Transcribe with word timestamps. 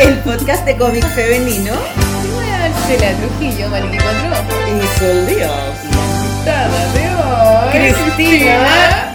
el 0.00 0.14
podcast 0.20 0.64
de 0.64 0.76
cómic 0.76 1.04
femenino. 1.14 1.72
Marcela 2.60 3.12
Trujillo, 3.18 3.68
Maliki 3.68 3.98
4. 3.98 4.28
Y 4.68 4.98
Sol 4.98 5.26
Díaz. 5.26 5.50
Invitada 5.84 6.92
de 6.92 7.04
hoy. 7.16 7.94
Cristina. 7.94 9.14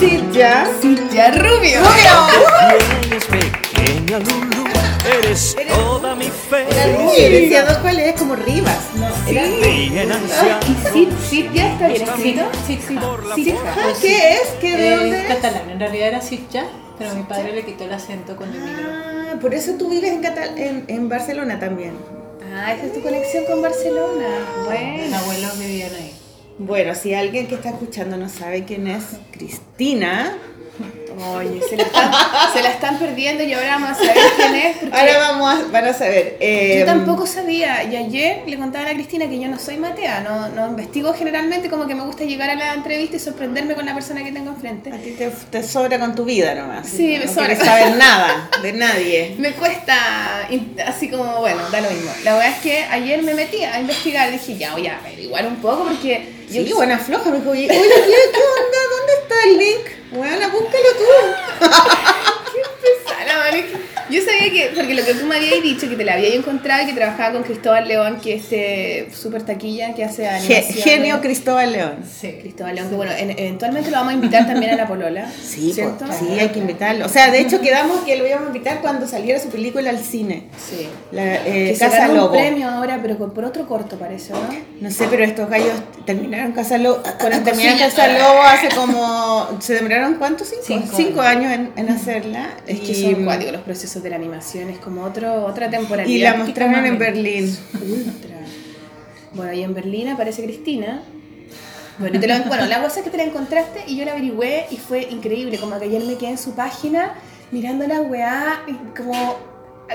Silla. 0.00 0.66
Silla 0.80 1.30
Rubio. 1.32 1.80
Lulu, 4.12 4.64
eres 5.18 5.56
toda 5.74 6.14
mi 6.14 6.26
fe. 6.26 6.66
Dos 7.66 7.78
cuál 7.78 7.98
es 7.98 8.14
como 8.18 8.34
Rivas. 8.36 8.76
No, 8.96 9.06
era- 9.26 9.42
ansia, 10.14 10.60
¿Y 10.68 10.92
Sid, 10.92 11.08
Sid 11.30 11.46
ya 11.54 11.72
está 11.72 11.88
bien 11.88 12.02
escrito? 12.02 12.42
Sí, 12.66 12.78
sí. 12.86 12.98
Sí. 13.36 13.54
Ah, 13.66 13.92
¿Qué 14.00 14.34
es? 14.34 14.48
¿Qué 14.60 14.76
de 14.76 14.88
Eh, 14.88 14.96
dónde 14.96 15.20
es? 15.22 15.26
catalán, 15.34 15.70
en 15.70 15.80
realidad 15.80 16.08
era 16.08 16.20
Sitja, 16.20 16.64
pero 17.02 17.14
mi 17.14 17.22
padre 17.24 17.52
le 17.52 17.64
quitó 17.64 17.84
el 17.84 17.92
acento 17.92 18.36
cuando 18.36 18.56
emigró. 18.58 18.88
Ah, 18.90 19.38
por 19.40 19.54
eso 19.54 19.72
tú 19.78 19.88
vives 19.90 20.12
en, 20.12 20.20
Catal 20.22 20.56
en, 20.58 20.84
en 20.88 21.08
Barcelona 21.08 21.58
también. 21.58 21.92
Ah, 22.54 22.72
esa 22.74 22.86
es 22.86 22.92
tu 22.92 23.00
conexión 23.02 23.44
con 23.46 23.62
Barcelona. 23.62 24.28
Mis 24.58 24.66
Bueno. 24.66 25.16
abuelos 25.16 25.58
vivían 25.58 25.94
ahí. 25.94 26.12
Bueno, 26.58 26.94
si 26.94 27.14
alguien 27.14 27.46
que 27.48 27.54
está 27.54 27.70
escuchando 27.70 28.16
no 28.16 28.28
sabe 28.28 28.64
quién 28.64 28.86
es 28.86 29.04
Cristina, 29.30 30.36
Oye, 31.36 31.60
se 31.68 31.76
la, 31.76 31.82
están, 31.84 32.12
se 32.54 32.62
la 32.62 32.68
están 32.70 32.98
perdiendo 32.98 33.42
y 33.44 33.52
ahora 33.52 33.72
vamos 33.78 33.90
a 33.90 33.94
saber 33.94 34.16
quién 34.36 34.54
es. 34.54 34.76
Porque 34.78 34.98
ahora 34.98 35.18
vamos 35.18 35.54
a, 35.54 35.64
van 35.70 35.84
a 35.86 35.92
saber. 35.92 36.36
eh, 36.40 36.76
Yo 36.80 36.86
tampoco 36.86 37.26
sabía, 37.26 37.84
y 37.84 37.96
ayer 37.96 38.42
le 38.46 38.56
contaba 38.58 38.84
a 38.84 38.88
la 38.88 38.94
Cristina 38.94 39.28
que 39.28 39.38
yo 39.40 39.48
no 39.48 39.58
soy 39.58 39.76
matea, 39.76 40.20
no, 40.20 40.48
no 40.48 40.66
investigo 40.68 41.12
generalmente, 41.14 41.68
como 41.68 41.86
que 41.86 41.94
me 41.94 42.02
gusta 42.04 42.24
llegar 42.24 42.50
a 42.50 42.54
la 42.54 42.74
entrevista 42.74 43.16
y 43.16 43.18
sorprenderme 43.18 43.74
con 43.74 43.84
la 43.86 43.94
persona 43.94 44.22
que 44.24 44.32
tengo 44.32 44.50
enfrente. 44.50 44.90
A 44.92 44.96
ti 44.98 45.10
te, 45.12 45.28
te 45.50 45.62
sobra 45.62 45.98
con 45.98 46.14
tu 46.14 46.24
vida 46.24 46.54
nomás. 46.54 46.88
Sí, 46.88 47.16
me 47.18 47.26
no 47.26 47.32
sobra. 47.32 47.46
quieres 47.46 47.64
saber 47.64 47.96
nada 47.96 48.50
de 48.62 48.72
nadie. 48.72 49.34
Me 49.38 49.52
cuesta, 49.52 50.46
así 50.86 51.08
como, 51.08 51.40
bueno, 51.40 51.60
da 51.70 51.80
lo 51.80 51.90
mismo. 51.90 52.10
La 52.24 52.34
verdad 52.34 52.50
es 52.56 52.58
que 52.62 52.84
ayer 52.84 53.22
me 53.22 53.34
metí 53.34 53.62
a 53.64 53.80
investigar, 53.80 54.30
dije, 54.30 54.56
ya 54.56 54.72
voy 54.72 54.86
a 54.86 54.98
averiguar 54.98 55.46
un 55.46 55.56
poco 55.56 55.84
porque 55.84 56.28
yo 56.50 56.62
Sí, 56.64 56.72
buena 56.74 56.98
floja, 56.98 57.30
me 57.30 57.38
dijo, 57.38 57.50
oye, 57.50 57.66
oye, 57.68 57.78
¿qué, 57.80 58.30
qué 58.32 58.38
onda? 58.38 58.78
¿Dónde 58.90 59.12
está 59.22 59.34
el 59.48 59.58
link? 59.58 60.01
Bueno, 60.12 60.50
búscalo 60.50 60.88
tú. 60.98 61.64
pesada, 62.82 63.38
vale. 63.38 63.64
Yo 64.12 64.20
sabía 64.22 64.52
que, 64.52 64.72
porque 64.76 64.94
lo 64.94 65.04
que 65.04 65.14
tú 65.14 65.26
me 65.26 65.36
habías 65.36 65.62
dicho, 65.62 65.88
que 65.88 65.96
te 65.96 66.04
la 66.04 66.14
había 66.14 66.34
encontrado 66.34 66.82
y 66.82 66.86
que 66.86 66.92
trabajaba 66.92 67.32
con 67.32 67.42
Cristóbal 67.42 67.88
León, 67.88 68.18
que 68.22 68.34
es 68.34 68.42
este 68.44 69.08
súper 69.14 69.42
taquilla 69.42 69.94
que 69.94 70.04
hace 70.04 70.28
animación. 70.28 70.82
genio 70.84 71.20
Cristóbal 71.20 71.72
León. 71.72 71.94
Sí. 72.20 72.32
Cristóbal 72.40 72.74
León, 72.74 72.88
que 72.90 72.94
bueno, 72.96 73.12
en- 73.12 73.30
eventualmente 73.30 73.90
lo 73.90 73.96
vamos 73.96 74.12
a 74.12 74.14
invitar 74.14 74.46
también 74.46 74.72
a 74.72 74.76
la 74.76 74.86
Polola. 74.86 75.30
Sí, 75.42 75.72
¿cierto? 75.72 76.04
sí, 76.18 76.38
hay 76.38 76.48
que 76.50 76.58
invitarlo. 76.58 77.06
O 77.06 77.08
sea, 77.08 77.30
de 77.30 77.40
hecho 77.40 77.60
quedamos 77.60 78.00
que 78.04 78.16
lo 78.16 78.26
íbamos 78.26 78.44
a 78.44 78.48
invitar 78.48 78.80
cuando 78.82 79.06
saliera 79.06 79.40
su 79.40 79.48
película 79.48 79.90
al 79.90 79.98
cine. 79.98 80.44
Sí. 80.58 80.86
La, 81.10 81.36
eh, 81.46 81.68
que 81.70 81.74
se 81.74 81.80
Casa 81.80 81.98
ganó 82.00 82.14
Lobo. 82.14 82.26
un 82.26 82.32
premio 82.40 82.68
ahora, 82.68 82.98
pero 83.00 83.16
por 83.32 83.44
otro 83.44 83.66
corto 83.66 83.98
parece, 83.98 84.32
¿no? 84.32 84.40
No 84.80 84.90
sé, 84.90 85.06
pero 85.08 85.24
estos 85.24 85.48
gallos 85.48 85.72
terminaron 86.04 86.52
Casa 86.52 86.76
Lobo. 86.78 87.02
Terminaron. 87.18 87.78
Casa 87.78 88.08
Lobo 88.08 88.42
hace 88.42 88.68
como. 88.74 89.48
¿Se 89.60 89.74
demoraron 89.74 90.14
cuántos? 90.16 90.48
Cinco, 90.48 90.64
Cinco 90.66 90.96
Cinco 90.96 91.20
años 91.22 91.52
en, 91.52 91.72
en 91.76 91.88
hacerla. 91.88 92.50
Es 92.66 92.80
que 92.80 92.94
son 92.94 93.24
cuáticos 93.24 93.52
los 93.52 93.62
procesos 93.62 94.01
de 94.02 94.10
la 94.10 94.16
animación, 94.16 94.68
es 94.70 94.78
como 94.78 95.02
otro, 95.04 95.44
otra 95.46 95.70
temporalidad. 95.70 96.14
Y 96.16 96.18
la 96.22 96.34
mostraron 96.34 96.84
en 96.86 96.98
Berlín. 96.98 97.56
Ultra. 97.74 98.36
Bueno, 99.34 99.52
y 99.52 99.62
en 99.62 99.74
Berlín 99.74 100.08
aparece 100.08 100.42
Cristina. 100.44 101.02
Bueno, 101.98 102.18
te 102.20 102.26
lo- 102.26 102.44
bueno, 102.44 102.66
la 102.66 102.82
cosa 102.82 102.98
es 103.00 103.04
que 103.04 103.10
te 103.10 103.16
la 103.16 103.24
encontraste 103.24 103.84
y 103.86 103.96
yo 103.96 104.04
la 104.04 104.12
averigüé 104.12 104.66
y 104.70 104.76
fue 104.76 105.02
increíble. 105.10 105.58
Como 105.58 105.78
que 105.78 105.84
ayer 105.86 106.02
me 106.04 106.14
quedé 106.16 106.30
en 106.30 106.38
su 106.38 106.54
página 106.54 107.14
mirando 107.50 107.86
la 107.86 108.00
weá 108.00 108.62
y 108.66 108.72
como, 108.96 109.36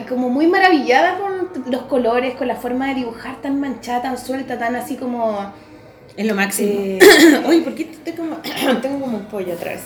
como 0.08 0.30
muy 0.30 0.48
maravillada 0.48 1.18
con 1.20 1.72
los 1.72 1.82
colores, 1.84 2.36
con 2.36 2.48
la 2.48 2.56
forma 2.56 2.88
de 2.90 2.96
dibujar 2.96 3.42
tan 3.42 3.60
manchada, 3.60 4.04
tan 4.04 4.18
suelta, 4.18 4.58
tan 4.58 4.76
así 4.76 4.96
como... 4.96 5.52
Es 6.16 6.26
lo 6.26 6.34
máximo. 6.36 6.70
Eh, 6.72 7.00
Oye, 7.48 7.62
¿por 7.62 7.76
qué 7.76 7.86
te 7.86 8.14
como, 8.16 8.38
tengo 8.82 9.00
como 9.00 9.18
un 9.18 9.26
pollo 9.26 9.54
atrás? 9.54 9.82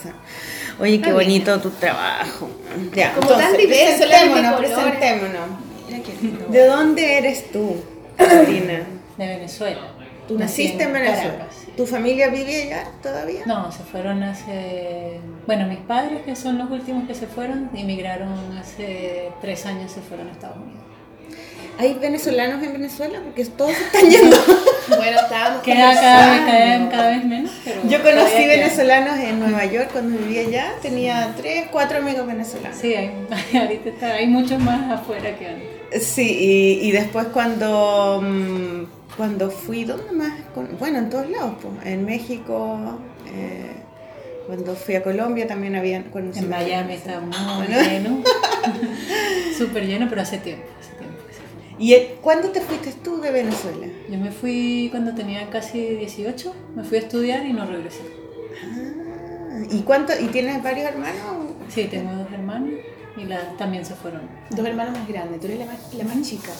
Oye, 0.79 1.01
qué 1.01 1.11
bonito 1.11 1.59
tu 1.59 1.69
trabajo. 1.71 2.49
Ya, 2.93 3.13
Como 3.13 3.27
tan 3.29 3.55
diverso, 3.57 3.97
presentémonos, 4.07 4.43
de 4.61 4.67
colores. 4.67 4.71
presentémonos. 4.71 5.41
Mira 5.87 6.03
qué 6.03 6.13
lindo. 6.21 6.45
¿De 6.49 6.65
dónde 6.65 7.17
eres 7.17 7.51
tú, 7.51 7.75
Cristina? 8.17 8.87
De 9.17 9.27
Venezuela. 9.27 9.81
¿Tú 10.27 10.37
naciste 10.39 10.83
en 10.83 10.93
Venezuela? 10.93 11.31
Caracas. 11.33 11.55
¿Tu 11.75 11.85
familia 11.85 12.29
vive 12.29 12.63
allá 12.63 12.87
todavía? 13.03 13.41
No, 13.45 13.71
se 13.71 13.83
fueron 13.83 14.23
hace... 14.23 15.19
Bueno, 15.45 15.67
mis 15.67 15.79
padres, 15.79 16.21
que 16.23 16.35
son 16.35 16.57
los 16.57 16.69
últimos 16.71 17.07
que 17.07 17.13
se 17.13 17.27
fueron, 17.27 17.69
emigraron 17.75 18.57
hace 18.57 19.29
tres 19.41 19.65
años, 19.65 19.91
se 19.91 20.01
fueron 20.01 20.27
a 20.29 20.31
Estados 20.31 20.57
Unidos. 20.57 20.81
¿Hay 21.81 21.93
venezolanos 21.95 22.63
en 22.63 22.73
Venezuela? 22.73 23.19
Porque 23.23 23.43
todos 23.45 23.71
se 23.73 23.83
están 23.83 24.09
yendo. 24.09 24.37
Bueno, 24.97 25.21
estábamos 25.21 25.61
Queda 25.63 25.93
cada 25.93 26.31
vez, 26.31 26.41
cada, 26.41 26.51
conversando. 26.59 26.91
cada 26.91 27.09
vez 27.11 27.23
menos, 27.25 27.51
pero... 27.63 27.81
Yo 27.87 28.01
conocí 28.03 28.45
venezolanos 28.45 29.19
en 29.19 29.39
Nueva 29.39 29.63
York 29.65 29.89
cuando 29.93 30.17
vivía 30.17 30.41
allá. 30.41 30.73
Tenía 30.81 31.33
tres, 31.37 31.67
cuatro 31.71 31.99
amigos 31.99 32.27
venezolanos. 32.27 32.77
Sí, 32.77 32.93
hay, 32.95 33.11
ahorita 33.57 33.89
está- 33.89 34.13
hay 34.15 34.27
muchos 34.27 34.59
más 34.59 34.91
afuera 34.91 35.37
que 35.37 35.47
antes. 35.47 36.03
Sí, 36.05 36.79
y, 36.81 36.87
y 36.87 36.91
después 36.91 37.27
cuando, 37.27 38.21
mm, 38.21 38.83
cuando 39.15 39.49
fui, 39.49 39.85
¿dónde 39.85 40.11
más? 40.11 40.33
Con- 40.53 40.77
Bueno, 40.77 40.97
en 40.99 41.09
todos 41.09 41.29
lados, 41.29 41.53
pues. 41.61 41.73
en 41.85 42.03
México, 42.05 42.77
eh, 43.33 43.71
cuando 44.47 44.75
fui 44.75 44.95
a 44.95 45.03
Colombia 45.03 45.47
también 45.47 45.75
habían 45.77 46.03
conocido. 46.05 46.43
En 46.45 46.49
Miami 46.49 46.93
está 46.95 47.19
muy 47.21 47.67
lleno. 47.67 48.23
Súper 49.57 49.85
lleno, 49.85 50.07
pero 50.09 50.21
hace 50.21 50.37
tiempo, 50.39 50.65
¿Y 51.81 51.93
eh, 51.95 52.17
cuándo 52.21 52.49
te 52.51 52.61
fuiste 52.61 52.93
tú 53.03 53.19
de 53.19 53.31
Venezuela? 53.31 53.87
Yo 54.09 54.17
me 54.19 54.31
fui 54.31 54.87
cuando 54.91 55.13
tenía 55.15 55.49
casi 55.49 55.79
18, 55.95 56.53
me 56.75 56.83
fui 56.83 56.97
a 56.97 57.01
estudiar 57.01 57.45
y 57.45 57.53
no 57.53 57.65
regresé. 57.65 58.01
Ah, 58.63 59.63
¿Y 59.69 59.81
cuánto? 59.81 60.13
¿Y 60.19 60.27
tienes 60.27 60.61
varios 60.63 60.85
hermanos? 60.87 61.19
Sí, 61.69 61.85
tengo 61.85 62.13
dos 62.13 62.31
hermanos 62.31 62.69
y 63.17 63.25
las 63.25 63.57
también 63.57 63.83
se 63.85 63.95
fueron. 63.95 64.21
Dos 64.51 64.65
hermanos 64.65 64.97
más 64.97 65.07
grandes, 65.07 65.39
tú 65.41 65.47
eres 65.47 65.59
la 65.59 65.65
más, 65.65 65.93
la 65.93 66.03
más 66.03 66.21
chica. 66.21 66.51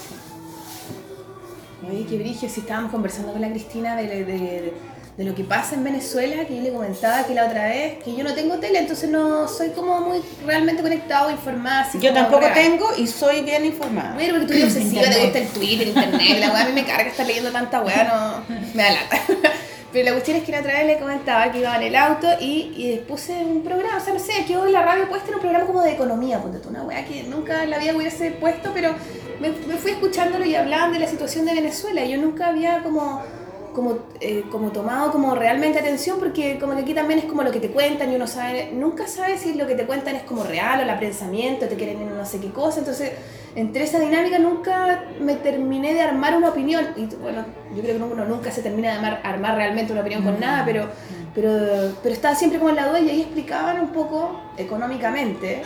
Oye, 1.88 2.06
qué 2.10 2.18
brillo, 2.18 2.48
si 2.50 2.60
estábamos 2.62 2.92
conversando 2.92 3.32
con 3.32 3.42
la 3.42 3.50
Cristina 3.50 3.96
de, 3.96 4.08
de- 4.08 4.24
de- 4.26 4.74
de 5.18 5.26
lo 5.26 5.36
que 5.36 5.44
pasa 5.44 5.76
en 5.76 5.84
Venezuela, 5.84 6.46
que 6.46 6.56
yo 6.56 6.62
le 6.62 6.72
comentaba 6.72 7.26
que 7.26 7.34
la 7.34 7.46
otra 7.46 7.66
vez, 7.66 8.02
que 8.04 8.16
yo 8.16 8.24
no 8.24 8.34
tengo 8.34 8.58
tele, 8.60 8.80
entonces 8.80 9.10
no 9.10 9.48
soy 9.48 9.70
como 9.70 10.00
muy 10.02 10.22
realmente 10.46 10.82
conectado, 10.82 11.30
informada. 11.30 11.82
así 11.82 12.00
Yo 12.00 12.14
tampoco 12.14 12.42
real. 12.42 12.54
tengo 12.54 12.88
y 12.98 13.08
soy 13.08 13.42
bien 13.42 13.66
informada. 13.66 14.14
Bueno, 14.14 14.34
porque 14.34 14.48
tú 14.48 14.54
eres 14.54 14.76
obsesiva, 14.76 15.04
te 15.04 15.20
gusta 15.22 15.40
el 15.40 15.48
Twitter, 15.50 15.88
internet, 15.90 16.40
la 16.40 16.52
weá 16.52 16.64
a 16.64 16.66
mí 16.66 16.72
me 16.74 16.86
carga 16.86 17.10
estar 17.10 17.26
leyendo 17.26 17.52
tanta 17.52 17.82
weá, 17.82 18.04
no, 18.06 18.56
me 18.74 18.84
da 18.84 18.92
lata. 18.92 19.18
Pero 19.92 20.06
la 20.06 20.12
cuestión 20.14 20.38
es 20.38 20.44
que 20.46 20.54
la 20.54 20.60
otra 20.62 20.72
vez 20.72 20.86
le 20.88 20.98
comentaba 21.00 21.52
que 21.52 21.60
iba 21.60 21.76
en 21.76 21.82
el 21.84 21.96
auto 21.98 22.28
y, 22.40 22.72
y 22.78 23.04
puse 23.06 23.34
un 23.34 23.62
programa, 23.62 23.98
o 23.98 24.00
sea, 24.00 24.14
no 24.14 24.20
sé, 24.22 24.32
aquí 24.42 24.56
hoy 24.56 24.72
la 24.72 24.84
radio 24.84 25.10
puesta 25.10 25.28
en 25.28 25.36
un 25.36 25.42
programa 25.42 25.66
como 25.66 25.82
de 25.82 25.92
economía, 25.92 26.40
ponte 26.42 26.60
tú, 26.60 26.70
una 26.70 26.84
weá 26.84 27.04
que 27.04 27.24
nunca 27.24 27.64
en 27.64 27.72
la 27.72 27.78
vida 27.78 27.94
hubiese 27.94 28.32
puesto, 28.32 28.72
pero 28.74 28.96
me, 29.42 29.50
me 29.50 29.76
fui 29.76 29.92
escuchándolo 29.92 30.46
y 30.46 30.56
hablaban 30.56 30.94
de 30.94 31.00
la 31.00 31.08
situación 31.08 31.46
de 31.46 31.56
Venezuela 31.56 32.06
y 32.06 32.12
yo 32.12 32.18
nunca 32.20 32.48
había 32.48 32.82
como 32.84 33.22
como, 33.74 34.00
eh, 34.20 34.44
como 34.52 34.72
tomado 34.72 35.12
como 35.12 35.36
realmente 35.36 35.80
atención 35.80 36.20
porque 36.20 36.60
como 36.60 36.76
que 36.76 36.82
aquí 36.82 36.94
también 36.94 37.20
es 37.20 37.26
como 37.26 37.44
lo 37.44 37.52
que 37.52 37.60
te 37.60 37.70
cuentan 37.70 38.12
y 38.12 38.16
uno 38.16 38.28
sabe, 38.28 38.72
nunca 38.74 39.08
sabe 39.08 39.38
si 39.38 39.54
lo 39.54 39.68
que 39.68 39.76
te 39.76 39.86
cuentan 39.86 40.16
es 40.16 40.24
como 40.24 40.44
real 40.44 40.82
o 40.82 40.86
la 40.86 41.00
pensamiento, 41.00 41.68
te 41.68 41.76
quieren 41.76 42.02
en 42.02 42.18
no 42.18 42.26
sé 42.26 42.40
qué 42.40 42.50
cosa, 42.50 42.80
entonces 42.80 43.12
entre 43.56 43.84
esa 43.84 44.00
dinámica 44.00 44.40
nunca 44.40 45.06
me 45.20 45.36
terminé 45.36 45.94
de 45.94 46.02
armar 46.02 46.38
una 46.38 46.50
opinión. 46.50 46.86
Y 46.96 47.06
bueno, 47.16 47.46
yo 47.76 47.82
creo 47.82 47.98
que 47.98 48.04
uno 48.04 48.26
nunca 48.26 48.52
se 48.52 48.62
termina 48.62 48.90
de 48.90 48.96
armar, 48.96 49.22
armar 49.24 49.56
realmente 49.56 49.92
una 49.92 50.02
opinión 50.02 50.24
con 50.24 50.40
nada, 50.40 50.64
pero, 50.66 50.88
pero, 51.36 51.94
pero 52.02 52.16
estaba 52.16 52.36
siempre 52.36 52.60
como 52.60 52.70
en 52.70 52.78
la 52.78 52.88
duda 52.88 53.00
y 53.00 53.10
ahí 53.10 53.22
explicaban 53.22 53.80
un 53.80 53.90
poco 53.90 54.40
económicamente 54.58 55.64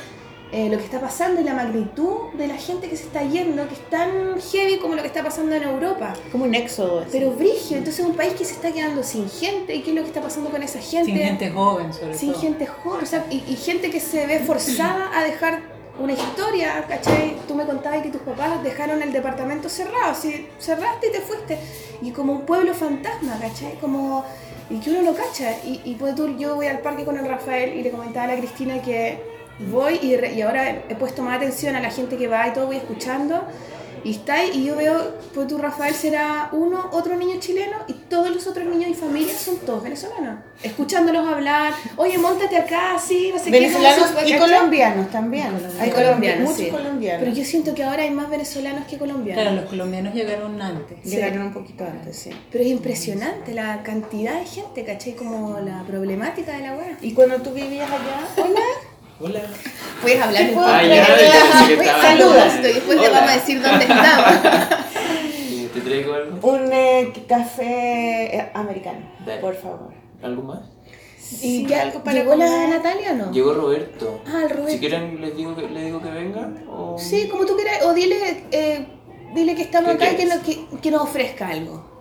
eh, 0.55 0.69
lo 0.69 0.77
que 0.77 0.85
está 0.85 1.01
pasando 1.01 1.41
y 1.41 1.43
la 1.43 1.53
magnitud 1.53 2.31
de 2.37 2.47
la 2.47 2.55
gente 2.55 2.87
que 2.87 2.95
se 2.95 3.03
está 3.03 3.21
yendo, 3.23 3.67
que 3.67 3.73
es 3.73 3.89
tan 3.89 4.39
heavy 4.39 4.79
como 4.79 4.95
lo 4.95 5.01
que 5.01 5.09
está 5.09 5.21
pasando 5.21 5.53
en 5.53 5.63
Europa. 5.63 6.13
Como 6.31 6.45
un 6.45 6.55
éxodo. 6.55 7.01
así. 7.01 7.09
Pero 7.11 7.31
Brigio, 7.31 7.75
entonces 7.77 7.99
es 7.99 8.05
un 8.05 8.15
país 8.15 8.33
que 8.35 8.45
se 8.45 8.53
está 8.53 8.71
quedando 8.71 9.03
sin 9.03 9.29
gente. 9.29 9.75
¿Y 9.75 9.81
qué 9.81 9.89
es 9.89 9.95
lo 9.97 10.01
que 10.03 10.07
está 10.07 10.21
pasando 10.21 10.49
con 10.49 10.63
esa 10.63 10.79
gente? 10.79 11.11
Sin 11.11 11.17
gente 11.17 11.49
joven, 11.51 11.93
sobre 11.93 12.17
Sin 12.17 12.31
todo. 12.31 12.41
gente 12.41 12.67
joven, 12.67 13.03
o 13.03 13.05
sea, 13.05 13.25
y, 13.29 13.43
y 13.49 13.55
gente 13.57 13.89
que 13.91 13.99
se 13.99 14.25
ve 14.27 14.39
forzada 14.39 15.11
a 15.13 15.23
dejar 15.25 15.59
una 15.99 16.13
historia, 16.13 16.85
¿cachai? 16.87 17.35
Tú 17.49 17.55
me 17.55 17.65
contabas 17.65 18.01
que 18.03 18.09
tus 18.11 18.21
papás 18.21 18.63
dejaron 18.63 19.01
el 19.01 19.11
departamento 19.11 19.67
cerrado, 19.67 20.11
así, 20.11 20.47
cerraste 20.57 21.07
y 21.07 21.11
te 21.11 21.19
fuiste. 21.19 21.57
Y 22.01 22.11
como 22.11 22.31
un 22.31 22.45
pueblo 22.45 22.73
fantasma, 22.73 23.37
¿cachai? 23.41 23.75
Como, 23.81 24.23
y 24.69 24.79
que 24.79 24.89
uno 24.91 25.01
lo 25.01 25.13
cacha. 25.15 25.51
Y, 25.65 25.81
y 25.83 25.95
pues 25.95 26.15
tú, 26.15 26.37
yo 26.37 26.55
voy 26.55 26.67
al 26.67 26.79
parque 26.79 27.03
con 27.03 27.17
el 27.17 27.27
Rafael 27.27 27.73
y 27.77 27.83
le 27.83 27.91
comentaba 27.91 28.25
a 28.25 28.35
la 28.35 28.37
Cristina 28.37 28.81
que 28.81 29.34
voy 29.71 29.99
y, 30.01 30.15
re- 30.17 30.33
y 30.33 30.41
ahora 30.41 30.69
he, 30.69 30.83
he 30.89 30.95
puesto 30.95 31.21
más 31.21 31.37
atención 31.37 31.75
a 31.75 31.79
la 31.79 31.89
gente 31.89 32.17
que 32.17 32.27
va 32.27 32.47
y 32.47 32.53
todo, 32.53 32.67
voy 32.67 32.77
escuchando. 32.77 33.41
Y 34.03 34.11
está 34.11 34.35
ahí, 34.35 34.51
y 34.53 34.65
yo 34.65 34.75
veo, 34.75 35.15
pues 35.33 35.47
tú 35.47 35.57
Rafael 35.57 35.95
será 35.95 36.49
uno, 36.51 36.89
otro 36.91 37.15
niño 37.15 37.39
chileno, 37.39 37.75
y 37.87 37.93
todos 37.93 38.29
los 38.29 38.45
otros 38.45 38.63
niños 38.67 38.91
y 38.91 38.93
familias 38.93 39.37
son 39.37 39.57
todos 39.65 39.81
venezolanos. 39.81 40.41
Escuchándolos 40.61 41.27
hablar, 41.27 41.73
oye, 41.97 42.15
montate 42.19 42.55
acá, 42.55 42.99
sí, 43.03 43.31
no 43.33 43.39
sé 43.43 43.49
Venezolanos 43.49 44.11
qué. 44.11 44.29
y 44.29 44.33
¿cachai? 44.33 44.39
colombianos 44.39 45.09
también. 45.09 45.47
Hay 45.79 45.89
colombianos, 45.89 46.41
muchos 46.43 46.65
sí. 46.65 46.69
colombianos. 46.69 47.23
Pero 47.23 47.35
yo 47.35 47.43
siento 47.43 47.73
que 47.73 47.83
ahora 47.83 48.03
hay 48.03 48.11
más 48.11 48.29
venezolanos 48.29 48.85
que 48.85 48.99
colombianos. 48.99 49.41
Claro, 49.43 49.55
los 49.59 49.69
colombianos 49.71 50.13
llegaron 50.13 50.61
antes. 50.61 51.03
Llegaron 51.03 51.41
un 51.47 51.53
poquito 51.53 51.83
antes, 51.83 52.15
sí. 52.15 52.29
Pero 52.51 52.63
es 52.63 52.69
impresionante 52.69 53.55
la 53.55 53.81
cantidad 53.81 54.39
de 54.39 54.45
gente, 54.45 54.85
¿cachai? 54.85 55.13
Como 55.15 55.59
la 55.61 55.81
problemática 55.81 56.51
de 56.55 56.61
la 56.61 56.75
wea. 56.75 56.95
¿Y 57.01 57.13
cuando 57.13 57.41
tú 57.41 57.49
vivías 57.53 57.89
allá? 57.89 58.27
Hola. 58.37 58.59
Hola. 59.19 59.41
Puedes 60.01 60.21
hablar 60.21 60.43
un 60.43 60.49
poco. 60.55 60.65
Ah, 60.67 62.01
Saludos, 62.01 62.53
y 62.59 62.61
después 62.61 63.01
te 63.01 63.09
vamos 63.09 63.29
a 63.29 63.35
decir 63.35 63.61
dónde 63.61 63.85
estamos. 63.85 64.33
Eh, 65.47 65.69
¿Te 65.73 65.81
traigo 65.81 66.13
algo? 66.13 66.47
Un 66.49 66.71
eh, 66.73 67.13
café 67.27 68.35
eh, 68.37 68.51
americano, 68.53 68.99
Dale. 69.25 69.41
por 69.41 69.55
favor. 69.55 69.93
¿Algo 70.23 70.41
más? 70.43 70.59
¿Y 71.41 71.65
qué 71.65 71.75
algo 71.75 72.03
para 72.03 72.17
¿Llegó 72.17 72.35
la? 72.35 72.67
Natalia 72.67 73.11
o 73.11 73.15
no? 73.15 73.31
Llegó 73.31 73.53
Roberto. 73.53 74.21
Ah, 74.27 74.41
el 74.43 74.49
Roberto. 74.49 74.71
Si 74.71 74.79
quieren, 74.79 75.21
les 75.21 75.35
digo 75.35 75.55
que, 75.55 75.69
le 75.69 75.85
digo 75.85 76.01
que 76.01 76.09
venga. 76.09 76.49
O... 76.69 76.97
Sí, 76.97 77.27
como 77.29 77.45
tú 77.45 77.55
quieras, 77.55 77.83
o 77.83 77.93
dile, 77.93 78.43
eh, 78.51 78.85
dile 79.33 79.55
que 79.55 79.61
estamos 79.63 79.95
¿Qué 79.97 80.03
acá 80.03 80.13
y 80.13 80.15
que, 80.17 80.25
nos- 80.25 80.39
que, 80.39 80.65
que 80.81 80.91
nos 80.91 81.01
ofrezca 81.01 81.47
algo. 81.49 81.94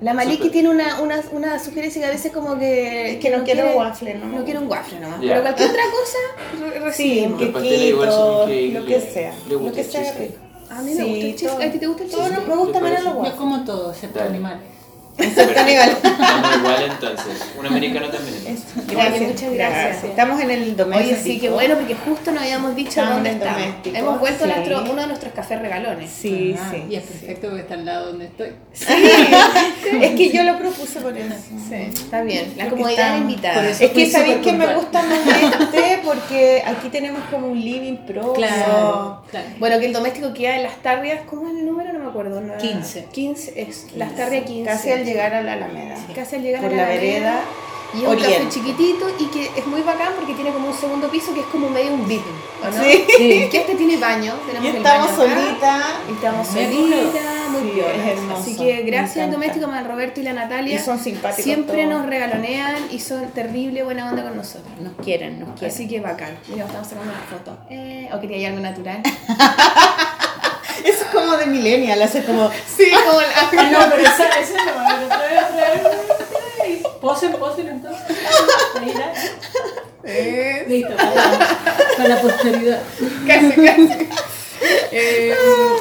La 0.00 0.12
Maliki 0.14 0.50
tiene 0.50 0.68
una, 0.70 1.00
una, 1.00 1.20
una 1.32 1.58
sugerencia 1.58 2.00
que 2.02 2.06
a 2.08 2.10
veces 2.10 2.32
como 2.32 2.58
que... 2.58 3.12
Es 3.12 3.18
que 3.18 3.30
no 3.30 3.44
quiero 3.44 3.62
quiere- 3.62 3.76
waffle, 3.76 4.14
¿no? 4.14 4.26
No 4.26 4.44
quiero 4.44 4.60
un 4.60 4.68
waffle 4.70 5.00
nomás. 5.00 5.20
Pero 5.20 5.42
cualquier 5.42 5.70
otra 5.70 5.82
cosa, 5.90 6.92
Sí, 6.92 7.24
un 7.26 7.36
quequito, 7.38 7.60
lo 8.80 8.84
que 8.86 9.00
sea. 9.00 9.34
Lo 9.48 9.72
que 9.72 9.84
sea 9.84 10.12
rico. 10.14 10.34
A 10.70 10.82
mí 10.82 10.94
me 10.94 11.04
gusta 11.04 11.26
el 11.26 11.36
cheesecake. 11.36 11.46
todo. 11.56 11.62
¿A 11.68 11.72
ti 11.72 11.78
te 11.78 11.86
gusta 11.86 12.02
el 12.04 12.10
Todo 12.10 12.20
no- 12.22 12.28
cheesecake? 12.28 12.48
me 12.82 12.90
los 12.90 13.04
Yo 13.04 13.10
waffles. 13.18 13.34
como 13.34 13.64
todo, 13.64 13.90
excepto 13.92 14.18
Dale. 14.18 14.38
Animales. 15.18 15.56
Aníbal. 15.58 15.88
Estamos 15.90 16.56
igual 16.56 16.82
entonces. 16.90 17.44
Un 17.58 17.66
americano 17.66 18.08
también. 18.08 18.34
Gracias, 18.88 19.22
muchas 19.22 19.52
gracias. 19.52 20.04
Estamos 20.04 20.40
en 20.40 20.50
el 20.50 20.76
doméstico. 20.76 21.10
Oye, 21.14 21.22
sí, 21.22 21.38
qué 21.40 21.50
bueno, 21.50 21.74
porque 21.76 21.94
justo 21.94 22.30
nos 22.32 22.42
habíamos 22.42 22.74
dicho 22.76 22.90
Estamos 22.90 23.14
dónde 23.14 23.30
el 23.30 23.36
estamos. 23.36 23.58
doméstico, 23.60 23.96
Hemos 23.96 24.20
vuelto 24.20 24.44
a 24.44 24.46
sí. 24.48 24.52
nuestro, 24.54 24.82
uno 24.92 25.00
de 25.02 25.06
nuestros 25.06 25.32
cafés 25.32 25.60
regalones. 25.60 26.10
Sí, 26.10 26.56
Ah, 26.58 26.68
sí. 26.70 26.84
Y 26.90 26.94
es 26.96 27.02
perfecto 27.04 27.46
porque 27.48 27.62
está 27.62 27.74
al 27.74 27.84
lado 27.84 28.06
donde 28.08 28.24
estoy. 28.26 28.48
Es 30.00 30.10
que 30.16 30.30
yo 30.30 30.42
lo 30.42 30.58
propuse 30.58 31.00
por 31.00 31.16
eso. 31.16 31.34
Sí, 31.68 31.74
está 31.74 32.22
bien. 32.22 32.52
La 32.56 32.68
comodidad 32.68 33.12
de 33.14 33.18
invitada. 33.18 33.54
por 33.56 33.64
eso- 33.66 33.84
Es 33.84 33.90
que 33.90 34.10
sabéis 34.10 34.38
que 34.38 34.52
me 34.52 34.74
gusta 34.74 35.02
más 35.02 35.18
este 35.26 36.00
porque 36.04 36.62
aquí 36.66 36.88
tenemos 36.88 37.22
como 37.30 37.48
un 37.48 37.60
living 37.60 37.96
propio. 38.06 38.32
Claro, 38.34 39.22
claro. 39.30 39.46
Bueno, 39.58 39.78
que 39.78 39.86
el 39.86 39.92
doméstico 39.92 40.32
queda 40.34 40.56
en 40.56 40.62
las 40.64 40.76
tarrias, 40.82 41.20
¿cómo 41.28 41.48
es 41.48 41.54
el 41.58 41.66
número? 41.66 41.92
No 41.92 41.98
me 42.00 42.06
acuerdo. 42.10 42.40
¿no? 42.40 42.56
15. 42.58 43.06
15 43.12 43.60
es 43.62 43.86
las 43.96 44.14
tarrias 44.16 44.44
15. 44.44 44.64
Casi 44.70 44.90
al 45.04 45.12
llegar 45.12 45.34
a 45.34 45.42
la 45.42 45.52
Alameda. 45.54 45.96
Casi 46.14 46.36
al 46.36 46.42
llegar 46.42 46.62
Por 46.62 46.72
a 46.72 46.76
la 46.76 46.84
vereda. 46.86 47.40
Y 47.94 48.02
es 48.02 48.08
un 48.08 48.16
café 48.16 48.48
chiquitito 48.48 49.06
y 49.20 49.26
que 49.26 49.50
es 49.56 49.66
muy 49.68 49.82
bacán 49.82 50.14
porque 50.16 50.34
tiene 50.34 50.50
como 50.50 50.66
un 50.68 50.74
segundo 50.74 51.08
piso 51.08 51.32
que 51.32 51.40
es 51.40 51.46
como 51.46 51.70
medio 51.70 51.92
un 51.92 52.08
VIP, 52.08 52.24
¿o 52.60 52.66
no? 52.68 52.82
Sí. 52.82 53.04
Sí. 53.16 53.48
Que 53.52 53.58
este 53.58 53.76
tiene 53.76 53.96
baño, 53.98 54.34
tenemos 54.44 54.64
Y 54.64 54.68
el 54.70 54.76
estamos 54.78 55.16
baño 55.16 55.32
acá, 55.32 55.36
solitas. 55.36 55.84
Y 56.08 56.12
estamos 56.12 56.52
Me 56.54 56.64
solitas, 56.64 57.48
muy 57.50 57.70
Sí, 57.70 57.80
hermoso, 58.10 58.40
Así 58.42 58.56
que 58.56 58.82
gracias 58.82 59.24
al 59.26 59.30
doméstico, 59.30 59.66
al 59.70 59.84
Roberto 59.86 60.18
y 60.20 60.24
la 60.24 60.32
Natalia. 60.32 60.74
Y 60.74 60.78
son 60.80 60.98
simpáticos 60.98 61.44
Siempre 61.44 61.84
todos. 61.84 61.98
nos 61.98 62.06
regalonean 62.06 62.74
y 62.90 62.98
son 62.98 63.28
terrible 63.28 63.84
buena 63.84 64.08
onda 64.10 64.24
con 64.24 64.36
nosotros. 64.36 64.72
Nos 64.80 64.94
quieren, 64.94 65.38
nos 65.38 65.50
quieren. 65.50 65.72
Así 65.72 65.86
que 65.86 66.00
bacán. 66.00 66.36
Mira, 66.48 66.64
estamos 66.64 66.88
sacando 66.88 67.12
una 67.12 67.22
foto. 67.22 67.56
Eh, 67.70 68.08
¿O 68.12 68.20
quería 68.20 68.48
algo 68.48 68.60
natural? 68.60 69.02
Eso 70.84 71.04
es 71.04 71.10
como 71.12 71.36
de 71.36 71.46
millennial, 71.46 72.00
hace 72.02 72.24
como... 72.24 72.50
sí, 72.76 72.90
como 73.06 73.20
la... 73.20 73.26
Ah, 73.36 73.68
no, 73.70 73.78
pero 73.90 74.02
esa, 74.02 74.28
esa 74.40 74.64
no, 74.64 74.80
a 74.80 74.96
ver, 74.96 75.04
otra 75.04 75.18
vez, 75.18 75.42
otra 75.50 75.68
vez. 75.70 76.82
Posen, 77.00 77.32
posen 77.32 77.68
entonces. 77.68 78.02
Ahí 78.80 78.94
la- 78.94 79.12
Eh, 80.06 80.64
Listo, 80.68 80.94
para, 80.96 82.08
la 82.08 82.20
posteridad. 82.20 82.82
Casi, 83.26 83.52
casi. 83.52 84.08
Eh, 84.92 85.34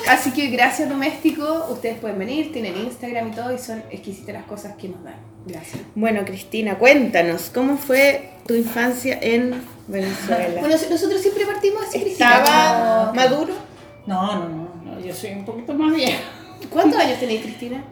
así 0.09 0.31
que 0.31 0.47
gracias 0.47 0.89
doméstico, 0.89 1.67
ustedes 1.69 1.97
pueden 1.99 2.17
venir, 2.19 2.51
tienen 2.51 2.75
Instagram 2.77 3.29
y 3.29 3.35
todo 3.35 3.53
y 3.53 3.59
son 3.59 3.83
exquisitas 3.91 4.33
las 4.33 4.45
cosas 4.45 4.75
que 4.75 4.89
nos 4.89 5.03
dan. 5.03 5.15
Gracias. 5.45 5.81
Bueno, 5.95 6.23
Cristina, 6.25 6.77
cuéntanos, 6.77 7.49
¿cómo 7.53 7.77
fue 7.77 8.29
tu 8.47 8.55
infancia 8.55 9.17
en 9.21 9.63
Venezuela? 9.87 10.61
Bueno, 10.61 10.75
nosotros 10.89 11.21
siempre 11.21 11.45
partimos 11.45 11.83
así, 11.83 12.01
Cristina. 12.01 12.37
¿Estaba 12.39 13.13
maduro? 13.13 13.53
No, 14.05 14.35
no, 14.39 14.49
no, 14.49 14.62
yo 14.99 15.13
soy 15.13 15.31
un 15.31 15.45
poquito 15.45 15.73
más 15.73 15.93
vieja. 15.95 16.19
¿Cuántos 16.69 16.99
años 16.99 17.19
tenéis, 17.19 17.41
Cristina? 17.41 17.83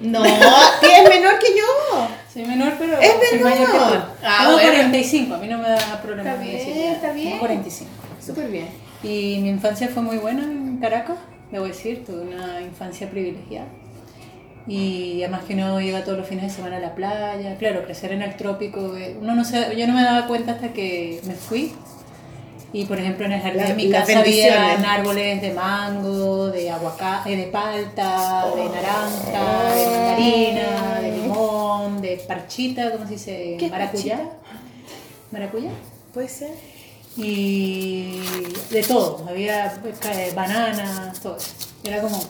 No, 0.00 0.24
es 0.24 1.08
menor 1.08 1.38
que 1.38 1.48
yo. 1.58 2.08
Soy 2.32 2.44
menor, 2.46 2.72
pero 2.78 2.98
Es 2.98 3.12
soy 3.28 3.38
menor. 3.38 3.52
mayor 3.52 3.70
que 3.70 3.78
tú. 3.78 3.84
Ah, 4.24 4.38
Tengo 4.38 4.52
bueno. 4.52 4.70
45, 4.72 5.34
a 5.34 5.38
mí 5.38 5.46
no 5.48 5.58
me 5.58 5.68
da 5.68 6.02
problema. 6.02 6.30
Está 6.30 6.42
bien, 6.42 6.56
decir 6.56 6.76
está 6.86 7.12
bien. 7.12 7.28
Tengo 7.28 7.40
45. 7.40 7.90
Súper 8.24 8.48
bien. 8.48 8.68
Y 9.02 9.38
mi 9.42 9.48
infancia 9.50 9.88
fue 9.88 10.02
muy 10.02 10.16
buena 10.18 10.44
en 10.44 10.78
Caracas, 10.78 11.16
debo 11.50 11.66
decir, 11.66 12.04
tuve 12.04 12.20
una 12.22 12.60
infancia 12.62 13.10
privilegiada. 13.10 13.66
Y 14.66 15.22
además 15.22 15.44
que 15.46 15.54
uno 15.54 15.80
iba 15.80 16.04
todos 16.04 16.18
los 16.18 16.26
fines 16.26 16.44
de 16.44 16.50
semana 16.50 16.76
a 16.76 16.80
la 16.80 16.94
playa. 16.94 17.56
Claro, 17.58 17.82
crecer 17.84 18.12
en 18.12 18.22
el 18.22 18.36
trópico, 18.36 18.96
eh, 18.96 19.16
uno 19.20 19.34
no 19.34 19.44
se, 19.44 19.74
yo 19.76 19.86
no 19.86 19.94
me 19.94 20.02
daba 20.02 20.26
cuenta 20.26 20.52
hasta 20.52 20.72
que 20.72 21.20
me 21.26 21.34
fui. 21.34 21.72
Y 22.72 22.84
por 22.84 22.98
ejemplo 23.00 23.26
en 23.26 23.32
el 23.32 23.40
jardín 23.40 23.66
de 23.66 23.74
mi 23.74 23.90
casa 23.90 24.20
había 24.20 24.22
bendiciones. 24.60 24.86
árboles 24.86 25.42
de 25.42 25.52
mango, 25.52 26.46
de 26.48 26.70
aguacate, 26.70 27.36
de 27.36 27.46
palta, 27.48 28.46
de 28.54 28.64
naranja, 28.68 29.74
de 29.74 29.86
mandarina, 29.86 31.00
de 31.00 31.12
limón, 31.12 32.00
de 32.00 32.16
parchita, 32.28 32.92
¿cómo 32.92 33.06
se 33.06 33.12
dice? 33.14 33.56
¿Qué 33.58 33.68
Maracuyá. 33.68 34.16
parchita? 34.18 34.36
Maracuyá 35.32 35.70
¿Puede 36.14 36.28
ser? 36.28 36.50
y 37.16 38.20
de 38.70 38.82
todo, 38.84 39.26
había 39.28 39.66
eh, 39.66 40.32
bananas, 40.34 41.18
todo. 41.20 41.36
Era 41.82 42.00
como 42.02 42.20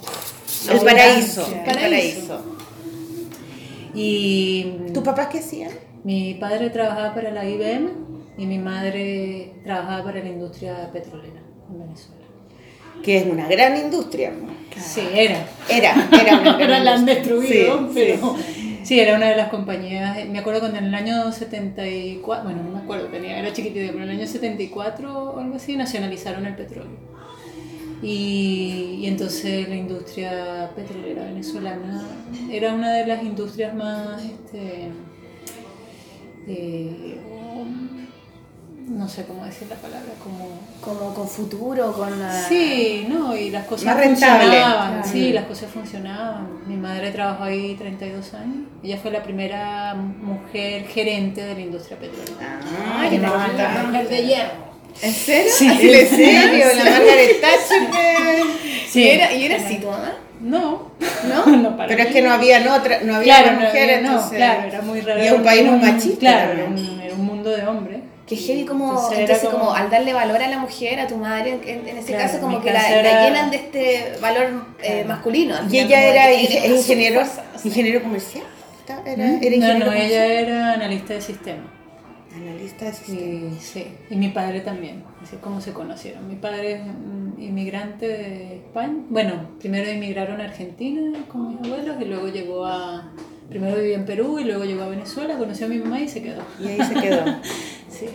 El 0.70 0.80
paraíso. 0.80 1.46
El 1.46 1.64
Paraíso. 1.64 2.28
paraíso. 2.28 2.40
Y 3.94 4.72
¿Tus 4.94 5.02
papás 5.02 5.28
qué 5.28 5.38
hacían? 5.40 5.70
mi 6.02 6.32
padre 6.34 6.70
trabajaba 6.70 7.14
para 7.14 7.30
la 7.30 7.44
IBM 7.44 7.90
y 8.40 8.46
mi 8.46 8.58
madre 8.58 9.52
trabajaba 9.62 10.02
para 10.04 10.20
la 10.20 10.30
industria 10.30 10.90
petrolera 10.90 11.40
en 11.70 11.78
Venezuela. 11.78 12.24
Que 13.02 13.18
es 13.18 13.26
una 13.26 13.46
gran 13.46 13.76
industria. 13.76 14.32
Sí, 14.78 15.02
era. 15.14 15.46
Era, 15.68 16.08
era 16.10 16.38
una 16.40 16.52
gran 16.56 16.62
Ahora 16.62 16.80
la 16.80 16.94
han 16.94 17.04
destruido, 17.04 17.78
Sí, 17.78 17.90
pero 17.92 18.36
sí. 18.38 18.78
sí. 18.82 18.98
era 18.98 19.16
una 19.16 19.28
de 19.28 19.36
las 19.36 19.50
compañías. 19.50 20.26
Me 20.26 20.38
acuerdo 20.38 20.60
cuando 20.60 20.78
en 20.78 20.86
el 20.86 20.94
año 20.94 21.30
74, 21.30 22.44
bueno, 22.44 22.62
no 22.62 22.70
me 22.70 22.78
acuerdo, 22.78 23.08
tenía, 23.08 23.38
era 23.38 23.52
chiquitita, 23.52 23.92
pero 23.92 24.04
en 24.04 24.10
el 24.10 24.18
año 24.20 24.26
74 24.26 25.32
o 25.34 25.38
algo 25.38 25.56
así 25.56 25.76
nacionalizaron 25.76 26.46
el 26.46 26.56
petróleo. 26.56 27.10
Y, 28.02 29.00
y 29.02 29.06
entonces 29.06 29.68
la 29.68 29.76
industria 29.76 30.70
petrolera 30.74 31.24
venezolana 31.24 32.02
era 32.50 32.72
una 32.72 32.90
de 32.94 33.06
las 33.06 33.22
industrias 33.22 33.74
más, 33.74 34.24
este, 34.24 34.88
eh, 36.48 37.18
no 38.90 39.08
sé 39.08 39.24
cómo 39.24 39.44
decir 39.44 39.68
la 39.70 39.76
palabra, 39.76 40.12
como 40.22 40.48
Como 40.80 41.14
con 41.14 41.28
futuro, 41.28 41.92
con 41.92 42.18
la... 42.18 42.32
Sí, 42.48 43.06
no, 43.08 43.36
y 43.36 43.50
las 43.50 43.64
cosas 43.66 43.86
Más 43.86 43.96
rentable. 43.96 44.44
funcionaban. 44.44 44.92
Claro. 44.94 45.08
Sí, 45.12 45.32
las 45.32 45.44
cosas 45.44 45.70
funcionaban. 45.70 46.48
Mi 46.66 46.76
madre 46.76 47.10
trabajó 47.12 47.44
ahí 47.44 47.74
32 47.78 48.34
años. 48.34 48.64
Ella 48.82 48.98
fue 48.98 49.10
la 49.10 49.22
primera 49.22 49.94
mujer 49.94 50.86
gerente 50.88 51.42
de 51.42 51.54
la 51.54 51.60
industria 51.60 51.98
petrolera. 51.98 52.60
Ah, 52.84 53.06
qué 53.08 53.16
Una 53.18 53.30
bonita. 53.32 53.82
mujer 53.86 54.08
de 54.08 54.26
hierro. 54.26 54.70
¿En 55.02 55.12
serio? 55.12 55.52
Sí, 55.56 55.68
¿Así 55.68 55.86
le 55.86 56.00
¿En 56.02 56.08
serio? 56.08 56.66
La 56.84 56.90
Margaret 56.90 57.40
Thatcher 57.40 57.90
de- 57.90 59.00
¿Y 59.00 59.08
era, 59.08 59.32
¿Y 59.32 59.44
era 59.44 59.56
así 59.56 59.76
tu 59.76 59.86
mamá? 59.86 60.12
No, 60.40 60.90
¿No? 61.28 61.46
no 61.56 61.76
para 61.76 61.88
Pero 61.88 62.02
es 62.02 62.08
mí. 62.08 62.14
que 62.14 62.22
no 62.22 62.32
había 62.32 62.74
otra, 62.74 63.00
no 63.02 63.14
había 63.16 63.34
Claro, 63.42 63.58
una 63.58 63.68
no 63.68 63.72
no, 63.72 64.08
entonces- 64.16 64.36
claro, 64.36 64.62
era 64.64 64.82
muy 64.82 65.00
raro. 65.02 65.22
Y 65.22 65.26
es 65.26 65.32
un 65.32 65.42
país 65.44 65.64
muy 65.70 65.78
machista. 65.78 66.18
Claro, 66.18 66.52
era 66.52 66.64
un, 66.64 67.00
era 67.00 67.14
un 67.14 67.24
mundo 67.26 67.50
de 67.50 67.66
hombres. 67.66 67.99
Que 68.30 68.36
heavy 68.36 68.64
como, 68.64 69.10
Entonces 69.12 69.48
como... 69.48 69.58
como- 69.58 69.74
al 69.74 69.90
darle 69.90 70.12
valor 70.12 70.40
a 70.40 70.48
la 70.48 70.58
mujer, 70.58 71.00
a 71.00 71.08
tu 71.08 71.16
madre, 71.16 71.58
en, 71.66 71.88
en 71.88 71.96
ese 71.98 72.12
Claro, 72.12 72.24
caso 72.30 72.40
como 72.40 72.62
que 72.62 72.72
la, 72.72 73.26
llenan 73.26 73.50
de 73.50 73.56
este 73.56 74.12
valor 74.22 74.66
eh, 74.80 75.04
masculino. 75.04 75.56
Y 75.66 75.68
final, 75.68 75.86
ella 75.86 76.00
era 76.28 76.32
ingeniero, 76.32 77.22
no 77.22 77.28
ingeniero 77.64 78.02
comercial. 78.02 78.44
Era, 78.86 79.02
era 79.12 79.26
no, 79.26 79.34
ingeniero 79.34 79.78
no, 79.80 79.84
comercial. 79.86 80.10
ella 80.12 80.40
era 80.40 80.72
analista 80.74 81.14
de 81.14 81.20
sistemas. 81.20 81.66
Analista 82.32 82.84
de 82.84 82.92
sistemas. 82.92 83.22
Y, 83.22 83.58
sí, 83.60 83.86
y 84.10 84.14
mi 84.14 84.28
padre 84.28 84.60
también, 84.60 85.02
así 85.22 85.34
es 85.34 85.42
como 85.42 85.60
se 85.60 85.72
conocieron. 85.72 86.28
Mi 86.28 86.36
padre 86.36 86.74
es 86.74 86.82
mm, 86.84 87.42
inmigrante 87.42 88.06
de 88.06 88.56
España. 88.58 88.94
Bueno, 89.08 89.50
primero 89.58 89.88
emigraron 89.90 90.40
a 90.40 90.44
Argentina 90.44 91.18
con 91.26 91.48
mis 91.48 91.58
abuelos 91.66 91.96
y 92.00 92.04
luego 92.04 92.28
llegó 92.28 92.64
a... 92.64 93.10
Primero 93.48 93.74
vivía 93.76 93.96
en 93.96 94.04
Perú 94.04 94.38
y 94.38 94.44
luego 94.44 94.62
llegó 94.64 94.84
a 94.84 94.88
Venezuela, 94.88 95.36
conoció 95.36 95.66
a 95.66 95.68
mi 95.68 95.78
mamá 95.78 95.98
y 96.00 96.08
se 96.08 96.22
quedó. 96.22 96.42
Y 96.60 96.68
ahí 96.68 96.78
se 96.84 96.94
quedó. 96.94 97.24
Sí, 97.90 98.06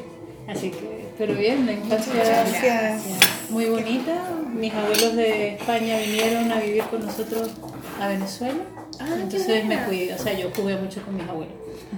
así 0.48 0.72
que, 0.72 1.06
pero 1.18 1.34
bien, 1.36 1.66
la 1.66 1.74
infancia... 1.74 2.14
Gracias. 2.14 3.04
muy 3.50 3.66
bonita. 3.66 4.32
Mis 4.54 4.74
abuelos 4.74 5.16
de 5.16 5.50
España 5.56 5.98
vinieron 5.98 6.52
a 6.52 6.60
vivir 6.60 6.84
con 6.84 7.06
nosotros 7.06 7.52
a 8.00 8.08
Venezuela. 8.08 8.64
Ah, 9.00 9.08
Entonces 9.22 9.66
me 9.66 9.78
cuidé, 9.84 10.14
o 10.14 10.18
sea, 10.18 10.34
yo 10.38 10.50
jugué 10.56 10.78
mucho 10.78 11.02
con 11.04 11.16
mis 11.18 11.28
abuelos. 11.28 11.54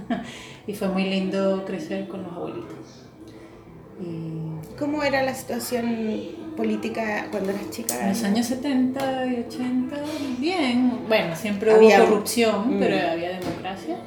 y 0.67 0.74
fue 0.74 0.88
muy 0.89 1.03
lindo 1.03 1.63
crecer 1.65 2.07
con 2.07 2.24
los 2.24 2.31
abuelitos. 2.34 3.05
Y 4.00 4.75
¿Cómo 4.77 5.03
era 5.03 5.24
la 5.24 5.34
situación 5.34 6.55
política 6.55 7.27
cuando 7.31 7.50
eras 7.51 7.69
chica? 7.72 8.00
en 8.01 8.10
los 8.10 8.24
años 8.24 8.46
70 8.48 9.25
y 9.27 9.39
80, 9.48 9.96
bien. 10.39 11.00
Bueno, 11.07 11.36
siempre 11.36 11.72
Había- 11.74 12.00
hubo 12.03 12.10
corrupción, 12.10 12.75
Mm. 12.77 12.79
pero 12.79 13.12
había 13.12 13.39
democracia. 13.39 13.98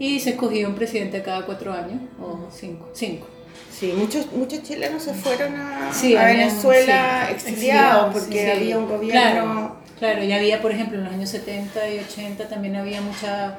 Y 0.00 0.18
se 0.18 0.30
escogía 0.30 0.66
un 0.66 0.74
presidente 0.74 1.22
cada 1.22 1.46
cuatro 1.46 1.72
años, 1.72 2.00
o 2.20 2.48
cinco. 2.50 2.88
cinco. 2.92 3.26
Sí, 3.70 3.92
muchos, 3.96 4.32
muchos 4.32 4.62
chilenos 4.64 5.02
se 5.02 5.14
fueron 5.14 5.54
a, 5.56 5.92
Sí, 5.92 6.16
a 6.16 6.22
habían- 6.26 6.48
Venezuela 6.48 7.26
sí, 7.28 7.32
exiliados 7.34 8.12
porque 8.12 8.44
sí. 8.44 8.50
había 8.50 8.78
un 8.78 8.88
gobierno... 8.88 9.10
Claro, 9.12 9.76
claro, 9.98 10.24
y 10.24 10.32
había, 10.32 10.60
por 10.60 10.72
ejemplo, 10.72 10.98
en 10.98 11.04
los 11.04 11.12
años 11.12 11.30
70 11.30 11.88
y 11.90 11.98
80 12.00 12.48
también 12.48 12.76
había 12.76 13.00
mucha, 13.00 13.58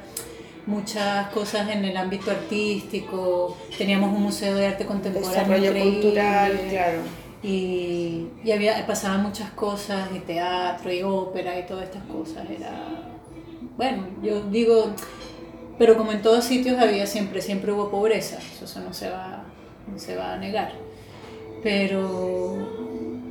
muchas 0.66 1.28
cosas 1.28 1.70
en 1.70 1.84
el 1.84 1.96
ámbito 1.96 2.30
artístico. 2.30 3.56
Teníamos 3.78 4.14
un 4.14 4.22
museo 4.22 4.54
de 4.56 4.66
arte 4.66 4.84
contemporáneo. 4.84 5.30
Desarrollo 5.32 5.72
cultural, 5.72 6.60
claro. 6.70 6.98
Y, 7.42 8.26
y 8.44 8.52
había, 8.52 8.86
pasaban 8.86 9.22
muchas 9.22 9.50
cosas, 9.52 10.08
y 10.14 10.18
teatro, 10.20 10.92
y 10.92 11.02
ópera, 11.02 11.58
y 11.58 11.66
todas 11.66 11.84
estas 11.84 12.02
cosas. 12.04 12.44
Era, 12.48 12.70
bueno, 13.76 14.06
yo 14.22 14.42
digo, 14.50 14.92
pero 15.78 15.96
como 15.96 16.12
en 16.12 16.22
todos 16.22 16.44
sitios 16.44 16.78
había 16.78 17.06
siempre, 17.06 17.40
siempre 17.40 17.72
hubo 17.72 17.90
pobreza, 17.90 18.38
eso 18.62 18.80
no 18.80 18.92
se 18.92 19.10
va, 19.10 19.44
no 19.90 19.98
se 19.98 20.16
va 20.16 20.34
a 20.34 20.36
negar. 20.38 20.72
Pero, 21.62 22.56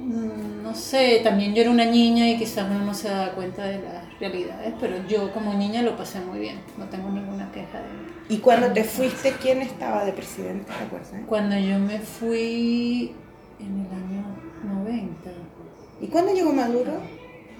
mm, 0.05 0.63
no 0.63 0.73
sé, 0.73 1.21
también 1.23 1.53
yo 1.53 1.61
era 1.61 1.71
una 1.71 1.85
niña 1.85 2.29
y 2.29 2.37
quizás 2.37 2.65
uno 2.69 2.85
no 2.85 2.93
se 2.93 3.09
da 3.09 3.31
cuenta 3.33 3.65
de 3.65 3.81
las 3.81 4.19
realidades, 4.19 4.73
pero 4.79 4.95
yo 5.07 5.31
como 5.33 5.53
niña 5.53 5.81
lo 5.81 5.97
pasé 5.97 6.19
muy 6.19 6.39
bien, 6.39 6.59
no 6.77 6.85
tengo 6.85 7.09
ninguna 7.09 7.51
queja 7.51 7.79
de 7.79 8.11
¿Y 8.31 8.37
cuando 8.37 8.71
te 8.71 8.85
fuiste, 8.85 9.33
quién 9.41 9.61
estaba 9.61 10.05
de 10.05 10.13
presidente? 10.13 10.71
¿Te 10.71 10.83
acuerdas? 10.85 11.11
Cuando 11.27 11.57
yo 11.57 11.77
me 11.79 11.99
fui 11.99 13.11
en 13.59 13.85
el 13.85 13.91
año 13.91 14.23
90. 14.63 15.29
¿Y 15.99 16.07
cuándo 16.07 16.33
llegó 16.33 16.53
Maduro? 16.53 16.93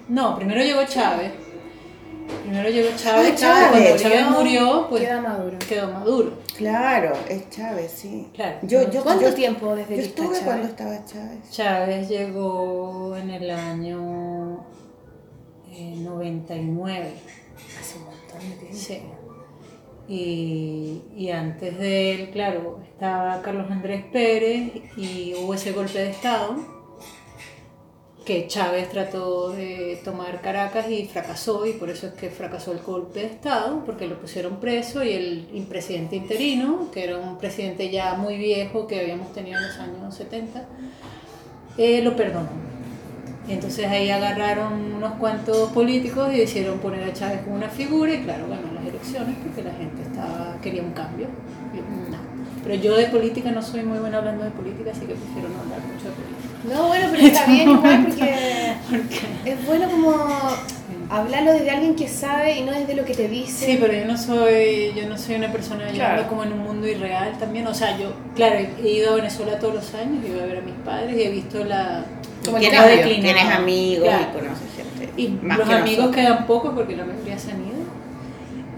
No, 0.08 0.34
primero 0.34 0.62
llegó 0.62 0.84
Chávez. 0.86 1.32
Primero 2.42 2.68
llegó 2.70 2.88
Chávez, 2.96 3.32
Ah, 3.32 3.36
Chávez, 3.36 3.40
Chávez. 3.40 3.70
cuando 3.70 3.96
Chávez 4.02 4.30
murió, 4.30 4.86
pues 4.88 5.02
Queda 5.02 5.20
maduro. 5.20 5.58
quedó 5.68 5.92
Maduro. 5.92 6.32
Claro, 6.56 7.12
es 7.28 7.50
Chávez, 7.50 7.90
sí. 7.92 8.28
Claro. 8.34 8.58
Yo, 8.62 8.90
yo, 8.90 9.02
¿Cuánto 9.02 9.28
yo- 9.28 9.34
tiempo 9.34 9.74
desde 9.74 9.96
Yo 9.96 10.02
estuve 10.02 10.26
Chávez? 10.28 10.42
cuando 10.44 10.66
estaba 10.68 11.04
Chávez. 11.04 11.50
Chávez 11.50 12.08
llegó 12.08 13.16
en 13.16 13.30
el 13.30 13.50
año 13.50 14.64
eh, 15.72 15.94
99. 15.98 17.12
Hace 17.80 17.98
un 17.98 18.04
montón 18.04 18.50
de 18.50 18.56
tiempo. 18.56 18.76
Sí. 18.76 19.00
Y, 20.08 21.02
y 21.16 21.30
antes 21.30 21.78
de 21.78 22.12
él, 22.14 22.30
claro, 22.30 22.80
estaba 22.92 23.40
Carlos 23.42 23.70
Andrés 23.70 24.04
Pérez 24.12 24.72
y 24.96 25.34
hubo 25.40 25.54
ese 25.54 25.72
golpe 25.72 25.98
de 25.98 26.10
Estado 26.10 26.56
que 28.24 28.46
Chávez 28.46 28.90
trató 28.90 29.50
de 29.50 30.00
tomar 30.04 30.40
Caracas 30.40 30.88
y 30.90 31.06
fracasó 31.06 31.66
y 31.66 31.72
por 31.74 31.90
eso 31.90 32.06
es 32.06 32.14
que 32.14 32.30
fracasó 32.30 32.72
el 32.72 32.78
golpe 32.78 33.20
de 33.20 33.26
Estado 33.26 33.82
porque 33.84 34.06
lo 34.06 34.20
pusieron 34.20 34.56
preso 34.56 35.02
y 35.02 35.12
el 35.12 35.66
presidente 35.68 36.16
interino, 36.16 36.90
que 36.92 37.04
era 37.04 37.18
un 37.18 37.38
presidente 37.38 37.90
ya 37.90 38.14
muy 38.14 38.36
viejo 38.36 38.86
que 38.86 39.00
habíamos 39.00 39.32
tenido 39.32 39.58
en 39.58 39.66
los 39.66 39.78
años 39.78 40.14
70, 40.14 40.64
eh, 41.78 42.02
lo 42.02 42.16
perdonó. 42.16 42.48
Entonces 43.48 43.86
ahí 43.86 44.08
agarraron 44.08 44.94
unos 44.94 45.14
cuantos 45.14 45.70
políticos 45.72 46.32
y 46.32 46.38
decidieron 46.38 46.78
poner 46.78 47.02
a 47.02 47.12
Chávez 47.12 47.40
como 47.42 47.56
una 47.56 47.68
figura 47.68 48.14
y 48.14 48.22
claro, 48.22 48.46
ganó 48.48 48.72
las 48.72 48.86
elecciones 48.86 49.36
porque 49.42 49.62
la 49.62 49.72
gente 49.72 50.02
estaba, 50.02 50.56
quería 50.62 50.82
un 50.82 50.92
cambio. 50.92 51.26
Nada. 52.10 52.22
Pero 52.62 52.74
yo 52.76 52.96
de 52.96 53.06
política 53.06 53.50
no 53.50 53.60
soy 53.60 53.82
muy 53.82 53.98
buena 53.98 54.18
hablando 54.18 54.44
de 54.44 54.50
política, 54.50 54.92
así 54.92 55.00
que 55.00 55.14
prefiero 55.14 55.48
no 55.48 55.60
hablar 55.60 55.80
mucho 55.80 56.08
de 56.08 56.12
política. 56.12 56.31
No, 56.64 56.88
bueno, 56.88 57.08
pero 57.10 57.26
está 57.26 57.46
bien 57.46 57.70
igual 57.70 58.04
porque 58.06 58.74
Porque- 58.90 59.50
es 59.50 59.66
bueno 59.66 59.90
como 59.90 60.14
hablarlo 61.10 61.52
desde 61.52 61.70
alguien 61.70 61.94
que 61.96 62.08
sabe 62.08 62.58
y 62.58 62.62
no 62.62 62.72
desde 62.72 62.94
lo 62.94 63.04
que 63.04 63.14
te 63.14 63.28
dice. 63.28 63.66
Sí, 63.66 63.78
pero 63.80 63.92
yo 63.92 64.04
no 64.06 64.16
soy, 64.16 64.92
yo 64.96 65.06
no 65.08 65.18
soy 65.18 65.34
una 65.34 65.50
persona, 65.52 65.88
yo 65.90 65.94
Claro. 65.96 66.26
como 66.28 66.44
en 66.44 66.52
un 66.52 66.60
mundo 66.60 66.86
irreal 66.86 67.36
también. 67.38 67.66
O 67.66 67.74
sea, 67.74 67.98
yo, 67.98 68.12
claro, 68.34 68.56
he 68.82 68.88
ido 68.88 69.12
a 69.12 69.16
Venezuela 69.16 69.58
todos 69.58 69.74
los 69.74 69.94
años, 69.94 70.24
he 70.24 70.28
ido 70.28 70.42
a 70.42 70.46
ver 70.46 70.58
a 70.58 70.60
mis 70.62 70.74
padres 70.84 71.16
y 71.16 71.22
he 71.22 71.30
visto 71.30 71.64
la... 71.64 72.04
Como 72.44 72.56
el 72.56 72.62
Tienes, 72.62 72.80
amigos, 72.80 73.20
tienes 73.20 73.44
amigos 73.44 74.04
Claro. 74.08 74.22
y 74.22 74.38
conoces 74.40 74.68
gente. 74.76 75.10
Y 75.22 75.28
más 75.28 75.58
los 75.58 75.68
que 75.68 75.74
amigos 75.74 75.98
nosotros. 76.06 76.16
quedan 76.26 76.46
pocos 76.46 76.74
porque 76.74 76.96
la 76.96 77.04
mayoría 77.04 77.38
se 77.38 77.50
han 77.52 77.60
ido. 77.60 77.82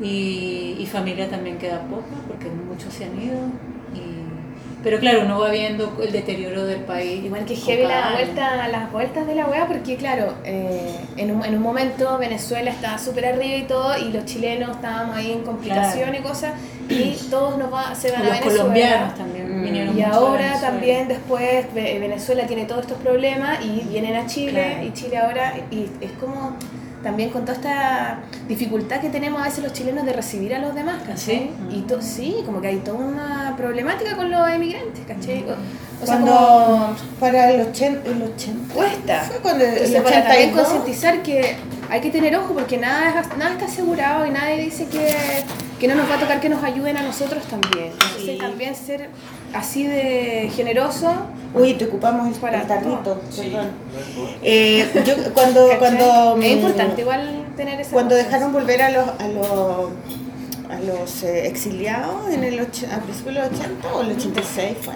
Y, 0.02 0.76
y 0.80 0.86
familia 0.86 1.28
también 1.30 1.56
queda 1.58 1.80
poca 1.82 2.04
porque 2.26 2.46
muchos 2.48 2.92
se 2.92 3.04
han 3.04 3.20
ido. 3.20 3.38
Pero 4.84 4.98
claro, 5.00 5.22
uno 5.24 5.40
va 5.40 5.50
viendo 5.50 5.96
el 6.02 6.12
deterioro 6.12 6.64
del 6.66 6.80
país. 6.80 7.24
Igual 7.24 7.44
que 7.46 7.56
heavy 7.56 7.84
la 7.86 8.12
vuelta, 8.12 8.68
las 8.68 8.92
vueltas 8.92 9.26
de 9.26 9.34
la 9.34 9.46
weá, 9.46 9.66
porque 9.66 9.96
claro, 9.96 10.34
eh, 10.44 10.94
en, 11.16 11.30
un, 11.34 11.44
en 11.44 11.54
un 11.56 11.62
momento 11.62 12.18
Venezuela 12.18 12.70
estaba 12.70 12.98
súper 12.98 13.24
arriba 13.26 13.56
y 13.56 13.62
todo, 13.62 13.96
y 13.98 14.12
los 14.12 14.24
chilenos 14.26 14.70
estábamos 14.76 15.16
ahí 15.16 15.32
en 15.32 15.42
complicación 15.42 16.10
Claro. 16.10 16.18
y 16.18 16.22
cosas, 16.28 16.52
y 16.88 17.16
todos 17.30 17.56
nos 17.58 17.72
va, 17.72 17.94
se 17.94 18.08
Y 18.08 18.12
van 18.12 18.20
a 18.20 18.24
los 18.24 18.32
Venezuela. 18.34 18.58
colombianos 18.58 19.14
también 19.14 19.44
Mm. 19.60 19.64
vinieron 19.64 19.98
Y 19.98 20.02
ahora 20.02 20.60
también 20.60 21.08
después 21.08 21.72
Ve- 21.74 21.98
Venezuela 21.98 22.46
tiene 22.46 22.66
todos 22.66 22.82
estos 22.82 22.98
problemas 22.98 23.64
y 23.64 23.86
vienen 23.88 24.14
a 24.16 24.26
Chile 24.26 24.52
Claro. 24.74 24.86
y 24.86 24.92
Chile 24.92 25.16
ahora 25.18 25.54
y 25.70 25.86
es 26.00 26.10
como 26.20 26.56
también 27.04 27.30
con 27.30 27.42
toda 27.42 27.52
esta 27.54 28.18
dificultad 28.49 29.00
que 29.00 29.11
tenemos 29.11 29.40
a 29.40 29.44
veces 29.44 29.62
los 29.62 29.73
chilenos 29.73 30.04
de 30.04 30.12
recibir 30.12 30.54
a 30.54 30.58
los 30.58 30.75
demás, 30.75 30.96
¿cachai? 31.06 31.16
¿Sí? 31.16 31.50
Y 31.70 31.80
to- 31.82 32.02
sí, 32.02 32.37
como 32.44 32.61
que 32.61 32.68
hay 32.68 32.78
toda 32.78 32.99
una 32.99 33.54
problemática 33.56 34.16
con 34.16 34.30
los 34.30 34.49
emigrantes, 34.49 35.04
¿cachai? 35.06 35.44
O, 35.44 35.52
o 36.02 36.06
sea, 36.06 36.16
Cuando 36.18 36.34
como 36.34 36.96
para 37.20 37.50
el 37.52 37.61
80, 37.68 38.11
el 38.11 38.23
80 38.23 38.75
cuesta. 38.75 39.20
fue 39.20 39.37
cuando 39.38 39.64
el 39.64 40.02
para 40.02 40.23
también 40.25 40.49
82 40.50 40.68
concientizar 40.68 41.23
que 41.23 41.56
hay 41.90 42.00
que 42.00 42.11
tener 42.11 42.34
ojo 42.37 42.54
porque 42.54 42.78
nada, 42.78 43.20
es- 43.20 43.37
nada 43.38 43.52
está 43.52 43.66
asegurado 43.66 44.26
y 44.26 44.30
nadie 44.30 44.62
dice 44.64 44.87
que, 44.87 45.14
que 45.84 45.88
no 45.88 45.96
nos 45.96 46.10
va 46.10 46.14
a 46.14 46.18
tocar 46.18 46.40
que 46.40 46.48
nos 46.48 46.64
ayuden 46.64 46.96
a 46.96 47.02
nosotros 47.02 47.42
también. 47.44 47.90
Entonces 47.92 48.22
Sí. 48.24 48.38
también 48.40 48.74
ser 48.74 49.10
así 49.52 49.86
de 49.86 50.50
generoso. 50.56 51.12
Uy, 51.52 51.74
te 51.74 51.84
ocupamos 51.84 52.26
el, 52.26 52.32
Para 52.40 52.62
el 52.62 52.66
tarrito, 52.66 53.20
Sí, 53.28 53.42
perdón. 53.52 53.66
no. 54.16 54.28
Eh, 54.42 54.90
yo 55.06 55.14
cuando 55.34 55.68
¿cachai? 55.68 55.78
cuando 55.78 56.38
es 56.40 56.52
importante 56.52 57.02
igual 57.02 57.44
tener 57.54 57.78
esa 57.82 57.90
cuando 57.92 58.14
cosa. 58.14 58.24
dejaron 58.26 58.52
volver 58.54 58.80
a 58.80 58.88
los 58.92 59.08
a 59.20 59.28
los 59.28 59.90
a 60.70 60.80
los 60.80 61.22
eh, 61.22 61.46
exiliados 61.48 62.30
en 62.32 62.44
el 62.44 62.60
och- 62.60 62.90
a 62.90 63.00
principios 63.00 63.34
de 63.34 63.40
los 63.42 63.50
80 63.50 63.94
o 63.94 64.00
el 64.00 64.12
86 64.12 64.76
fue. 64.80 64.94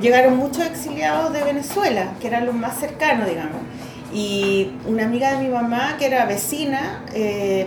Llegaron 0.00 0.36
muchos 0.38 0.66
exiliados 0.66 1.32
de 1.32 1.44
Venezuela, 1.44 2.14
que 2.20 2.26
eran 2.26 2.46
los 2.46 2.54
más 2.56 2.80
cercanos, 2.80 3.28
digamos. 3.28 3.60
Y 4.12 4.72
una 4.86 5.04
amiga 5.04 5.32
de 5.36 5.44
mi 5.44 5.48
mamá, 5.48 5.96
que 5.98 6.06
era 6.06 6.24
vecina, 6.24 7.04
eh, 7.14 7.64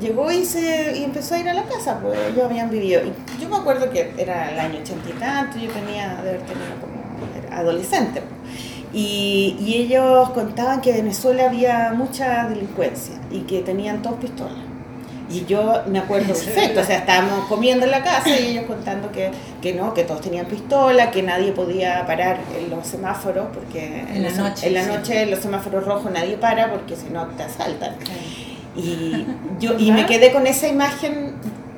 llegó 0.00 0.30
y, 0.30 0.44
se, 0.44 0.96
y 0.96 1.02
empezó 1.02 1.34
a 1.34 1.38
ir 1.38 1.48
a 1.48 1.54
la 1.54 1.64
casa, 1.64 1.98
pues 2.00 2.16
ellos 2.28 2.44
habían 2.44 2.70
vivido. 2.70 3.02
Y 3.02 3.42
yo 3.42 3.48
me 3.48 3.56
acuerdo 3.56 3.90
que 3.90 4.12
era 4.16 4.50
el 4.52 4.60
año 4.60 4.78
ochenta 4.80 5.08
y 5.08 5.12
tanto, 5.14 5.58
yo 5.58 5.68
tenía, 5.70 6.14
de 6.22 6.30
haber 6.30 6.42
tenido 6.42 6.74
como 6.80 7.56
adolescente. 7.56 8.20
pues. 8.20 8.40
Y, 8.92 9.56
y 9.60 9.74
ellos 9.74 10.30
contaban 10.30 10.80
que 10.80 10.90
en 10.90 10.96
Venezuela 11.04 11.46
había 11.46 11.92
mucha 11.92 12.48
delincuencia 12.48 13.16
y 13.30 13.40
que 13.40 13.62
tenían 13.62 14.02
todos 14.02 14.18
pistolas. 14.18 14.69
Y 15.30 15.44
yo 15.46 15.82
me 15.86 16.00
acuerdo 16.00 16.34
perfecto, 16.34 16.80
o 16.80 16.84
sea, 16.84 16.98
estábamos 16.98 17.46
comiendo 17.46 17.84
en 17.84 17.92
la 17.92 18.02
casa 18.02 18.28
y 18.30 18.48
ellos 18.48 18.64
contando 18.66 19.12
que, 19.12 19.30
que 19.62 19.72
no, 19.74 19.94
que 19.94 20.02
todos 20.04 20.20
tenían 20.20 20.46
pistola, 20.46 21.10
que 21.12 21.22
nadie 21.22 21.52
podía 21.52 22.04
parar 22.04 22.38
en 22.58 22.68
los 22.68 22.86
semáforos, 22.86 23.46
porque 23.54 24.00
En 24.00 24.22
la 24.24 24.28
los- 24.30 24.38
noche, 24.38 24.66
en 24.66 24.74
la 24.74 24.82
sí. 24.84 24.88
noche 24.90 25.22
en 25.22 25.30
los 25.30 25.38
semáforos 25.38 25.84
rojos 25.86 26.10
nadie 26.10 26.36
para 26.36 26.70
porque 26.70 26.96
si 26.96 27.10
no 27.10 27.26
te 27.28 27.44
asaltan. 27.44 27.94
Y, 28.76 29.26
yo, 29.58 29.78
y 29.78 29.92
me 29.92 30.06
quedé 30.06 30.32
con 30.32 30.46
esa 30.46 30.68
imagen 30.68 31.34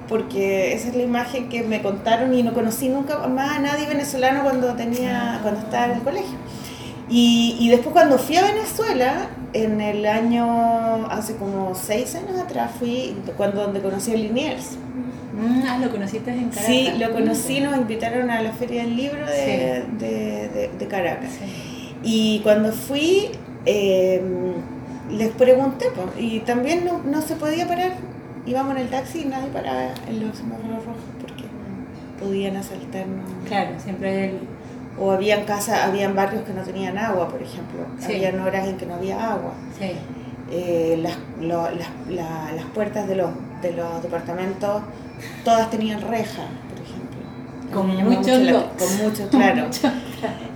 porque 0.08 0.74
esa 0.74 0.88
es 0.88 0.94
la 0.96 1.02
imagen 1.02 1.48
que 1.48 1.62
me 1.62 1.80
contaron 1.80 2.34
y 2.34 2.42
no 2.42 2.52
conocí 2.52 2.88
nunca 2.88 3.18
más 3.28 3.56
a 3.56 3.58
nadie 3.60 3.86
venezolano 3.86 4.42
cuando 4.42 4.74
tenía 4.74 5.38
cuando 5.42 5.60
estaba 5.60 5.86
en 5.86 5.92
el 5.92 6.00
colegio. 6.02 6.36
Y, 7.08 7.56
y 7.60 7.68
después 7.70 7.92
cuando 7.92 8.18
fui 8.18 8.36
a 8.36 8.42
Venezuela, 8.42 9.26
en 9.54 9.80
el 9.80 10.06
año, 10.06 11.06
hace 11.10 11.36
como 11.36 11.74
seis 11.74 12.14
años 12.14 12.38
atrás, 12.40 12.70
fui 12.78 13.14
cuando 13.36 13.62
donde 13.62 13.80
conocí 13.80 14.12
a 14.12 14.16
Liniers. 14.16 14.76
Mm, 15.34 15.62
ah, 15.66 15.78
lo 15.78 15.90
conociste 15.90 16.30
en 16.30 16.48
Caracas. 16.50 16.66
Sí, 16.66 16.90
lo 16.98 17.12
conocí, 17.12 17.60
nos 17.60 17.76
invitaron 17.76 18.30
a 18.30 18.42
la 18.42 18.52
Feria 18.52 18.82
del 18.82 18.96
Libro 18.96 19.26
de, 19.26 19.32
Sí. 19.88 19.96
de- 19.98 20.48
de- 20.48 20.70
de 20.78 20.86
Caracas. 20.88 21.30
Sí. 21.38 21.94
Y 22.02 22.40
cuando 22.40 22.72
fui, 22.72 23.28
eh, 23.66 24.22
les 25.10 25.28
pregunté, 25.30 25.86
po, 25.94 26.04
y 26.18 26.40
también 26.40 26.84
no, 26.84 26.98
no 27.04 27.22
se 27.22 27.36
podía 27.36 27.66
parar. 27.68 27.92
Íbamos 28.46 28.74
en 28.76 28.82
el 28.82 28.88
taxi 28.88 29.20
y 29.22 29.24
nadie 29.26 29.48
paraba 29.52 29.88
en 30.08 30.26
los 30.26 30.36
semáforos 30.36 30.84
rojos 30.84 31.00
porque 31.20 31.44
podían 32.18 32.56
asaltarnos. 32.56 33.24
Claro, 33.46 33.70
siempre 33.78 34.10
hay 34.10 34.22
el- 34.30 34.38
O 34.98 35.10
habían 35.10 35.44
casas, 35.44 35.80
habían 35.84 36.14
barrios 36.14 36.42
que 36.44 36.52
no 36.52 36.62
tenían 36.62 36.98
agua, 36.98 37.28
por 37.28 37.42
ejemplo. 37.42 37.86
Sí. 37.98 38.12
Habían 38.14 38.40
horas 38.40 38.68
en 38.68 38.76
que 38.76 38.86
no 38.86 38.94
había 38.94 39.32
agua. 39.32 39.52
Sí. 39.78 39.92
Eh, 40.50 40.98
las, 41.02 41.16
lo- 41.40 41.70
las, 41.70 41.88
la- 42.10 42.52
las 42.54 42.64
puertas 42.74 43.08
de 43.08 43.16
los, 43.16 43.30
de 43.62 43.72
los 43.72 44.02
departamentos 44.02 44.82
todas 45.44 45.70
tenían 45.70 46.00
reja, 46.02 46.42
por 46.68 46.78
ejemplo. 46.84 47.72
Con 47.72 47.88
muchos 48.04 48.38
mucho. 48.40 48.70
Con 48.78 48.96
muchos, 49.02 49.28
claro. 49.30 49.66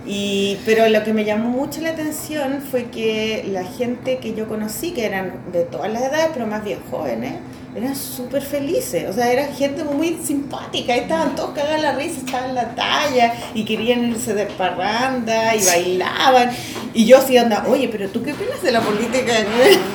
Y, 0.05 0.57
pero 0.65 0.87
lo 0.87 1.03
que 1.03 1.13
me 1.13 1.25
llamó 1.25 1.49
mucho 1.49 1.81
la 1.81 1.89
atención 1.89 2.61
fue 2.61 2.85
que 2.85 3.45
la 3.51 3.63
gente 3.63 4.19
que 4.19 4.33
yo 4.35 4.47
conocí, 4.47 4.91
que 4.91 5.05
eran 5.05 5.33
de 5.51 5.63
todas 5.63 5.91
las 5.91 6.03
edades, 6.03 6.29
pero 6.33 6.45
más 6.47 6.63
bien 6.63 6.79
jóvenes, 6.91 7.33
eran 7.77 7.95
súper 7.95 8.41
felices. 8.41 9.09
O 9.09 9.13
sea, 9.13 9.31
era 9.31 9.45
gente 9.53 9.83
muy 9.83 10.17
simpática. 10.23 10.95
Estaban 10.95 11.35
todos 11.35 11.51
cagados 11.51 11.81
la 11.81 11.91
risa, 11.93 12.19
estaban 12.25 12.49
en 12.49 12.55
la 12.55 12.75
talla 12.75 13.33
y 13.53 13.63
querían 13.65 14.05
irse 14.09 14.33
de 14.33 14.45
parranda 14.47 15.55
y 15.55 15.63
bailaban. 15.65 16.51
Y 16.93 17.05
yo 17.05 17.21
sí 17.21 17.37
onda, 17.37 17.65
oye, 17.67 17.87
pero 17.89 18.09
tú 18.09 18.23
qué 18.23 18.33
opinas 18.33 18.61
de 18.61 18.71
la 18.71 18.81
política? 18.81 19.33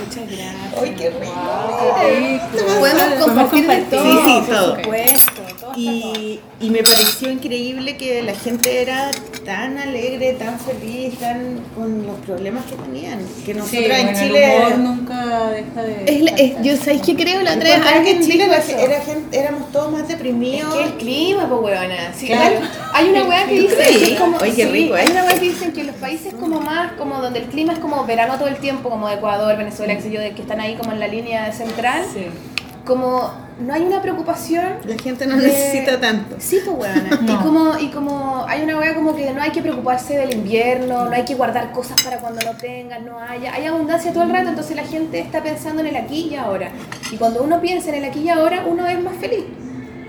Muchas 0.05 0.27
gracias. 0.27 0.53
¡Ay, 0.83 0.95
qué 0.97 1.11
rico! 1.11 2.79
Podemos 2.79 3.25
compartir 3.27 3.67
de 3.67 3.77
todo, 3.83 4.03
Sí, 4.03 4.19
sí, 4.25 4.41
por 4.47 4.57
todo. 4.57 4.77
supuesto. 4.77 5.42
Y, 5.76 6.41
y 6.61 6.71
me 6.71 6.83
pareció 6.83 7.31
increíble 7.31 7.97
que 7.97 8.23
la 8.23 8.35
gente 8.35 8.83
era 8.83 9.11
tan 9.45 9.79
alegre, 9.79 10.35
tan 10.35 10.59
feliz, 10.61 11.19
tan 11.19 11.61
con 11.75 12.07
los 12.07 12.17
problemas 12.21 12.64
que 12.67 12.76
tenían. 12.76 13.19
Que 13.45 13.55
nosotros 13.55 13.71
Sí, 13.83 13.85
en 13.91 14.05
bueno, 14.05 14.19
Chile. 14.21 14.57
el 14.57 14.62
humor 14.75 14.79
nunca 14.79 15.50
deja 15.50 15.83
de. 15.83 16.05
Es 16.07 16.21
la- 16.23 16.31
es- 16.33 16.52
faltar. 16.52 16.62
yo 16.64 16.76
sabéis 16.76 17.02
que 17.02 17.17
creo 17.17 17.43
la 17.43 17.55
otra 17.55 17.64
vez 17.79 18.02
que 18.05 18.11
en 18.11 18.23
Chile 18.23 18.45
eso. 18.45 18.79
era 18.79 19.00
gente, 19.00 19.38
éramos 19.38 19.73
todos 19.73 19.91
más 19.93 20.02
Es 20.02 20.09
deprimidos. 20.09 20.75
que 20.75 20.85
el 20.85 20.93
clima, 20.95 21.49
pues 21.49 21.61
weona. 21.62 22.14
Sí, 22.17 22.26
Claro. 22.26 22.57
Hay 22.95 23.09
una 23.09 23.25
weá 23.25 23.47
que 23.47 23.57
¿Tú 23.57 23.62
dice 23.62 23.76
creí? 23.76 24.05
que 24.11 24.17
como. 24.17 24.37
Oye, 24.37 24.52
qué 24.55 24.64
sí, 24.67 24.71
rico, 24.71 24.97
¿eh? 24.97 25.00
Hay 25.00 25.11
una 25.12 25.25
weá 25.25 25.35
que 25.35 25.41
dicen 25.49 25.73
que 25.73 25.85
los 25.85 25.97
países 25.97 26.35
como 26.35 26.61
más, 26.61 26.93
como 26.93 27.21
donde 27.21 27.41
el 27.41 27.47
clima 27.47 27.73
es 27.73 27.79
como 27.79 28.05
verano 28.05 28.37
todo 28.37 28.49
el 28.49 28.57
tiempo, 28.57 28.91
como 28.91 29.09
Ecuador, 29.09 29.57
Venezuela, 29.57 29.95
qué 29.97 30.02
sé 30.02 30.11
yo, 30.11 30.21
de 30.21 30.33
que 30.33 30.43
están 30.43 30.61
ahí 30.61 30.75
como 30.76 30.93
en 30.93 31.00
la 31.00 31.09
línea 31.09 31.52
central, 31.52 32.05
Sí. 32.12 32.26
Como 32.85 33.31
no 33.61 33.75
hay 33.75 33.83
una 33.83 34.03
preocupación 34.03 34.65
La 34.85 34.97
gente 35.01 35.27
no 35.27 35.37
de- 35.37 35.47
necesita 35.47 36.01
tanto. 36.01 36.37
Sí, 36.39 36.61
pues 36.65 36.77
weona. 36.77 37.21
Y 37.33 37.37
como, 37.45 37.79
y 37.79 37.89
como 37.91 38.45
hay 38.49 38.62
una 38.62 38.77
weá 38.79 38.95
como 38.95 39.15
que 39.15 39.31
no 39.33 39.41
hay 39.43 39.51
que 39.51 39.62
preocuparse 39.62 40.17
del 40.17 40.33
invierno, 40.35 41.05
no 41.05 41.12
hay 41.12 41.25
que 41.25 41.35
guardar 41.35 41.71
cosas 41.73 42.01
para 42.03 42.19
cuando 42.19 42.41
no 42.45 42.57
tengas, 42.57 43.01
no 43.03 43.21
haya. 43.21 43.55
Hay 43.55 43.67
abundancia 43.67 44.12
todo 44.12 44.25
el 44.25 44.31
rato, 44.31 44.49
entonces 44.49 44.75
la 44.75 44.85
gente 44.85 45.21
está 45.21 45.43
pensando 45.43 45.81
en 45.83 45.89
el 45.89 45.97
aquí 45.97 46.29
y 46.31 46.35
ahora. 46.35 46.71
Y 47.12 47.17
cuando 47.17 47.43
uno 47.43 47.61
piensa 47.61 47.91
en 47.91 47.97
el 47.97 48.05
aquí 48.05 48.21
y 48.21 48.29
ahora, 48.31 48.65
uno 48.67 48.87
es 48.87 49.01
más 49.01 49.15
feliz. 49.17 49.45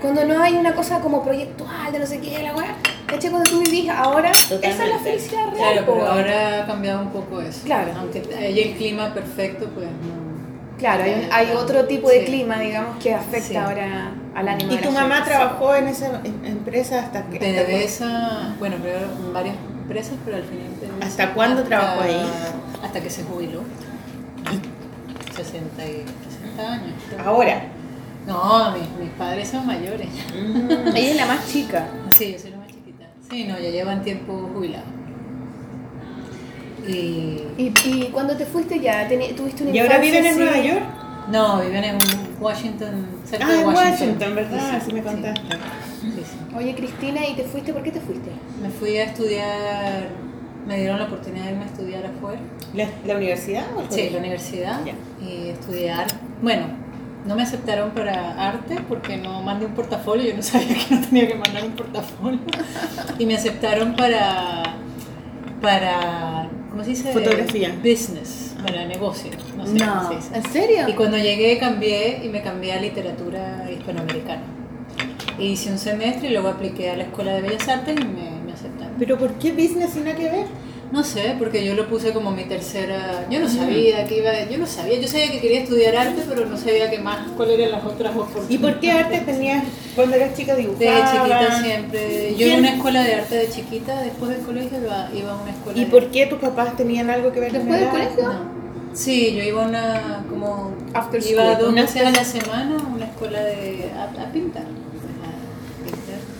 Cuando 0.00 0.24
no 0.24 0.42
hay 0.42 0.54
una 0.54 0.74
cosa 0.74 1.00
como 1.00 1.22
proyectual 1.22 1.92
de 1.92 1.98
no 1.98 2.06
sé 2.06 2.18
qué, 2.20 2.42
la 2.42 2.54
weá. 2.56 2.74
¿Cachai? 3.06 3.30
Cuando 3.30 3.48
tú 3.50 3.60
vivís 3.62 3.88
ahora, 3.90 4.30
esa 4.32 4.54
es 4.56 4.78
la 4.90 4.98
felicidad 4.98 5.44
real. 5.52 5.72
Claro, 5.74 5.82
pero 5.86 6.06
ahora 6.06 6.62
ha 6.62 6.66
cambiado 6.66 7.02
un 7.02 7.10
poco 7.10 7.40
eso. 7.40 7.60
Claro. 7.64 7.92
Aunque 7.98 8.20
haya 8.36 8.62
el 8.64 8.74
clima 8.74 9.12
perfecto, 9.14 9.68
pues 9.74 9.86
no. 9.86 10.23
Claro, 10.84 11.02
hay, 11.04 11.28
hay 11.32 11.50
otro 11.56 11.86
tipo 11.86 12.10
de 12.10 12.20
Sí. 12.20 12.24
clima, 12.26 12.58
digamos, 12.58 13.02
que 13.02 13.14
afecta 13.14 13.48
Sí. 13.48 13.56
ahora 13.56 14.12
al 14.34 14.48
ánimo 14.48 14.70
¿Y 14.70 14.76
tu 14.76 14.90
mamá 14.90 15.14
gente. 15.16 15.30
trabajó 15.30 15.74
en 15.74 15.88
esa 15.88 16.20
em- 16.24 16.44
empresa 16.44 17.00
hasta 17.00 17.22
que 17.24 17.38
PDVSA, 17.38 18.56
bueno, 18.58 18.76
primero 18.76 19.06
en 19.26 19.32
varias 19.32 19.56
empresas, 19.80 20.12
pero 20.26 20.36
al 20.36 20.42
final 20.42 20.66
PDVSA 20.78 21.06
¿Hasta 21.06 21.32
cuándo 21.32 21.62
hasta- 21.62 21.68
trabajó 21.78 22.02
ahí? 22.02 22.22
Hasta 22.82 23.00
que 23.00 23.08
se 23.08 23.22
jubiló. 23.24 23.62
60, 25.34 25.86
y, 25.86 26.04
60 26.30 26.72
años. 26.72 26.92
creo. 27.08 27.26
Ahora. 27.28 27.62
No, 28.26 28.70
mis, 28.72 28.88
mis 29.00 29.10
padres 29.18 29.48
son 29.48 29.66
mayores. 29.66 30.08
Mm. 30.34 30.88
Ella 30.96 31.10
es 31.10 31.16
la 31.16 31.26
más 31.26 31.46
chica. 31.50 31.86
Sí, 32.10 32.32
yo 32.32 32.38
soy 32.38 32.50
la 32.50 32.56
más 32.58 32.68
chiquita. 32.68 33.04
Sí, 33.30 33.44
no, 33.44 33.58
ya 33.58 33.70
llevan 33.70 34.02
tiempo 34.02 34.50
jubilados. 34.54 34.86
Y. 36.88 37.42
¿Y, 37.58 37.72
y 37.84 38.08
cuando 38.12 38.36
te 38.36 38.44
fuiste 38.46 38.78
ya? 38.80 39.08
¿Tuviste 39.36 39.62
una 39.64 39.72
¿Y 39.72 39.78
ahora 39.78 39.98
viven 39.98 40.24
en? 40.26 40.36
Nueva 40.38 40.58
York? 40.60 40.82
No, 41.30 41.60
viven 41.60 41.84
en 41.84 41.98
Washington, 42.40 43.06
cerca 43.24 43.46
Ah, 43.46 43.52
de 43.52 43.60
en 43.60 43.66
Washington. 43.66 43.92
Washington, 43.92 44.34
¿verdad? 44.34 44.70
Sí, 44.70 44.76
Así 44.76 44.92
me 44.92 45.02
contaste. 45.02 45.40
Sí, 46.02 46.12
sí. 46.16 46.56
Oye, 46.56 46.74
Cristina, 46.74 47.26
¿y 47.26 47.34
te 47.34 47.44
fuiste? 47.44 47.72
¿Por 47.72 47.82
qué 47.82 47.90
te 47.92 48.00
fuiste? 48.00 48.30
Me 48.62 48.68
fui 48.68 48.96
a 48.98 49.04
estudiar, 49.04 50.08
me 50.66 50.76
dieron 50.78 50.98
la 50.98 51.06
oportunidad 51.06 51.44
de 51.46 51.50
irme 51.52 51.62
a 51.64 51.66
estudiar 51.66 52.04
afuera. 52.06 52.40
¿La, 52.74 52.86
la 53.06 53.16
universidad 53.16 53.64
o 53.76 53.80
el 53.80 53.90
Sí, 53.90 54.10
la 54.10 54.18
universidad. 54.18 54.80
Y 55.26 55.48
estudiar. 55.48 56.06
Bueno, 56.42 56.66
no 57.24 57.34
me 57.36 57.42
aceptaron 57.44 57.92
para 57.92 58.48
arte 58.48 58.76
porque 58.86 59.16
no 59.16 59.40
mandé 59.42 59.64
un 59.64 59.72
portafolio. 59.72 60.28
Yo 60.30 60.36
no 60.36 60.42
sabía 60.42 60.76
que 60.88 60.94
no 60.94 61.00
tenía 61.00 61.26
que 61.26 61.36
mandar 61.36 61.64
un 61.64 61.72
portafolio. 61.72 62.40
Y 63.18 63.24
me 63.24 63.36
aceptaron 63.36 63.96
para. 63.96 64.62
Para 65.64 66.48
¿Cómo 66.70 66.82
se 66.84 66.90
dice? 66.90 67.12
Fotografía. 67.12 67.74
Business, 67.82 68.54
para 68.62 68.84
negocio. 68.84 69.30
No 69.56 69.64
sé 69.66 69.74
No. 69.74 69.94
cómo 69.94 70.08
se 70.08 70.16
dice. 70.16 70.36
¿En 70.36 70.52
serio? 70.52 70.88
Y 70.88 70.92
cuando 70.94 71.16
llegué 71.16 71.56
cambié 71.58 72.20
y 72.24 72.28
me 72.28 72.42
cambié 72.42 72.72
a 72.72 72.80
literatura 72.80 73.68
hispanoamericana. 73.70 74.42
E 75.38 75.46
hice 75.46 75.70
un 75.70 75.78
semestre 75.78 76.28
y 76.28 76.32
luego 76.32 76.48
apliqué 76.48 76.90
a 76.90 76.96
la 76.96 77.04
Escuela 77.04 77.32
de 77.34 77.42
Bellas 77.42 77.68
Artes 77.68 77.96
y 77.98 78.04
me, 78.04 78.30
me 78.44 78.52
aceptaron. 78.52 78.94
¿Pero 78.98 79.16
por 79.18 79.34
qué 79.34 79.52
business 79.52 79.90
sin 79.90 80.04
nada 80.04 80.16
que 80.16 80.24
ver? 80.30 80.46
No 80.94 81.02
sé, 81.02 81.34
porque 81.40 81.64
yo 81.64 81.74
lo 81.74 81.88
puse 81.88 82.12
como 82.12 82.30
mi 82.30 82.44
tercera. 82.44 83.26
Yo 83.28 83.40
no 83.40 83.48
sabía 83.48 84.06
que 84.06 84.18
iba. 84.18 84.30
Yo 84.48 84.58
no 84.58 84.66
sabía. 84.66 85.00
Yo 85.00 85.08
sabía 85.08 85.30
que 85.32 85.40
quería 85.40 85.60
estudiar 85.60 85.96
arte, 85.96 86.22
pero 86.28 86.46
no 86.46 86.56
sabía 86.56 86.88
qué 86.88 86.98
más, 87.00 87.18
cuáles 87.36 87.58
eran 87.58 87.72
las 87.72 87.84
otras 87.84 88.12
oportunidades. 88.14 88.50
¿Y 88.50 88.58
por 88.58 88.78
qué 88.78 88.92
arte 88.92 89.18
tenías 89.26 89.64
cuando 89.96 90.14
eras 90.14 90.36
chica 90.36 90.54
De 90.54 90.62
dibujabas? 90.62 91.12
chiquita 91.12 91.62
siempre. 91.62 92.34
Yo 92.38 92.46
iba 92.46 92.54
a 92.54 92.58
¿Quién? 92.58 92.58
una 92.60 92.74
escuela 92.76 93.02
de 93.02 93.14
arte 93.16 93.34
de 93.34 93.48
chiquita, 93.50 94.00
después 94.02 94.30
del 94.30 94.40
colegio 94.46 94.78
iba, 94.80 95.08
iba 95.12 95.32
a 95.32 95.42
una 95.42 95.50
escuela. 95.50 95.78
¿Y 95.80 95.84
de- 95.84 95.90
por 95.90 96.10
qué 96.12 96.26
tus 96.26 96.38
papás 96.38 96.76
tenían 96.76 97.10
algo 97.10 97.32
que 97.32 97.40
ver 97.40 97.50
con 97.50 97.58
¿Después 97.68 97.80
del 97.80 97.90
colegio? 97.90 98.22
No. 98.32 98.54
Sí, 98.94 99.34
yo 99.36 99.42
iba 99.42 99.64
a 99.64 99.68
una. 99.68 100.24
como. 100.30 100.74
After 100.94 101.20
iba 101.26 101.42
school, 101.42 101.58
dos 101.58 101.68
una 101.72 101.82
veces 101.82 102.02
a 102.06 102.10
la 102.12 102.24
semana 102.24 102.76
a 102.78 102.94
una 102.94 103.06
escuela 103.06 103.42
de. 103.42 103.90
a, 103.98 104.22
a 104.22 104.32
pintar. 104.32 104.62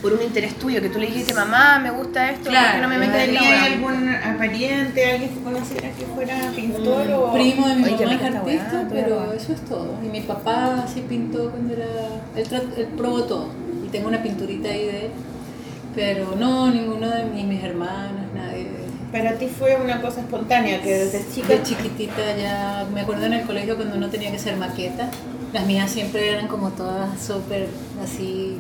Por 0.05 0.13
un 0.13 0.23
interés 0.23 0.55
tuyo, 0.57 0.83
que 0.83 0.91
tú 0.91 0.99
le 0.99 1.07
dijiste, 1.07 1.33
mamá, 1.33 1.79
me 1.79 1.91
gusta 1.91 2.31
esto, 2.31 2.51
Claro, 2.51 2.67
¿por 2.67 2.75
qué 2.75 2.83
no 2.83 2.89
me 2.89 2.99
metes 2.99 3.27
en 3.27 3.35
la 3.35 3.65
algún 3.65 4.37
pariente, 4.37 5.11
alguien 5.13 5.31
que 5.31 5.41
conociera 5.41 5.91
que 5.93 6.05
fuera 6.05 6.53
pintor 6.55 7.11
o...? 7.11 7.33
Primo 7.33 7.67
de 7.67 7.77
mi 7.77 7.85
Oye, 7.85 8.05
mamá 8.05 8.15
es 8.15 8.35
artista, 8.35 8.73
weá, 8.73 8.89
pero 8.91 9.33
eso 9.33 9.55
es 9.55 9.61
todo. 9.63 9.99
Y 10.05 10.09
mi 10.09 10.21
papá 10.21 10.85
sí 10.93 11.03
pintó 11.09 11.51
cuando 11.51 11.73
era. 11.73 11.87
Él, 12.37 12.47
él 12.77 12.87
probó 12.99 13.25
todo. 13.25 13.49
Y 13.83 13.89
tengo 13.89 14.09
una 14.09 14.23
pinturita 14.23 14.69
ahí 14.69 14.85
de 14.85 15.07
él. 15.07 15.11
Pero 15.95 16.37
no, 16.39 16.71
ninguno 16.71 17.09
de 17.09 17.25
mis, 17.25 17.47
mis 17.47 17.65
hermanos, 17.65 18.27
nadie. 18.35 18.67
Para 19.11 19.39
ti 19.39 19.47
fue 19.47 19.75
una 19.83 20.03
cosa 20.03 20.21
espontánea, 20.21 20.83
que 20.83 20.93
desde 20.93 21.25
chica... 21.33 21.49
De 21.49 21.63
chiquitita 21.63 22.37
ya. 22.37 22.87
Me 22.93 23.01
acuerdo 23.01 23.25
en 23.25 23.33
el 23.33 23.47
colegio 23.47 23.77
cuando 23.77 23.97
uno 23.97 24.11
tenía 24.11 24.31
que 24.31 24.37
hacer 24.37 24.59
maqueta. 24.59 25.09
Las 25.55 25.65
mías 25.65 25.91
siempre 25.91 26.31
eran 26.31 26.47
como 26.47 26.73
todas 26.73 27.19
súper 27.25 27.69
así. 28.03 28.59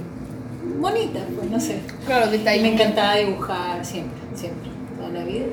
Bonitas, 0.85 1.23
pues 1.37 1.51
no 1.51 1.59
sé. 1.61 1.81
Claro, 2.07 2.31
ahí. 2.47 2.61
me 2.63 2.73
encantaba 2.75 3.17
dibujar 3.17 3.85
siempre, 3.85 4.21
siempre, 4.35 4.71
toda 4.97 5.11
la 5.11 5.25
vida. 5.25 5.47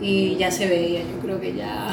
Y 0.00 0.36
ya 0.36 0.50
se 0.50 0.66
veía, 0.66 1.00
yo 1.00 1.18
creo 1.22 1.40
que 1.40 1.54
ya. 1.54 1.88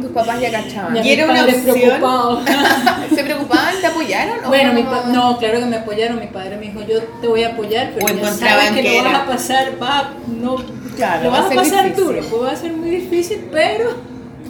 Tus 0.00 0.10
papás 0.10 0.40
ya 0.40 0.50
cachaban. 0.50 0.94
ya 0.94 1.02
¿Y 1.02 1.10
era 1.12 1.24
una 1.24 1.44
opción? 1.44 1.64
¿Se 3.14 3.24
preocupaban? 3.24 3.74
¿Te 3.80 3.86
apoyaron? 3.86 4.44
o 4.44 4.48
Bueno, 4.48 4.72
mi 4.74 4.82
no? 4.82 4.90
pa- 4.90 5.04
no, 5.06 5.38
claro 5.38 5.58
que 5.60 5.66
me 5.66 5.76
apoyaron. 5.76 6.20
Mi 6.20 6.26
padre 6.26 6.56
me 6.56 6.66
dijo, 6.66 6.80
yo 6.86 7.02
te 7.20 7.26
voy 7.28 7.42
a 7.44 7.48
apoyar, 7.52 7.92
pero 7.94 8.06
O 8.06 8.16
ya 8.18 8.32
sabes 8.32 8.70
que, 8.72 8.82
que 8.82 8.98
lo 8.98 9.04
vas 9.04 9.14
a 9.22 9.26
pasar, 9.26 9.72
va, 9.82 10.10
no, 10.28 10.56
Claro, 10.96 11.24
lo 11.24 11.30
va 11.30 11.38
a 11.38 11.40
vas 11.42 11.46
a 11.46 11.48
ser 11.48 11.56
pasar 11.58 11.84
difícil. 11.84 12.04
duro, 12.04 12.20
pues 12.30 12.42
va 12.42 12.50
a 12.52 12.56
ser 12.56 12.72
muy 12.72 12.90
difícil, 12.90 13.48
pero, 13.50 13.90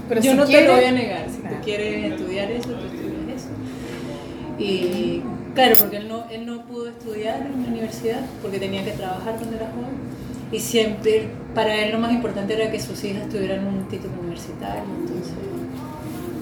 Pero 0.09 0.21
yo 0.21 0.31
si 0.33 0.37
no 0.37 0.45
te 0.47 0.66
lo 0.66 0.75
voy 0.77 0.85
a 0.85 0.90
negar. 0.92 1.27
Si 1.31 1.38
Claro. 1.40 1.57
tú 1.57 1.62
quieres 1.64 2.12
estudiar 2.12 2.51
eso, 2.51 2.69
tú 2.71 2.87
estudias 2.87 3.42
eso. 3.42 3.49
Y 4.59 5.23
claro, 5.57 5.77
porque 5.79 5.97
él 5.97 6.09
no, 6.09 6.25
él 6.31 6.47
no 6.47 6.62
pudo 6.66 6.88
estudiar 6.88 7.40
en 7.47 7.62
la 7.62 7.69
universidad 7.69 8.21
porque 8.42 8.59
tenía 8.61 8.85
que 8.85 8.92
trabajar 8.92 9.35
cuando 9.37 9.57
era 9.57 9.66
joven. 9.66 9.97
Y 10.53 10.61
siempre, 10.61 11.29
para 11.55 11.75
él 11.75 11.92
lo 11.92 11.99
más 11.99 12.12
importante 12.12 12.55
era 12.55 12.71
que 12.71 12.79
sus 12.81 13.03
hijas 13.03 13.29
tuvieran 13.29 13.66
un 13.66 13.88
título 13.88 14.14
universitario. 14.21 14.85
Entonces, 15.01 15.35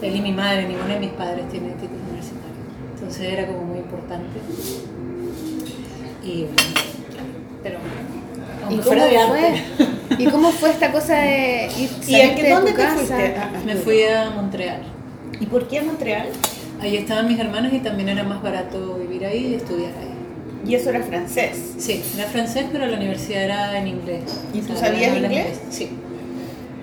él 0.03 0.17
y 0.17 0.21
mi 0.21 0.33
madre, 0.33 0.69
ninguno 0.69 0.89
de 0.93 1.01
mis 1.01 1.11
padres 1.13 1.49
tiene 1.51 1.69
título 1.71 2.01
universitario. 2.11 2.55
Entonces 2.95 3.33
era 3.33 3.47
como 3.47 3.65
muy 3.65 3.79
importante. 3.79 4.41
Y 6.23 6.45
bueno, 6.45 6.57
claro, 7.11 7.29
pero 7.63 7.79
¿Y 7.79 8.63
aunque 8.65 8.77
cómo 8.77 8.83
fuera 8.83 9.05
de 9.07 9.11
fue? 9.27 9.47
arte. 9.49 9.63
¿y 10.23 10.25
cómo 10.27 10.51
fue 10.51 10.71
esta 10.71 10.93
cosa 10.93 11.15
de 11.17 11.69
ir 11.79 11.91
¿Y 12.09 12.15
a 12.21 12.35
qué, 12.35 12.43
de 12.43 12.51
dónde 12.51 12.71
tu 12.73 12.77
te 12.77 12.83
casa? 12.83 12.97
fuiste? 12.97 13.35
Ah, 13.39 13.51
Me 13.65 13.77
fui 13.77 14.03
a 14.05 14.31
Montreal. 14.31 14.83
¿Y 15.41 15.47
por 15.47 15.67
qué 15.69 15.79
a 15.81 15.83
Montreal? 15.83 16.29
Ahí 16.85 16.99
estaban 16.99 17.27
mis 17.27 17.39
hermanos 17.39 17.73
y 17.73 17.79
también 17.79 18.11
era 18.11 18.25
más 18.25 18.43
barato 18.43 18.99
vivir 18.99 19.25
ahí 19.25 19.53
y 19.53 19.55
estudiar 19.55 19.93
ahí. 19.99 20.71
Y 20.71 20.75
eso 20.75 20.91
era 20.91 21.03
francés. 21.03 21.77
Sí, 21.79 22.03
era 22.15 22.29
francés, 22.29 22.67
pero 22.71 22.87
la 22.87 22.99
universidad 22.99 23.43
era 23.45 23.79
en 23.79 23.89
inglés. 23.89 24.43
¿Y 24.53 24.61
tú 24.61 24.75
O 24.75 24.77
sabías 24.77 25.13
hablas 25.13 25.33
inglés? 25.33 25.61
Sí. 25.71 25.89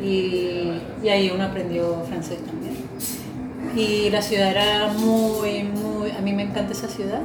Y, 0.04 0.72
y 1.04 1.10
ahí 1.10 1.32
uno 1.32 1.44
aprendió 1.44 2.04
francés 2.10 2.40
también. 2.44 2.74
Y 3.76 4.10
la 4.10 4.24
ciudad 4.24 4.50
era 4.50 4.88
muy, 4.88 5.64
muy... 5.66 6.10
A 6.10 6.20
mí 6.22 6.34
me 6.34 6.44
encanta 6.44 6.74
esa 6.74 6.88
ciudad. 6.88 7.22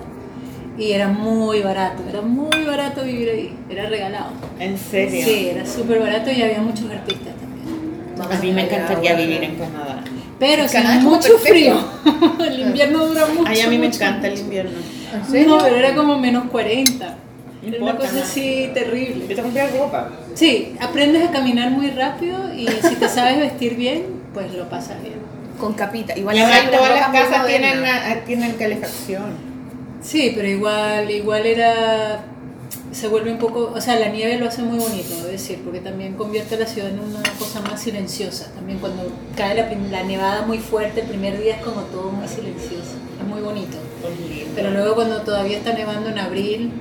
Y 0.76 0.92
era 0.92 1.08
muy 1.08 1.62
barato, 1.62 2.02
era 2.06 2.20
muy 2.20 2.62
barato 2.66 3.04
vivir 3.04 3.30
ahí, 3.30 3.56
era 3.70 3.88
regalado. 3.88 4.32
¿En 4.60 4.76
serio? 4.76 5.24
Sí, 5.24 5.48
era 5.48 5.64
súper 5.64 6.00
barato 6.00 6.30
y 6.30 6.42
había 6.42 6.60
muchos 6.60 6.90
artistas 6.90 7.32
también. 7.36 8.30
A 8.30 8.38
mí 8.38 8.52
me 8.52 8.64
encantaría 8.64 9.14
vivir 9.14 9.42
en 9.42 9.54
Canadá. 9.54 10.04
Pero 10.38 10.64
El 10.64 10.68
es 10.68 11.02
mucho 11.02 11.38
frío. 11.38 11.76
el 12.46 12.60
invierno 12.60 13.06
dura 13.06 13.26
mucho. 13.26 13.44
Ay, 13.46 13.60
a 13.60 13.68
mí 13.68 13.78
me 13.78 13.86
mucho, 13.86 14.02
encanta 14.02 14.28
el 14.28 14.38
invierno. 14.38 14.78
¿En 15.14 15.24
serio? 15.30 15.48
No, 15.48 15.62
pero 15.62 15.76
era 15.76 15.94
como 15.94 16.18
menos 16.18 16.44
40. 16.50 17.14
Era 17.66 17.82
una 17.82 17.96
cosa 17.96 18.12
¿no? 18.12 18.22
así 18.22 18.70
terrible. 18.74 19.26
Yo 19.28 19.36
te 19.36 19.42
compré 19.42 19.66
ropa. 19.68 20.10
Sí, 20.34 20.76
aprendes 20.78 21.26
a 21.28 21.32
caminar 21.32 21.70
muy 21.70 21.90
rápido 21.90 22.52
y 22.54 22.68
si 22.68 22.96
te 22.96 23.08
sabes 23.08 23.38
vestir 23.38 23.74
bien, 23.76 24.04
pues 24.34 24.52
lo 24.54 24.68
pasas 24.68 25.02
bien. 25.02 25.16
Con 25.58 25.72
capita. 25.72 26.16
Igual 26.16 26.36
Y 26.36 26.40
ahora 26.40 26.70
todas 26.70 26.90
las 27.00 27.08
casas 27.08 27.46
tienen, 27.46 27.78
una- 27.78 28.14
tienen 28.26 28.52
calefacción. 28.52 29.56
Sí, 30.02 30.32
pero 30.36 30.46
igual, 30.46 31.10
igual 31.10 31.46
era. 31.46 32.20
Se 32.96 33.08
vuelve 33.08 33.30
un 33.30 33.36
poco. 33.36 33.72
O 33.74 33.80
sea, 33.80 33.96
la 33.96 34.08
nieve 34.08 34.38
lo 34.38 34.48
hace 34.48 34.62
muy 34.62 34.78
bonito, 34.78 35.14
debo 35.16 35.28
decir, 35.28 35.60
porque 35.62 35.80
también 35.80 36.14
convierte 36.14 36.54
a 36.54 36.60
la 36.60 36.66
ciudad 36.66 36.88
en 36.88 36.98
una 36.98 37.22
cosa 37.38 37.60
más 37.60 37.82
silenciosa. 37.82 38.50
También 38.54 38.78
cuando 38.78 39.12
cae 39.36 39.54
la, 39.54 39.70
la 39.90 40.02
nevada 40.02 40.42
muy 40.46 40.58
fuerte, 40.58 41.02
el 41.02 41.06
primer 41.06 41.38
día 41.38 41.56
es 41.56 41.62
como 41.62 41.82
todo 41.82 42.10
muy 42.10 42.26
silencioso. 42.26 42.96
Es 43.20 43.26
muy 43.26 43.42
bonito. 43.42 43.76
Pero 44.54 44.70
luego 44.70 44.94
cuando 44.94 45.20
todavía 45.20 45.58
está 45.58 45.74
nevando 45.74 46.08
en 46.08 46.18
abril 46.18 46.72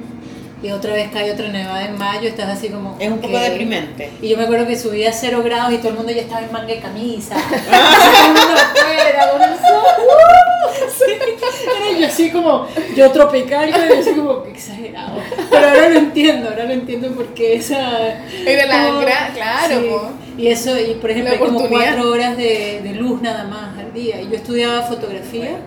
y 0.63 0.71
otra 0.71 0.93
vez 0.93 1.11
cae 1.11 1.33
otra 1.33 1.49
nevada 1.49 1.85
en 1.85 1.97
mayo, 1.97 2.29
estás 2.29 2.49
así 2.49 2.69
como... 2.69 2.95
Es 2.97 3.11
un 3.11 3.19
poco 3.19 3.37
deprimente. 3.37 4.13
Y 4.21 4.29
yo 4.29 4.37
me 4.37 4.43
acuerdo 4.43 4.67
que 4.67 4.79
subía 4.79 5.09
a 5.09 5.13
cero 5.13 5.41
grados 5.43 5.73
y 5.73 5.79
todo 5.79 5.89
el 5.89 5.95
mundo 5.95 6.13
ya 6.13 6.21
estaba 6.21 6.45
en 6.45 6.51
manga 6.53 6.67
de 6.67 6.79
camisa. 6.79 7.35
todo 7.49 8.25
el 8.25 8.27
mundo 8.27 8.53
afuera, 8.55 9.31
con 9.33 9.41
el 9.41 9.55
sol. 9.57 10.54
Sí, 10.97 11.11
Era 11.11 11.99
yo 11.99 12.07
así 12.07 12.31
como, 12.31 12.67
yo 12.95 13.11
tropical, 13.11 13.69
yo 13.69 13.99
así 13.99 14.11
como, 14.11 14.43
exagerado. 14.45 15.17
Pero 15.49 15.67
ahora 15.67 15.89
lo 15.89 15.99
entiendo, 15.99 16.49
ahora 16.49 16.63
lo 16.65 16.73
entiendo 16.73 17.09
porque 17.15 17.55
esa... 17.55 18.19
Era 18.45 18.65
la 18.67 18.87
como- 18.87 18.99
claro, 19.33 19.81
sí. 19.81 19.87
po. 19.89 20.09
Y 20.37 20.47
eso, 20.47 20.77
y 20.79 20.95
por 20.95 21.11
ejemplo, 21.11 21.33
hay 21.33 21.39
como 21.39 21.59
cuatro 21.67 22.11
horas 22.11 22.37
de, 22.37 22.81
de 22.83 22.93
luz 22.95 23.21
nada 23.21 23.45
más 23.45 23.77
al 23.77 23.93
día. 23.93 24.21
Y 24.21 24.29
yo 24.29 24.35
estudiaba 24.35 24.81
fotografía. 24.83 25.57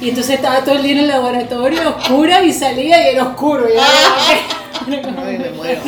Y 0.00 0.10
entonces 0.10 0.34
estaba 0.36 0.62
todo 0.62 0.74
el 0.76 0.82
día 0.82 0.92
en 0.92 0.98
el 0.98 1.08
laboratorio, 1.08 1.80
oscura, 1.96 2.42
y 2.42 2.52
salía 2.52 3.02
y 3.10 3.14
era 3.14 3.22
oscuro. 3.24 3.66
y 3.68 3.72
era- 3.72 3.84
Ay, 5.26 5.38
me 5.38 5.50
muero. 5.50 5.80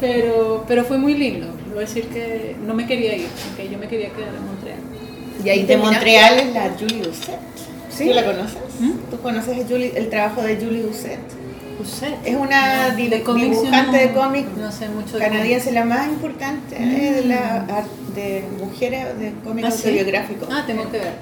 pero, 0.00 0.64
pero 0.68 0.84
fue 0.84 0.98
muy 0.98 1.14
lindo. 1.14 1.46
Debo 1.68 1.80
decir 1.80 2.04
que 2.08 2.56
no 2.66 2.74
me 2.74 2.86
quería 2.86 3.14
ir, 3.16 3.28
porque 3.48 3.68
yo 3.70 3.78
me 3.78 3.88
quería 3.88 4.10
quedar 4.10 4.28
en. 4.34 4.57
Y 5.44 5.48
ahí 5.48 5.64
de. 5.64 5.76
Montreal 5.76 6.38
es 6.38 6.52
la 6.54 6.70
Julie 6.78 7.02
Doucet. 7.02 7.38
Sí. 7.90 8.08
¿Tú 8.08 8.14
la 8.14 8.24
conoces? 8.24 8.58
¿Mm? 8.80 8.90
¿Tú 9.10 9.20
conoces 9.20 9.64
a 9.64 9.68
Julie- 9.68 9.92
el 9.96 10.08
trabajo 10.10 10.42
de 10.42 10.56
Julie 10.56 10.82
Doucet? 10.82 11.18
Es 12.24 12.34
una 12.34 12.90
di- 12.96 13.06
De 13.08 13.18
dibujante 13.18 13.92
no- 13.92 13.98
de 13.98 14.12
cómics 14.12 14.48
No 14.56 14.72
sé 14.72 14.88
mucho 14.88 15.16
de 15.16 15.20
canadiense, 15.24 15.70
la 15.70 15.84
más 15.84 16.08
importante 16.08 16.74
eh, 16.76 17.12
de, 17.12 17.24
la, 17.24 17.64
ar- 17.70 17.84
de 18.16 18.42
mujeres 18.60 19.06
de 19.18 19.30
cómics. 19.30 19.44
cómics 19.44 19.68
¿Ah, 19.68 19.70
sí? 19.70 19.76
autobiográficos. 19.88 20.48
Ah, 20.50 20.64
tengo 20.66 20.84
que 20.90 20.98
verla. 20.98 21.12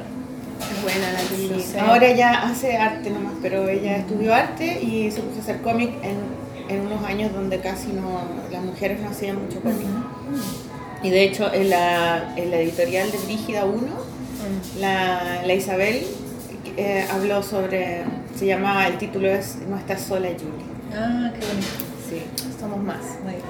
Es 0.59 0.83
buena 0.83 1.13
la 1.13 1.19
Julie 1.29 1.49
Sí, 1.49 1.53
Doucet. 1.53 1.81
Ahora 1.83 2.07
ella 2.07 2.43
hace 2.49 2.77
arte 2.79 3.11
nomás, 3.11 3.35
pero 3.43 3.69
ella 3.69 3.99
estudió 3.99 4.35
arte 4.35 4.81
y 4.83 5.11
se 5.11 5.21
puso 5.21 5.41
a 5.41 5.43
hacer 5.43 5.61
cómic 5.61 5.91
en, 6.03 6.17
en 6.75 6.87
unos 6.87 7.05
años 7.05 7.33
donde 7.35 7.61
casi 7.61 7.89
no, 7.89 8.23
las 8.51 8.63
mujeres 8.65 8.99
no 9.01 9.11
hacían 9.11 9.37
mucho 9.43 9.61
cómic. 9.61 9.87
Y 11.03 11.11
de 11.11 11.23
hecho 11.25 11.53
en 11.53 11.69
la, 11.69 12.33
en 12.37 12.51
la 12.51 12.57
editorial 12.61 13.13
de 13.13 13.19
Brígida 13.19 13.67
1, 13.67 13.77
la, 14.81 15.43
la 15.45 15.55
Isabel 15.55 16.07
eh, 16.77 17.07
habló 17.11 17.43
sobre, 17.43 18.05
se 18.37 18.47
llama, 18.47 18.87
el 18.87 18.99
título 18.99 19.29
es 19.29 19.57
No 19.69 19.77
estás 19.77 20.03
sola 20.03 20.29
Julie. 20.29 20.67
Ah, 20.95 21.31
qué 21.39 21.47
bonito. 21.47 21.69
Sí, 22.09 22.23
Somos 22.61 22.83
más. 22.83 23.01
Muy 23.23 23.33
bien. 23.33 23.45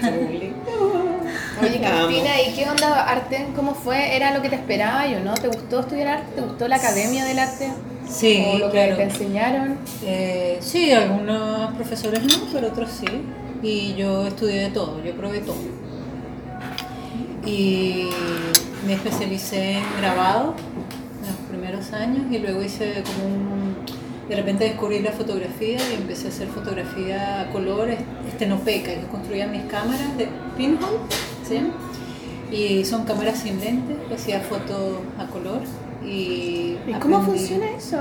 sí, 0.00 0.26
Julie. 0.26 0.52
Oye. 1.60 1.80
Cristina, 1.80 2.40
¿y 2.42 2.54
qué 2.54 2.68
onda 2.68 3.04
arte? 3.04 3.46
¿Cómo 3.56 3.74
fue? 3.74 4.14
¿Era 4.16 4.32
lo 4.34 4.42
que 4.42 4.48
te 4.48 4.56
esperaba 4.56 5.04
o 5.06 5.24
no? 5.24 5.34
¿Te 5.34 5.48
gustó 5.48 5.80
estudiar 5.80 6.08
arte? 6.08 6.32
¿Te 6.36 6.40
gustó 6.42 6.68
la 6.68 6.76
academia 6.76 7.24
del 7.24 7.38
arte? 7.38 7.70
Sí, 8.08 8.44
¿O 8.52 8.58
lo 8.58 8.70
que 8.70 8.94
te 8.96 9.02
enseñaron? 9.02 9.76
Eh, 10.04 10.58
sí, 10.60 10.92
algunos 10.92 11.74
profesores 11.74 12.22
no, 12.22 12.46
pero 12.52 12.68
otros 12.68 12.90
sí. 12.90 13.06
Y 13.62 13.94
yo 13.94 14.26
estudié 14.26 14.60
de 14.60 14.70
todo, 14.70 15.02
yo 15.02 15.12
probé 15.16 15.40
todo. 15.40 15.56
Y 17.44 18.08
me 18.86 18.94
especialicé 18.94 19.72
en 19.78 19.84
grabado 19.98 20.54
en 21.20 21.26
los 21.26 21.36
primeros 21.48 21.92
años 21.92 22.24
y 22.30 22.38
luego 22.38 22.62
hice 22.62 23.02
como 23.04 23.34
un... 23.34 23.76
De 24.28 24.34
repente 24.34 24.64
descubrí 24.64 25.00
la 25.00 25.12
fotografía 25.12 25.78
y 25.90 25.94
empecé 25.94 26.26
a 26.26 26.30
hacer 26.30 26.48
fotografía 26.48 27.42
a 27.42 27.50
color, 27.50 27.90
est- 27.90 28.00
estenopeca. 28.28 28.92
Yo 28.92 29.06
construía 29.08 29.46
mis 29.46 29.62
cámaras 29.64 30.16
de 30.18 30.28
pinhole, 30.56 30.98
¿sí? 31.48 31.60
Y 32.50 32.84
son 32.84 33.04
cámaras 33.04 33.38
sin 33.38 33.60
lentes, 33.60 33.96
hacía 34.12 34.40
fotos 34.40 34.98
a 35.18 35.26
color. 35.26 35.60
¿Y, 36.04 36.76
¿Y 36.86 36.92
cómo 37.00 37.22
funciona 37.22 37.66
eso? 37.76 37.98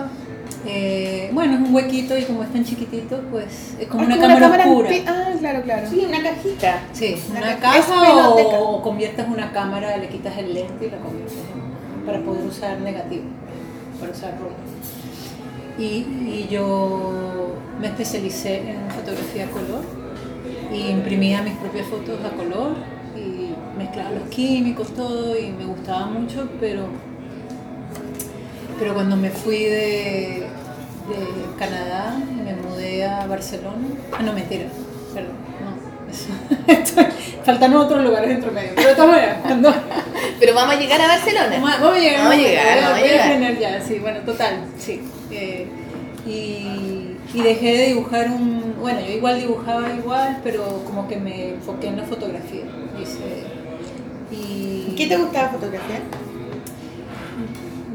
Eh, 0.65 1.29
bueno, 1.33 1.53
es 1.55 1.59
un 1.61 1.73
huequito 1.75 2.17
y 2.17 2.23
como 2.23 2.43
es 2.43 2.51
tan 2.51 2.63
chiquitito, 2.65 3.19
pues 3.31 3.75
es 3.79 3.87
como 3.87 4.03
Ah, 4.03 4.05
una 4.07 4.15
como 4.17 4.27
cámara 4.39 4.63
en 4.63 4.69
oscura. 4.69 4.89
Ah, 5.07 5.31
claro, 5.39 5.61
claro. 5.63 5.87
Sí, 5.89 6.05
una 6.07 6.23
cajita. 6.23 6.79
Sí, 6.93 7.15
Una 7.31 7.39
una 7.41 7.55
caja 7.57 8.29
o, 8.29 8.75
o 8.77 8.81
conviertes 8.81 9.25
una 9.27 9.51
cámara, 9.51 9.97
le 9.97 10.07
quitas 10.09 10.37
el 10.37 10.53
lente 10.53 10.87
y 10.87 10.89
la 10.91 10.97
conviertes 10.97 11.37
en- 11.37 12.05
para 12.05 12.19
poder 12.21 12.45
usar 12.45 12.79
negativo, 12.79 13.23
para 13.99 14.11
usar 14.11 14.33
rojo. 14.39 14.53
Y, 15.77 15.83
y 15.83 16.47
yo 16.49 17.53
me 17.81 17.87
especialicé 17.87 18.57
en 18.69 18.89
fotografía 18.91 19.45
a 19.45 19.49
color 19.49 19.81
y 20.73 20.89
imprimía 20.91 21.41
mis 21.41 21.53
propias 21.55 21.87
fotos 21.87 22.19
a 22.23 22.29
color 22.35 22.75
y 23.15 23.49
mezclaba 23.77 24.11
los 24.11 24.29
químicos, 24.29 24.93
todo 24.93 25.37
y 25.37 25.51
me 25.51 25.65
gustaba 25.65 26.05
mucho, 26.05 26.47
pero 26.59 26.85
pero 28.79 28.93
cuando 28.93 29.15
me 29.15 29.29
fui 29.29 29.63
de, 29.63 30.43
de 31.07 31.57
Canadá, 31.57 32.15
me 32.43 32.53
mudé 32.55 33.05
a 33.05 33.25
Barcelona. 33.27 33.87
Ah, 34.11 34.21
no, 34.23 34.33
mentira, 34.33 34.65
perdón, 35.13 35.33
no. 35.61 36.11
eso- 36.11 36.33
estoy- 36.67 37.05
faltan 37.45 37.73
otros 37.75 38.03
lugares 38.03 38.29
dentro 38.29 38.51
medio. 38.51 38.71
Pero 38.75 38.89
de 38.89 38.95
todas 38.95 39.11
maneras, 39.11 39.37
cuando. 39.43 39.73
Pero 40.39 40.53
vamos 40.53 40.75
a 40.75 40.79
llegar 40.79 41.01
a 41.01 41.07
Barcelona. 41.07 41.49
Vamos 41.51 41.71
a, 41.71 41.77
vamos 41.79 41.95
a 41.95 41.99
llegar, 41.99 42.19
Vamos 42.19 42.33
a 42.33 42.37
llegar, 42.37 42.91
voy 42.91 43.03
a 43.09 43.37
llegar. 43.39 43.59
ya, 43.59 43.81
sí, 43.81 43.99
bueno, 43.99 44.19
total, 44.21 44.65
sí. 44.77 45.01
Eh, 45.31 45.67
y, 46.25 47.17
y 47.33 47.41
dejé 47.41 47.77
de 47.77 47.85
dibujar 47.87 48.27
un. 48.31 48.75
Bueno, 48.81 48.99
yo 49.01 49.13
igual 49.13 49.39
dibujaba 49.39 49.93
igual, 49.93 50.39
pero 50.43 50.83
como 50.85 51.07
que 51.07 51.17
me 51.17 51.49
enfoqué 51.49 51.87
en 51.87 51.97
la 51.97 52.03
fotografía. 52.03 52.63
Hice- 53.01 53.45
y, 54.31 54.93
¿Qué 54.97 55.07
te 55.07 55.17
gustaba 55.17 55.49
fotografiar? 55.49 56.01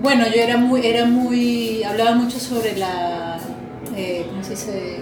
Bueno, 0.01 0.27
yo 0.27 0.41
era 0.43 0.57
muy, 0.57 0.87
era 0.87 1.05
muy, 1.05 1.83
hablaba 1.85 2.13
mucho 2.13 2.41
sobre 2.41 2.77
la, 2.77 3.39
eh, 3.97 4.25
¿cómo 4.29 4.43
se 4.43 4.51
dice? 4.51 4.97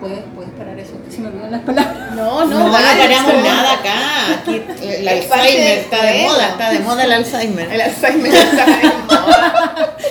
¿Puedes, 0.00 0.20
puedes 0.34 0.50
parar 0.52 0.78
eso? 0.78 0.92
Que 1.04 1.10
se 1.14 1.20
me 1.20 1.28
olvidan 1.28 1.50
las 1.52 1.62
palabras. 1.62 1.96
No, 2.16 2.44
no, 2.44 2.58
No, 2.58 2.66
no 2.68 2.72
paramos 2.72 3.34
nada 3.42 3.72
acá. 3.72 3.94
Aquí 4.40 4.54
el 4.54 5.24
parte 5.24 5.40
Alzheimer 5.40 5.78
está 5.78 6.04
de 6.04 6.22
moda, 6.22 6.48
está 6.48 6.70
de 6.70 6.78
moda 6.80 7.04
el 7.04 7.12
Alzheimer. 7.12 7.72
El 7.72 7.80
Alzheimer 7.80 8.34
está 8.34 8.66
de 8.66 8.88
moda. 9.08 9.96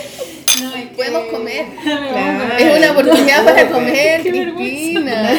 No, 0.62 0.68
es 0.76 0.82
que- 0.90 0.94
Podemos 0.96 1.22
comer. 1.32 1.66
Claro. 1.82 2.54
Es 2.58 2.78
una 2.78 2.92
oportunidad 2.92 3.44
para 3.44 3.68
comer. 3.70 4.22
Cristina. 4.22 5.30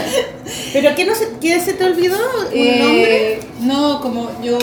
¿Pero 0.74 0.96
qué, 0.96 1.06
no 1.06 1.14
se, 1.16 1.30
qué 1.40 1.60
se 1.60 1.74
te 1.74 1.86
olvidó? 1.86 2.18
¿Un 2.52 2.80
nombre? 2.80 3.34
Eh, 3.34 3.40
no, 3.62 4.02
como 4.02 4.32
yo, 4.42 4.58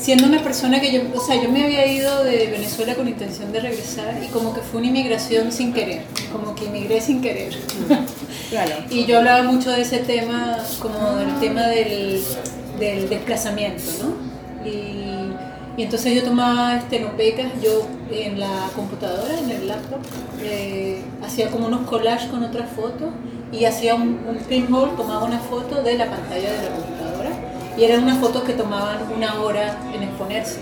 siendo 0.00 0.26
una 0.26 0.42
persona 0.42 0.80
que 0.80 0.92
yo, 0.92 1.02
o 1.14 1.20
sea, 1.20 1.40
yo 1.40 1.50
me 1.50 1.64
había 1.64 1.86
ido 1.86 2.24
de 2.24 2.46
Venezuela 2.46 2.94
con 2.94 3.06
intención 3.06 3.52
de 3.52 3.60
regresar 3.60 4.18
y 4.24 4.28
como 4.28 4.54
que 4.54 4.60
fue 4.60 4.80
una 4.80 4.88
inmigración 4.88 5.52
sin 5.52 5.72
querer, 5.72 6.02
como 6.32 6.54
que 6.54 6.64
inmigré 6.64 7.00
sin 7.00 7.20
querer. 7.20 7.54
Claro. 8.48 8.74
Y 8.90 9.04
yo 9.04 9.18
hablaba 9.18 9.42
mucho 9.42 9.70
de 9.70 9.82
ese 9.82 9.98
tema, 9.98 10.58
como 10.80 11.16
del 11.16 11.38
tema 11.38 11.62
del, 11.68 12.22
del 12.78 13.08
desplazamiento, 13.08 13.84
¿no? 14.02 14.68
Y, 14.68 15.32
y 15.76 15.82
entonces 15.84 16.14
yo 16.14 16.24
tomaba 16.24 16.76
estenopecas, 16.76 17.46
yo 17.62 17.86
en 18.10 18.40
la 18.40 18.68
computadora, 18.74 19.38
en 19.38 19.50
el 19.50 19.68
laptop, 19.68 20.00
eh, 20.42 21.02
hacía 21.22 21.50
como 21.50 21.66
unos 21.68 21.86
collages 21.88 22.28
con 22.30 22.42
otras 22.42 22.70
fotos 22.70 23.10
y 23.52 23.64
hacía 23.66 23.94
un, 23.94 24.18
un 24.28 24.38
pinhole, 24.48 24.92
tomaba 24.96 25.24
una 25.24 25.38
foto 25.38 25.82
de 25.82 25.96
la 25.96 26.06
pantalla 26.06 26.52
de 26.52 26.62
la 26.64 26.74
computadora 26.74 26.99
y 27.80 27.84
eran 27.84 28.02
unas 28.02 28.18
fotos 28.18 28.42
que 28.44 28.52
tomaban 28.52 28.98
una 29.16 29.40
hora 29.40 29.78
en 29.94 30.02
exponerse, 30.02 30.58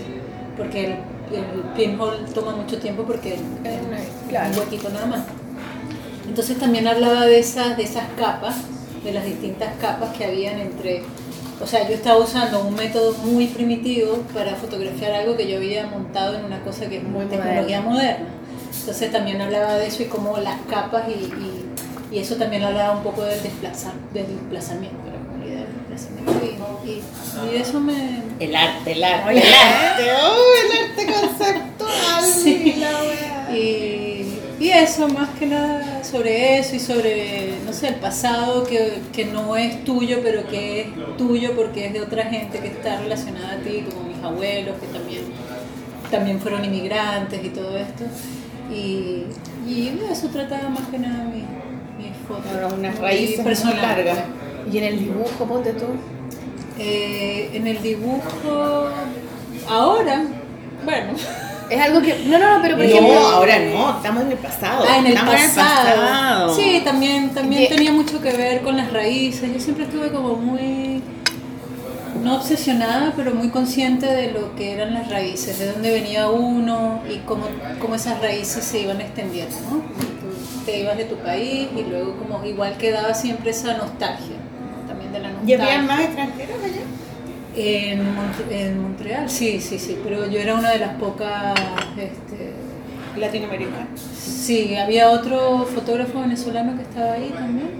porque 0.55 0.85
el, 0.85 0.91
el 1.35 1.43
pinhole 1.75 2.19
toma 2.33 2.55
mucho 2.55 2.77
tiempo 2.79 3.03
porque 3.03 3.33
es 3.35 3.39
Claro. 4.29 4.51
un 4.53 4.59
huequito 4.59 4.89
nada 4.89 5.05
más. 5.05 5.21
Entonces 6.27 6.57
también 6.59 6.87
hablaba 6.87 7.25
de 7.25 7.39
esas, 7.39 7.75
de 7.75 7.83
esas 7.83 8.05
capas, 8.17 8.55
de 9.03 9.11
las 9.11 9.25
distintas 9.25 9.69
capas 9.81 10.15
que 10.17 10.25
habían 10.25 10.59
entre... 10.59 11.03
O 11.61 11.67
sea, 11.67 11.85
yo 11.89 11.95
estaba 11.95 12.19
usando 12.19 12.63
un 12.63 12.73
método 12.75 13.13
muy 13.25 13.47
primitivo 13.47 14.19
para 14.33 14.55
fotografiar 14.55 15.11
algo 15.11 15.35
que 15.35 15.45
yo 15.49 15.57
había 15.57 15.87
montado 15.87 16.35
en 16.35 16.45
una 16.45 16.61
cosa 16.61 16.87
que 16.87 16.97
es 16.97 17.03
muy 17.03 17.25
tecnología 17.25 17.81
moderna. 17.81 18.27
Entonces 18.79 19.11
también 19.11 19.41
hablaba 19.41 19.73
de 19.75 19.87
eso 19.87 20.03
y 20.03 20.05
cómo 20.05 20.37
las 20.37 20.61
capas 20.69 21.03
y, 21.09 21.11
y 21.25 21.65
Y 22.15 22.19
eso 22.19 22.35
también 22.35 22.63
hablaba 22.63 22.95
un 22.97 23.03
poco 23.03 23.23
del, 23.23 23.41
desplazar, 23.43 23.93
del 24.13 24.25
desplazamiento, 24.27 24.97
Y, 26.89 27.55
eso 27.55 27.79
me... 27.79 28.23
El 28.39 28.55
arte, 28.55 28.93
el 28.93 29.03
arte, 29.03 29.31
el 29.31 29.37
arte. 29.37 30.03
Oh, 30.23 30.51
el 30.65 30.89
arte 30.89 31.13
conceptual. 31.13 31.59
Sí. 32.43 32.75
la 32.77 33.01
wea. 33.01 33.57
Y, 33.57 34.39
y 34.59 34.69
eso, 34.69 35.07
más 35.07 35.29
que 35.39 35.45
nada, 35.45 36.03
sobre 36.03 36.59
eso 36.59 36.75
y 36.75 36.79
sobre, 36.79 37.53
no 37.65 37.71
sé, 37.71 37.87
el 37.87 37.95
pasado 37.95 38.65
que, 38.65 38.99
que 39.13 39.25
no 39.25 39.55
es 39.55 39.83
tuyo, 39.85 40.19
pero 40.21 40.47
que 40.47 40.81
es 40.81 40.87
tuyo 41.17 41.55
porque 41.55 41.87
es 41.87 41.93
de 41.93 42.01
otra 42.01 42.25
gente 42.25 42.59
que 42.59 42.67
está 42.67 42.99
relacionada 42.99 43.53
a 43.53 43.57
ti, 43.57 43.85
como 43.89 44.03
mis 44.03 44.21
abuelos, 44.23 44.75
que 44.79 44.87
también, 44.87 45.21
también 46.11 46.39
fueron 46.39 46.65
inmigrantes 46.65 47.43
y 47.43 47.49
todo 47.49 47.77
esto. 47.77 48.03
Y, 48.71 49.23
y 49.65 49.89
de 49.91 50.11
eso 50.11 50.27
trataba 50.27 50.69
más 50.69 50.87
que 50.89 50.99
nada 50.99 51.23
mi, 51.23 51.45
mi 51.97 52.11
foto. 52.27 52.43
Ahora, 52.53 52.67
unas 52.67 52.99
raíces 52.99 53.37
muy 53.37 53.45
personal, 53.45 53.81
largas. 53.81 54.19
Y 54.71 54.77
en 54.77 54.83
el 54.83 54.99
dibujo, 54.99 55.45
ponte 55.45 55.73
tú. 55.73 55.85
Eh, 56.79 57.49
en 57.53 57.67
el 57.67 57.81
dibujo, 57.81 58.87
ahora, 59.69 60.23
bueno, 60.85 61.13
Es 61.69 61.79
algo 61.81 62.01
que. 62.01 62.23
No, 62.25 62.39
no, 62.39 62.55
no, 62.57 62.61
pero 62.63 62.75
por 62.77 62.85
No, 62.85 62.89
ejemplo. 62.91 63.19
ahora 63.19 63.59
no, 63.59 63.97
estamos 63.97 64.23
en 64.23 64.31
el 64.31 64.37
pasado. 64.39 64.85
Ah, 64.89 64.97
en 64.97 65.05
el 65.05 65.13
estamos 65.13 65.35
pasado. 65.35 66.55
Sí, 66.55 66.81
también, 66.83 67.29
también 67.29 67.69
tenía 67.69 67.91
mucho 67.91 68.19
que 68.21 68.31
ver 68.31 68.61
con 68.61 68.75
las 68.75 68.91
raíces. 68.91 69.53
Yo 69.53 69.59
siempre 69.59 69.83
estuve 69.85 70.09
como 70.11 70.35
muy, 70.35 71.03
no 72.23 72.37
obsesionada, 72.37 73.13
pero 73.15 73.35
muy 73.35 73.49
consciente 73.49 74.07
de 74.07 74.31
lo 74.31 74.55
que 74.55 74.71
eran 74.73 74.95
las 74.95 75.09
raíces, 75.11 75.59
de 75.59 75.71
dónde 75.71 75.91
venía 75.91 76.27
uno 76.29 77.03
y 77.07 77.17
cómo, 77.19 77.43
cómo 77.79 77.93
esas 77.93 78.19
raíces 78.19 78.63
se 78.63 78.79
iban 78.81 78.99
extendiendo, 79.01 79.55
¿no? 79.69 79.77
Tú 79.77 80.65
te 80.65 80.79
ibas 80.79 80.97
de 80.97 81.05
tu 81.05 81.17
país 81.17 81.67
y 81.77 81.83
luego 81.83 82.15
como 82.17 82.43
igual 82.45 82.77
quedaba 82.77 83.13
siempre 83.13 83.51
esa 83.51 83.73
nostalgia, 83.77 84.37
de 85.11 85.19
la 85.19 85.29
¿Y 85.45 85.53
había 85.53 85.81
más 85.81 86.01
extranjeros 86.01 86.57
allá? 86.63 86.81
En, 87.55 87.99
Mont- 88.15 88.51
en 88.51 88.81
Montreal, 88.81 89.29
sí, 89.29 89.59
sí, 89.59 89.79
sí, 89.79 89.97
pero 90.03 90.27
yo 90.29 90.39
era 90.39 90.55
una 90.55 90.71
de 90.71 90.79
las 90.79 90.95
pocas... 90.95 91.53
Este, 91.97 92.53
Latinoamericanos. 93.17 93.99
Sí, 93.99 94.75
había 94.77 95.09
otro 95.09 95.65
fotógrafo 95.73 96.21
venezolano 96.21 96.75
que 96.77 96.83
estaba 96.83 97.13
ahí 97.13 97.33
también 97.35 97.71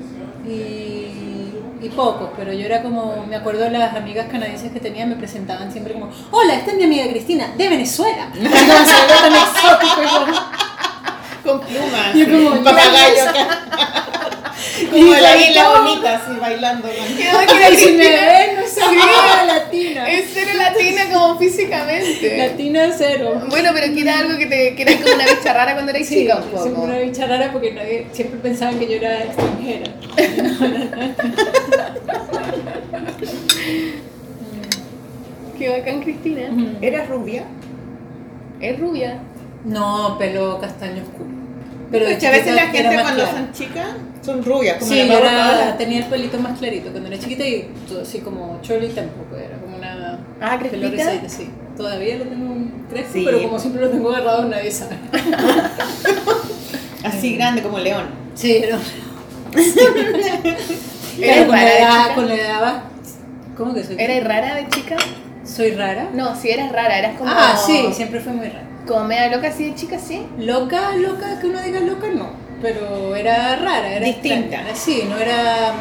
y, 0.46 1.86
y 1.86 1.90
pocos, 1.96 2.32
pero 2.36 2.52
yo 2.52 2.66
era 2.66 2.82
como, 2.82 3.26
me 3.30 3.36
acuerdo 3.36 3.70
las 3.70 3.96
amigas 3.96 4.28
canadienses 4.30 4.72
que 4.72 4.80
tenía 4.80 5.06
me 5.06 5.16
presentaban 5.16 5.72
siempre 5.72 5.94
como, 5.94 6.10
hola, 6.32 6.56
esta 6.56 6.72
es 6.72 6.78
mi 6.78 6.84
amiga 6.84 7.08
Cristina, 7.10 7.54
de 7.56 7.70
Venezuela. 7.70 8.28
Tan 8.34 9.34
exótico 9.34 10.02
y 10.04 11.48
Con 11.48 11.60
plumas. 11.62 12.16
Yo 12.16 12.26
como, 12.26 12.50
un 12.58 12.64
papagayo 12.64 13.24
Como 14.92 15.14
la 15.14 15.32
como, 15.34 15.42
isla 15.46 15.64
¿cómo? 15.66 15.84
bonita, 15.90 16.16
así 16.16 16.40
bailando. 16.40 16.88
con- 16.88 16.98
Ay, 17.64 17.76
si 17.78 17.92
me 17.92 17.98
ven, 18.10 18.56
no 18.56 18.68
sabía 18.68 19.44
latina. 19.46 20.10
Es 20.12 20.26
cero 20.34 20.52
latina 20.58 21.02
como 21.14 21.38
físicamente. 21.40 22.38
Latina 22.38 22.90
cero. 22.98 23.42
Bueno, 23.50 23.70
pero 23.74 23.94
que 23.94 24.02
era 24.02 24.20
algo 24.20 24.38
que 24.38 24.46
te 24.46 24.76
que 24.76 24.82
eras 24.84 24.96
como 24.96 25.14
una 25.16 25.26
bicha 25.26 25.54
rara 25.54 25.74
cuando 25.74 25.92
eras 25.92 26.08
Sí, 26.08 26.16
chica 26.22 26.38
un 26.38 26.44
poco. 26.52 26.82
una 26.82 26.98
bicha 27.00 27.26
rara 27.28 27.52
porque 27.52 27.72
nadie, 27.74 28.08
siempre 28.12 28.40
pensaban 28.40 28.78
que 28.80 28.88
yo 28.88 28.96
era 28.98 29.24
extranjera. 29.24 29.92
Qué 35.58 35.70
bacán, 35.70 36.02
Cristina. 36.02 36.50
¿Eras 36.82 37.10
rubia? 37.10 37.44
Es 38.62 38.80
rubia. 38.80 39.20
No, 39.66 40.18
pelo 40.18 40.60
castaño 40.60 41.04
oscuro. 41.04 41.29
Pero 41.92 42.06
de 42.06 42.12
Porque 42.12 42.28
a 42.28 42.32
veces 42.32 42.54
la 42.56 42.62
era 42.64 42.72
gente 42.72 42.96
cuando 43.02 43.24
clara. 43.24 43.32
son 43.32 43.52
chicas 43.52 43.88
son 44.22 44.44
rubias, 44.46 44.78
como 44.78 44.92
Sí, 44.92 45.04
la 45.06 45.18
era, 45.18 45.78
tenía 45.78 46.00
el 46.00 46.06
pelito 46.06 46.38
más 46.40 46.58
clarito 46.60 46.92
cuando 46.92 47.10
era 47.10 47.18
chiquita 47.18 47.44
y 47.48 47.70
todo 47.88 48.02
así 48.02 48.20
como 48.20 48.60
Shirley 48.62 48.90
tampoco 48.90 49.36
era 49.38 49.58
como 49.58 49.78
una 49.78 50.20
Ah, 50.42 50.58
pelo 50.60 50.70
crespita. 50.72 50.90
rizadito, 50.92 51.30
sí. 51.30 51.50
Todavía 51.76 52.18
lo 52.18 52.26
tengo 52.26 52.56
crespo, 52.90 53.14
Sí. 53.14 53.24
pero 53.26 53.42
como 53.42 53.58
siempre 53.58 53.82
lo 53.82 53.90
tengo 53.90 54.10
agarrado 54.10 54.48
nadie 54.50 54.70
sabe. 54.72 54.98
Así 57.04 57.36
grande 57.36 57.62
como 57.64 57.80
león. 57.80 58.06
Sí, 58.36 58.60
pero 58.62 58.78
¿Eres 59.56 59.74
Claro, 61.18 61.48
con, 61.48 61.56
la 61.56 61.78
edad, 61.80 62.16
con 62.16 62.28
la 62.28 62.36
edad 62.36 62.62
va- 62.62 62.84
¿Cómo 63.58 63.74
que 63.74 63.84
soy? 63.84 63.96
¿Eres 64.00 64.24
rara 64.24 64.56
de 64.56 64.68
chica? 64.70 64.96
¿Soy 65.44 65.72
rara? 65.72 66.10
No, 66.14 66.36
si 66.36 66.50
eras 66.52 66.72
rara, 66.72 66.98
eras 67.00 67.18
como. 67.18 67.30
Ah, 67.32 67.58
sí, 67.66 67.88
siempre 67.94 68.20
fui 68.20 68.32
muy 68.34 68.48
rara. 68.48 68.68
Como 68.90 69.04
media 69.06 69.30
loca 69.30 69.48
así 69.50 69.66
de 69.66 69.76
chica, 69.76 70.00
sí. 70.00 70.26
Loca, 70.40 70.96
loca, 70.96 71.40
que 71.40 71.46
uno 71.48 71.62
diga 71.62 71.80
loca, 71.82 72.08
no. 72.14 72.26
Pero 72.62 73.16
era 73.16 73.56
rara, 73.56 73.88
era 73.96 74.06
Distinta. 74.06 74.40
extraña. 74.58 74.76
Sí, 74.76 75.04
no 75.08 75.16
era. 75.18 75.74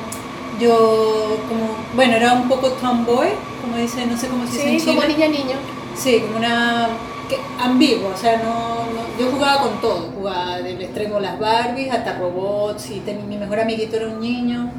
Yo, 0.61 1.39
como. 1.49 1.69
Bueno, 1.95 2.17
era 2.17 2.35
un 2.35 2.49
poco 2.49 2.69
tomboy, 2.73 3.29
como 3.63 3.77
dice, 3.79 4.05
no 4.07 4.17
sé 4.17 4.29
cómo 4.29 4.47
se 4.47 4.53
dice 4.53 4.69
en 4.69 4.81
Sí, 4.81 4.87
Chile. 4.87 4.97
como 4.97 5.09
niña 5.09 5.27
niño. 5.29 5.57
Sí, 5.97 6.21
como 6.21 6.37
una. 6.37 6.89
Que, 7.29 7.37
ambigua, 7.63 8.11
o 8.15 8.17
sea, 8.17 8.37
no, 8.39 8.85
no- 8.93 9.19
Yo 9.19 9.31
jugaba 9.33 9.63
con 9.63 9.81
todo. 9.81 10.11
Jugaba 10.15 10.59
del 10.59 10.81
extremo 10.81 11.19
las 11.21 11.39
Barbies 11.39 11.91
hasta 11.93 12.19
robots, 12.19 12.91
y 12.91 13.01
ten- 13.01 13.29
mi 13.29 13.37
mejor 13.39 13.61
amiguito 13.61 13.97
era 13.97 14.09
un 14.09 14.21
niño. 14.21 14.71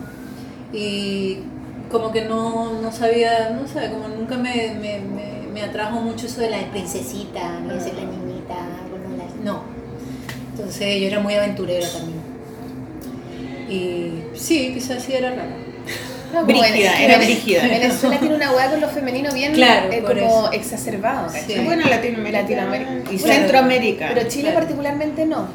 Y 0.72 1.40
como 1.92 2.12
que 2.12 2.24
no, 2.26 2.74
no 2.82 2.92
sabía, 2.92 3.50
no 3.60 3.68
sé, 3.68 3.90
como 3.92 4.08
nunca 4.08 4.36
me, 4.38 4.74
me, 4.80 5.00
me, 5.00 5.39
me 5.54 5.62
atrajo 5.64 6.00
mucho 6.02 6.26
eso 6.28 6.42
de 6.42 6.50
la 6.50 6.58
princesita, 6.72 7.60
ni 7.62 7.74
de 7.74 7.82
ser 7.82 7.94
la 7.96 8.02
niñita, 8.02 8.56
bueno, 8.90 9.18
la- 9.18 9.44
no. 9.52 9.64
Entonces 10.56 11.02
yo 11.02 11.08
era 11.08 11.20
muy 11.20 11.34
aventurera 11.36 11.88
también. 11.88 12.20
Y 13.70 14.24
sí, 14.36 14.72
quizás 14.74 15.04
sí 15.04 15.14
era 15.14 15.30
rara. 15.32 15.56
No, 16.34 16.46
Brígida, 16.46 17.00
era 17.02 17.18
Vene- 17.18 17.26
brígida. 17.26 17.62
Venezuela 17.64 18.20
tiene 18.20 18.36
una 18.36 18.52
hueá 18.52 18.70
con 18.70 18.82
lo 18.82 18.88
femenino 18.90 19.32
bien 19.34 19.54
Claro, 19.54 19.92
eh, 19.92 20.04
como 20.06 20.12
eso. 20.48 20.52
exacerbado. 20.52 21.28
Sí. 21.30 21.56
Bueno, 21.66 21.88
Latinoamérica. 21.90 22.42
Latinoamérica. 22.42 22.92
Y 23.12 23.18
Bueno, 23.18 23.34
Centroamérica. 23.34 24.12
Pero 24.14 24.28
Chile 24.28 24.44
Claro. 24.52 24.60
particularmente 24.60 25.26
no. 25.26 25.48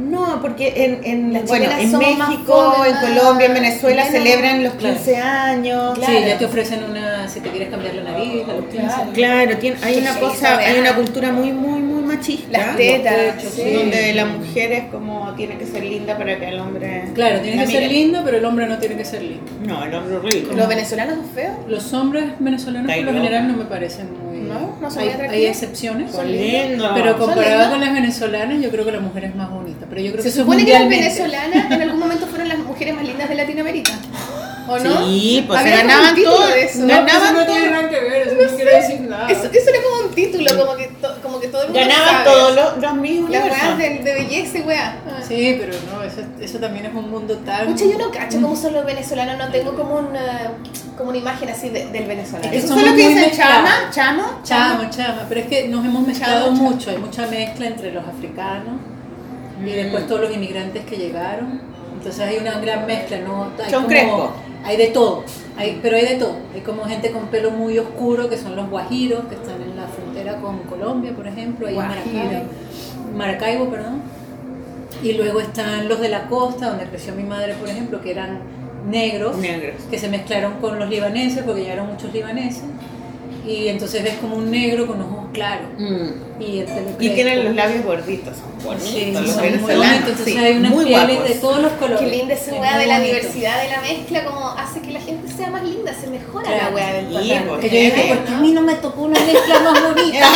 No, 0.00 0.40
porque 0.40 0.72
en, 0.84 1.00
en, 1.04 1.32
Las 1.32 1.44
bueno, 1.46 1.66
en 1.78 1.98
México, 1.98 2.84
en 2.86 2.94
Colombia, 3.14 3.46
en 3.46 3.54
Venezuela 3.54 4.04
celebran 4.06 4.62
los 4.64 4.74
Claro. 4.74 4.94
15 4.96 5.16
años. 5.16 5.98
Claro. 5.98 6.12
Sí, 6.18 6.24
ya 6.26 6.38
te 6.38 6.44
ofrecen 6.44 6.84
una, 6.84 7.07
si 7.28 7.40
te 7.40 7.50
quieres 7.50 7.68
cambiar 7.68 7.94
la 7.94 8.02
nariz, 8.02 8.46
la 8.46 8.54
Claro. 8.68 9.12
Claro, 9.12 9.56
tiene, 9.58 9.76
hay 9.82 9.96
una 9.98 10.18
cosa, 10.18 10.58
hay 10.58 10.78
una 10.78 10.94
cultura 10.94 11.32
muy, 11.32 11.52
muy, 11.52 11.80
muy 11.80 12.02
machista. 12.02 12.58
Las 12.58 12.76
tetas, 12.76 13.14
pechos, 13.36 13.52
sí. 13.52 13.72
Donde 13.72 14.14
la 14.14 14.24
mujer 14.26 14.72
es 14.72 14.84
como 14.84 15.34
tiene 15.34 15.56
que 15.58 15.66
ser 15.66 15.84
linda 15.84 16.16
para 16.16 16.38
que 16.38 16.48
el 16.48 16.58
hombre. 16.58 17.04
Claro, 17.14 17.40
tiene 17.40 17.64
que 17.64 17.70
ser 17.70 17.90
lindo, 17.90 18.22
pero 18.24 18.38
el 18.38 18.44
hombre 18.44 18.66
no 18.66 18.78
tiene 18.78 18.96
que 18.96 19.04
ser 19.04 19.22
lindo. 19.22 19.50
No, 19.66 19.84
el 19.84 19.94
hombre 19.94 20.18
rico. 20.30 20.54
¿Los 20.54 20.68
venezolanos 20.68 21.16
son 21.16 21.24
feos? 21.30 21.56
Los 21.68 21.92
hombres 21.92 22.24
venezolanos 22.38 22.92
por 22.94 23.04
lo 23.04 23.12
general 23.12 23.48
no 23.48 23.56
me 23.56 23.64
parecen 23.64 24.08
muy... 24.18 24.38
No, 24.38 24.76
no 24.80 24.90
son 24.90 25.02
hay, 25.02 25.10
hay 25.10 25.46
excepciones, 25.46 26.12
Son 26.12 26.30
lindos. 26.30 26.90
pero 26.94 27.18
comparado 27.18 27.70
con 27.70 27.80
las 27.80 27.92
venezolanas 27.92 28.62
yo 28.62 28.70
creo 28.70 28.84
que 28.84 28.92
la 28.92 29.00
mujer 29.00 29.24
es 29.24 29.34
más 29.34 29.50
bonita. 29.50 29.86
Pero 29.88 30.00
yo 30.00 30.12
creo 30.12 30.22
Se 30.22 30.28
que 30.28 30.28
es 30.30 30.34
supone 30.34 30.64
que 30.64 30.72
las 30.72 30.88
venezolanas 30.88 31.70
en 31.70 31.82
algún 31.82 32.00
momento 32.00 32.26
fueron 32.26 32.48
las 32.48 32.58
mujeres 32.58 32.94
más 32.94 33.04
lindas 33.04 33.28
de 33.28 33.34
Latinoamérica. 33.34 33.92
¿O 34.68 34.78
no? 34.78 35.06
Sí, 35.06 35.44
pues 35.46 35.60
se 35.62 35.70
como 35.70 35.76
ganaban 35.82 36.22
todo. 36.22 36.48
eso. 36.54 36.86
Ganaban 36.86 37.34
no 37.34 37.44
todo. 37.44 37.54
tiene 37.54 37.70
nada 37.70 37.88
que 37.88 38.00
ver, 38.00 38.28
eso 38.28 38.36
no 38.50 38.56
quiere 38.56 38.74
decir 38.76 39.00
nada. 39.02 39.28
Eso, 39.30 39.44
eso 39.52 39.70
era 39.70 39.78
como 39.82 40.08
un 40.08 40.14
título, 40.14 40.58
como 40.58 40.76
que, 40.76 40.86
to- 40.88 41.16
como 41.22 41.40
que 41.40 41.48
todo 41.48 41.62
el 41.62 41.68
mundo 41.68 41.80
Ganaban 41.80 42.24
todos 42.24 42.54
los, 42.54 42.78
los 42.82 42.94
mismos 42.94 43.30
Las 43.30 43.44
weas 43.50 43.78
de, 43.78 43.88
de 44.00 44.14
belleza 44.14 44.58
y 44.58 44.60
weá. 44.62 44.96
Ah. 45.08 45.22
Sí, 45.26 45.56
pero 45.60 45.72
no, 45.92 46.02
eso, 46.02 46.20
eso 46.40 46.58
también 46.58 46.86
es 46.86 46.94
un 46.94 47.10
mundo 47.10 47.36
tan... 47.38 47.66
Pucha, 47.66 47.84
yo 47.84 47.98
no 47.98 48.10
cacho 48.10 48.40
cómo 48.40 48.54
son 48.56 48.72
los 48.74 48.84
venezolanos, 48.84 49.38
no 49.38 49.50
tengo 49.52 49.74
como 49.74 49.96
una, 49.96 50.52
como 50.96 51.10
una 51.10 51.18
imagen 51.18 51.48
así 51.50 51.68
de- 51.70 51.86
del 51.86 52.06
venezolano. 52.06 52.52
Eso 52.52 52.68
somos 52.68 52.82
fue 52.82 52.90
lo 52.90 52.96
que 52.96 53.02
muy 53.04 53.14
dicen 53.14 53.32
chama, 53.36 53.90
chamo, 53.90 54.40
Chama, 54.42 54.90
chama, 54.90 55.26
pero 55.28 55.40
es 55.40 55.46
que 55.46 55.68
nos 55.68 55.84
hemos 55.84 56.06
mezclado 56.06 56.50
mucho, 56.52 56.90
hay 56.90 56.98
mucha 56.98 57.26
mezcla 57.26 57.66
entre 57.66 57.92
los 57.92 58.06
africanos 58.06 58.74
y 59.60 59.62
Mm. 59.62 59.74
después 59.74 60.06
todos 60.06 60.20
los 60.22 60.32
inmigrantes 60.34 60.84
que 60.84 60.96
llegaron. 60.96 61.60
Entonces 61.94 62.20
hay 62.24 62.36
una 62.38 62.60
gran 62.60 62.86
mezcla, 62.86 63.18
¿no? 63.18 63.50
Hay 63.64 63.72
como-. 63.72 64.32
Hay 64.64 64.76
de 64.76 64.88
todo, 64.88 65.24
hay, 65.56 65.78
pero 65.82 65.96
hay 65.96 66.04
de 66.04 66.14
todo. 66.16 66.36
Hay 66.54 66.60
como 66.60 66.84
gente 66.84 67.10
con 67.10 67.28
pelo 67.28 67.50
muy 67.50 67.78
oscuro, 67.78 68.28
que 68.28 68.36
son 68.36 68.56
los 68.56 68.68
guajiros, 68.68 69.24
que 69.26 69.34
están 69.34 69.62
en 69.62 69.76
la 69.76 69.86
frontera 69.86 70.36
con 70.36 70.58
Colombia, 70.60 71.12
por 71.14 71.26
ejemplo, 71.26 71.68
Guajiro. 71.72 71.94
Maracaibo, 71.94 72.44
Maracaibo, 73.16 73.70
perdón. 73.70 74.02
Y 75.02 75.12
luego 75.12 75.40
están 75.40 75.88
los 75.88 76.00
de 76.00 76.08
la 76.08 76.26
costa, 76.26 76.70
donde 76.70 76.84
creció 76.86 77.14
mi 77.14 77.22
madre, 77.22 77.54
por 77.54 77.68
ejemplo, 77.68 78.00
que 78.00 78.10
eran 78.10 78.40
negros, 78.88 79.36
Negros. 79.36 79.74
que 79.90 79.98
se 79.98 80.08
mezclaron 80.08 80.54
con 80.54 80.78
los 80.78 80.88
libaneses, 80.88 81.42
porque 81.44 81.62
llegaron 81.62 81.88
muchos 81.88 82.12
libaneses. 82.12 82.64
Y 83.48 83.68
entonces 83.68 84.02
ves 84.04 84.14
como 84.20 84.36
un 84.36 84.50
negro 84.50 84.86
con 84.86 85.00
ojos 85.00 85.26
claros. 85.32 85.68
Mm. 85.78 86.08
Y 86.42 86.64
Y 87.00 87.10
tienen 87.10 87.44
los 87.46 87.54
labios 87.56 87.84
gorditos, 87.84 88.36
son 88.36 88.64
bonitos 88.64 88.88
Sí, 88.90 89.10
los 89.12 89.26
son 89.26 89.34
muy 89.40 89.48
venezolanos. 89.48 89.78
bonitos. 89.86 90.08
Entonces 90.10 90.24
sí, 90.34 90.38
hay 90.38 90.56
unas 90.58 90.72
pieles 90.84 91.24
de 91.28 91.34
todos 91.36 91.62
los 91.62 91.72
colores. 91.72 92.00
Qué 92.00 92.16
linda 92.16 92.34
esa 92.34 92.54
Es 92.54 92.60
weá 92.60 92.78
de 92.78 92.86
la 92.86 92.98
bonito. 92.98 93.14
diversidad, 93.16 93.62
de 93.62 93.68
la 93.70 93.80
mezcla, 93.80 94.24
como 94.24 94.48
hace 94.50 94.80
que 94.82 94.90
la 94.92 95.00
gente 95.00 95.32
sea 95.32 95.50
más 95.50 95.62
linda, 95.64 95.94
se 95.98 96.06
mejora 96.08 96.44
Claro. 96.46 96.64
la 96.68 96.74
weá 96.74 96.92
del 96.92 97.06
Sí, 97.08 97.28
patrón. 97.30 97.48
pues. 97.48 97.60
Que 97.60 97.68
yo 97.70 97.76
dije, 97.94 98.00
Eh, 98.12 98.14
¿por 98.14 98.24
qué 98.24 98.32
a 98.34 98.38
mí 98.38 98.52
no 98.52 98.60
me 98.62 98.74
tocó 98.74 99.02
una 99.02 99.18
mezcla 99.20 99.60
más 99.60 99.82
bonita? 99.82 100.26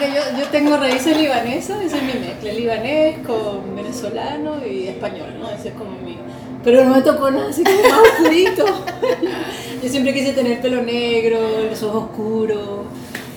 Yo, 0.00 0.38
yo 0.38 0.46
tengo 0.48 0.76
raíces 0.76 1.16
libanesas, 1.16 1.80
esa 1.82 1.96
es 1.96 2.02
mi 2.02 2.14
mezcla, 2.20 2.52
libanés 2.52 3.18
con 3.26 3.74
venezolano 3.76 4.66
y 4.66 4.88
español, 4.88 5.34
¿no? 5.38 5.50
Ese 5.50 5.68
es 5.68 5.74
como 5.74 5.90
mi... 6.04 6.16
Pero 6.66 6.84
no 6.84 6.96
me 6.96 7.00
tocó 7.02 7.30
nada 7.30 7.48
así 7.48 7.62
como 7.62 7.80
más 7.80 8.00
oscurito. 8.00 8.64
Yo 9.84 9.88
siempre 9.88 10.12
quise 10.12 10.32
tener 10.32 10.60
pelo 10.60 10.82
negro, 10.82 11.38
los 11.70 11.80
ojos 11.84 12.10
oscuros, 12.10 12.80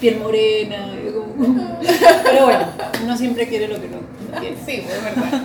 piel 0.01 0.17
morena. 0.17 0.87
como- 1.13 1.77
Pero 2.23 2.45
bueno, 2.45 2.65
uno 3.03 3.15
siempre 3.15 3.47
quiere 3.47 3.67
lo 3.67 3.79
que 3.79 3.87
no 3.87 4.39
quiere. 4.39 4.55
Sí, 4.65 4.83
es 4.83 5.03
verdad. 5.03 5.43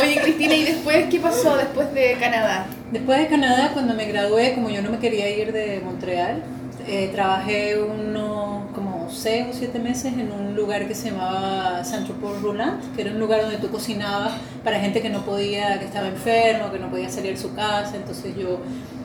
Oye, 0.00 0.20
Cristina, 0.22 0.54
¿y 0.54 0.62
después 0.62 1.06
qué 1.10 1.18
pasó 1.18 1.56
después 1.56 1.92
de 1.92 2.12
Canadá? 2.20 2.66
Después 2.92 3.18
de 3.18 3.26
Canadá, 3.26 3.70
cuando 3.72 3.94
me 3.94 4.04
gradué, 4.06 4.54
como 4.54 4.70
yo 4.70 4.80
no 4.80 4.92
me 4.92 5.00
quería 5.00 5.28
ir 5.28 5.52
de 5.52 5.80
Montreal, 5.84 6.44
eh, 6.86 7.10
trabajé 7.12 7.80
unos 7.80 8.69
6 9.12 9.46
o 9.50 9.52
7 9.52 9.78
meses 9.78 10.12
en 10.12 10.32
un 10.32 10.54
lugar 10.54 10.86
que 10.86 10.94
se 10.94 11.10
llamaba 11.10 11.84
Centre 11.84 12.14
Port 12.14 12.40
Roulant, 12.42 12.94
que 12.94 13.02
era 13.02 13.12
un 13.12 13.18
lugar 13.18 13.42
donde 13.42 13.58
tú 13.58 13.70
cocinabas 13.70 14.32
para 14.64 14.80
gente 14.80 15.02
que 15.02 15.10
no 15.10 15.24
podía, 15.24 15.78
que 15.78 15.86
estaba 15.86 16.08
enfermo, 16.08 16.70
que 16.70 16.78
no 16.78 16.90
podía 16.90 17.08
salir 17.08 17.32
de 17.32 17.36
su 17.36 17.54
casa. 17.54 17.96
Entonces 17.96 18.34
yo 18.36 18.58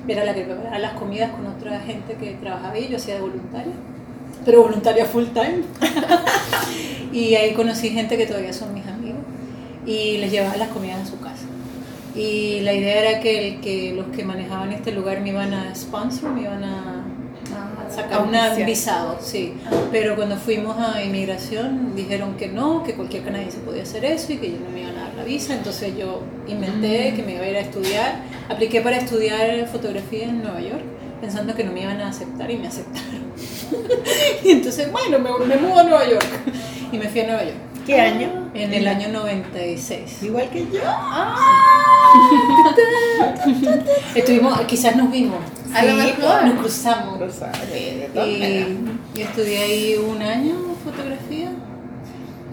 era 0.08 0.24
la 0.24 0.34
que 0.34 0.42
preparaba 0.44 0.80
las 0.80 0.94
comidas 0.94 1.32
con 1.32 1.46
otra 1.48 1.80
gente 1.80 2.14
que 2.16 2.34
trabajaba 2.34 2.74
ahí, 2.74 2.88
yo 2.90 2.98
hacía 2.98 3.16
de 3.16 3.22
voluntaria, 3.22 3.74
pero 4.46 4.62
voluntaria 4.62 5.06
full 5.06 5.26
time. 5.26 5.64
y 7.12 7.36
ahí 7.36 7.54
conocí 7.54 7.90
gente 7.90 8.18
que 8.18 8.28
todavía 8.28 8.54
son 8.54 8.74
mis 8.74 8.86
amigos 8.88 9.22
y 9.86 10.18
les 10.18 10.32
llevaba 10.32 10.58
las 10.58 10.70
comidas 10.70 11.02
a 11.02 11.06
su 11.06 11.20
casa. 11.20 11.46
Y 12.16 12.62
la 12.62 12.74
idea 12.74 13.10
era 13.12 13.20
que, 13.20 13.60
que 13.62 13.94
los 13.94 14.08
que 14.16 14.24
manejaban 14.24 14.72
este 14.72 14.92
lugar 14.92 15.22
me 15.22 15.30
iban 15.30 15.54
a 15.54 15.76
sponsor, 15.76 16.32
me 16.32 16.44
iban 16.44 16.64
a 16.64 17.04
sacar 17.90 18.22
un 18.22 18.66
visado, 18.66 19.18
sí. 19.22 19.54
Pero 19.92 20.16
cuando 20.16 20.38
fuimos 20.38 20.78
a 20.78 21.04
inmigración 21.04 21.96
dijeron 21.96 22.36
que 22.36 22.48
no, 22.48 22.84
que 22.84 22.94
cualquier 22.94 23.24
canadiense 23.24 23.60
podía 23.60 23.84
hacer 23.84 24.06
eso 24.06 24.34
y 24.34 24.38
que 24.38 24.48
ellos 24.48 24.62
no 24.62 24.70
me 24.70 24.82
iban 24.82 24.98
a 24.98 25.06
dar 25.06 25.14
la 25.16 25.24
visa. 25.24 25.54
Entonces 25.54 25.96
yo 25.98 26.22
inventé 26.48 27.14
que 27.16 27.24
me 27.24 27.36
iba 27.36 27.44
a 27.44 27.50
ir 27.50 27.58
a 27.58 27.62
estudiar. 27.62 28.16
Apliqué 28.50 28.82
para 28.82 28.98
estudiar 28.98 29.68
fotografía 29.68 30.26
en 30.26 30.42
Nueva 30.42 30.62
York 30.62 30.84
pensando 31.22 31.56
que 31.56 31.64
no 31.64 31.72
me 31.72 31.82
iban 31.82 32.02
a 32.02 32.10
aceptar 32.10 32.52
y 32.52 32.58
me 32.58 32.68
aceptaron. 32.68 33.32
y 34.44 34.52
entonces, 34.52 34.92
bueno, 34.92 35.20
me, 35.20 35.46
me 35.46 35.58
mudo 35.58 35.80
a 35.80 35.84
Nueva 35.84 36.08
York. 36.08 36.26
y 36.92 36.98
me 36.98 37.08
fui 37.08 37.22
a 37.22 37.28
Nueva 37.28 37.44
York 37.44 37.58
¿Qué 37.86 38.00
año? 38.00 38.50
en 38.54 38.74
el 38.74 38.88
año 38.88 39.10
96. 39.10 40.24
Igual 40.24 40.50
que 40.50 40.66
yo. 40.72 40.82
Estuvimos, 44.16 44.60
quizás 44.62 44.96
nos 44.96 45.12
vimos, 45.12 45.38
A 45.76 45.84
lo 45.84 45.92
Sí, 45.92 45.98
mejor. 46.18 46.44
nos 46.46 46.60
cruzamos. 46.60 47.20
Y 49.16 49.22
estudié 49.22 49.58
ahí 49.58 49.96
un 49.98 50.22
año 50.22 50.56
fotografía 50.84 51.50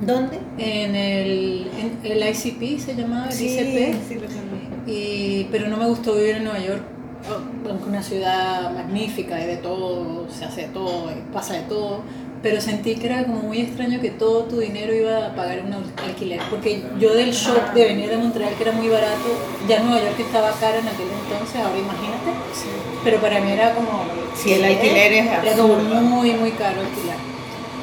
¿Dónde? 0.01 0.39
en 0.59 0.95
el, 0.97 1.71
en 2.03 2.13
el 2.13 2.29
ICP, 2.29 2.81
se 2.81 2.95
llamaba, 2.97 3.27
el 3.27 3.33
Sí, 3.33 3.47
ICP. 3.49 3.95
sí, 4.09 4.15
lo. 4.17 4.93
Y, 4.93 5.45
pero 5.53 5.69
no 5.69 5.77
me 5.77 5.87
gustó 5.87 6.15
vivir 6.17 6.37
en 6.37 6.45
Nueva 6.45 6.59
York, 6.59 6.83
oh, 7.31 7.69
aunque 7.71 7.89
una 7.89 8.03
ciudad 8.03 8.73
magnífica 8.75 9.41
y 9.41 9.47
de 9.47 9.57
todo, 9.59 10.27
se 10.29 10.45
hace 10.45 10.63
de 10.63 10.69
todo, 10.69 11.11
y 11.11 11.33
pasa 11.33 11.55
de 11.55 11.63
todo. 11.63 12.01
Pero 12.43 12.61
sentí 12.61 12.97
que 12.97 13.07
era 13.07 13.23
como 13.23 13.43
muy 13.43 13.61
extraño 13.61 14.01
que 14.01 14.11
todo 14.11 14.43
tu 14.45 14.59
dinero 14.59 14.93
iba 14.93 15.27
a 15.29 15.35
pagar 15.37 15.63
un 15.65 15.73
al- 15.75 15.85
alquiler. 16.05 16.41
Porque 16.51 16.83
yo 16.99 17.15
del 17.15 17.31
shock 17.31 17.73
de 17.73 17.85
venir 17.85 18.09
de 18.11 18.17
Montreal, 18.17 18.53
que 18.57 18.63
era 18.65 18.73
muy 18.73 18.89
barato, 18.89 19.29
ya 19.69 19.81
Nueva 19.85 20.01
York 20.05 20.19
estaba 20.19 20.51
cara 20.59 20.79
en 20.79 20.89
aquel 20.89 21.07
entonces, 21.23 21.61
ahora 21.61 21.79
imagínate. 21.79 22.92
Pero 23.05 23.21
para 23.21 23.41
mí 23.41 23.51
era 23.53 23.75
como. 23.75 24.05
Sí, 24.37 24.53
el 24.53 24.65
alquiler 24.65 25.13
es 25.13 25.27
Era 25.27 25.57
como 25.57 25.77
muy, 25.77 26.33
muy 26.33 26.51
caro 26.53 26.81
alquilar. 26.81 27.17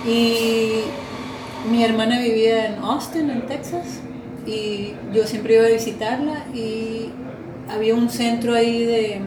Y 0.05 0.81
mi 1.69 1.83
hermana 1.83 2.19
vivía 2.19 2.67
en 2.67 2.83
Austin, 2.83 3.29
en 3.29 3.45
Texas, 3.45 3.99
y 4.45 4.93
yo 5.13 5.25
siempre 5.27 5.55
iba 5.55 5.65
a 5.65 5.69
visitarla 5.69 6.45
y 6.53 7.09
había 7.69 7.93
un 7.95 8.09
centro 8.09 8.55
ahí 8.55 8.85
de 8.85 9.21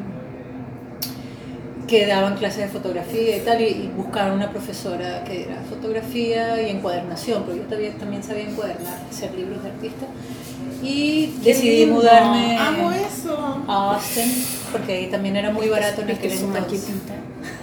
que 1.86 2.06
daban 2.06 2.36
clases 2.36 2.58
de 2.58 2.68
fotografía 2.68 3.36
y 3.36 3.40
tal, 3.40 3.60
y, 3.60 3.64
y 3.64 3.92
buscaron 3.94 4.36
una 4.36 4.50
profesora 4.50 5.22
que 5.24 5.42
era 5.42 5.60
fotografía 5.68 6.62
y 6.62 6.70
encuadernación, 6.70 7.42
porque 7.42 7.60
yo 7.60 7.66
también, 7.66 7.98
también 7.98 8.22
sabía 8.22 8.44
encuadernar, 8.44 8.98
hacer 9.10 9.34
libros 9.34 9.62
de 9.62 9.68
artista. 9.68 10.06
Y 10.82 11.34
decidí 11.44 11.86
mudarme 11.86 12.56
a 12.56 13.92
Austin, 13.92 14.32
porque 14.72 14.92
ahí 14.94 15.06
también 15.08 15.36
era 15.36 15.50
muy 15.50 15.68
barato 15.68 16.02
en 16.02 16.10
aquel 16.10 16.30
su 16.36 16.44
entonces. 16.46 16.88
maquetita. 16.88 17.14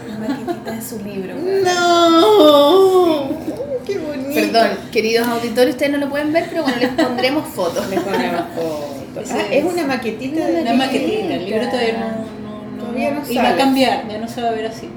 La 0.07 0.17
maquetita 0.27 0.71
de 0.71 0.81
su 0.81 0.99
libro. 1.03 1.35
No. 1.63 3.29
Qué 3.85 3.97
bonito. 3.97 4.29
Perdón, 4.33 4.69
queridos 4.91 5.27
auditores, 5.27 5.73
ustedes 5.75 5.91
no 5.91 5.97
lo 5.97 6.09
pueden 6.09 6.31
ver, 6.31 6.45
pero 6.49 6.61
bueno, 6.63 6.77
les 6.79 6.89
pondremos 6.91 7.47
fotos. 7.49 7.89
Le 7.89 7.99
ponemos 7.99 8.41
fotos. 8.55 9.31
Ah, 9.31 9.41
es. 9.51 9.65
es 9.65 9.73
una 9.73 9.85
maquetita 9.87 10.45
de 10.45 10.61
Una 10.61 10.73
maquetita, 10.73 11.33
el 11.33 11.45
libro 11.45 11.67
todavía 11.69 11.93
no, 11.93 12.07
no, 12.47 12.71
no, 12.77 12.83
Todavía 12.83 13.11
no 13.11 13.31
y 13.31 13.35
va 13.37 13.49
a 13.49 13.55
cambiar, 13.57 14.07
ya 14.07 14.17
no 14.19 14.27
se 14.27 14.41
va 14.43 14.49
a 14.49 14.51
ver 14.51 14.67
así. 14.67 14.89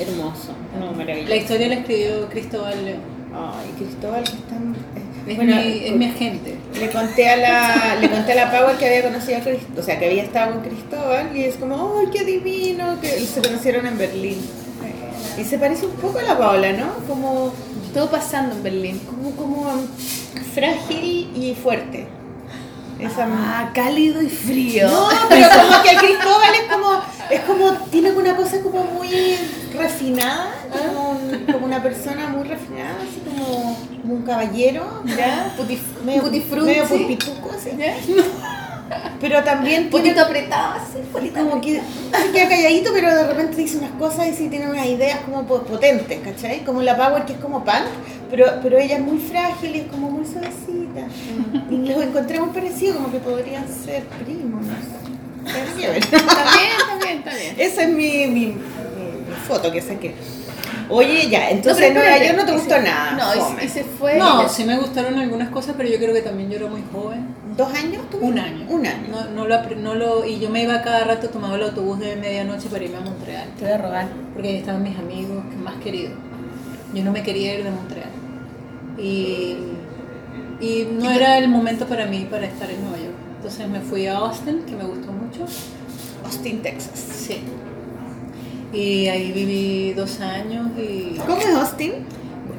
Hermoso. 0.00 0.52
No, 0.78 0.86
La 0.86 0.92
maravilloso. 0.92 1.34
historia 1.36 1.68
la 1.68 1.74
escribió 1.76 2.28
Cristóbal 2.28 2.84
León. 2.84 2.98
Ay, 3.32 3.70
Cristóbal, 3.78 4.24
que 4.24 4.30
está. 4.30 4.56
Es, 5.26 5.36
Bueno, 5.36 5.56
mi, 5.56 5.84
es 5.86 5.92
mi 5.96 6.04
agente. 6.06 6.56
Le 6.78 6.90
conté 6.90 7.28
a 7.28 7.36
la, 7.36 7.96
le 8.00 8.10
conté 8.10 8.32
a 8.32 8.34
la 8.46 8.50
Power 8.50 8.76
que 8.76 8.86
había 8.86 9.02
conocido 9.04 9.38
a 9.38 9.40
Cristóbal, 9.40 9.78
o 9.78 9.82
sea, 9.82 9.98
que 9.98 10.06
había 10.06 10.22
estado 10.22 10.52
con 10.54 10.62
Cristóbal 10.62 11.36
y 11.36 11.44
es 11.44 11.56
como, 11.56 11.98
¡ay, 11.98 12.06
qué 12.12 12.24
divino! 12.24 12.98
Que 13.00 13.08
se 13.20 13.40
conocieron 13.40 13.86
en 13.86 13.96
Berlín. 13.98 14.38
Y 15.38 15.44
se 15.44 15.58
parece 15.58 15.86
un 15.86 15.92
poco 15.96 16.18
a 16.18 16.22
la 16.22 16.38
Paola, 16.38 16.72
¿no? 16.72 16.94
Como, 17.08 17.52
Todo 17.92 18.10
pasando 18.10 18.54
en 18.54 18.62
Berlín. 18.62 18.98
como, 19.00 19.30
como 19.34 19.66
frágil 20.54 21.30
y 21.34 21.54
fuerte. 21.60 22.06
Esa 23.00 23.26
Ah, 23.28 23.70
cálido 23.74 24.22
y 24.22 24.28
frío. 24.28 24.88
No, 24.88 25.08
pero 25.28 25.48
como 25.48 25.82
que 25.82 25.96
Cristóbal 25.96 26.54
es 26.54 26.72
como, 26.72 27.00
es 27.30 27.40
como, 27.40 27.70
tiene 27.90 28.12
una 28.12 28.36
cosa 28.36 28.60
como 28.62 28.84
muy 28.84 29.36
refinada, 29.76 30.50
como, 30.70 31.18
como 31.52 31.66
una 31.66 31.82
persona 31.82 32.28
muy 32.28 32.44
refinada, 32.46 32.96
así 33.00 33.20
como, 33.24 33.76
como 34.02 34.14
un 34.14 34.22
caballero, 34.22 35.02
¿Ya? 35.16 35.52
Putif, 35.56 35.80
medio, 36.04 36.22
Putifruti. 36.22 36.66
medio 36.66 36.84
pulpituco, 36.84 37.50
así. 37.56 37.70
¿Ya? 37.76 37.94
Pero 39.20 39.42
también 39.42 39.88
tiene 39.90 40.20
apretado 40.20 40.74
así. 40.74 41.30
como 41.30 41.60
que 41.60 41.80
se 41.80 42.30
queda 42.32 42.48
calladito, 42.48 42.90
pero 42.92 43.14
de 43.14 43.24
repente 43.26 43.56
dice 43.56 43.78
unas 43.78 43.92
cosas 43.92 44.28
y 44.28 44.34
sí 44.34 44.48
tiene 44.48 44.68
unas 44.70 44.86
ideas 44.86 45.20
como 45.20 45.44
po- 45.44 45.62
potentes, 45.62 46.20
¿cachai? 46.20 46.64
Como 46.64 46.82
la 46.82 46.94
Power 46.96 47.24
que 47.24 47.32
es 47.32 47.38
como 47.38 47.64
punk, 47.64 47.86
pero, 48.30 48.44
pero 48.62 48.78
ella 48.78 48.96
es 48.98 49.02
muy 49.02 49.18
frágil 49.18 49.74
y 49.74 49.78
es 49.80 49.86
como 49.90 50.10
muy 50.10 50.26
suavecita. 50.26 51.06
Y 51.70 51.76
los 51.88 52.02
encontré 52.02 52.38
muy 52.40 52.50
parecidos, 52.50 52.96
como 52.96 53.10
que 53.10 53.18
podrían 53.18 53.64
ser 53.66 54.04
primos, 54.24 54.66
no 54.66 54.72
sé. 54.74 55.03
Hay 55.46 55.80
que 55.80 55.88
ver. 55.88 55.96
Está 55.98 56.16
bien, 56.16 56.70
está 56.78 57.04
bien, 57.04 57.18
está 57.18 57.34
bien. 57.34 57.54
Esa 57.58 57.82
es 57.82 57.88
mi, 57.88 58.26
mi, 58.26 58.46
mi- 58.46 58.56
foto 59.48 59.70
que 59.72 59.80
saqué. 59.82 60.14
Oye, 60.88 61.28
ya, 61.28 61.50
entonces 61.50 61.86
en 61.86 61.94
Nueva 61.94 62.18
York 62.18 62.36
no 62.36 62.44
te 62.46 62.52
gustó 62.52 62.74
se- 62.76 62.82
nada. 62.82 63.12
No, 63.12 63.62
y- 63.62 63.68
se 63.68 63.84
fue. 63.84 64.18
No, 64.18 64.48
sí 64.48 64.64
me 64.64 64.76
gustaron 64.78 65.18
algunas 65.18 65.48
cosas, 65.50 65.74
pero 65.76 65.88
yo 65.88 65.96
creo 65.98 66.12
que 66.14 66.20
también 66.22 66.50
yo 66.50 66.56
era 66.58 66.66
muy 66.66 66.82
joven. 66.92 67.26
¿Dos 67.56 67.72
años 67.74 68.08
tuve? 68.10 68.22
Un 68.24 68.38
año. 68.38 68.66
Un 68.68 68.86
año. 68.86 69.06
No, 69.10 69.24
no 69.30 69.46
lo, 69.46 69.62
no 69.76 69.94
lo, 69.94 70.24
y 70.26 70.40
yo 70.40 70.50
me 70.50 70.62
iba 70.62 70.82
cada 70.82 71.04
rato, 71.04 71.28
tomaba 71.30 71.56
el 71.56 71.62
autobús 71.62 72.00
de 72.00 72.16
medianoche 72.16 72.68
para 72.68 72.84
irme 72.84 72.98
a 72.98 73.00
Montreal. 73.00 73.48
Te 73.58 73.64
voy 73.64 73.72
a 73.74 73.78
robar. 73.78 74.08
porque 74.34 74.48
ahí 74.48 74.56
estaban 74.56 74.82
mis 74.82 74.98
amigos 74.98 75.42
que 75.50 75.56
más 75.56 75.74
queridos. 75.76 76.12
Yo 76.92 77.02
no 77.04 77.12
me 77.12 77.22
quería 77.22 77.54
ir 77.54 77.64
de 77.64 77.70
Montreal. 77.70 78.10
Y, 78.98 79.56
y 80.60 80.88
no 80.92 81.10
era 81.10 81.38
el 81.38 81.48
momento 81.48 81.86
para 81.86 82.06
mí 82.06 82.26
para 82.30 82.46
estar 82.46 82.70
en 82.70 82.80
Nueva 82.82 82.98
York. 82.98 83.13
Entonces 83.44 83.68
me 83.68 83.80
fui 83.80 84.06
a 84.06 84.16
Austin, 84.16 84.62
que 84.62 84.74
me 84.74 84.84
gustó 84.84 85.12
mucho. 85.12 85.44
Austin, 86.24 86.62
Texas. 86.62 86.98
Sí. 86.98 87.42
Y 88.72 89.06
ahí 89.06 89.32
viví 89.32 89.92
dos 89.92 90.18
años 90.20 90.68
y 90.78 91.18
¿Cómo 91.26 91.36
es 91.36 91.48
Austin? 91.54 91.92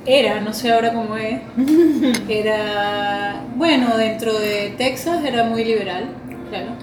era, 0.05 0.41
no 0.41 0.53
sé 0.53 0.71
ahora 0.71 0.93
cómo 0.93 1.17
es, 1.17 1.41
era, 2.29 3.41
bueno, 3.55 3.97
dentro 3.97 4.37
de 4.37 4.75
Texas 4.77 5.25
era 5.25 5.45
muy 5.45 5.65
liberal, 5.65 6.09
claro. 6.49 6.73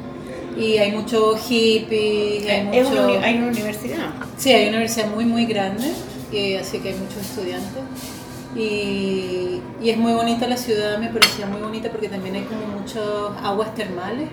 Y 0.59 0.79
hay 0.79 0.91
mucho 0.91 1.37
hippie, 1.37 2.45
hay 2.51 2.81
Es 2.81 2.89
una, 2.89 3.03
mucho... 3.03 3.21
hay 3.23 3.37
una 3.37 3.47
universidad. 3.47 4.11
Sí, 4.37 4.53
hay 4.53 4.65
una 4.65 4.79
universidad 4.79 5.15
muy, 5.15 5.27
muy 5.27 5.47
grande, 5.47 5.93
y 6.33 6.55
así 6.55 6.81
que 6.81 6.89
hay 6.89 6.97
muchos 6.97 7.19
estudiantes. 7.19 7.83
Y, 8.55 9.61
y 9.81 9.91
es 9.91 9.97
muy 9.97 10.13
bonita 10.13 10.47
la 10.47 10.57
ciudad, 10.57 10.99
me 10.99 11.09
parecía 11.09 11.47
muy 11.47 11.61
bonita 11.61 11.91
porque 11.91 12.09
también 12.09 12.35
hay 12.35 12.43
como 12.43 12.67
muchas 12.67 13.03
aguas 13.43 13.75
termales 13.75 14.29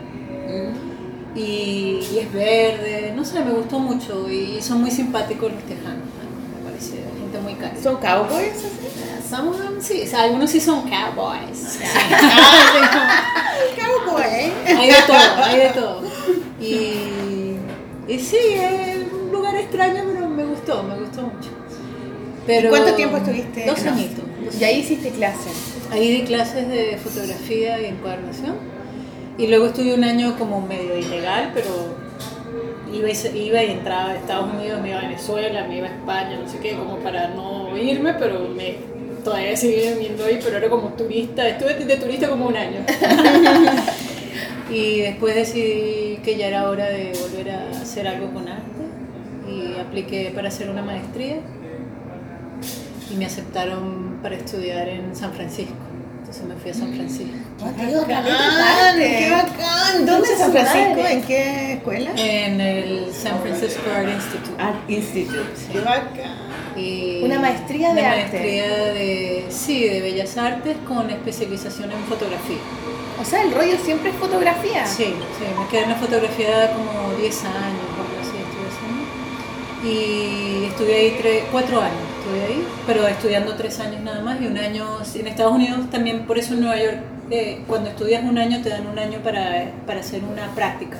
y, 1.36 2.00
y 2.12 2.20
es 2.20 2.34
verde, 2.34 3.14
no 3.16 3.24
sé, 3.24 3.44
me 3.44 3.52
gustó 3.52 3.80
mucho 3.80 4.30
y 4.30 4.62
son 4.62 4.82
muy 4.82 4.92
simpáticos 4.92 5.52
los 5.52 5.64
tejanos, 5.64 6.04
¿no? 6.04 6.60
me 6.60 6.70
pareció 6.70 6.96
gente 7.18 7.40
muy 7.40 7.54
cálida. 7.54 7.82
¿Son 7.82 7.98
cowboys? 7.98 8.52
así? 8.52 8.68
Some 9.30 9.50
of 9.50 9.58
them, 9.62 9.80
sí, 9.80 10.02
o 10.06 10.08
sea, 10.08 10.24
algunos 10.24 10.50
sí 10.50 10.60
son 10.60 10.82
cowboys. 10.90 11.80
Cowboy. 13.78 14.52
hay 14.66 14.90
de 14.90 15.02
todo, 15.06 15.44
hay 15.44 15.58
de 15.60 15.70
todo. 15.70 16.02
Y, 16.60 17.56
y 18.08 18.20
sí, 18.20 18.38
es 18.38 18.98
un 19.14 19.32
lugar 19.32 19.56
extraño, 19.56 20.04
pero 20.12 20.28
me 20.28 20.44
gustó, 20.46 20.84
me 20.84 20.96
gustó 20.96 21.22
mucho. 21.22 21.49
Pero 22.50 22.70
cuánto 22.72 22.94
tiempo 22.96 23.18
estuviste 23.18 23.66
Dos 23.68 23.86
añitos. 23.86 24.24
Y 24.60 24.64
ahí 24.64 24.80
hiciste 24.80 25.10
clases. 25.12 25.54
Ahí 25.92 26.12
di 26.12 26.22
clases 26.24 26.68
de 26.68 26.98
fotografía 26.98 27.80
y 27.80 27.86
encuadernación. 27.86 28.56
Y 29.38 29.48
luego 29.48 29.68
estuve 29.68 29.94
un 29.94 30.04
año 30.04 30.36
como 30.38 30.60
medio 30.60 30.98
ilegal, 30.98 31.52
pero 31.54 31.70
iba 32.92 33.08
y, 33.10 33.14
se- 33.16 33.38
iba 33.38 33.64
y 33.64 33.72
entraba 33.72 34.10
a 34.10 34.16
Estados 34.16 34.52
Unidos, 34.54 34.82
me 34.82 34.90
iba 34.90 34.98
a 34.98 35.02
Venezuela, 35.04 35.66
me 35.68 35.78
iba 35.78 35.88
a 35.88 35.92
España, 35.92 36.40
no 36.44 36.50
sé 36.50 36.58
qué, 36.58 36.74
como 36.74 36.98
para 36.98 37.28
no 37.30 37.78
irme, 37.78 38.16
pero 38.16 38.50
me, 38.50 38.78
todavía 39.24 39.56
seguí 39.56 39.88
viviendo 39.94 40.26
ahí, 40.26 40.40
pero 40.44 40.58
era 40.58 40.70
como 40.70 40.90
turista, 40.90 41.48
estuve 41.48 41.76
de 41.76 41.96
turista 41.98 42.28
como 42.30 42.48
un 42.48 42.58
año. 42.58 42.80
y 44.72 45.02
después 45.02 45.36
decidí 45.36 46.18
que 46.24 46.36
ya 46.36 46.48
era 46.48 46.68
hora 46.70 46.90
de 46.90 47.14
volver 47.22 47.52
a 47.52 47.70
hacer 47.82 48.08
algo 48.08 48.32
con 48.34 48.48
arte 48.48 48.64
y 49.48 49.80
apliqué 49.80 50.32
para 50.34 50.48
hacer 50.50 50.70
una 50.70 50.82
maestría 50.82 51.38
y 53.12 53.16
me 53.16 53.26
aceptaron 53.26 54.20
para 54.22 54.36
estudiar 54.36 54.88
en 54.88 55.16
San 55.16 55.34
Francisco. 55.34 55.74
Entonces 56.20 56.44
me 56.46 56.56
fui 56.56 56.70
a 56.72 56.74
San 56.76 56.94
Francisco. 56.94 57.34
¡Bacán! 57.60 57.88
¡Qué 58.98 59.30
bacán! 59.32 60.06
¿Dónde 60.06 60.28
en 60.32 60.38
San 60.38 60.52
Francisco? 60.52 61.08
¿En 61.08 61.24
qué 61.24 61.74
escuela? 61.74 62.12
En 62.16 62.62
el 62.62 63.14
San 63.14 63.40
Francisco 63.42 63.82
Art 63.92 64.10
Institute. 64.10 64.62
Art 64.62 64.90
Institute. 64.90 65.50
¡Qué 65.72 65.80
bacán! 65.80 66.50
Y 66.78 67.22
Una 67.24 67.40
maestría 67.40 67.94
de 67.94 68.00
una 68.02 68.12
arte. 68.12 68.22
maestría 68.38 68.78
de, 68.94 69.46
sí, 69.50 69.84
de 69.90 70.02
Bellas 70.02 70.38
Artes 70.38 70.78
con 70.88 71.10
especialización 71.10 71.92
en 71.92 72.04
fotografía. 72.04 72.58
O 73.20 73.26
sea, 73.26 73.42
el 73.42 73.52
rollo 73.52 73.76
siempre 73.84 74.12
es 74.12 74.16
fotografía. 74.18 74.86
Sí, 74.86 75.06
sí, 75.06 75.46
me 75.60 75.68
quedé 75.68 75.84
en 75.84 75.90
la 75.90 75.96
fotografía 75.96 76.72
como 76.74 77.18
10 77.20 77.44
años, 77.46 77.90
o 77.98 78.02
algo 78.02 78.20
así 78.22 78.38
estuve 78.38 78.68
haciendo. 78.70 79.04
Y 79.84 80.66
estuve 80.68 80.94
ahí 80.96 81.18
tres, 81.20 81.44
cuatro 81.52 81.82
años, 81.82 81.98
estuve 82.30 82.46
ahí, 82.46 82.68
pero 82.86 83.08
estudiando 83.08 83.56
tres 83.56 83.80
años 83.80 84.02
nada 84.02 84.22
más 84.22 84.42
y 84.42 84.48
un 84.48 84.58
año 84.58 84.86
en 85.16 85.28
Estados 85.28 85.54
Unidos 85.54 85.90
también, 85.90 86.26
por 86.26 86.38
eso 86.38 86.54
en 86.54 86.62
Nueva 86.62 86.82
York, 86.82 86.98
eh, 87.32 87.62
cuando 87.68 87.90
estudias 87.90 88.24
un 88.24 88.38
año 88.38 88.62
te 88.62 88.70
dan 88.70 88.88
un 88.88 88.98
año 88.98 89.20
para, 89.20 89.72
para 89.86 90.00
hacer 90.00 90.22
una 90.24 90.54
práctica. 90.56 90.98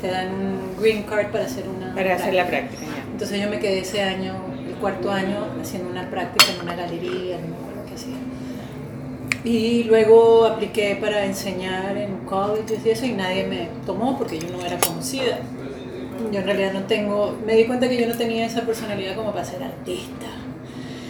Te 0.00 0.10
dan 0.10 0.28
un 0.28 0.76
green 0.80 1.04
card 1.04 1.30
para 1.30 1.44
hacer 1.44 1.64
una 1.66 1.94
Para 1.94 2.14
hacer 2.14 2.34
la 2.34 2.46
práctica, 2.46 2.82
ya. 2.82 3.10
Entonces 3.10 3.40
yo 3.40 3.48
me 3.48 3.58
quedé 3.58 3.78
ese 3.78 4.02
año, 4.02 4.34
el 4.68 4.74
cuarto 4.74 5.10
año, 5.10 5.46
haciendo 5.60 5.90
una 5.90 6.10
práctica 6.10 6.52
en 6.52 6.60
una 6.60 6.76
galería, 6.76 7.38
no 7.38 7.94
hacía. 7.94 8.16
Y 9.44 9.84
luego 9.84 10.46
apliqué 10.46 10.96
para 11.00 11.24
enseñar 11.24 11.96
en 11.96 12.18
colleges 12.26 12.84
y 12.84 12.90
eso 12.90 13.06
y 13.06 13.12
nadie 13.12 13.44
me 13.44 13.68
tomó 13.86 14.18
porque 14.18 14.38
yo 14.38 14.48
no 14.50 14.64
era 14.64 14.78
conocida. 14.78 15.38
Yo 16.32 16.38
en 16.40 16.44
realidad 16.46 16.72
no 16.72 16.82
tengo, 16.84 17.36
me 17.46 17.54
di 17.54 17.64
cuenta 17.64 17.88
que 17.88 17.96
yo 18.00 18.06
no 18.06 18.14
tenía 18.14 18.46
esa 18.46 18.62
personalidad 18.62 19.14
como 19.16 19.32
para 19.32 19.44
ser 19.44 19.62
artista. 19.62 20.26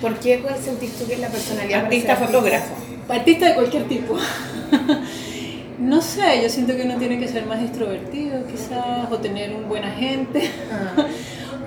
¿Por 0.01 0.15
qué? 0.19 0.41
¿Cuál 0.41 0.57
sentís 0.59 0.93
tú 0.95 1.07
que 1.07 1.15
es 1.15 1.21
la 1.21 1.29
personalidad? 1.29 1.77
para 1.79 1.85
Artista 1.87 2.17
ser 2.17 2.27
fotógrafo. 2.27 2.75
Artista 3.09 3.47
de 3.49 3.55
cualquier 3.55 3.85
tipo. 3.85 4.17
No 5.79 6.01
sé, 6.01 6.41
yo 6.43 6.49
siento 6.49 6.77
que 6.77 6.83
uno 6.83 6.97
tiene 6.97 7.19
que 7.19 7.29
ser 7.29 7.45
más 7.47 7.61
extrovertido 7.63 8.47
quizás, 8.47 9.11
o 9.11 9.19
tener 9.19 9.53
un 9.55 9.69
buen 9.69 9.85
agente, 9.85 10.49
Ah. 10.73 11.05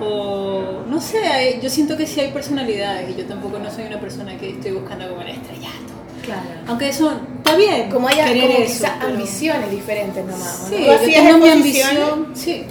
o 0.00 0.82
no 0.88 1.00
sé, 1.00 1.18
hay- 1.18 1.60
yo 1.62 1.68
siento 1.68 1.96
que 1.96 2.06
sí 2.06 2.18
hay 2.20 2.32
personalidades 2.32 3.10
y 3.10 3.20
yo 3.20 3.26
tampoco 3.26 3.58
no 3.58 3.70
soy 3.70 3.84
una 3.84 4.00
persona 4.00 4.36
que 4.38 4.50
estoy 4.50 4.72
buscando 4.72 5.08
como 5.10 5.20
el 5.22 5.28
estrellato. 5.28 5.92
Claro. 6.24 6.40
Aunque 6.66 6.88
eso 6.88 7.12
está 7.36 7.56
bien, 7.56 7.90
Como 7.90 8.08
eso, 8.08 8.18
quizás 8.66 8.92
pero- 8.98 9.12
ambiciones 9.12 9.70
diferentes 9.70 10.24
nomás. 10.24 10.62
¿o 10.64 10.68
Sí, 10.68 10.84
¿no? 10.86 10.92
yo 10.92 11.22
tengo 11.22 11.38
mi 11.38 11.48
ambición, 11.50 12.26
sí. 12.34 12.64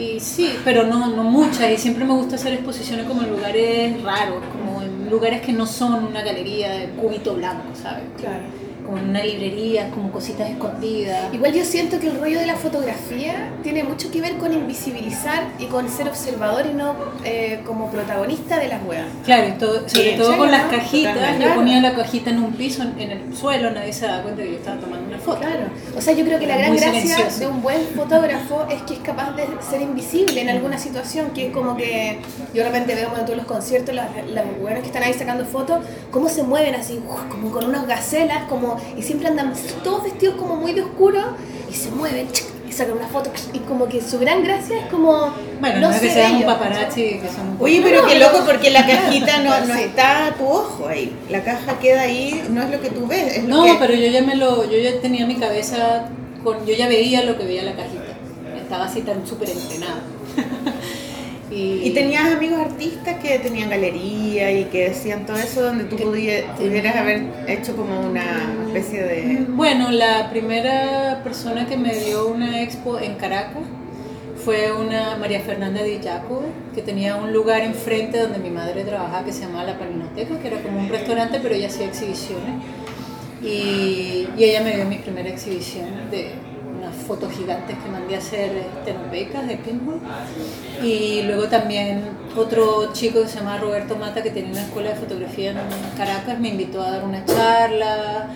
Y 0.00 0.20
sí, 0.20 0.54
pero 0.64 0.84
no, 0.84 1.08
no 1.08 1.22
muchas, 1.24 1.70
y 1.70 1.76
siempre 1.76 2.04
me 2.04 2.14
gusta 2.14 2.36
hacer 2.36 2.54
exposiciones 2.54 3.06
como 3.06 3.22
en 3.22 3.30
lugares 3.30 4.02
raros, 4.02 4.42
como 4.52 4.82
en 4.82 5.10
lugares 5.10 5.40
que 5.42 5.52
no 5.52 5.66
son 5.66 6.04
una 6.04 6.22
galería 6.22 6.70
de 6.72 6.86
cubito 6.90 7.34
blanco, 7.34 7.64
¿sabes? 7.80 8.04
Claro. 8.16 8.44
Como 8.86 8.96
en 8.98 9.10
una 9.10 9.22
librería, 9.22 9.90
como 9.90 10.10
cositas 10.10 10.50
escondidas. 10.50 11.32
Igual 11.32 11.52
yo 11.52 11.64
siento 11.64 12.00
que 12.00 12.08
el 12.08 12.18
rollo 12.18 12.40
de 12.40 12.46
la 12.46 12.56
fotografía 12.56 13.50
tiene 13.62 13.84
mucho 13.84 14.10
que 14.10 14.20
ver 14.20 14.36
con 14.38 14.52
invisibilizar 14.52 15.44
y 15.60 15.66
con 15.66 15.88
ser 15.88 16.08
observador 16.08 16.64
y 16.68 16.74
no 16.74 16.94
eh, 17.24 17.60
como 17.66 17.88
protagonista 17.90 18.58
de 18.58 18.68
las 18.68 18.82
weas. 18.84 19.06
Claro, 19.24 19.48
y 19.48 19.52
todo- 19.52 19.88
sobre 19.88 20.12
todo 20.12 20.36
con 20.38 20.50
las 20.50 20.64
cajitas, 20.72 21.14
Totalmente. 21.14 21.44
yo 21.46 21.54
ponía 21.54 21.80
la 21.80 21.94
cajita 21.94 22.30
en 22.30 22.38
un 22.42 22.52
piso, 22.54 22.82
en- 22.82 23.10
el 23.10 23.36
suelo, 23.36 23.70
nadie 23.70 23.92
se 23.92 24.06
daba 24.06 24.22
cuenta 24.22 24.42
que 24.42 24.50
yo 24.52 24.56
estaba 24.56 24.80
tomando 24.80 25.09
foto. 25.20 25.40
Claro. 25.40 25.66
O 25.96 26.00
sea, 26.00 26.14
yo 26.14 26.24
creo 26.24 26.38
que 26.38 26.46
la 26.46 26.56
gran 26.56 26.76
gracia 26.76 27.00
silencioso. 27.00 27.40
de 27.40 27.46
un 27.46 27.62
buen 27.62 27.80
fotógrafo 27.94 28.66
es 28.70 28.82
que 28.82 28.94
es 28.94 29.00
capaz 29.00 29.32
de 29.32 29.46
ser 29.68 29.82
invisible 29.82 30.40
en 30.40 30.48
alguna 30.48 30.78
situación, 30.78 31.30
que 31.30 31.46
es 31.46 31.52
como 31.52 31.76
que 31.76 32.18
yo 32.52 32.62
de 32.62 32.68
repente 32.68 32.94
veo 32.94 33.10
en 33.16 33.24
todos 33.24 33.36
los 33.36 33.46
conciertos 33.46 33.94
las, 33.94 34.08
las 34.28 34.44
weonas 34.60 34.80
que 34.80 34.88
están 34.88 35.02
ahí 35.02 35.14
sacando 35.14 35.44
fotos, 35.44 35.80
cómo 36.10 36.28
se 36.28 36.42
mueven 36.42 36.74
así, 36.74 37.00
como 37.28 37.50
con 37.50 37.66
unas 37.66 37.86
gacelas, 37.86 38.44
como, 38.48 38.76
y 38.96 39.02
siempre 39.02 39.28
andan 39.28 39.52
todos 39.84 40.04
vestidos 40.04 40.36
como 40.36 40.56
muy 40.56 40.72
de 40.72 40.82
oscuro 40.82 41.20
y 41.70 41.74
se 41.74 41.90
mueven 41.90 42.30
¡chic! 42.32 42.49
Y 42.70 42.72
sacan 42.72 42.96
una 42.98 43.08
foto 43.08 43.32
y 43.52 43.58
como 43.60 43.88
que 43.88 44.00
su 44.00 44.20
gran 44.20 44.44
gracia 44.44 44.78
es 44.78 44.86
como 44.86 45.34
Bueno, 45.60 45.80
no, 45.80 45.90
es 45.90 46.00
que 46.00 46.06
sé 46.08 46.14
sean 46.14 46.36
un 46.36 46.44
paparazzi, 46.44 47.18
que 47.18 47.28
son 47.28 47.48
un 47.48 47.56
Oye, 47.58 47.80
No, 47.80 47.84
pero 47.86 48.02
no, 48.02 48.08
qué 48.08 48.18
loco 48.20 48.44
porque 48.46 48.70
la 48.70 48.86
cajita 48.86 49.38
no, 49.38 49.66
no 49.66 49.74
está 49.74 50.26
a 50.28 50.34
tu 50.34 50.46
ojo 50.48 50.86
ahí. 50.86 51.12
La 51.28 51.42
caja 51.42 51.78
queda 51.80 52.02
ahí, 52.02 52.44
no 52.48 52.62
es 52.62 52.70
lo 52.70 52.80
que 52.80 52.90
tú 52.90 53.06
ves. 53.08 53.38
Es 53.38 53.44
lo 53.44 53.56
No, 53.56 53.64
que- 53.64 53.74
pero 53.80 53.94
yo 53.94 54.06
ya 54.06 54.22
me 54.22 54.36
lo, 54.36 54.70
yo 54.70 54.78
ya 54.78 55.00
tenía 55.00 55.26
mi 55.26 55.34
cabeza 55.34 56.04
con, 56.44 56.64
yo 56.64 56.72
ya 56.74 56.86
veía 56.86 57.24
lo 57.24 57.36
que 57.36 57.44
veía 57.44 57.64
la 57.64 57.72
cajita. 57.74 58.04
Estaba 58.56 58.84
así 58.84 59.00
tan 59.02 59.26
súper 59.26 59.50
entrenada. 59.50 60.00
y, 61.50 61.80
Y 61.84 61.90
tenías 61.90 62.32
amigos 62.32 62.60
artistas 62.60 63.16
que 63.22 63.38
tenían 63.40 63.70
galería 63.70 64.52
y 64.52 64.64
que 64.66 64.90
decían 64.90 65.26
todo 65.26 65.36
eso 65.36 65.62
donde 65.62 65.84
tú 65.84 65.96
pudi- 65.96 66.44
pudieras 66.56 66.94
haber 66.96 67.24
hecho 67.48 67.74
como 67.76 68.00
una 68.00 68.54
especie 68.66 69.02
de... 69.02 69.44
Bueno, 69.48 69.90
la 69.90 70.30
primera 70.30 71.20
persona 71.24 71.66
que 71.66 71.76
me 71.76 71.92
dio 71.94 72.28
una 72.28 72.62
expo 72.62 72.98
en 73.00 73.14
Caracas 73.16 73.62
fue 74.44 74.72
una 74.72 75.16
María 75.16 75.40
Fernanda 75.40 75.82
Di 75.82 75.98
Giacomo, 76.00 76.46
que 76.74 76.82
tenía 76.82 77.16
un 77.16 77.32
lugar 77.32 77.62
enfrente 77.62 78.18
donde 78.20 78.38
mi 78.38 78.50
madre 78.50 78.84
trabajaba 78.84 79.24
que 79.24 79.32
se 79.32 79.40
llamaba 79.40 79.64
La 79.64 79.78
Palinoteca, 79.78 80.38
que 80.38 80.48
era 80.48 80.62
como 80.62 80.78
un 80.80 80.88
restaurante, 80.88 81.40
pero 81.42 81.54
ella 81.54 81.66
hacía 81.66 81.86
exhibiciones. 81.86 82.54
Y, 83.42 84.28
y 84.36 84.44
ella 84.44 84.62
me 84.62 84.76
dio 84.76 84.84
mi 84.84 84.96
primera 84.96 85.28
exhibición 85.28 85.88
de 86.10 86.30
unas 86.80 86.94
fotos 87.06 87.32
gigantes 87.32 87.76
que 87.78 87.90
mandé 87.90 88.16
a 88.16 88.18
hacer 88.18 88.50
tenopecas 88.84 89.46
de 89.46 89.56
pinball. 89.56 90.00
Y 90.82 91.22
luego 91.22 91.44
también 91.44 92.02
otro 92.36 92.92
chico 92.92 93.22
que 93.22 93.28
se 93.28 93.38
llama 93.38 93.58
Roberto 93.58 93.96
Mata, 93.96 94.22
que 94.22 94.30
tenía 94.30 94.52
una 94.52 94.62
escuela 94.62 94.90
de 94.90 94.96
fotografía 94.96 95.50
en 95.50 95.58
Caracas, 95.96 96.40
me 96.40 96.48
invitó 96.48 96.82
a 96.82 96.90
dar 96.90 97.04
una 97.04 97.24
charla. 97.24 98.28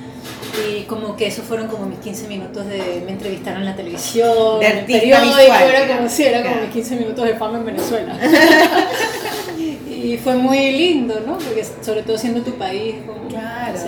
Y 0.69 0.83
como 0.83 1.17
que 1.17 1.27
esos 1.27 1.45
fueron 1.45 1.67
como 1.67 1.87
mis 1.87 1.99
15 1.99 2.29
minutos 2.29 2.67
de... 2.67 3.03
Me 3.05 3.13
entrevistaron 3.13 3.63
en 3.63 3.67
la 3.67 3.75
televisión, 3.75 4.61
De 4.61 4.67
en 4.67 4.79
el 4.79 4.85
periódico, 4.85 5.37
era 5.37 5.97
como, 5.97 6.09
sí, 6.09 6.23
era 6.25 6.43
como 6.43 6.61
mis 6.61 6.71
15 6.71 6.97
minutos 6.97 7.25
de 7.25 7.35
fama 7.35 7.59
en 7.59 7.65
Venezuela. 7.65 8.17
y 9.89 10.17
fue 10.19 10.37
muy 10.37 10.71
lindo, 10.73 11.21
¿no? 11.27 11.39
Porque 11.39 11.65
sobre 11.83 12.03
todo 12.03 12.17
siendo 12.19 12.43
tu 12.43 12.53
país, 12.53 12.97
como 13.07 13.27
Claro. 13.29 13.79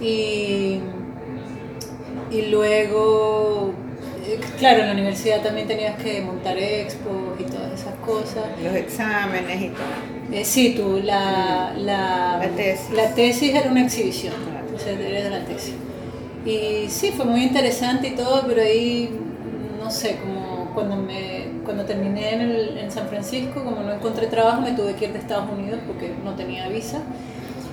Y, 0.00 0.80
y 2.30 2.42
luego, 2.42 3.72
eh, 4.26 4.40
claro, 4.58 4.80
en 4.80 4.86
la 4.88 4.92
universidad 4.92 5.42
también 5.42 5.66
tenías 5.68 5.96
que 6.02 6.20
montar 6.22 6.58
expos 6.58 7.38
y 7.38 7.44
todas 7.44 7.72
esas 7.80 7.94
cosas. 7.96 8.44
los 8.62 8.74
exámenes 8.74 9.62
y 9.62 9.68
todo. 9.68 9.86
Eh, 10.32 10.44
sí, 10.44 10.74
tú, 10.76 11.00
la, 11.02 11.72
la, 11.76 12.38
La 12.38 12.48
tesis. 12.48 12.90
la 12.90 13.14
tesis 13.14 13.54
era 13.54 13.70
una 13.70 13.82
exhibición, 13.84 14.34
o 14.74 14.78
sea, 14.78 14.92
era 14.92 15.22
de 15.24 15.30
la 15.30 15.44
tesis. 15.44 15.74
Y 16.44 16.88
sí, 16.88 17.12
fue 17.16 17.24
muy 17.24 17.42
interesante 17.42 18.08
y 18.08 18.14
todo, 18.14 18.44
pero 18.46 18.62
ahí, 18.62 19.10
no 19.82 19.90
sé, 19.90 20.16
como 20.18 20.70
cuando, 20.74 20.96
me, 20.96 21.46
cuando 21.64 21.84
terminé 21.84 22.34
en, 22.34 22.40
el- 22.42 22.78
en 22.78 22.90
San 22.90 23.08
Francisco, 23.08 23.64
como 23.64 23.80
no 23.82 23.92
encontré 23.92 24.26
trabajo, 24.26 24.60
me 24.60 24.72
tuve 24.72 24.94
que 24.94 25.06
ir 25.06 25.12
de 25.12 25.18
Estados 25.18 25.48
Unidos 25.50 25.80
porque 25.86 26.12
no 26.24 26.34
tenía 26.34 26.68
visa. 26.68 27.00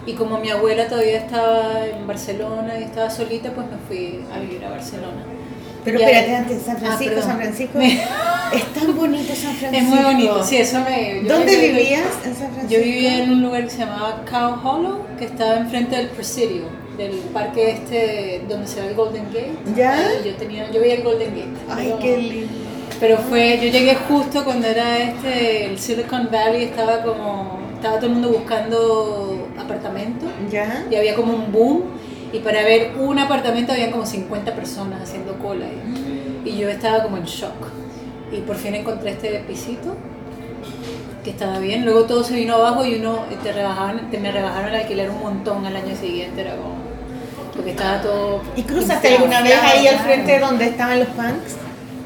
Y 0.05 0.13
como 0.13 0.37
mi 0.39 0.49
abuela 0.49 0.87
todavía 0.87 1.17
estaba 1.17 1.85
en 1.87 2.05
Barcelona 2.05 2.77
y 2.79 2.83
estaba 2.83 3.09
solita, 3.09 3.51
pues 3.51 3.67
me 3.67 3.77
fui 3.87 4.19
a 4.33 4.39
vivir 4.39 4.63
a 4.65 4.69
Barcelona. 4.71 5.23
Pero 5.85 5.99
Ya- 5.99 6.05
espérate, 6.09 6.35
antes, 6.35 6.61
San 6.63 6.75
Ah, 6.77 6.79
Francisco. 6.79 7.21
San 7.21 7.37
Francisco. 7.37 7.79
Es 7.79 8.65
tan 8.73 8.95
bonito 8.95 9.33
San 9.35 9.53
Francisco. 9.55 9.67
Es 9.75 9.83
muy 9.83 9.99
bonito, 10.03 10.43
sí, 10.43 10.57
eso 10.57 10.79
me... 10.81 11.21
¿Dónde 11.27 11.55
vivías 11.57 12.07
en 12.25 12.35
San 12.35 12.51
Francisco? 12.53 12.67
Yo 12.69 12.79
vivía 12.79 13.23
en 13.23 13.31
un 13.31 13.41
lugar 13.41 13.63
que 13.63 13.69
se 13.69 13.77
llamaba 13.79 14.23
Cow 14.29 14.59
Hollow, 14.67 14.99
que 15.17 15.25
estaba 15.25 15.57
enfrente 15.57 15.95
del 15.95 16.07
Presidio, 16.09 16.63
del 16.97 17.11
parque 17.33 17.71
este 17.71 18.41
donde 18.47 18.67
se 18.67 18.81
ve 18.81 18.89
el 18.89 18.95
Golden 18.95 19.25
Gate. 19.25 19.51
¿Ya? 19.75 19.97
Yo 20.25 20.35
tenía, 20.35 20.69
yo 20.71 20.79
veía 20.81 20.95
el 20.95 21.03
Golden 21.03 21.29
Gate. 21.29 21.49
Ay, 21.69 21.87
pero, 21.87 21.99
qué 21.99 22.17
lindo. 22.17 22.53
pero 22.99 23.17
fue, 23.17 23.57
yo 23.61 23.69
llegué 23.69 23.95
justo 24.07 24.43
cuando 24.45 24.67
era 24.67 24.99
este, 24.99 25.65
el 25.65 25.79
Silicon 25.79 26.29
Valley, 26.31 26.63
estaba 26.65 27.01
como, 27.03 27.59
estaba 27.84 27.99
todo 27.99 28.07
el 28.07 28.13
mundo 28.13 28.29
buscando 28.29 29.49
apartamentos 29.59 30.29
¿Ya? 30.49 30.86
y 30.89 30.95
había 30.95 31.15
como 31.15 31.34
un 31.34 31.51
boom 31.51 31.81
y 32.31 32.39
para 32.39 32.63
ver 32.63 32.93
un 32.97 33.19
apartamento 33.19 33.73
había 33.73 33.91
como 33.91 34.05
50 34.05 34.55
personas 34.55 35.01
haciendo 35.01 35.38
cola 35.38 35.65
ahí. 35.65 36.41
y 36.45 36.57
yo 36.57 36.69
estaba 36.69 37.03
como 37.03 37.17
en 37.17 37.25
shock 37.25 37.51
y 38.31 38.38
por 38.38 38.55
fin 38.55 38.75
encontré 38.75 39.11
este 39.11 39.38
pisito 39.45 39.97
que 41.25 41.31
estaba 41.31 41.59
bien. 41.59 41.84
Luego 41.84 42.05
todo 42.05 42.23
se 42.23 42.36
vino 42.36 42.55
abajo 42.55 42.86
y 42.86 42.95
uno 42.95 43.25
te 43.43 43.51
rebajaban, 43.51 44.09
te 44.09 44.17
me 44.17 44.31
rebajaron 44.31 44.69
el 44.69 44.75
alquiler 44.75 45.09
un 45.09 45.19
montón 45.19 45.65
al 45.65 45.75
año 45.75 45.93
siguiente, 45.93 46.39
era 46.39 46.55
como 46.55 46.75
porque 47.53 47.71
estaba 47.71 48.01
todo 48.01 48.41
¿Y 48.55 48.63
cruzaste 48.63 49.17
alguna 49.17 49.41
vez 49.41 49.59
ahí 49.61 49.88
al 49.88 49.99
frente 49.99 50.39
donde 50.39 50.67
estaban 50.67 50.99
los 50.99 51.09
punks? 51.09 51.57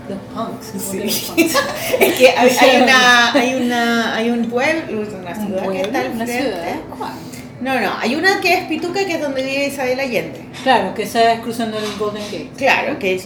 Los 0.10 0.18
punks, 0.34 0.68
¿cómo 0.68 0.92
que 0.92 1.10
Sí. 1.10 1.36
los 1.38 1.56
punks? 1.56 1.56
es 2.00 2.14
que 2.16 2.30
hay, 2.38 2.50
Sí. 2.50 2.58
hay 2.66 2.82
una, 2.82 3.34
hay 3.34 3.54
una, 3.56 4.16
hay 4.16 4.30
un 4.30 4.50
pueblo, 4.50 4.84
una 5.02 5.30
Un 5.32 5.46
ciudad 5.46 5.60
que 5.62 5.66
pueblo, 5.66 5.82
está 5.84 6.00
al 6.00 6.16
frente. 6.16 6.80
No, 7.60 7.80
no, 7.80 7.92
hay 8.00 8.14
una 8.14 8.40
que 8.40 8.54
es 8.54 8.66
Pituca 8.66 9.04
que 9.04 9.14
es 9.16 9.22
donde 9.22 9.42
vive 9.42 9.66
Isabel 9.66 10.00
Allende. 10.00 10.46
Claro, 10.62 10.94
que 10.94 11.04
esa 11.04 11.34
es 11.34 11.40
cruzando 11.40 11.80
el 11.80 11.86
Golden 11.98 12.24
Gate. 12.26 12.52
Claro, 12.56 13.00
que 13.00 13.20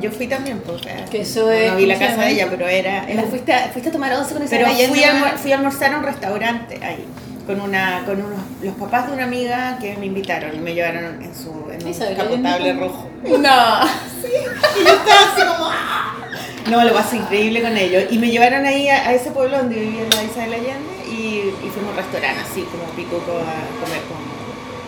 yo 0.00 0.10
fui 0.10 0.26
también, 0.26 0.60
porque 0.66 0.90
Que 1.08 1.20
eso 1.20 1.52
es- 1.52 1.70
no 1.70 1.76
vi 1.76 1.86
la 1.86 1.94
¿cómo 1.94 2.06
se 2.06 2.12
casa 2.14 2.24
de 2.26 2.32
ella, 2.32 2.48
pero 2.50 2.66
era, 2.66 3.04
era- 3.08 3.22
¿La 3.22 3.28
fuiste, 3.28 3.52
a, 3.52 3.68
¿Fuiste 3.68 3.90
a 3.90 3.92
tomar 3.92 4.12
once 4.14 4.34
con 4.34 4.42
esa 4.42 4.50
pero 4.56 4.66
leyenda? 4.66 4.88
fui 4.92 5.04
a, 5.04 5.38
fui 5.38 5.52
a 5.52 5.56
almorzar 5.58 5.94
a 5.94 5.98
un 5.98 6.02
restaurante 6.02 6.80
ahí 6.84 7.04
con 7.46 7.60
una 7.60 8.02
con 8.04 8.16
unos 8.20 8.40
los 8.60 8.74
papás 8.74 9.06
de 9.06 9.12
una 9.12 9.22
amiga 9.22 9.78
que 9.80 9.96
me 9.98 10.06
invitaron 10.06 10.52
y 10.52 10.58
me 10.58 10.74
llevaron 10.74 11.22
en 11.22 11.32
su 11.32 11.70
en 11.70 11.80
un 11.84 11.88
Isabel 11.88 12.16
capotable 12.16 12.48
Allende. 12.70 12.86
rojo. 12.88 13.08
No. 13.22 13.28
Y 13.38 14.84
yo 14.84 14.90
estaba 14.94 15.20
así 15.32 15.42
como 15.46 15.70
¡ah! 15.70 16.25
No, 16.70 16.84
lo 16.84 16.92
pasé 16.92 17.16
increíble 17.16 17.62
con 17.62 17.76
ellos. 17.76 18.04
Y 18.10 18.18
me 18.18 18.30
llevaron 18.30 18.64
ahí 18.66 18.88
a, 18.88 19.08
a 19.08 19.14
ese 19.14 19.30
pueblo 19.30 19.56
donde 19.58 19.78
vivía 19.78 20.02
la 20.14 20.24
Isabel 20.24 20.54
Allende 20.54 21.04
y, 21.08 21.52
y 21.64 21.70
fuimos 21.72 21.88
a 21.88 21.90
un 21.92 21.96
restaurante 21.96 22.40
así 22.50 22.62
como 22.62 22.84
picuco 22.96 23.32
a 23.32 23.84
comer 23.84 24.02
con 24.08 24.18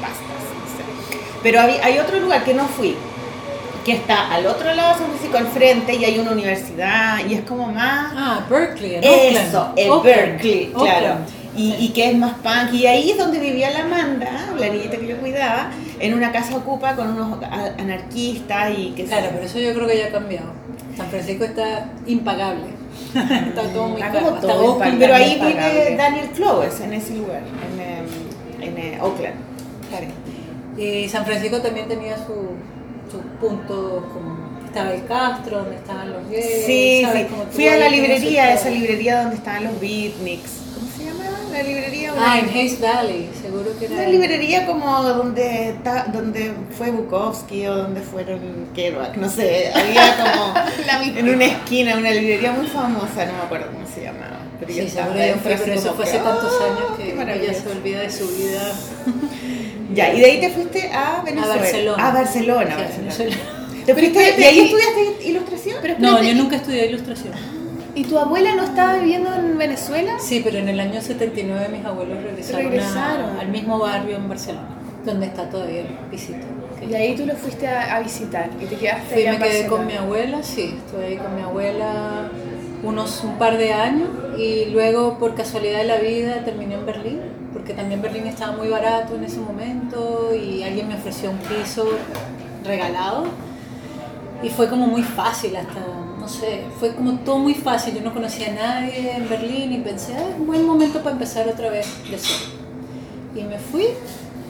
pastas. 0.00 0.42
no 0.54 1.08
sé. 1.08 1.18
Pero 1.42 1.60
hay 1.60 1.98
otro 1.98 2.18
lugar 2.20 2.42
que 2.44 2.54
no 2.54 2.66
fui, 2.66 2.96
que 3.84 3.92
está 3.92 4.32
al 4.34 4.46
otro 4.46 4.74
lado 4.74 4.92
de 4.94 4.98
San 4.98 5.08
Francisco, 5.08 5.38
al 5.38 5.46
frente, 5.48 5.94
y 5.94 6.04
hay 6.04 6.18
una 6.18 6.32
universidad, 6.32 7.18
y 7.26 7.34
es 7.34 7.42
como 7.42 7.68
más... 7.68 8.12
Ah, 8.16 8.40
Berkeley, 8.50 8.96
en 8.96 9.04
Eso, 9.04 9.58
Oakland. 9.60 9.78
el 9.78 9.90
Oakland, 9.90 10.16
Berkeley, 10.16 10.66
claro. 10.72 11.06
Oakland. 11.06 11.26
Y, 11.58 11.74
y 11.78 11.88
que 11.88 12.10
es 12.10 12.16
más 12.16 12.34
punk. 12.34 12.72
Y 12.72 12.86
ahí 12.86 13.10
es 13.10 13.18
donde 13.18 13.38
vivía 13.40 13.70
la 13.70 13.80
Amanda, 13.80 14.30
la 14.58 14.68
niñita 14.68 14.96
que 14.96 15.08
yo 15.08 15.16
cuidaba, 15.18 15.70
en 15.98 16.14
una 16.14 16.30
casa 16.30 16.56
ocupa 16.56 16.94
con 16.94 17.08
unos 17.10 17.38
anarquistas 17.78 18.72
y 18.78 18.90
que 18.90 19.04
Claro, 19.04 19.28
pero 19.32 19.44
eso 19.44 19.58
yo 19.58 19.74
creo 19.74 19.86
que 19.88 19.98
ya 19.98 20.06
ha 20.06 20.10
cambiado. 20.12 20.52
San 20.96 21.08
Francisco 21.08 21.44
está 21.44 21.88
impagable. 22.06 22.64
está 23.14 23.62
todo 23.72 23.88
muy 23.88 24.00
caro. 24.00 24.34
todo 24.40 24.72
impagable. 24.74 24.98
Pero 25.00 25.14
ahí 25.14 25.32
impagable. 25.32 25.84
vive 25.84 25.96
Daniel 25.96 26.28
Flowers, 26.32 26.80
en 26.80 26.92
ese 26.92 27.14
lugar, 27.16 27.42
en, 27.72 27.80
em, 27.80 28.06
en, 28.68 28.78
eh, 28.78 28.98
Oakland. 29.00 29.34
Claro. 29.88 30.06
Y 30.76 31.08
San 31.08 31.24
Francisco 31.24 31.60
también 31.60 31.88
tenía 31.88 32.16
su, 32.18 32.32
sus 33.10 33.20
puntos 33.40 34.04
como 34.12 34.38
estaba 34.64 34.92
el 34.92 35.04
Castro, 35.06 35.58
donde 35.58 35.76
estaban 35.76 36.12
los 36.12 36.28
gays. 36.30 36.66
Sí, 36.66 37.02
¿sabes? 37.04 37.22
sí. 37.22 37.28
Como 37.30 37.44
Fui 37.50 37.66
a 37.66 37.76
la 37.78 37.88
librería, 37.88 38.52
su- 38.56 38.60
esa 38.68 38.70
librería 38.70 39.22
donde 39.22 39.36
estaban 39.36 39.64
los 39.64 39.80
beatniks. 39.80 40.50
¿Cómo 40.78 40.90
se 40.96 41.04
llama 41.04 41.24
la 41.52 41.62
librería? 41.62 42.12
Ah, 42.18 42.38
en 42.38 42.48
Hayes 42.50 42.80
Valley, 42.80 43.30
seguro 43.42 43.66
que 43.78 43.86
era. 43.86 43.94
Una 43.94 44.06
librería 44.08 44.66
como 44.66 45.02
donde 45.02 45.76
ta- 45.82 46.06
donde 46.12 46.52
fue 46.76 46.90
Bukowski 46.90 47.66
o 47.66 47.76
donde 47.76 48.00
fueron 48.00 48.68
Kerouac, 48.74 49.16
no 49.16 49.28
sé, 49.28 49.72
había 49.74 50.16
como 50.16 50.54
La 50.86 51.02
en 51.02 51.28
una 51.28 51.44
esquina 51.46 51.96
una 51.96 52.10
librería 52.10 52.52
muy 52.52 52.66
famosa, 52.66 53.26
no 53.26 53.32
me 53.32 53.42
acuerdo 53.44 53.66
cómo 53.72 53.86
se 53.92 54.02
llamaba. 54.04 54.38
Pero 54.60 54.72
yo 54.72 54.82
Sí, 54.82 54.88
estaba 54.88 55.14
yo 55.14 55.34
fui, 55.34 55.54
pero 55.58 55.72
eso 55.74 55.94
fue 55.94 56.04
hace 56.04 56.18
tantos 56.18 56.52
¡ah, 56.60 56.64
años 56.64 56.96
que 56.98 57.12
ella 57.44 57.54
se 57.54 57.68
olvida 57.70 58.00
de 58.00 58.10
su 58.10 58.26
vida. 58.28 58.72
Ya, 59.94 60.12
y 60.12 60.20
de 60.20 60.26
ahí 60.26 60.38
te 60.40 60.50
fuiste 60.50 60.92
a 60.92 61.22
Venezuela. 61.24 61.56
Barcelona. 61.56 62.08
A 62.08 62.12
Barcelona. 62.12 62.66
Sí, 62.66 62.72
a 62.72 62.76
Barcelona. 62.76 63.14
Venezuela. 63.16 63.36
¿Te 63.86 63.94
fuiste, 63.94 64.18
espérate, 64.28 64.40
¿Y 64.42 64.44
ahí 64.44 64.60
estudiaste 64.60 65.28
ilustración? 65.28 65.76
Pero 65.80 65.94
No, 65.98 66.22
yo 66.22 66.28
¿y- 66.30 66.34
nunca 66.34 66.56
estudié 66.56 66.86
ilustración. 66.86 67.32
¿Y 67.98 68.04
tu 68.04 68.18
abuela 68.18 68.54
no 68.54 68.62
estaba 68.62 68.94
viviendo 68.94 69.34
en 69.34 69.58
Venezuela? 69.58 70.12
Sí, 70.20 70.40
pero 70.44 70.58
en 70.58 70.68
el 70.68 70.78
año 70.78 71.00
79 71.00 71.68
mis 71.70 71.84
abuelos 71.84 72.18
regresaron, 72.22 73.36
a- 73.36 73.40
al 73.40 73.48
mismo 73.48 73.78
barrio 73.78 74.16
en 74.16 74.28
Barcelona, 74.28 74.68
donde 75.04 75.26
está 75.26 75.48
todavía 75.50 75.80
el 75.80 75.86
pisito. 76.10 76.46
Y 76.88 76.94
ahí 76.94 77.16
tú 77.16 77.26
lo 77.26 77.34
fuiste 77.34 77.66
a, 77.66 77.96
a 77.96 78.00
visitar 78.00 78.50
y 78.60 78.66
te 78.66 78.76
quedaste 78.76 79.14
Fui, 79.14 79.26
allá 79.26 79.32
me 79.32 79.44
quedé 79.48 79.66
con 79.66 79.84
mi 79.86 79.94
abuela, 79.94 80.42
sí, 80.44 80.76
estuve 80.84 81.06
ahí 81.06 81.16
con 81.16 81.34
mi 81.34 81.42
abuela 81.42 82.30
unos 82.84 83.24
un 83.24 83.36
par 83.36 83.58
de 83.58 83.72
años 83.72 84.08
y 84.38 84.66
luego 84.66 85.18
por 85.18 85.34
casualidad 85.34 85.78
de 85.78 85.84
la 85.84 85.96
vida 85.96 86.44
terminé 86.44 86.74
en 86.76 86.86
Berlín, 86.86 87.20
porque 87.52 87.74
también 87.74 88.00
Berlín 88.00 88.28
estaba 88.28 88.56
muy 88.56 88.68
barato 88.68 89.16
en 89.16 89.24
ese 89.24 89.40
momento 89.40 90.30
y 90.40 90.62
alguien 90.62 90.86
me 90.86 90.94
ofreció 90.94 91.30
un 91.32 91.38
piso 91.38 91.88
regalado 92.64 93.24
y 94.42 94.48
fue 94.50 94.68
como 94.68 94.86
muy 94.86 95.02
fácil 95.02 95.56
hasta, 95.56 95.80
sé, 96.28 96.62
fue 96.78 96.94
como 96.94 97.18
todo 97.20 97.38
muy 97.38 97.54
fácil, 97.54 97.94
yo 97.94 98.00
no 98.02 98.12
conocía 98.14 98.48
a 98.48 98.54
nadie 98.54 99.16
en 99.16 99.28
Berlín 99.28 99.72
y 99.72 99.78
pensé, 99.78 100.14
"Ah, 100.14 100.28
es 100.32 100.38
un 100.40 100.46
buen 100.46 100.64
momento 100.66 100.98
para 101.00 101.12
empezar 101.12 101.48
otra 101.48 101.70
vez 101.70 101.86
de 102.10 102.18
cero. 102.18 102.50
Y 103.34 103.42
me 103.44 103.58
fui, 103.58 103.86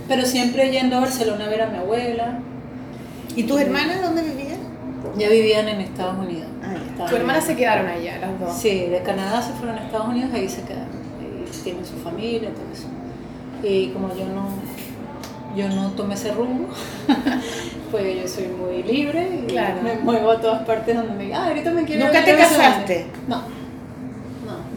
pero 0.09 0.25
siempre 0.25 0.71
yendo 0.71 0.97
a 0.97 1.01
Barcelona 1.01 1.45
a 1.47 1.49
ver 1.49 1.63
a 1.63 1.67
mi 1.67 1.79
abuela, 1.79 2.39
¿Y 3.37 3.45
tus 3.45 3.61
hermanas 3.61 4.03
dónde 4.03 4.23
vivían? 4.23 4.59
ya 5.17 5.29
vivían 5.29 5.69
en 5.69 5.81
Estados 5.81 6.19
Unidos. 6.19 6.49
Ah, 6.63 6.73
ya. 6.75 6.81
Estaban- 6.91 7.11
Tu 7.11 7.17
hermana 7.17 7.41
se 7.41 7.55
quedaron 7.57 7.87
allá, 7.87 8.19
las 8.19 8.41
dos. 8.41 8.57
Sí, 8.57 8.87
de 8.87 9.03
Canadá 9.03 9.41
se 9.43 9.53
fueron 9.53 9.79
a 9.79 9.85
Estados 9.85 10.09
Unidos, 10.09 10.31
ahí 10.35 10.49
se 10.49 10.63
quedaron. 10.63 10.89
Ahí 11.21 11.45
tienen 11.63 11.85
su 11.87 11.97
familia, 11.99 12.51
todo 12.51 12.65
eso. 12.73 12.89
Y 13.63 13.89
como 13.89 14.09
yo 14.17 14.25
no, 14.27 14.49
yo 15.57 15.69
no 15.69 15.91
tomé 15.93 16.15
ese 16.15 16.33
rumbo, 16.33 16.69
pues 17.91 18.23
yo 18.23 18.29
soy 18.29 18.49
muy 18.49 18.83
libre 18.83 19.29
y 19.43 19.47
Claro. 19.47 19.83
me 19.83 19.95
muevo 19.97 20.31
a 20.31 20.41
todas 20.41 20.63
partes 20.63 20.97
donde 20.97 21.13
me 21.15 21.25
digan, 21.25 21.43
ah, 21.43 21.47
ahorita 21.49 21.71
me 21.73 21.85
quiero 21.85 22.07
¿Nunca 22.07 22.25
te 22.25 22.33
a 22.33 22.37
no 22.37 22.43
sé 22.45 22.49
dónde". 22.55 22.65
casaste? 22.69 23.07
No, 23.29 23.37
no, 23.37 23.43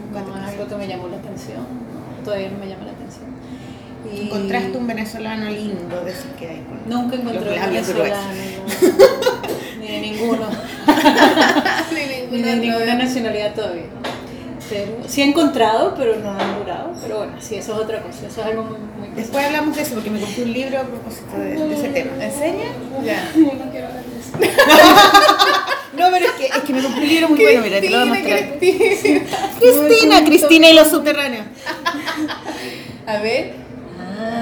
Nunca 0.06 0.24
te 0.24 0.30
no 0.30 0.36
es 0.46 0.52
algo 0.52 0.66
que 0.68 0.74
me 0.76 0.88
llamó 0.88 1.08
la 1.08 1.16
atención. 1.16 1.58
No, 1.58 2.24
todavía 2.24 2.50
no 2.50 2.58
me 2.58 2.68
llama 2.68 2.84
la 2.84 2.92
atención. 2.92 3.32
Y 4.14 4.26
Encontraste 4.26 4.76
un 4.78 4.86
venezolano 4.86 5.48
lindo 5.50 6.04
de 6.04 6.10
esos 6.10 6.26
que 6.38 6.48
hay. 6.48 6.56
con 6.62 6.88
Nunca 6.90 7.16
encontré 7.16 7.38
un 7.40 7.60
venezolano, 7.66 8.14
ni 9.80 9.86
de 9.88 10.00
ninguno. 10.00 10.46
Ni 12.32 12.40
de 12.42 12.56
ninguna 12.56 12.94
nacionalidad 12.94 13.52
todavía. 13.54 13.84
Pero, 14.72 15.08
sí 15.08 15.20
he 15.20 15.24
encontrado, 15.24 15.94
pero 15.96 16.16
no 16.16 16.30
han 16.30 16.58
durado. 16.58 16.92
Pero 17.02 17.18
bueno, 17.18 17.34
sí, 17.40 17.56
eso 17.56 17.74
es 17.74 17.78
otra 17.78 18.02
cosa. 18.02 18.26
Eso 18.26 18.40
es 18.40 18.46
algo 18.46 18.64
muy, 18.64 18.78
muy 18.78 19.08
Después 19.14 19.44
hablamos 19.44 19.76
de 19.76 19.82
eso 19.82 19.94
porque 19.94 20.10
me 20.10 20.18
compré 20.18 20.44
un 20.44 20.52
libro 20.52 20.78
a 20.78 20.82
propósito 20.82 21.36
de, 21.36 21.56
de 21.56 21.74
ese 21.74 21.88
tema. 21.88 22.24
¿En 22.24 22.32
serio? 22.32 22.64
Ya. 23.04 23.30
No 23.36 23.70
quiero 23.70 23.88
hablar 23.88 24.04
de 24.04 24.20
eso. 24.20 24.52
No, 25.92 26.10
pero 26.10 26.24
es 26.24 26.32
que, 26.32 26.46
es 26.46 26.62
que 26.64 26.72
me 26.72 26.82
compré 26.82 27.02
un 27.02 27.08
libro 27.08 27.28
muy 27.28 27.38
bueno, 27.42 27.60
mira, 27.60 27.78
te 27.78 27.90
lo 27.90 27.98
voy 27.98 28.08
a 28.08 28.14
mostrar. 28.14 28.58
Cristina, 28.58 30.24
Cristina 30.24 30.70
y 30.70 30.74
los 30.74 30.88
subterráneos. 30.88 31.44
A 33.06 33.18
ver. 33.18 33.61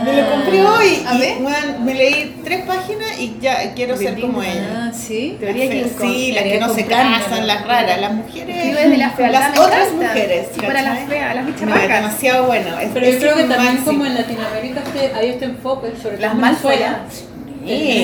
Me 0.04 0.22
lo 0.22 0.30
compré 0.30 0.64
hoy 0.66 1.02
A 1.06 1.14
y 1.14 1.18
ver. 1.18 1.38
weón, 1.42 1.84
me 1.84 1.94
leí 1.94 2.40
tres 2.42 2.62
páginas 2.66 3.18
y 3.18 3.36
ya 3.40 3.74
quiero 3.74 3.96
ser 3.96 4.20
como 4.20 4.42
ella. 4.42 4.88
Ah, 4.88 4.92
sí. 4.92 5.36
Fe- 5.38 5.90
con- 5.98 6.08
sí, 6.12 6.32
las 6.32 6.44
que 6.44 6.58
no 6.60 6.74
se 6.74 6.86
casan, 6.86 7.46
las 7.46 7.66
raras, 7.66 8.00
las 8.00 8.12
mujeres. 8.12 8.56
Escribe 8.56 8.88
de 8.88 8.96
la 8.96 9.10
fealdad, 9.10 9.40
Las 9.40 9.50
me 9.52 9.58
otras 9.58 9.88
encanta. 9.88 10.06
mujeres. 10.08 10.46
Sí, 10.54 10.60
para 10.60 10.82
las 10.82 10.98
feas, 11.08 11.34
las 11.34 11.44
No, 11.44 11.76
es 11.76 11.88
demasiado 11.88 12.46
bueno. 12.46 12.78
Es, 12.80 12.88
Pero 12.94 13.10
yo 13.10 13.18
creo 13.18 13.34
que 13.36 13.42
también 13.44 13.74
máximo. 13.74 13.84
como 13.86 14.06
en 14.06 14.14
Latinoamérica 14.14 14.80
este- 14.86 15.14
hay 15.14 15.28
este 15.30 15.44
enfoque, 15.44 15.88
sobre 16.02 16.16
todo 16.16 16.26
Las 16.26 16.34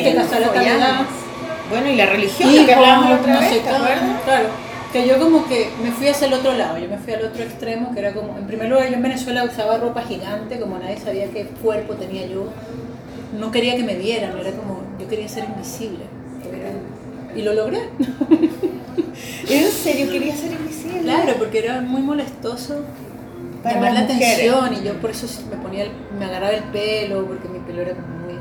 que 0.02 0.14
casar 0.14 0.42
a 0.44 0.52
tal 0.52 0.66
edad. 0.66 0.72
folladas. 0.74 1.06
Bueno, 1.70 1.90
y 1.90 1.96
la 1.96 2.06
religión, 2.06 2.48
lo 2.50 2.54
que 2.54 2.62
Hijos, 2.62 2.76
hablábamos 2.76 3.10
la 3.10 3.16
otra 3.16 3.32
no 3.34 3.40
vez, 3.40 3.48
sé 3.48 3.54
¿te 3.56 3.62
cómo, 3.62 3.74
acuerdas? 3.76 4.22
Claro, 4.24 4.48
que 4.92 5.06
yo 5.06 5.18
como 5.18 5.46
que 5.46 5.68
me 5.82 5.90
fui 5.92 6.08
hacia 6.08 6.26
el 6.28 6.34
otro 6.34 6.52
lado, 6.54 6.78
yo 6.78 6.88
me 6.88 6.98
fui 6.98 7.12
al 7.12 7.24
otro 7.24 7.42
extremo, 7.42 7.92
que 7.92 8.00
era 8.00 8.12
como, 8.14 8.36
en 8.38 8.46
primer 8.46 8.68
lugar 8.68 8.88
yo 8.88 8.94
en 8.96 9.02
Venezuela 9.02 9.44
usaba 9.44 9.78
ropa 9.78 10.02
gigante, 10.02 10.58
como 10.60 10.78
nadie 10.78 10.98
sabía 10.98 11.26
qué 11.30 11.44
cuerpo 11.62 11.94
tenía 11.94 12.26
yo, 12.26 12.46
no 13.38 13.50
quería 13.50 13.76
que 13.76 13.82
me 13.84 13.96
vieran, 13.96 14.38
era 14.38 14.50
como, 14.52 14.80
yo 14.98 15.08
quería 15.08 15.28
ser 15.28 15.44
invisible. 15.44 16.04
Y 17.34 17.42
lo 17.42 17.52
logré. 17.52 17.80
¿En 19.50 19.70
serio 19.70 20.10
quería 20.10 20.34
ser 20.34 20.52
invisible? 20.52 21.02
Claro, 21.02 21.34
porque 21.38 21.58
era 21.58 21.80
muy 21.82 22.00
molestoso 22.02 22.82
Para 23.62 23.74
llamar 23.76 23.92
la 23.92 24.00
atención 24.00 24.74
y 24.74 24.84
yo 24.86 24.94
por 25.00 25.10
eso 25.10 25.26
me 25.50 25.56
ponía, 25.56 25.84
el- 25.84 25.90
me 26.18 26.24
agarraba 26.24 26.52
el 26.52 26.62
pelo, 26.64 27.26
porque 27.26 27.48
mi 27.48 27.58
pelo 27.60 27.82
era 27.82 27.92
como 27.92 28.06
muy... 28.24 28.34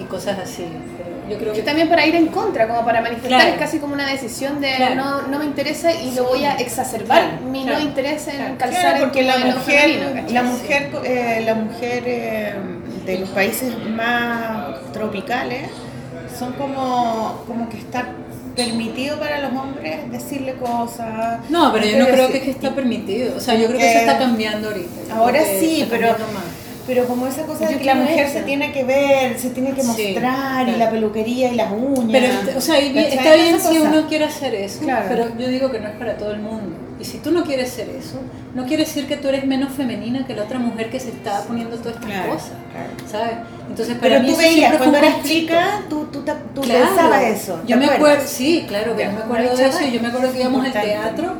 y 0.00 0.06
cosas 0.06 0.38
así. 0.38 0.64
Pero 0.96 1.13
yo 1.28 1.38
creo 1.38 1.52
Que 1.52 1.60
que 1.60 1.64
también 1.64 1.88
para 1.88 2.06
ir 2.06 2.14
en 2.14 2.26
contra, 2.28 2.66
como 2.68 2.84
para 2.84 3.00
manifestar, 3.00 3.40
Claro. 3.40 3.52
es 3.54 3.58
casi 3.58 3.78
como 3.78 3.94
una 3.94 4.06
decisión 4.06 4.60
de 4.60 4.74
Claro. 4.76 4.94
no, 4.96 5.22
no 5.22 5.38
me 5.38 5.44
interesa 5.44 5.92
y 5.92 6.12
lo 6.14 6.24
voy 6.24 6.44
a 6.44 6.54
exacerbar 6.54 7.20
Claro, 7.22 7.46
mi 7.50 7.62
claro, 7.64 7.78
no 7.78 7.84
interés 7.84 8.28
en 8.28 8.36
claro. 8.36 8.54
calzar 8.58 8.98
porque 9.00 9.22
la 9.22 9.38
mujer, 9.38 10.24
la 10.30 10.42
mujer, 10.42 10.90
eh, 11.04 11.42
la 11.44 11.54
mujer 11.54 12.02
eh, 12.06 12.54
de 13.06 13.18
los 13.18 13.28
países 13.30 13.72
más 13.90 14.76
tropicales 14.92 15.68
son 16.38 16.52
como, 16.54 17.42
como 17.46 17.68
que 17.68 17.78
está 17.78 18.06
permitido 18.56 19.18
para 19.18 19.40
los 19.40 19.52
hombres 19.52 20.10
decirle 20.12 20.54
cosas. 20.54 21.40
No, 21.48 21.72
pero 21.72 21.86
yo 21.86 21.98
no 21.98 22.06
creo 22.06 22.28
que, 22.30 22.38
es 22.38 22.42
que 22.44 22.50
está 22.50 22.72
permitido. 22.74 23.36
O 23.36 23.40
sea, 23.40 23.54
yo 23.56 23.66
creo 23.66 23.78
que 23.78 23.84
eso 23.90 23.98
que- 24.00 24.06
está 24.06 24.18
cambiando 24.18 24.68
ahorita. 24.68 25.14
Ahora 25.16 25.40
sí, 25.58 25.86
pero. 25.90 26.14
Pero 26.86 27.06
como 27.06 27.26
esa 27.26 27.44
cosa 27.46 27.66
de 27.66 27.78
que 27.78 27.84
la 27.84 27.94
mujer 27.94 28.28
se 28.28 28.42
tiene 28.42 28.70
que 28.70 28.84
ver, 28.84 29.38
se 29.38 29.50
tiene 29.50 29.72
que 29.72 29.80
Sí, 29.82 29.86
mostrar, 29.88 30.68
y 30.68 30.72
la 30.76 30.90
peluquería 30.90 31.50
y 31.50 31.54
las 31.56 31.72
uñas. 31.72 32.10
Pero, 32.44 32.58
o 32.58 32.60
sea, 32.60 32.78
está 32.78 33.34
bien 33.36 33.58
si 33.58 33.68
cosa. 33.78 33.88
uno 33.88 34.06
quiere 34.06 34.26
hacer 34.26 34.54
eso, 34.54 34.80
Claro. 34.80 35.06
pero 35.08 35.38
yo 35.38 35.48
digo 35.48 35.70
que 35.70 35.80
no 35.80 35.88
es 35.88 35.94
para 35.96 36.16
todo 36.18 36.32
el 36.32 36.40
mundo. 36.40 36.76
Y 37.00 37.04
si 37.04 37.18
tú 37.18 37.30
no 37.32 37.42
quieres 37.42 37.72
hacer 37.72 37.88
eso, 37.88 38.20
no 38.54 38.66
quiere 38.66 38.84
decir 38.84 39.06
que 39.06 39.16
tú 39.16 39.28
eres 39.28 39.46
menos 39.46 39.72
femenina 39.72 40.26
que 40.26 40.34
la 40.34 40.44
otra 40.44 40.58
mujer 40.58 40.90
que 40.90 41.00
se 41.00 41.08
está 41.08 41.42
poniendo 41.42 41.76
todas 41.76 41.94
estas 41.94 42.06
Claro, 42.10 42.32
cosas. 42.34 42.52
¿sabes? 43.10 43.32
Entonces, 43.68 43.94
para 43.96 44.16
Pero 44.16 44.20
mí 44.22 44.30
tú 44.32 44.36
veías, 44.36 44.76
cuando 44.76 44.98
eras 44.98 45.22
chica, 45.24 45.82
tú, 45.88 46.06
tú, 46.12 46.22
tú 46.54 46.60
pensabas 46.60 47.22
eso. 47.24 47.54
¿te 47.56 47.68
Yo 47.72 47.76
me 47.78 47.86
acuerdo, 47.86 48.22
sí, 48.26 48.64
claro 48.68 48.94
que 48.94 49.04
yo 49.04 49.12
me 49.12 49.18
acuerdo 49.22 49.56
de 49.56 49.66
eso. 49.66 49.78
y 49.82 49.90
Yo 49.90 50.00
me 50.02 50.08
acuerdo 50.08 50.32
que 50.32 50.40
íbamos 50.40 50.64
al 50.66 50.72
teatro 50.72 51.32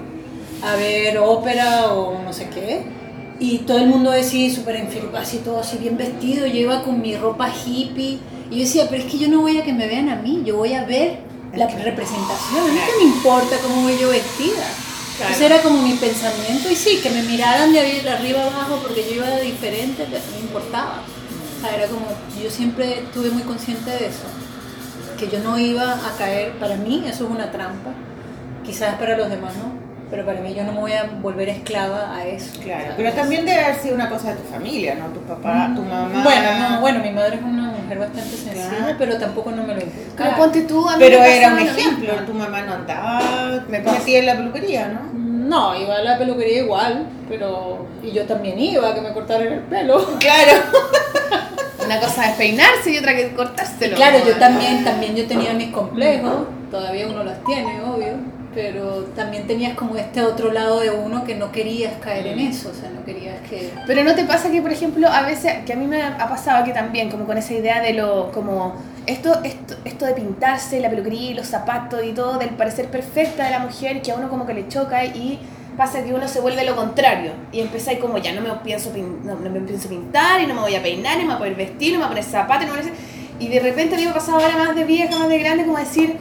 a 0.63 0.77
ver 0.77 1.19
ópera 1.19 1.93
o 1.93 2.19
no 2.23 2.33
sé 2.33 2.49
qué. 2.49 3.04
Y 3.45 3.59
todo 3.59 3.77
el 3.77 3.89
mundo 3.89 4.11
decía 4.11 4.51
súper 4.51 4.77
enfermo, 4.77 5.15
así 5.19 5.37
todo 5.45 5.61
así 5.61 5.77
bien 5.77 5.99
vestido. 5.99 6.47
Yo 6.47 6.61
iba 6.61 6.83
con 6.83 7.03
mi 7.03 7.15
ropa 7.15 7.51
hippie. 7.51 8.19
Y 8.51 8.55
yo 8.55 8.61
decía, 8.61 8.87
pero 8.89 9.03
es 9.03 9.11
que 9.11 9.19
yo 9.19 9.29
no 9.29 9.43
voy 9.43 9.59
a 9.59 9.65
que 9.65 9.75
me 9.75 9.87
vean 9.87 10.09
a 10.09 10.17
mí, 10.17 10.43
yo 10.47 10.57
voy 10.57 10.73
a 10.73 10.85
ver 10.85 11.19
la 11.55 11.67
representación. 11.67 12.63
A 12.63 12.73
mí 12.73 12.81
qué 12.87 13.05
me 13.05 13.11
importa 13.13 13.57
cómo 13.59 13.83
voy 13.83 13.99
yo 13.99 14.09
vestida. 14.09 14.65
Ese 15.31 15.45
era 15.45 15.61
como 15.61 15.83
mi 15.83 15.93
pensamiento. 15.93 16.71
Y 16.71 16.75
sí, 16.75 17.01
que 17.03 17.11
me 17.11 17.23
miraran 17.23 17.71
de 17.71 18.09
arriba 18.09 18.45
abajo 18.45 18.79
porque 18.83 19.05
yo 19.05 19.17
iba 19.17 19.29
de 19.29 19.43
diferente, 19.43 20.07
me 20.09 20.41
importaba. 20.41 21.03
O 21.59 21.61
sea, 21.61 21.77
era 21.77 21.87
como, 21.89 22.07
yo 22.43 22.51
siempre 22.51 23.01
estuve 23.01 23.29
muy 23.29 23.43
consciente 23.43 23.91
de 23.91 24.07
eso 24.07 24.25
que 25.19 25.29
yo 25.29 25.39
no 25.41 25.59
iba 25.59 25.93
a 25.93 26.17
caer, 26.19 26.53
para 26.59 26.77
mí 26.77 27.05
eso 27.07 27.25
es 27.25 27.31
una 27.31 27.53
trampa, 27.53 27.91
quizás 28.65 28.97
para 28.97 29.17
los 29.17 29.31
demás 29.31 29.53
no, 29.57 29.74
pero 30.11 30.25
para 30.27 30.41
mí 30.41 30.55
yo 30.55 30.65
no 30.65 30.73
me 30.73 30.81
voy 30.81 30.93
a 30.93 31.05
volver 31.23 31.49
esclava 31.49 32.15
a 32.17 32.27
eso. 32.27 32.61
Claro, 32.63 32.83
¿sabes? 32.83 32.95
pero 32.97 33.13
también 33.13 33.45
debe 33.45 33.61
haber 33.65 33.81
sido 33.81 33.95
una 33.95 34.09
cosa 34.09 34.31
de 34.31 34.37
tu 34.43 34.49
familia, 34.53 34.95
¿no? 34.95 35.07
Tu 35.09 35.21
papá, 35.21 35.73
tu 35.75 35.83
mamá. 35.83 36.23
Bueno, 36.23 36.59
no, 36.59 36.81
bueno, 36.81 36.99
mi 37.01 37.11
madre 37.11 37.37
es 37.37 37.43
una 37.43 37.73
mujer 37.73 37.99
bastante 37.99 38.31
sensible, 38.37 38.77
Claro. 38.79 38.97
pero 38.99 39.19
tampoco 39.19 39.51
no 39.51 39.63
me 39.65 39.75
lo 39.75 39.81
inculcó. 39.81 40.15
Pero 40.17 40.37
ponte 40.37 40.63
tú, 40.63 40.89
a 40.89 40.97
mí 40.97 41.05
Pero 41.05 41.23
era 41.23 41.53
un 41.53 41.59
ejemplo, 41.59 42.13
tu 42.27 42.33
mamá 42.35 42.63
no 42.63 42.75
andaba 42.75 43.65
Me 43.69 43.81
metida 43.81 44.19
en 44.19 44.27
la 44.27 44.37
peluquería, 44.37 44.89
¿no? 44.89 45.25
No, 45.45 45.75
iba 45.79 45.97
a 45.97 46.03
la 46.03 46.17
peluquería 46.19 46.63
igual, 46.63 47.07
pero... 47.29 47.87
Y 48.03 48.13
yo 48.13 48.25
también 48.25 48.59
iba 48.59 48.89
a 48.89 48.95
que 48.95 49.01
me 49.01 49.13
cortaran 49.13 49.53
el 49.53 49.61
pelo. 49.61 50.07
Claro. 50.19 50.53
Una 51.85 52.01
cosa 52.01 52.31
es 52.31 52.37
peinarse 52.37 52.93
y 52.93 52.99
otra 52.99 53.15
que 53.15 53.35
cortárselo. 53.35 53.95
Claro, 53.97 54.19
yo 54.27 54.37
también, 54.37 54.85
también 54.85 55.15
yo 55.15 55.27
tenía 55.27 55.53
mis 55.53 55.69
complejos, 55.71 56.47
todavía 56.71 57.07
uno 57.07 57.25
los 57.25 57.45
tiene, 57.45 57.83
obvio, 57.83 58.15
pero 58.55 59.05
también 59.17 59.47
tenías 59.47 59.75
como 59.75 59.97
este 59.97 60.23
otro 60.23 60.53
lado 60.53 60.81
de 60.81 60.91
uno 60.91 61.25
que 61.25 61.35
no 61.35 61.51
querías 61.53 61.95
caer 62.03 62.27
en 62.29 62.39
eso, 62.39 62.71
o 62.71 62.75
sea, 62.75 62.91
no 62.91 63.05
querías 63.05 63.41
que... 63.49 63.71
Pero 63.87 64.05
no 64.05 64.15
te 64.15 64.25
pasa 64.25 64.51
que, 64.51 64.63
por 64.63 64.73
ejemplo, 64.73 65.09
a 65.09 65.23
veces, 65.23 65.65
que 65.67 65.73
a 65.73 65.77
mí 65.77 65.87
me 65.87 66.03
ha 66.03 66.29
pasado 66.29 66.65
que 66.65 66.73
también, 66.73 67.11
como 67.11 67.25
con 67.27 67.37
esa 67.37 67.53
idea 67.55 67.81
de 67.83 67.93
lo, 67.95 68.31
como, 68.33 68.75
esto, 69.07 69.41
esto, 69.45 69.75
esto 69.85 70.07
de 70.07 70.13
pintarse, 70.15 70.81
la 70.81 70.91
peluquería 70.91 71.31
y 71.31 71.35
los 71.35 71.47
zapatos 71.47 72.03
y 72.05 72.13
todo, 72.13 72.39
del 72.39 72.51
parecer 72.51 72.87
perfecta 72.89 73.45
de 73.45 73.51
la 73.51 73.59
mujer, 73.59 74.01
que 74.03 74.13
a 74.13 74.15
uno 74.15 74.29
como 74.29 74.47
que 74.47 74.55
le 74.55 74.69
choca 74.69 75.05
y 75.05 75.39
pasa 75.77 76.05
que 76.05 76.15
uno 76.15 76.29
se 76.29 76.41
vuelve 76.41 76.65
lo 76.65 76.77
contrario 76.77 77.33
y 77.51 77.61
empieza 77.61 77.91
como 77.99 78.19
ya 78.19 78.33
no 78.33 78.41
me 78.41 78.49
pienso 78.63 78.93
pin- 78.95 79.23
no, 79.25 79.35
no 79.35 79.51
me 79.51 79.59
pienso 79.59 79.89
pintar 79.89 80.41
y 80.41 80.47
no 80.47 80.55
me 80.55 80.61
voy 80.61 80.75
a 80.77 80.83
peinar, 80.83 81.17
y 81.19 81.23
no 81.23 81.27
me 81.27 81.27
voy 81.27 81.35
a 81.35 81.39
poder 81.39 81.55
vestir, 81.57 81.93
no 81.95 81.99
me 81.99 82.05
voy 82.05 82.07
a 82.07 82.09
poner 82.11 82.25
zapatos, 82.25 82.69
no 82.69 82.75
me 82.75 82.83
voy 82.83 82.91
a 82.91 82.95
y 83.43 83.49
de 83.49 83.59
repente 83.59 83.97
a 83.97 83.99
mí 83.99 84.05
me 84.05 84.11
ha 84.11 84.15
pasado 84.15 84.39
ahora 84.39 84.57
más 84.57 84.77
de 84.77 84.85
vieja, 84.85 85.19
más 85.19 85.29
de 85.29 85.39
grande, 85.41 85.65
como 85.67 85.77
decir, 85.79 86.17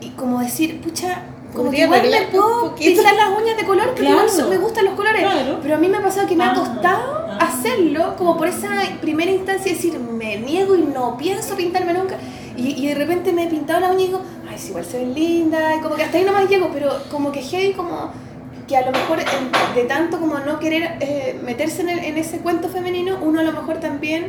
y 0.00 0.08
como 0.10 0.40
decir, 0.40 0.80
pucha, 0.80 1.18
como 1.54 1.70
que 1.70 1.82
igual 1.82 2.02
me 2.02 2.22
puedo 2.26 2.74
pintar 2.74 3.14
las 3.14 3.30
uñas 3.40 3.56
de 3.56 3.64
color 3.64 3.86
porque 3.86 4.02
Claro. 4.02 4.26
igual 4.28 4.48
me 4.50 4.56
gustan 4.58 4.84
los 4.84 4.94
colores, 4.94 5.22
Claro. 5.22 5.58
pero 5.62 5.74
a 5.74 5.78
mí 5.78 5.88
me 5.88 5.96
ha 5.96 6.02
pasado 6.02 6.26
que 6.28 6.36
me 6.36 6.44
ha 6.44 6.50
Ah. 6.52 6.54
costado 6.54 7.26
Ah. 7.30 7.38
hacerlo 7.40 8.14
como 8.16 8.36
por 8.36 8.48
esa 8.48 8.68
primera 9.00 9.30
instancia, 9.30 9.72
decir, 9.72 9.98
me 9.98 10.36
niego 10.38 10.74
y 10.76 10.82
no 10.82 11.16
pienso 11.16 11.54
pintarme 11.56 11.92
nunca. 11.94 12.16
Y, 12.56 12.84
y 12.84 12.88
de 12.88 12.94
repente 12.96 13.32
me 13.32 13.44
he 13.44 13.46
pintado 13.46 13.80
la 13.80 13.90
uña 13.92 14.02
y 14.02 14.06
digo, 14.08 14.20
ay, 14.50 14.58
sí, 14.58 14.68
igual 14.70 14.84
se 14.84 14.98
ven 14.98 15.14
linda, 15.14 15.76
y 15.76 15.80
como 15.80 15.94
que 15.94 16.02
hasta 16.02 16.18
ahí 16.18 16.24
nomás 16.24 16.48
llego, 16.48 16.70
pero 16.72 16.90
como 17.10 17.30
que 17.32 17.40
heavy, 17.40 17.72
como 17.72 18.10
que 18.66 18.76
a 18.76 18.84
lo 18.84 18.90
mejor 18.92 19.18
de 19.74 19.82
tanto 19.84 20.18
como 20.20 20.38
no 20.40 20.58
querer 20.58 20.96
eh, 21.00 21.40
meterse 21.42 21.80
en, 21.82 21.88
el- 21.90 22.00
en 22.00 22.18
ese 22.18 22.38
cuento 22.40 22.68
femenino, 22.68 23.18
uno 23.22 23.40
a 23.40 23.42
lo 23.44 23.52
mejor 23.52 23.78
también 23.78 24.26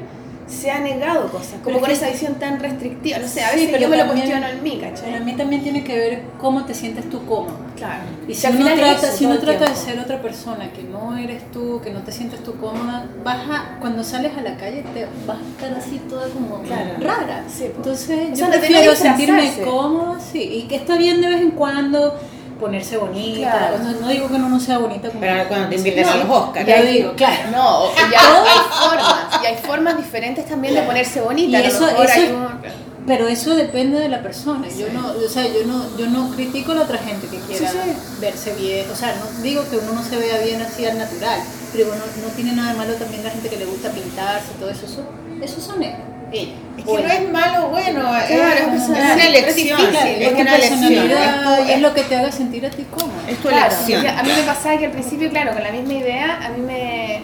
se 0.50 0.72
ha 0.72 0.80
negado 0.80 1.28
cosas, 1.32 1.54
como 1.64 1.76
Pero 1.76 1.80
con 1.82 1.91
esa 1.91 2.10
visión 2.10 2.36
tan 2.36 2.60
restrictiva. 2.60 3.20
No 3.20 3.28
sé, 3.28 3.43
a 3.43 3.50
Sí, 3.50 3.56
veces 3.56 3.70
pero 3.72 3.82
yo 3.84 3.89
me 3.89 3.97
lo 3.97 4.04
también- 4.06 4.28
cuestiono 4.30 4.47
en 4.58 4.64
mí, 4.64 4.78
Para 4.82 4.93
¿cachai? 4.93 5.24
mí 5.24 5.34
también 5.34 5.62
tiene 5.64 5.84
que 5.84 5.95
ver 5.97 6.24
cómo 6.39 6.66
te 6.66 6.74
sientes 6.74 7.08
tú 7.10 7.24
cómoda. 7.26 7.54
Claro. 7.76 8.02
Y 8.28 8.34
si 8.34 8.47
al 8.47 8.56
uno 8.58 8.74
trata, 8.76 9.12
si 9.12 9.26
uno 9.26 9.38
trata 9.38 9.70
de 9.70 9.76
ser 9.76 10.00
otra 10.00 10.22
persona 10.22 10.72
que 10.74 10.84
no 10.84 11.16
eres 11.18 11.50
tú, 11.52 11.80
que 11.84 11.91
no 11.91 12.00
te 12.02 12.12
sientes 12.12 12.43
tú 12.43 12.56
cómoda, 12.58 13.06
vas 13.24 13.38
a, 13.50 13.78
cuando 13.80 14.04
sales 14.04 14.32
a 14.38 14.41
la 14.41 14.58
calle 14.58 14.84
te 14.93 15.08
vas 15.26 15.38
a 15.38 15.50
estar 15.66 15.78
así 15.80 16.00
toda 16.10 16.28
como 16.30 16.62
Claro. 16.64 16.95
rara. 17.00 17.43
Sí, 17.47 17.66
po. 17.66 17.78
Entonces 17.78 18.20
O 18.26 18.30
yo 18.32 18.36
sea, 18.36 18.50
prefiero 18.50 18.95
sentirme 18.95 19.52
cómoda, 19.64 20.20
sí, 20.20 20.41
y 20.41 20.62
que 20.68 20.76
está 20.78 20.97
bien 20.97 21.22
de 21.22 21.28
vez 21.28 21.41
en 21.41 21.52
cuando 21.52 22.20
ponerse 22.60 22.97
bonita. 22.97 23.51
Claro. 23.51 23.80
No, 23.80 23.91
no 24.01 24.07
digo 24.10 24.28
que 24.28 24.34
uno 24.34 24.49
no 24.49 24.60
sea 24.60 24.78
bonita 24.78 25.07
como 25.10 25.22
Pero 25.22 25.47
cuando 25.47 25.70
te 25.70 25.78
no 25.78 25.84
sé, 25.84 26.01
a 26.01 26.16
los 26.18 26.30
Oscars. 26.30 26.68
Ya 26.68 26.82
digo, 26.82 27.14
claro. 27.16 27.49
No, 27.51 27.86
y 27.95 28.14
hay, 28.16 28.60
formas, 28.70 29.26
y 29.41 29.45
hay 29.45 29.55
formas 29.57 29.97
diferentes 29.97 30.45
también 30.45 30.76
de 30.76 30.82
ponerse 30.84 31.22
bonita. 31.22 31.49
Y 31.51 31.55
a 31.55 31.60
lo 31.62 31.66
eso- 31.74 31.86
mejor 31.86 32.05
eso- 32.05 32.14
hay 32.14 32.28
un- 32.32 32.89
Pero 33.07 33.28
eso 33.28 33.55
depende 33.55 33.97
de 33.99 34.07
la 34.10 34.22
persona. 34.22 34.68
Yo 34.68 34.88
no, 34.93 35.14
o 35.26 35.30
sea, 35.30 35.43
yo 35.47 35.66
no, 35.66 35.97
yo 35.97 36.05
no 36.07 36.30
critico 36.36 36.74
a 36.74 36.76
la 36.76 36.82
otra 36.84 36.99
gente 36.99 37.26
que 37.28 37.38
quiera 37.39 37.72
Sí, 37.72 37.78
sí. 37.84 37.91
verse 38.20 38.53
bien. 38.53 38.86
O 38.91 38.95
sea, 38.95 39.16
no 39.16 39.41
digo 39.41 39.64
que 39.68 39.78
uno 39.78 39.93
no 39.93 40.03
se 40.03 40.18
vea 40.18 40.38
bien 40.45 40.62
así 40.62 40.86
al 40.86 40.97
natural, 40.97 41.39
pero 41.72 41.88
no, 41.88 41.95
no 41.95 42.28
tiene 42.36 42.51
nada 42.53 42.74
de 42.74 42.78
malo 42.78 42.93
también 42.95 43.24
la 43.24 43.32
gente 43.32 43.49
que 43.49 43.57
le 43.57 43.66
gusta 43.66 43.89
pintarse 43.89 44.49
y 44.55 44.60
todo 44.60 44.70
eso. 44.70 44.86
Eso, 44.86 45.01
eso 45.41 45.62
son 45.62 45.82
ellos. 45.82 45.97
Ella. 46.32 46.53
Es 46.77 46.86
que 46.86 46.91
no 47.03 47.09
es 47.09 47.30
malo 47.32 47.65
o 47.67 47.69
bueno, 47.69 48.17
es, 48.17 48.25
Claro, 48.25 48.55
es 48.55 48.67
personal. 48.67 49.01
una 49.01 49.15
Es 49.15 49.25
elección. 49.25 49.77
difícil, 49.82 50.21
es 50.21 50.32
una 50.34 50.55
elección. 50.55 50.93
Es 50.93 51.69
es 51.69 51.82
lo 51.82 51.93
que 51.93 52.03
te 52.03 52.15
haga 52.15 52.32
sentir 52.32 52.65
a 52.65 52.69
ti 52.69 52.86
cómoda. 52.89 53.21
Es 53.27 53.38
tu 53.38 53.47
Claro, 53.49 53.65
elección. 53.73 54.07
a 54.07 54.23
mí 54.23 54.30
me 54.36 54.43
pasaba 54.43 54.77
que 54.77 54.86
al 54.86 54.91
principio, 54.91 55.30
claro, 55.30 55.53
con 55.53 55.63
la 55.63 55.71
misma 55.71 55.93
idea, 55.93 56.39
a 56.45 56.49
mí 56.49 56.61
me, 56.61 57.19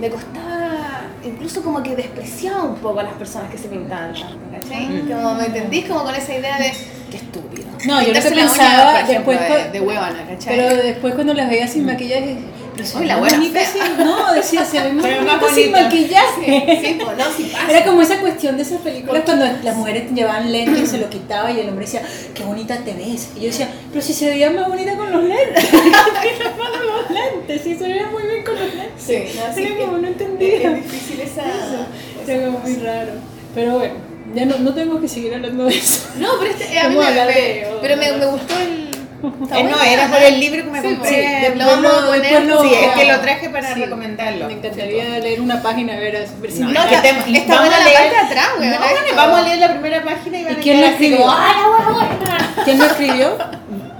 me 0.00 0.10
costaba, 0.10 1.02
incluso 1.24 1.62
como 1.62 1.82
que 1.82 1.94
despreciaba 1.94 2.62
un 2.64 2.76
poco 2.76 3.00
a 3.00 3.04
las 3.04 3.14
personas 3.14 3.50
que 3.50 3.58
se 3.58 3.68
pintaban 3.68 4.12
tanto, 4.12 4.38
¿cachai? 4.52 4.86
Mm. 4.86 5.08
Como 5.10 5.34
me 5.34 5.46
entendís 5.46 5.84
como 5.86 6.02
con 6.02 6.14
esa 6.14 6.34
idea 6.34 6.58
de, 6.58 6.72
qué 7.10 7.16
estúpido. 7.18 7.66
No, 7.86 8.00
yo 8.00 8.06
que 8.06 8.12
Pintarse 8.12 8.34
la 8.34 8.42
uña, 8.42 8.52
pensaba 8.52 8.90
por 8.92 9.00
ejemplo, 9.10 9.32
después 9.32 9.64
de, 9.64 9.70
de 9.70 9.80
huevona, 9.80 10.26
¿cachai? 10.28 10.56
Pero 10.56 10.76
después 10.82 11.14
cuando 11.14 11.34
las 11.34 11.48
veía 11.48 11.68
sin 11.68 11.86
maquillaje, 11.86 12.36
la 13.04 13.16
buena 13.16 13.40
fea. 13.42 13.66
sin- 13.66 14.04
No, 14.04 14.32
decía, 14.32 14.64
se 14.64 14.80
ve 14.80 14.90
sin 15.54 15.72
maquillaje. 15.72 16.80
Sí, 16.84 16.98
pues 17.02 17.16
no, 17.16 17.24
sí 17.36 17.50
pasa. 17.52 17.70
Era 17.70 17.84
como 17.84 18.02
esa 18.02 18.20
cuestión 18.20 18.56
de 18.56 18.62
esas 18.62 18.80
películas 18.80 19.22
cuando 19.24 19.46
las 19.62 19.76
mujeres 19.76 20.10
llevaban 20.14 20.50
lentes 20.52 20.82
y 20.82 20.86
se 20.86 20.98
lo 20.98 21.08
quitaba 21.10 21.50
y 21.50 21.60
el 21.60 21.68
hombre 21.68 21.84
decía, 21.86 22.02
qué 22.34 22.42
bonita 22.44 22.76
te 22.78 22.92
ves. 22.94 23.28
Y 23.36 23.40
yo 23.40 23.46
decía, 23.46 23.68
pero 23.92 24.04
si 24.04 24.12
se 24.12 24.28
veía 24.28 24.50
más 24.50 24.68
bonita 24.68 24.96
con 24.96 25.10
los 25.12 25.24
lentes. 25.24 25.64
¿Qué 25.64 25.78
pasa 25.78 26.78
con 26.78 26.86
los 26.86 27.10
lentes? 27.10 27.62
Sí, 27.62 27.76
se 27.76 27.84
veía 27.84 28.06
muy 28.08 28.22
bien 28.22 28.44
con 28.44 28.54
los 28.54 28.74
lentes. 28.74 29.02
Sí, 29.04 29.38
no, 29.38 29.54
sí, 29.54 29.62
Era 29.62 29.76
como 29.84 29.98
no 29.98 30.08
entendía. 30.08 30.70
es 30.70 30.74
difícil 30.84 31.20
esa... 31.20 31.42
Era 32.26 32.46
como 32.46 32.58
muy 32.60 32.74
raro. 32.76 33.12
Pero 33.54 33.74
bueno, 33.78 33.94
ya 34.34 34.44
no, 34.44 34.58
no 34.58 34.74
tenemos 34.74 35.00
que 35.00 35.08
seguir 35.08 35.34
hablando 35.34 35.64
de 35.64 35.76
eso. 35.76 36.08
No, 36.18 36.28
pero 36.38 36.50
este, 36.50 36.78
a 36.78 36.88
mí 36.88 36.96
me, 36.96 37.04
me- 37.10 37.66
pero 37.80 37.96
me, 37.96 38.12
me 38.12 38.26
gustó 38.26 38.54
el... 38.58 38.85
Eh, 39.26 39.62
no, 39.64 39.82
era 39.82 40.08
por 40.08 40.22
el 40.22 40.38
libro 40.40 40.64
que 40.64 40.70
me 40.70 40.80
Sí, 40.80 40.88
compré. 40.94 41.50
sí, 41.52 41.58
lo 41.58 41.66
vamos 41.66 41.92
a 41.92 42.06
poner, 42.06 42.44
lo- 42.44 42.62
sí, 42.62 42.70
es 42.74 42.92
que 42.94 43.04
lo 43.12 43.20
traje 43.20 43.48
para 43.50 43.74
Sí. 43.74 43.80
recomendarlo. 43.82 44.46
Me 44.46 44.52
encantaría 44.54 45.18
leer 45.18 45.40
una 45.40 45.62
página 45.62 45.94
a 45.94 45.96
ver, 45.96 46.16
a 46.16 46.18
ver 46.40 46.50
si 46.52 46.60
No, 46.60 46.88
que 46.88 46.96
te- 46.98 47.08
está 47.38 47.54
vamos 47.54 47.68
buena 47.68 47.76
a 47.76 47.80
la 47.80 47.84
leer- 47.86 47.94
parte 47.96 48.10
de 48.10 48.16
atrás, 48.18 48.48
güey. 48.56 48.68
No, 48.70 48.76
vamos 49.16 49.38
a 49.38 49.42
leer 49.42 49.58
la 49.58 49.70
primera 49.72 50.02
página 50.04 50.38
y 50.38 50.44
van 50.44 50.54
¿Y 50.54 50.56
a 50.56 50.60
quién 50.62 50.80
lo 50.80 50.86
escribió? 50.86 51.16
como, 51.18 51.32
¡ay, 51.32 51.52
la 51.60 51.68
buena, 51.68 51.90
buena! 52.18 52.54
¿Quién 52.64 52.78
lo 52.78 52.84
escribió? 52.86 53.38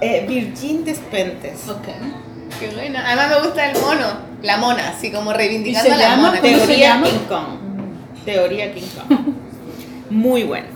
Eh, 0.01 0.25
Virgin 0.27 0.85
Despentes. 0.85 1.67
Ok. 1.67 1.87
Qué 2.59 2.67
buena. 2.69 3.05
Además 3.07 3.29
me 3.29 3.47
gusta 3.47 3.69
el 3.69 3.79
mono, 3.81 4.07
la 4.41 4.57
mona, 4.57 4.89
así 4.89 5.11
como 5.11 5.33
reivindicando 5.33 5.89
¿Y 5.89 5.91
a 5.91 5.95
se 5.95 6.01
la 6.03 6.09
llama? 6.09 6.27
mona. 6.29 6.41
¿Cómo 6.41 6.53
se 6.57 6.65
Teoría? 6.67 7.01
King 7.03 7.19
Kong. 7.27 7.45
Teoría 8.25 8.73
King 8.73 8.87
Kong. 8.95 9.19
Muy 10.09 10.43
bueno. 10.43 10.67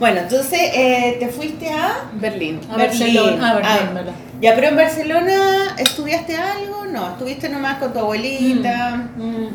Bueno, 0.00 0.20
entonces 0.20 0.58
eh, 0.74 1.16
te 1.20 1.28
fuiste 1.28 1.70
a 1.70 2.08
Berlín. 2.14 2.58
A 2.70 2.76
Barcelona. 2.78 3.50
A 3.50 3.54
Berlín, 3.56 4.08
Ah, 4.08 4.12
ya, 4.40 4.54
pero 4.54 4.68
en 4.68 4.76
Barcelona 4.76 5.74
estudiaste 5.78 6.36
algo, 6.36 6.86
no, 6.86 7.10
estuviste 7.10 7.50
nomás 7.50 7.76
con 7.78 7.92
tu 7.92 7.98
abuelita. 7.98 9.08
Mm. 9.16 9.48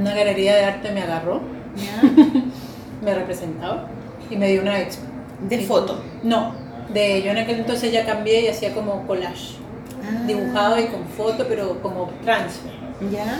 Una 0.00 0.14
galería 0.14 0.54
de 0.56 0.64
arte 0.66 0.92
me 0.92 1.02
agarró, 1.02 1.40
Ya. 1.74 2.02
me 3.02 3.14
representaba 3.14 3.86
y 4.30 4.36
me 4.36 4.48
dio 4.50 4.60
una 4.60 4.78
expo. 4.78 5.04
De 5.48 5.60
foto. 5.62 6.02
No, 6.22 6.52
de 6.92 7.22
yo 7.22 7.30
en 7.30 7.38
aquel 7.38 7.60
entonces 7.60 7.90
ya 7.92 8.04
cambié 8.04 8.42
y 8.42 8.48
hacía 8.48 8.74
como 8.74 9.06
collage, 9.06 9.56
Ah. 10.04 10.24
dibujado 10.26 10.78
y 10.78 10.86
con 10.88 11.06
foto, 11.06 11.46
pero 11.48 11.80
como 11.80 12.10
transfer. 12.22 12.72
Ya. 13.10 13.38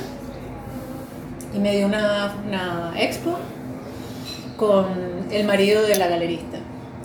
Y 1.54 1.58
me 1.58 1.76
dio 1.76 1.86
una, 1.86 2.34
una 2.46 2.92
expo 2.96 3.36
con 4.58 5.28
el 5.30 5.46
marido 5.46 5.82
de 5.86 5.96
la 5.96 6.08
galerista. 6.08 6.58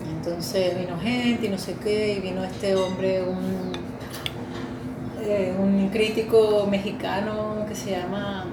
Entonces 0.06 0.78
vino 0.78 1.00
gente 1.00 1.46
y 1.46 1.50
no 1.50 1.58
sé 1.58 1.76
qué, 1.82 2.14
y 2.14 2.20
vino 2.20 2.44
este 2.44 2.76
hombre, 2.76 3.24
un, 3.24 3.72
eh, 5.22 5.56
un 5.58 5.90
crítico 5.90 6.68
mexicano 6.70 7.66
que 7.70 7.76
se 7.76 7.92
llama, 7.92 8.46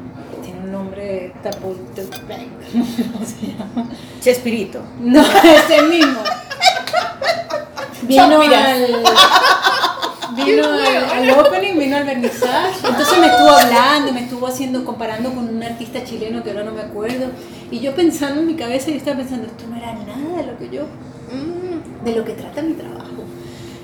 tiene 0.44 0.61
un 0.61 0.70
nombre 0.70 1.32
Tapulto. 1.42 2.03
¿Cómo 2.72 3.26
se 3.26 3.46
llama? 3.46 3.88
Chespirito. 4.20 4.82
No, 5.01 5.22
ese 5.44 5.82
mismo. 5.82 6.20
Vino 8.03 8.40
al, 8.40 9.05
vino 10.36 10.64
al, 10.64 11.28
al 11.28 11.30
opening, 11.40 11.78
vino 11.78 11.96
al 11.96 12.04
vernizaje. 12.04 12.86
Entonces 12.88 13.18
me 13.18 13.26
estuvo 13.26 13.50
hablando, 13.50 14.12
me 14.12 14.20
estuvo 14.20 14.46
haciendo, 14.46 14.84
comparando 14.84 15.32
con 15.34 15.48
un 15.48 15.62
artista 15.62 16.04
chileno 16.04 16.42
que 16.42 16.50
ahora 16.50 16.64
no 16.64 16.72
me 16.72 16.80
acuerdo. 16.82 17.26
Y 17.70 17.80
yo 17.80 17.94
pensando 17.94 18.40
en 18.40 18.46
mi 18.46 18.54
cabeza, 18.54 18.90
yo 18.90 18.96
estaba 18.96 19.18
pensando, 19.18 19.46
esto 19.46 19.64
no 19.68 19.76
era 19.76 19.92
nada 19.94 20.38
de 20.38 20.46
lo 20.52 20.58
que 20.58 20.68
yo, 20.74 20.82
mm, 20.82 22.04
de 22.04 22.16
lo 22.16 22.24
que 22.24 22.32
trata 22.32 22.62
mi 22.62 22.74
trabajo. 22.74 23.06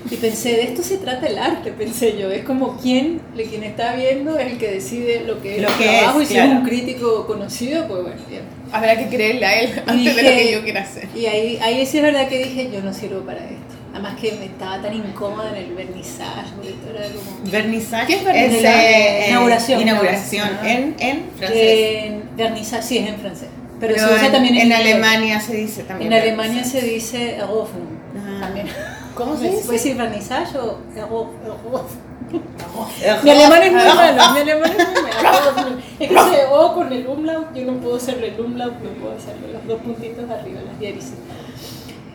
Y 0.09 0.15
pensé, 0.15 0.51
de 0.51 0.63
esto 0.63 0.83
se 0.83 0.97
trata 0.99 1.27
el 1.27 1.37
arte, 1.37 1.71
pensé 1.73 2.17
yo. 2.17 2.31
Es 2.31 2.45
como 2.45 2.77
quien, 2.77 3.19
quien 3.35 3.63
está 3.65 3.93
viendo 3.93 4.37
es 4.39 4.53
el 4.53 4.57
que 4.57 4.71
decide 4.71 5.23
lo 5.27 5.41
que 5.41 5.57
es 5.57 5.61
Lo 5.61 5.67
el 5.67 5.73
que 5.75 5.83
trabajo. 5.83 6.21
es, 6.21 6.31
y 6.31 6.33
si 6.33 6.39
es 6.39 6.45
un 6.45 6.63
crítico 6.63 7.27
conocido, 7.27 7.85
pues 7.89 8.03
bueno, 8.03 8.21
bien. 8.29 8.43
Habrá 8.71 8.97
que 8.97 9.07
creerle 9.07 9.45
a 9.45 9.59
él 9.61 9.83
antes 9.85 10.15
de 10.15 10.23
lo 10.23 10.29
dije- 10.29 10.43
que 10.45 10.51
yo 10.53 10.63
quiera 10.63 10.81
hacer. 10.81 11.09
Y 11.13 11.25
ahí, 11.25 11.59
ahí 11.61 11.85
sí 11.85 11.97
es 11.97 12.03
verdad 12.03 12.29
que 12.29 12.37
dije, 12.37 12.69
yo 12.71 12.81
no 12.81 12.93
sirvo 12.93 13.19
para 13.21 13.39
esto. 13.39 13.75
Además 13.97 14.19
que 14.21 14.31
me 14.33 14.45
estaba 14.45 14.79
tan 14.79 14.93
incómoda 14.93 15.49
en 15.49 15.55
el 15.55 15.73
vernizaje, 15.75 16.51
era 16.87 17.05
como... 17.07 17.51
Vernizaje. 17.51 18.05
¿Qué 18.05 18.13
es 18.13 18.23
vernizaje? 18.23 19.19
Es, 19.21 19.25
eh, 19.25 19.29
Inauguración. 19.31 19.81
Inauguración. 19.81 20.49
En, 20.63 20.95
en 20.99 21.29
francés. 21.35 22.05
En 22.05 22.29
vernizaje, 22.37 22.83
sí, 22.83 22.97
es 22.99 23.07
en 23.09 23.15
francés. 23.19 23.47
Pero, 23.79 23.95
Pero 23.95 24.07
se 24.07 24.13
usa 24.13 24.25
en, 24.27 24.31
también 24.31 24.55
en, 24.55 24.61
en. 24.67 24.73
Alemania 24.73 25.41
se 25.41 25.55
dice 25.55 25.81
también. 25.83 26.13
En 26.13 26.21
Alemania 26.21 26.63
se 26.63 26.81
dice 26.81 27.37
Eröffnung. 27.37 27.97
Ah. 28.17 28.37
También. 28.41 28.67
¿Cómo 29.15 29.33
se 29.35 29.45
¿Puede 29.47 29.57
dice? 29.57 29.71
decir 29.71 29.95
vernizaje 29.97 30.57
o 30.59 30.77
Eröff- 30.95 31.31
Eröff- 31.43 33.01
Eröffnung. 33.01 33.23
Mi 33.23 33.29
alemán 33.31 33.63
es 33.63 33.71
muy 33.71 33.81
malo, 33.83 34.33
mi 34.33 34.39
alemán 34.41 34.71
es 34.77 34.87
muy 34.89 35.01
malo. 35.23 35.77
Es 35.99 36.07
que 36.07 36.15
ese 36.15 36.45
O 36.51 36.73
con 36.75 36.93
el 36.93 37.07
umlaut, 37.07 37.55
yo 37.55 37.65
no 37.65 37.73
puedo 37.79 37.95
hacerle 37.95 38.27
el 38.35 38.39
umlaut, 38.41 38.73
no 38.79 38.89
puedo 39.01 39.15
hacerle 39.15 39.53
los 39.53 39.65
dos 39.65 39.81
puntitos 39.81 40.27
de 40.29 40.35
arriba, 40.35 40.59
las 40.67 40.79
diéresis. 40.79 41.13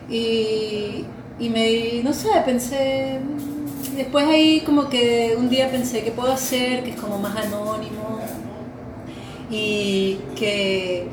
Y, 0.09 1.05
y 1.39 1.49
me, 1.49 2.03
no 2.03 2.13
sé, 2.13 2.29
pensé, 2.45 3.19
mm, 3.19 3.95
después 3.95 4.25
ahí 4.27 4.61
como 4.61 4.89
que 4.89 5.35
un 5.37 5.49
día 5.49 5.69
pensé, 5.69 6.03
¿qué 6.03 6.11
puedo 6.11 6.31
hacer? 6.31 6.83
Que 6.83 6.91
es 6.91 6.95
como 6.95 7.17
más 7.17 7.35
anónimo 7.35 8.19
y 9.49 10.19
que 10.35 11.07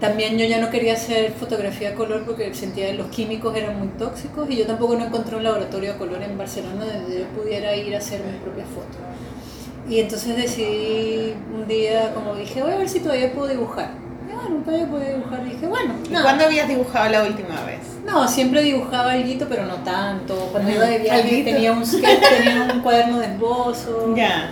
también 0.00 0.38
yo 0.38 0.46
ya 0.46 0.60
no 0.60 0.70
quería 0.70 0.94
hacer 0.94 1.32
fotografía 1.32 1.90
a 1.90 1.94
color 1.94 2.24
porque 2.24 2.54
sentía 2.54 2.86
que 2.86 2.94
los 2.94 3.08
químicos 3.08 3.56
eran 3.56 3.78
muy 3.78 3.88
tóxicos 3.88 4.48
y 4.48 4.56
yo 4.56 4.66
tampoco 4.66 4.96
no 4.96 5.06
encontré 5.06 5.36
un 5.36 5.44
laboratorio 5.44 5.92
a 5.92 5.98
color 5.98 6.22
en 6.22 6.38
Barcelona 6.38 6.86
donde 6.86 7.20
yo 7.20 7.26
pudiera 7.28 7.74
ir 7.76 7.94
a 7.94 7.98
hacer 7.98 8.20
mis 8.24 8.40
propias 8.40 8.68
fotos. 8.68 8.96
Y 9.88 10.00
entonces 10.00 10.36
decidí 10.36 11.34
un 11.54 11.66
día, 11.66 12.12
como 12.14 12.34
dije, 12.34 12.62
voy 12.62 12.72
a 12.72 12.76
ver 12.76 12.88
si 12.88 13.00
todavía 13.00 13.32
puedo 13.32 13.48
dibujar. 13.48 13.90
Y 14.28 14.34
bueno, 14.34 14.62
todavía 14.64 14.86
puedo 14.88 15.04
dibujar. 15.04 15.46
Y 15.46 15.50
dije, 15.50 15.66
bueno, 15.66 15.94
¿Y 16.04 16.08
nada. 16.10 16.24
¿Cuándo 16.24 16.44
habías 16.44 16.68
dibujado 16.68 17.08
la 17.10 17.22
última 17.24 17.64
vez? 17.64 17.80
No, 18.04 18.28
siempre 18.28 18.62
dibujaba 18.62 19.16
algo, 19.16 19.46
pero 19.48 19.64
no 19.64 19.76
tanto. 19.76 20.34
Cuando 20.52 20.70
iba 20.70 20.84
de 20.84 20.98
viaje 20.98 21.42
tenía 21.44 21.72
un, 21.72 21.84
sketch, 21.86 22.20
tenía 22.20 22.68
un 22.72 22.80
cuaderno 22.80 23.18
de 23.18 23.26
esbozo 23.26 24.14
Ya. 24.14 24.50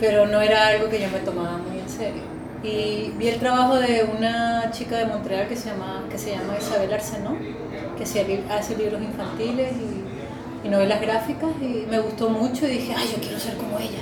pero 0.00 0.26
no 0.26 0.40
era 0.40 0.68
algo 0.68 0.88
que 0.88 1.00
yo 1.00 1.08
me 1.10 1.18
tomaba 1.20 1.58
muy 1.58 1.78
en 1.78 1.88
serio. 1.88 2.22
Y 2.62 3.12
vi 3.18 3.28
el 3.28 3.38
trabajo 3.38 3.76
de 3.76 4.08
una 4.16 4.70
chica 4.70 4.96
de 4.96 5.06
Montreal 5.06 5.48
que 5.48 5.56
se 5.56 5.68
llama, 5.68 6.04
que 6.10 6.18
se 6.18 6.30
llama 6.30 6.56
Isabel 6.58 6.92
Arsenault, 6.92 7.38
que 7.96 8.04
hace 8.50 8.76
libros 8.76 9.02
infantiles 9.02 9.72
y, 9.72 10.66
y 10.66 10.70
novelas 10.70 11.00
gráficas, 11.00 11.50
y 11.60 11.86
me 11.90 12.00
gustó 12.00 12.30
mucho 12.30 12.66
y 12.66 12.70
dije, 12.70 12.94
ay, 12.96 13.10
yo 13.14 13.20
quiero 13.20 13.38
ser 13.38 13.56
como 13.56 13.78
ella. 13.78 14.00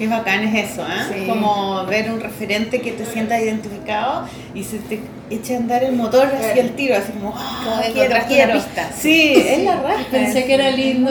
Qué 0.00 0.08
bacán 0.08 0.42
es 0.44 0.70
eso, 0.72 0.82
¿ah? 0.82 1.04
Sí. 1.12 1.26
Como 1.26 1.84
ver 1.84 2.10
un 2.10 2.20
referente 2.20 2.80
que 2.80 2.92
te 2.92 3.04
sientas 3.04 3.38
identificado 3.42 4.24
y 4.54 4.64
se 4.64 4.78
te 4.78 4.98
echa 5.28 5.52
a 5.54 5.56
andar 5.58 5.84
el 5.84 5.92
motor 5.92 6.26
hacia 6.26 6.62
el 6.62 6.70
tiro, 6.74 6.96
así 6.96 7.12
como, 7.12 7.34
ah, 7.36 7.60
Como 7.82 7.92
quiero, 7.92 8.16
quiero. 8.26 8.54
pista. 8.54 8.88
Sí, 8.98 9.34
es 9.36 9.62
la 9.62 9.76
raja. 9.76 10.06
Pensé 10.10 10.46
que 10.46 10.54
era 10.54 10.70
lindo, 10.70 11.10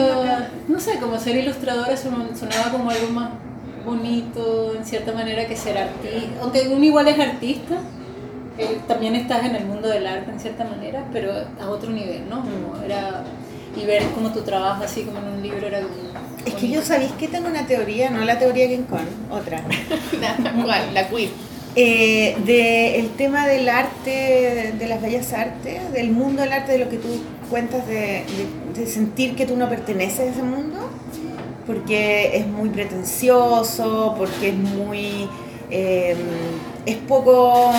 no 0.66 0.80
sé, 0.80 0.98
como 0.98 1.16
ser 1.20 1.36
ilustradora 1.36 1.96
son- 1.96 2.36
sonaba 2.36 2.72
como 2.72 2.90
algo 2.90 3.10
más 3.12 3.28
bonito 3.86 4.74
en 4.76 4.84
cierta 4.84 5.12
manera 5.12 5.46
que 5.46 5.56
ser 5.56 5.78
artista, 5.78 6.40
aunque 6.42 6.68
uno 6.68 6.84
igual 6.84 7.06
es 7.06 7.18
artista, 7.20 7.76
eh, 8.58 8.78
también 8.88 9.14
estás 9.14 9.44
en 9.44 9.54
el 9.54 9.66
mundo 9.66 9.88
del 9.88 10.04
arte 10.06 10.32
en 10.32 10.40
cierta 10.40 10.64
manera, 10.64 11.04
pero 11.12 11.32
a 11.60 11.70
otro 11.70 11.90
nivel, 11.90 12.28
¿no? 12.28 12.40
Como 12.40 12.82
era, 12.84 13.22
y 13.80 13.86
ver 13.86 14.02
como 14.16 14.32
tu 14.32 14.40
trabajo 14.42 14.82
así 14.82 15.02
como 15.04 15.18
en 15.18 15.28
un 15.34 15.42
libro 15.42 15.66
era 15.68 15.78
como 15.80 15.94
Es 16.46 16.54
que 16.54 16.68
yo 16.68 16.82
sabéis 16.82 17.12
que 17.12 17.28
tengo 17.28 17.48
una 17.48 17.66
teoría, 17.66 18.10
no 18.10 18.24
la 18.24 18.38
teoría 18.38 18.66
King 18.68 18.84
Kong, 18.88 19.00
otra. 19.30 19.62
¿Cuál? 20.64 20.94
La 20.94 21.08
queer. 21.08 21.30
Eh, 21.76 22.36
de 22.44 22.98
el 22.98 23.10
tema 23.10 23.46
del 23.46 23.68
arte, 23.68 24.74
de 24.76 24.86
las 24.88 25.00
bellas 25.00 25.32
artes, 25.32 25.92
del 25.92 26.10
mundo 26.10 26.42
del 26.42 26.52
arte, 26.52 26.72
de 26.72 26.78
lo 26.78 26.88
que 26.88 26.96
tú 26.96 27.08
cuentas 27.48 27.86
de, 27.86 28.24
de- 28.74 28.80
de 28.80 28.86
sentir 28.86 29.36
que 29.36 29.46
tú 29.46 29.56
no 29.56 29.68
perteneces 29.68 30.20
a 30.20 30.24
ese 30.24 30.42
mundo, 30.42 30.78
porque 31.66 32.36
es 32.36 32.46
muy 32.46 32.68
pretencioso, 32.70 34.14
porque 34.18 34.48
es 34.48 34.54
muy... 34.56 35.28
eh, 35.70 36.16
es 36.86 36.96
poco 36.96 37.72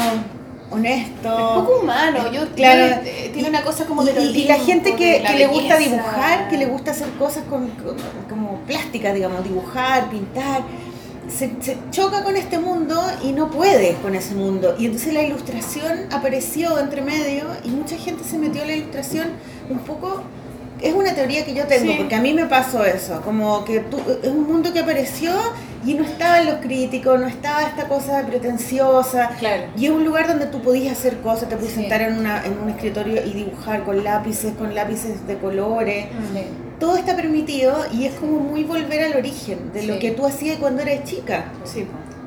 honesto. 0.71 1.29
Es 1.29 1.59
poco 1.63 1.79
humano. 1.81 2.31
Yo, 2.31 2.47
Claro. 2.55 3.01
eh, 3.05 3.29
tiene 3.33 3.49
una 3.49 3.61
cosa 3.63 3.85
como 3.85 4.03
de 4.03 4.13
y- 4.23 4.41
y 4.41 4.43
la 4.45 4.55
gente 4.57 4.95
que, 4.95 5.19
la 5.21 5.31
que 5.31 5.37
le 5.39 5.47
gusta 5.47 5.77
dibujar, 5.77 6.49
que 6.49 6.57
le 6.57 6.65
gusta 6.65 6.91
hacer 6.91 7.09
cosas 7.19 7.43
con, 7.49 7.67
con- 7.71 7.97
como 8.29 8.59
plásticas, 8.67 9.13
digamos, 9.13 9.43
dibujar, 9.43 10.09
pintar, 10.09 10.61
se, 11.29 11.51
se 11.61 11.77
choca 11.91 12.23
con 12.23 12.35
este 12.35 12.57
mundo 12.59 13.01
y 13.23 13.31
no 13.31 13.49
puede 13.51 13.93
con 13.95 14.15
ese 14.15 14.33
mundo. 14.33 14.75
Y 14.79 14.85
entonces 14.85 15.13
la 15.13 15.21
ilustración 15.23 16.07
apareció 16.11 16.79
entre 16.79 17.01
medio 17.01 17.45
y 17.63 17.69
mucha 17.69 17.95
gente 17.97 18.23
se 18.23 18.37
metió 18.37 18.63
a 18.63 18.65
la 18.65 18.73
ilustración 18.73 19.27
un 19.69 19.79
poco... 19.79 20.21
Es 20.81 20.95
una 20.95 21.13
teoría 21.13 21.45
que 21.45 21.53
yo 21.53 21.65
tengo, 21.67 21.91
Sí. 21.91 21.97
porque 21.99 22.15
a 22.15 22.21
mí 22.21 22.33
me 22.33 22.47
pasó 22.47 22.83
eso, 22.83 23.21
como 23.21 23.63
que 23.65 23.81
tú, 23.81 23.97
es 24.23 24.27
un 24.29 24.47
mundo 24.47 24.73
que 24.73 24.79
apareció 24.79 25.31
y 25.85 25.93
no 25.95 26.03
estaban 26.03 26.45
los 26.45 26.55
críticos, 26.55 27.19
no 27.19 27.27
estaba 27.27 27.63
esta 27.63 27.87
cosa 27.87 28.25
pretenciosa, 28.27 29.29
Claro. 29.39 29.63
y 29.77 29.85
es 29.85 29.91
un 29.91 30.03
lugar 30.05 30.27
donde 30.27 30.45
tú 30.47 30.61
podías 30.61 30.97
hacer 30.97 31.17
cosas, 31.21 31.49
te 31.49 31.55
podías 31.55 31.73
Sí. 31.73 31.79
sentar 31.81 32.01
en, 32.01 32.17
una, 32.19 32.45
en 32.45 32.57
un 32.59 32.69
escritorio 32.69 33.25
y 33.25 33.31
dibujar 33.33 33.83
con 33.83 34.03
lápices, 34.03 34.53
con 34.53 34.73
lápices 34.75 35.25
de 35.27 35.37
colores. 35.37 36.05
Sí. 36.33 36.41
Todo 36.79 36.97
está 36.97 37.15
permitido 37.15 37.75
y 37.93 38.05
es 38.05 38.13
como 38.15 38.39
muy 38.39 38.63
volver 38.63 39.03
al 39.03 39.15
origen 39.17 39.71
de 39.73 39.83
lo 39.83 39.99
que 39.99 40.11
tú 40.11 40.25
hacías 40.25 40.57
cuando 40.57 40.81
eras 40.81 41.03
chica. 41.03 41.45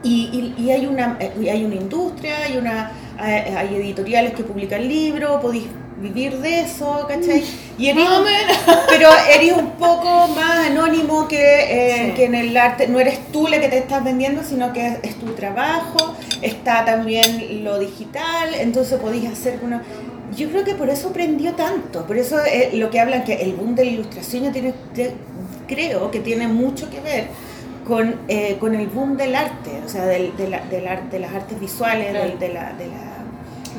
Y, 0.03 0.55
y- 0.59 0.63
y 0.63 0.71
hay, 0.71 0.87
una, 0.87 1.17
eh, 1.19 1.51
hay 1.51 1.65
una 1.65 1.77
industria, 1.77 2.37
hay, 2.45 2.59
una, 2.59 2.93
hay, 3.19 3.55
hay 3.55 3.75
editoriales 3.77 4.35
que 4.35 4.45
publican 4.45 4.87
libros, 4.87 5.41
podéis 5.41 5.65
vivir 6.01 6.39
de 6.39 6.61
eso, 6.63 7.07
¿cachai? 7.09 7.45
Y 7.79 7.89
eres, 7.89 8.05
menos. 8.09 8.59
pero 8.89 9.09
eres 9.33 9.53
un 9.53 9.71
poco 9.73 10.29
más 10.29 10.67
anónimo 10.67 11.29
que, 11.29 11.37
eh, 11.39 12.07
Sí. 12.09 12.13
que 12.17 12.25
en 12.25 12.35
el 12.35 12.57
arte. 12.57 12.89
No 12.89 12.99
eres 13.01 13.19
tú 13.33 13.47
la 13.47 13.61
que 13.61 13.69
te 13.69 13.79
estás 13.79 14.03
vendiendo, 14.05 14.43
sino 14.43 14.73
que 14.73 14.87
es, 14.87 14.99
es 15.03 15.15
tu 15.17 15.27
trabajo. 15.35 16.15
Está 16.43 16.85
también 16.85 17.63
lo 17.65 17.79
digital, 17.79 18.55
entonces 18.59 18.99
podéis 18.99 19.31
hacer 19.31 19.61
una... 19.63 19.83
Yo 20.37 20.49
creo 20.51 20.65
que 20.65 20.75
por 20.75 20.91
eso 20.91 21.09
aprendió 21.11 21.53
tanto. 21.53 22.05
Por 22.07 22.17
eso 22.19 22.39
eh, 22.45 22.71
lo 22.75 22.91
que 22.91 22.99
hablan 23.01 23.23
que 23.25 23.35
el 23.35 23.53
boom 23.53 23.75
de 23.77 23.85
la 23.85 23.91
ilustración 23.93 24.43
ya 24.45 24.53
tiene, 24.53 24.75
te- 24.95 25.13
creo 25.69 26.11
que 26.11 26.19
tiene 26.21 26.49
mucho 26.49 26.91
que 26.91 27.01
ver 27.01 27.27
con, 27.87 28.17
eh, 28.29 28.57
con 28.59 28.75
el 28.75 28.89
boom 28.89 29.17
del 29.17 29.37
arte, 29.37 29.71
o 29.85 29.89
sea, 29.89 30.07
del, 30.07 30.37
de, 30.37 30.49
la- 30.49 30.61
del 30.61 30.89
ar- 30.89 31.09
de 31.11 31.19
las 31.21 31.33
artes 31.33 31.59
visuales, 31.61 32.13
del- 32.13 32.39
de 32.39 32.49
la... 32.49 32.73
De 32.73 32.87
la 32.89 33.14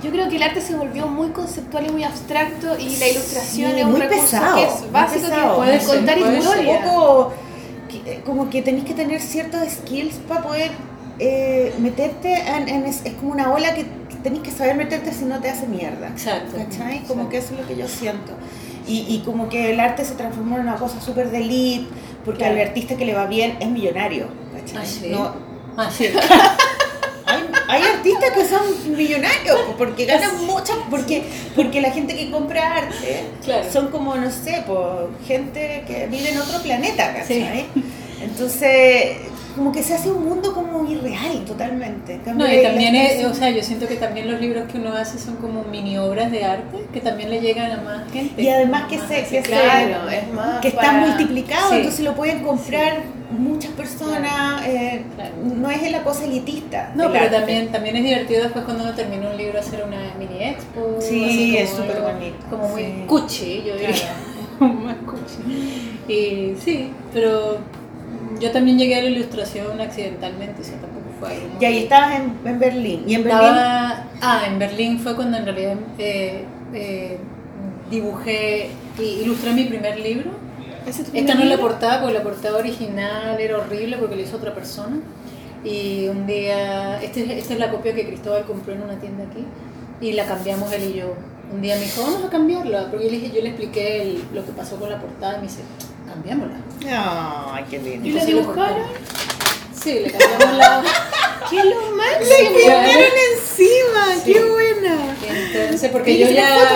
Yo 0.03 0.11
creo 0.11 0.29
que 0.29 0.35
el 0.35 0.43
arte 0.43 0.61
se 0.61 0.75
volvió 0.75 1.07
muy 1.07 1.29
conceptual 1.29 1.87
y 1.87 1.91
muy 1.91 2.03
abstracto 2.03 2.77
y 2.77 2.95
la 2.97 3.07
ilustración 3.07 3.71
Sí, 3.71 3.79
es 3.79 3.85
un 3.85 3.91
muy 3.91 4.01
recurso 4.01 4.23
pesado, 4.23 4.55
que 4.55 4.65
muy 4.65 4.73
es 4.85 4.91
básico 4.91 5.21
pesado. 5.29 5.49
que 5.51 5.55
Puede 5.57 5.79
contar 5.85 6.17
ser. 6.19 6.67
un 6.67 6.83
poco 6.83 7.33
que- 7.89 8.21
como 8.25 8.49
que 8.49 8.61
tenéis 8.61 8.85
que 8.85 8.93
tener 8.93 9.21
ciertos 9.21 9.61
skills 9.69 10.15
para 10.27 10.41
poder 10.43 10.71
eh, 11.17 11.73
meterte 11.79 12.33
en, 12.33 12.67
en- 12.67 12.85
es, 12.85 13.01
es 13.05 13.13
como 13.13 13.31
una 13.31 13.53
ola 13.53 13.73
que 13.73 13.85
tenéis 14.21 14.43
que 14.43 14.51
saber 14.51 14.75
meterte 14.75 15.13
si 15.13 15.23
no 15.23 15.39
te 15.39 15.49
hace 15.49 15.65
mierda 15.65 16.07
Exacto. 16.09 16.57
¿cachai? 16.57 17.03
como 17.03 17.23
Exacto. 17.23 17.29
que 17.29 17.37
eso 17.37 17.53
es 17.53 17.59
lo 17.61 17.67
que 17.67 17.77
yo 17.77 17.87
siento 17.87 18.33
y, 18.85 19.05
y 19.07 19.21
como 19.25 19.47
que 19.47 19.71
el 19.71 19.79
arte 19.79 20.03
se 20.03 20.15
transformó 20.15 20.57
en 20.57 20.63
una 20.63 20.75
cosa 20.75 20.99
súper 20.99 21.31
de 21.31 21.37
elite 21.37 21.87
porque 22.25 22.39
Claro. 22.39 22.55
al 22.55 22.67
artista 22.67 22.97
que 22.97 23.05
le 23.05 23.13
va 23.13 23.27
bien 23.27 23.55
es 23.61 23.67
millonario 23.69 24.27
¿cachai? 24.53 24.77
Ah, 24.77 24.85
sí. 24.85 25.07
No- 25.09 25.55
Ah, 25.77 25.89
sí. 25.89 26.07
hay, 27.67 27.81
artistas 27.83 28.31
que 28.31 28.45
son 28.45 28.95
millonarios 28.97 29.59
porque 29.77 30.05
ganan 30.05 30.45
mucho 30.45 30.73
porque 30.89 31.23
porque 31.55 31.81
la 31.81 31.91
gente 31.91 32.15
que 32.15 32.29
compra 32.31 32.77
arte 32.77 33.23
Claro. 33.43 33.71
son 33.71 33.89
como 33.89 34.15
no 34.15 34.31
sé 34.31 34.63
por 34.65 35.09
gente 35.27 35.83
que 35.87 36.07
vive 36.07 36.29
en 36.29 36.37
otro 36.39 36.61
planeta 36.61 37.13
¿cachai? 37.13 37.65
Sí. 37.73 37.83
entonces 38.23 39.17
como 39.55 39.71
que 39.71 39.81
se 39.81 39.93
hace 39.93 40.11
un 40.11 40.25
mundo 40.25 40.53
como 40.53 40.89
irreal 40.89 41.43
totalmente. 41.45 42.19
No, 42.35 42.45
y 42.51 42.61
también 42.61 42.95
es, 42.95 43.23
o 43.25 43.33
sea, 43.33 43.49
yo 43.49 43.63
siento 43.63 43.87
que 43.87 43.95
también 43.95 44.29
los 44.29 44.39
libros 44.41 44.69
que 44.71 44.77
uno 44.77 44.93
hace 44.93 45.17
son 45.17 45.37
como 45.37 45.63
mini 45.63 45.97
obras 45.97 46.31
de 46.31 46.43
arte 46.43 46.85
que 46.93 47.01
también 47.01 47.29
le 47.29 47.39
llegan 47.41 47.71
a 47.71 47.77
más 47.81 48.11
gente. 48.11 48.41
y 48.41 48.49
además 48.49 48.83
que 48.89 48.99
se, 48.99 49.23
que, 49.23 49.25
se- 49.25 49.41
Claro, 49.41 50.09
es 50.09 50.31
más 50.33 50.59
que 50.61 50.67
está 50.69 50.81
para- 50.81 51.07
multiplicado, 51.07 51.69
Sí. 51.69 51.75
entonces 51.77 52.01
lo 52.05 52.15
pueden 52.15 52.43
comprar 52.43 53.03
muchas 53.31 53.71
personas, 53.71 54.61
eh, 54.67 55.03
Claro. 55.15 55.31
no 55.55 55.69
es 55.71 55.91
la 55.91 56.03
cosa 56.03 56.25
elitista. 56.25 56.91
No, 56.95 57.11
pero 57.11 57.25
arte. 57.25 57.35
también, 57.37 57.71
también 57.71 57.95
es 57.95 58.03
divertido 58.03 58.43
después 58.43 58.65
cuando 58.65 58.83
uno 58.83 58.93
termina 58.93 59.29
un 59.29 59.37
libro 59.37 59.59
hacer 59.59 59.83
una 59.87 59.97
mini 60.19 60.43
expo. 60.43 60.97
Sí, 60.99 61.55
es 61.57 61.69
súper 61.71 62.01
bonito, 62.01 62.37
Como 62.49 62.67
muy 62.69 62.83
sí. 62.83 63.03
cuchi, 63.07 63.63
yo 63.65 63.73
diría. 63.75 64.13
más 64.59 64.95
cuchi. 65.05 65.97
Y 66.07 66.55
sí, 66.63 66.91
pero 67.13 67.57
yo 68.39 68.51
también 68.51 68.77
llegué 68.77 68.95
a 68.95 69.01
la 69.03 69.09
ilustración 69.09 69.79
accidentalmente, 69.81 70.61
o 70.61 70.65
sea, 70.65 70.77
tampoco 70.79 71.05
fue 71.19 71.29
algo 71.33 71.47
Y 71.59 71.65
ahí 71.65 71.77
estabas 71.83 72.19
en, 72.19 72.33
en 72.45 72.59
Berlín. 72.59 73.03
Y 73.07 73.15
en 73.15 73.23
Berlín 73.23 73.41
Estaba, 73.45 74.07
ah, 74.21 74.43
en 74.47 74.59
Berlín 74.59 74.99
fue 74.99 75.15
cuando 75.15 75.37
en 75.37 75.45
realidad 75.45 75.75
eh, 75.97 76.43
eh, 76.73 77.17
dibujé 77.89 78.69
y 78.99 79.03
ilustré 79.23 79.53
mi 79.53 79.65
primer 79.65 79.99
libro. 79.99 80.31
¿Ese 80.87 81.01
es 81.01 81.11
tu 81.11 81.17
Esta 81.17 81.33
no 81.33 81.39
primer 81.41 81.43
es 81.45 81.49
la 81.49 81.57
portada, 81.61 82.01
porque 82.01 82.13
la 82.13 82.23
portada 82.23 82.57
original 82.57 83.39
era 83.39 83.57
horrible 83.57 83.97
porque 83.97 84.15
la 84.15 84.21
hizo 84.21 84.37
otra 84.37 84.53
persona. 84.53 84.97
Y 85.63 86.07
un 86.07 86.27
día, 86.27 87.01
este, 87.01 87.39
esta 87.39 87.53
es 87.53 87.59
la 87.59 87.71
copia 87.71 87.93
que 87.95 88.05
Cristóbal 88.05 88.43
compró 88.45 88.73
en 88.73 88.83
una 88.83 88.95
tienda 88.99 89.23
aquí, 89.23 89.43
y 89.99 90.11
la 90.13 90.25
cambiamos 90.25 90.71
él 90.73 90.91
y 90.93 90.99
yo. 90.99 91.13
Un 91.51 91.61
día 91.61 91.75
me 91.75 91.81
dijo, 91.81 92.01
vamos 92.03 92.23
a 92.23 92.29
cambiarla, 92.29 92.87
porque 92.91 93.05
yo 93.05 93.11
le, 93.11 93.17
dije, 93.19 93.35
yo 93.35 93.41
le 93.41 93.49
expliqué 93.49 94.01
el- 94.01 94.23
lo 94.33 94.45
que 94.45 94.51
pasó 94.51 94.75
con 94.77 94.89
la 94.91 94.99
portada 94.99 95.33
y 95.33 95.37
me 95.37 95.43
dice, 95.43 95.61
cambiémosla. 96.07 96.57
Ay, 97.53 97.65
qué 97.69 97.79
lindo. 97.79 98.07
¿Y 98.07 98.11
la 98.11 98.25
dibujaron? 98.25 98.87
Sí, 99.83 99.99
le 99.99 100.11
cambiamos 100.11 100.57
la... 100.57 100.83
¿Qué 101.49 101.63
lo 101.63 101.91
máximo? 101.95 102.25
Le 102.29 102.49
vinieron 102.49 103.13
encima, 103.33 104.23
qué 104.25 104.43
buena. 104.43 104.95
Entonces, 105.27 105.91
porque 105.91 106.11
¿Y 106.11 106.19
yo 106.19 106.29
ya, 106.29 106.47
foto, 106.55 106.75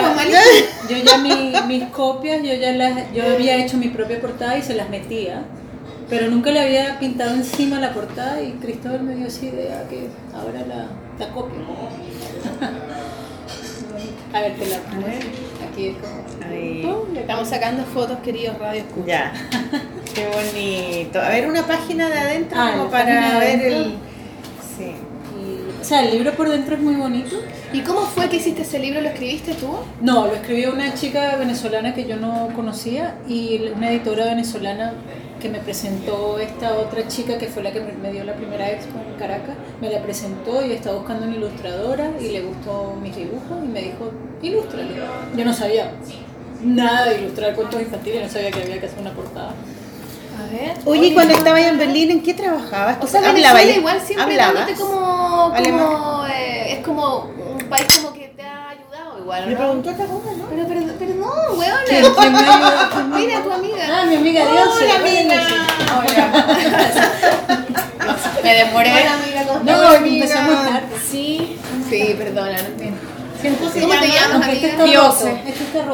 yo 0.88 0.96
ya 0.96 1.18
mi- 1.18 1.52
mis 1.66 1.84
copias, 1.90 2.42
yo 2.42 2.54
ya 2.54 2.72
las, 2.72 3.12
yo 3.12 3.24
había 3.24 3.56
hecho 3.56 3.76
mi 3.78 3.88
propia 3.88 4.20
portada 4.20 4.56
y 4.58 4.62
se 4.62 4.74
las 4.74 4.88
metía, 4.90 5.42
pero 6.08 6.28
nunca 6.28 6.50
le 6.52 6.60
había 6.60 6.98
pintado 7.00 7.34
encima 7.34 7.80
la 7.80 7.92
portada 7.92 8.40
y 8.42 8.52
Cristóbal 8.52 9.02
me 9.02 9.16
dio 9.16 9.26
esa 9.26 9.44
idea 9.46 9.88
que 9.88 10.08
ahora 10.34 10.60
la, 10.66 10.86
la 11.18 11.32
copio. 11.34 11.58
A 14.32 14.40
ver, 14.42 14.54
te 14.56 14.66
la 14.66 14.76
Aquí 14.76 14.86
Estamos 17.16 17.48
sacando 17.48 17.84
fotos, 17.84 18.18
queridos 18.24 18.58
Radio 18.58 18.80
Escucha. 18.80 19.06
Ya. 19.06 19.32
Qué 20.14 20.26
bonito. 20.26 21.20
A 21.20 21.28
ver, 21.28 21.48
una 21.48 21.64
página 21.66 22.08
de 22.08 22.18
adentro 22.18 22.58
Ah, 22.60 22.72
como 22.76 22.90
para 22.90 23.38
ver 23.38 23.60
el. 23.60 23.74
adentro. 23.74 24.00
Sí. 24.76 24.84
Y- 25.38 25.80
o 25.80 25.84
sea, 25.84 26.02
el 26.04 26.10
libro 26.12 26.32
por 26.32 26.48
dentro 26.48 26.74
es 26.74 26.82
muy 26.82 26.94
bonito. 26.96 27.36
¿Y 27.72 27.80
cómo 27.82 28.00
fue 28.00 28.28
que 28.28 28.36
hiciste 28.36 28.62
ese 28.62 28.80
libro? 28.80 29.00
¿Lo 29.00 29.08
escribiste 29.10 29.54
tú? 29.54 29.68
No, 30.00 30.26
lo 30.26 30.34
escribió 30.34 30.72
una 30.72 30.92
chica 30.94 31.36
venezolana 31.36 31.94
que 31.94 32.04
yo 32.04 32.16
no 32.16 32.48
conocía 32.56 33.16
y 33.28 33.68
una 33.76 33.90
editora 33.90 34.24
venezolana 34.24 34.92
que 35.40 35.48
me 35.48 35.58
presentó 35.58 36.38
esta 36.38 36.74
otra 36.74 37.08
chica 37.08 37.38
que 37.38 37.46
fue 37.46 37.62
la 37.62 37.72
que 37.72 37.80
me 37.80 37.92
me 37.92 38.12
dio 38.12 38.24
la 38.24 38.34
primera 38.34 38.70
expo 38.70 38.98
en 38.98 39.18
Caracas, 39.18 39.56
me 39.80 39.90
la 39.90 40.00
presentó 40.02 40.64
y 40.64 40.72
estaba 40.72 40.98
buscando 40.98 41.26
una 41.26 41.36
ilustradora 41.36 42.10
y 42.20 42.28
le 42.28 42.42
gustó 42.42 42.96
mis 43.02 43.16
dibujos 43.16 43.64
y 43.64 43.68
me 43.68 43.82
dijo, 43.82 44.10
ilústralo. 44.42 44.88
Yo 45.36 45.44
no 45.44 45.52
sabía 45.52 45.92
nada 46.62 47.06
de 47.06 47.20
ilustrar 47.20 47.54
cuentos 47.54 47.80
infantiles, 47.80 48.22
no 48.22 48.28
sabía 48.28 48.50
que 48.50 48.62
había 48.62 48.80
que 48.80 48.86
hacer 48.86 49.00
una 49.00 49.12
portada. 49.12 49.50
A 49.50 50.52
ver. 50.52 50.76
Oye, 50.84 51.08
¿y 51.08 51.14
cuando 51.14 51.34
estabas 51.34 51.62
en 51.62 51.78
Berlín, 51.78 52.10
¿en 52.10 52.22
qué 52.22 52.34
trabajabas? 52.34 52.98
O 53.02 53.06
sea, 53.06 53.20
¿Hablabas? 53.20 53.62
Venezuela 53.62 53.76
igual 53.76 54.00
siempre 54.00 54.38
como, 54.78 55.52
como 55.52 56.26
eh, 56.26 56.72
es 56.72 56.84
como 56.84 57.30
un 57.52 57.68
país 57.68 57.86
como 57.98 58.14
que 58.14 58.28
te 58.28 58.42
ha 58.42 58.70
ayudado 58.70 59.18
igual, 59.18 59.50
¿no? 59.50 59.56
preguntó 59.56 59.90
otra 59.90 60.06
cosa. 60.06 60.29
Pero, 60.50 60.66
pero, 60.66 60.80
pero 60.98 61.14
no, 61.14 61.30
weona. 61.54 61.78
¿Quién, 61.88 62.04
quién 62.12 62.32
me 62.32 62.38
ayudó? 62.40 62.90
¿Quién 62.90 63.10
me 63.10 63.18
Mira, 63.20 63.40
tu 63.42 63.52
amiga. 63.52 63.76
Ah, 63.88 64.04
mi 64.04 64.16
amiga 64.16 64.44
Dios. 64.50 64.68
Hola, 64.76 64.94
amiga. 64.96 65.40
Me 68.42 68.54
demoré. 68.54 68.90
Hola, 68.90 69.14
amiga, 69.14 69.44
¿cómo 69.46 69.60
No, 69.64 69.92
empecé 69.94 70.40
muy 70.40 70.54
tarde. 70.54 70.82
Sí. 71.10 71.58
Sí, 71.88 72.14
perdona. 72.18 72.56
¿Cómo 72.56 73.56
¿Cómo 73.58 73.70
te 74.00 74.08
llamas, 74.08 74.48
este 74.48 74.72
amiga? 74.72 75.30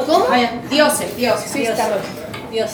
¿Cómo? 0.05 0.25
Dioses, 0.69 1.15
dioses. 1.17 1.51
Sí, 1.51 1.63
está 1.63 1.87
roto. 1.89 2.01
Dios. 2.51 2.71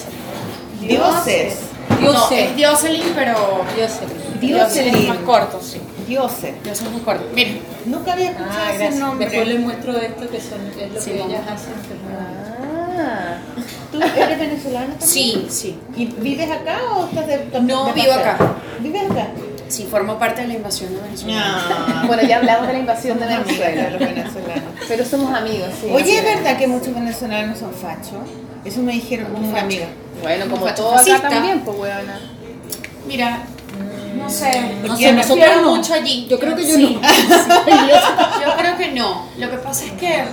Dioses. 0.80 1.56
No, 2.02 2.30
es 2.32 2.56
Dioselin, 2.56 3.14
pero 3.16 3.62
Diose. 3.76 4.00
Dioselin 4.40 4.88
es 4.88 4.94
Dioselin. 4.94 5.10
más 5.10 5.18
corto, 5.20 5.62
sí. 5.62 5.80
Dioses. 6.08 6.54
Dioses 6.64 6.86
es 6.88 6.92
más 6.94 7.02
corto. 7.02 7.26
Miren, 7.34 7.60
Nunca 7.86 8.14
había 8.14 8.32
escuchado 8.32 8.54
Ah, 8.58 8.70
ese 8.70 8.78
gracias. 8.78 9.00
nombre. 9.00 9.26
Después 9.28 9.48
les 9.48 9.60
muestro 9.60 9.98
esto 9.98 10.30
que 10.30 10.40
son, 10.40 10.60
es 10.80 10.94
lo 10.94 11.02
Sí, 11.02 11.12
que 11.12 11.16
ellas 11.18 11.42
hacen. 11.50 11.74
muy. 11.74 12.96
Ah. 12.98 13.38
¿Tú 13.92 14.00
eres 14.02 14.40
venezolana 14.40 14.86
también? 14.88 15.08
sí, 15.10 15.48
sí. 15.50 15.80
¿Y 15.96 16.06
vives 16.06 16.50
acá 16.50 16.80
o 16.96 17.06
estás 17.06 17.28
de 17.28 17.46
No, 17.62 17.86
de 17.86 17.94
vivo 17.94 18.08
paseo? 18.08 18.14
acá. 18.20 18.38
¿Vives 18.80 19.12
acá? 19.12 19.28
Sí, 19.68 19.88
formo 19.90 20.18
parte 20.20 20.42
de 20.42 20.48
la 20.48 20.54
invasión 20.56 20.94
de 20.96 21.02
Venezuela. 21.02 21.42
Ah. 21.46 22.04
Bueno, 22.08 22.24
ya 22.24 22.38
hablamos 22.38 22.68
de 22.68 22.74
la 22.74 22.80
invasión 22.80 23.20
de 23.20 23.26
Venezuela, 23.28 23.90
los 23.92 24.00
venezolanos. 24.00 24.64
Pero 24.88 25.06
somos 25.06 25.34
amigos, 25.34 25.70
sí. 25.82 25.88
Oye, 25.92 26.18
¿es 26.20 26.24
verdad 26.24 26.58
que 26.58 26.68
muchos 26.68 26.94
venezolanos 26.94 27.60
son 27.60 27.74
fachos? 27.74 28.28
Eso 28.66 28.82
me 28.82 28.94
dijeron 28.94 29.28
una 29.36 29.62
amiga. 29.62 29.88
Bueno, 30.22 30.46
como 30.50 30.66
todo 30.74 30.96
acá 30.96 31.28
también, 31.30 31.62
pues 31.62 31.78
weona. 31.78 32.20
Mira, 33.08 33.44
no 34.18 34.30
sé. 34.30 34.62
No 34.84 34.96
sé, 34.96 35.12
nosotros 35.14 35.40
prefiero 35.40 35.62
no. 35.62 35.76
mucho 35.76 35.94
allí. 35.94 36.28
Yo 36.30 36.40
creo 36.40 36.56
que 36.56 36.68
yo 36.68 36.76
Sí. 36.76 37.00
no. 37.02 37.02
Yo 38.46 38.58
creo 38.58 38.78
que 38.78 38.92
no. 38.92 39.28
Lo 39.38 39.50
que 39.50 39.58
pasa 39.58 39.86
es 39.86 39.92
que 39.94 40.24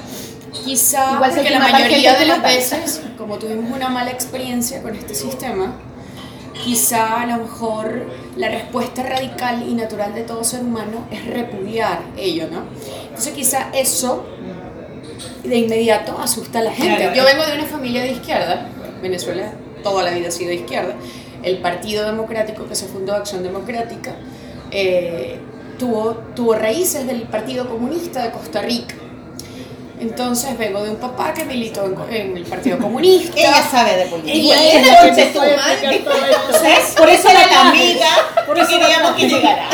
quizá 0.64 1.14
Igual 1.14 1.31
porque 1.31 1.45
que 1.45 1.51
la 1.51 1.59
mayoría 1.61 2.18
de 2.18 2.26
las 2.26 2.43
veces, 2.43 3.03
como 3.16 3.39
tuvimos 3.39 3.70
una 3.74 3.89
mala 3.89 4.11
experiencia 4.11 4.83
con 4.83 4.95
este 4.95 5.14
sistema, 5.14 5.74
quizá 6.64 7.22
a 7.22 7.26
lo 7.26 7.39
mejor 7.45 8.07
la 8.37 8.49
respuesta 8.49 9.03
radical 9.03 9.64
y 9.68 9.74
natural 9.74 10.14
de 10.14 10.22
todo 10.22 10.45
ser 10.45 10.61
humano 10.61 11.07
es 11.11 11.26
repudiar 11.26 12.03
ello, 12.16 12.49
¿no? 12.51 12.64
Entonces 13.05 13.33
quizá 13.33 13.70
eso 13.72 14.26
de 15.45 15.57
inmediato 15.57 16.18
asusta 16.20 16.59
a 16.59 16.62
la 16.62 16.72
gente. 16.72 17.12
Yo 17.14 17.24
vengo 17.24 17.45
de 17.45 17.55
una 17.55 17.64
familia 17.64 18.03
de 18.03 18.12
izquierda, 18.12 18.66
Venezuela 19.03 19.53
toda 19.83 20.03
la 20.03 20.11
vida 20.11 20.28
ha 20.28 20.31
sido 20.31 20.51
de 20.51 20.57
izquierda, 20.57 20.95
el 21.43 21.59
Partido 21.59 22.05
Democrático 22.05 22.66
que 22.66 22.74
se 22.74 22.86
fundó, 22.86 23.14
Acción 23.14 23.43
Democrática, 23.43 24.14
eh, 24.70 25.38
tuvo, 25.78 26.22
tuvo 26.34 26.55
raíces 26.55 27.07
del 27.07 27.22
Partido 27.22 27.68
Comunista 27.68 28.22
de 28.22 28.30
Costa 28.30 28.62
Rica. 28.62 28.95
Entonces 30.01 30.57
vengo 30.57 30.82
de 30.82 30.91
un 30.91 30.97
papá 30.97 31.34
que 31.34 31.45
militó 31.45 31.84
en, 32.11 32.36
el 32.36 32.45
Partido 32.45 32.78
Comunista. 32.80 33.38
Ella 33.38 33.62
sabe 33.70 33.97
de 33.97 34.07
política. 34.07 34.34
Ella 34.34 34.62
Ella 34.62 35.05
es 35.05 35.16
la 35.16 35.32
tu 35.32 35.38
madre. 35.41 35.97
Entonces, 35.97 36.95
Por 36.97 37.09
eso 37.09 37.28
era 37.28 37.47
la 37.47 37.68
amiga, 37.68 38.09
porque 38.47 38.66
queríamos 38.66 39.12
que 39.12 39.28
llegara. 39.28 39.68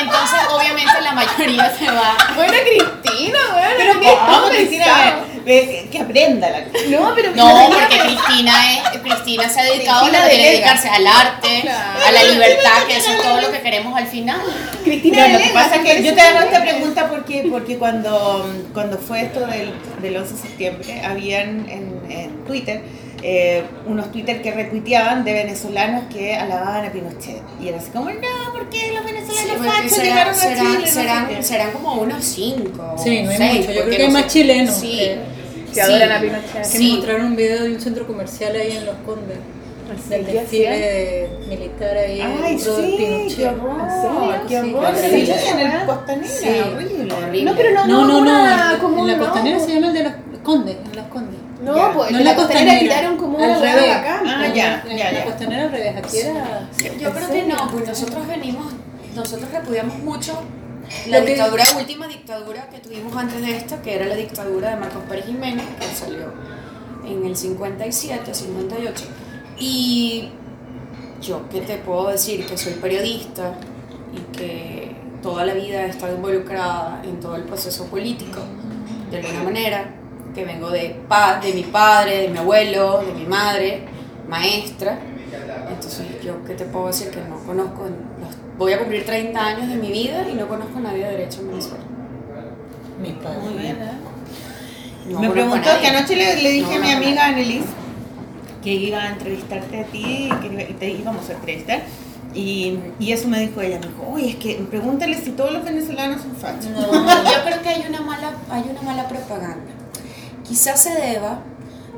Entonces, 0.00 0.38
obviamente, 0.50 1.00
la 1.02 1.12
mayoría 1.12 1.76
se 1.76 1.90
va. 1.90 2.16
Bueno, 2.34 2.52
Cristina, 2.64 3.38
weona. 3.54 3.74
Pero 3.76 4.00
¿qué 4.00 4.56
Cristina? 4.56 5.20
Que, 5.46 5.88
que 5.90 5.98
aprenda 5.98 6.50
la 6.50 6.60
No, 6.90 7.14
pero 7.14 7.30
No, 7.34 7.70
porque 7.70 7.98
Cristina, 8.00 8.52
es, 8.74 8.98
Cristina 9.00 9.48
se 9.48 9.60
ha 9.60 9.64
dedicado 9.64 10.00
Cristina 10.00 10.18
a 10.18 10.24
lo 10.24 10.28
que 10.30 10.36
delega. 10.36 10.50
dedicarse 10.52 10.88
al 10.88 11.06
arte, 11.06 11.60
Claro. 11.62 12.00
a 12.06 12.12
la 12.12 12.22
libertad, 12.24 12.86
que 12.88 12.96
eso 12.96 13.10
es 13.12 13.22
todo 13.22 13.40
lo 13.40 13.50
que 13.52 13.60
queremos 13.60 13.96
al 13.96 14.06
final. 14.06 14.40
Cristina 14.84 15.28
lo 15.28 15.38
que 15.38 15.50
pasa 15.50 15.76
es 15.76 15.80
que 15.82 16.02
yo 16.02 16.14
te 16.14 16.20
hago 16.20 16.40
esta 16.40 16.60
pregunta 16.62 17.08
porque, 17.08 17.46
porque 17.50 17.78
cuando, 17.78 18.52
cuando 18.74 18.98
fue 18.98 19.22
esto 19.22 19.40
del, 19.46 19.72
del 20.02 20.16
11 20.16 20.34
de 20.34 20.40
septiembre, 20.40 21.02
habían 21.04 21.68
en, 21.70 22.00
en 22.10 22.44
Twitter 22.44 22.82
eh, 23.22 23.64
unos 23.86 24.12
Twitter 24.12 24.42
que 24.42 24.52
retuiteaban 24.52 25.24
de 25.24 25.32
venezolanos 25.32 26.04
que 26.12 26.34
alababan 26.36 26.84
a 26.84 26.92
Pinochet. 26.92 27.42
Y 27.60 27.68
era 27.68 27.78
así 27.78 27.90
como, 27.90 28.10
no, 28.10 28.52
¿por 28.52 28.68
qué 28.68 28.92
los 28.92 29.04
Sí, 29.06 29.12
venezolanos 29.12 29.56
porque 29.56 29.68
fachos 29.70 29.90
será- 29.92 30.04
llegaron 30.04 30.34
a 30.34 30.36
serán- 30.36 30.56
Chile? 30.66 30.78
No 30.80 30.86
sé 30.86 30.92
serán, 30.92 31.44
serán 31.44 31.70
como 31.72 31.94
unos 31.94 32.24
cinco. 32.24 32.94
Sí, 33.02 33.22
no 33.22 33.30
hay 33.30 33.36
seis, 33.36 33.60
mucho. 33.60 33.72
Yo 33.72 33.80
porque 33.82 33.82
creo 33.82 33.96
que 33.96 34.02
hay 34.02 34.08
no 34.08 34.12
más 34.12 34.26
chilenos. 34.32 34.74
Sí. 34.74 34.98
que- 34.98 35.36
Que 35.74 35.82
adoran 35.82 36.12
a 36.12 36.20
Pinochet. 36.20 36.52
que 36.62 36.64
Sí. 36.64 36.88
me 36.88 36.96
mostraron 36.96 37.26
un 37.26 37.36
video 37.36 37.62
de 37.64 37.74
un 37.74 37.80
centro 37.80 38.06
comercial 38.06 38.54
ahí 38.56 38.76
en 38.78 38.86
Los 38.86 38.96
Condes. 39.04 39.36
Del 40.08 40.26
¿qué 40.26 40.32
desfile 40.32 41.28
militar 41.48 41.96
ahí 41.96 42.20
Ay, 42.20 42.58
sí, 42.58 42.68
Pinochet. 42.98 43.36
qué 43.36 43.46
horror, 43.46 43.80
¿En 44.40 44.46
qué 44.48 44.58
horror. 44.74 44.94
Sí, 44.96 45.26
Sí, 45.26 45.32
en 45.52 45.60
el 45.60 45.86
Costanera, 45.86 46.28
Sí. 46.28 46.48
horrible. 46.48 47.14
Horrible. 47.14 47.44
No, 47.44 47.56
pero 47.56 47.70
no, 47.72 47.86
No, 47.86 48.06
no, 48.06 48.18
en- 48.18 49.06
la 49.06 49.18
costanera 49.18 49.60
se 49.60 49.74
llama 49.74 49.86
el 49.88 49.92
de 49.94 50.02
los 50.04 50.12
Condes. 50.42 50.76
En 50.90 50.96
Los 50.96 51.06
Condes. 51.06 51.40
No, 51.66 51.76
Ya. 51.76 51.92
pues 51.92 52.10
No 52.12 52.18
en 52.18 52.24
la 52.24 52.34
costanera 52.36 52.78
tiraron 52.78 53.16
como 53.16 53.38
una 53.38 53.54
al 53.56 53.60
hueá 53.62 53.74
revés. 53.74 53.96
bacán. 53.96 54.26
Ah, 54.26 54.46
ya, 54.54 54.84
en 54.88 54.96
ya, 54.96 55.04
la 55.12 55.18
ya. 55.18 55.24
costanera 55.24 55.62
al 55.64 55.70
revés. 55.72 55.96
Aquí 55.96 56.18
era. 56.18 56.68
Yo 56.98 57.10
creo 57.12 57.28
que 57.30 57.42
no, 57.44 57.70
pues 57.72 57.88
nosotros 57.88 58.26
venimos, 58.28 58.72
nosotros 59.14 59.50
repudiamos 59.50 59.98
mucho 59.98 60.42
la 61.08 61.18
Lo 61.18 61.24
que- 61.24 61.32
dictadura, 61.32 61.64
última 61.76 62.06
dictadura 62.06 62.68
que 62.68 62.78
tuvimos 62.78 63.16
antes 63.16 63.40
de 63.44 63.56
esta, 63.56 63.82
que 63.82 63.94
era 63.96 64.06
la 64.06 64.14
dictadura 64.14 64.70
de 64.70 64.76
Marcos 64.76 65.02
Pérez 65.08 65.26
Jiménez, 65.26 65.64
que 65.80 65.86
salió 65.86 66.32
en 67.04 67.26
el 67.26 67.36
57, 67.36 68.32
58. 68.32 69.04
Y 69.58 70.28
yo 71.20 71.48
qué 71.50 71.60
te 71.62 71.76
puedo 71.78 72.08
decir 72.08 72.46
que 72.46 72.56
soy 72.56 72.74
periodista 72.74 73.54
y 74.14 74.36
que 74.36 74.94
toda 75.22 75.44
la 75.44 75.54
vida 75.54 75.82
he 75.84 75.88
estado 75.88 76.14
involucrada 76.14 77.00
en 77.04 77.18
todo 77.18 77.34
el 77.36 77.42
proceso 77.42 77.86
político, 77.86 78.38
de 79.10 79.18
alguna 79.18 79.42
manera, 79.42 79.90
que 80.36 80.44
vengo 80.44 80.70
de, 80.70 80.94
pa 81.08 81.40
de 81.40 81.52
mi 81.52 81.62
padre, 81.64 82.18
de 82.22 82.28
mi 82.28 82.38
abuelo, 82.38 83.00
de 83.04 83.12
mi 83.12 83.24
madre, 83.26 83.80
maestra. 84.28 84.98
Entonces, 85.70 86.06
yo 86.22 86.44
qué 86.46 86.54
te 86.54 86.64
puedo 86.66 86.86
decir 86.88 87.08
que 87.10 87.20
no 87.28 87.38
conozco, 87.44 87.82
los- 87.84 88.36
voy 88.58 88.72
a 88.74 88.78
cumplir 88.78 89.04
30 89.04 89.44
años 89.44 89.68
de 89.68 89.74
mi 89.76 89.90
vida 89.90 90.24
y 90.30 90.34
no 90.34 90.46
conozco 90.46 90.78
a 90.78 90.82
nadie 90.82 91.04
de 91.06 91.10
derecho 91.12 91.40
en 91.40 91.48
Venezuela. 91.48 91.84
Mi 93.02 93.10
padre. 93.12 93.38
Muy 93.40 93.54
bien. 93.54 93.76
No 95.08 95.20
me 95.20 95.30
preguntó 95.30 95.68
que 95.80 95.86
anoche 95.88 96.16
le, 96.16 96.42
le 96.42 96.50
dije 96.50 96.78
No 96.78 96.84
a 96.84 96.86
mi 96.86 96.92
amiga. 96.92 97.26
Annelies 97.26 97.64
que 98.62 98.72
iba 98.74 98.98
a 99.02 99.08
entrevistarte 99.10 99.80
a 99.80 99.84
ti 99.84 100.28
y 100.30 100.34
que 100.40 100.46
iba- 100.52 100.62
y 100.62 100.72
te 100.74 100.90
íbamos 100.90 101.28
a 101.30 101.32
entrevistar. 101.32 101.82
Y, 102.34 102.78
y 103.00 103.12
eso 103.12 103.28
me 103.28 103.38
dijo 103.40 103.60
ella, 103.62 103.78
me 103.80 103.86
dijo, 103.86 104.06
oye, 104.12 104.28
es 104.30 104.36
que 104.36 104.54
pregúntale 104.70 105.14
si 105.16 105.30
todos 105.30 105.52
los 105.52 105.64
venezolanos 105.64 106.20
son 106.20 106.36
fachos. 106.36 106.66
Yo 106.66 107.44
creo 107.44 107.62
que 107.62 107.68
hay 107.68 107.84
una 107.88 108.00
mala, 108.02 108.32
hay 108.50 108.64
una 108.70 108.82
mala 108.82 109.08
propaganda. 109.08 109.64
Quizás 110.48 110.80
se 110.82 110.90
deba 110.90 111.40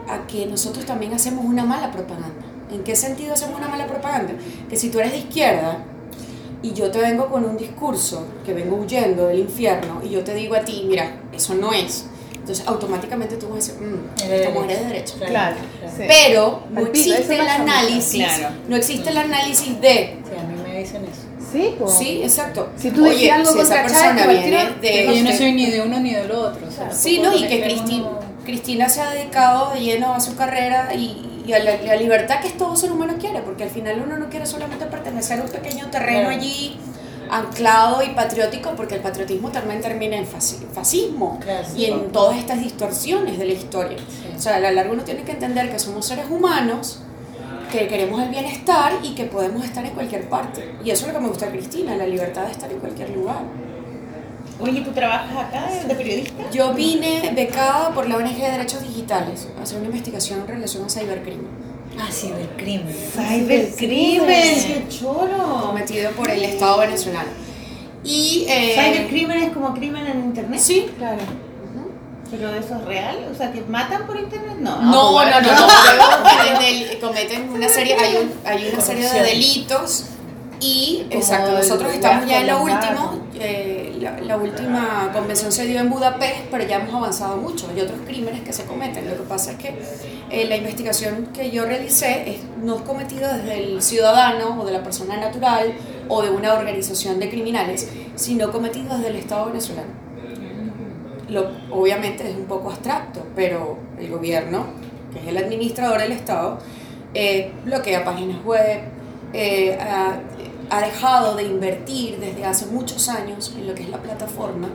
a 0.09 0.27
que 0.27 0.47
nosotros 0.47 0.85
también 0.87 1.13
hacemos 1.15 1.45
una 1.45 1.65
mala 1.65 1.91
propaganda. 1.93 2.35
¿En 2.71 2.83
qué 2.83 2.97
sentido 2.97 3.35
hacemos 3.35 3.59
una 3.59 3.69
mala 3.69 3.87
propaganda? 3.87 4.33
Que 4.69 4.77
si 4.77 4.91
tú 4.91 4.99
eres 5.01 5.13
de 5.13 5.19
izquierda 5.19 5.79
y 6.63 6.73
yo 6.73 6.91
te 6.91 6.99
vengo 6.99 7.29
con 7.29 7.45
un 7.45 7.57
discurso 7.57 8.27
que 8.45 8.53
vengo 8.55 8.77
huyendo 8.77 9.27
del 9.29 9.39
infierno 9.41 10.01
y 10.05 10.11
yo 10.11 10.25
te 10.25 10.35
digo 10.35 10.55
a 10.55 10.61
ti, 10.61 10.85
mira, 10.89 11.21
eso 11.33 11.55
no 11.55 11.73
es. 11.73 12.07
Entonces 12.35 12.67
automáticamente 12.67 13.37
tú 13.37 13.49
vas 13.49 13.69
a 13.69 13.73
decir, 13.73 13.75
mmm, 13.87 14.23
esta 14.33 14.51
mujer 14.51 14.71
es 14.71 14.81
de 14.81 14.87
derecha. 14.87 15.15
Claro, 15.27 15.57
sí. 15.97 16.05
Pero 16.09 16.63
no 16.71 16.81
existe 16.87 17.35
el 17.35 17.49
análisis, 17.49 18.25
Claro. 18.25 18.55
no 18.69 18.77
existe 18.77 19.11
el 19.11 19.17
análisis 19.19 19.81
de 19.81 20.17
Sí, 20.25 20.39
a 20.39 20.43
mí 20.45 20.55
me 20.63 20.79
dicen 20.81 21.05
eso. 21.05 21.23
Sí, 21.53 21.75
po. 21.79 21.89
Sí, 21.89 22.23
exacto. 22.23 22.69
Si 22.77 22.91
tú 22.91 23.05
decís 23.05 23.31
algo 23.31 23.53
si 23.53 23.61
esa 23.61 23.83
persona 23.83 24.17
Chávez, 24.19 24.43
viene 24.45 24.71
de... 24.83 25.17
Yo 25.23 25.31
no 25.31 25.37
soy 25.37 25.53
ni 25.53 25.71
de 25.71 25.81
uno 25.83 26.01
ni 26.01 26.13
del 26.15 26.31
otro. 26.31 26.67
o 26.67 26.71
sea, 26.71 26.91
Sí, 26.91 27.21
no, 27.21 27.35
y 27.35 27.47
que 27.47 27.65
Cristi- 27.65 28.01
uno- 28.01 28.19
Cristina 28.49 28.89
se 28.89 29.03
ha 29.03 29.11
dedicado 29.11 29.75
de 29.75 29.81
lleno 29.81 30.15
a 30.15 30.21
su 30.21 30.35
carrera 30.35 30.89
y, 30.95 31.43
y 31.47 31.53
a 31.53 31.59
la, 31.59 31.77
la 31.83 31.97
libertad 31.97 32.41
que 32.41 32.49
todo 32.51 32.75
ser 32.77 32.91
humano 32.91 33.17
quiere, 33.21 33.41
porque 33.43 33.65
al 33.65 33.69
final 33.71 34.03
uno 34.07 34.17
no 34.17 34.31
quiere 34.31 34.47
solamente 34.47 34.87
pertenecer 34.87 35.39
a 35.41 35.43
un 35.43 35.51
pequeño 35.51 35.89
terreno 35.91 36.29
Claro. 36.29 36.35
allí 36.37 36.79
anclado 37.31 38.03
y 38.03 38.09
patriótico, 38.15 38.71
porque 38.75 38.95
el 38.95 39.03
patriotismo 39.03 39.51
también 39.51 39.83
termina 39.83 40.17
en 40.17 40.25
fasci- 40.27 40.67
fascismo 40.73 41.39
Claro. 41.43 41.67
y 41.77 41.85
en 41.85 42.11
todas 42.11 42.39
estas 42.39 42.59
distorsiones 42.59 43.39
de 43.39 43.45
la 43.45 43.53
historia. 43.53 43.99
O 44.35 44.41
sea, 44.41 44.57
a 44.57 44.61
la 44.61 44.71
larga 44.73 44.93
uno 44.93 45.03
tiene 45.05 45.23
que 45.25 45.33
entender 45.33 45.71
que 45.71 45.79
somos 45.79 46.07
seres 46.07 46.25
humanos, 46.31 47.03
que 47.71 47.87
queremos 47.87 48.23
el 48.23 48.31
bienestar 48.31 48.93
y 49.03 49.15
que 49.15 49.25
podemos 49.25 49.63
estar 49.63 49.85
en 49.85 49.91
cualquier 49.93 50.27
parte. 50.31 50.75
Y 50.83 50.91
eso 50.91 51.03
es 51.07 51.13
lo 51.13 51.19
que 51.19 51.23
me 51.23 51.29
gusta 51.29 51.45
de 51.47 51.53
Cristina, 51.53 51.95
la 51.97 52.07
libertad 52.07 52.47
de 52.47 52.53
estar 52.53 52.73
en 52.73 52.79
cualquier 52.79 53.11
lugar. 53.11 53.43
Oye, 54.61 54.81
¿tú 54.81 54.91
trabajas 54.91 55.37
acá 55.37 55.69
de 55.87 55.95
periodista? 55.95 56.51
Yo 56.51 56.73
vine 56.75 57.31
becada 57.35 57.91
por 57.95 58.09
la 58.09 58.17
ONG 58.17 58.37
de 58.37 58.51
Derechos 58.51 58.83
Digitales 58.83 59.47
a 59.59 59.63
hacer 59.63 59.79
una 59.79 59.87
investigación 59.87 60.41
en 60.41 60.49
relación 60.49 60.85
a 60.85 60.89
cibercrimen 60.89 61.47
Ah, 62.01 62.09
sí, 62.11 62.29
del 62.29 62.49
crimen. 62.51 62.95
Cybercrimen, 63.15 64.27
qué 64.27 64.87
choro. 64.89 65.63
cometido 65.67 66.11
por 66.13 66.31
el 66.31 66.45
Estado 66.45 66.79
venezolano. 66.79 67.29
Y 68.05 68.47
eh, 68.49 68.75
Cybercrimen 68.75 69.39
es 69.45 69.53
como 69.53 69.75
crimen 69.75 70.07
en 70.07 70.19
internet. 70.25 70.61
Sí. 70.61 70.87
claro. 70.97 71.19
Pero 72.31 72.51
eso 72.55 72.75
es 72.77 72.85
real, 72.85 73.27
o 73.33 73.35
sea, 73.35 73.51
que 73.53 73.63
matan 73.63 74.07
por 74.07 74.19
internet, 74.19 74.57
no. 74.61 74.83
No, 74.83 75.19
Ah, 75.19 75.41
no, 75.41 75.41
no, 75.41 75.57
bueno. 75.57 76.91
no, 77.01 77.01
cometen 77.09 77.49
una 77.49 77.69
serie, 77.71 77.97
hay, 77.99 78.17
un- 78.17 78.33
hay 78.45 78.69
una 78.71 78.83
serie 78.83 79.09
de 79.09 79.23
delitos 79.23 80.05
y, 80.61 81.07
exacto, 81.11 81.53
nosotros 81.53 81.93
estamos 81.93 82.27
ya 82.27 82.41
en 82.41 82.49
lo 82.49 82.63
último, 82.63 83.21
eh, 83.35 83.97
la, 84.01 84.19
la 84.21 84.37
última 84.37 85.11
convención 85.13 85.53
se 85.53 85.67
dio 85.67 85.81
en 85.81 85.89
Budapest, 85.89 86.47
pero 86.51 86.65
ya 86.65 86.77
hemos 86.77 86.95
avanzado 86.95 87.37
mucho, 87.37 87.69
hay 87.73 87.81
otros 87.81 88.01
crímenes 88.07 88.43
que 88.43 88.53
se 88.53 88.65
cometen, 88.65 89.09
lo 89.09 89.17
que 89.17 89.23
pasa 89.23 89.53
es 89.53 89.59
que 89.59 89.79
eh, 90.31 90.47
la 90.47 90.57
investigación 90.57 91.29
que 91.33 91.51
yo 91.51 91.65
realicé 91.65 92.31
es, 92.31 92.41
no 92.63 92.77
es 92.77 92.83
cometido 92.83 93.33
desde 93.33 93.63
el 93.63 93.83
ciudadano 93.83 94.61
o 94.61 94.67
de 94.67 94.73
la 94.73 94.83
persona 94.83 95.17
natural 95.17 95.73
o 96.09 96.23
de 96.23 96.31
una 96.31 96.55
organización 96.55 97.19
de 97.19 97.31
criminales, 97.31 97.89
sino 98.17 98.51
cometido 98.51 98.97
desde 98.97 99.09
el 99.09 99.17
Estado 99.17 99.47
venezolano. 99.47 100.09
Lo, 101.29 101.51
obviamente 101.71 102.29
es 102.29 102.37
un 102.37 102.47
poco 102.47 102.71
abstracto, 102.71 103.27
pero 103.37 103.79
el 103.99 104.11
gobierno, 104.11 104.67
que 105.13 105.21
es 105.21 105.27
el 105.29 105.37
administrador 105.37 106.01
del 106.01 106.13
Estado, 106.13 106.59
eh, 107.15 107.53
bloquea 107.65 108.05
páginas 108.05 108.43
web, 108.45 108.81
eh, 109.33 109.79
ha, 109.81 110.21
ha 110.71 110.81
dejado 110.81 111.35
de 111.37 111.45
invertir 111.45 112.19
desde 112.19 112.45
hace 112.45 112.67
muchos 112.67 113.09
años 113.09 113.53
en 113.57 113.67
lo 113.67 113.75
que 113.75 113.83
es 113.85 113.89
la 113.89 113.99
plataforma. 113.99 114.69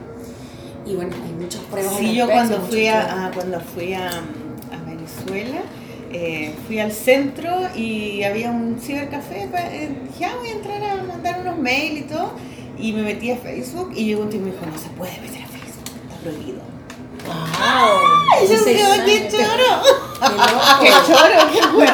Y 0.86 0.96
bueno, 0.96 1.16
hay 1.24 1.32
muchas 1.34 1.62
pruebas. 1.62 1.94
Sí, 1.98 2.14
yo 2.16 2.26
respecto, 2.28 2.56
cuando 2.56 2.68
fui 2.68 2.88
a, 2.88 3.26
a- 3.28 3.32
cuando 3.32 3.60
fui 3.62 3.94
a, 3.94 4.08
a 4.10 4.84
Venezuela, 4.86 5.62
eh, 6.12 6.54
fui 6.68 6.80
al 6.80 6.92
centro 6.92 7.50
y 7.76 8.24
había 8.24 8.52
un 8.52 8.78
cibercafé, 8.82 9.48
pa- 9.52 9.62
eh, 9.74 9.90
dije, 10.10 10.26
ah, 10.26 10.34
voy 10.40 10.50
a 10.50 10.52
entrar 10.52 10.84
a 10.84 11.04
mandar 11.04 11.40
unos 11.42 11.58
mails 11.58 12.00
y 12.02 12.04
todo, 12.04 12.32
y 12.78 12.92
me 12.92 13.02
metí 13.04 13.32
a 13.32 13.38
Facebook 13.38 13.94
y 13.96 14.06
llegó 14.06 14.24
un 14.24 14.30
tío 14.30 14.40
y 14.40 14.44
me 14.44 14.52
dijo, 14.52 14.66
no 14.66 14.78
se 14.78 14.90
puede 14.90 15.14
meter 15.22 15.44
a 15.44 15.48
Facebook, 15.48 15.86
está 16.10 16.16
prohibido. 16.22 16.73
¡Wow! 17.26 18.48
Yo 18.50 18.66
me 18.66 18.74
quedo, 18.74 18.92
años. 18.92 19.32
choro, 19.32 19.82
Qué 20.82 20.90
choro, 21.08 21.52
qué 21.54 21.68
bueno. 21.68 21.94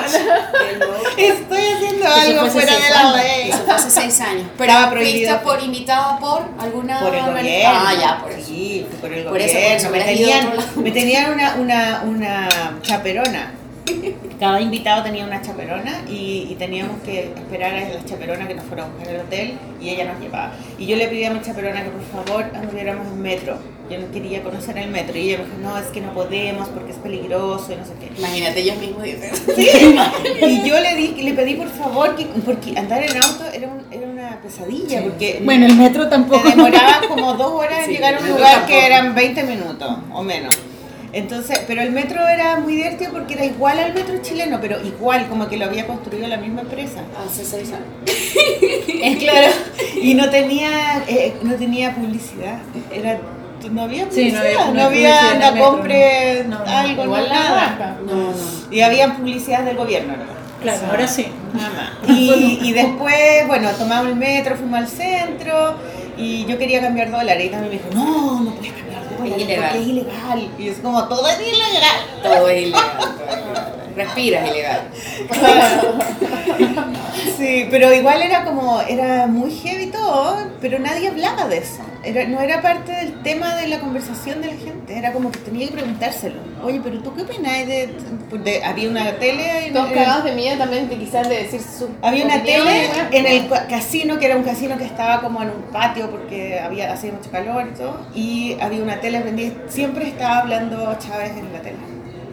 Estoy 1.18 1.62
haciendo 1.74 2.08
algo 2.08 2.48
fuera 2.48 2.74
de 2.74 2.90
la 2.90 3.12
ley. 3.18 3.50
Eso 3.50 3.64
fue 3.66 3.74
hace 3.74 3.90
seis 3.92 4.22
años. 4.22 4.48
Pero 4.58 4.72
Estaba 4.72 4.92
prohibido. 4.92 5.42
por 5.42 5.62
invitada 5.64 6.18
por 6.20 6.44
alguna 6.60 7.00
Por 7.02 7.14
el 7.16 7.26
gobierno. 7.26 7.80
Ah, 7.86 7.94
ya, 8.00 8.20
por 8.22 8.32
eso. 8.32 8.48
Sí, 8.48 8.88
por 9.02 9.12
el 9.14 9.26
Por 9.26 9.38
eso, 9.42 9.54
gobierno. 9.54 9.70
por 9.70 9.78
eso, 9.78 9.90
me, 9.90 10.02
a 10.02 10.06
tenían, 10.06 10.54
me 10.76 10.92
tenían 10.92 11.32
una, 11.34 11.56
una, 11.56 12.02
una 12.06 12.50
chaperona. 12.82 13.54
Cada 14.40 14.62
invitado 14.62 15.04
tenía 15.04 15.26
una 15.26 15.42
chaperona 15.42 16.02
y, 16.08 16.48
y 16.50 16.56
teníamos 16.58 17.02
que 17.04 17.34
esperar 17.36 17.76
a 17.76 17.90
la 17.90 18.06
chaperona 18.06 18.48
que 18.48 18.54
nos 18.56 18.64
fuera 18.66 18.86
a 18.86 18.88
buscar 18.88 19.14
al 19.14 19.22
hotel 19.22 19.58
y 19.82 19.90
ella 19.90 20.06
nos 20.06 20.22
llevaba. 20.22 20.54
Y 20.78 20.86
yo 20.86 20.96
le 20.96 21.08
pedí 21.10 21.26
a 21.26 21.32
mi 21.32 21.42
chaperona 21.42 21.84
que 21.84 21.90
por 21.90 22.04
favor 22.26 22.46
anduviéramos 22.56 23.06
en 23.08 23.22
metro. 23.22 23.58
Yo 23.92 23.98
no 24.00 24.10
quería 24.12 24.42
conocer 24.44 24.78
el 24.78 24.92
metro 24.92 25.18
y 25.18 25.30
ella 25.30 25.40
me 25.40 25.44
dijo, 25.46 25.58
no, 25.62 25.78
es 25.78 25.88
que 25.88 26.00
no 26.00 26.14
podemos 26.14 26.70
porque 26.70 26.92
es 26.92 26.98
peligroso 27.00 27.74
y 27.74 27.76
no 27.76 27.84
sé 27.86 27.92
qué. 28.00 28.12
Imagínate 28.18 28.62
ellos 28.62 28.78
mismos 28.78 29.04
dicen. 29.04 29.32
Y 30.42 30.70
yo 30.70 30.80
le, 30.80 30.96
di, 30.96 31.08
le 31.22 31.34
pedí 31.34 31.56
por 31.56 31.68
favor 31.70 32.16
que, 32.16 32.26
porque 32.46 32.78
andar 32.78 33.04
en 33.04 33.18
auto 33.18 33.44
era, 33.52 33.68
un- 33.68 33.84
era 33.92 34.08
una 34.08 34.40
pesadilla, 34.42 35.02
porque 35.04 35.42
Bueno, 35.44 35.66
el 35.66 35.76
metro 35.76 36.08
tampoco. 36.08 36.44
te 36.44 36.50
demoraba 36.52 37.02
como 37.10 37.34
dos 37.34 37.52
horas 37.52 37.80
en 37.80 37.86
Sí, 37.88 37.92
llegar 37.94 38.16
a 38.16 38.20
un 38.20 38.30
lugar 38.30 38.52
tampoco. 38.52 38.68
que 38.68 38.86
eran 38.86 39.16
20 39.16 39.44
minutos 39.44 39.98
o 40.14 40.24
menos. 40.24 40.56
Entonces, 41.12 41.62
pero 41.68 41.82
el 41.82 41.92
metro 41.92 42.28
era 42.28 42.60
muy 42.60 42.76
divertido 42.76 43.12
porque 43.12 43.34
era 43.34 43.46
igual 43.46 43.80
al 43.80 43.94
metro 43.94 44.16
chileno, 44.22 44.60
pero 44.62 44.78
igual, 44.86 45.28
como 45.28 45.48
que 45.48 45.58
lo 45.58 45.66
había 45.66 45.88
construido 45.88 46.28
la 46.28 46.38
misma 46.38 46.62
empresa. 46.62 47.02
Hace 47.26 47.44
seis 47.46 47.72
años. 47.72 47.88
Es 49.02 49.18
claro. 49.18 49.48
Y 50.02 50.14
no 50.14 50.30
tenía, 50.30 51.04
eh, 51.08 51.34
no 51.42 51.56
tenía 51.56 51.96
publicidad. 51.96 52.60
Era, 52.94 53.18
no 53.72 53.84
había 53.84 54.04
Sí, 54.04 54.10
publicidad, 54.32 54.42
no 54.42 54.46
había- 54.46 54.66
no 54.68 54.74
no 54.74 54.82
había 54.82 55.32
anda, 55.32 55.52
metro, 55.52 55.70
compre 55.72 56.44
no. 56.48 56.60
No, 56.60 56.66
no, 56.66 56.78
algo, 56.78 57.04
igual 57.06 57.22
no 57.24 57.28
la 57.30 57.34
nada. 57.44 57.56
raja. 57.78 57.96
No, 58.06 58.14
no. 58.16 58.34
Y 58.72 58.82
había 58.82 59.14
publicidad 59.16 59.64
del 59.64 59.78
gobierno, 59.78 60.14
¿no? 60.18 60.40
Claro, 60.62 60.82
ahora 60.92 61.08
sí. 61.08 61.28
Nada 61.54 61.70
más. 61.70 62.10
Y, 62.18 62.60
y 62.62 62.74
después, 62.74 63.48
bueno, 63.48 63.70
tomamos 63.72 64.08
el 64.12 64.16
metro, 64.18 64.56
fuimos 64.58 64.80
al 64.80 64.88
centro 64.88 65.76
y 66.18 66.46
yo 66.46 66.58
quería 66.58 66.82
cambiar 66.82 67.10
dólares 67.12 67.46
y 67.46 67.50
también 67.50 67.72
me 67.74 67.78
dijo, 67.80 67.90
no, 67.96 68.42
no 68.42 68.52
puedes 68.56 68.74
cambiar 68.74 68.99
dólares 69.20 69.44
ilegal. 69.46 69.70
porque 69.72 69.84
es 69.84 69.88
ilegal. 69.90 70.50
Y 70.58 70.68
es 70.70 70.78
como, 70.78 71.08
todo 71.08 71.28
es 71.28 71.40
ilegal. 71.40 71.84
Todo 72.22 72.50
es 72.50 72.62
ilegal. 72.64 72.84
todo 73.00 73.10
es 73.10 73.28
ilegal. 73.28 73.74
Respiras 73.96 74.50
ilegal. 74.50 74.82
Sí, 77.38 77.68
pero 77.72 77.94
igual 77.94 78.22
era 78.22 78.44
como, 78.44 78.82
era 78.82 79.28
muy 79.28 79.52
heavy 79.52 79.88
todo, 79.88 80.38
pero 80.62 80.78
nadie 80.80 81.08
hablaba 81.08 81.48
de 81.48 81.60
eso. 81.60 81.80
Era, 82.04 82.26
no 82.28 82.40
era 82.40 82.62
parte 82.62 82.94
del 82.94 83.22
tema 83.24 83.56
de 83.56 83.68
la 83.68 83.80
conversación 83.80 84.42
de 84.42 84.48
la 84.48 84.54
gente, 84.58 84.98
era 84.98 85.12
como 85.12 85.32
que 85.32 85.40
tenía 85.40 85.68
que 85.68 85.74
preguntárselo. 85.74 86.36
Oye, 86.64 86.80
pero 86.82 87.00
tú 87.00 87.14
qué 87.14 87.24
opinas 87.24 87.68
de, 87.68 87.94
de- 88.44 88.64
había 88.64 88.90
una 88.90 89.12
tele 89.20 89.68
en, 89.68 89.74
Todos 89.74 89.92
cagados 89.92 90.24
de 90.24 90.32
miedo 90.32 90.58
también 90.58 90.88
de 90.88 90.96
quizás 90.98 91.28
de 91.28 91.44
decir 91.44 91.60
su 91.62 91.90
Había 92.02 92.24
una 92.26 92.42
tele 92.42 92.90
en 93.12 93.26
el 93.26 93.50
ca- 93.50 93.68
casino, 93.68 94.18
que 94.18 94.28
era 94.28 94.38
un 94.38 94.44
casino 94.44 94.78
que 94.78 94.86
estaba 94.86 95.20
como 95.22 95.42
en 95.44 95.50
un 95.50 95.62
patio 95.74 96.10
porque 96.10 96.58
había 96.60 96.94
hacía 96.94 97.12
mucho 97.12 97.30
calor 97.32 97.68
y 97.74 97.78
todo. 97.78 98.00
Y 98.16 98.56
había 98.62 98.82
una 98.82 99.02
tele 99.02 99.20
prendida. 99.20 99.54
Siempre 99.68 100.08
estaba 100.08 100.38
hablando 100.40 100.96
Chávez 101.00 101.32
en 101.38 101.52
la 101.52 101.62
tele. 101.62 101.78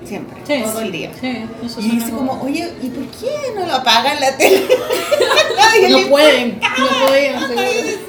Siempre. 0.04 0.36
Sí, 0.46 0.62
todo 0.62 0.78
sí, 0.78 0.86
el 0.86 0.92
día. 0.92 1.10
Sí, 1.20 1.44
eso 1.64 1.80
Y 1.80 1.90
dice 1.90 2.10
como, 2.12 2.40
oye, 2.40 2.72
¿y 2.80 2.88
por 2.90 3.04
qué 3.06 3.30
no 3.56 3.66
lo 3.66 3.74
apagan 3.74 4.20
la 4.20 4.36
tele? 4.36 4.62
No 5.90 6.08
pueden, 6.08 6.58
no 6.60 7.06
pueden, 7.08 7.34
Nadie 7.34 7.82
seguro. 7.82 8.06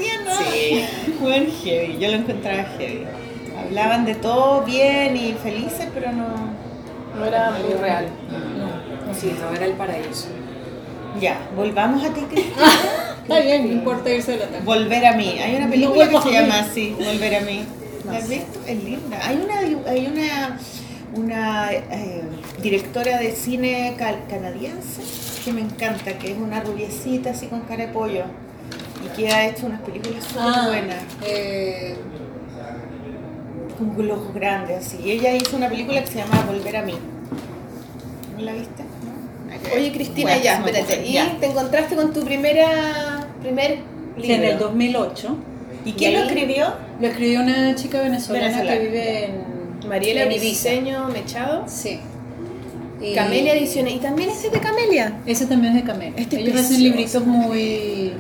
Heavy, 1.45 1.97
yo 1.99 2.07
lo 2.09 2.15
encontraba 2.17 2.63
heavy. 2.77 3.03
Hablaban 3.65 4.05
de 4.05 4.15
todo 4.15 4.63
bien 4.63 5.15
y 5.15 5.33
felices, 5.33 5.88
pero 5.93 6.11
no... 6.11 6.25
No 7.17 7.25
era 7.25 7.51
muy 7.51 7.73
real. 7.73 8.07
Sí, 9.19 9.31
todo 9.39 9.53
era 9.53 9.65
el 9.65 9.73
paraíso. 9.73 10.27
Ya, 11.19 11.39
volvamos 11.55 12.03
a 12.03 12.13
ti, 12.13 12.21
Cristina. 12.29 12.55
Está 13.23 13.39
bien, 13.39 13.65
no 13.67 13.73
importa 13.73 14.09
irse 14.13 14.33
de 14.33 14.38
la 14.39 14.45
tarde. 14.47 14.63
Volver 14.63 15.05
a 15.05 15.13
mí. 15.13 15.38
Hay 15.41 15.55
una 15.55 15.65
No 15.65 15.71
película 15.71 16.07
que 16.09 16.21
se 16.21 16.31
llama 16.31 16.59
así, 16.59 16.91
Volver 16.97 17.35
a 17.35 17.41
mí. 17.41 17.63
¿La 18.05 18.17
has 18.19 18.29
visto? 18.29 18.59
Es 18.67 18.83
linda. 18.83 19.19
Hay 19.25 19.38
una, 19.43 19.59
hay 19.89 20.05
una, 20.07 20.59
una 21.15 21.71
eh, 21.73 22.21
directora 22.61 23.17
de 23.17 23.31
cine 23.31 23.95
cal- 23.97 24.21
canadiense 24.29 25.01
que 25.43 25.51
me 25.53 25.61
encanta, 25.61 26.17
que 26.19 26.31
es 26.33 26.38
una 26.38 26.59
rubiecita 26.61 27.31
así 27.31 27.47
con 27.47 27.61
cara 27.61 27.88
de 27.88 27.91
pollo 27.93 28.25
y 29.13 29.15
que 29.15 29.29
ha 29.29 29.47
hecho 29.47 29.65
unas 29.67 29.81
películas 29.81 30.23
súper 30.23 30.41
Ah, 30.45 30.65
buenas. 30.67 31.03
eh, 31.25 31.95
con 33.77 34.07
los 34.07 34.17
ojos 34.17 34.33
grandes 34.33 34.85
así. 34.85 34.97
Y 35.03 35.11
ella 35.11 35.33
hizo 35.35 35.55
una 35.55 35.69
película 35.69 36.01
que 36.01 36.07
se 36.07 36.17
llama 36.19 36.43
Volver 36.47 36.77
a 36.77 36.81
mí. 36.83 36.93
¿No 38.37 38.43
la 38.43 38.53
viste? 38.53 38.83
¿No? 38.83 39.75
Oye, 39.75 39.91
Cristina, 39.91 40.29
Bueno, 40.31 40.43
ya, 40.43 40.57
espérate. 40.57 41.05
Y 41.07 41.13
ya. 41.13 41.37
te 41.39 41.45
encontraste 41.47 41.95
con 41.95 42.13
tu 42.13 42.21
primera, 42.23 43.27
primer 43.41 43.79
que 44.21 44.33
en 44.33 44.41
libro. 44.41 44.53
el 44.53 44.59
2008 44.59 45.37
¿Y 45.85 45.93
quién 45.93 46.13
lo 46.13 46.19
escribió? 46.21 46.73
lo 46.99 47.07
escribió 47.07 47.41
una 47.41 47.75
chica 47.75 48.01
venezolana, 48.01 48.47
Venezolana. 48.47 48.77
que 48.79 48.85
vive 48.85 49.25
en 49.25 49.87
Mariela 49.89 50.23
en. 50.23 50.29
Briceño 50.29 51.07
Mechado. 51.09 51.63
Sí. 51.67 51.99
Y 53.01 53.13
Camelia 53.13 53.53
Ediciones. 53.53 53.93
Y 53.93 53.99
también 53.99 54.29
este 54.31 54.47
es 54.47 54.53
de 54.53 54.59
Camelia. 54.59 55.19
Ese 55.27 55.45
también 55.45 55.75
es 55.77 55.83
de 55.85 55.91
Camelia. 55.91 56.13
Este 56.17 56.37
es 56.37 56.41
Ellos 56.41 56.55
hacen 56.55 56.67
precioso. 56.77 56.83
libritos 56.95 57.25
muy, 57.25 58.13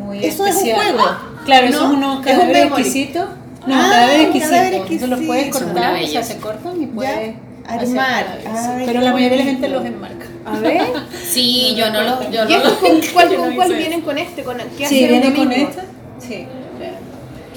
muy 0.00 0.24
Eso 0.24 0.46
es 0.46 0.56
un 0.56 0.62
juego. 0.70 1.04
Claro, 1.44 1.68
¿No? 1.68 1.72
eso 1.76 1.84
es 1.86 1.90
unos 1.92 2.26
Es 2.26 2.38
un 2.38 2.50
exquisitos. 2.50 3.28
No, 3.66 3.74
Ah, 3.74 3.88
cadáveres 3.90 4.16
un 4.16 4.24
exquisitos. 4.36 4.50
cadáver 4.50 4.74
Entonces 4.74 5.08
los 5.08 5.20
puedes 5.20 5.46
exquisito. 5.46 5.58
Son 5.58 5.74
cortar, 5.74 6.02
o 6.02 6.06
sea, 6.06 6.22
se 6.22 6.36
cortan 6.38 6.82
y 6.82 6.86
puedes 6.86 7.34
Armar. 7.68 8.38
Ay, 8.46 8.82
Pero 8.86 9.00
la 9.00 9.12
mayoría 9.12 9.30
de 9.30 9.44
la 9.44 9.50
gente 9.50 9.68
los 9.68 9.84
enmarca. 9.84 10.26
A 10.44 10.58
ver. 10.58 10.82
Sí, 11.24 11.74
yo 11.76 11.90
no 11.90 12.02
lo. 12.02 12.30
Yo 12.30 12.44
¿Y 12.44 12.48
no 12.48 12.56
estos 12.56 12.72
lo- 12.72 12.80
con 12.88 13.00
cuál, 13.12 13.28
con 13.36 13.54
cuál 13.54 13.74
vienen 13.74 14.00
con 14.00 14.18
este? 14.18 14.42
¿Con 14.42 14.56
qué 14.58 14.86
Sí, 14.88 15.04
hacer 15.04 15.12
el 15.12 15.20
viene 15.20 15.36
con 15.36 15.52
esta. 15.52 15.82
Sí. 16.18 16.46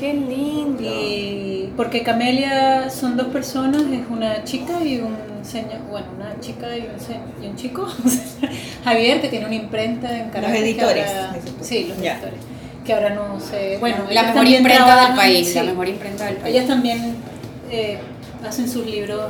Qué 0.03 0.13
lindo. 0.13 0.81
Y 0.83 1.69
porque 1.77 2.03
Camelia 2.03 2.89
son 2.89 3.15
dos 3.15 3.27
personas, 3.27 3.83
es 3.83 4.01
una 4.09 4.43
chica 4.43 4.83
y 4.83 4.97
un 4.99 5.15
señor, 5.43 5.79
bueno, 5.89 6.07
una 6.17 6.37
chica 6.41 6.75
y 6.77 6.81
un, 6.81 6.99
se- 6.99 7.19
y 7.41 7.47
un 7.49 7.55
chico, 7.55 7.87
Javier, 8.83 9.21
que 9.21 9.29
tiene 9.29 9.45
una 9.45 9.55
imprenta 9.55 10.13
en 10.17 10.29
Caracas. 10.29 10.51
que 10.57 10.59
editores, 10.59 11.07
ahora- 11.07 11.35
sí, 11.61 11.85
los 11.87 11.97
Ya. 12.01 12.13
editores. 12.15 12.39
Que 12.85 12.91
ahora 12.93 13.11
no 13.11 13.39
sé. 13.39 13.77
Bueno, 13.79 13.99
la 14.11 14.23
mejor 14.23 14.45
imprenta 14.45 14.85
trabajan- 14.85 15.07
del 15.07 15.15
país. 15.15 15.47
sí, 15.47 15.55
La 15.55 15.63
mejor 15.63 15.87
imprenta 15.87 16.25
del 16.25 16.35
país. 16.35 16.53
Ellas 16.53 16.67
también 16.67 17.15
eh, 17.71 17.97
hacen 18.45 18.69
sus 18.69 18.85
libros. 18.85 19.21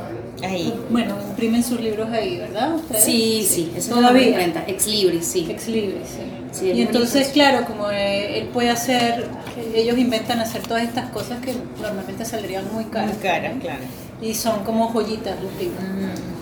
Ahí. 0.42 0.74
Bueno, 0.90 1.16
imprimen 1.30 1.62
sus 1.62 1.80
libros 1.80 2.10
ahí, 2.10 2.36
¿verdad? 2.38 2.74
¿Ustedes? 2.74 3.04
Sí, 3.04 3.46
sí, 3.48 3.72
esa 3.76 3.94
es 3.94 4.00
la 4.12 4.20
imprenta. 4.20 4.64
Ex 4.66 4.88
Libris, 4.88 5.24
sí. 5.24 5.46
Ex 5.48 5.68
Libris, 5.68 6.08
sí. 6.08 6.22
Sí, 6.58 6.70
y 6.70 6.82
entonces, 6.82 7.28
claro, 7.28 7.64
como 7.66 7.90
eh, 7.90 8.38
él 8.38 8.46
puede 8.48 8.70
hacer, 8.70 9.26
ellos 9.74 9.98
inventan 9.98 10.38
hacer 10.38 10.62
todas 10.62 10.84
estas 10.84 11.10
cosas 11.10 11.40
que 11.40 11.52
normalmente 11.80 12.24
saldrían 12.24 12.72
muy 12.72 12.84
caras. 12.84 13.10
Muy 13.14 13.18
cara, 13.22 13.52
claro. 13.60 13.82
Y 14.22 14.34
son 14.34 14.62
como 14.64 14.88
joyitas 14.92 15.34
los 15.42 15.52
libros. 15.58 15.82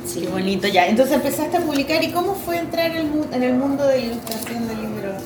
Sí, 0.07 0.21
qué 0.21 0.29
bonito 0.29 0.69
ya. 0.69 0.87
Entonces 0.87 1.15
empezaste 1.17 1.57
a 1.57 1.61
publicar. 1.61 2.05
¿Y 2.05 2.11
cómo 2.11 2.35
fue 2.35 2.59
entrar 2.59 2.91
en 2.95 3.43
el 3.43 3.55
mundo 3.55 3.85
de 3.87 3.97
la 3.99 4.05
ilustración 4.05 4.69
de 4.69 4.75
libros? 4.75 5.23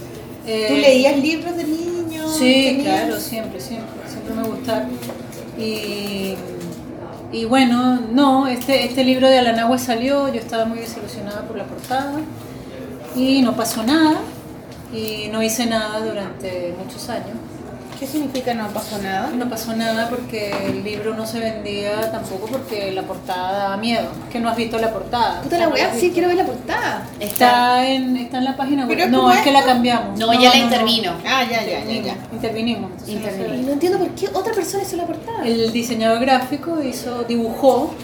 Eh, 0.47 0.67
¿Tú 0.69 0.75
leías 0.77 1.17
libros 1.19 1.57
de 1.57 1.65
niños? 1.65 2.37
Sí, 2.39 2.77
¿Tenías- 2.79 3.01
claro, 3.01 3.21
siempre, 3.21 3.61
siempre, 3.61 4.09
siempre 4.09 4.35
me 4.35 4.43
gustaron. 4.45 4.91
Y, 5.59 6.35
y 7.33 7.45
bueno, 7.47 8.01
no, 8.13 8.47
este, 8.47 8.85
este 8.85 9.03
libro 9.03 9.29
de 9.29 9.39
Alanagua 9.39 9.79
salió, 9.79 10.33
yo 10.33 10.39
estaba 10.39 10.65
muy 10.65 10.79
desilusionada 10.79 11.43
por 11.43 11.57
la 11.57 11.65
portada 11.65 12.13
y 13.17 13.43
no 13.43 13.57
pasó 13.57 13.83
nada 13.83 14.21
y 14.97 15.29
no 15.31 15.43
hice 15.43 15.67
nada 15.67 16.01
durante 16.01 16.75
muchos 16.83 17.09
años. 17.09 17.37
¿Qué 17.99 18.07
significa 18.07 18.53
no 18.53 18.69
pasó 18.69 18.99
nada? 18.99 19.31
No 19.31 19.49
pasó 19.49 19.75
nada 19.75 20.11
porque 20.11 20.53
el 20.67 20.85
libro 20.85 21.15
no 21.15 21.27
se 21.27 21.41
vendía 21.41 22.11
tampoco 22.13 22.47
porque 22.47 22.93
la 22.93 23.03
portada 23.05 23.53
daba 23.53 23.77
miedo. 23.79 24.09
Que 24.31 24.39
no 24.39 24.51
has 24.51 24.57
visto 24.57 24.79
la 24.79 24.93
portada. 24.93 25.41
Puta 25.41 25.57
la 25.57 25.67
No 25.69 25.73
weá, 25.73 25.95
sí, 25.95 26.11
quiero 26.13 26.29
ver 26.29 26.37
la 26.37 26.45
portada. 26.45 27.07
Está 27.19 27.89
en, 27.89 28.19
está 28.19 28.37
en 28.37 28.45
la 28.45 28.55
página 28.55 28.83
web. 28.83 28.89
Pero 28.91 29.05
es 29.05 29.11
no, 29.11 29.33
es 29.33 29.41
que 29.41 29.51
la 29.51 29.65
cambiamos. 29.65 30.19
No, 30.19 30.31
ella 30.31 30.51
la 30.51 30.57
intervino. 30.59 31.13
Ah, 31.27 31.43
ya, 31.51 31.63
ya, 31.65 31.83
ya, 31.85 31.91
Intervinimos. 31.91 32.05
ya. 32.05 32.35
Intervinimos. 32.35 32.91
no 33.07 33.13
Intervinimos. 33.13 33.67
no 33.67 33.73
entiendo 33.73 33.99
por 33.99 34.11
qué 34.11 34.29
otra 34.35 34.53
persona 34.53 34.83
hizo 34.83 34.97
la 34.97 35.07
portada. 35.07 35.47
El 35.47 35.73
diseñador 35.73 36.21
gráfico 36.21 36.83
hizo, 36.83 37.25
dibujó 37.25 37.95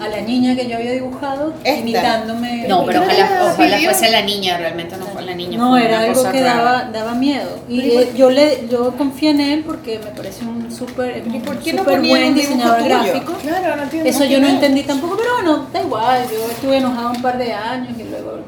a 0.00 0.08
la 0.08 0.20
niña 0.20 0.54
que 0.54 0.68
yo 0.68 0.76
había 0.76 0.92
dibujado 0.92 1.52
Esta. 1.64 1.80
imitándome. 1.80 2.66
No, 2.68 2.84
pero 2.86 3.00
¿Por 3.02 3.10
qué 3.10 3.22
ojalá, 3.22 3.38
no 3.40 3.46
ojalá 3.52 3.78
fuese 3.78 4.10
la 4.10 4.22
niña, 4.22 4.56
realmente 4.58 4.96
no 4.96 5.06
fue 5.06 5.22
la 5.22 5.34
niña. 5.34 5.58
No, 5.58 5.76
era 5.76 6.00
algo 6.00 6.22
que 6.30 6.40
rara. 6.40 6.54
daba, 6.54 6.84
daba 6.92 7.14
miedo. 7.14 7.58
Y 7.68 7.80
Pero 7.80 7.92
¿y 7.92 7.96
eh, 8.04 8.12
yo 8.16 8.30
le 8.30 8.68
yo 8.70 8.92
confié 8.96 9.30
en 9.30 9.40
él 9.40 9.62
porque 9.66 9.98
me 9.98 10.10
parece 10.10 10.44
un 10.44 10.70
súper 10.70 11.24
¿Y 11.26 11.38
por 11.40 11.56
un 11.56 11.62
qué 11.62 11.72
no 11.72 11.84
buen 11.84 12.34
diseñador 12.34 12.82
gráfico. 12.84 13.32
Claro, 13.42 13.76
no 13.76 13.82
entiendo. 13.82 14.08
Eso 14.08 14.20
qué 14.20 14.28
yo 14.30 14.40
no 14.40 14.48
entendí 14.48 14.82
tampoco, 14.84 15.16
pero 15.16 15.34
bueno, 15.34 15.66
da 15.72 15.80
igual. 15.82 16.22
Yo 16.30 16.50
estuve 16.50 16.76
enojada 16.76 17.10
un 17.10 17.22
par 17.22 17.36
de 17.38 17.52
años 17.52 17.98
y 17.98 18.04
luego 18.04 18.38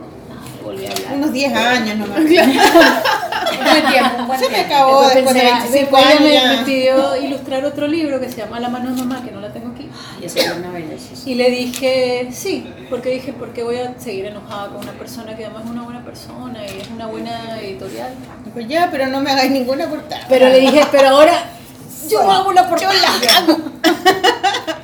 volví 0.65 0.87
a 0.87 0.91
hablar. 0.91 1.15
Unos 1.17 1.33
10 1.33 1.55
años 1.55 1.97
nomás. 1.99 2.21
Tiempo, 3.91 4.35
Se 4.39 4.49
me 4.49 4.57
acabó 4.61 5.03
Después 5.03 5.15
después 5.25 5.35
de 5.35 5.41
pensé, 5.41 5.53
25 5.53 5.73
después 5.73 6.05
ella 6.21 6.41
años. 6.43 6.51
me, 6.53 6.57
me 6.59 6.65
pidió 6.65 7.17
ilustrar 7.17 7.65
otro 7.65 7.87
libro 7.89 8.21
que 8.21 8.29
se 8.29 8.37
llama 8.39 8.61
La 8.61 8.69
mano 8.69 8.91
de 8.91 8.97
mamá, 8.97 9.23
que 9.25 9.31
no 9.33 9.41
la 9.41 9.53
tengo. 9.53 9.70
Y 10.21 10.25
eso 10.25 10.39
es 10.39 10.53
una 10.53 10.71
belleza. 10.71 11.15
Y 11.25 11.35
le 11.35 11.51
dije 11.51 12.29
sí, 12.33 12.67
porque 12.89 13.11
dije, 13.11 13.33
¿por 13.33 13.53
qué 13.53 13.63
voy 13.63 13.77
a 13.77 13.99
seguir 13.99 14.27
enojada 14.27 14.69
con 14.69 14.79
una 14.79 14.93
persona 14.93 15.37
que 15.37 15.45
además 15.45 15.65
es 15.65 15.71
una 15.71 15.83
buena 15.83 16.05
persona 16.05 16.67
y 16.67 16.81
es 16.81 16.89
una 16.89 17.07
buena 17.07 17.61
editorial? 17.61 18.15
Dijo, 18.45 18.61
ya, 18.69 18.89
pero 18.91 19.07
no 19.07 19.21
me 19.21 19.31
hagáis 19.31 19.51
ninguna 19.51 19.89
portada. 19.89 20.27
Pero 20.29 20.49
le 20.49 20.61
dije, 20.61 20.83
pero 20.91 21.09
ahora 21.09 21.51
yo 22.09 22.31
hago 22.31 22.53
la 22.53 22.69
portada. 22.69 22.95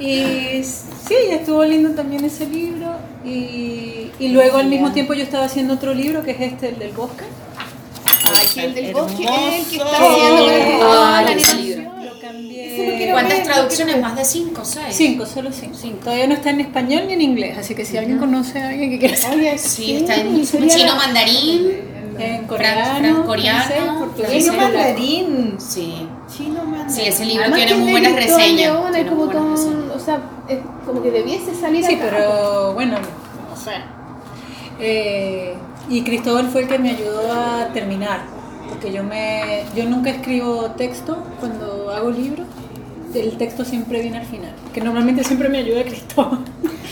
Y 0.00 0.64
sí, 0.64 1.14
estuvo 1.30 1.62
lindo 1.62 1.90
también 1.90 2.24
ese 2.24 2.46
libro. 2.46 2.96
Y, 3.22 4.10
y 4.18 4.28
luego 4.28 4.56
al 4.56 4.66
mismo 4.66 4.92
tiempo 4.92 5.12
yo 5.12 5.22
estaba 5.22 5.44
haciendo 5.44 5.74
otro 5.74 5.92
libro 5.92 6.22
que 6.24 6.30
es 6.30 6.40
este, 6.40 6.70
el 6.70 6.78
del 6.78 6.92
bosque. 6.92 7.24
Ay, 8.24 8.46
que 8.54 8.64
el 8.64 8.74
del 8.74 8.94
bosque 8.94 9.24
es 9.24 9.54
el 9.54 9.70
que 9.70 9.76
está 9.76 9.96
haciendo 9.96 10.94
la 10.94 11.18
animación. 11.18 11.99
Quiero 12.32 13.12
¿Cuántas 13.12 13.38
ver, 13.38 13.46
traducciones? 13.46 14.00
¿Más 14.00 14.16
de 14.16 14.24
cinco, 14.24 14.64
seis? 14.64 14.86
Cinco, 14.94 15.26
solo 15.26 15.50
cinco. 15.52 15.76
Todavía 16.04 16.26
no 16.26 16.34
está 16.34 16.50
en 16.50 16.60
español 16.60 17.04
ni 17.06 17.14
en 17.14 17.22
inglés, 17.22 17.58
así 17.58 17.74
que 17.74 17.84
si 17.84 17.96
alguien 17.96 18.18
conoce 18.18 18.58
a 18.60 18.68
alguien 18.68 18.90
que 18.90 18.98
quiera 18.98 19.16
saber 19.16 19.38
Oye, 19.38 19.58
Sí, 19.58 19.96
está 19.96 20.16
en 20.16 20.44
sería 20.46 20.74
chino 20.76 20.96
mandarín. 20.96 21.70
en 22.18 22.46
coreano, 22.46 23.24
coreano, 23.26 24.12
Chino 24.30 24.52
mandarín. 24.52 25.56
Sí. 25.58 26.06
Chino 26.36 26.64
mandarín. 26.64 26.90
Sí, 26.94 27.02
ese 27.02 27.24
libro 27.24 27.42
Además 27.44 27.58
tiene 27.66 27.74
muy 27.82 27.90
buenas 27.92 28.14
reseñas. 28.14 28.52
León 28.72 28.86
es 28.86 28.92
tiene 28.92 29.08
como 29.10 29.24
buenas 29.26 29.50
reseñas. 29.60 29.96
o 29.96 29.98
sea, 29.98 30.20
es 30.48 30.58
como 30.86 31.02
que 31.02 31.10
debiese 31.10 31.54
salir 31.54 31.84
Sí, 31.84 31.94
acá. 31.94 32.06
pero 32.10 32.74
bueno, 32.74 32.96
no 32.98 33.56
sé. 33.56 33.72
Eh, 34.80 35.54
y 35.88 36.02
Cristóbal 36.02 36.48
fue 36.50 36.62
el 36.62 36.68
que 36.68 36.78
me 36.78 36.90
ayudó 36.90 37.32
a 37.32 37.68
terminar, 37.72 38.22
porque 38.70 38.92
yo 38.92 39.02
me, 39.04 39.64
yo 39.76 39.84
nunca 39.84 40.10
escribo 40.10 40.70
texto 40.70 41.18
cuando 41.38 41.90
hago 41.90 42.10
libros. 42.10 42.46
El 43.14 43.36
texto 43.36 43.64
siempre 43.64 44.00
viene 44.00 44.18
al 44.18 44.26
final, 44.26 44.52
que 44.72 44.80
normalmente 44.80 45.24
siempre 45.24 45.48
me 45.48 45.58
ayuda 45.58 45.82
Cristóbal. 45.84 46.38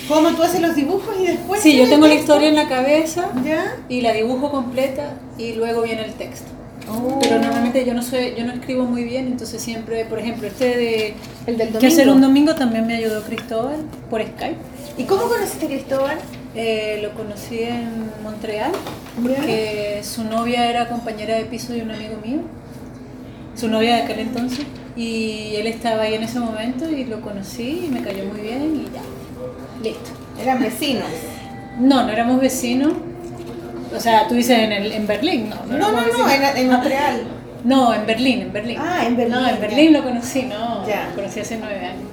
¿Cómo 0.09 0.31
tú 0.31 0.43
haces 0.43 0.61
los 0.61 0.75
dibujos 0.75 1.15
y 1.21 1.27
después? 1.27 1.61
Sí, 1.63 1.77
yo 1.77 1.89
tengo 1.89 2.07
la 2.07 2.15
historia 2.15 2.49
en 2.49 2.57
la 2.57 2.69
cabeza 2.69 3.31
¿Ya? 3.45 3.77
y 3.89 4.01
la 4.01 4.13
dibujo 4.13 4.51
completa 4.51 5.15
y 5.39 5.53
luego 5.53 5.83
viene 5.83 6.05
el 6.05 6.15
texto. 6.15 6.51
Oh. 6.91 7.19
Pero 7.21 7.39
normalmente 7.39 7.85
yo 7.85 7.95
no 7.95 8.03
soy, 8.03 8.35
yo 8.37 8.45
no 8.45 8.53
escribo 8.53 8.85
muy 8.85 9.05
bien, 9.05 9.27
entonces 9.27 9.63
siempre, 9.63 10.07
por 10.07 10.19
ejemplo, 10.19 10.49
este 10.49 10.77
de 10.77 11.15
El 11.47 11.59
del 11.59 11.69
que 11.69 11.87
hacer 11.87 12.07
domingo. 12.07 12.15
un 12.15 12.21
domingo 12.23 12.55
también 12.55 12.87
me 12.87 12.97
ayudó 12.97 13.23
Cristóbal 13.23 13.77
por 14.11 14.23
Skype. 14.23 14.57
¿Y 14.97 15.05
cómo 15.05 15.23
conociste 15.29 15.67
a 15.67 15.69
Cristóbal? 15.69 16.19
Eh, 16.61 16.99
lo 17.03 17.15
conocí 17.15 17.63
en 17.63 18.11
Montreal 18.25 18.73
porque 19.23 20.01
su 20.03 20.25
novia 20.25 20.69
era 20.69 20.89
compañera 20.89 21.37
de 21.37 21.45
piso 21.45 21.73
de 21.73 21.83
un 21.83 21.93
amigo 21.93 22.17
mío, 22.25 22.41
su 23.55 23.69
novia 23.69 23.95
de 23.95 24.03
aquel 24.03 24.19
entonces, 24.19 24.67
y 24.97 25.55
él 25.55 25.69
estaba 25.69 26.03
ahí 26.03 26.15
en 26.15 26.25
ese 26.25 26.41
momento 26.41 26.91
y 26.91 27.05
lo 27.05 27.21
conocí 27.21 27.85
y 27.87 27.89
me 27.89 28.03
cayó 28.03 28.25
muy 28.25 28.41
bien 28.41 28.75
y 28.75 28.85
ya, 28.93 29.03
listo. 29.85 30.11
Eran 30.43 30.61
vecinos. 30.61 31.07
No, 31.79 32.03
no 32.03 32.11
éramos 32.11 32.41
vecinos, 32.41 32.93
o 33.97 34.01
sea, 34.01 34.27
tú 34.27 34.35
dices 34.35 34.59
en, 34.59 34.73
el, 34.73 34.91
en 34.91 35.07
Berlín, 35.07 35.51
no, 35.51 35.65
No, 35.79 35.93
no, 35.93 36.01
no, 36.09 36.29
en, 36.29 36.57
en 36.57 36.71
Montreal. 36.73 37.23
No, 37.63 37.95
en 37.95 38.05
Berlín, 38.05 38.43
en 38.43 38.53
Berlín. 38.53 38.79
Ah, 38.81 39.05
en 39.07 39.17
Berlín, 39.17 39.37
No, 39.37 39.49
en 39.49 39.55
ya. 39.55 39.61
Berlín 39.61 39.93
lo 39.93 40.03
conocí, 40.03 40.43
no, 40.43 40.85
Ya. 40.89 41.07
lo 41.11 41.15
conocí 41.23 41.39
hace 41.39 41.57
nueve 41.59 41.87
años. 41.87 42.09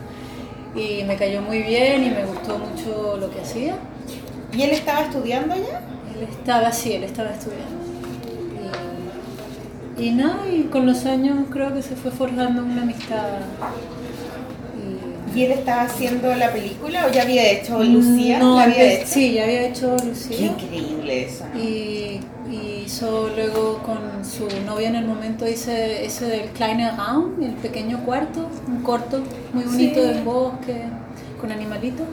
Y 0.75 1.03
me 1.03 1.15
cayó 1.15 1.41
muy 1.41 1.63
bien 1.63 2.03
y 2.03 2.09
me 2.11 2.25
gustó 2.25 2.59
mucho 2.59 3.17
lo 3.19 3.31
que 3.31 3.41
hacía. 3.41 3.75
¿Y 4.55 4.61
él 4.63 4.71
estaba 4.71 5.01
estudiando 5.01 5.53
allá? 5.53 5.81
Él 6.17 6.27
estaba, 6.29 6.71
sí, 6.71 6.93
él 6.93 7.03
estaba 7.03 7.31
estudiando. 7.31 7.65
Y, 9.97 10.03
y 10.07 10.11
nada, 10.11 10.47
y 10.51 10.63
con 10.63 10.85
los 10.85 11.05
años 11.05 11.37
creo 11.51 11.73
que 11.73 11.81
se 11.81 11.95
fue 11.95 12.11
forjando 12.11 12.63
una 12.63 12.81
amistad. 12.83 13.39
Y, 15.35 15.39
¿Y 15.39 15.43
él 15.45 15.51
estaba 15.53 15.83
haciendo 15.83 16.33
la 16.35 16.51
película 16.51 17.07
o 17.07 17.11
ya 17.11 17.23
había 17.23 17.49
hecho 17.51 17.83
Lucía? 17.83 18.39
No, 18.39 18.55
¿La 18.57 18.63
había 18.63 18.93
hecho? 18.93 19.07
sí, 19.07 19.33
ya 19.33 19.43
había 19.43 19.67
hecho 19.67 19.95
Qué 19.97 20.05
Lucía. 20.05 20.47
increíble. 20.47 20.91
inglesa. 20.91 21.49
Y, 21.55 22.19
y 22.49 22.83
hizo 22.85 23.29
luego 23.35 23.79
con 23.79 24.23
su 24.23 24.47
novia 24.65 24.87
en 24.89 24.95
el 24.95 25.05
momento 25.05 25.47
hice 25.47 26.05
ese 26.05 26.25
del 26.25 26.49
Kleiner 26.51 26.93
Raum, 26.95 27.41
el 27.41 27.53
pequeño 27.53 27.99
cuarto, 28.05 28.47
un 28.67 28.81
corto 28.83 29.21
muy 29.53 29.63
bonito 29.65 30.01
Sí. 30.01 30.07
del 30.07 30.23
bosque, 30.23 30.83
con 31.41 31.51
animalitos. 31.51 32.05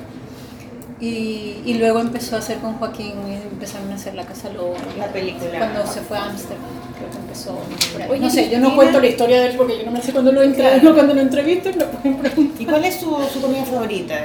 Y, 1.03 1.61
y 1.67 1.75
luego 1.75 1.99
empezó 1.99 2.37
a 2.37 2.39
hacer 2.39 2.59
con 2.59 2.75
Joaquín, 2.75 3.15
y 3.29 3.35
empezaron 3.35 3.91
a 3.91 3.97
hacer 3.97 4.15
La 4.15 4.25
Casa 4.25 4.51
Loba. 4.51 4.77
La 4.97 5.09
película. 5.09 5.59
Cuando 5.59 5.85
se 5.85 6.01
fue 6.01 6.17
a 6.17 6.27
Ámsterdam, 6.27 6.63
creo 6.97 7.11
que 7.11 7.17
empezó 7.17 7.59
por 7.93 8.03
ahí. 8.03 8.09
Oye, 8.09 8.21
no 8.21 8.31
sé, 8.31 8.43
yo 8.45 8.59
no 8.59 8.69
Cristina. 8.69 8.77
cuento 8.77 9.01
la 9.01 9.07
historia 9.09 9.41
de 9.41 9.47
él 9.49 9.57
porque 9.57 9.79
yo 9.79 9.85
no 9.85 9.91
me 9.91 10.01
sé 10.01 10.13
cuando 10.13 10.31
lo, 10.31 10.43
entre, 10.45 10.81
no, 10.81 10.95
cuando 10.95 11.13
lo 11.15 11.21
entrevisto, 11.21 11.71
lo 11.73 11.91
pueden 11.91 12.19
preguntar. 12.19 12.63
¿Y 12.63 12.67
cuál 12.67 12.85
es 12.85 13.01
su, 13.01 13.19
su 13.35 13.41
comida 13.41 13.65
favorita? 13.65 14.15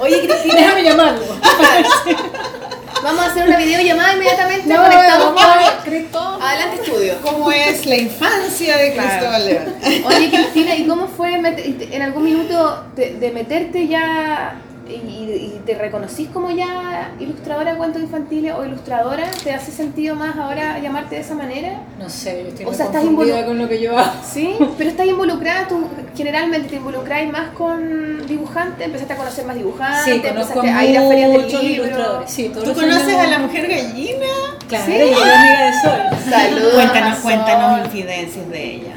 Oye, 0.00 0.20
Cristina, 0.28 0.54
Déjame 0.56 0.82
llamarlo. 0.82 1.24
Vamos 3.02 3.22
a 3.22 3.26
hacer 3.30 3.46
una 3.46 3.56
videollamada 3.56 4.12
inmediatamente. 4.14 4.68
No, 4.68 4.82
conectamos 4.82 5.42
con-. 5.42 6.42
Adelante, 6.42 6.82
estudio. 6.82 7.14
¿Cómo 7.22 7.50
es 7.50 7.86
la 7.86 7.96
infancia 7.96 8.76
de 8.76 8.94
Cristóbal 8.94 9.46
León? 9.46 9.74
Oye, 10.06 10.28
Cristina, 10.30 10.76
¿y 10.76 10.86
cómo 10.86 11.08
fue 11.08 11.32
en 11.34 12.02
algún 12.02 12.24
minuto 12.24 12.84
de, 12.94 13.14
de 13.14 13.30
meterte 13.30 13.86
ya 13.86 14.60
y, 14.88 15.56
y 15.56 15.60
te 15.66 15.74
reconocís 15.74 16.28
como 16.28 16.50
ya 16.50 17.10
ilustradora 17.18 17.72
de 17.72 17.78
cuentos 17.78 18.02
infantiles 18.02 18.54
o 18.54 18.64
ilustradora? 18.64 19.24
¿Te 19.42 19.52
hace 19.52 19.70
sentido 19.72 20.14
más 20.14 20.36
ahora 20.36 20.78
llamarte 20.78 21.16
de 21.16 21.20
esa 21.22 21.34
manera? 21.34 21.80
No 21.98 22.08
sé, 22.08 22.42
yo 22.44 22.48
estoy 22.48 22.66
O 22.66 22.72
sea, 22.74 22.86
estás 22.86 23.02
confundida 23.02 23.40
involu- 23.40 23.46
con 23.46 23.58
lo 23.58 23.68
que 23.68 23.80
yo 23.80 23.98
hago. 23.98 24.12
Sí, 24.28 24.54
pero 24.78 24.90
estás 24.90 25.06
involucrada, 25.06 25.66
tú 25.68 25.88
generalmente 26.16 26.68
te 26.68 26.76
involucráis 26.76 27.30
más 27.30 27.48
con 27.50 28.26
dibujantes, 28.26 28.86
empezaste 28.86 29.12
a 29.12 29.16
conocer 29.16 29.44
más 29.46 29.56
dibujantes, 29.56 30.04
Sí, 30.04 30.20
conozco 30.20 30.60
empezaste 30.60 30.70
a 30.70 30.84
ir 30.84 30.98
a 30.98 31.08
ferias 31.08 31.30
del 31.32 31.42
libro. 31.66 31.84
ilustradores. 31.86 32.30
Sí, 32.30 32.48
todos 32.48 32.64
¿Tú 32.64 32.70
los 32.70 32.78
conoces 32.80 33.08
años- 33.08 33.20
a 33.20 33.26
la 33.26 33.38
mujer 33.40 33.68
gallina? 33.68 34.26
Claro, 34.68 34.84
Sí. 34.86 34.92
y 34.92 34.98
yo 35.10 35.24
era 35.24 35.40
amiga 35.40 35.66
de 35.66 35.72
Sol. 35.80 36.30
Saludos. 36.30 36.74
Cuéntanos, 36.74 37.14
Sol. 37.14 37.22
cuéntanos 37.22 37.84
infidencias 37.86 38.48
de 38.50 38.64
ella. 38.74 38.92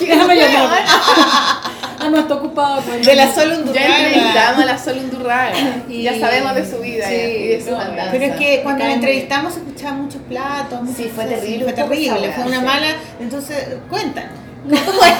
Déjame 0.00 0.36
llamar. 0.36 0.78
Ah, 2.00 2.08
no, 2.10 2.18
está 2.18 2.34
ocupado. 2.34 2.80
Pues. 2.82 3.04
De 3.06 3.14
la 3.14 3.32
Sol 3.32 3.50
Ya 3.50 3.58
Undurraga. 3.58 4.06
entrevistamos 4.06 4.62
a 4.62 4.66
la 4.66 4.78
Sol 4.78 4.96
Undurraga. 4.98 5.52
Y- 5.88 6.02
Ya 6.02 6.18
sabemos 6.18 6.54
de 6.54 6.70
su 6.70 6.78
vida 6.78 7.06
Sí, 7.08 7.14
y 7.14 7.48
de 7.48 7.62
su 7.64 7.70
no, 7.72 7.78
andanza. 7.80 8.10
Pero 8.12 8.24
es 8.24 8.36
que 8.36 8.60
cuando 8.62 8.84
la 8.84 8.92
entrevistamos 8.94 9.54
se 9.54 9.60
escuchaban 9.60 10.02
muchos 10.02 10.22
platos. 10.22 10.80
muchas 10.82 10.96
Sí, 10.96 11.10
fue 11.14 11.24
cosas, 11.24 11.40
terrible, 11.40 11.64
Fue 11.64 11.72
terrible, 11.74 12.32
fue 12.32 12.44
una 12.44 12.60
mala. 12.62 12.86
Entonces, 13.20 13.68
cuéntanos. 13.88 14.32
¿Cómo 14.64 15.04
es? 15.04 15.14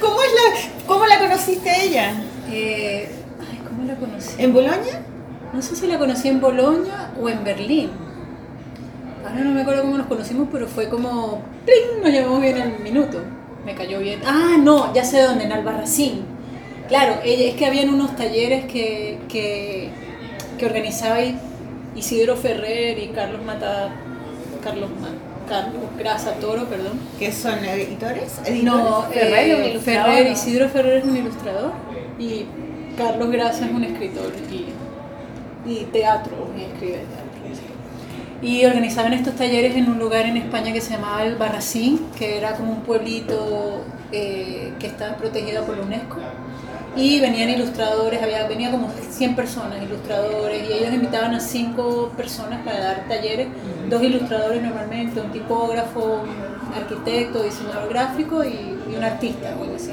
¿Cómo, 0.00 0.16
es 0.22 0.28
la, 0.32 0.86
¿Cómo 0.86 1.06
la 1.06 1.18
conociste 1.18 1.70
a 1.70 1.82
ella? 1.82 2.12
Eh, 2.50 3.08
ay, 3.40 3.58
¿Cómo 3.68 3.84
la 3.86 3.94
conocí? 3.94 4.30
¿En 4.38 4.52
Boloña? 4.52 5.00
No 5.52 5.62
sé 5.62 5.76
si 5.76 5.86
la 5.86 5.98
conocí 5.98 6.28
en 6.28 6.40
Bolonia 6.40 7.10
o 7.20 7.28
en 7.28 7.42
Berlín. 7.44 7.90
Ahora 9.26 9.40
no 9.44 9.50
me 9.52 9.62
acuerdo 9.62 9.82
cómo 9.82 9.98
nos 9.98 10.06
conocimos, 10.06 10.48
pero 10.50 10.66
fue 10.66 10.88
como. 10.88 11.42
¡Pling! 11.64 12.02
Nos 12.02 12.10
llevamos 12.12 12.40
bien 12.40 12.60
al 12.60 12.78
minuto. 12.80 13.20
Me 13.68 13.74
cayó 13.74 13.98
bien. 14.00 14.20
Ah, 14.24 14.56
no, 14.58 14.94
ya 14.94 15.04
sé 15.04 15.20
dónde, 15.20 15.44
en 15.44 15.52
Albarracín. 15.52 16.22
Claro, 16.88 17.16
es 17.22 17.54
que 17.54 17.66
habían 17.66 17.90
unos 17.90 18.16
talleres 18.16 18.64
que, 18.64 19.18
que, 19.28 19.90
que 20.56 20.64
organizaba 20.64 21.18
Isidro 21.94 22.34
Ferrer 22.34 22.98
y 22.98 23.08
Carlos 23.08 23.44
Mata. 23.44 23.90
Carlos, 24.64 24.88
Ma- 24.98 25.10
Carlos 25.46 25.82
Grasa 25.98 26.32
Toro, 26.40 26.64
perdón. 26.64 26.98
¿Que 27.18 27.30
son 27.30 27.62
editores? 27.62 28.40
No, 28.62 29.04
¿Editores? 29.12 29.12
Ferrer 29.12 29.36
eh, 29.38 29.50
es 29.52 29.58
un 29.58 29.64
ilustrador, 29.66 30.04
Ferrer, 30.06 30.26
¿no? 30.26 30.32
Isidro 30.32 30.68
Ferrer 30.70 30.96
es 30.96 31.04
un 31.04 31.16
ilustrador 31.18 31.72
y 32.18 32.46
Carlos 32.96 33.30
Grasa 33.30 33.66
es 33.66 33.70
un 33.70 33.84
escritor 33.84 34.32
y, 34.50 35.70
y 35.70 35.84
teatro, 35.92 36.32
y 36.58 36.62
escribe. 36.62 37.02
Y 38.40 38.64
organizaban 38.64 39.12
estos 39.12 39.34
talleres 39.34 39.74
en 39.76 39.90
un 39.90 39.98
lugar 39.98 40.26
en 40.26 40.36
España 40.36 40.72
que 40.72 40.80
se 40.80 40.92
llamaba 40.92 41.24
el 41.24 41.34
Barracín, 41.36 42.06
que 42.16 42.38
era 42.38 42.54
como 42.54 42.72
un 42.72 42.80
pueblito 42.82 43.82
eh, 44.12 44.72
que 44.78 44.86
estaba 44.86 45.16
protegido 45.16 45.64
por 45.64 45.76
la 45.76 45.82
UNESCO. 45.82 46.18
Y 46.96 47.20
venían 47.20 47.50
ilustradores, 47.50 48.22
había, 48.22 48.46
venía 48.48 48.70
como 48.70 48.90
100 49.10 49.36
personas, 49.36 49.82
ilustradores, 49.82 50.68
y 50.68 50.72
ellos 50.72 50.94
invitaban 50.94 51.34
a 51.34 51.40
5 51.40 52.12
personas 52.16 52.64
para 52.64 52.80
dar 52.80 53.08
talleres, 53.08 53.48
dos 53.90 54.02
ilustradores 54.02 54.62
normalmente, 54.62 55.20
un 55.20 55.30
tipógrafo, 55.30 56.22
un 56.22 56.74
arquitecto, 56.74 57.42
diseñador 57.42 57.88
gráfico 57.88 58.44
y, 58.44 58.78
y 58.90 58.94
un 58.96 59.04
artista 59.04 59.54
o 59.58 59.62
algo 59.64 59.76
así. 59.76 59.92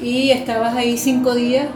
Y 0.00 0.30
estabas 0.30 0.74
ahí 0.76 0.96
5 0.96 1.34
días 1.34 1.68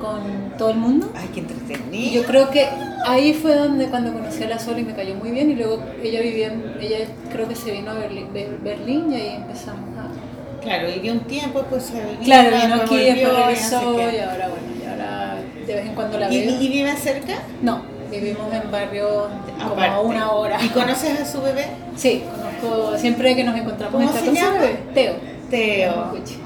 con 0.00 0.54
todo 0.58 0.70
el 0.70 0.76
mundo. 0.78 1.10
Ay, 1.14 1.28
qué 1.32 1.40
Y 1.40 1.42
entretenido. 1.42 2.10
yo 2.10 2.24
creo 2.24 2.50
que 2.50 2.68
ahí 3.06 3.32
fue 3.34 3.54
donde 3.54 3.86
cuando 3.86 4.12
conocí 4.12 4.42
a 4.44 4.48
la 4.48 4.58
Sol 4.58 4.78
y 4.78 4.82
me 4.84 4.94
cayó 4.94 5.14
muy 5.14 5.30
bien 5.30 5.50
y 5.50 5.54
luego 5.54 5.82
ella 6.02 6.20
vivía, 6.20 6.48
en- 6.48 6.76
ella 6.80 6.98
creo 7.32 7.48
que 7.48 7.54
se 7.56 7.70
vino 7.72 7.90
a 7.90 7.94
Berlín, 7.94 8.28
Ber- 8.32 8.58
Berlín 8.62 9.12
y 9.12 9.14
ahí 9.16 9.34
empezamos 9.36 9.88
a... 9.98 10.60
Claro, 10.62 10.88
vivió 10.88 11.12
un 11.12 11.20
tiempo, 11.20 11.62
pues 11.70 11.84
se 11.84 11.94
vino, 11.94 12.20
Claro, 12.22 12.50
vino 12.56 12.74
aquí, 12.76 12.96
después 12.96 13.18
y 13.18 13.24
regresó 13.24 13.92
y 13.94 14.18
ahora 14.18 14.48
bueno, 14.48 14.66
y 14.82 14.86
ahora 14.88 15.34
de 15.66 15.74
vez 15.74 15.86
en 15.86 15.94
cuando 15.94 16.18
la 16.18 16.30
¿Y, 16.32 16.40
veo. 16.46 16.60
y 16.60 16.68
viven 16.68 16.96
cerca? 16.96 17.34
No, 17.62 17.82
vivimos 18.10 18.52
en 18.52 18.70
barrios 18.70 19.28
como 19.58 19.72
Aparte. 19.72 19.94
a 19.94 20.00
una 20.00 20.30
hora. 20.32 20.58
¿Y 20.62 20.68
conoces 20.68 21.18
a 21.20 21.24
su 21.24 21.40
bebé? 21.40 21.66
Sí, 21.96 22.22
conozco, 22.60 22.98
siempre 22.98 23.34
que 23.34 23.44
nos 23.44 23.56
encontramos 23.56 24.02
¿Cómo 24.04 24.18
en 24.18 24.24
se 24.24 24.32
llama? 24.40 24.58
Teo. 24.92 25.14
Teo. 25.48 26.10
Cuchi. 26.10 26.36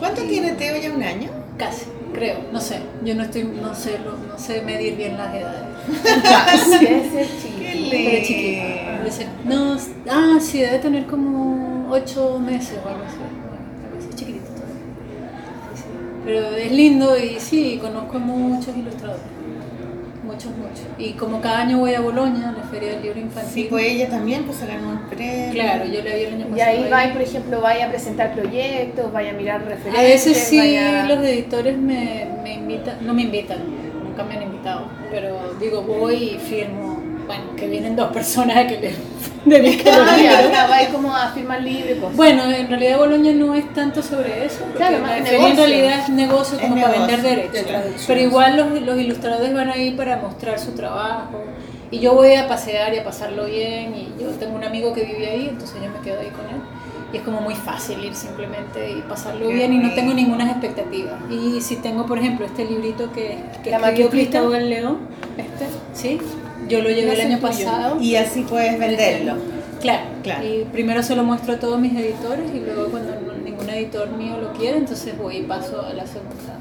¿Cuánto 0.00 0.22
tiene 0.22 0.52
Teo 0.52 0.76
ya? 0.80 0.90
¿Un 0.92 1.02
año? 1.02 1.30
Casi, 1.56 1.84
creo, 2.12 2.38
no 2.52 2.60
sé, 2.60 2.80
yo 3.04 3.14
no 3.14 3.22
estoy, 3.22 3.44
no 3.44 3.74
sé, 3.74 3.98
lo- 4.04 4.16
no 4.32 4.38
sé 4.38 4.62
medir 4.62 4.96
bien 4.96 5.16
las 5.16 5.34
edades. 5.34 5.64
Debe 6.80 7.10
ser 7.10 7.26
chiquito. 7.40 7.88
Pero 7.90 8.16
es 8.16 8.26
chiquito. 8.26 8.62
debe 8.98 9.10
ser- 9.10 9.26
No, 9.44 9.76
ah, 10.10 10.38
sí, 10.40 10.58
debe 10.60 10.78
tener 10.78 11.06
como 11.06 11.88
8 11.90 12.38
meses 12.38 12.78
o 12.84 12.88
algo 12.88 13.02
así. 13.04 13.16
Algo 13.16 13.98
así, 13.98 14.08
chiquitito 14.14 14.46
todavía. 14.52 14.74
Pero 16.24 16.56
es 16.56 16.72
lindo 16.72 17.16
y 17.18 17.38
sí, 17.40 17.78
conozco 17.80 18.18
muchos 18.18 18.76
ilustradores. 18.76 19.22
Muchos, 20.46 20.56
muchos. 20.56 20.86
Y 20.98 21.12
como 21.12 21.40
cada 21.40 21.60
año 21.60 21.78
voy 21.78 21.92
a 21.94 22.00
Boloña, 22.00 22.48
a 22.48 22.52
la 22.52 22.62
Feria 22.64 22.92
del 22.92 23.02
Libro 23.02 23.20
Infantil. 23.20 23.52
Sí, 23.52 23.66
pues 23.68 23.84
ella 23.84 24.08
también 24.08 24.44
pues 24.44 24.56
se 24.58 24.66
ganó 24.66 24.88
un 24.90 25.00
premio. 25.10 25.52
Claro, 25.52 25.84
yo 25.84 26.02
la 26.02 26.14
vi 26.14 26.22
el 26.22 26.34
año 26.34 26.46
pasado. 26.46 26.56
Y 26.56 26.60
ahí 26.60 26.90
vais, 26.90 27.12
por 27.12 27.22
ejemplo, 27.22 27.60
vaya 27.60 27.86
a 27.86 27.88
presentar 27.90 28.32
proyectos, 28.34 29.12
vaya 29.12 29.30
a 29.30 29.34
mirar 29.34 29.60
referencias. 29.66 29.98
A 29.98 30.02
veces 30.02 30.38
sí 30.38 30.56
vaya- 30.58 31.04
los 31.06 31.18
editores 31.26 31.76
me, 31.76 32.26
me 32.42 32.54
invitan, 32.54 32.96
no 33.06 33.12
me 33.12 33.22
invitan, 33.22 33.58
nunca 34.02 34.24
me 34.24 34.34
han 34.36 34.42
invitado, 34.44 34.86
pero 35.10 35.54
digo 35.60 35.82
voy 35.82 36.14
y 36.14 36.38
firmo, 36.38 36.99
bueno, 37.30 37.54
que 37.56 37.68
vienen 37.68 37.94
dos 37.94 38.12
personas 38.12 38.66
que 38.66 38.80
le 39.46 39.56
dediquen 39.56 39.96
los 39.96 40.16
libros. 40.16 40.88
como 40.92 41.14
a 41.14 41.28
firmar 41.28 41.62
libre, 41.62 41.96
cosas. 41.98 42.16
Bueno, 42.16 42.42
en 42.50 42.68
realidad 42.68 42.98
Boloña 42.98 43.32
no 43.32 43.54
es 43.54 43.72
tanto 43.72 44.02
sobre 44.02 44.46
eso, 44.46 44.58
porque 44.62 44.78
Claro, 44.78 44.98
la 44.98 45.02
más 45.06 45.28
feria 45.28 45.48
en 45.48 45.56
realidad 45.56 45.98
es 46.00 46.08
negocio 46.08 46.58
Es 46.58 46.62
como 46.62 46.74
para 46.74 46.88
negocio, 46.88 47.06
vender 47.06 47.22
de 47.22 47.42
derechos. 47.42 47.66
traducción, 47.68 48.04
Pero 48.08 48.20
igual 48.20 48.56
los, 48.56 48.82
los 48.82 48.98
ilustradores 48.98 49.54
van 49.54 49.70
ahí 49.70 49.92
para 49.92 50.16
mostrar 50.16 50.58
su 50.58 50.72
trabajo. 50.72 51.40
Y 51.92 52.00
yo 52.00 52.14
voy 52.14 52.34
a 52.34 52.48
pasear 52.48 52.94
y 52.94 52.98
a 52.98 53.04
pasarlo 53.04 53.44
bien. 53.44 53.94
Y 53.94 54.20
yo 54.20 54.28
tengo 54.30 54.56
un 54.56 54.64
amigo 54.64 54.92
que 54.92 55.04
vive 55.04 55.30
ahí, 55.30 55.48
entonces 55.50 55.76
yo 55.80 55.88
me 55.88 56.00
quedo 56.00 56.18
ahí 56.18 56.30
con 56.30 56.46
él. 56.46 56.60
Y 57.12 57.16
es 57.18 57.22
como 57.22 57.40
muy 57.40 57.54
fácil 57.54 58.04
ir 58.04 58.14
simplemente 58.16 58.90
y 58.90 59.02
pasarlo 59.02 59.46
Qué 59.48 59.54
bien 59.54 59.72
y 59.72 59.78
no 59.78 59.94
tengo 59.94 60.14
ninguna 60.14 60.50
expectativa. 60.50 61.18
Y 61.30 61.60
si 61.60 61.76
tengo, 61.76 62.06
por 62.06 62.18
ejemplo, 62.18 62.46
este 62.46 62.64
librito 62.64 63.12
que, 63.12 63.38
que 63.62 63.70
escribió. 63.70 64.10
Cristóbal 64.10 64.68
León, 64.68 64.98
este, 65.36 65.66
¿sí? 65.92 66.20
Yo 66.70 66.80
lo 66.82 66.88
llevé 66.90 67.14
el 67.14 67.32
año 67.32 67.38
pasado. 67.40 68.00
Y 68.00 68.16
así 68.16 68.42
puedes 68.48 68.78
venderlo. 68.78 69.34
Claro, 69.80 70.04
Claro. 70.22 70.46
Y 70.46 70.64
primero 70.72 71.02
se 71.02 71.16
lo 71.16 71.24
muestro 71.24 71.54
a 71.54 71.58
todos 71.58 71.78
mis 71.80 71.92
editores 71.94 72.50
y 72.54 72.60
luego 72.60 72.90
cuando 72.90 73.12
ningún 73.44 73.68
editor 73.70 74.10
mío 74.10 74.36
lo 74.40 74.52
quiere, 74.52 74.76
entonces 74.78 75.16
voy 75.16 75.38
y 75.38 75.42
paso 75.42 75.80
a 75.80 75.92
la 75.94 76.06
segunda 76.06 76.58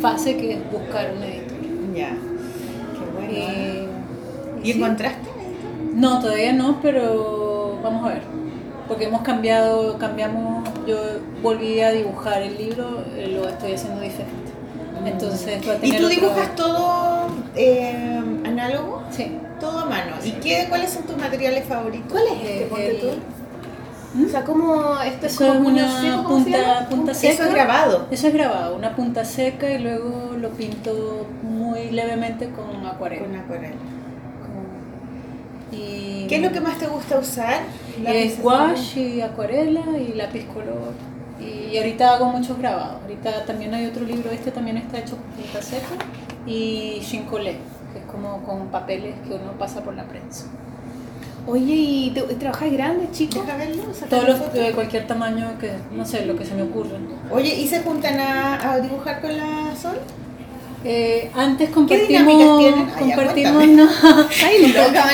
fase 0.00 0.36
que 0.36 0.54
es 0.54 0.58
buscar 0.72 1.12
un 1.16 1.22
editor. 1.22 1.58
Ya. 1.94 2.10
Qué 2.10 3.12
bueno. 3.14 3.32
¿eh? 3.32 3.86
Y, 4.64 4.68
¿Y 4.68 4.72
sí. 4.72 4.78
encontraste? 4.78 5.28
No, 5.94 6.20
todavía 6.20 6.52
no, 6.52 6.80
pero 6.82 7.78
vamos 7.82 8.04
a 8.10 8.14
ver. 8.14 8.22
Porque 8.88 9.04
hemos 9.04 9.22
cambiado, 9.22 9.96
cambiamos, 9.98 10.68
yo 10.86 10.96
volví 11.42 11.80
a 11.80 11.92
dibujar 11.92 12.42
el 12.42 12.56
libro, 12.58 13.04
eh, 13.16 13.28
lo 13.28 13.48
estoy 13.48 13.72
haciendo 13.74 14.00
diferente. 14.00 14.34
Entonces 15.06 15.60
va 15.66 15.72
a 15.72 15.76
¿Y 15.76 15.80
tener 15.80 16.00
tú 16.00 16.06
otro- 16.06 16.20
dibujas 16.20 16.56
todo 16.56 17.28
eh, 17.54 18.20
análogo? 18.60 19.02
Sí. 19.10 19.38
Todo 19.60 19.80
a 19.80 19.84
mano. 19.86 20.12
¿Y 20.24 20.32
qué, 20.32 20.66
cuáles 20.68 20.90
son 20.90 21.04
tus 21.04 21.16
materiales 21.16 21.64
favoritos? 21.64 22.10
¿Cuál 22.10 22.24
es 22.28 22.32
este? 22.32 22.62
Eh, 22.62 22.66
Ponte 22.68 22.90
el- 22.90 23.00
tú. 23.00 23.08
O 24.26 24.28
sea, 24.30 24.42
como 24.44 25.00
esto 25.02 25.26
es 25.26 25.32
Eso 25.34 25.48
como 25.48 25.68
una 25.68 26.00
seco, 26.00 26.24
¿cómo 26.24 26.44
se 26.44 26.50
llama? 26.50 26.64
punta, 26.78 26.88
punta 26.88 27.14
seca. 27.14 27.32
Eso 27.34 27.42
es 27.44 27.52
grabado. 27.54 28.06
Eso 28.10 28.26
es 28.28 28.34
grabado, 28.34 28.74
una 28.76 28.96
punta 28.96 29.24
seca 29.24 29.70
y 29.70 29.78
luego 29.78 30.34
lo 30.40 30.48
pinto 30.50 31.26
muy 31.42 31.90
levemente 31.90 32.48
con 32.50 32.84
acuarela. 32.86 33.26
Con 33.26 33.36
acuarela. 33.36 33.74
Y 35.70 36.26
¿Qué 36.28 36.36
es 36.36 36.42
lo 36.42 36.52
que 36.52 36.60
más 36.60 36.78
te 36.78 36.86
gusta 36.86 37.18
usar? 37.18 37.60
es 38.06 38.38
wash 38.42 38.96
y 38.96 39.20
acuarela 39.20 39.82
y 39.98 40.14
lápiz 40.14 40.44
color. 40.46 40.92
Y 41.40 41.76
ahorita 41.76 42.14
hago 42.14 42.26
muchos 42.26 42.58
grabados. 42.58 43.02
Ahorita 43.02 43.44
también 43.44 43.74
hay 43.74 43.86
otro 43.86 44.04
libro, 44.04 44.30
este 44.30 44.50
también 44.50 44.78
está 44.78 44.98
hecho 44.98 45.16
con 45.16 45.24
punta 45.42 45.62
seca 45.62 45.86
y 46.46 47.00
chincolé, 47.02 47.56
como 48.20 48.42
con 48.42 48.68
papeles 48.68 49.14
que 49.26 49.34
uno 49.34 49.52
pasa 49.58 49.82
por 49.82 49.94
la 49.94 50.04
prensa. 50.04 50.46
Oye, 51.46 51.74
¿y 51.74 52.10
te, 52.10 52.20
trabajas 52.34 52.70
grande, 52.72 53.08
chico? 53.12 53.42
Verlo, 53.46 53.82
Todos 54.10 54.28
los 54.28 54.52
de 54.52 54.72
cualquier 54.72 55.06
tamaño 55.06 55.56
que, 55.58 55.72
no 55.92 56.04
sé, 56.04 56.26
lo 56.26 56.36
que 56.36 56.44
se 56.44 56.54
me 56.54 56.62
ocurra. 56.62 56.98
Oye, 57.30 57.54
¿y 57.54 57.66
se 57.66 57.80
juntan 57.80 58.20
a, 58.20 58.72
a 58.72 58.80
dibujar 58.80 59.20
con 59.20 59.34
la 59.34 59.74
Sol? 59.74 59.98
Eh, 60.84 61.30
antes 61.34 61.68
¿Qué 61.68 61.74
compartimos, 61.74 62.58
tienen? 62.58 62.88
Ah, 62.94 63.00
ya, 63.00 63.16
compartimos, 63.16 63.52
cuéntame. 63.54 63.76
no. 63.76 63.88
Ay, 64.44 64.72
loca. 64.72 65.10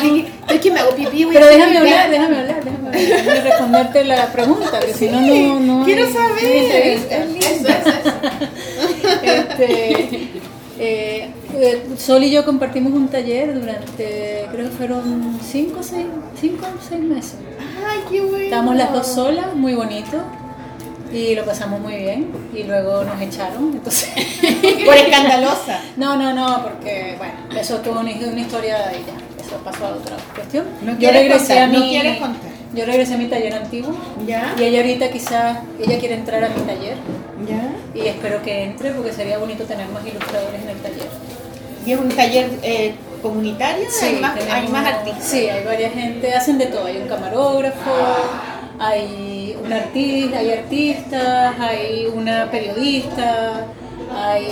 Es 0.53 0.61
que 0.61 0.71
me 0.71 0.81
hago 0.81 0.95
pipí, 0.95 1.25
voy 1.25 1.37
a 1.37 1.41
Pero 1.41 1.51
hacer 1.51 1.59
déjame 1.59 1.79
hablar, 1.79 2.11
déjame 2.11 2.39
hablar, 2.39 2.65
déjame 2.65 2.89
hablar. 2.89 3.01
Déjame 3.01 3.41
responderte 3.41 4.05
la 4.05 4.33
pregunta, 4.33 4.81
que 4.81 4.93
si 4.93 5.09
no, 5.09 5.21
no, 5.21 5.61
no. 5.61 5.85
quiero 5.85 6.13
saber. 6.13 6.45
Eso, 6.45 7.09
eso, 7.09 7.39
eso. 7.39 7.69
Este, 9.23 10.31
eh, 10.79 11.31
Sol 11.99 12.25
y 12.25 12.31
yo 12.31 12.45
compartimos 12.45 12.93
un 12.93 13.09
taller 13.09 13.55
durante, 13.55 14.47
creo 14.51 14.71
que 14.71 14.77
fueron 14.77 15.39
5 15.41 15.79
o 15.79 15.83
6 15.83 17.01
meses. 17.01 17.37
Ay, 17.87 18.01
qué 18.11 18.21
bueno. 18.23 18.45
Estábamos 18.45 18.77
las 18.77 18.93
dos 18.93 19.07
solas, 19.07 19.55
muy 19.55 19.75
bonito, 19.75 20.23
y 21.13 21.35
lo 21.35 21.45
pasamos 21.45 21.81
muy 21.81 21.97
bien, 21.97 22.31
y 22.53 22.65
luego 22.65 23.05
nos 23.05 23.21
echaron, 23.21 23.73
entonces... 23.73 24.11
Por 24.85 24.97
escandalosa. 24.97 25.81
No, 25.97 26.17
no, 26.17 26.33
no, 26.33 26.63
porque, 26.63 27.15
bueno, 27.19 27.35
eso 27.59 27.79
tuvo 27.79 28.01
una, 28.01 28.11
una 28.11 28.41
historia 28.41 28.93
y 28.93 29.05
ya, 29.07 29.45
eso 29.45 29.57
pasó 29.65 29.87
a 29.87 29.91
otra 29.91 30.17
cuestión. 30.35 30.67
No 30.83 30.99
yo 30.99 31.11
regresé 31.11 31.55
contar, 31.55 31.63
a 31.63 31.67
mi, 31.69 31.79
no 31.79 31.85
quieres 31.85 32.19
contar. 32.19 32.54
Yo 32.75 32.85
regresé 32.85 33.15
a 33.15 33.19
mi 33.19 33.27
taller 33.27 33.55
antiguo, 33.55 33.95
¿Ya? 34.27 34.55
y 34.59 34.65
ella 34.65 34.81
ahorita 34.81 35.11
quizás, 35.11 35.59
ella 35.79 35.99
quiere 35.99 36.17
entrar 36.17 36.43
a 36.43 36.49
mi 36.49 36.61
taller, 36.63 36.97
¿Ya? 37.49 37.71
y 37.95 38.09
espero 38.09 38.43
que 38.43 38.65
entre 38.65 38.91
porque 38.91 39.13
sería 39.13 39.39
bonito 39.39 39.65
tener 39.65 39.89
más 39.89 40.05
ilustradores 40.05 40.61
en 40.61 40.71
el 40.71 40.79
taller. 40.79 41.09
¿Y 41.87 41.93
es 41.93 42.01
un 42.01 42.09
taller 42.09 42.51
eh, 42.63 42.95
comunitario? 43.23 43.87
hay, 44.03 44.17
más, 44.17 44.39
hay 44.51 44.69
más 44.69 44.87
artistas. 44.87 45.25
Sí, 45.25 45.49
hay 45.49 45.65
varias 45.65 45.93
gente, 45.93 46.35
hacen 46.35 46.59
de 46.59 46.67
todo. 46.67 46.87
Hay 46.87 46.97
un 46.97 47.07
camarógrafo, 47.09 47.93
hay 48.79 49.57
un 49.63 49.73
artista, 49.73 50.39
hay 50.39 50.51
artistas, 50.51 51.55
hay 51.61 52.07
una 52.07 52.51
periodista, 52.51 53.67
hay 54.17 54.49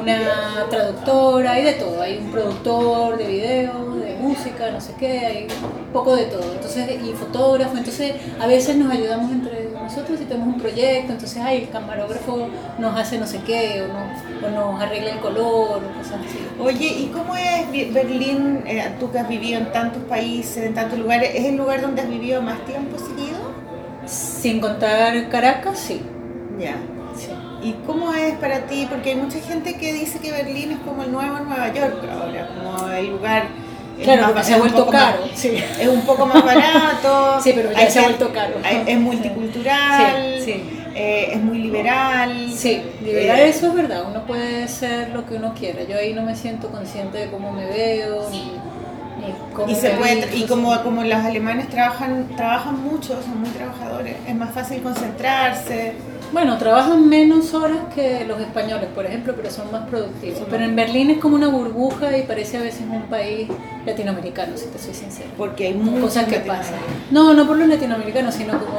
una 0.00 0.66
traductora, 0.70 1.52
hay 1.52 1.64
de 1.64 1.72
todo. 1.74 2.02
Hay 2.02 2.18
un 2.18 2.30
productor 2.30 3.18
de 3.18 3.26
video, 3.26 3.94
de 3.96 4.16
música, 4.16 4.70
no 4.70 4.80
sé 4.80 4.94
qué, 4.98 5.26
hay 5.26 5.42
un 5.44 5.92
poco 5.92 6.16
de 6.16 6.24
todo. 6.24 6.52
Entonces, 6.52 6.88
y 7.02 7.12
fotógrafo. 7.12 7.76
Entonces, 7.76 8.14
a 8.40 8.46
veces 8.46 8.76
nos 8.76 8.92
ayudamos 8.92 9.30
entre 9.32 9.70
nosotros 9.70 10.18
si 10.18 10.24
tenemos 10.24 10.54
un 10.54 10.60
proyecto. 10.60 11.12
Entonces, 11.12 11.40
ay, 11.42 11.62
el 11.62 11.70
camarógrafo 11.70 12.48
nos 12.78 12.98
hace 12.98 13.18
no 13.18 13.26
sé 13.26 13.40
qué, 13.46 13.82
o, 13.82 13.88
no, 13.88 14.46
o 14.46 14.72
nos 14.72 14.82
arregla 14.82 15.12
el 15.12 15.20
color, 15.20 15.82
o 15.82 15.98
cosas 15.98 16.20
así. 16.26 16.38
Oye, 16.60 16.86
¿y 16.86 17.06
cómo 17.14 17.36
es 17.36 17.92
Berlín? 17.92 18.62
eh, 18.66 18.94
tú 18.98 19.10
que 19.10 19.18
has 19.18 19.28
vivido 19.28 19.58
en 19.58 19.72
tantos 19.72 20.02
países, 20.04 20.64
en 20.64 20.74
tantos 20.74 20.98
lugares, 20.98 21.30
¿es 21.34 21.44
el 21.46 21.56
lugar 21.56 21.80
donde 21.80 22.02
has 22.02 22.08
vivido 22.08 22.42
más 22.42 22.64
tiempo 22.64 22.98
seguido? 22.98 23.38
Sin 24.06 24.60
contar 24.60 25.28
Caracas, 25.28 25.78
sí. 25.78 26.00
Ya. 26.58 26.76
¿Y 27.62 27.72
cómo 27.86 28.12
es 28.14 28.34
para 28.36 28.60
ti? 28.66 28.86
Porque 28.88 29.10
hay 29.10 29.16
mucha 29.16 29.40
gente 29.40 29.74
que 29.76 29.92
dice 29.92 30.18
que 30.20 30.30
Berlín 30.30 30.72
es 30.72 30.78
como 30.86 31.02
el 31.02 31.10
nuevo 31.12 31.38
Nueva 31.40 31.72
York 31.72 31.96
ahora, 32.10 32.48
como 32.48 32.88
el 32.92 33.06
lugar... 33.10 33.44
es 33.98 34.04
Claro, 34.04 34.32
más- 34.32 34.46
se 34.46 34.54
ha 34.54 34.58
vuelto 34.58 34.86
más- 34.86 34.94
caro. 34.94 35.22
Sí. 35.34 35.48
es 35.80 35.88
un 35.88 36.02
poco 36.02 36.26
más 36.26 36.44
barato. 36.44 37.40
Sí, 37.42 37.52
pero 37.54 37.72
ya 37.72 37.78
hay 37.78 37.90
se 37.90 37.98
ha 37.98 38.02
vuelto 38.02 38.32
caro. 38.32 38.54
hay- 38.62 38.84
es 38.86 38.98
multicultural, 39.00 40.40
Sí, 40.44 40.62
eh, 40.94 41.30
es 41.32 41.42
muy 41.42 41.58
liberal. 41.58 42.48
Sí, 42.54 42.80
liberal 43.04 43.40
eh, 43.40 43.48
eso 43.48 43.66
es 43.68 43.74
verdad, 43.74 44.04
uno 44.08 44.24
puede 44.24 44.66
ser 44.68 45.10
lo 45.10 45.26
que 45.26 45.34
uno 45.34 45.52
quiera. 45.54 45.82
Yo 45.82 45.96
ahí 45.98 46.12
no 46.14 46.22
me 46.22 46.36
siento 46.36 46.68
consciente 46.68 47.18
de 47.18 47.26
cómo 47.30 47.52
me 47.52 47.66
veo, 47.66 48.28
ni, 48.30 48.52
Y, 49.68 49.74
se 49.74 49.90
puede, 49.90 50.28
y 50.36 50.44
como, 50.46 50.80
como 50.84 51.02
los 51.02 51.18
alemanes 51.24 51.68
trabajan, 51.68 52.28
trabajan 52.36 52.80
mucho, 52.82 53.20
son 53.22 53.40
muy 53.40 53.50
trabajadores, 53.50 54.14
es 54.28 54.34
más 54.34 54.52
fácil 54.54 54.80
concentrarse. 54.80 55.94
Bueno, 56.30 56.58
trabajan 56.58 57.08
menos 57.08 57.54
horas 57.54 57.78
que 57.94 58.24
los 58.26 58.38
españoles, 58.40 58.88
por 58.94 59.06
ejemplo, 59.06 59.32
pero 59.34 59.50
son 59.50 59.72
más 59.72 59.88
productivos. 59.88 60.42
Pero 60.50 60.64
en 60.64 60.76
Berlín 60.76 61.10
es 61.10 61.18
como 61.18 61.36
una 61.36 61.48
burbuja 61.48 62.16
y 62.18 62.22
parece 62.24 62.58
a 62.58 62.60
veces 62.60 62.82
un 62.82 63.02
país 63.04 63.48
latinoamericano, 63.86 64.56
si 64.56 64.66
te 64.66 64.78
soy 64.78 64.92
sincera. 64.92 65.30
Porque 65.38 65.68
hay 65.68 65.74
muchas 65.74 66.02
cosas 66.02 66.26
que 66.26 66.40
pasan. 66.40 66.80
No, 67.10 67.32
no 67.32 67.46
por 67.46 67.56
los 67.56 67.66
latinoamericanos, 67.66 68.34
sino 68.34 68.58
como 68.58 68.76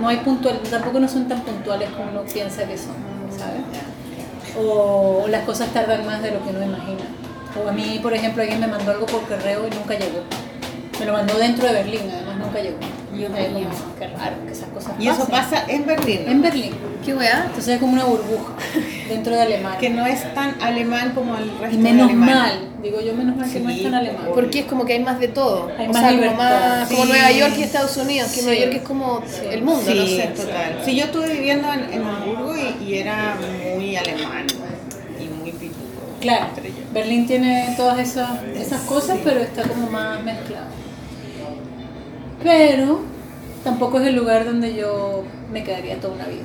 no 0.00 0.08
hay 0.08 0.18
puntual, 0.18 0.58
tampoco 0.70 1.00
no 1.00 1.08
son 1.08 1.26
tan 1.28 1.40
puntuales 1.40 1.88
como 1.90 2.10
uno 2.10 2.22
piensa 2.30 2.66
que 2.66 2.76
son, 2.76 2.94
¿sabes? 3.30 3.62
O, 4.58 5.22
o 5.24 5.28
las 5.28 5.44
cosas 5.44 5.70
tardan 5.70 6.04
más 6.04 6.22
de 6.22 6.30
lo 6.30 6.44
que 6.44 6.50
uno 6.50 6.62
imagina. 6.62 7.04
O 7.64 7.68
a 7.68 7.72
mí, 7.72 7.98
por 8.02 8.12
ejemplo, 8.12 8.42
alguien 8.42 8.60
me 8.60 8.66
mandó 8.66 8.90
algo 8.90 9.06
por 9.06 9.22
correo 9.22 9.66
y 9.66 9.74
nunca 9.74 9.94
llegó. 9.94 10.20
Me 11.00 11.06
lo 11.06 11.12
mandó 11.12 11.38
dentro 11.38 11.66
de 11.66 11.72
Berlín, 11.72 12.02
además 12.12 12.36
nunca 12.38 12.60
llegó. 12.60 12.78
Y 13.16 13.22
yo 13.22 13.30
me 13.30 13.46
como, 13.46 13.68
qué 13.98 14.06
raro 14.08 14.36
que 14.46 14.52
esas 14.52 14.68
cosas 14.68 14.92
Y 14.98 15.08
eso 15.08 15.26
pasa 15.28 15.64
en 15.68 15.86
Berlín, 15.86 16.20
en 16.26 16.42
Berlín. 16.42 16.72
¿Qué 17.04 17.14
weá? 17.14 17.44
Entonces 17.46 17.74
es 17.74 17.80
como 17.80 17.92
una 17.94 18.04
burbuja 18.04 18.52
dentro 19.08 19.34
de 19.34 19.42
Alemania. 19.42 19.78
que 19.78 19.90
no 19.90 20.06
es 20.06 20.34
tan 20.34 20.60
alemán 20.60 21.12
como 21.14 21.36
el 21.36 21.50
resto 21.58 21.76
y 21.76 21.78
menos 21.78 22.08
de 22.08 22.14
mal, 22.14 22.52
digo 22.82 23.00
yo 23.00 23.14
menos 23.14 23.36
mal 23.36 23.50
que 23.50 23.60
no 23.60 23.70
es 23.70 23.76
Sí, 23.76 23.82
tan 23.84 23.94
alemán. 23.94 24.24
por- 24.26 24.34
Porque 24.34 24.60
es 24.60 24.66
como 24.66 24.84
que 24.84 24.94
hay 24.94 25.00
más 25.00 25.18
de 25.20 25.28
todo. 25.28 25.70
Hay 25.78 25.86
o 25.86 25.92
más 25.92 26.00
sea, 26.02 26.10
como, 26.10 26.22
libertad. 26.22 26.78
más- 26.80 26.88
como 26.88 27.02
Sí. 27.04 27.08
Nueva 27.10 27.32
York 27.32 27.54
y 27.58 27.62
Estados 27.62 27.96
Unidos, 27.96 28.28
que 28.32 28.40
Sí. 28.40 28.46
Nueva 28.46 28.60
York 28.64 28.74
es 28.76 28.82
como 28.82 29.22
Sí. 29.26 29.40
el 29.50 29.62
mundo, 29.62 29.82
Sí, 29.86 29.94
no 29.98 30.06
sé. 30.06 30.22
total. 30.36 30.82
Sí, 30.84 30.96
yo 30.96 31.04
estuve 31.04 31.32
viviendo 31.32 31.72
en, 31.72 31.92
en 31.92 32.02
Hamburgo 32.04 32.54
y, 32.56 32.84
y 32.84 32.94
era 32.98 33.36
muy 33.76 33.96
alemán 33.96 34.46
y 35.20 35.28
muy 35.28 35.52
pituco. 35.52 35.80
Claro, 36.20 36.46
entre 36.48 36.68
ellos. 36.68 36.80
Berlín 36.92 37.26
tiene 37.26 37.74
todas 37.76 37.98
esas, 38.00 38.30
esas 38.56 38.80
cosas, 38.82 39.18
pero 39.22 39.40
está 39.40 39.62
como 39.62 39.88
más 39.88 40.22
mezclado. 40.24 40.66
Pero 42.42 43.00
tampoco 43.64 44.00
es 44.00 44.06
el 44.06 44.16
lugar 44.16 44.44
donde 44.44 44.74
yo 44.74 45.24
me 45.52 45.64
quedaría 45.64 46.00
toda 46.00 46.14
una 46.14 46.26
vida. 46.26 46.44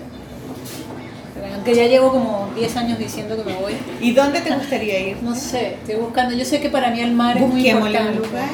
Aunque 1.53 1.75
ya 1.75 1.85
llevo 1.87 2.11
como 2.11 2.49
10 2.55 2.77
años 2.77 2.99
diciendo 2.99 3.35
que 3.35 3.43
me 3.43 3.57
voy. 3.57 3.73
¿Y 3.99 4.13
dónde 4.13 4.41
te 4.41 4.51
gustaría 4.55 4.99
ir? 4.99 5.17
No 5.21 5.35
sé, 5.35 5.75
estoy 5.75 5.95
buscando. 5.95 6.35
Yo 6.35 6.45
sé 6.45 6.59
que 6.61 6.69
para 6.69 6.89
mí 6.91 7.01
el 7.01 7.13
mar 7.13 7.37
es 7.37 7.47
muy 7.47 7.67
importante. 7.67 8.15
lugar. 8.15 8.49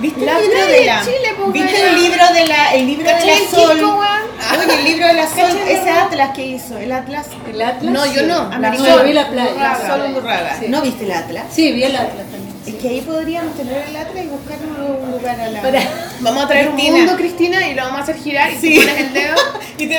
¿Viste 0.00 0.26
La 0.26 0.38
el 0.38 0.42
libro 0.42 0.66
de 0.66 0.84
la 0.84 1.00
Chile, 1.00 1.34
pues, 1.38 1.52
¿Viste 1.52 1.88
el 1.88 1.96
libro 1.96 2.24
de 2.34 2.46
la 2.46 2.74
el 2.74 2.86
libro 2.86 3.06
de 3.06 3.12
¿Cachai 3.12 3.44
la 3.44 3.50
Sol? 3.50 3.80
Oye, 3.80 4.78
el 4.78 4.84
libro 4.84 5.06
de 5.06 5.12
la 5.14 5.26
Sol, 5.26 5.36
¿Cachai 5.36 5.62
el 5.62 5.68
ese 5.68 5.90
atlas 5.90 6.36
que 6.36 6.46
hizo, 6.46 6.76
el 6.76 6.92
atlas 6.92 7.26
¿El 7.50 7.62
Atlas? 7.62 7.92
No, 7.92 8.04
yo 8.12 8.26
no. 8.26 8.50
La 8.50 8.56
americano. 8.56 8.94
Sol, 8.96 9.06
vi 9.06 9.12
la 9.14 9.30
playa. 9.30 9.54
La 9.54 9.86
Sol. 9.88 10.68
¿No 10.68 10.82
viste 10.82 11.04
el 11.04 11.12
atlas? 11.12 11.44
Sí, 11.50 11.72
vi 11.72 11.84
el 11.84 11.96
Atlas 11.96 12.26
también. 12.30 12.45
Es 12.66 12.74
que 12.74 12.88
ahí 12.88 13.00
podríamos 13.00 13.54
tener 13.56 13.84
el 13.88 13.96
atlas 13.96 14.24
y 14.24 14.28
buscarnos 14.28 15.00
un 15.02 15.10
lugar 15.12 15.40
a 15.40 15.48
la 15.50 15.62
Para- 15.62 15.82
Vamos 16.20 16.44
a 16.44 16.48
traer 16.48 16.70
Cristina. 16.70 16.94
un 16.94 17.00
mundo, 17.00 17.16
Cristina, 17.16 17.68
y 17.68 17.74
lo 17.74 17.82
vamos 17.84 18.00
a 18.00 18.02
hacer 18.02 18.16
girar 18.16 18.52
y 18.52 18.56
Sí. 18.56 18.74
tú 18.74 18.80
pones 18.80 18.98
el 19.00 19.12
dedo. 19.12 19.34
y 19.78 19.86
te 19.86 19.98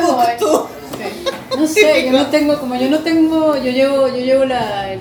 tú, 0.00 0.12
voy. 0.12 0.26
tú. 0.38 0.66
No 1.58 1.66
sé, 1.66 2.04
yo 2.06 2.12
no 2.12 2.26
tengo, 2.30 2.58
como 2.58 2.74
yo 2.76 2.88
no 2.90 2.98
tengo, 3.00 3.56
yo 3.56 3.70
llevo, 3.70 4.08
yo 4.08 4.16
llevo 4.16 4.44
la, 4.44 4.92
el 4.92 5.00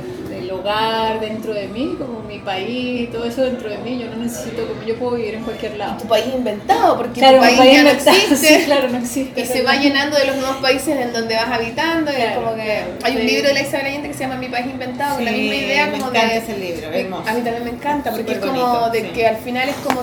hogar 0.68 1.19
dentro 1.19 1.53
de 1.53 1.68
mí, 1.68 1.95
como 1.98 2.22
mi 2.22 2.39
país 2.39 3.02
y 3.02 3.07
todo 3.07 3.26
eso 3.26 3.41
dentro 3.44 3.69
de 3.69 3.77
mí, 3.80 3.98
yo 3.99 4.07
no 4.10 4.18
necesito, 4.18 4.68
como 4.68 4.84
yo 4.84 4.95
puedo 4.98 5.15
vivir 5.15 5.35
en 5.35 5.44
cualquier 5.44 5.77
lado. 5.77 5.98
Tu 5.98 6.07
país 6.07 6.26
inventado, 6.35 6.98
porque 6.98 7.19
Claro, 7.19 7.38
tu 7.38 7.44
mi 7.44 7.48
país, 7.48 7.60
país 7.60 7.73
ya 7.73 7.84
no 7.84 7.89
existe. 8.11 8.35
sí, 8.35 8.65
claro, 8.65 8.89
no 8.89 8.98
existe. 8.98 9.41
Y 9.41 9.45
se 9.45 9.61
va 9.64 9.76
llenando 9.76 10.18
de 10.18 10.26
los 10.26 10.35
nuevos 10.38 10.57
países 10.57 10.98
en 10.98 11.14
donde 11.14 11.35
vas 11.35 11.48
habitando. 11.49 12.11
Y 12.11 12.15
es 12.15 12.22
Claro, 12.22 12.41
como 12.44 12.56
que. 12.56 12.64
claro, 12.65 12.91
Hay 13.03 13.15
un 13.15 13.22
sí. 13.22 13.27
libro 13.27 13.48
de 13.48 13.53
la 13.53 13.61
Isabel 13.61 13.85
Allende 13.88 14.07
que 14.10 14.14
se 14.14 14.19
llama 14.22 14.35
Mi 14.35 14.49
país 14.49 14.65
inventado, 14.68 15.15
con 15.15 15.26
la 15.26 15.31
Sí, 15.31 15.38
misma 15.38 15.56
idea 15.56 15.85
me 15.88 15.91
como 15.94 16.10
encanta 16.11 16.27
de. 16.34 16.38
ese 16.38 16.57
libro, 16.57 16.88
hermoso. 16.91 17.30
A 17.30 17.34
mí 17.34 17.41
también 17.41 17.64
me 17.64 17.69
encanta, 17.72 18.11
porque 18.11 18.34
Súper 18.34 18.38
es 18.38 18.45
como 18.45 18.68
bonito, 18.68 18.89
de 18.91 19.02
sí. 19.02 19.07
que 19.14 19.27
al 19.27 19.38
final 19.38 19.69
es 19.69 19.76
como. 19.77 20.02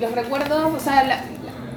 Los 0.00 0.12
recuerdos, 0.12 0.74
o 0.74 0.80
sea, 0.80 1.04
la- 1.04 1.16
la- 1.16 1.24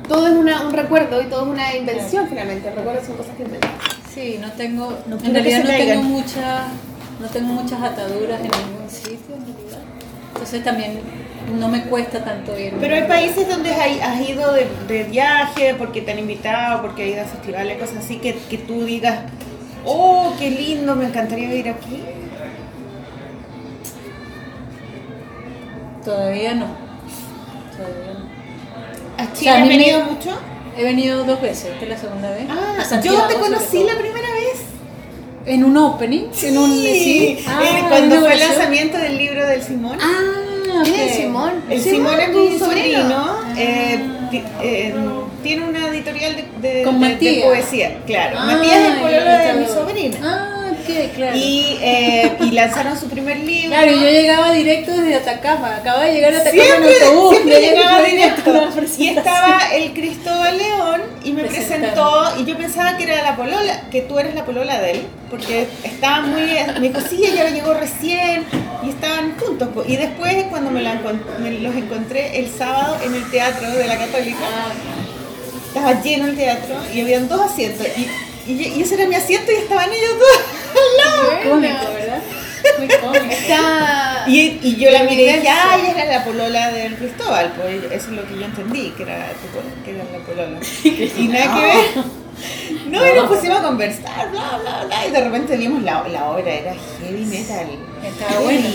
todo 0.10 0.26
es 0.28 0.34
una, 0.34 0.62
un 0.64 0.74
recuerdo 0.74 1.22
y 1.22 1.26
todo 1.26 1.44
es 1.44 1.48
una 1.50 1.76
invención 1.76 2.28
finalmente. 2.28 2.68
Los 2.70 2.76
recuerdos 2.80 3.06
son 3.06 3.16
cosas 3.18 3.36
que 3.38 3.44
inventan. 3.44 3.72
Sí, 4.14 4.38
no 4.42 4.52
tengo, 4.54 4.98
No 5.06 5.18
en 5.24 5.34
realidad 5.34 5.60
no 5.60 5.66
tengo 5.70 5.78
caigan. 5.78 6.12
No 7.20 7.28
tengo 7.28 7.54
muchas 7.54 7.82
ataduras 7.82 8.40
en 8.40 8.52
ningún 8.52 8.90
sitio, 8.90 9.36
en 9.36 9.46
realidad. 9.46 9.80
Entonces 10.34 10.64
también 10.64 11.00
no 11.60 11.68
me 11.70 11.84
cuesta 11.84 12.24
tanto 12.24 12.58
ir. 12.60 12.74
Pero 12.80 12.96
hay 12.96 13.04
países 13.04 13.48
donde 13.48 13.72
has 13.74 14.30
ido 14.30 14.54
de, 14.54 14.68
de 14.88 15.04
viaje 15.06 15.76
porque 15.78 16.02
te 16.02 16.12
han 16.12 16.20
invitado, 16.20 16.82
porque 16.82 17.04
has 17.04 17.10
ido 17.10 17.22
a 17.22 17.26
festivales, 17.26 17.78
cosas 17.80 17.98
así, 18.06 18.18
que, 18.18 18.36
que 18.36 18.58
tú 18.60 18.84
digas, 18.84 19.20
oh, 19.86 20.34
qué 20.38 20.50
lindo, 20.52 20.96
me 20.96 21.06
encantaría 21.06 21.48
vivir 21.50 21.70
aquí. 21.70 22.04
Todavía 26.04 26.54
no. 26.56 26.68
Todavía 27.76 28.14
no. 28.14 28.38
¿A 29.24 29.34
Chile 29.34 29.44
sea, 29.52 29.54
a 29.54 29.58
has 29.58 29.68
me- 29.68 29.70
venido 29.78 30.04
mucho? 30.06 30.38
He 30.78 30.84
venido 30.84 31.24
dos 31.24 31.42
veces, 31.42 31.72
esta 31.72 31.84
es 31.86 31.90
la 31.90 31.98
segunda 31.98 32.30
vez. 32.30 32.46
Ah, 32.50 33.02
yo 33.02 33.24
te 33.24 33.36
conocí 33.36 33.84
la 33.84 33.96
primera 33.98 34.30
vez. 34.32 34.62
En 35.48 35.64
un 35.64 35.78
opening, 35.78 36.26
en 36.44 36.58
un 36.58 36.72
sí. 36.72 37.40
Ah, 37.48 37.62
eh, 37.64 37.84
cuando 37.88 38.20
fue 38.20 38.34
el 38.34 38.40
lanzamiento 38.40 38.98
del 38.98 39.18
libro 39.18 39.46
del 39.48 39.62
Simón. 39.64 39.98
Ah, 40.02 40.84
¿Quién 40.84 41.00
es 41.00 41.12
ok. 41.14 41.18
Simón? 41.22 41.54
El 41.70 41.82
Simón, 41.82 42.12
Simón 42.12 42.20
es 42.20 42.30
mi 42.30 42.60
sobrino. 42.60 43.00
sobrino. 43.00 43.38
eh, 43.58 44.00
eh, 44.62 44.96
tiene 45.44 45.64
una 45.70 45.88
editorial 45.88 46.36
de, 46.36 46.44
de- 46.68 46.84
de- 46.86 47.16
de 47.36 47.42
poesía, 47.44 47.98
claro. 48.06 48.36
Ah, 48.40 48.46
Matías 48.46 48.76
es 48.76 48.88
el 48.88 48.96
pololo 49.00 49.32
de 49.32 49.54
mi 49.54 49.66
sobrina. 49.68 50.57
Ah, 50.88 51.02
que, 51.02 51.10
claro. 51.16 51.38
Y, 51.38 51.78
eh, 51.82 52.38
y 52.42 52.52
lanzaron 52.52 53.00
su 53.00 53.08
primer 53.10 53.38
libro. 53.40 53.70
Claro, 53.70 53.92
yo 53.92 54.10
llegaba 54.10 54.52
directo 54.52 54.92
desde 54.92 55.16
Atacama, 55.16 55.76
acababa 55.78 56.06
de 56.06 56.14
llegar 56.14 56.34
a 56.34 56.38
Atacama 56.38 56.64
Siempre, 56.64 56.98
en 56.98 57.04
autobús. 57.04 57.36
siempre 57.36 57.62
llegaba 57.62 58.02
directo. 58.04 58.70
Y 58.98 59.08
estaba 59.10 59.60
el 59.76 59.94
Cristóbal 59.94 60.58
León 60.58 61.02
y 61.24 61.32
me 61.34 61.44
presentó 61.44 62.34
y 62.40 62.46
yo 62.46 62.58
pensaba 62.58 62.98
que 62.98 63.04
era 63.04 63.22
la 63.24 63.36
polola, 63.36 63.82
que 63.92 64.02
tú 64.02 64.18
eres 64.20 64.34
la 64.36 64.46
polola 64.46 64.80
de 64.82 64.92
él, 64.92 65.02
porque 65.30 65.68
estaba 65.84 66.22
muy, 66.22 66.42
me 66.80 66.88
dijo, 66.90 67.00
sí, 67.10 67.22
ella 67.26 67.50
llegó 67.50 67.74
recién 67.74 68.46
y 68.84 68.90
estaban 68.90 69.36
juntos. 69.40 69.70
po. 69.74 69.84
Y 69.88 69.98
después 69.98 70.46
cuando 70.50 70.72
me, 70.72 70.82
la 70.82 70.94
encon- 71.02 71.22
me 71.40 71.52
los 71.52 71.76
encontré 71.76 72.40
el 72.40 72.50
sábado 72.50 72.98
en 73.04 73.14
el 73.16 73.30
teatro 73.30 73.70
de 73.70 73.88
la 73.88 73.98
Católica, 73.98 74.38
estaba 75.68 76.02
lleno 76.02 76.26
el 76.28 76.36
teatro 76.38 76.76
y 76.94 77.02
habían 77.02 77.28
dos 77.28 77.42
asientos 77.42 77.86
y, 77.98 78.08
y, 78.48 78.74
y 78.78 78.82
ese 78.82 78.96
era 78.96 79.08
mi 79.08 79.16
asiento 79.16 79.52
y 79.52 79.56
estaban 79.56 79.90
ellos 79.92 80.14
dos. 80.20 81.44
Cómico, 81.50 81.94
¿verdad? 81.94 82.22
Muy 82.80 82.88
cómico. 82.88 83.26
Está. 83.26 84.24
Y, 84.28 84.60
y 84.62 84.76
yo 84.78 84.92
la 84.92 85.04
miré 85.04 85.24
y 85.24 85.34
dije, 85.34 85.50
ah, 85.50 85.78
ella 85.80 86.04
era 86.04 86.20
la 86.20 86.26
polola 86.26 86.72
del 86.72 86.96
Cristóbal, 86.96 87.54
pues 87.56 87.84
eso 87.86 87.94
es 87.94 88.08
lo 88.10 88.28
que 88.28 88.36
yo 88.36 88.46
entendí, 88.46 88.90
que 88.92 89.04
era, 89.04 89.32
que 89.86 89.92
era 89.92 90.04
la 90.12 90.20
polola. 90.20 90.60
Y 91.18 91.28
nada 91.28 91.56
que 91.56 91.62
ver. 91.62 92.06
No, 92.90 93.08
y 93.08 93.16
nos 93.16 93.28
pusimos 93.28 93.60
a 93.60 93.64
conversar, 93.64 94.30
bla, 94.32 94.60
bla, 94.62 94.86
bla, 94.86 95.08
y 95.08 95.12
de 95.12 95.24
repente 95.24 95.58
vimos 95.58 95.82
la, 95.82 96.08
la 96.08 96.30
obra, 96.30 96.54
era 96.54 96.74
heavy 97.02 97.26
metal. 97.26 97.68
Estaba 98.04 98.42
bueno. 98.42 98.70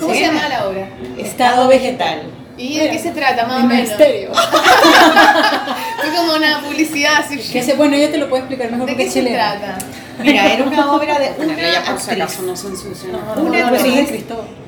¿Cómo 0.00 0.14
se 0.14 0.20
llama 0.20 0.48
la 0.48 0.68
obra? 0.68 0.88
Estado 1.18 1.68
vegetal. 1.68 2.22
¿Y 2.58 2.78
de 2.78 2.90
qué 2.90 2.98
se 2.98 3.10
trata, 3.12 3.46
más 3.46 3.56
o 3.60 3.62
Un 3.62 3.68
menos? 3.68 3.88
misterio. 3.88 4.30
Fue 6.00 6.14
como 6.16 6.34
una 6.34 6.60
publicidad 6.60 7.12
así. 7.24 7.38
Que 7.38 7.62
se, 7.62 7.74
bueno, 7.74 7.96
ella 7.96 8.10
te 8.10 8.18
lo 8.18 8.28
puede 8.28 8.42
explicar 8.42 8.70
mejor 8.70 8.86
¿De 8.86 8.92
porque 8.92 9.04
qué 9.06 9.10
se 9.10 9.20
chilena. 9.20 9.54
trata? 9.58 9.78
Mira, 10.22 10.52
era 10.52 10.64
una 10.64 10.92
obra 10.92 11.18
de 11.18 11.32
una 11.38 11.56
ya 11.56 11.82
por 11.84 11.98
si 11.98 12.10
actriz 12.10 12.22
acaso 12.22 12.42
no. 12.42 12.54
No, 13.12 13.34
no, 13.34 13.42
Una 13.42 13.70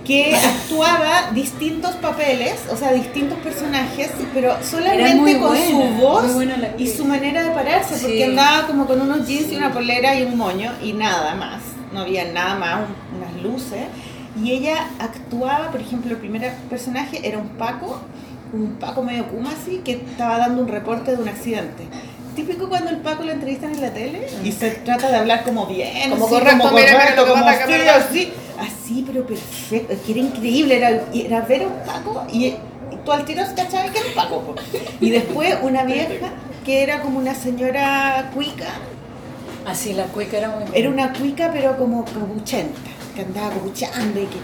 que 0.04 0.36
actuaba 0.36 1.30
distintos 1.32 1.92
papeles, 1.96 2.54
o 2.70 2.76
sea, 2.76 2.92
distintos 2.92 3.38
personajes, 3.38 4.10
pero 4.34 4.56
solamente 4.62 5.38
con 5.38 5.48
buena, 5.48 5.66
su 5.66 5.80
voz 6.00 6.24
y 6.78 6.88
su 6.88 7.04
manera 7.04 7.42
de 7.42 7.50
pararse, 7.50 7.94
Sí. 7.96 8.02
porque 8.02 8.24
andaba 8.24 8.66
como 8.66 8.86
con 8.86 9.00
unos 9.00 9.26
jeans 9.26 9.50
y 9.52 9.56
una 9.56 9.72
polera 9.72 10.14
y 10.18 10.24
un 10.24 10.36
moño 10.36 10.72
y 10.82 10.92
nada 10.92 11.34
más, 11.34 11.60
no 11.92 12.00
había 12.00 12.24
nada 12.32 12.54
más, 12.54 12.80
un- 12.80 13.18
unas 13.18 13.42
luces. 13.42 13.80
Y 14.42 14.50
ella 14.52 14.88
actuaba, 14.98 15.70
por 15.70 15.80
ejemplo, 15.80 16.10
el 16.10 16.16
primer 16.18 16.52
personaje 16.68 17.26
era 17.26 17.38
un 17.38 17.50
Paco, 17.50 18.00
un 18.52 18.76
Paco 18.80 19.02
medio 19.02 19.26
kuma 19.28 19.50
así, 19.50 19.78
que 19.84 19.92
estaba 19.92 20.38
dando 20.38 20.62
un 20.62 20.68
reporte 20.68 21.14
de 21.16 21.22
un 21.22 21.28
accidente. 21.28 21.84
Típico 22.34 22.68
cuando 22.68 22.90
el 22.90 22.96
Paco 22.96 23.22
lo 23.22 23.30
entrevistan 23.30 23.74
en 23.74 23.80
la 23.80 23.90
tele 23.90 24.26
y 24.42 24.50
se 24.50 24.70
trata 24.70 25.08
de 25.08 25.16
hablar 25.18 25.44
como 25.44 25.66
bien, 25.66 26.10
Como 26.10 26.26
así, 26.26 26.34
correcto, 26.34 26.70
mira 26.74 27.16
como 27.16 27.44
feo, 27.44 27.68
verdad. 27.68 28.04
así, 28.08 28.32
así, 28.58 29.04
pero 29.06 29.24
perfecto, 29.24 29.92
es 29.92 30.00
que 30.00 30.12
era 30.12 30.20
increíble, 30.20 30.76
era, 30.76 31.04
era 31.14 31.40
ver 31.42 31.62
a 31.62 31.66
un 31.68 31.78
Paco 31.86 32.24
y, 32.32 32.54
tú 33.04 33.12
al 33.12 33.24
tiro 33.24 33.42
cachabas 33.54 33.92
que 33.92 33.98
era 33.98 34.08
un 34.08 34.14
Paco. 34.14 34.40
po. 34.40 34.54
Y 35.00 35.10
después 35.10 35.56
una 35.62 35.84
vieja 35.84 36.30
que 36.64 36.82
era 36.82 37.02
como 37.02 37.18
una 37.18 37.34
señora 37.34 38.30
cuica, 38.34 38.66
Así, 39.66 39.94
la 39.94 40.04
cuica 40.04 40.36
era 40.36 40.48
muy 40.50 40.64
era 40.74 40.90
una 40.90 41.12
cuica 41.12 41.50
pero 41.52 41.76
como 41.78 42.04
cabuchenta, 42.04 42.80
que 43.14 43.22
andaba 43.22 43.50
cabuchando 43.50 44.20
y 44.20 44.26
que... 44.26 44.38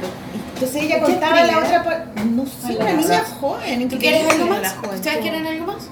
entonces 0.54 0.82
ella 0.82 0.96
¿Qué 0.96 1.02
contaba 1.02 1.44
la 1.44 1.58
otra 1.58 1.84
parte, 1.84 2.24
no 2.24 2.44
sé, 2.46 2.76
una 2.76 2.92
niña 2.92 3.24
joven, 3.40 3.88
¿Tú 3.88 3.98
quieres 3.98 4.30
algo 4.30 4.46
más? 4.46 4.74
¿Ustedes 4.94 5.18
quieren 5.18 5.46
algo 5.46 5.66
más? 5.66 5.88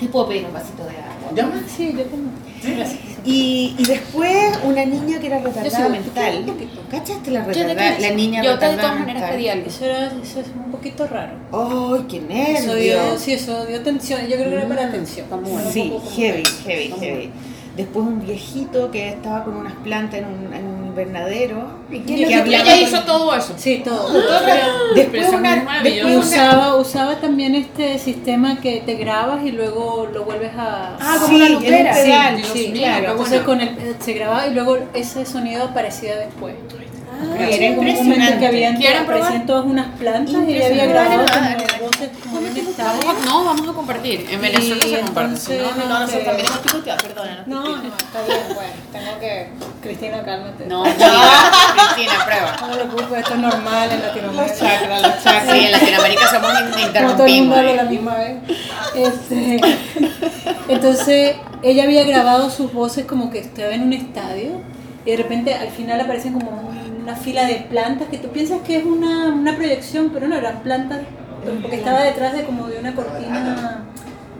Te 0.00 0.06
puedo 0.06 0.28
pedir 0.28 0.44
un 0.46 0.52
vasito 0.52 0.84
de 0.84 0.90
agua. 0.90 1.52
Ah, 1.56 1.60
sí, 1.66 1.92
yo 1.92 2.04
tengo. 2.04 2.30
Gracias. 2.62 2.98
Y, 3.24 3.74
y 3.78 3.84
después 3.84 4.58
una 4.64 4.84
niña 4.84 5.18
que 5.18 5.26
era 5.26 5.38
retardada 5.40 5.88
mental. 5.88 6.46
¿Cachaste 6.90 7.30
la 7.32 7.44
retardada? 7.44 7.98
La 7.98 8.10
niña 8.10 8.42
yo 8.42 8.56
de 8.56 8.76
todas 8.76 8.98
maneras 9.00 9.30
pedí 9.30 9.48
algo. 9.48 9.66
Eso, 9.66 9.84
era, 9.84 10.06
eso 10.06 10.40
es 10.40 10.46
un 10.54 10.70
poquito 10.70 11.06
raro. 11.08 11.32
¡Ay, 11.52 12.04
qué 12.08 12.52
Eso 12.56 12.74
dio, 12.76 12.96
nervio! 12.96 13.18
sí, 13.18 13.32
eso 13.32 13.66
dio 13.66 13.82
tensión. 13.82 14.20
Yo 14.22 14.36
creo 14.36 14.50
que 14.50 14.54
era 14.56 14.68
para 14.68 14.90
tensión. 14.90 15.26
bueno. 15.30 15.48
Un 15.48 15.72
Sí, 15.72 15.90
como- 15.90 16.10
heavy, 16.12 16.42
heavy, 16.64 16.94
heavy. 17.00 17.30
Después 17.76 18.06
un 18.06 18.20
viejito 18.24 18.90
que 18.90 19.08
estaba 19.10 19.44
con 19.44 19.56
unas 19.56 19.74
plantas 19.74 20.20
en 20.20 20.26
un 20.26 20.50
invernadero. 21.02 21.78
¿Y 21.90 22.00
que 22.00 22.24
Ella 22.24 22.44
con- 22.44 22.78
hizo 22.78 23.00
todo 23.04 23.34
eso. 23.34 23.54
Sí, 23.56 23.82
todo. 23.84 24.12
Después 24.94 25.08
Pero 25.10 25.22
eso 25.26 25.36
una, 25.36 25.80
después 25.82 26.16
usaba, 26.16 26.76
usaba 26.76 27.16
también 27.16 27.54
este 27.54 27.98
sistema 27.98 28.60
que 28.60 28.82
te 28.84 28.94
grabas 28.94 29.44
y 29.44 29.52
luego 29.52 30.08
lo 30.12 30.24
vuelves 30.24 30.52
a... 30.56 30.96
Ah, 31.00 31.16
como 31.20 31.28
Sí, 31.28 31.34
una 31.36 31.48
lupera. 31.50 31.92
pedal, 31.92 32.44
Sí, 32.44 32.72
claro. 32.74 33.04
qué 33.04 33.10
Entonces 33.12 33.44
bueno. 33.46 33.46
con 33.46 33.60
el, 33.60 33.96
se 34.00 34.12
grababa 34.12 34.46
y 34.46 34.54
luego 34.54 34.78
ese 34.94 35.24
sonido 35.24 35.64
aparecía 35.64 36.16
después. 36.16 36.54
Era 37.20 37.70
un 37.70 37.76
momento 37.76 38.02
impresionante. 38.02 38.38
que 38.38 38.46
habían 38.46 38.76
¿Quieren 38.76 39.04
probar? 39.06 39.20
aparecían 39.22 39.46
todas 39.46 39.64
unas 39.66 39.86
plantas 39.98 40.34
y 40.46 40.54
ella 40.54 40.66
había 40.66 40.86
grabado 40.86 41.24
como 41.26 41.86
voces 41.88 42.10
como 42.22 42.40
No, 43.26 43.44
vamos 43.44 43.68
a 43.68 43.72
compartir. 43.72 44.26
En 44.30 44.40
Venezuela 44.40 44.82
se 44.82 45.00
comparte. 45.00 45.58
No, 45.58 45.70
no, 45.70 45.76
no, 45.88 46.00
nosotros 46.00 46.12
este, 46.12 46.24
también 46.24 46.46
hemos 46.46 46.58
picoteado, 46.58 46.98
perdónanos. 47.02 47.46
No, 47.46 47.62
no, 47.64 47.88
está 47.96 48.22
bien, 48.26 48.38
bueno, 48.54 48.72
tengo 48.92 49.18
que... 49.20 49.48
Cristina, 49.82 50.22
cálmate. 50.24 50.66
No, 50.66 50.82
Cristina, 50.82 52.24
prueba. 52.24 52.56
No 52.60 52.68
me 52.68 52.74
preocupes, 52.76 53.18
esto 53.20 53.34
es 53.34 53.40
normal 53.40 53.90
en 53.92 54.02
Latinoamérica. 54.02 54.48
Los 54.48 54.58
chakras, 54.58 55.02
los 55.02 55.22
chakras. 55.24 55.52
Sí, 55.56 55.64
en 55.64 55.72
Latinoamérica 55.72 56.30
somos 56.30 56.52
in- 56.60 56.92
Como 56.92 57.12
todo 57.16 57.26
el 57.26 57.42
mundo 57.42 57.56
interrumpimos. 57.56 57.76
la 57.76 57.82
misma 57.84 58.14
vez. 58.16 58.36
Este, 58.94 59.60
entonces, 60.68 61.36
ella 61.62 61.84
había 61.84 62.04
grabado 62.04 62.50
sus 62.50 62.72
voces 62.72 63.06
como 63.06 63.30
que 63.30 63.38
estaba 63.38 63.72
en 63.72 63.82
un 63.82 63.92
estadio 63.92 64.60
y 65.04 65.10
de 65.12 65.16
repente 65.16 65.54
al 65.54 65.70
final 65.70 66.00
aparecen 66.00 66.32
como 66.34 66.50
una 67.08 67.16
fila 67.16 67.46
de 67.46 67.54
plantas 67.70 68.08
que 68.08 68.18
tú 68.18 68.28
piensas 68.28 68.60
que 68.60 68.76
es 68.76 68.84
una, 68.84 69.28
una 69.28 69.56
proyección, 69.56 70.10
pero 70.12 70.28
no 70.28 70.36
eran 70.36 70.60
plantas, 70.60 71.00
porque 71.62 71.76
estaba 71.76 72.02
detrás 72.02 72.34
de 72.34 72.44
como 72.44 72.66
de 72.66 72.78
una 72.78 72.94
cortina 72.94 73.84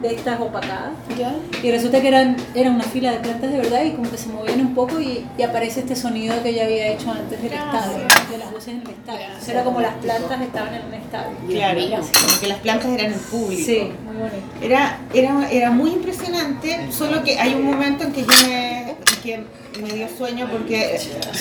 de 0.02 0.14
estas 0.14 0.38
opacadas. 0.38 0.92
¿Ya? 1.18 1.34
Y 1.62 1.70
resulta 1.70 2.02
que 2.02 2.08
eran, 2.08 2.36
era 2.54 2.70
una 2.70 2.84
fila 2.84 3.12
de 3.12 3.20
plantas 3.20 3.50
de 3.50 3.56
verdad 3.56 3.84
y 3.84 3.92
como 3.92 4.10
que 4.10 4.18
se 4.18 4.28
movían 4.28 4.60
un 4.60 4.74
poco 4.74 5.00
y, 5.00 5.26
y 5.38 5.42
aparece 5.42 5.80
este 5.80 5.96
sonido 5.96 6.40
que 6.42 6.50
ella 6.50 6.64
había 6.64 6.88
hecho 6.88 7.10
antes 7.10 7.40
del 7.40 7.54
estadio, 7.54 8.06
de 8.30 8.38
las 8.38 8.52
voces 8.52 8.68
en 8.68 8.82
el 8.82 8.90
estadio. 8.90 9.24
Entonces 9.24 9.48
era 9.48 9.64
como 9.64 9.80
las 9.80 9.94
plantas 9.94 10.40
estaban 10.42 10.74
en 10.74 10.86
un 10.86 10.94
estadio. 10.94 11.36
Claro, 11.48 11.80
como 11.80 12.40
que 12.40 12.48
las 12.48 12.58
plantas 12.58 12.90
eran 12.90 13.12
en 13.14 13.18
público. 13.18 13.62
Sí, 13.64 13.92
muy 14.04 14.16
bonito. 14.16 14.46
Era, 14.60 14.98
era, 15.14 15.50
era 15.50 15.70
muy 15.70 15.90
impresionante, 15.90 16.92
solo 16.92 17.24
que 17.24 17.38
hay 17.38 17.54
un 17.54 17.64
momento 17.64 18.04
en 18.04 18.12
que 18.12 18.20
yo 18.20 18.28
me, 18.46 18.87
que 19.22 19.44
me 19.82 19.88
dio 19.92 20.08
sueño 20.08 20.48
porque 20.50 20.98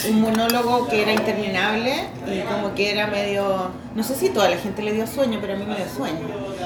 un 0.09 0.21
monólogo 0.21 0.87
que 0.87 1.01
era 1.01 1.13
interminable 1.13 1.93
y 2.27 2.39
como 2.41 2.75
que 2.75 2.91
era 2.91 3.07
medio, 3.07 3.71
no 3.95 4.03
sé 4.03 4.15
si 4.15 4.29
toda 4.29 4.49
la 4.49 4.57
gente 4.57 4.81
le 4.83 4.91
dio 4.93 5.07
sueño, 5.07 5.39
pero 5.41 5.53
a 5.53 5.55
mí 5.57 5.65
me 5.65 5.75
dio 5.75 5.85
sueño. 5.95 6.19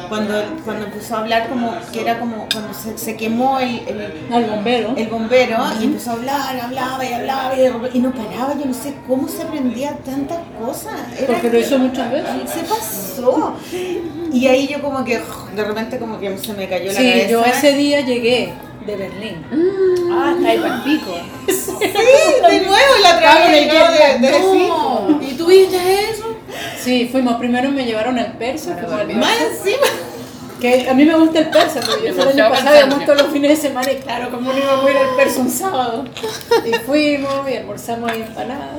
Cuando, 0.10 0.34
cuando 0.66 0.86
empezó 0.88 1.16
a 1.16 1.20
hablar 1.20 1.48
como 1.50 1.74
que 1.94 2.02
era 2.02 2.20
como 2.20 2.48
cuando 2.52 2.74
se, 2.74 2.98
se 2.98 3.16
quemó 3.16 3.60
el, 3.60 3.82
el, 3.88 4.34
Al 4.34 4.46
bombero. 4.46 4.94
el 4.98 5.08
bombero 5.08 5.58
y 5.80 5.86
empezó 5.86 6.12
a 6.12 6.14
hablar, 6.14 6.60
hablaba 6.60 7.06
y 7.06 7.14
hablaba 7.14 7.54
y, 7.94 8.00
no 8.00 8.12
paraba, 8.12 8.56
yo 8.58 8.66
no 8.66 8.74
sé 8.74 8.96
cómo 9.08 9.28
se 9.30 9.44
aprendía 9.44 9.96
tantas 10.04 10.40
cosas. 10.60 10.94
Era- 11.18 11.28
Porque 11.28 11.50
lo 11.50 11.60
hizo 11.60 11.78
muchas 11.80 12.12
veces. 12.12 12.32
se 12.48 12.60
pasó. 12.64 13.56
Y 14.34 14.48
ahí 14.48 14.68
yo 14.68 14.82
como 14.82 15.04
que 15.06 15.22
de 15.56 15.64
repente 15.64 15.98
como 16.00 16.20
que 16.20 16.38
se 16.38 16.54
me 16.54 16.68
cayó 16.68 16.86
la 16.92 17.00
Sí, 17.00 17.10
cabeza. 17.10 17.30
yo 17.30 17.46
ese 17.46 17.74
día 17.74 18.02
llegué 18.02 18.54
de 18.86 18.96
Berlín. 18.96 19.46
Ah, 20.12 20.34
está 20.38 20.50
ahí 20.50 20.58
para 20.60 20.76
el 20.76 20.82
pico. 20.84 21.14
Sí, 21.48 21.88
de 21.90 22.60
nuevo 22.66 22.94
la 23.04 23.16
otra 23.16 23.36
vez 23.48 23.72
de, 23.72 24.28
de, 24.28 24.32
de 24.32 24.40
No. 24.68 25.20
¿Y 25.22 25.34
tú 25.34 25.48
viste 25.48 25.78
eso? 26.10 26.36
Sí, 26.80 27.08
fuimos. 27.12 27.36
Primero 27.36 27.70
me 27.72 27.86
llevaron 27.86 28.18
al 28.20 28.34
persa. 28.34 28.76
Más 29.16 29.38
encima. 29.42 29.88
Que 30.60 30.88
a 30.88 30.94
mí 30.94 31.06
me 31.06 31.16
gusta 31.16 31.40
el 31.40 31.50
persa, 31.50 31.80
porque 31.80 32.08
yo 32.10 32.14
fui 32.14 32.22
el 32.34 32.40
año 32.40 32.50
pasado 32.52 32.78
íbamos 32.78 33.06
todos 33.06 33.22
los 33.24 33.32
fines 33.32 33.50
de 33.50 33.56
semana 33.70 33.92
y 33.92 33.96
claro, 33.96 34.30
como 34.30 34.54
no 34.54 34.60
íbamos 34.60 34.86
a 34.86 34.92
ir 34.92 34.98
al 34.98 35.16
persa 35.16 35.40
un 35.40 35.50
sábado. 35.50 36.06
Y 36.66 36.72
fuimos 36.86 37.50
y 37.50 37.56
almorzamos 37.56 38.12
ahí 38.12 38.22
empanadas. 38.22 38.78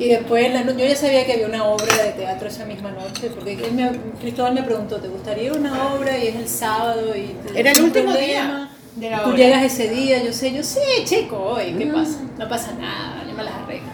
Y 0.00 0.08
después, 0.08 0.52
la 0.52 0.64
no- 0.64 0.72
yo 0.72 0.84
ya 0.84 0.96
sabía 0.96 1.24
que 1.24 1.34
había 1.34 1.46
una 1.46 1.64
obra 1.64 1.94
de 2.02 2.10
teatro 2.12 2.48
esa 2.48 2.64
misma 2.64 2.90
noche, 2.90 3.30
porque 3.32 3.52
él 3.52 3.72
me- 3.72 3.92
Cristóbal 4.20 4.54
me 4.54 4.62
preguntó, 4.64 4.96
¿te 4.96 5.06
gustaría 5.06 5.52
una 5.52 5.92
obra? 5.94 6.18
Y 6.18 6.26
es 6.28 6.34
el 6.34 6.48
sábado 6.48 7.14
y... 7.14 7.36
Era 7.54 7.70
el 7.70 7.80
último 7.82 8.10
problema. 8.10 8.18
día 8.26 8.68
de 8.96 9.10
la 9.10 9.24
Tú 9.24 9.32
llegas 9.34 9.62
ese 9.62 9.88
día, 9.88 10.22
yo 10.22 10.32
sé, 10.32 10.52
yo 10.52 10.62
sé, 10.62 10.80
chico, 11.04 11.36
hoy, 11.36 11.74
¿qué 11.78 11.86
pasa? 11.86 12.18
No 12.38 12.48
pasa 12.48 12.72
nada, 12.78 13.24
yo 13.28 13.34
me 13.36 13.42
las 13.44 13.54
arreglo. 13.54 13.88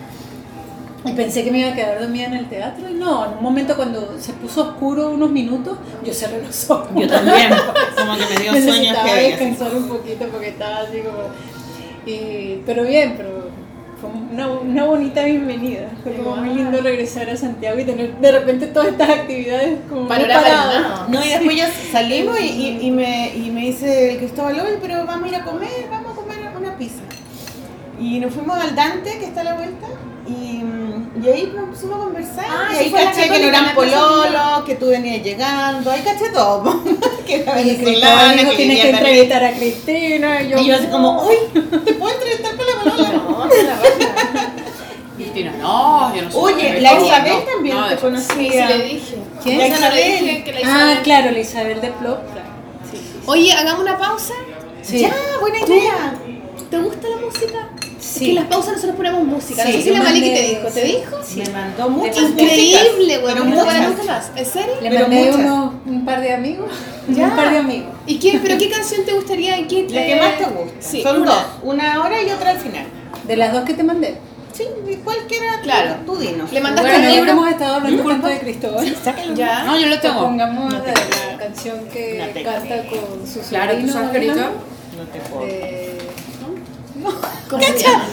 Y 1.04 1.12
pensé 1.12 1.44
que 1.44 1.50
me 1.52 1.60
iba 1.60 1.70
a 1.70 1.74
quedar 1.74 2.00
dormida 2.00 2.26
en 2.26 2.34
el 2.34 2.48
teatro 2.48 2.88
y 2.90 2.94
no, 2.94 3.24
en 3.26 3.38
un 3.38 3.42
momento 3.42 3.76
cuando 3.76 4.16
se 4.18 4.32
puso 4.32 4.62
oscuro 4.62 5.10
unos 5.10 5.30
minutos, 5.30 5.78
yo 6.04 6.12
cerré 6.12 6.42
los 6.44 6.68
ojos. 6.70 6.88
Yo 6.94 7.06
también. 7.08 7.50
Como 7.96 8.16
que 8.16 8.34
me 8.34 8.40
dio 8.42 8.50
sueño 8.52 8.64
Necesitaba 8.66 9.14
descansar 9.14 9.74
un 9.76 9.88
poquito 9.88 10.26
porque 10.28 10.48
estaba 10.48 10.78
así 10.80 10.98
como... 10.98 11.18
y- 12.04 12.62
pero 12.66 12.82
bien, 12.82 13.14
pero 13.16 13.47
fue 14.00 14.10
una, 14.10 14.48
una 14.48 14.84
bonita 14.84 15.24
bienvenida. 15.24 15.88
Fue 16.02 16.14
como 16.14 16.36
muy 16.36 16.54
lindo 16.54 16.80
regresar 16.80 17.28
a 17.30 17.36
Santiago 17.36 17.78
y 17.78 17.84
tener 17.84 18.16
de 18.16 18.32
repente 18.32 18.66
todas 18.68 18.88
estas 18.88 19.10
actividades 19.10 19.78
como 19.88 20.02
muy 20.02 20.08
Panorama. 20.08 21.06
No, 21.08 21.24
y 21.24 21.28
después 21.28 21.56
ya 21.56 21.70
salimos 21.90 22.40
y, 22.40 22.44
y, 22.44 22.78
y 22.86 22.90
me, 22.90 23.34
y 23.34 23.50
me 23.50 23.62
dice 23.62 24.12
el 24.12 24.18
Cristóbal, 24.18 24.60
oye, 24.60 24.78
pero 24.80 25.04
vamos 25.04 25.24
a 25.24 25.28
ir 25.28 25.36
a 25.36 25.44
comer, 25.44 25.68
vamos 25.90 26.12
a 26.12 26.14
comer 26.14 26.38
una 26.56 26.76
pizza. 26.76 27.02
Y 28.00 28.20
nos 28.20 28.32
fuimos 28.32 28.56
al 28.58 28.74
Dante, 28.76 29.18
que 29.18 29.24
está 29.24 29.40
a 29.40 29.44
la 29.44 29.54
vuelta, 29.54 29.86
y, 30.26 30.62
mm, 30.62 30.77
y 31.22 31.28
ahí 31.28 31.52
nos 31.54 31.68
pusimos 31.70 31.96
a 31.96 32.04
conversar. 32.04 32.44
Ah, 32.48 32.68
y 32.72 32.76
ahí 32.76 32.90
caché 32.90 33.28
que 33.28 33.38
no 33.40 33.48
eran 33.48 33.74
pololos, 33.74 34.64
que 34.66 34.74
tú 34.76 34.88
venías 34.88 35.22
llegando, 35.22 35.90
ahí 35.90 36.02
caché 36.02 36.30
todo. 36.30 36.82
que 37.26 37.42
era 37.42 37.54
venezolana, 37.54 38.50
que 38.50 38.56
tienes 38.56 38.80
que 38.80 38.90
entrevistar 38.90 39.44
a 39.44 39.52
Cristina. 39.52 40.42
Y 40.42 40.48
yo, 40.50 40.58
Y 40.58 40.66
yo 40.66 40.76
así 40.76 40.86
como, 40.86 41.22
uy, 41.22 41.36
¿te 41.84 41.94
puedo 41.94 42.14
entrevistar 42.14 42.56
con 42.56 42.66
la 42.66 42.82
polola? 42.82 43.12
No, 43.12 43.44
no. 43.44 43.50
Cristina, 45.16 45.52
no, 45.60 46.14
yo 46.14 46.22
no 46.22 46.30
sé. 46.30 46.38
Oye, 46.38 46.80
la 46.80 47.00
Isabel 47.00 47.44
también 47.44 47.76
te 47.88 47.96
conocía. 47.96 48.68
Sí, 48.68 48.78
le 48.78 48.84
dije. 48.84 49.16
¿Quién? 49.42 49.58
La 49.58 49.66
Isabel. 49.66 50.44
Ah, 50.64 51.00
claro, 51.02 51.30
la 51.32 51.38
Isabel 51.40 51.80
de 51.80 51.88
Plop. 51.88 52.18
Oye, 53.26 53.52
hagamos 53.52 53.82
una 53.82 53.98
pausa. 53.98 54.34
Sí. 54.82 55.00
Ya, 55.00 55.12
buena 55.40 55.58
idea. 55.58 56.14
¿Te 56.70 56.78
gusta 56.78 57.08
la 57.08 57.16
música? 57.16 57.68
Sí. 58.08 58.14
Es 58.14 58.20
que 58.20 58.28
en 58.30 58.34
las 58.36 58.44
pausas 58.46 58.72
nosotros 58.74 58.96
ponemos 58.96 59.22
música. 59.24 59.64
no 59.64 59.70
Sí, 59.70 59.76
sé 59.76 59.82
si 59.82 59.90
la 59.90 60.02
Maliki 60.02 60.30
te 60.30 60.42
dijo. 60.42 60.68
¿Te 60.68 60.80
sí. 60.82 60.86
dijo? 60.96 61.16
Sí. 61.22 61.36
Me 61.40 61.48
mandó 61.50 61.90
muchas 61.90 62.30
Increíble, 62.30 63.18
güey. 63.18 63.34
pero 63.34 63.44
No 63.44 63.50
muchas. 63.50 63.88
nunca 63.88 64.02
más. 64.04 64.30
¿En 64.34 64.46
serio? 64.46 64.74
Le 64.80 64.88
Pero 64.88 65.00
mandé 65.02 65.30
unos, 65.32 65.74
un 65.86 66.04
par 66.04 66.20
de 66.20 66.32
amigos. 66.32 66.70
Ya. 67.08 67.24
Un 67.28 67.36
par 67.36 67.50
de 67.50 67.58
amigos. 67.58 67.90
¿Y 68.06 68.18
qué, 68.18 68.38
pero 68.42 68.58
qué 68.58 68.68
canción 68.70 69.04
te 69.06 69.12
gustaría? 69.14 69.58
y 69.58 69.64
¿Qué 69.66 69.86
La 69.90 70.06
que 70.06 70.16
más 70.16 70.38
te 70.38 70.44
gusta. 70.44 70.74
Sí, 70.80 71.02
Son 71.02 71.22
una. 71.22 71.30
dos, 71.32 71.44
una 71.62 71.94
ahora 71.94 72.22
y 72.22 72.30
otra 72.30 72.50
al 72.50 72.58
final. 72.58 72.84
De 73.24 73.36
las 73.36 73.52
dos 73.52 73.64
que 73.64 73.72
te 73.74 73.82
mandé. 73.82 74.16
Sí, 74.52 74.64
cualquiera, 75.04 75.60
Claro. 75.62 75.96
tú, 76.04 76.14
tú 76.14 76.18
dinos. 76.20 76.50
Le 76.52 76.60
mandaste 76.60 76.90
Bueno, 76.90 77.14
libro. 77.14 77.30
hemos 77.30 77.48
estado 77.50 77.74
hablando 77.76 78.02
tanto 78.04 78.26
de 78.28 78.38
Cristóbal. 78.40 78.96
Ya. 79.36 79.62
No, 79.64 79.78
yo 79.78 79.86
lo 79.86 80.00
tengo. 80.00 80.20
pongamos 80.20 80.72
la, 80.72 80.78
la 80.80 81.38
canción 81.38 81.78
que 81.92 82.18
No 82.18 82.26
te 82.32 82.42
canta 82.42 82.76
con 82.88 83.26
su 83.26 83.40
Claro, 83.48 83.72
tú 83.74 83.88
sobrino, 83.88 83.92
sabes, 83.92 84.10
Alejandro, 84.10 84.12
Carita. 84.12 84.50
No 84.96 85.04
te 85.12 85.18
puedo. 85.30 86.07
De- 86.98 87.48
¿Cómo 87.48 87.62
se 87.62 87.78
llama? 87.78 88.04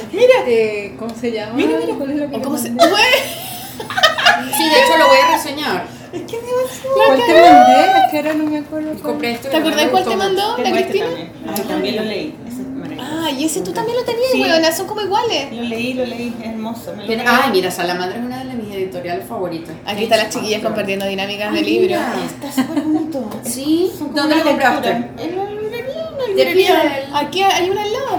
de- 0.45 0.95
¿Cómo 0.99 1.15
se 1.19 1.31
llama? 1.31 1.53
Mira, 1.53 1.77
mira. 1.79 1.93
¿Cuál 1.97 2.11
es 2.11 2.17
la 2.17 2.27
que 2.29 2.35
¿O 2.35 2.37
le 2.39 2.43
cómo 2.43 2.57
se? 2.57 2.69
Sí, 4.57 4.63
de 4.69 4.81
hecho 4.83 4.97
lo 4.97 5.07
voy 5.07 5.17
a 5.17 5.35
reseñar. 5.35 5.87
¿Cuál 6.11 7.19
te 7.25 7.33
mandé? 7.33 7.81
Es 8.05 8.11
que 8.11 8.17
ahora 8.17 8.33
no 8.33 8.45
me 8.45 8.57
acuerdo. 8.59 8.89
cuál. 8.91 9.01
Compré 9.01 9.31
esto. 9.31 9.49
¿Te 9.49 9.59
me 9.59 9.67
acordás 9.67 9.87
cuál 9.89 10.05
te 10.05 10.15
mandó? 10.15 10.57
¿La 10.57 10.63
Tengo 10.63 10.77
este 10.77 10.89
Cristina? 10.89 11.07
también. 11.07 11.31
Ah, 11.47 11.61
también 11.67 11.95
lo 11.97 12.03
leí. 12.03 12.35
Es. 12.47 12.55
Ah, 13.01 13.29
y 13.31 13.43
ese 13.45 13.61
tú 13.61 13.71
también 13.73 13.97
lo 13.97 14.03
tenías, 14.03 14.31
Sí. 14.31 14.41
weona, 14.41 14.71
son 14.71 14.87
como 14.87 15.01
iguales. 15.01 15.51
Lo 15.51 15.63
leí, 15.63 15.93
lo 15.93 16.05
leí, 16.05 16.33
es 16.41 16.47
hermoso. 16.47 16.93
me 16.95 17.05
lo. 17.17 17.23
Ay, 17.29 17.51
mira, 17.51 17.69
Salamandra 17.71 18.17
es 18.19 18.23
una 18.25 18.43
de 18.43 18.53
mis 18.53 18.73
editoriales 18.73 19.27
favoritas. 19.27 19.75
Aquí 19.85 20.03
están 20.03 20.19
las 20.19 20.29
chiquillas 20.29 20.61
compartiendo 20.61 21.05
dinámicas 21.05 21.51
de 21.51 21.59
Ay, 21.59 21.65
libro. 21.65 21.87
mira, 21.87 22.13
Está 22.25 22.51
súper 22.61 22.83
bonito. 22.83 23.29
Sí, 23.43 23.91
¿dónde 24.13 24.35
lo 24.35 24.43
compraste? 24.43 24.89
En 24.89 25.35
la 25.37 25.45
librería, 25.49 25.81
en 26.09 26.17
la 26.17 26.25
De 26.27 26.33
librería. 26.45 27.09
Aquí 27.13 27.41
hay 27.41 27.69
una 27.69 27.81
al 27.83 27.93
lado, 27.93 28.17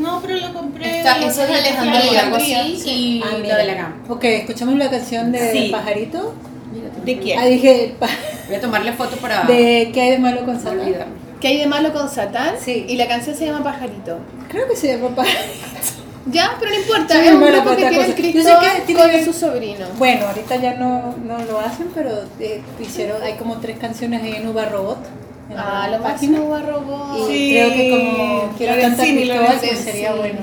¿no? 0.00 0.20
Pero 0.20 0.36
lo 0.38 0.52
compré. 0.54 0.98
Está, 0.98 1.18
lo 1.18 1.26
esa 1.28 1.42
es 1.44 1.48
de. 1.48 1.54
Alejandría, 1.56 2.00
algo 2.22 2.36
Alejandría, 2.36 2.60
así, 2.62 2.76
sí. 2.80 2.90
y 2.90 3.22
Ah, 3.24 3.32
la 3.32 3.38
mira. 3.38 3.56
de 3.58 3.64
la 3.64 3.74
gama. 3.74 3.96
Ok, 4.08 4.24
escuchamos 4.24 4.74
la 4.76 4.90
canción 4.90 5.32
de 5.32 5.52
Sí. 5.52 5.68
Pajarito. 5.70 6.34
¿De 7.04 7.18
quién? 7.18 7.38
Ah, 7.38 7.46
dije, 7.46 7.94
Voy 8.46 8.54
a 8.56 8.60
tomarle 8.60 8.92
foto 8.92 9.16
para 9.16 9.42
de 9.48 9.90
¿Qué 9.92 10.00
hay 10.02 10.10
de 10.12 10.18
malo 10.18 10.44
con 10.44 10.56
Satán? 10.58 10.80
olvidarme. 10.80 11.12
¿Qué 11.40 11.48
hay 11.48 11.58
de 11.58 11.66
malo 11.66 11.92
con 11.92 12.08
Satán? 12.10 12.54
Sí. 12.62 12.84
Y 12.88 12.96
la 12.96 13.08
canción 13.08 13.34
se 13.34 13.46
llama 13.46 13.62
Pajarito. 13.64 14.18
Creo 14.48 14.68
que 14.68 14.76
se 14.76 14.88
llama 14.96 15.14
Pajarito. 15.14 15.40
Ya, 16.26 16.54
pero 16.60 16.70
no 16.72 16.76
importa, 16.78 17.14
Soy 17.14 17.26
es 17.28 17.32
un 17.32 17.40
grupo 17.40 17.70
que 17.70 17.76
tiene 17.76 18.04
el 18.04 18.14
tiene 18.14 19.00
con 19.00 19.10
que- 19.10 19.24
su 19.24 19.32
sobrino. 19.32 19.86
Bueno, 19.98 20.26
ahorita 20.26 20.56
ya 20.56 20.74
no, 20.74 21.14
no 21.24 21.38
lo 21.44 21.58
hacen, 21.60 21.88
pero 21.94 22.10
eh, 22.38 22.60
hicieron, 22.78 23.22
hay 23.22 23.32
como 23.34 23.56
tres 23.56 23.78
canciones 23.78 24.22
ahí 24.22 24.34
en 24.36 24.46
Uva 24.46 24.66
Robot. 24.66 24.98
Ah, 25.56 25.88
lo 25.90 25.98
máximo 25.98 26.48
va 26.48 26.60
robot. 26.62 27.18
Y 27.18 27.32
Sí, 27.32 27.50
creo 27.52 27.70
que 27.70 27.90
como 27.90 28.54
quiero 28.56 28.80
cantar 28.80 29.06
mi 29.06 29.14
Cristóbal, 29.16 29.58
pues 29.60 29.78
sería 29.80 30.12
sí. 30.12 30.18
bueno. 30.18 30.38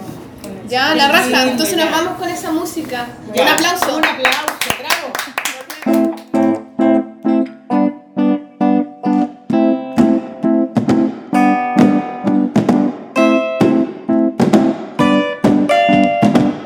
Ya, 0.67 0.95
la 0.95 1.07
raja. 1.07 1.43
Sí, 1.43 1.49
Entonces 1.49 1.77
nos 1.77 1.91
vamos 1.91 2.17
con 2.17 2.29
esa 2.29 2.51
música. 2.51 3.07
Ya. 3.33 3.43
Un 3.43 3.47
aplauso. 3.49 3.97
Un 3.97 4.05
aplauso, 4.05 4.53
bravo. 4.79 6.17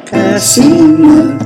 Casi 0.09 0.61
la 0.61 1.37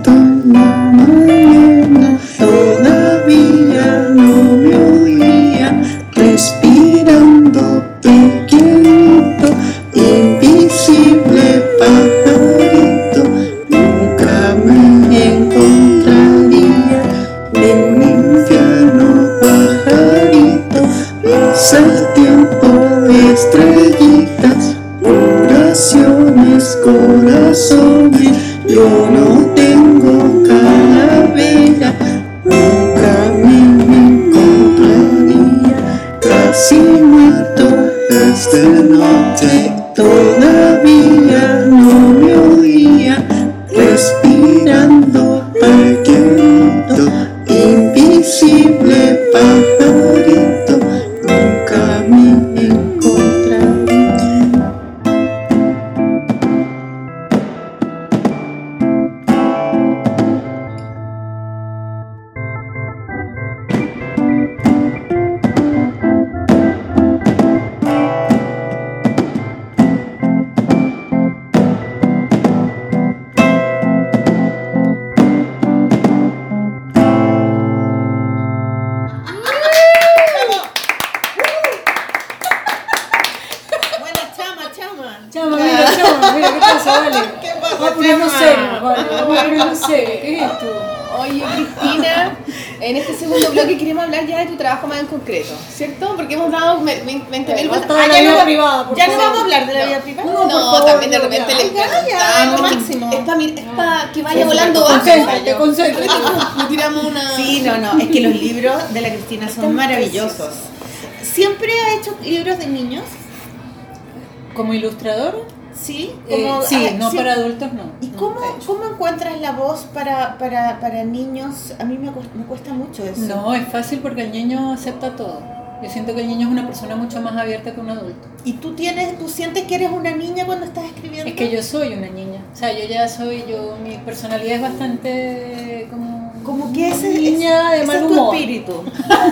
encuentras 119.16 119.42
la 119.42 119.52
voz 119.52 119.82
para, 119.94 120.38
para, 120.38 120.80
para 120.80 121.04
niños? 121.04 121.74
A 121.80 121.86
mí 121.86 121.98
me 121.98 122.12
cuesta, 122.12 122.34
me 122.36 122.46
cuesta 122.46 122.74
mucho 122.74 123.04
eso. 123.04 123.22
No, 123.22 123.54
es 123.54 123.68
fácil 123.68 124.00
porque 124.00 124.24
el 124.24 124.32
niño 124.32 124.74
acepta 124.74 125.16
todo. 125.16 125.42
Yo 125.84 125.90
siento 125.90 126.16
que 126.16 126.22
el 126.22 126.28
niño 126.28 126.48
es 126.48 126.52
una 126.54 126.66
persona 126.66 126.96
mucho 126.96 127.22
más 127.22 127.36
abierta 127.36 127.74
que 127.74 127.80
un 127.80 127.90
adulto. 127.90 128.28
¿Y 128.44 128.54
tú 128.54 128.74
tienes, 128.76 129.18
tú 129.20 129.28
sientes 129.28 129.64
que 129.66 129.76
eres 129.76 129.92
una 129.92 130.12
niña 130.12 130.46
cuando 130.46 130.66
estás 130.66 130.86
escribiendo? 130.86 131.30
Es 131.30 131.36
que 131.36 131.50
yo 131.50 131.62
soy 131.62 131.94
una 131.94 132.08
niña. 132.08 132.42
O 132.54 132.56
sea, 132.56 132.72
yo 132.72 132.86
ya 132.88 133.08
soy, 133.08 133.44
yo, 133.48 133.78
mi 133.84 133.98
personalidad 133.98 134.56
es 134.56 134.62
bastante 134.62 135.88
como... 135.92 136.34
como 136.44 136.74
que 136.74 136.90
ese 136.90 137.10
Niña 137.10 137.72
de 137.72 137.78
ese 137.78 137.88
mal 137.88 137.96
es 137.98 138.02
tu 138.08 138.14
humor. 138.14 138.36
espíritu. 138.36 138.84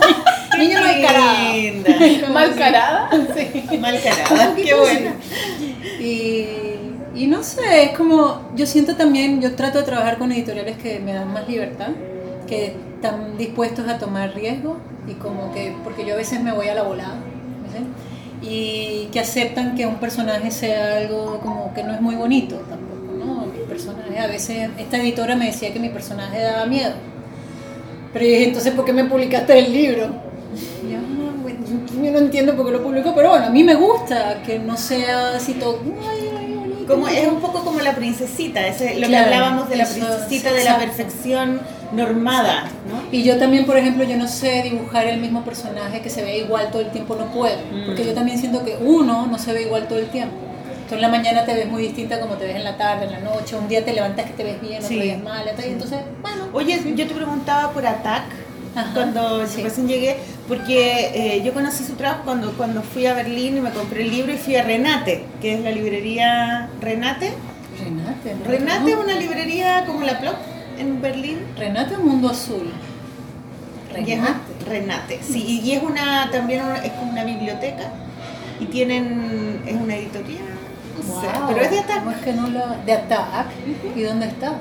Niña 0.58 0.80
malcarada. 0.80 1.52
Linda. 1.54 2.28
Mal 2.32 2.54
carada. 2.54 3.10
Sí. 3.36 3.78
Malcarada. 3.78 4.54
Qué 4.56 4.74
buena. 4.74 5.14
Y, 6.00 6.63
y 7.14 7.26
no 7.26 7.42
sé, 7.42 7.84
es 7.84 7.96
como, 7.96 8.40
yo 8.56 8.66
siento 8.66 8.96
también, 8.96 9.40
yo 9.40 9.54
trato 9.54 9.78
de 9.78 9.84
trabajar 9.84 10.18
con 10.18 10.32
editoriales 10.32 10.76
que 10.78 10.98
me 11.00 11.12
dan 11.12 11.32
más 11.32 11.48
libertad, 11.48 11.88
que 12.46 12.74
están 12.96 13.36
dispuestos 13.38 13.88
a 13.88 13.98
tomar 13.98 14.34
riesgos 14.34 14.76
y 15.08 15.14
como 15.14 15.52
que, 15.52 15.74
porque 15.84 16.04
yo 16.04 16.14
a 16.14 16.16
veces 16.16 16.42
me 16.42 16.52
voy 16.52 16.68
a 16.68 16.74
la 16.74 16.82
volada, 16.82 17.14
¿no 17.14 17.72
sé? 17.72 17.84
y 18.46 19.08
que 19.10 19.20
aceptan 19.20 19.74
que 19.74 19.86
un 19.86 19.96
personaje 19.96 20.50
sea 20.50 20.98
algo 20.98 21.40
como 21.40 21.72
que 21.72 21.82
no 21.82 21.94
es 21.94 22.00
muy 22.00 22.14
bonito 22.14 22.56
tampoco, 22.68 23.12
¿no? 23.18 23.46
Mi 23.46 23.64
personaje, 23.66 24.18
a 24.18 24.26
veces 24.26 24.68
esta 24.78 24.98
editora 24.98 25.34
me 25.34 25.46
decía 25.46 25.72
que 25.72 25.80
mi 25.80 25.88
personaje 25.88 26.40
daba 26.42 26.66
miedo. 26.66 26.92
Pero 28.12 28.24
yo 28.26 28.30
dije, 28.32 28.44
entonces, 28.48 28.74
¿por 28.74 28.84
qué 28.84 28.92
me 28.92 29.04
publicaste 29.04 29.58
el 29.58 29.72
libro? 29.72 30.08
Yo, 30.88 30.98
"No, 30.98 31.32
bueno, 31.42 31.58
yo 32.02 32.12
no 32.12 32.18
entiendo 32.18 32.54
por 32.54 32.66
qué 32.66 32.72
lo 32.72 32.82
publicó, 32.82 33.14
pero 33.14 33.30
bueno, 33.30 33.46
a 33.46 33.50
mí 33.50 33.64
me 33.64 33.76
gusta 33.76 34.42
que 34.44 34.58
no 34.58 34.76
sea 34.76 35.36
así 35.36 35.54
todo, 35.54 35.80
ay. 36.10 36.33
Como, 36.86 37.08
es 37.08 37.26
un 37.28 37.40
poco 37.40 37.64
como 37.64 37.80
la 37.80 37.94
princesita, 37.94 38.66
ese, 38.66 38.98
lo 38.98 39.06
Claro, 39.08 39.28
que 39.28 39.34
hablábamos 39.34 39.68
de 39.68 39.76
la 39.76 39.84
eso, 39.84 39.94
princesita, 39.94 40.50
sí, 40.50 40.56
de 40.56 40.64
la 40.64 40.78
perfección 40.78 41.60
normada, 41.92 42.64
¿no? 42.88 43.02
Y 43.12 43.22
yo 43.22 43.38
también, 43.38 43.66
por 43.66 43.76
ejemplo, 43.76 44.04
yo 44.04 44.16
no 44.16 44.26
sé 44.28 44.62
dibujar 44.62 45.06
el 45.06 45.20
mismo 45.20 45.44
personaje 45.44 46.00
que 46.00 46.10
se 46.10 46.22
ve 46.22 46.38
igual 46.38 46.70
todo 46.70 46.82
el 46.82 46.90
tiempo, 46.90 47.14
no 47.16 47.26
puedo. 47.26 47.56
Mm. 47.72 47.86
Porque 47.86 48.04
yo 48.04 48.14
también 48.14 48.38
siento 48.38 48.64
que 48.64 48.76
uno 48.80 49.26
no 49.26 49.38
se 49.38 49.52
ve 49.52 49.62
igual 49.62 49.86
todo 49.88 49.98
el 49.98 50.06
tiempo. 50.06 50.34
Tú 50.88 50.96
en 50.96 51.00
la 51.00 51.08
mañana 51.08 51.44
te 51.46 51.54
ves 51.54 51.66
muy 51.66 51.82
distinta 51.82 52.20
como 52.20 52.34
te 52.34 52.46
ves 52.46 52.56
en 52.56 52.64
la 52.64 52.76
tarde, 52.76 53.06
en 53.06 53.12
la 53.12 53.20
noche. 53.20 53.56
Un 53.56 53.68
día 53.68 53.84
te 53.84 53.92
levantas 53.94 54.26
que 54.26 54.32
te 54.34 54.44
ves 54.44 54.60
bien, 54.60 54.76
otro 54.76 54.88
Sí. 54.88 55.00
día 55.00 55.16
mal. 55.18 55.46
Entonces, 55.48 55.72
entonces, 55.72 55.98
bueno. 56.20 56.48
Oye, 56.52 56.78
yo 56.94 57.06
te 57.08 57.14
preguntaba 57.14 57.70
por 57.72 57.86
Attack 57.86 58.24
Ajá, 58.74 58.90
cuando 58.94 59.46
sí. 59.46 59.62
recién 59.62 59.86
llegué, 59.88 60.16
porque 60.48 61.10
eh, 61.36 61.42
yo 61.44 61.52
conocí 61.54 61.84
su 61.84 61.94
trabajo 61.94 62.22
cuando, 62.24 62.52
cuando 62.52 62.82
fui 62.82 63.06
a 63.06 63.14
Berlín 63.14 63.56
y 63.56 63.60
me 63.60 63.70
compré 63.70 64.02
el 64.02 64.10
libro 64.10 64.32
y 64.32 64.36
fui 64.36 64.56
a 64.56 64.62
Renate, 64.62 65.24
que 65.40 65.54
es 65.54 65.60
la 65.60 65.70
librería 65.70 66.68
Renate. 66.80 67.32
Renate. 67.78 68.34
¿no? 68.34 68.44
Renate 68.50 68.90
es 68.92 68.96
una 68.98 69.14
librería 69.14 69.84
como 69.86 70.02
la 70.04 70.18
Plop 70.20 70.36
en 70.78 71.00
Berlín. 71.02 71.40
Renate 71.56 71.96
Mundo 71.98 72.28
Azul. 72.30 72.70
Es- 73.96 74.66
Renate, 74.68 75.20
sí, 75.22 75.60
y 75.62 75.72
es 75.72 75.82
una 75.82 76.28
también 76.32 76.64
una- 76.64 76.78
es 76.84 76.90
como 76.92 77.12
una 77.12 77.22
biblioteca 77.24 77.84
y 78.58 78.64
tienen 78.66 79.62
es 79.66 79.74
una 79.76 79.94
editorial, 79.96 80.42
no 81.06 81.12
Wow. 81.14 81.48
pero 81.48 81.60
es 81.60 81.70
de 81.70 81.78
Attack, 81.80 81.98
¿Cómo 81.98 82.10
es 82.12 82.16
que 82.18 82.32
no 82.32 82.48
la... 82.48 82.76
De. 82.86 82.98
¿Y 83.94 84.02
dónde 84.02 84.26
está? 84.26 84.54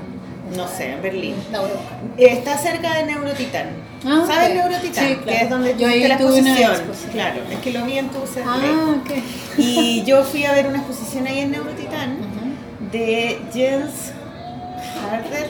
no 0.55 0.67
sé, 0.67 0.91
en 0.93 1.01
Berlín. 1.01 1.35
La 1.51 1.61
voy 1.61 1.69
a 1.69 1.73
buscar. 1.73 1.99
Está 2.17 2.57
cerca 2.57 2.95
de 2.95 3.05
Neurotitán. 3.05 3.67
Ah, 4.05 4.23
¿Sabes 4.27 4.49
ok. 4.49 4.53
Neurotitán? 4.55 5.07
Sí, 5.07 5.15
Que 5.15 5.21
claro. 5.23 5.43
es 5.43 5.49
donde 5.49 5.75
Yo 5.77 5.87
ahí 5.87 6.07
la 6.07 6.17
tuve 6.17 6.39
una 6.41 6.59
exposición. 6.59 7.11
Claro, 7.13 7.41
es 7.49 7.57
que 7.59 7.71
lo 7.71 7.85
vi 7.85 7.97
en 7.97 8.09
tu. 8.09 8.17
Ah, 8.45 8.95
ok. 9.01 9.11
Y 9.57 10.03
yo 10.03 10.23
fui 10.23 10.43
a 10.45 10.51
ver 10.53 10.67
una 10.67 10.77
exposición 10.79 11.27
ahí 11.27 11.39
en 11.39 11.51
Neurotitán 11.51 12.17
de 12.91 13.39
Jens 13.53 14.11
Harder, 15.09 15.47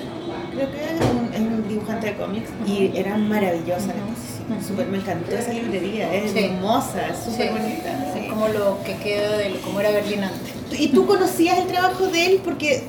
creo 0.52 0.72
que 0.72 0.78
es 0.78 1.02
un, 1.02 1.34
es 1.34 1.40
un 1.40 1.68
dibujante 1.68 2.08
de 2.08 2.14
cómics, 2.16 2.50
y 2.66 2.92
era 2.96 3.18
maravillosa 3.18 3.88
la 3.88 3.94
exposición. 3.94 4.64
Súper, 4.68 4.88
me 4.88 4.98
encantó 4.98 5.32
esa 5.36 5.52
librería, 5.54 6.14
es 6.14 6.32
Sí. 6.32 6.40
hermosa, 6.46 7.08
es 7.08 7.18
súper 7.26 7.48
Sí. 7.48 7.54
bonita. 7.54 8.12
sí. 8.14 8.20
Es 8.26 8.30
como 8.30 8.48
lo 8.50 8.78
que 8.84 8.96
queda 8.98 9.38
de 9.38 9.60
cómo 9.64 9.80
era 9.80 9.92
Berlín 9.92 10.24
antes. 10.24 10.80
¿Y 10.80 10.90
tú 10.90 11.06
conocías 11.06 11.58
el 11.58 11.68
trabajo 11.68 12.08
de 12.08 12.26
él? 12.26 12.42
Porque 12.44 12.84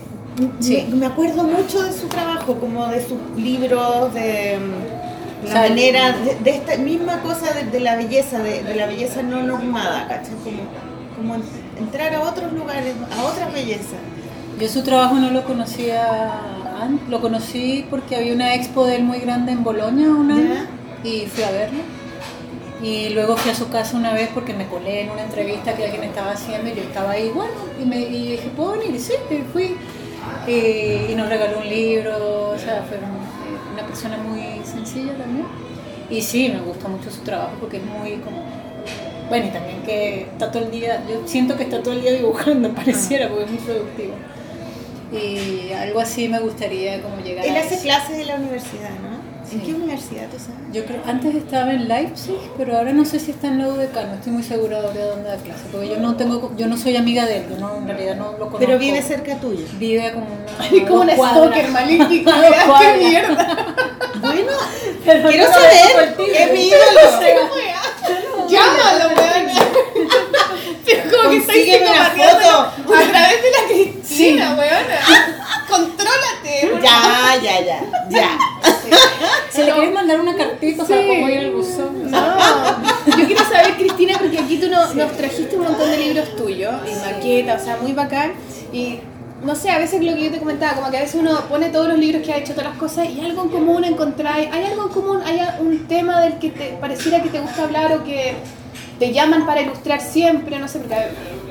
Sí. 0.60 0.86
me, 0.92 1.06
acuerdo 1.06 1.44
mucho 1.44 1.82
de 1.82 1.92
su 1.92 2.06
trabajo, 2.08 2.56
como 2.58 2.86
de 2.88 3.00
sus 3.06 3.18
libros, 3.36 4.12
de 4.14 4.58
la 5.44 5.50
O 5.50 5.52
sea, 5.52 5.68
manera, 5.68 6.12
de, 6.12 6.34
de 6.36 6.50
esta 6.50 6.76
misma 6.76 7.20
cosa 7.22 7.52
de, 7.52 7.64
de 7.64 7.80
la 7.80 7.96
belleza, 7.96 8.38
de, 8.40 8.62
de 8.62 8.74
la 8.74 8.86
belleza 8.86 9.22
no 9.22 9.42
normada, 9.42 10.06
¿cachai? 10.08 10.34
Como, 10.44 10.62
como 11.16 11.34
en- 11.36 11.42
entrar 11.78 12.14
a 12.14 12.20
otros 12.22 12.52
lugares, 12.52 12.94
a 13.18 13.24
otras 13.24 13.52
bellezas. 13.52 13.98
Yo 14.60 14.68
su 14.68 14.82
trabajo 14.82 15.14
no 15.16 15.30
lo 15.30 15.44
conocía 15.44 16.30
antes, 16.80 17.08
lo 17.08 17.20
conocí 17.20 17.86
porque 17.90 18.16
había 18.16 18.32
una 18.34 18.54
expo 18.54 18.86
de 18.86 18.96
él 18.96 19.04
muy 19.04 19.18
grande 19.18 19.52
en 19.52 19.64
Bolonia 19.64 20.08
un 20.10 20.30
año 20.30 20.66
y 21.02 21.26
fui 21.26 21.42
a 21.44 21.50
verlo. 21.50 21.80
Y 22.82 23.08
luego 23.10 23.36
fui 23.36 23.50
a 23.50 23.54
su 23.54 23.68
casa 23.70 23.96
una 23.96 24.12
vez 24.12 24.28
porque 24.34 24.52
me 24.52 24.66
colé 24.66 25.02
en 25.02 25.10
una 25.10 25.22
entrevista 25.22 25.74
que 25.74 25.84
alguien 25.84 26.04
estaba 26.04 26.32
haciendo 26.32 26.68
y 26.70 26.74
yo 26.74 26.82
estaba 26.82 27.12
ahí, 27.12 27.30
bueno, 27.34 27.52
y, 27.82 27.86
me, 27.86 27.98
y 28.00 28.32
dije, 28.32 28.50
¿puedo 28.54 28.72
venir? 28.72 28.94
Y 28.94 28.98
sí, 28.98 29.14
y 29.30 29.36
fui. 29.52 29.76
Y, 30.46 31.12
y 31.12 31.14
nos 31.16 31.28
regaló 31.28 31.58
un 31.58 31.68
libro, 31.68 32.50
o 32.54 32.58
sea, 32.58 32.84
fue 32.88 32.98
un- 32.98 33.23
una 33.74 33.86
persona 33.86 34.16
muy 34.16 34.64
sencilla 34.64 35.12
también. 35.14 35.46
Y 36.10 36.20
sí, 36.22 36.48
me 36.48 36.60
gusta 36.60 36.88
mucho 36.88 37.10
su 37.10 37.20
trabajo 37.22 37.52
porque 37.60 37.78
es 37.78 37.84
muy 37.84 38.12
como... 38.16 38.42
Bueno, 39.28 39.46
y 39.46 39.50
también 39.50 39.82
que 39.82 40.22
está 40.22 40.50
todo 40.50 40.64
el 40.64 40.70
día, 40.70 41.02
yo 41.08 41.22
siento 41.26 41.56
que 41.56 41.64
está 41.64 41.82
todo 41.82 41.94
el 41.94 42.02
día 42.02 42.12
dibujando, 42.12 42.68
pareciera, 42.74 43.28
porque 43.28 43.44
es 43.44 43.50
muy 43.50 43.60
productivo. 43.60 44.14
Y 45.12 45.72
algo 45.72 46.00
así 46.00 46.28
me 46.28 46.40
gustaría 46.40 47.00
como 47.02 47.18
llegar 47.22 47.46
Él 47.46 47.56
a 47.56 47.60
hace 47.60 47.74
eso. 47.74 47.84
clases 47.84 48.18
en 48.18 48.26
la 48.26 48.34
universidad, 48.36 48.90
¿no? 48.90 49.33
¿En 49.44 49.60
Sí. 49.60 49.62
qué 49.66 49.74
universidad 49.74 50.28
tú 50.30 50.38
sabes? 50.38 50.60
Yo 50.72 50.84
creo, 50.86 51.00
antes 51.06 51.34
estaba 51.34 51.70
en 51.72 51.86
Leipzig, 51.88 52.36
pero 52.56 52.76
ahora 52.78 52.92
no 52.92 53.04
sé 53.04 53.20
si 53.20 53.30
está 53.32 53.48
en 53.48 53.58
la 53.58 53.68
UDK, 53.68 53.94
no 54.06 54.14
estoy 54.14 54.32
muy 54.32 54.42
segura 54.42 54.78
ahora 54.78 54.92
de 54.92 55.02
dónde 55.04 55.28
da 55.28 55.36
clase, 55.36 55.62
porque 55.70 55.88
yo 55.88 55.96
no 55.98 56.16
tengo, 56.16 56.52
yo 56.56 56.66
no 56.66 56.76
soy 56.76 56.96
amiga 56.96 57.26
de 57.26 57.38
él, 57.38 57.46
yo 57.50 57.56
no, 57.58 57.76
en 57.76 57.86
realidad 57.86 58.16
no 58.16 58.32
lo 58.32 58.38
conozco. 58.38 58.58
Pero 58.58 58.78
vive 58.78 59.02
cerca 59.02 59.36
tuyo. 59.36 59.64
Vive 59.78 60.12
como 60.12 60.26
una, 60.34 60.66
Es 60.66 60.82
como 60.88 61.00
un 61.02 61.10
stalker. 61.10 61.72
Dos 62.24 62.80
¿Qué 62.80 62.96
mierda? 62.98 63.66
Bueno, 64.24 64.52
Pero 65.04 65.28
quiero 65.28 65.46
no 65.48 65.52
saber, 65.52 66.14
es 66.34 66.52
mi 66.52 66.68
ídolo. 66.68 67.00
Llámalo, 68.48 69.08
weón. 69.08 69.44
Como 71.10 71.30
que 71.30 71.40
psicopateando 71.40 72.44
foto. 72.44 72.94
a 72.94 73.10
través 73.10 73.42
de 73.42 73.50
la 73.50 73.62
Cristina, 73.68 74.54
weona. 74.58 74.98
Contrólate. 75.68 76.68
por 76.70 76.80
Ya, 76.82 77.36
ya, 77.42 77.60
ya, 77.60 77.80
ya. 78.08 78.38
Si 79.50 79.62
le 79.62 79.72
quieres 79.72 79.92
mandar 79.94 80.20
una 80.20 80.34
cartita, 80.36 80.82
o 80.82 80.86
sea, 80.86 80.96
como 81.06 81.28
ir 81.28 81.38
al 81.38 81.50
buzón. 81.52 82.10
No, 82.10 82.36
yo 83.18 83.26
quiero 83.26 83.44
saber, 83.44 83.74
Cristina, 83.76 84.16
porque 84.18 84.38
aquí 84.38 84.58
tú 84.58 84.68
no- 84.68 84.92
nos 84.94 85.12
trajiste 85.12 85.56
un 85.56 85.64
montón 85.64 85.90
de 85.90 85.98
libros 85.98 86.34
tuyos 86.36 86.74
y 86.90 86.94
maquetas, 87.06 87.62
o 87.62 87.64
sea, 87.64 87.76
muy 87.76 87.92
bacán. 87.92 88.32
Y 88.72 88.98
no 89.42 89.54
sé, 89.54 89.70
a 89.70 89.78
veces 89.78 90.02
lo 90.02 90.14
que 90.14 90.24
yo 90.24 90.30
te 90.30 90.38
comentaba, 90.38 90.74
como 90.74 90.90
que 90.90 90.96
a 90.96 91.00
veces 91.02 91.14
uno 91.20 91.38
pone 91.48 91.68
todos 91.68 91.86
los 91.88 91.98
libros 91.98 92.22
que 92.26 92.32
ha 92.32 92.38
hecho, 92.38 92.52
todas 92.54 92.70
las 92.70 92.78
cosas, 92.78 93.08
y 93.08 93.20
algo 93.24 93.42
en 93.44 93.48
común 93.50 93.84
encontráis. 93.84 94.48
¿Hay 94.52 94.64
algo 94.64 94.84
en 94.84 94.88
común? 94.88 95.20
¿Hay 95.24 95.40
un 95.60 95.86
tema 95.86 96.20
del 96.22 96.38
que 96.38 96.50
te 96.50 96.70
pareciera 96.80 97.22
que 97.22 97.28
te 97.28 97.40
gusta 97.40 97.62
hablar 97.64 97.92
o 97.92 98.02
que 98.04 98.34
te 98.98 99.12
llaman 99.12 99.46
para 99.46 99.60
ilustrar 99.60 100.00
siempre? 100.00 100.58
No 100.58 100.66
sé, 100.66 100.78
porque 100.80 100.96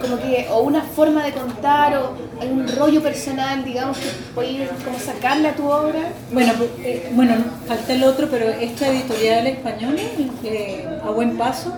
como 0.03 0.19
que, 0.19 0.47
o 0.51 0.61
una 0.61 0.81
forma 0.81 1.23
de 1.23 1.31
contar, 1.31 1.95
o 1.95 2.13
algún 2.41 2.67
rollo 2.67 3.01
personal, 3.01 3.63
digamos, 3.63 3.97
que 3.97 4.09
podéis 4.35 4.69
como 4.83 4.99
sacarle 4.99 5.47
a 5.47 5.55
tu 5.55 5.65
obra. 5.65 6.11
Bueno, 6.31 6.53
pues, 6.57 6.69
eh, 6.83 7.09
bueno, 7.13 7.35
falta 7.65 7.93
el 7.93 8.03
otro, 8.03 8.27
pero 8.29 8.49
esta 8.49 8.89
editorial 8.89 9.47
española, 9.47 10.01
eh, 10.43 10.85
A 11.03 11.09
Buen 11.11 11.37
Paso, 11.37 11.73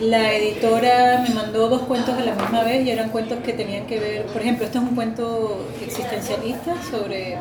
la 0.00 0.34
editora 0.34 1.24
me 1.26 1.32
mandó 1.32 1.68
dos 1.68 1.82
cuentos 1.82 2.18
a 2.18 2.24
la 2.24 2.34
misma 2.34 2.64
vez 2.64 2.84
y 2.84 2.90
eran 2.90 3.10
cuentos 3.10 3.38
que 3.44 3.52
tenían 3.52 3.86
que 3.86 4.00
ver, 4.00 4.26
por 4.26 4.42
ejemplo, 4.42 4.64
este 4.64 4.78
es 4.78 4.84
un 4.84 4.96
cuento 4.96 5.68
existencialista 5.80 6.74
sobre 6.90 7.38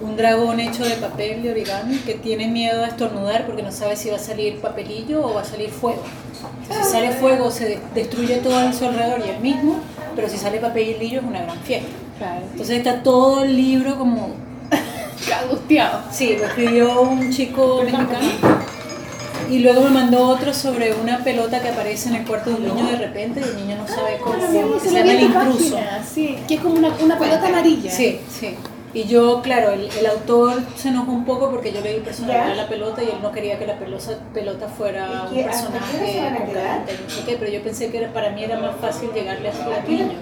un 0.00 0.16
dragón 0.16 0.60
hecho 0.60 0.84
de 0.84 0.94
papel 0.96 1.42
de 1.42 1.50
origami 1.50 1.96
que 1.98 2.14
tiene 2.14 2.48
miedo 2.48 2.82
a 2.84 2.88
estornudar 2.88 3.46
porque 3.46 3.62
no 3.62 3.70
sabe 3.72 3.96
si 3.96 4.08
va 4.10 4.16
a 4.16 4.20
salir 4.20 4.58
papelillo 4.60 5.24
o 5.26 5.34
va 5.34 5.42
a 5.42 5.44
salir 5.44 5.68
fuego. 5.70 6.02
Si 6.66 6.90
sale 6.90 7.10
fuego 7.12 7.50
se 7.50 7.64
de- 7.66 7.78
destruye 7.94 8.36
todo 8.38 8.56
a 8.56 8.72
su 8.72 8.84
alrededor 8.86 9.20
y 9.26 9.30
el 9.30 9.40
mismo, 9.40 9.76
pero 10.16 10.28
si 10.28 10.38
sale 10.38 10.58
papelillo 10.58 11.20
es 11.20 11.26
una 11.26 11.42
gran 11.42 11.58
fiesta. 11.60 11.88
Entonces 12.52 12.78
está 12.78 13.02
todo 13.02 13.44
el 13.44 13.56
libro 13.56 13.96
como 13.98 14.34
Angustiado. 15.42 16.00
Sí, 16.10 16.36
lo 16.38 16.46
escribió 16.46 17.00
un 17.02 17.30
chico 17.30 17.80
mexicano. 17.82 18.60
Y 19.50 19.58
luego 19.60 19.80
me 19.82 19.90
mandó 19.90 20.28
otro 20.28 20.54
sobre 20.54 20.94
una 20.94 21.24
pelota 21.24 21.60
que 21.60 21.68
aparece 21.70 22.08
en 22.10 22.16
el 22.16 22.24
cuarto 22.24 22.50
de 22.50 22.56
un 22.56 22.62
niño 22.76 22.86
de 22.90 22.96
repente 22.98 23.40
y 23.40 23.42
el 23.42 23.56
niño 23.56 23.76
no 23.78 23.88
sabe 23.88 24.18
cómo. 24.22 24.36
que 24.38 24.88
se 24.88 24.94
llama 24.94 25.12
el 25.12 25.20
intruso. 25.22 25.78
Sí, 26.14 26.36
que 26.46 26.54
es 26.54 26.60
como 26.60 26.76
una, 26.76 26.88
una 27.02 27.18
pelota 27.18 27.48
amarilla. 27.48 27.90
Sí, 27.90 28.20
sí. 28.38 28.54
Y 28.92 29.04
yo, 29.04 29.40
claro, 29.42 29.70
el, 29.72 29.88
el 29.88 30.06
autor 30.06 30.62
se 30.76 30.88
enojó 30.88 31.12
un 31.12 31.24
poco 31.24 31.48
porque 31.50 31.72
yo 31.72 31.80
le 31.80 31.94
di 31.94 32.00
personalidad 32.00 32.46
¿Ya? 32.48 32.52
a 32.52 32.56
la 32.56 32.68
pelota 32.68 33.02
y 33.02 33.06
él 33.06 33.18
no 33.22 33.30
quería 33.30 33.56
que 33.58 33.66
la 33.66 33.78
pelota, 33.78 34.18
pelota 34.34 34.66
fuera 34.68 35.28
¿Y 35.32 35.38
un 35.38 35.44
personaje 35.44 36.32
con 36.36 36.52
carácter, 36.52 37.00
no 37.04 37.10
sé 37.10 37.22
qué, 37.24 37.36
pero 37.38 37.50
yo 37.52 37.62
pensé 37.62 37.90
que 37.90 37.98
era, 37.98 38.12
para 38.12 38.30
mí 38.30 38.42
era 38.42 38.58
más 38.58 38.74
fácil 38.80 39.10
llegarle 39.14 39.48
a 39.50 39.82
niño. 39.88 40.12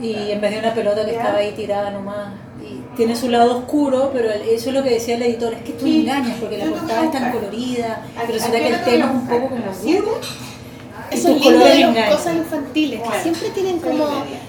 Y 0.00 0.30
en 0.32 0.40
vez 0.42 0.50
de 0.52 0.58
una 0.58 0.74
pelota 0.74 1.04
que 1.06 1.12
estaba 1.12 1.38
ahí 1.38 1.52
tirada 1.52 1.90
nomás. 1.90 2.28
Y 2.62 2.82
tiene 2.96 3.16
su 3.16 3.28
lado 3.30 3.58
oscuro, 3.58 4.10
pero 4.12 4.30
eso 4.30 4.68
es 4.70 4.74
lo 4.74 4.82
que 4.82 4.90
decía 4.90 5.14
el 5.16 5.22
editor, 5.22 5.54
es 5.54 5.62
que 5.62 5.72
tú 5.72 5.86
engañas 5.86 6.36
porque 6.40 6.58
la 6.58 6.66
portada 6.66 7.04
es 7.04 7.12
tan 7.12 7.32
colorida, 7.32 8.02
¿A- 8.16 8.20
pero 8.22 8.32
resulta 8.34 8.58
que 8.58 8.68
el 8.68 8.84
tema 8.84 9.04
es 9.06 9.10
un 9.12 9.26
poco 9.28 9.48
como 9.48 9.64
¿A 9.70 9.74
Eso 11.10 11.28
es 11.28 11.34
lindo 11.34 11.44
colores 11.44 11.72
de 11.74 11.80
las 11.80 11.88
engañan. 11.90 12.10
cosas 12.16 12.34
infantiles, 12.36 13.00
que 13.00 13.06
Bueno. 13.08 13.22
siempre 13.22 13.50
tienen 13.50 13.78
como, 13.78 14.06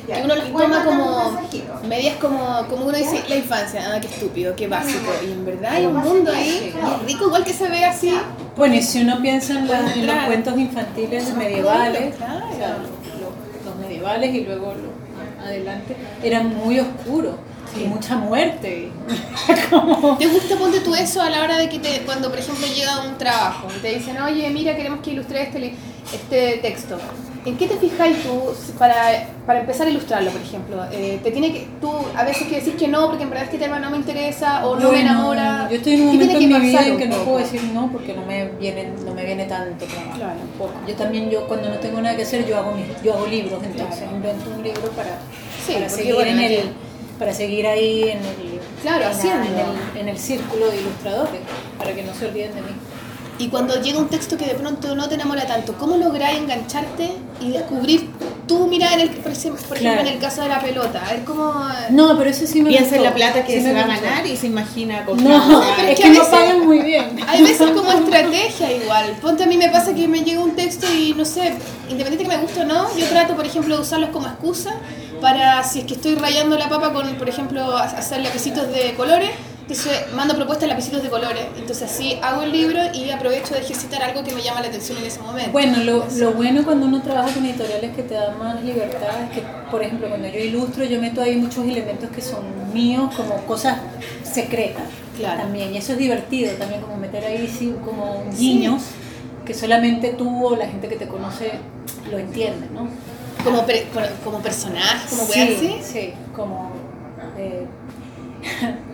que 0.07 0.21
uno 0.23 0.35
las 0.35 0.51
toma 0.51 0.83
como 0.85 1.39
medias 1.87 2.15
como, 2.17 2.65
como 2.69 2.85
uno 2.85 2.97
dice, 2.97 3.23
la 3.27 3.35
infancia, 3.35 3.91
ah, 3.93 3.99
qué 4.01 4.07
estúpido, 4.07 4.55
qué 4.55 4.67
básico, 4.67 5.11
y 5.27 5.31
en 5.31 5.45
verdad 5.45 5.73
hay 5.73 5.85
un 5.85 5.95
mundo 5.97 6.31
ahí, 6.31 6.73
y 6.73 6.77
es 6.77 7.05
rico 7.07 7.25
igual 7.27 7.43
que 7.43 7.53
se 7.53 7.67
ve 7.69 7.85
así, 7.85 8.13
Bueno, 8.55 8.75
y 8.75 8.81
si 8.81 9.01
uno 9.01 9.21
piensa 9.21 9.53
en, 9.59 9.67
la- 9.67 9.93
en 9.93 10.07
los 10.07 10.15
cuentos 10.25 10.57
infantiles 10.57 11.33
medievales, 11.35 12.15
Claro. 12.15 12.45
o 12.51 12.55
sea, 12.57 12.77
los, 12.77 13.65
los 13.65 13.75
medievales 13.79 14.33
y 14.33 14.41
luego 14.41 14.73
los 14.73 15.45
adelante, 15.47 15.95
eran 16.23 16.55
muy 16.55 16.79
oscuros. 16.79 17.35
Y 17.75 17.85
mucha 17.85 18.15
muerte. 18.17 18.89
Como- 19.69 20.17
¿Te 20.17 20.27
gusta, 20.27 20.55
ponte 20.57 20.79
tú 20.81 20.95
eso 20.95 21.21
a 21.21 21.29
la 21.29 21.41
hora 21.43 21.57
de 21.57 21.69
que 21.69 21.79
te, 21.79 22.01
cuando 22.05 22.29
por 22.29 22.39
ejemplo 22.39 22.65
llega 22.67 23.01
un 23.01 23.17
trabajo 23.17 23.67
y 23.75 23.79
te 23.81 23.95
dicen, 23.95 24.19
oye, 24.21 24.49
mira, 24.49 24.75
queremos 24.75 24.99
que 25.01 25.11
ilustres 25.11 25.47
este, 25.49 25.73
este 26.13 26.57
texto? 26.61 26.97
¿En 27.45 27.55
qué 27.57 27.65
te 27.65 27.77
fijáis 27.77 28.23
tú 28.23 28.41
para, 28.77 29.25
para 29.45 29.61
empezar 29.61 29.87
a 29.87 29.89
ilustrarlo, 29.89 30.31
por 30.31 30.41
ejemplo? 30.41 30.83
Eh, 30.91 31.19
te 31.23 31.31
tiene 31.31 31.53
que, 31.53 31.65
tú 31.79 31.89
a 32.13 32.25
veces 32.25 32.45
que 32.47 32.55
decís 32.55 32.73
que 32.77 32.89
no, 32.89 33.07
porque 33.07 33.23
en 33.23 33.29
verdad 33.29 33.45
este 33.45 33.57
tema 33.57 33.79
no 33.79 33.89
me 33.89 33.95
interesa 33.95 34.67
o 34.67 34.75
no 34.75 34.81
me 34.81 34.87
Bueno, 34.87 34.99
enamora. 35.11 35.67
Yo 35.69 35.77
estoy 35.77 35.93
en 35.93 36.01
un 36.01 36.07
¿Qué 36.11 36.13
momento 36.25 36.33
en 36.43 36.49
mi 36.49 36.59
vida 36.69 36.85
en 36.87 36.97
que 36.97 37.05
no 37.07 37.15
poco? 37.15 37.25
puedo 37.25 37.37
decir 37.39 37.63
no 37.73 37.89
porque 37.89 38.13
no 38.13 38.25
me 38.25 38.49
viene, 38.59 38.89
no 39.05 39.13
me 39.13 39.23
viene 39.25 39.45
tanto 39.45 39.85
trabajo. 39.85 40.17
Claro. 40.17 40.39
tampoco. 40.39 40.73
Yo 40.89 40.95
también, 40.95 41.29
yo 41.29 41.47
cuando 41.47 41.69
no 41.69 41.75
tengo 41.75 42.01
nada 42.01 42.17
que 42.17 42.23
hacer, 42.23 42.45
yo 42.45 42.57
hago, 42.57 42.73
mis- 42.73 43.01
yo 43.01 43.13
hago 43.13 43.27
libros, 43.27 43.63
entonces 43.63 43.97
Claro. 43.99 44.15
invento 44.17 44.49
un 44.53 44.63
libro 44.63 44.81
para, 44.91 45.17
Sí, 45.65 45.73
para, 45.73 45.87
seguir 45.89 46.15
bueno, 46.15 46.31
en 46.31 46.35
no 46.37 46.43
el, 46.43 46.53
para 47.19 47.33
seguir 47.33 47.65
ahí 47.67 48.03
en 48.03 48.17
el, 48.19 48.59
Claro, 48.81 48.97
en 48.97 49.01
la- 49.01 49.09
haciendo. 49.09 49.45
en 49.47 49.55
el, 49.55 50.01
en 50.01 50.09
el 50.09 50.17
círculo 50.19 50.67
de 50.69 50.77
ilustradores, 50.79 51.41
para 51.77 51.93
que 51.93 52.03
no 52.03 52.13
se 52.13 52.27
olviden 52.27 52.53
de 52.55 52.61
mí. 52.61 52.67
Y 53.39 53.49
cuando 53.49 53.79
llega 53.81 53.99
un 53.99 54.07
texto 54.07 54.37
que 54.37 54.45
de 54.45 54.55
pronto 54.55 54.95
no 54.95 55.07
te 55.07 55.15
enamora 55.15 55.45
tanto, 55.45 55.73
¿cómo 55.73 55.95
lográis 55.97 56.39
engancharte 56.39 57.11
y 57.39 57.51
descubrir 57.51 58.09
tu 58.47 58.65
mirada, 58.67 58.95
en 58.95 59.01
el, 59.01 59.09
por 59.09 59.31
ejemplo, 59.31 59.61
Claro. 59.75 60.01
en 60.01 60.07
el 60.07 60.19
caso 60.19 60.41
de 60.41 60.49
la 60.49 60.59
pelota? 60.59 61.05
A 61.05 61.11
ver 61.13 61.23
cómo... 61.23 61.53
No, 61.91 62.17
pero 62.17 62.29
eso 62.31 62.47
sí 62.47 62.61
me 62.63 62.69
Piensa 62.69 62.95
en 62.95 63.03
la 63.03 63.13
plata 63.13 63.43
que 63.45 63.57
Sí 63.57 63.61
se 63.61 63.73
va 63.73 63.81
a 63.81 63.87
ganar 63.87 64.25
y 64.25 64.35
se 64.35 64.47
imagina 64.47 65.05
con 65.05 65.23
No, 65.23 65.61
pero 65.75 65.87
es 65.87 65.99
es 65.99 66.05
que, 66.05 66.09
no 66.09 66.23
pagan 66.31 66.65
muy 66.65 66.79
bien. 66.79 67.19
Hay 67.27 67.43
veces 67.43 67.69
como 67.71 67.91
estrategia 67.91 68.71
igual. 68.71 69.17
Ponte 69.21 69.43
a 69.43 69.47
mí 69.47 69.57
me 69.57 69.69
pasa 69.69 69.93
que 69.93 70.07
me 70.07 70.21
llega 70.21 70.39
un 70.41 70.55
texto 70.55 70.87
y 70.91 71.13
no 71.13 71.23
sé, 71.25 71.53
independiente 71.89 72.23
que 72.23 72.29
me 72.29 72.37
guste 72.37 72.61
o 72.61 72.65
no, 72.65 72.97
yo 72.97 73.05
trato, 73.07 73.35
por 73.35 73.45
ejemplo, 73.45 73.75
de 73.75 73.81
usarlos 73.81 74.09
como 74.09 74.25
excusa 74.27 74.71
para 75.21 75.63
si 75.63 75.79
es 75.79 75.85
que 75.85 75.93
estoy 75.93 76.15
rayando 76.15 76.57
la 76.57 76.69
papa 76.69 76.91
con, 76.91 77.07
por 77.15 77.29
ejemplo, 77.29 77.77
hacer 77.77 78.21
lapicitos 78.21 78.71
de 78.71 78.93
colores. 78.95 79.29
Entonces 79.69 80.13
mando 80.15 80.33
propuestas 80.35 80.69
lapicitos 80.69 81.03
de 81.03 81.09
colores. 81.09 81.45
Entonces 81.57 81.91
así 81.91 82.17
hago 82.21 82.43
el 82.43 82.53
libro 82.53 82.79
y 82.93 83.09
aprovecho 83.09 83.53
de 83.53 83.59
ejercitar 83.61 84.01
algo 84.01 84.23
que 84.23 84.33
me 84.33 84.41
llama 84.41 84.61
la 84.61 84.67
atención 84.67 84.97
en 84.97 85.03
ese 85.05 85.19
momento. 85.19 85.51
Bueno, 85.51 85.83
lo, 85.83 86.05
lo 86.15 86.31
bueno 86.31 86.63
cuando 86.63 86.85
uno 86.85 87.01
trabaja 87.01 87.33
con 87.33 87.45
editoriales 87.45 87.93
que 87.95 88.03
te 88.03 88.13
dan 88.13 88.39
más 88.39 88.63
libertad 88.63 89.23
es 89.29 89.31
que, 89.35 89.43
por 89.69 89.83
ejemplo, 89.83 90.07
cuando 90.07 90.27
yo 90.29 90.39
ilustro, 90.39 90.85
yo 90.85 91.01
meto 91.01 91.21
ahí 91.21 91.35
muchos 91.35 91.65
elementos 91.65 92.09
que 92.11 92.21
son 92.21 92.45
míos, 92.73 93.13
como 93.15 93.35
cosas 93.45 93.79
secretas 94.23 94.83
Claro. 95.17 95.41
también. 95.41 95.73
Y 95.73 95.77
eso 95.79 95.91
es 95.93 95.97
divertido 95.97 96.53
también, 96.53 96.79
como 96.81 96.95
meter 96.95 97.25
ahí 97.25 97.47
sí, 97.47 97.75
como 97.83 98.23
guiños 98.37 98.83
que 99.45 99.53
solamente 99.53 100.09
tú 100.09 100.45
o 100.45 100.55
la 100.55 100.67
gente 100.67 100.87
que 100.87 100.95
te 100.95 101.07
conoce 101.07 101.51
lo 102.09 102.17
entiende, 102.19 102.67
¿no? 102.73 102.87
Como, 103.43 103.65
per- 103.65 103.85
como 104.23 104.39
personaje, 104.39 105.09
como 105.09 105.23
sí, 105.25 105.41
así. 105.41 105.77
Sí, 105.83 106.13
como... 106.35 106.71
eh, 107.37 107.65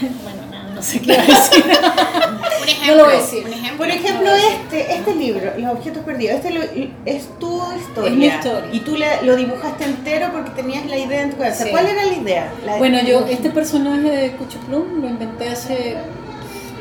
bueno, 0.22 0.42
nada, 0.50 0.70
no 0.74 0.82
sé 0.82 1.00
qué 1.00 1.12
iba 1.12 1.22
a 1.22 1.26
decir. 1.26 1.64
Un 2.62 2.68
ejemplo. 2.68 2.86
No 2.86 2.96
lo 2.96 3.04
voy 3.04 3.14
a 3.14 3.16
decir. 3.20 3.44
Un 3.46 3.52
ejemplo. 3.52 3.78
Por 3.78 3.88
ejemplo, 3.90 4.30
este, 4.34 4.94
este 4.94 5.14
libro, 5.14 5.52
Los 5.58 5.72
objetos 5.72 6.04
perdidos, 6.04 6.36
este 6.36 6.50
lo- 6.50 6.62
es 7.04 7.38
tu 7.38 7.62
historia. 7.80 8.10
Es 8.10 8.16
mi 8.16 8.26
historia. 8.26 8.68
Y 8.72 8.80
tú 8.80 8.96
le- 8.96 9.22
lo 9.22 9.36
dibujaste 9.36 9.84
entero 9.84 10.28
porque 10.32 10.50
tenías 10.50 10.86
la 10.86 10.96
idea 10.98 11.22
en 11.22 11.30
tu 11.30 11.36
cabeza. 11.38 11.64
Sí. 11.64 11.70
¿Cuál 11.70 11.86
era 11.86 12.04
la 12.04 12.12
idea? 12.14 12.52
La- 12.64 12.76
Bueno, 12.76 13.00
yo 13.02 13.26
este 13.28 13.50
personaje 13.50 14.08
de 14.10 14.30
Cuchuplum 14.32 15.00
lo 15.00 15.08
inventé 15.08 15.48
hace... 15.48 15.96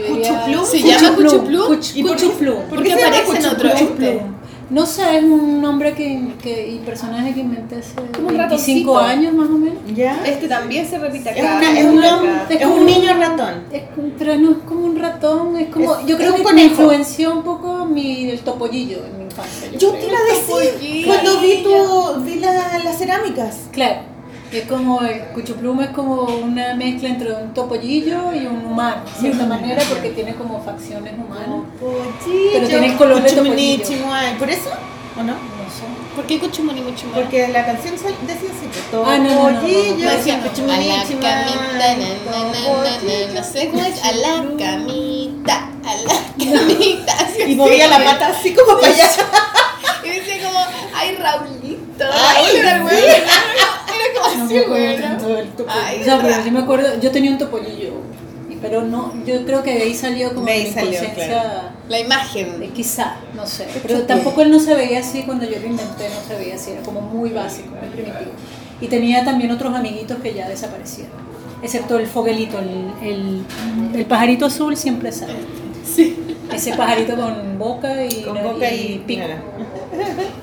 ¿Cuchuplum? 0.07 0.65
¿Se 0.65 0.79
llama 0.81 1.15
Cuchuplum? 1.15 1.71
Cuch- 1.73 1.95
¿Y 1.95 2.03
por 2.03 2.15
qué- 2.17 2.23
Cuchuplum. 2.25 2.63
por 2.69 2.77
qué 2.83 2.89
qué 2.89 2.95
se 2.95 3.01
llama 3.01 3.17
aparece 3.17 3.37
en 3.37 3.45
otro 3.53 3.69
Cuchuplum? 3.71 4.07
este? 4.07 4.21
No 4.69 4.85
sé, 4.85 5.17
es 5.19 5.23
un 5.23 5.61
nombre 5.61 5.93
que, 5.93 6.19
que, 6.43 6.67
y 6.67 6.79
personaje 6.79 7.33
que 7.33 7.39
inventé 7.39 7.77
hace 7.77 7.95
Como 8.13 8.27
un 8.27 8.37
25 8.37 8.37
ratoncito. 8.37 8.97
años 8.99 9.33
más 9.33 9.47
o 9.47 9.57
menos. 9.57 9.77
¿Ya? 9.95 10.21
Este 10.25 10.49
también 10.49 10.85
se 10.85 10.97
repite 10.99 11.29
Es, 11.29 11.37
acá. 11.45 11.57
una- 11.57 11.79
es 11.79 11.85
un, 11.85 12.03
acá. 12.03 12.45
es 12.49 12.65
un 12.65 12.85
niño 12.85 13.13
ratón. 13.17 13.53
Es, 13.71 13.83
como- 13.95 14.09
pero 14.19 14.35
no 14.35 14.51
es 14.51 14.57
como 14.67 14.85
un 14.87 14.99
ratón, 14.99 15.55
es 15.57 15.69
como... 15.69 15.95
Es- 15.95 16.05
yo 16.05 16.15
es 16.15 16.21
creo 16.21 16.31
que 16.33 16.37
me 16.39 16.43
conejo. 16.43 16.69
influenció 16.69 17.31
un 17.31 17.43
poco 17.43 17.85
mi, 17.85 18.29
el 18.29 18.39
topollillo 18.41 18.97
en 19.05 19.17
mi 19.19 19.23
infancia. 19.23 19.69
Yo 19.77 19.91
te 19.93 20.05
iba 20.05 20.17
a 20.17 20.33
decir 20.35 21.05
cuando 21.05 21.39
vi, 21.39 21.63
tu, 21.63 22.21
vi 22.25 22.39
la- 22.39 22.79
las 22.83 22.97
cerámicas. 22.97 23.57
Claro, 23.71 24.01
es 24.51 24.67
como 24.67 25.01
el 25.01 25.19
cuchupluma 25.33 25.85
es 25.85 25.89
como 25.91 26.23
una 26.23 26.73
mezcla 26.75 27.09
entre 27.09 27.31
un 27.33 27.53
topollillo 27.53 28.33
y 28.33 28.45
un 28.45 28.65
humano, 28.65 29.01
de 29.05 29.19
cierta 29.19 29.45
manera, 29.45 29.83
porque 29.89 30.09
tiene 30.11 30.33
como 30.35 30.61
facciones 30.63 31.13
humanas. 31.13 31.65
Pero 32.53 32.67
tiene 32.67 32.87
el 32.87 32.95
color 32.97 33.21
de 33.21 33.31
topollillo. 33.31 33.83
chimuay. 33.83 34.37
¿Por 34.37 34.49
eso? 34.49 34.69
¿O 35.19 35.23
no? 35.23 35.33
No 35.33 35.37
sé. 35.69 35.83
¿Por 36.15 36.25
qué 36.25 36.39
Cuchumuni 36.39 36.81
mucho 36.81 37.07
más? 37.07 37.15
Porque 37.19 37.47
la 37.49 37.65
canción 37.65 37.93
decía 37.95 38.09
así, 38.49 38.67
que 38.71 38.79
todo 38.91 39.05
Ah, 39.05 39.17
no, 39.17 39.23
no, 39.23 39.29
no, 39.35 39.43
no, 39.43 39.51
no. 39.51 39.61
pollillo, 39.61 40.05
No, 40.05 40.11
decía, 40.11 40.37
na, 40.37 40.43
no 43.33 43.43
sé 43.43 43.69
cómo 43.69 43.83
es, 43.83 44.03
a 44.03 44.11
la 44.13 44.43
camita, 44.57 45.69
a 45.85 45.95
la 45.95 46.13
camita. 46.57 47.13
así, 47.13 47.41
Y 47.51 47.55
movía 47.55 47.85
así, 47.85 47.93
la 47.99 48.05
pata 48.11 48.27
así 48.27 48.53
como 48.53 48.79
para 48.79 48.93
allá. 48.93 49.09
Y 50.03 50.09
decía 50.09 50.47
como, 50.47 50.59
ay, 50.95 51.15
Raulito. 51.15 52.05
Ay, 52.13 52.61
Raúl 52.61 52.89
sí. 54.23 54.41
Así, 54.57 54.59
güey. 54.67 54.87
Ay, 55.67 56.01
O 56.01 56.03
sea, 56.03 56.19
pero 56.21 56.43
sí 56.43 56.51
me 56.51 56.59
acuerdo, 56.59 56.99
yo 56.99 57.11
tenía 57.11 57.31
un 57.31 57.37
topollillo, 57.37 57.93
pero 58.61 58.81
no, 58.81 59.13
yo 59.25 59.45
creo 59.45 59.61
que 59.63 59.73
de 59.75 59.83
ahí 59.83 59.93
salió 59.93 60.33
como 60.33 60.45
De 60.45 60.51
ahí 60.53 60.63
mi 60.65 60.71
salió, 60.71 60.99
conciencia, 60.99 61.71
La 61.89 61.99
imagen. 61.99 62.59
de 62.59 62.69
quizá, 62.69 63.17
no 63.35 63.45
sé. 63.45 63.67
Pero 63.83 64.01
tampoco 64.03 64.41
él 64.41 64.49
no 64.51 64.59
se 64.59 64.73
veía 64.73 64.99
así 64.99 65.23
cuando 65.23 65.45
yo 65.45 65.59
lo 65.59 65.67
inventé, 65.67 66.09
no 66.09 66.27
se 66.27 66.35
veía 66.39 66.55
así, 66.55 66.71
era 66.71 66.81
como 66.81 67.01
muy 67.01 67.29
básico, 67.31 67.69
muy 67.79 67.89
primitivo. 67.89 68.31
Y 68.81 68.87
tenía 68.87 69.23
también 69.23 69.51
otros 69.51 69.73
amiguitos 69.75 70.17
que 70.19 70.33
ya 70.33 70.47
desaparecieron, 70.49 71.11
excepto 71.61 71.97
el 71.99 72.07
foguelito, 72.07 72.59
el, 72.59 72.91
el, 73.03 73.41
el 73.95 74.05
pajarito 74.05 74.45
azul 74.47 74.75
siempre 74.77 75.11
sale. 75.11 75.33
Ese 76.53 76.73
pajarito 76.73 77.15
con 77.15 77.57
boca 77.59 78.03
y, 78.05 78.21
Con 78.23 78.41
boca 78.41 78.71
y 78.71 79.03
pico. 79.05 79.21
nada. 79.21 79.41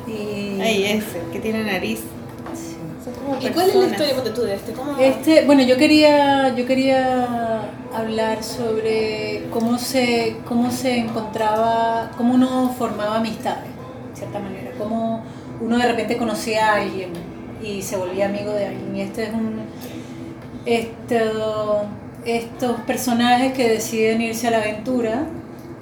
Y- 0.06 0.60
Ahí 0.60 0.84
ese, 0.84 1.20
que 1.32 1.40
tiene 1.40 1.64
nariz. 1.64 2.01
Como 3.18 3.40
¿Y 3.40 3.48
cuál 3.48 3.68
es 3.68 3.74
la 3.74 3.86
historia 3.86 4.34
tú 4.34 4.42
de 4.42 4.54
este? 4.54 4.72
¿Cómo? 4.72 4.96
Este, 4.98 5.44
bueno, 5.44 5.62
yo 5.62 5.76
quería, 5.76 6.54
yo 6.54 6.66
quería 6.66 7.62
hablar 7.94 8.42
sobre 8.42 9.46
cómo 9.50 9.78
se, 9.78 10.36
cómo 10.46 10.70
se 10.70 10.98
encontraba, 10.98 12.10
cómo 12.16 12.34
uno 12.34 12.74
formaba 12.76 13.16
amistades, 13.16 13.70
de 14.10 14.16
cierta 14.16 14.38
manera, 14.38 14.72
cómo 14.78 15.22
uno 15.60 15.78
de 15.78 15.86
repente 15.86 16.16
conocía 16.16 16.72
a 16.72 16.76
alguien 16.76 17.10
y 17.62 17.82
se 17.82 17.96
volvía 17.96 18.26
amigo 18.26 18.52
de 18.52 18.66
alguien. 18.66 18.96
Y 18.96 19.00
este 19.00 19.24
es 19.24 19.32
un, 19.32 19.60
esto, 20.66 21.84
estos 22.24 22.80
personajes 22.80 23.52
que 23.52 23.68
deciden 23.68 24.20
irse 24.20 24.48
a 24.48 24.50
la 24.50 24.58
aventura 24.58 25.26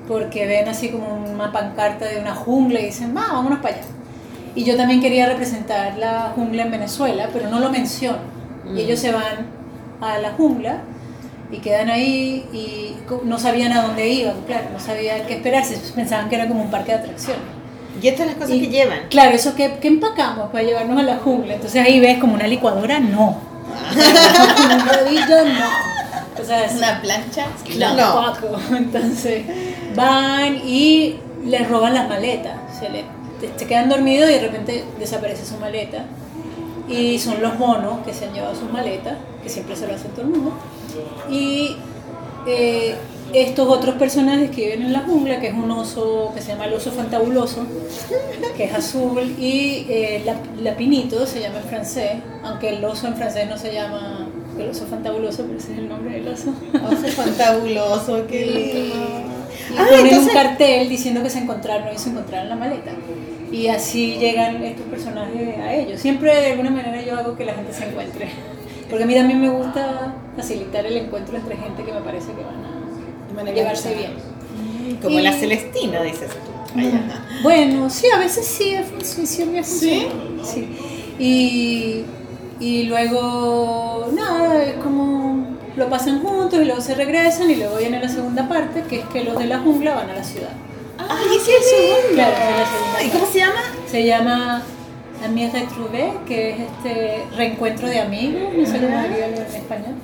porque 0.09 0.47
ven 0.47 0.69
así 0.69 0.91
como 0.91 1.25
una 1.33 1.53
pancarta 1.53 2.07
de 2.07 2.21
una 2.21 2.35
jungla 2.35 2.81
y 2.81 2.87
dicen, 2.87 3.17
va, 3.17 3.33
vámonos 3.33 3.61
para 3.61 3.77
allá. 3.77 3.85
Y 4.55 4.65
yo 4.65 4.77
también 4.77 5.01
quería 5.01 5.27
representar 5.27 5.97
la 5.99 6.33
jungla 6.35 6.63
en 6.65 6.71
Venezuela, 6.71 7.29
pero 7.33 7.49
no 7.49 7.59
lo 7.61 7.71
menciono. 7.71 8.19
Y 8.75 8.81
ellos 8.81 8.99
se 9.01 9.13
van 9.13 9.47
a 10.01 10.19
la 10.19 10.33
jungla 10.33 10.79
y 11.51 11.59
quedan 11.59 11.91
ahí 11.91 12.47
y 12.53 12.97
no 13.25 13.39
sabían 13.39 13.73
a 13.73 13.83
dónde 13.83 14.09
iban, 14.09 14.35
claro, 14.47 14.65
no 14.73 14.81
sabían 14.81 15.27
qué 15.27 15.35
esperarse, 15.35 15.79
pensaban 15.95 16.29
que 16.29 16.37
era 16.37 16.49
como 16.49 16.63
un 16.63 16.71
parque 16.71 16.93
de 16.93 16.99
atracciones. 16.99 17.43
Y 18.03 18.09
estas 18.09 18.21
son 18.21 18.27
las 18.29 18.37
cosas 18.37 18.51
Y- 18.57 18.61
que 18.63 18.69
llevan. 18.69 18.99
Claro, 19.11 19.33
eso 19.35 19.55
que, 19.55 19.75
¿qué 19.81 19.89
empacamos 19.89 20.51
para 20.51 20.65
llevarnos 20.65 20.99
a 20.99 21.03
la 21.03 21.17
jungla. 21.17 21.55
Entonces 21.55 21.85
ahí 21.85 22.01
ves 22.01 22.19
como 22.19 22.35
una 22.35 22.47
licuadora, 22.47 23.01
no. 23.01 23.37
un 23.93 24.89
rodillo, 24.89 25.45
no. 25.45 26.43
O 26.43 26.45
sea, 26.45 26.65
es 26.65 26.75
¿Una 26.77 27.01
plancha? 27.03 27.47
No. 27.79 27.97
tampoco. 27.97 28.59
Entonces 28.77 29.45
van 29.95 30.57
y 30.67 31.17
les 31.45 31.69
roban 31.69 31.95
las 31.95 32.09
maletas. 32.09 32.55
Se, 32.79 32.89
le, 32.89 33.03
te- 33.03 33.09
se 33.57 33.67
quedan 33.67 33.89
dormidos 33.89 34.31
y 34.31 34.35
de 34.35 34.41
repente 34.41 34.85
desaparece 34.99 35.45
su 35.45 35.57
maleta. 35.57 36.05
Y 36.89 37.19
son 37.19 37.41
los 37.41 37.59
monos 37.59 38.05
que 38.05 38.13
se 38.13 38.27
han 38.27 38.35
llevado 38.35 38.55
sus 38.55 38.71
maletas, 38.71 39.17
que 39.43 39.49
siempre 39.49 39.77
se 39.77 39.87
lo 39.87 39.95
hacen 39.95 40.11
todo 40.11 40.23
el 40.23 40.29
mundo. 40.29 40.53
Y 41.31 41.77
eh, 42.47 42.95
estos 43.33 43.67
otros 43.69 43.95
personajes 43.95 44.51
que 44.51 44.63
viven 44.67 44.83
en 44.83 44.93
la 44.93 45.01
jungla, 45.01 45.41
que 45.41 45.47
es 45.49 45.55
un 45.55 45.71
oso 45.71 46.33
que 46.35 46.43
se 46.43 46.49
llama 46.49 46.67
el 46.67 46.75
oso 46.75 46.91
fantabuloso, 46.91 47.65
que 48.57 48.65
es 48.65 48.75
azul, 48.75 49.21
y 49.39 49.87
eh, 49.89 50.23
la, 50.27 50.37
lapinito 50.63 51.25
se 51.27 51.41
llama 51.41 51.59
en 51.59 51.65
francés, 51.65 52.11
aunque 52.43 52.71
el 52.71 52.85
oso 52.85 53.07
en 53.07 53.15
francés 53.17 53.49
no 53.49 53.57
se 53.57 53.73
llama 53.73 54.29
el 54.59 54.69
oso 54.69 54.85
fantabuloso, 54.87 55.45
pero 55.47 55.59
ese 55.59 55.73
es 55.73 55.79
el 55.79 55.89
nombre 55.89 56.15
del 56.21 56.29
oso. 56.29 56.53
Oso 56.75 57.07
fantabuloso, 57.17 58.27
qué 58.27 58.47
lindo. 58.47 58.97
Y 59.71 59.75
Ah, 59.79 59.87
ponen 59.89 60.07
entonces- 60.09 60.29
un 60.29 60.35
cartel 60.35 60.89
diciendo 60.89 61.23
que 61.23 61.31
se 61.31 61.39
encontraron 61.39 61.95
y 61.95 61.99
se 61.99 62.11
encontraron 62.11 62.49
la 62.51 62.57
maleta. 62.57 62.91
Y 63.53 63.69
así 63.69 64.17
llegan 64.19 64.63
estos 64.65 64.87
personajes 64.87 65.59
a 65.59 65.75
ellos. 65.75 66.01
Siempre 66.01 66.35
de 66.35 66.53
alguna 66.53 66.71
manera 66.71 67.03
yo 67.03 67.17
hago 67.19 67.37
que 67.37 67.45
la 67.45 67.53
gente 67.55 67.73
se 67.73 67.85
encuentre. 67.87 68.29
Porque 68.89 69.05
a 69.05 69.07
mí 69.07 69.15
también 69.15 69.41
me 69.41 69.49
gusta 69.51 70.15
facilitar 70.37 70.85
el 70.87 70.97
encuentro 70.97 71.37
entre 71.37 71.57
gente 71.57 71.83
que 71.85 71.93
me 71.93 72.01
parece 72.01 72.33
que 72.33 72.43
van 72.43 72.65
a, 72.65 73.45
Van 73.45 73.55
llevarse 73.55 73.95
bien. 73.95 74.13
Como 75.01 75.19
Y- 75.19 75.23
la 75.23 75.33
Celestina, 75.33 76.03
dices 76.03 76.31
tú. 76.31 76.81
Bueno, 77.43 77.89
sí, 77.91 78.07
a 78.15 78.19
veces 78.19 78.47
sí, 78.47 78.71
es 78.75 78.87
función 78.87 79.55
y 79.55 79.59
es 79.59 79.67
función. 79.69 80.13
Sí. 80.43 80.69
Y, 81.19 82.05
Y 82.61 82.85
luego, 82.85 84.09
nada, 84.15 84.63
es 84.63 84.75
como 84.75 85.47
lo 85.77 85.89
pasan 85.89 86.21
juntos 86.23 86.61
y 86.61 86.65
luego 86.65 86.81
se 86.81 86.95
regresan 86.95 87.51
y 87.51 87.57
luego 87.57 87.77
viene 87.77 87.99
la 88.01 88.09
segunda 88.09 88.49
parte, 88.49 88.83
que 88.89 89.01
es 89.01 89.05
que 89.07 89.25
los 89.25 89.39
de 89.39 89.47
la 89.47 89.59
jungla 89.61 89.95
van 89.95 90.11
a 90.11 90.15
la 90.15 90.23
ciudad. 90.25 90.51
Ah, 91.09 91.19
¿y 91.33 91.37
ese 91.37 91.51
es? 91.53 92.15
Claro, 92.15 92.35
¿Y 93.05 93.09
cómo 93.09 93.27
se 93.27 93.39
llama? 93.39 93.63
Se 93.91 94.05
llama 94.05 94.63
Amis 95.25 95.53
Retrouvé, 95.53 96.13
que 96.27 96.51
es 96.51 96.57
este 96.61 97.25
reencuentro 97.37 97.89
de 97.89 98.01
amigos, 98.01 98.43
no 98.57 98.67
sé 98.67 98.79
cómo 98.81 99.03
diría 99.03 99.27
en 99.29 99.35
español. 99.35 99.95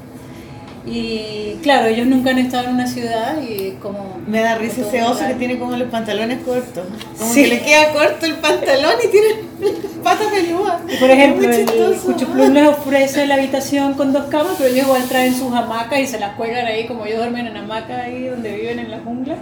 Y 0.86 1.56
claro, 1.62 1.86
ellos 1.88 2.06
nunca 2.06 2.30
han 2.30 2.38
estado 2.38 2.68
en 2.68 2.74
una 2.74 2.86
ciudad 2.86 3.42
y 3.42 3.72
como... 3.82 4.18
Me 4.26 4.40
da 4.40 4.54
risa 4.54 4.80
ese 4.80 5.02
oso 5.02 5.26
que 5.26 5.34
tiene 5.34 5.58
como 5.58 5.76
los 5.76 5.88
pantalones 5.90 6.38
cortos. 6.44 6.86
Como 7.18 7.30
Sí. 7.32 7.42
que 7.42 7.48
le 7.48 7.60
queda 7.62 7.92
corto 7.92 8.24
el 8.24 8.34
pantalón 8.36 8.92
y 9.04 9.08
tiene 9.08 9.26
patas 10.02 10.28
peludas. 10.28 10.80
Por 10.98 11.10
ejemplo, 11.10 11.50
el. 11.50 11.66
Cuchuplum 11.98 12.54
les 12.54 12.68
ofrece 12.68 13.26
la 13.26 13.34
habitación 13.34 13.94
con 13.94 14.14
dos 14.14 14.26
camas, 14.30 14.52
pero 14.56 14.70
ellos 14.70 14.86
igual 14.86 15.02
traen 15.08 15.34
sus 15.34 15.52
hamacas 15.52 15.98
y 15.98 16.06
se 16.06 16.18
las 16.18 16.36
cuelgan 16.36 16.64
ahí, 16.66 16.86
como 16.86 17.04
ellos 17.04 17.18
duermen 17.18 17.48
en 17.48 17.56
hamacas 17.58 18.06
ahí 18.06 18.24
donde 18.28 18.56
viven 18.56 18.78
en 18.78 18.90
la 18.90 18.98
jungla. 19.00 19.34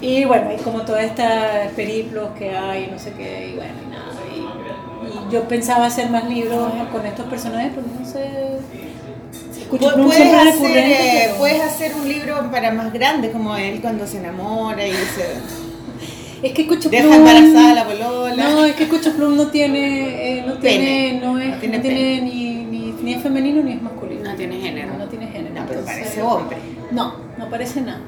Y 0.00 0.24
bueno, 0.24 0.50
hay 0.50 0.56
como 0.58 0.82
todos 0.82 1.00
estos 1.00 1.26
periplos 1.74 2.28
que 2.38 2.50
hay, 2.56 2.88
no 2.90 2.98
sé 2.98 3.12
qué, 3.14 3.50
y 3.52 3.56
bueno, 3.56 3.72
y 3.84 3.90
nada. 3.90 4.12
Y, 4.34 5.28
y 5.28 5.32
yo 5.32 5.42
pensaba 5.48 5.86
hacer 5.86 6.08
más 6.10 6.28
libros 6.28 6.72
con 6.92 7.04
estos 7.04 7.26
personajes, 7.26 7.72
pero 7.74 7.86
no 7.98 8.06
sé. 8.06 8.28
Pu- 9.68 9.78
Cuchuplum 9.78 10.06
Puedes 10.06 10.32
hacer, 10.32 10.76
eh, 10.78 11.22
pero- 11.26 11.36
puedes 11.38 11.60
hacer 11.62 11.92
un 11.94 12.08
libro 12.08 12.50
para 12.50 12.70
más 12.72 12.92
grandes, 12.92 13.32
como 13.32 13.54
él 13.56 13.80
cuando 13.82 14.06
se 14.06 14.18
enamora 14.18 14.86
y 14.86 14.92
se 14.92 16.46
Es 16.46 16.52
que 16.54 16.66
Cuchuplum... 16.66 16.90
deja 17.02 17.16
embarazada 17.16 17.72
a 17.72 17.74
la 17.74 17.84
polola. 17.84 18.48
No, 18.50 18.64
es 18.64 18.74
que 18.76 18.88
Cuchuplum 18.88 19.36
no 19.36 19.48
tiene, 19.48 20.38
eh, 20.38 20.44
no 20.46 20.54
tiene, 20.54 21.20
no 21.20 21.38
es, 21.38 21.48
No 21.48 21.54
no 21.54 21.58
tiene 21.58 21.78
tiene, 21.80 22.20
ni, 22.22 22.54
ni, 22.64 22.92
ni 23.02 23.14
es 23.14 23.22
femenino 23.22 23.62
ni 23.62 23.72
es 23.72 23.82
masculino. 23.82 24.30
No 24.30 24.36
tiene 24.36 24.58
género. 24.60 24.92
No, 24.92 24.98
no 24.98 25.04
tiene 25.06 25.26
género. 25.26 25.54
No, 25.54 25.66
pero 25.66 25.80
entonces- 25.80 26.02
parece 26.04 26.22
hombre. 26.22 26.56
No, 26.92 27.14
no 27.36 27.50
parece 27.50 27.80
nada. 27.82 28.00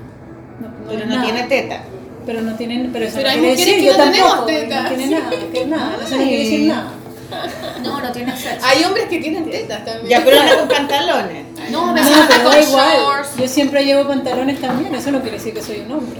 No, 0.61 0.69
no 0.69 0.75
Pero 0.89 1.07
no 1.07 1.15
nada. 1.17 1.23
tiene 1.25 1.43
teta. 1.45 1.81
Pero 2.27 2.43
no 2.43 2.55
tiene, 2.55 2.89
pero 2.93 3.07
eso 3.07 3.17
Pero 3.17 3.29
no 3.29 3.33
hay 3.35 3.41
quiere 3.41 3.53
mujeres 3.53 3.67
decir, 3.67 3.81
que 3.81 3.87
yo 3.87 3.93
no 3.99 4.05
tenemos 4.11 4.29
tampoco, 4.31 4.47
tetas. 4.47 4.83
no 4.83 4.89
tiene 4.97 5.07
nada, 5.21 5.31
que 5.53 5.67
nada, 5.67 5.97
eso 6.05 6.17
no 6.17 6.23
quiere 6.23 6.39
decir 6.39 6.61
nada. 6.69 6.91
No, 7.85 8.01
no 8.01 8.13
tiene 8.13 8.37
sexo. 8.37 8.67
Hay 8.67 8.83
hombres 8.85 9.05
que 9.09 9.21
tienen 9.21 9.49
tetas 9.49 9.85
también. 9.85 10.09
Ya, 10.09 10.25
pero 10.25 10.41
anda 10.41 10.59
con 10.59 10.69
pantalones. 10.69 11.45
No, 11.71 11.87
No, 11.87 11.93
me 11.95 12.01
pero 12.29 12.51
da 12.51 12.61
igual. 12.61 12.97
Yo 13.39 13.49
siempre 13.49 13.85
llevo 13.85 14.07
pantalones 14.09 14.61
también, 14.61 14.93
eso 14.95 15.11
no 15.13 15.21
quiere 15.23 15.37
decir 15.39 15.55
que 15.55 15.63
soy 15.63 15.81
un 15.87 15.93
hombre. 15.93 16.19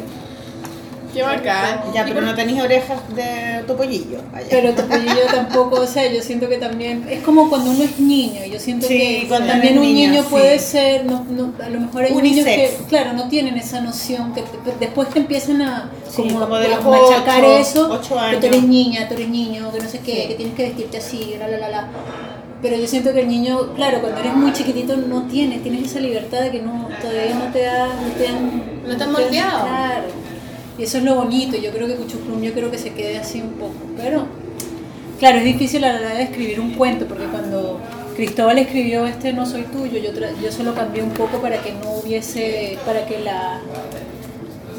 Qué 1.13 1.23
bacán. 1.23 1.81
Ya, 1.93 2.05
pero 2.05 2.21
no 2.21 2.35
tenéis 2.35 2.61
orejas 2.63 2.99
de 3.15 3.65
tu 3.67 3.77
pollillo. 3.77 4.19
Vaya. 4.33 4.47
Pero 4.49 4.73
tu 4.75 4.83
yo 4.83 5.27
tampoco, 5.35 5.81
o 5.81 5.87
sea, 5.87 6.11
yo 6.11 6.23
siento 6.23 6.49
que 6.49 6.57
también, 6.59 7.07
es 7.11 7.23
como 7.23 7.49
cuando 7.49 7.71
uno 7.71 7.83
es 7.83 7.99
niño, 7.99 8.45
yo 8.51 8.59
siento 8.61 8.87
Sí, 8.87 8.97
que 8.97 9.25
cuando 9.29 9.49
también 9.49 9.79
un 9.79 9.85
niño, 9.85 10.11
niño 10.11 10.23
sí. 10.23 10.29
puede 10.31 10.59
ser, 10.59 11.05
no, 11.05 11.25
no, 11.31 11.53
a 11.65 11.69
lo 11.69 11.81
mejor 11.81 12.05
hay 12.05 12.15
niños 12.15 12.45
que, 12.47 12.53
Unisex. 12.55 12.83
claro, 12.89 13.13
no 13.15 13.29
tienen 13.29 13.57
esa 13.57 13.81
noción, 13.81 14.33
que 14.33 14.45
después 14.79 15.09
te 15.11 15.19
empiezan 15.19 15.63
a 15.63 15.91
Sí, 16.09 16.23
como, 16.23 16.41
como 16.41 16.57
de 16.57 16.67
a 16.67 16.77
los 16.77 16.85
machacar 16.85 17.45
ocho, 17.45 17.57
eso, 17.59 17.89
ocho 17.93 18.17
que 18.31 18.37
tú 18.37 18.47
eres 18.47 18.63
niña, 18.65 19.09
tú 19.09 19.15
eres 19.15 19.29
niño, 19.29 19.71
que 19.73 19.81
no 19.81 19.89
sé 19.89 19.99
qué, 20.01 20.23
Sí. 20.23 20.29
que 20.29 20.35
tienes 20.35 20.55
que 20.55 20.63
vestirte 20.65 20.99
así, 20.99 21.35
la 21.39 21.49
la 21.49 21.59
la 21.59 21.69
la. 21.69 21.89
Pero 22.63 22.77
yo 22.77 22.87
siento 22.87 23.13
que 23.15 23.21
el 23.21 23.29
niño, 23.29 23.73
claro, 23.75 24.01
cuando 24.01 24.21
eres 24.21 24.35
muy 24.35 24.53
chiquitito 24.53 24.95
no 24.97 25.23
tienes, 25.23 25.63
tienes 25.63 25.85
esa 25.91 25.99
libertad 26.01 26.41
de 26.43 26.51
que 26.51 26.61
no, 26.61 26.89
todavía 27.01 27.35
no 27.35 27.51
te 27.53 27.63
da, 27.63 27.87
no 27.87 28.13
te 28.19 28.29
han, 28.29 28.63
No 28.87 28.97
te 28.97 29.05
han 29.05 29.13
moldeado. 29.13 29.63
Claro. 29.67 30.03
Y 30.81 30.85
eso 30.85 30.97
es 30.99 31.05
lo 31.05 31.15
bonito, 31.17 31.59
yo 31.59 31.71
creo 31.73 31.87
que 31.87 31.95
Cuchuplum, 31.95 32.41
yo 32.41 32.55
creo 32.55 32.71
que 32.71 32.79
se 32.79 32.93
quede 32.95 33.19
así 33.19 33.41
un 33.43 33.51
poco. 33.51 33.75
Pero, 33.99 34.27
claro, 35.19 35.39
es 35.39 35.45
difícil 35.45 35.85
a 35.85 35.93
la 35.93 35.99
hora 36.01 36.15
de 36.15 36.23
escribir 36.23 36.59
un 36.59 36.73
cuento, 36.73 37.07
porque 37.07 37.25
cuando 37.27 37.79
Cristóbal 38.17 38.59
escribió 38.59 39.07
este 39.07 39.35
No 39.35 39.45
Soy 39.45 39.63
Tuyo, 39.65 39.99
yo, 39.99 40.13
tra- 40.13 40.33
yo 40.43 40.51
se 40.51 40.65
lo 40.65 40.75
cambié 40.75 41.03
un 41.03 41.11
poco 41.11 41.39
para 41.43 41.59
que 41.63 41.73
no 41.73 41.93
hubiese, 42.03 42.79
para 42.87 43.05
que 43.05 43.19
la... 43.21 43.61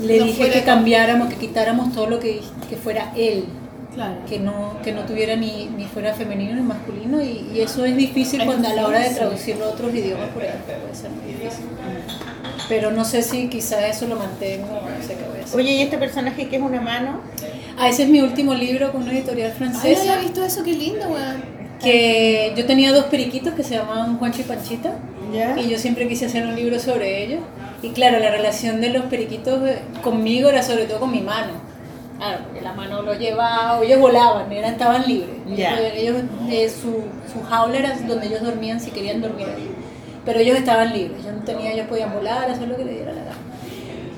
Le 0.02 0.18
No 0.20 0.26
dije 0.26 0.50
que 0.50 0.64
cambiáramos, 0.64 1.30
que 1.30 1.36
quitáramos 1.36 1.94
todo 1.94 2.08
lo 2.08 2.20
que, 2.20 2.42
que 2.68 2.76
fuera 2.78 3.14
él, 3.16 3.46
Claro. 3.94 4.16
que 4.28 4.40
no, 4.40 4.78
que 4.84 4.94
no 4.94 5.02
tuviera 5.02 5.36
ni, 5.36 5.70
ni 5.78 5.84
fuera 5.86 6.14
femenino 6.16 6.56
ni 6.56 6.62
masculino, 6.62 7.22
y, 7.22 7.46
y 7.54 7.60
eso 7.60 7.86
es 7.86 7.96
difícil 7.96 8.44
cuando 8.46 8.68
a 8.70 8.74
la 8.74 8.88
hora 8.88 9.00
de 9.02 9.10
traducirlo 9.12 9.66
a 9.66 9.70
otros 9.70 9.94
idiomas, 9.94 10.30
por 10.30 10.44
ejemplo, 10.44 10.74
puede 10.82 10.96
ser 10.96 11.12
muy 11.12 11.34
difícil. 11.34 11.66
Pero 12.72 12.90
no 12.90 13.04
sé 13.04 13.22
si 13.22 13.50
quizás 13.50 13.84
eso 13.84 14.08
lo 14.08 14.16
mantengo, 14.16 14.68
no 14.68 15.06
sé 15.06 15.16
qué 15.16 15.26
voy 15.30 15.42
a 15.42 15.44
hacer. 15.44 15.60
Oye, 15.60 15.74
¿y 15.74 15.82
este 15.82 15.98
personaje 15.98 16.48
que 16.48 16.56
es 16.56 16.62
una 16.62 16.80
mano? 16.80 17.20
Ah, 17.78 17.90
ese 17.90 18.04
es 18.04 18.10
mi 18.10 18.22
último 18.22 18.54
libro 18.54 18.94
con 18.94 19.04
una 19.04 19.12
editorial 19.12 19.52
Ay, 19.54 19.60
no 19.60 19.74
francesa. 19.74 20.02
había 20.14 20.18
visto 20.20 20.42
eso, 20.42 20.64
qué 20.64 20.72
lindo, 20.72 21.06
weón. 21.10 21.44
que 21.84 22.54
yo 22.56 22.66
tenía 22.66 22.94
dos 22.94 23.08
periquitos 23.08 23.56
que 23.56 23.64
se 23.64 23.76
llamaban 23.76 24.18
Juancho 24.18 24.40
y 24.40 24.44
Panchita. 24.46 24.94
¿Ya? 25.34 25.60
Y 25.60 25.68
yo 25.68 25.78
siempre 25.78 26.08
quise 26.08 26.28
hacer 26.28 26.46
un 26.48 26.56
libro 26.56 26.80
sobre 26.80 27.26
ellos. 27.26 27.42
Y 27.82 27.90
claro, 27.90 28.20
la 28.20 28.32
relación 28.32 28.80
de 28.80 28.88
los 28.88 29.04
periquitos 29.08 29.68
eh, 29.68 29.80
conmigo 30.02 30.48
era 30.48 30.64
sobre 30.64 30.86
todo 30.86 31.02
con 31.02 31.12
mi 31.12 31.20
mano. 31.20 31.52
Claro, 32.20 32.46
porque 32.46 32.62
la 32.62 32.72
mano 32.72 33.02
lo 33.02 33.16
llevaba, 33.16 33.84
ellos 33.84 34.00
volaban, 34.00 34.50
eran, 34.50 34.72
estaban 34.72 35.06
libres. 35.06 35.36
Ya. 35.58 35.78
Ellos, 35.78 36.22
eh, 36.50 36.70
su, 36.70 37.04
su 37.34 37.44
jaula 37.50 37.80
era 37.80 37.98
donde 38.08 38.28
ellos 38.28 38.42
dormían 38.44 38.80
si 38.80 38.92
querían 38.92 39.20
dormir 39.20 39.48
ahí. 39.48 39.70
Pero 40.26 40.40
ellos 40.40 40.58
estaban 40.58 40.94
libres, 40.94 41.24
yo 41.26 41.32
no 41.32 41.40
tenía, 41.44 41.72
ellos 41.74 41.88
podían 41.88 42.14
volar, 42.14 42.50
hacer 42.50 42.68
lo 42.68 42.78
que 42.78 42.86
les 42.86 42.96
diera 42.96 43.12
la 43.14 43.24
gana. 43.24 43.38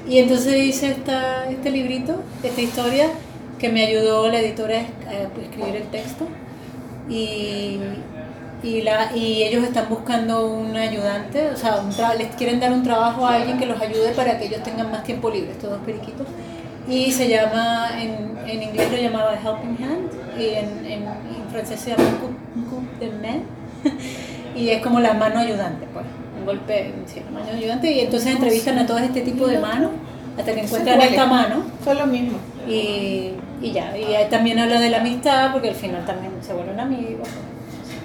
Y 0.08 0.20
entonces 0.20 0.58
hice 0.62 0.88
esta, 0.92 1.50
este 1.50 1.72
librito, 1.72 2.22
esta 2.44 2.62
historia, 2.62 3.08
que 3.58 3.70
me 3.70 3.86
ayudó 3.86 4.28
la 4.30 4.40
editora 4.40 4.76
a 4.76 4.82
es- 4.82 4.88
a 5.08 5.42
escribir 5.42 5.76
el 5.78 5.84
texto. 5.88 6.28
Y, 7.10 7.80
y, 8.64 8.82
la, 8.82 9.16
y 9.16 9.44
ellos 9.44 9.64
están 9.64 9.88
buscando 9.90 10.48
un 10.48 10.76
ayudante, 10.76 11.50
o 11.52 11.58
sea, 11.58 11.78
un 11.82 11.92
tra- 11.92 12.18
les 12.18 12.28
quieren 12.36 12.60
dar 12.60 12.72
un 12.74 12.84
trabajo 12.84 13.26
a 13.26 13.36
alguien 13.36 13.58
que 13.58 13.66
los 13.66 13.82
ayude 13.82 14.12
para 14.16 14.38
que 14.38 14.46
ellos 14.48 14.64
tengan 14.64 14.92
más 14.92 15.04
tiempo 15.04 15.30
libre, 15.30 15.52
estos 15.52 15.70
dos 15.72 15.80
periquitos. 15.86 16.28
Y 16.88 17.12
se 17.12 17.30
llama, 17.30 17.90
en, 18.02 18.38
en 18.48 18.64
inglés 18.64 18.92
lo 18.92 18.98
llamaba 18.98 19.34
Helping 19.36 19.78
Hand, 19.86 20.10
y 20.40 20.46
en, 20.50 20.86
en, 20.86 21.04
en 21.04 21.50
francés 21.52 21.80
se 21.80 21.92
llama 21.92 22.04
coup 22.70 23.00
de 23.00 23.10
main. 23.22 23.44
y 24.56 24.70
es 24.70 24.82
como 24.82 25.00
la 25.00 25.14
mano 25.14 25.40
ayudante, 25.40 25.88
pues, 25.94 26.06
un 26.40 26.46
golpe, 26.46 26.94
sí, 27.06 27.22
la 27.26 27.32
mano 27.40 27.52
ayudante. 27.56 27.92
Y 27.92 28.00
entonces 28.02 28.36
entrevistan 28.36 28.80
a 28.80 28.86
todo 28.86 28.98
este 29.00 29.22
tipo 29.22 29.48
de 29.48 29.60
manos 29.60 29.92
hasta 30.38 30.54
que 30.54 30.62
encuentran 30.62 31.02
esta 31.02 31.26
mano. 31.26 31.64
Son 31.84 31.98
los 31.98 32.08
mismos. 32.08 32.40
Y, 32.68 33.32
y 33.62 33.72
ya, 33.74 33.98
y 33.98 34.16
ahí 34.16 34.28
también 34.30 34.60
habla 34.60 34.80
de 34.80 34.90
la 34.90 35.00
amistad, 35.00 35.52
porque 35.52 35.70
al 35.70 35.76
final 35.76 36.06
también 36.06 36.32
se 36.42 36.54
vuelven 36.54 36.80
amigos, 36.80 37.28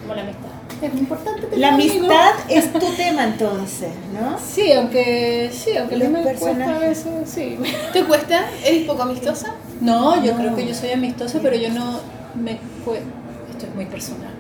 como 0.03 0.15
la 0.15 0.23
amistad. 0.23 0.49
Es 0.81 0.93
muy 0.93 1.01
importante 1.01 1.41
tener 1.43 1.59
La 1.59 1.75
amigos. 1.75 1.97
amistad 1.97 2.31
es 2.49 2.73
tu 2.73 2.87
tema 2.97 3.25
entonces, 3.25 3.91
¿no? 4.15 4.39
Sí, 4.39 4.73
aunque 4.73 5.51
sí, 5.53 5.77
aunque 5.77 5.97
Los 5.97 6.09
me 6.09 6.23
cuesta 6.35 6.77
a 6.77 6.79
veces, 6.79 7.13
sí. 7.29 7.59
¿Te 7.93 8.05
cuesta? 8.05 8.45
¿Eres 8.65 8.87
poco 8.87 9.03
amistosa? 9.03 9.55
No, 9.81 10.23
yo 10.25 10.35
creo 10.37 10.55
que 10.55 10.67
yo 10.67 10.75
soy 10.75 10.91
amistosa, 10.93 11.41
pero 11.43 11.57
yo 11.57 11.71
no 11.71 11.99
me 12.37 12.53
Esto 12.53 13.67
es 13.67 13.75
muy 13.75 13.87
personal. 13.87 14.31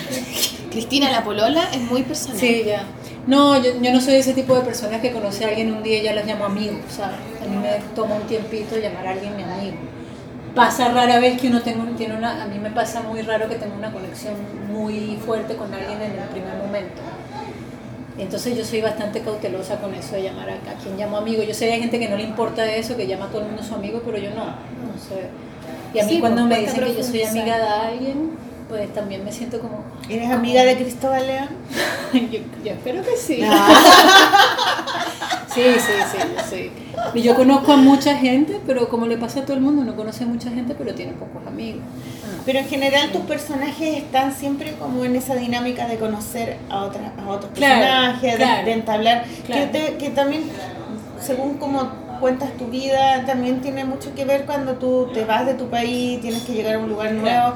Cristina, 0.70 1.10
la 1.10 1.24
polola, 1.24 1.68
es 1.72 1.80
muy 1.80 2.02
personal. 2.02 2.38
Sí, 2.38 2.64
ya. 2.66 2.84
No, 3.26 3.60
yo, 3.62 3.80
yo 3.80 3.92
no 3.92 4.00
soy 4.00 4.14
ese 4.16 4.34
tipo 4.34 4.54
de 4.54 4.60
personas 4.60 5.00
que 5.00 5.10
conoce 5.10 5.44
a 5.44 5.48
alguien 5.48 5.72
un 5.74 5.82
día 5.82 5.98
y 5.98 6.02
ya 6.02 6.14
los 6.14 6.24
llamo 6.26 6.44
amigos. 6.44 6.78
A 7.00 7.48
mí 7.48 7.56
me 7.56 7.78
toma 7.94 8.14
un 8.16 8.22
tiempito 8.22 8.76
llamar 8.78 9.06
a 9.06 9.10
alguien 9.10 9.36
mi 9.36 9.42
amigo. 9.42 9.76
Pasa 10.54 10.88
rara 10.88 11.18
vez 11.18 11.40
que 11.40 11.48
uno 11.48 11.60
tenga, 11.60 11.82
un- 11.82 11.96
tiene 11.96 12.14
una, 12.16 12.42
a 12.42 12.46
mí 12.46 12.58
me 12.58 12.70
pasa 12.70 13.02
muy 13.02 13.22
raro 13.22 13.48
que 13.48 13.56
tenga 13.56 13.74
una 13.74 13.92
conexión 13.92 14.34
muy 14.72 15.18
fuerte 15.24 15.54
con 15.56 15.72
alguien 15.74 16.00
en 16.00 16.12
el 16.12 16.28
primer 16.30 16.54
momento. 16.56 17.02
Entonces 18.18 18.56
yo 18.56 18.64
soy 18.64 18.80
bastante 18.80 19.20
cautelosa 19.20 19.76
con 19.78 19.94
eso 19.94 20.14
de 20.16 20.22
llamar 20.22 20.48
a, 20.48 20.54
a 20.54 20.74
quien 20.82 20.96
llamo 20.96 21.18
amigo. 21.18 21.42
Yo 21.42 21.52
sé 21.52 21.66
que 21.66 21.72
hay 21.74 21.80
gente 21.80 21.98
que 21.98 22.08
no 22.08 22.16
le 22.16 22.22
importa 22.22 22.64
eso, 22.72 22.96
que 22.96 23.06
llama 23.06 23.26
a 23.26 23.28
todo 23.28 23.42
el 23.42 23.48
mundo 23.48 23.62
su 23.62 23.74
amigo, 23.74 24.00
pero 24.04 24.16
yo 24.18 24.30
no. 24.30 24.44
no 24.46 24.96
sé. 24.98 25.28
Y 25.92 25.98
a 26.00 26.04
mí 26.04 26.12
Sí, 26.14 26.20
cuando 26.20 26.46
pues, 26.46 26.58
me 26.60 26.64
dicen 26.66 26.84
que 26.84 26.94
yo 26.94 27.02
soy 27.04 27.22
amiga 27.24 27.58
de 27.58 27.68
alguien, 27.68 28.30
pues 28.68 28.92
también 28.92 29.24
me 29.24 29.32
siento 29.32 29.60
como... 29.60 29.84
¿Eres 30.08 30.30
amiga 30.30 30.64
de 30.64 30.76
Cristóbal 30.76 31.26
León? 31.26 31.48
yo, 32.12 32.38
yo 32.64 32.72
espero 32.72 33.02
que 33.02 33.16
sí. 33.16 33.40
Ah. 33.44 33.68
Sí, 35.54 35.62
sí, 35.78 35.92
sí, 36.12 36.18
sí. 36.50 36.70
Y 37.14 37.22
yo 37.22 37.34
conozco 37.34 37.72
a 37.72 37.76
mucha 37.78 38.14
gente, 38.14 38.60
pero 38.66 38.90
como 38.90 39.06
le 39.06 39.16
pasa 39.16 39.40
a 39.40 39.42
todo 39.44 39.54
el 39.56 39.62
mundo, 39.62 39.84
no 39.84 39.96
conoce 39.96 40.24
a 40.24 40.26
mucha 40.26 40.50
gente, 40.50 40.74
pero 40.76 40.94
tiene 40.94 41.12
pocos 41.14 41.46
amigos. 41.46 41.80
Pero 42.44 42.58
en 42.58 42.66
general 42.66 43.10
tus 43.10 43.22
personajes 43.22 43.96
están 43.96 44.34
siempre 44.34 44.74
como 44.78 45.02
en 45.06 45.16
esa 45.16 45.34
dinámica 45.34 45.86
de 45.88 45.96
conocer 45.96 46.58
a, 46.68 46.80
otra, 46.84 47.10
a 47.18 47.30
otros 47.30 47.52
Claro, 47.54 47.80
personajes, 47.80 48.36
claro, 48.36 48.64
de, 48.66 48.72
entablar, 48.72 49.24
claro. 49.46 49.62
que, 49.72 49.78
te- 49.78 49.96
que 49.96 50.10
también, 50.10 50.42
según 51.22 51.54
como 51.56 51.88
cuentas 52.20 52.50
tu 52.58 52.66
vida, 52.66 53.24
también 53.24 53.62
tiene 53.62 53.86
mucho 53.86 54.14
que 54.14 54.26
ver 54.26 54.44
cuando 54.44 54.74
tú 54.74 55.08
te 55.14 55.24
vas 55.24 55.46
de 55.46 55.54
tu 55.54 55.68
país, 55.70 56.20
tienes 56.20 56.42
que 56.42 56.52
llegar 56.52 56.74
a 56.74 56.78
un 56.80 56.90
lugar 56.90 57.12
nuevo. 57.12 57.54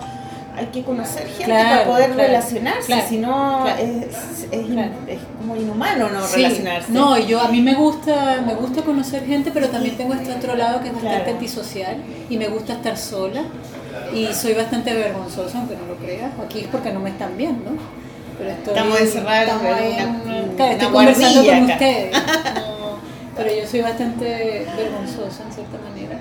Hay 0.61 0.67
que 0.67 0.83
conocer 0.83 1.27
gente 1.27 1.45
Claro, 1.45 1.69
para 1.71 1.85
poder 1.87 2.11
claro, 2.13 2.27
relacionarse, 2.29 2.87
claro, 2.87 3.03
si 3.09 3.17
no 3.19 3.67
es, 3.67 4.47
es, 4.53 5.19
como 5.39 5.57
inhumano 5.57 6.09
no 6.11 6.27
Sí, 6.27 6.37
relacionarse. 6.43 6.93
No, 6.93 7.19
yo 7.19 7.41
a 7.41 7.49
mí 7.49 7.63
me 7.63 7.75
gusta, 7.75 8.43
me 8.47 8.55
gusta 8.55 8.83
conocer 8.83 9.25
gente, 9.27 9.51
pero 9.53 9.69
también 9.69 9.97
tengo 9.97 10.13
este 10.15 10.33
otro 10.35 10.55
lado 10.57 10.81
que 10.83 10.89
es 10.89 10.95
bastante 10.95 11.31
antisocial 11.31 11.97
y 12.29 12.37
me 12.37 12.49
gusta 12.49 12.75
estar 12.75 12.97
sola 12.97 13.43
y 14.15 14.27
soy 14.35 14.53
bastante 14.55 14.93
vergonzosa, 14.95 15.59
aunque 15.59 15.77
no 15.77 15.87
lo 15.87 15.97
creas. 15.97 16.31
Aquí 16.45 16.61
es 16.61 16.67
porque 16.69 16.93
no 16.93 17.01
me 17.01 17.11
están 17.11 17.37
viendo. 17.37 17.71
pero 18.39 18.51
estoy, 18.51 18.75
Estamos 18.75 19.01
encerradas 19.01 19.49
en 19.49 19.49
estamos 19.49 19.67
en 19.67 20.09
una- 20.09 20.43
una 20.45 20.57
claro, 20.57 20.73
estoy 20.73 20.89
conversando 20.89 21.45
con 21.45 21.55
acá. 21.65 21.73
ustedes. 21.75 22.13
no, 22.55 22.99
pero 23.37 23.51
yo 23.61 23.67
soy 23.69 23.81
bastante 23.83 24.67
vergonzosa 24.77 25.43
en 25.47 25.53
cierta 25.53 25.79
manera. 25.89 26.19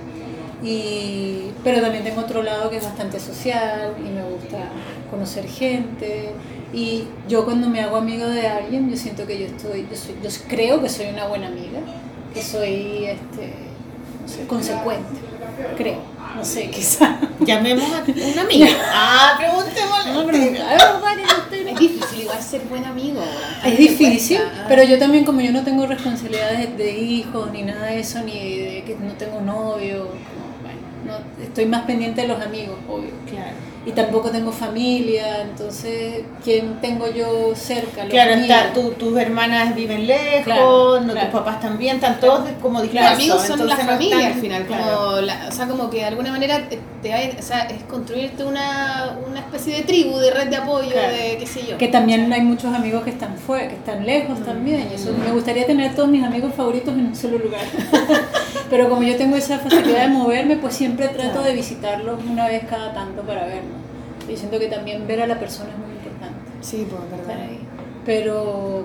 Y, 0.64 1.52
pero 1.64 1.81
también 1.81 2.03
tengo 2.03 2.22
otro 2.22 2.44
lado 2.44 2.69
que 2.69 2.77
es 2.77 2.84
bastante 2.84 3.19
social 3.19 3.94
y 3.98 4.10
me 4.10 4.23
gusta 4.23 4.57
conocer 5.10 5.48
gente. 5.48 6.31
Y 6.73 7.06
yo 7.27 7.45
cuando 7.45 7.69
me 7.69 7.81
hago 7.81 7.98
amigo 7.98 8.27
de 8.27 8.48
alguien, 8.48 8.90
yo 8.90 8.98
siento 8.98 9.26
que 9.26 9.40
yo 9.40 9.45
estoy, 9.45 9.88
yo, 9.90 9.95
soy- 9.98 10.15
yo 10.22 10.30
creo 10.48 10.81
que 10.81 10.90
soy 10.90 11.07
una 11.07 11.26
buena 11.27 11.48
amiga, 11.48 11.80
que 12.34 12.41
soy 12.44 13.06
este, 13.06 13.53
no 14.22 14.27
sé, 14.27 14.45
consecuente, 14.45 15.19
creo, 15.77 15.98
no 16.36 16.45
sé, 16.45 16.69
quizá. 16.72 17.18
Llamemos 17.40 17.86
a 17.91 18.03
una 18.34 18.41
amiga. 18.41 18.68
Ah, 18.94 19.36
preguntémosle. 19.40 20.14
No, 20.14 20.26
pero 20.26 20.38
es 21.72 21.80
difícil 21.80 22.22
igual 22.22 22.41
ser 22.41 22.61
buen 22.69 22.86
amigo. 22.86 23.22
Es 23.65 23.77
difícil, 23.77 24.38
Cuesta. 24.38 24.65
pero 24.68 24.84
yo 24.84 24.99
también 24.99 25.23
como 25.26 25.41
yo 25.41 25.52
no 25.52 25.64
tengo 25.64 25.88
responsabilidades 25.88 26.77
de 26.77 26.91
hijos 26.99 27.49
ni 27.52 27.64
nada 27.64 27.88
de 27.88 27.99
eso, 28.02 28.22
ni 28.23 28.34
de 28.60 28.84
que 28.86 28.95
no 28.99 29.14
tengo 29.14 29.41
novio, 29.41 30.07
no, 31.06 31.44
estoy 31.44 31.66
más 31.66 31.84
pendiente 31.86 32.22
de 32.22 32.28
los 32.28 32.42
amigos, 32.42 32.78
obvio. 32.88 33.12
Claro. 33.30 33.56
Y 33.86 33.92
tampoco 33.94 34.30
tengo 34.30 34.52
familia, 34.52 35.42
entonces, 35.42 36.24
¿quién 36.44 36.82
tengo 36.82 37.10
yo 37.10 37.56
cerca? 37.56 38.04
Los 38.04 38.12
Claro, 38.14 38.32
está, 38.34 38.74
tu- 38.74 38.92
tus 38.92 39.18
hermanas 39.18 39.74
viven 39.74 40.06
lejos, 40.06 40.44
Claro, 40.44 41.00
no, 41.00 41.14
claro. 41.14 41.30
tus 41.32 41.40
papás 41.40 41.62
también, 41.62 41.96
están 41.96 42.20
todos 42.20 42.42
como 42.62 42.80
Los 42.80 42.84
dispersos. 42.92 43.14
amigos 43.14 43.44
son 43.48 43.66
la 43.68 43.76
no 43.78 43.82
familia 43.86 44.18
están- 44.18 44.34
al 44.34 44.40
final, 44.42 44.66
claro. 44.66 44.84
como 44.98 45.22
la- 45.22 45.46
o 45.48 45.52
sea, 45.52 45.68
como 45.68 45.90
que 45.90 45.98
de 46.00 46.06
alguna 46.06 46.32
manera 46.32 46.68
te, 46.68 46.78
te 47.02 47.14
hay- 47.14 47.38
o 47.40 47.42
sea, 47.42 47.62
es 47.64 47.82
construirte 47.84 48.44
una, 48.44 49.18
una 49.26 49.40
especie 49.40 49.78
de 49.78 49.82
tribu, 49.84 50.18
de 50.18 50.32
red 50.32 50.50
de 50.50 50.58
apoyo, 50.58 50.92
Claro. 50.92 51.14
de 51.14 51.38
qué 51.40 51.48
sé 51.48 51.66
yo. 51.66 51.78
Que 51.78 51.88
también 51.88 52.32
hay 52.34 52.42
muchos 52.42 52.74
amigos 52.76 53.04
que 53.06 53.12
están 53.12 53.38
fuera, 53.38 53.70
que 53.70 53.76
están 53.76 54.06
lejos 54.06 54.44
también. 54.44 54.90
Y 54.92 54.96
eso, 54.96 55.14
me 55.14 55.32
gustaría 55.32 55.66
tener 55.66 55.96
todos 55.96 56.10
mis 56.10 56.24
amigos 56.24 56.54
favoritos 56.54 56.94
en 56.94 57.08
un 57.08 57.16
solo 57.16 57.38
lugar. 57.40 57.62
Pero 58.70 58.90
como 58.90 59.04
yo 59.04 59.16
tengo 59.16 59.36
esa 59.38 59.58
facilidad 59.58 60.02
de 60.02 60.08
moverme, 60.10 60.58
pues 60.58 60.76
siempre 60.76 61.08
trato 61.08 61.42
de 61.42 61.54
visitarlos 61.54 62.20
una 62.30 62.48
vez 62.48 62.66
cada 62.70 62.94
tanto 62.94 63.22
para 63.24 63.46
verlos. 63.46 63.79
Y 64.32 64.38
siento 64.38 64.60
que 64.60 64.68
también 64.68 65.08
ver 65.08 65.22
a 65.22 65.28
la 65.28 65.40
persona 65.40 65.70
es 65.72 65.78
muy 65.78 65.92
importante. 65.96 66.52
Sí, 66.62 66.86
pues 66.90 67.02
estar 67.04 67.20
verdad. 67.28 67.44
ahí. 67.50 67.60
Pero 68.06 68.84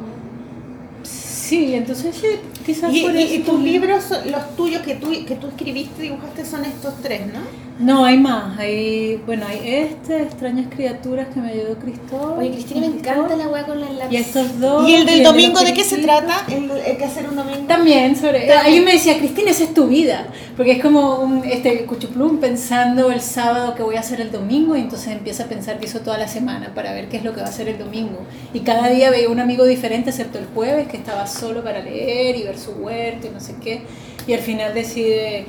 sí, 1.03 1.75
entonces 1.75 2.17
sí, 2.17 2.27
quizás 2.65 2.93
Y, 2.93 3.03
por 3.03 3.15
y- 3.15 3.23
eso 3.23 3.35
y 3.35 3.39
tus 3.41 3.61
libros, 3.61 4.05
los 4.27 4.57
tuyos 4.57 4.83
que 4.83 4.95
tú, 4.95 5.11
que 5.27 5.37
tú 5.37 5.49
escribiste, 5.49 6.03
dibujaste, 6.03 6.45
son 6.45 6.65
estos 6.65 6.95
tres, 7.03 7.27
¿no? 7.27 7.41
No, 7.79 8.05
hay 8.05 8.19
más. 8.19 8.57
Hay, 8.59 9.21
bueno, 9.27 9.47
hay 9.49 9.61
este, 9.65 10.23
Extrañas 10.23 10.67
Criaturas, 10.73 11.27
que 11.35 11.41
me 11.41 11.51
ayudó 11.51 11.75
Cristóbal. 11.77 12.39
Oye, 12.39 12.53
Cristina, 12.53 12.81
me 12.81 12.87
encanta 12.87 13.37
la 13.37 13.49
weá 13.49 13.65
con 13.65 13.81
la 13.81 13.91
lápiz. 13.91 14.15
Y 14.15 14.17
estos 14.17 14.61
dos. 14.61 14.89
¿Y 14.89 14.95
el 14.95 15.07
del 15.07 15.19
de 15.19 15.25
domingo 15.25 15.55
los 15.55 15.65
de 15.65 15.75
qué 15.75 15.83
se 15.83 15.99
trata? 15.99 16.45
El, 16.49 16.71
el 16.71 16.97
que 16.97 17.05
hacer 17.05 17.29
un 17.29 17.35
domingo. 17.35 17.67
También 17.67 18.15
sobre. 18.15 18.53
Alguien 18.53 18.85
me 18.85 18.93
decía, 18.93 19.19
Cristina, 19.19 19.51
esa 19.51 19.65
es 19.65 19.75
tu 19.75 19.89
vida. 19.89 20.29
Porque 20.57 20.73
es 20.73 20.83
como 20.83 21.17
un 21.17 21.45
este, 21.45 21.85
cuchuplum 21.85 22.39
pensando 22.39 23.11
el 23.11 23.21
sábado 23.21 23.75
que 23.75 23.83
voy 23.83 23.97
a 23.97 24.01
hacer 24.01 24.21
el 24.21 24.31
domingo 24.31 24.77
y 24.77 24.81
entonces 24.81 25.09
empieza 25.09 25.45
a 25.45 25.47
pensar 25.47 25.81
que 25.81 25.87
hizo 25.87 25.99
toda 25.99 26.17
la 26.17 26.29
semana 26.29 26.73
para 26.75 26.93
ver 26.93 27.09
qué 27.09 27.17
es 27.17 27.25
lo 27.25 27.35
que 27.35 27.41
va 27.41 27.49
a 27.49 27.51
hacer 27.51 27.69
el 27.69 27.79
domingo. 27.79 28.21
Y 28.53 28.61
cada 28.61 28.89
día 28.89 29.11
veía 29.11 29.29
un 29.29 29.41
amigo 29.41 29.65
diferente, 29.65 30.11
excepto 30.11 30.39
el 30.39 30.47
jueves, 30.47 30.87
que 30.87 30.97
estaba 30.97 31.27
solo 31.27 31.65
para 31.65 31.81
leer 31.81 32.37
y 32.37 32.45
ver 32.45 32.57
su 32.57 32.71
huerto 32.71 33.27
y 33.27 33.31
no 33.31 33.41
sé 33.41 33.57
qué. 33.61 33.83
Y 34.29 34.33
al 34.33 34.41
final 34.41 34.75
decide 34.75 35.47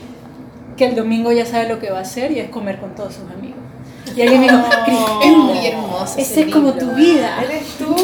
que 0.78 0.86
el 0.86 0.96
domingo 0.96 1.32
ya 1.32 1.46
sabe 1.46 1.70
lo 1.70 1.80
que 1.80 1.92
va 1.92 2.00
a 2.00 2.02
hacer 2.02 2.32
y 2.32 2.40
es 2.40 2.50
comer 2.50 2.80
con 2.80 2.96
todos 2.96 3.14
sus 3.16 3.30
amigos. 3.32 3.60
Y 4.16 4.22
alguien 4.22 4.42
me 4.42 4.48
dijo, 4.48 4.64
Cristina, 4.86 5.20
Es 5.24 5.38
muy 5.38 5.66
hermoso. 5.66 6.18
esa 6.18 6.40
es 6.42 6.54
como 6.54 6.74
tu 6.74 6.92
vida. 6.92 7.44
Eres 7.44 7.66
tú. 7.78 7.96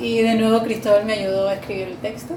Y 0.00 0.22
de 0.22 0.34
nuevo 0.34 0.62
Cristóbal 0.62 1.04
me 1.04 1.12
ayudó 1.14 1.48
a 1.48 1.54
escribir 1.54 1.88
el 1.88 1.96
texto 1.96 2.34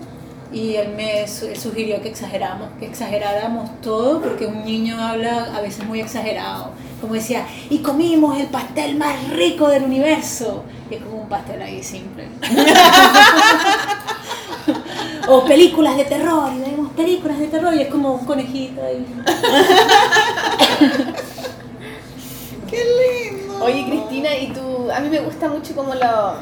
y 0.53 0.76
él 0.76 0.90
me 0.95 1.22
él 1.23 1.27
sugirió 1.27 2.02
que 2.02 2.10
exageramos, 2.10 2.69
que 2.80 2.85
exageráramos 2.85 3.81
todo 3.81 4.22
porque 4.22 4.45
un 4.45 4.64
niño 4.64 5.02
habla 5.02 5.56
a 5.56 5.61
veces 5.61 5.85
muy 5.85 5.99
exagerado. 6.02 6.72
Como 7.02 7.15
decía, 7.15 7.45
y 7.69 7.80
comimos 7.80 8.38
el 8.40 8.48
pastel 8.48 8.95
más 8.95 9.30
rico 9.30 9.68
del 9.68 9.84
universo. 9.84 10.64
Y 10.91 10.95
es 10.95 11.02
como 11.02 11.23
un 11.23 11.30
pastel 11.30 11.61
ahí 11.61 11.81
simple. 11.81 12.27
o 15.28 15.44
películas 15.45 15.98
de 15.98 16.06
terror, 16.06 16.52
y 16.56 16.60
vemos 16.70 16.91
películas 16.94 17.40
de 17.40 17.48
terror 17.48 17.74
y 17.74 17.82
es 17.82 17.88
como 17.88 18.14
un 18.14 18.26
conejito 18.26 18.82
ahí. 18.84 19.06
Oye, 23.62 23.86
Cristina, 23.88 24.36
y 24.38 24.48
tú, 24.52 24.90
a 24.91 25.00
mí 25.00 25.10
me 25.10 25.20
gusta 25.20 25.48
mucho 25.48 25.76
como 25.76 25.94
lo 25.95 26.34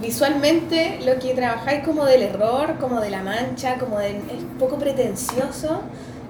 visualmente 0.00 1.00
lo 1.04 1.18
que 1.18 1.34
trabajáis 1.34 1.84
como 1.84 2.04
del 2.04 2.22
error, 2.22 2.76
como 2.80 3.00
de 3.00 3.10
la 3.10 3.22
mancha, 3.22 3.76
como 3.78 3.98
de 3.98 4.10
es 4.16 4.22
poco 4.58 4.78
pretencioso, 4.78 5.82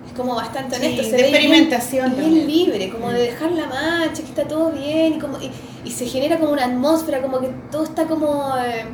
es 0.07 0.13
como 0.17 0.35
bastante 0.35 0.77
Sí, 0.77 0.83
honesto, 0.87 1.03
de 1.03 1.11
ve 1.11 1.17
bien- 1.17 1.35
experimentación 1.35 2.11
bien, 2.17 2.23
también. 2.25 2.47
libre, 2.47 2.91
como 2.91 3.11
de 3.11 3.21
dejar 3.23 3.53
la 3.53 3.67
mancha, 3.67 4.23
que 4.23 4.29
está 4.29 4.45
todo 4.45 4.71
bien 4.73 5.15
y 5.15 5.19
como 5.19 5.39
y, 5.41 5.51
y 5.85 5.91
se 5.91 6.07
genera 6.07 6.39
como 6.39 6.53
una 6.53 6.65
atmósfera, 6.65 7.23
como 7.23 7.41
que 7.41 7.49
todo 7.71 7.85
está 7.85 8.05
como 8.07 8.53
eh, 8.59 8.85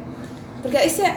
porque 0.62 0.78
a 0.78 0.82
veces 0.82 1.08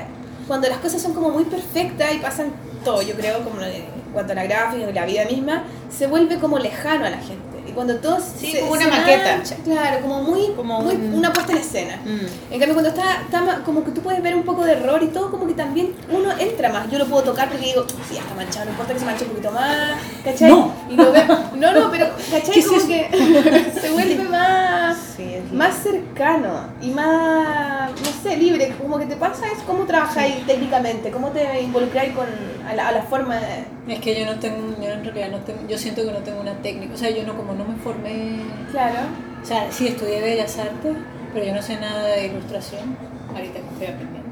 cuando 0.47 0.69
las 0.69 0.77
cosas 0.79 1.01
son 1.01 1.13
como 1.13 1.29
muy 1.29 1.43
perfectas 1.45 2.13
y 2.13 2.19
pasan 2.19 2.51
todo, 2.83 3.01
yo 3.01 3.15
creo, 3.15 3.43
como 3.43 3.61
en 3.61 3.83
cuanto 4.13 4.31
a 4.31 4.35
la 4.35 4.43
gráfica 4.45 4.89
y 4.89 4.93
la 4.93 5.05
vida 5.05 5.25
misma, 5.25 5.63
se 5.89 6.07
vuelve 6.07 6.37
como 6.37 6.57
lejano 6.57 7.05
a 7.05 7.09
la 7.09 7.17
gente. 7.17 7.46
Cuando 7.77 7.95
todo 7.97 8.17
Sí, 8.19 8.51
se, 8.53 8.59
como 8.61 8.71
una 8.71 8.85
se 8.85 8.89
maqueta. 8.89 9.35
mancha, 9.37 9.55
claro, 9.63 10.01
como 10.01 10.23
muy, 10.23 10.47
Como 10.55 10.81
muy 10.81 10.95
un- 10.95 11.13
una 11.13 11.31
puesta 11.31 11.51
en 11.51 11.59
escena. 11.59 11.97
Mm. 12.03 12.53
En 12.53 12.59
cambio, 12.59 12.73
cuando 12.73 12.89
está, 12.89 13.21
está 13.21 13.61
como 13.63 13.83
que 13.83 13.91
tú 13.91 14.01
puedes 14.01 14.19
ver 14.23 14.35
un 14.35 14.41
poco 14.41 14.65
de 14.65 14.71
error 14.71 15.01
y 15.03 15.07
todo, 15.09 15.29
como 15.29 15.45
que 15.45 15.53
también 15.53 15.93
uno 16.11 16.31
entra 16.39 16.69
más. 16.73 16.89
Yo 16.89 16.97
lo 16.97 17.05
puedo 17.05 17.21
tocar 17.21 17.49
porque 17.49 17.65
digo, 17.67 17.85
sí, 18.09 18.15
ya 18.15 18.21
está 18.21 18.33
manchado, 18.33 18.65
no 18.65 18.71
importa 18.71 18.93
que 18.93 18.99
se 18.99 19.05
manche 19.05 19.25
un 19.25 19.29
poquito 19.29 19.51
más, 19.51 19.91
¿cachai? 20.23 20.49
No. 20.49 20.73
Y 20.89 20.95
lo 20.95 21.11
veo, 21.11 21.27
no, 21.55 21.71
no, 21.73 21.91
pero, 21.91 22.07
¿cachai? 22.31 22.51
¿Qué 22.51 22.59
es 22.61 22.65
como 22.65 22.79
eso? 22.79 22.87
que 22.87 23.71
se 23.81 23.89
vuelve 23.91 24.23
más, 24.23 24.97
Sí, 25.15 25.33
es 25.35 25.51
más 25.53 25.75
cercano 25.75 26.67
y 26.81 26.89
más, 26.91 27.91
no 27.91 28.21
sé, 28.23 28.37
libre. 28.37 28.73
Como 28.81 28.97
que 28.99 29.05
te 29.05 29.15
pasa 29.15 29.45
es 29.47 29.59
cómo 29.65 29.85
trabajáis 29.85 30.45
técnicamente, 30.45 31.11
cómo 31.11 31.29
te 31.29 31.61
involucráis 31.61 32.13
con, 32.13 32.25
a, 32.67 32.73
la, 32.73 32.87
a 32.89 32.91
la 32.91 33.01
forma 33.03 33.35
de... 33.37 33.65
Es 33.93 33.99
que 33.99 34.19
yo 34.19 34.25
no 34.25 34.37
tengo, 34.39 34.57
yo 34.81 34.89
en 34.91 35.03
realidad 35.03 35.29
no 35.31 35.37
tengo, 35.39 35.59
yo 35.67 35.77
siento 35.77 36.03
que 36.03 36.11
no 36.11 36.17
tengo 36.19 36.41
una 36.41 36.53
técnica, 36.61 36.93
o 36.93 36.97
sea, 36.97 37.09
yo 37.09 37.23
no 37.23 37.35
como 37.37 37.53
no 37.53 37.63
me 37.67 37.75
formé 37.75 38.41
Claro. 38.71 38.99
O 39.41 39.45
sea, 39.45 39.71
sí 39.71 39.87
estudié 39.87 40.21
Bellas 40.21 40.57
Artes, 40.57 40.97
pero 41.33 41.45
yo 41.45 41.53
no 41.53 41.61
sé 41.61 41.79
nada 41.79 42.07
de 42.07 42.27
ilustración. 42.27 42.97
Ahorita 43.33 43.59
me 43.59 43.67
estoy 43.71 43.87
aprendiendo. 43.87 44.27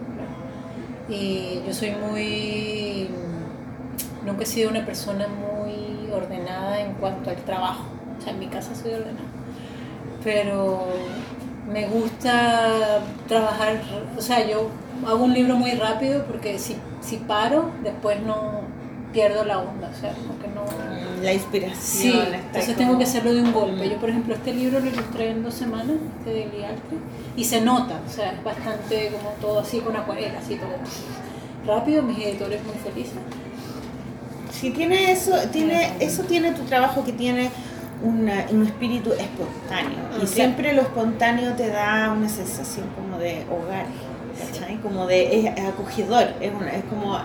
Y 1.07 1.61
yo 1.65 1.73
soy 1.73 1.91
muy... 1.91 3.09
Nunca 4.25 4.43
he 4.43 4.45
sido 4.45 4.71
una 4.71 4.85
persona 4.85 5.27
muy 5.27 6.11
ordenada 6.11 6.81
en 6.81 6.93
cuanto 6.95 7.29
al 7.29 7.37
trabajo. 7.37 7.85
O 8.17 8.21
sea, 8.21 8.33
en 8.33 8.39
mi 8.39 8.47
casa 8.47 8.73
soy 8.73 8.93
ordenada. 8.93 9.29
Pero 10.23 10.87
me 11.71 11.87
gusta 11.87 13.01
trabajar, 13.27 13.81
o 14.17 14.21
sea, 14.21 14.47
yo 14.47 14.69
hago 15.05 15.23
un 15.23 15.33
libro 15.33 15.55
muy 15.55 15.71
rápido 15.71 16.25
porque 16.25 16.57
si, 16.59 16.75
si 17.01 17.17
paro, 17.17 17.71
después 17.83 18.21
no 18.21 18.61
pierdo 19.13 19.45
la 19.45 19.59
onda. 19.59 19.89
O 19.89 19.99
sea, 19.99 20.11
que 20.11 20.21
no... 20.21 20.34
La 21.23 21.33
inspiración. 21.33 21.79
Sí, 21.79 22.11
entonces 22.13 22.65
como- 22.65 22.77
tengo 22.77 22.97
que 22.99 23.03
hacerlo 23.05 23.33
de 23.33 23.41
un 23.41 23.51
golpe. 23.51 23.89
Yo, 23.89 23.97
por 23.97 24.09
ejemplo, 24.09 24.35
este 24.35 24.53
libro 24.53 24.79
lo 24.79 24.85
ilustré 24.85 25.31
en 25.31 25.43
dos 25.43 25.53
semanas, 25.55 25.95
este 26.19 26.31
de 26.49 26.65
Arte, 26.65 26.95
y 27.35 27.43
se 27.43 27.61
nota, 27.61 27.99
o 28.07 28.11
sea, 28.11 28.31
es 28.33 28.43
bastante 28.43 29.11
como 29.11 29.29
todo 29.41 29.59
así 29.59 29.79
con 29.79 29.95
acuarela, 29.95 30.37
así 30.39 30.55
todo 30.55 30.69
rápido, 31.65 32.03
mis 32.03 32.19
editores 32.19 32.61
muy 32.63 32.75
felices. 32.75 33.13
Sí, 34.51 34.69
tiene 34.71 35.11
eso, 35.11 35.31
tiene, 35.51 35.93
eso 35.99 36.23
tiene 36.23 36.51
tu 36.51 36.61
trabajo 36.63 37.03
que 37.03 37.11
tiene 37.13 37.49
una- 38.03 38.45
un 38.51 38.65
espíritu 38.65 39.11
espontáneo. 39.13 39.97
Y 40.21 40.23
Mm, 40.25 40.27
siempre 40.27 40.73
lo 40.73 40.81
espontáneo 40.81 41.53
te 41.53 41.69
da 41.69 42.13
una 42.15 42.29
sensación 42.29 42.85
como 42.95 43.17
de 43.17 43.43
hogar, 43.49 43.85
¿cachai? 44.37 44.77
Como 44.77 45.07
de 45.07 45.39
es 45.39 45.59
acogedor, 45.59 46.27
es, 46.39 46.53
una- 46.53 46.71
es 46.71 46.83
como 46.85 47.17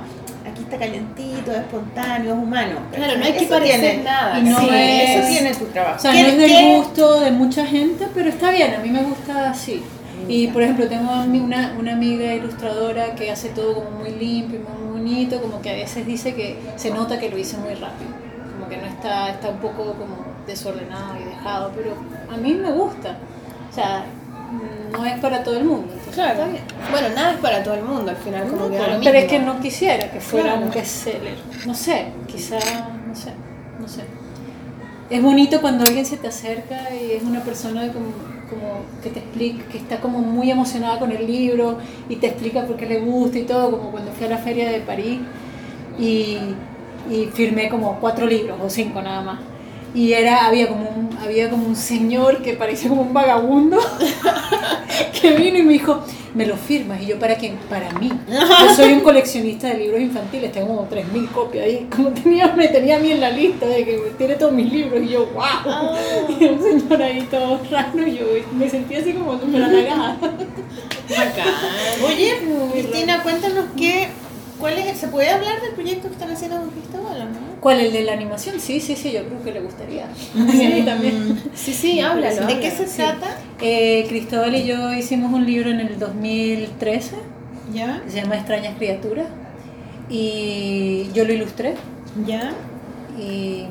aquí 0.49 0.63
está 0.63 0.79
calentito, 0.79 1.51
es 1.53 1.59
espontáneo, 1.59 2.35
es 2.35 2.39
humano. 2.43 2.79
Claro, 2.95 3.19
no 3.19 3.25
hay 3.25 3.33
que 3.33 3.45
Eso 3.45 3.55
parecer 3.55 3.81
tiene- 3.81 4.03
nada. 4.05 4.39
Y 4.39 4.43
no 4.43 4.61
sí, 4.61 4.69
es- 4.73 5.11
eso 5.19 5.29
tiene 5.29 5.55
tu 5.55 5.65
trabajo. 5.67 5.97
O 5.97 5.99
sea, 6.01 6.13
¿Qué- 6.13 6.23
no 6.23 6.29
es 6.29 6.37
del 6.39 6.51
qué- 6.51 6.77
gusto 6.77 7.21
de 7.21 7.31
mucha 7.33 7.67
gente, 7.67 8.07
pero 8.15 8.29
está 8.29 8.51
bien, 8.51 8.75
a 8.75 8.79
mí 8.79 8.89
me 8.91 9.03
gusta 9.03 9.51
así. 9.51 9.83
Y 10.29 10.49
por 10.49 10.63
ejemplo, 10.63 10.87
tengo 10.87 11.11
a 11.11 11.25
mí 11.27 11.41
una, 11.41 11.75
una 11.79 11.93
amiga 11.95 12.33
ilustradora 12.35 13.15
que 13.15 13.31
hace 13.31 13.49
todo 13.49 13.75
como 13.75 13.91
muy 13.99 14.11
limpio 14.11 14.61
y 14.61 14.85
muy 14.85 15.01
bonito, 15.01 15.41
como 15.41 15.61
que 15.63 15.71
a 15.71 15.75
veces 15.75 16.07
dice 16.07 16.35
que 16.35 16.59
se 16.77 16.91
nota 16.91 17.19
que 17.19 17.31
lo 17.31 17.39
hice 17.39 17.57
muy 17.57 17.75
rápido, 17.75 18.11
como 18.53 18.69
que 18.69 18.77
no 18.77 18.87
está, 18.87 19.31
está 19.31 19.49
un 19.49 19.59
poco 19.59 19.95
como 19.95 20.25
desordenado 20.47 21.15
y 21.21 21.25
dejado, 21.25 21.73
pero 21.75 21.95
a 22.33 22.37
mí 22.37 22.55
me 22.55 22.71
gusta. 22.71 23.17
O 23.71 23.75
sea, 23.75 24.05
no 24.93 25.05
es 25.07 25.19
para 25.21 25.43
todo 25.43 25.57
el 25.57 25.65
mundo. 25.65 25.89
entonces 25.93 26.15
Claro. 26.15 26.33
está 26.41 26.47
bien. 26.47 26.63
Bueno, 26.91 27.09
nada 27.15 27.33
es 27.33 27.39
para 27.39 27.63
todo 27.63 27.75
el 27.75 27.83
mundo 27.83 28.11
al 28.11 28.17
final, 28.17 28.49
como 28.49 28.69
que 28.71 28.77
da 28.77 28.87
lo 28.87 28.99
mismo. 28.99 29.05
Pero 29.05 29.19
es 29.19 29.25
que 29.27 29.39
no 29.39 29.61
quisiera 29.61 30.11
que 30.11 30.21
fuera 30.21 30.53
Claro. 30.53 30.67
un 30.67 30.71
bestseller. 30.71 31.37
No 31.67 31.75
sé, 31.75 32.07
quizá, 32.27 32.59
no 33.07 33.15
sé, 33.15 33.33
no 33.81 33.89
sé. 33.89 34.03
Es 35.11 35.23
bonito 35.23 35.61
cuando 35.61 35.85
alguien 35.85 36.07
se 36.07 36.17
te 36.17 36.29
acerca 36.29 36.95
y 36.95 37.13
es 37.13 37.23
una 37.25 37.41
persona 37.41 37.89
como, 37.93 38.07
como 38.49 38.81
que 39.03 39.11
te 39.11 39.19
explica, 39.19 39.65
que 39.71 39.79
está 39.79 40.01
como 40.01 40.21
muy 40.21 40.51
emocionada 40.51 40.99
con 41.01 41.11
el 41.11 41.27
libro 41.27 41.79
y 42.09 42.17
te 42.17 42.29
explica 42.29 42.65
por 42.65 42.77
qué 42.77 42.87
le 42.87 43.01
gusta 43.01 43.39
y 43.39 43.43
todo, 43.43 43.73
como 43.73 43.91
cuando 43.91 44.13
fui 44.13 44.27
a 44.27 44.31
la 44.31 44.39
feria 44.39 44.71
de 44.71 44.81
París 44.81 45.19
y, 45.99 46.39
y 47.11 47.27
firmé 47.35 47.69
como 47.69 47.99
cuatro 47.99 48.25
libros 48.27 48.57
o 48.63 48.71
cinco 48.71 49.03
nada 49.03 49.21
más. 49.23 49.41
Y 49.95 50.13
era, 50.13 50.47
había 50.47 50.69
como 50.69 50.89
un, 50.89 51.19
había 51.19 51.51
como 51.51 51.67
un 51.67 51.77
señor 51.77 52.43
que 52.43 52.55
parecía 52.55 52.89
como 52.89 53.03
un 53.03 53.13
vagabundo 53.13 53.79
que 55.21 55.33
vino 55.33 55.59
y 55.59 55.63
me 55.63 55.73
dijo, 55.73 56.05
me 56.35 56.47
lo 56.47 56.57
firmas. 56.57 57.03
Y 57.03 57.07
yo, 57.07 57.19
¿para 57.19 57.37
quién? 57.37 57.57
Para 57.69 57.91
mí. 57.99 58.11
Yo 58.29 58.75
soy 58.75 58.93
un 58.93 59.01
coleccionista 59.01 59.69
de 59.69 59.79
libros 59.79 60.01
infantiles, 60.01 60.53
tengo 60.53 60.69
como 60.69 60.89
3.000 60.89 61.31
copias 61.31 61.65
ahí. 61.65 61.89
Como 61.95 62.11
tenía, 62.11 62.49
me 62.55 62.69
tenía 62.69 62.97
a 62.97 62.99
mí 63.01 63.11
en 63.11 63.21
la 63.21 63.31
lista 63.31 63.67
de 63.67 63.85
que 63.85 63.97
tiene 64.17 64.35
todos 64.37 64.53
mis 64.53 64.73
libros. 64.73 65.03
Y 65.03 65.09
yo, 65.09 65.27
wow. 65.27 65.97
Y 66.39 66.45
un 66.45 66.63
señor 66.63 67.03
ahí 67.03 67.27
todo 67.31 67.61
raro. 67.71 68.07
Y 68.07 68.17
yo 68.17 68.27
me 68.53 68.69
sentí 68.69 68.95
así 68.95 69.13
como 69.13 69.39
súper 69.41 69.63
halagada. 69.63 70.19
Oye, 72.07 72.35
Cristina, 72.73 73.23
cuéntanos 73.23 73.65
qué, 73.77 74.09
cuál 74.61 74.79
es, 74.79 74.99
¿se 74.99 75.09
puede 75.09 75.29
hablar 75.31 75.61
del 75.61 75.73
proyecto 75.73 76.09
que 76.09 76.15
están 76.15 76.31
haciendo 76.31 76.59
con 76.59 76.71
Cristóbal 76.71 77.21
o 77.23 77.25
no? 77.25 77.61
¿Cuál? 77.61 77.81
¿El 77.81 77.93
de 77.93 78.03
la 78.03 78.13
animación? 78.13 78.61
Sí, 78.61 78.81
sí, 78.81 78.95
sí, 78.95 79.11
yo 79.13 79.25
creo 79.25 79.43
que 79.43 79.53
le 79.53 79.61
gustaría. 79.61 80.05
A 80.35 80.39
mí 80.39 80.83
también. 80.85 81.41
Sí, 81.55 81.73
sí, 81.73 82.01
háblalo. 82.01 82.47
¿De 82.47 82.61
qué 82.61 82.71
se 82.71 82.87
Sí. 82.87 82.97
trata? 82.99 83.37
Eh, 83.61 84.05
Cristóbal 84.09 84.55
y 84.55 84.65
yo 84.65 84.93
hicimos 84.93 85.33
un 85.33 85.45
libro 85.47 85.71
en 85.71 85.81
el 85.81 85.99
2013 85.99 87.17
¿Ya? 87.75 88.01
que 88.05 88.11
se 88.11 88.21
llama 88.23 88.37
Extrañas 88.37 88.77
Criaturas 88.77 89.27
y 90.09 91.09
yo 91.15 91.25
lo 91.25 91.33
ilustré 91.33 91.75
¿Ya? 92.27 92.53
y 93.19 93.67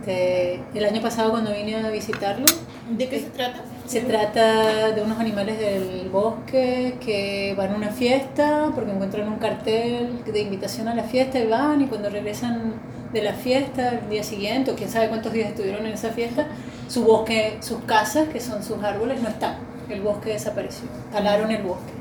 este, 0.00 0.60
el 0.74 0.84
año 0.84 1.02
pasado 1.02 1.30
cuando 1.30 1.52
vine 1.52 1.76
a 1.76 1.90
visitarlo 1.90 2.46
¿De 2.90 3.08
qué 3.08 3.18
se 3.20 3.26
trata? 3.30 3.62
Se 3.86 4.00
trata 4.00 4.90
de 4.90 5.00
unos 5.00 5.18
animales 5.20 5.58
del 5.60 6.08
bosque 6.10 6.96
que 7.00 7.54
van 7.56 7.72
a 7.72 7.76
una 7.76 7.90
fiesta 7.90 8.72
porque 8.74 8.90
encuentran 8.90 9.28
un 9.28 9.38
cartel 9.38 10.24
de 10.24 10.40
invitación 10.40 10.88
a 10.88 10.94
la 10.94 11.04
fiesta 11.04 11.38
y 11.38 11.46
van 11.46 11.80
y 11.82 11.86
cuando 11.86 12.10
regresan 12.10 12.74
de 13.12 13.22
la 13.22 13.32
fiesta 13.32 13.90
el 13.90 14.10
día 14.10 14.24
siguiente 14.24 14.72
o 14.72 14.74
quién 14.74 14.90
sabe 14.90 15.08
cuántos 15.08 15.32
días 15.32 15.50
estuvieron 15.50 15.86
en 15.86 15.92
esa 15.92 16.10
fiesta, 16.10 16.48
su 16.88 17.04
bosque, 17.04 17.58
sus 17.60 17.78
casas 17.84 18.28
que 18.28 18.40
son 18.40 18.64
sus 18.64 18.82
árboles 18.82 19.22
no 19.22 19.28
están, 19.28 19.54
el 19.88 20.00
bosque 20.00 20.30
desapareció, 20.30 20.88
talaron 21.12 21.52
el 21.52 21.62
bosque. 21.62 21.92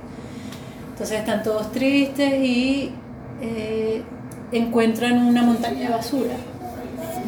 Entonces 0.90 1.20
están 1.20 1.44
todos 1.44 1.72
tristes 1.72 2.34
y 2.34 2.94
eh, 3.42 4.02
encuentran 4.52 5.18
una 5.20 5.44
montaña 5.44 5.82
de 5.82 5.90
basura 5.90 6.34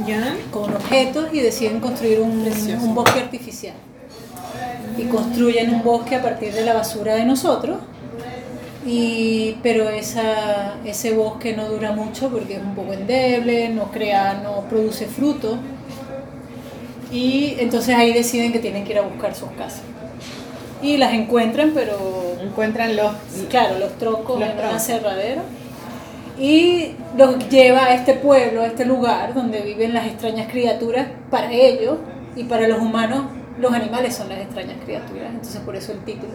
¿Ya? 0.07 0.35
con 0.51 0.73
objetos 0.73 1.27
y 1.31 1.41
deciden 1.41 1.79
construir 1.79 2.21
un, 2.21 2.47
un 2.81 2.95
bosque 2.95 3.19
artificial. 3.19 3.75
Y 4.97 5.03
construyen 5.05 5.73
un 5.73 5.83
bosque 5.83 6.15
a 6.15 6.21
partir 6.21 6.53
de 6.53 6.63
la 6.63 6.73
basura 6.73 7.15
de 7.15 7.25
nosotros. 7.25 7.77
Y, 8.85 9.57
pero 9.61 9.89
esa, 9.89 10.75
ese 10.85 11.13
bosque 11.13 11.55
no 11.55 11.67
dura 11.67 11.91
mucho 11.91 12.29
porque 12.29 12.55
es 12.55 12.61
un 12.61 12.73
poco 12.73 12.93
endeble, 12.93 13.69
no 13.69 13.91
crea, 13.91 14.41
no 14.43 14.61
produce 14.69 15.05
fruto. 15.07 15.57
Y 17.11 17.55
entonces 17.59 17.95
ahí 17.95 18.13
deciden 18.13 18.51
que 18.51 18.59
tienen 18.59 18.83
que 18.83 18.93
ir 18.93 18.99
a 18.99 19.01
buscar 19.01 19.35
sus 19.35 19.49
casas. 19.51 19.81
Y 20.81 20.97
las 20.97 21.13
encuentran, 21.13 21.71
pero 21.73 22.27
Encuentran 22.41 22.95
los... 22.95 23.11
claro, 23.49 23.79
los 23.79 23.97
troncos 23.97 24.39
Los 24.39 24.49
en 24.49 24.53
una 24.53 24.61
troncos. 24.61 24.81
aserradero 24.81 25.41
y 26.39 26.91
los 27.17 27.49
lleva 27.49 27.85
a 27.85 27.95
este 27.95 28.13
pueblo, 28.13 28.61
a 28.61 28.67
este 28.67 28.85
lugar 28.85 29.33
donde 29.33 29.61
viven 29.61 29.93
las 29.93 30.05
extrañas 30.05 30.47
criaturas 30.51 31.07
para 31.31 31.51
ellos 31.51 31.97
y 32.35 32.43
para 32.43 32.67
los 32.67 32.79
humanos 32.79 33.25
los 33.59 33.73
animales 33.73 34.15
son 34.15 34.29
las 34.29 34.39
extrañas 34.39 34.77
criaturas, 34.83 35.29
entonces 35.31 35.61
por 35.61 35.75
eso 35.75 35.91
el 35.91 35.99
título. 35.99 36.33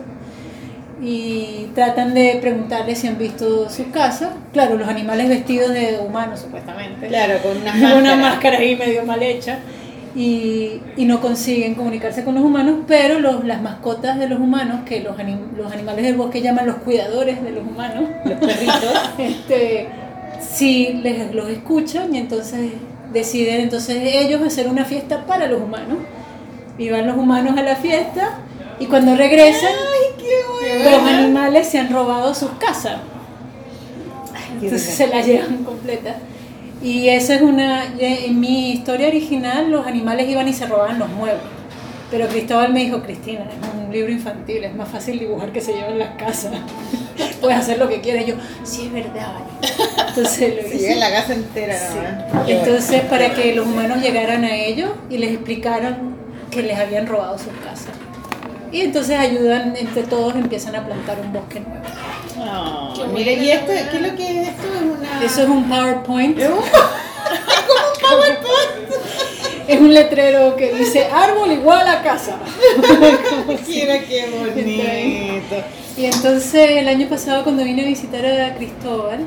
Y 1.02 1.70
tratan 1.74 2.14
de 2.14 2.38
preguntarles 2.40 2.98
si 3.00 3.08
han 3.08 3.18
visto 3.18 3.68
sus 3.68 3.86
casas. 3.88 4.30
Claro, 4.52 4.76
los 4.76 4.86
animales 4.88 5.28
vestidos 5.28 5.72
de 5.72 5.98
humanos 6.06 6.40
supuestamente. 6.40 7.08
Claro, 7.08 7.34
con 7.42 7.56
una 7.56 7.72
una 7.74 7.92
máscara. 7.94 8.16
máscara 8.16 8.58
ahí 8.58 8.76
medio 8.76 9.04
mal 9.04 9.22
hecha. 9.22 9.58
Y, 10.14 10.80
y 10.98 11.06
no 11.06 11.22
consiguen 11.22 11.74
comunicarse 11.74 12.22
con 12.22 12.34
los 12.34 12.44
humanos, 12.44 12.80
pero 12.86 13.18
los, 13.18 13.44
las 13.46 13.62
mascotas 13.62 14.18
de 14.18 14.28
los 14.28 14.38
humanos, 14.40 14.80
que 14.84 15.00
los, 15.00 15.16
anim- 15.16 15.56
los 15.56 15.72
animales 15.72 16.04
del 16.04 16.16
bosque 16.16 16.42
llaman 16.42 16.66
los 16.66 16.76
cuidadores 16.76 17.42
de 17.42 17.50
los 17.50 17.66
humanos, 17.66 18.04
Los 18.26 18.38
perritos. 18.38 18.92
este, 19.18 19.88
sí 20.38 21.00
les, 21.02 21.34
los 21.34 21.48
escuchan 21.48 22.14
y 22.14 22.18
entonces 22.18 22.72
deciden 23.10 23.62
entonces 23.62 23.96
ellos 24.02 24.42
hacer 24.42 24.68
una 24.68 24.84
fiesta 24.84 25.24
para 25.26 25.46
los 25.46 25.62
humanos. 25.62 25.96
Y 26.82 26.90
van 26.90 27.06
los 27.06 27.16
humanos 27.16 27.56
a 27.56 27.62
la 27.62 27.76
fiesta 27.76 28.38
y 28.80 28.86
cuando 28.86 29.14
regresan, 29.14 29.70
los 30.84 31.02
animales 31.02 31.68
se 31.68 31.78
han 31.78 31.92
robado 31.92 32.34
sus 32.34 32.50
casas. 32.58 32.96
Entonces 34.60 34.94
se 34.94 35.06
la 35.06 35.20
llevan 35.22 35.62
completa. 35.62 36.16
Y 36.82 37.08
esa 37.08 37.36
es 37.36 37.42
una. 37.42 37.84
En 38.00 38.40
mi 38.40 38.72
historia 38.72 39.06
original, 39.06 39.70
los 39.70 39.86
animales 39.86 40.28
iban 40.28 40.48
y 40.48 40.52
se 40.52 40.66
robaban 40.66 40.98
los 40.98 41.08
muebles. 41.10 41.40
Pero 42.10 42.26
Cristóbal 42.26 42.72
me 42.72 42.80
dijo: 42.80 43.00
Cristina, 43.04 43.42
es 43.44 43.84
un 43.86 43.92
libro 43.92 44.10
infantil, 44.10 44.64
es 44.64 44.74
más 44.74 44.88
fácil 44.88 45.20
dibujar 45.20 45.52
que 45.52 45.60
se 45.60 45.74
llevan 45.74 46.00
las 46.00 46.16
casas. 46.16 46.52
Puedes 47.40 47.58
hacer 47.58 47.78
lo 47.78 47.88
que 47.88 48.00
quieras. 48.00 48.24
Y 48.26 48.30
yo, 48.30 48.34
sí, 48.64 48.86
es 48.86 48.92
verdad. 48.92 49.34
vale". 49.34 50.08
Entonces 50.08 50.54
lo 50.56 50.68
hice. 50.68 50.78
llevan 50.78 51.00
la 51.00 51.10
casa 51.12 51.34
entera, 51.34 51.74
Sí. 51.78 52.52
Entonces, 52.52 53.02
para 53.02 53.32
que 53.32 53.54
los 53.54 53.66
humanos 53.66 54.02
llegaran 54.02 54.42
a 54.44 54.56
ellos 54.56 54.90
y 55.08 55.18
les 55.18 55.30
explicaran 55.30 56.11
que 56.52 56.62
les 56.62 56.78
habían 56.78 57.06
robado 57.08 57.36
sus 57.38 57.48
casas. 57.64 57.94
Y 58.70 58.80
entonces 58.82 59.18
ayudan, 59.18 59.74
entre 59.76 60.04
todos 60.04 60.34
empiezan 60.34 60.76
a 60.76 60.86
plantar 60.86 61.18
un 61.20 61.32
bosque 61.32 61.60
nuevo. 61.60 61.84
Oh, 62.38 63.06
mira, 63.12 63.32
¿y 63.32 63.50
esto, 63.50 63.72
qué 63.90 63.96
es 63.96 64.02
lo 64.02 64.16
que 64.16 64.40
es 64.42 64.48
esto? 64.48 64.62
Es 64.74 64.82
una... 64.82 65.24
Eso 65.24 65.42
es 65.42 65.48
un 65.48 65.68
PowerPoint. 65.68 66.38
¿Es 66.38 66.48
un- 66.48 66.54
Es 69.68 69.80
un 69.80 69.94
letrero 69.94 70.56
que 70.56 70.72
dice 70.74 71.06
árbol 71.06 71.52
igual 71.52 71.86
a 71.86 72.02
casa. 72.02 72.36
Mira 73.68 74.00
qué 74.00 74.26
bonito. 74.30 75.56
Y 75.96 76.06
entonces 76.06 76.70
el 76.72 76.88
año 76.88 77.08
pasado 77.08 77.44
cuando 77.44 77.62
vine 77.64 77.82
a 77.82 77.86
visitar 77.86 78.24
a 78.26 78.54
Cristóbal, 78.56 79.20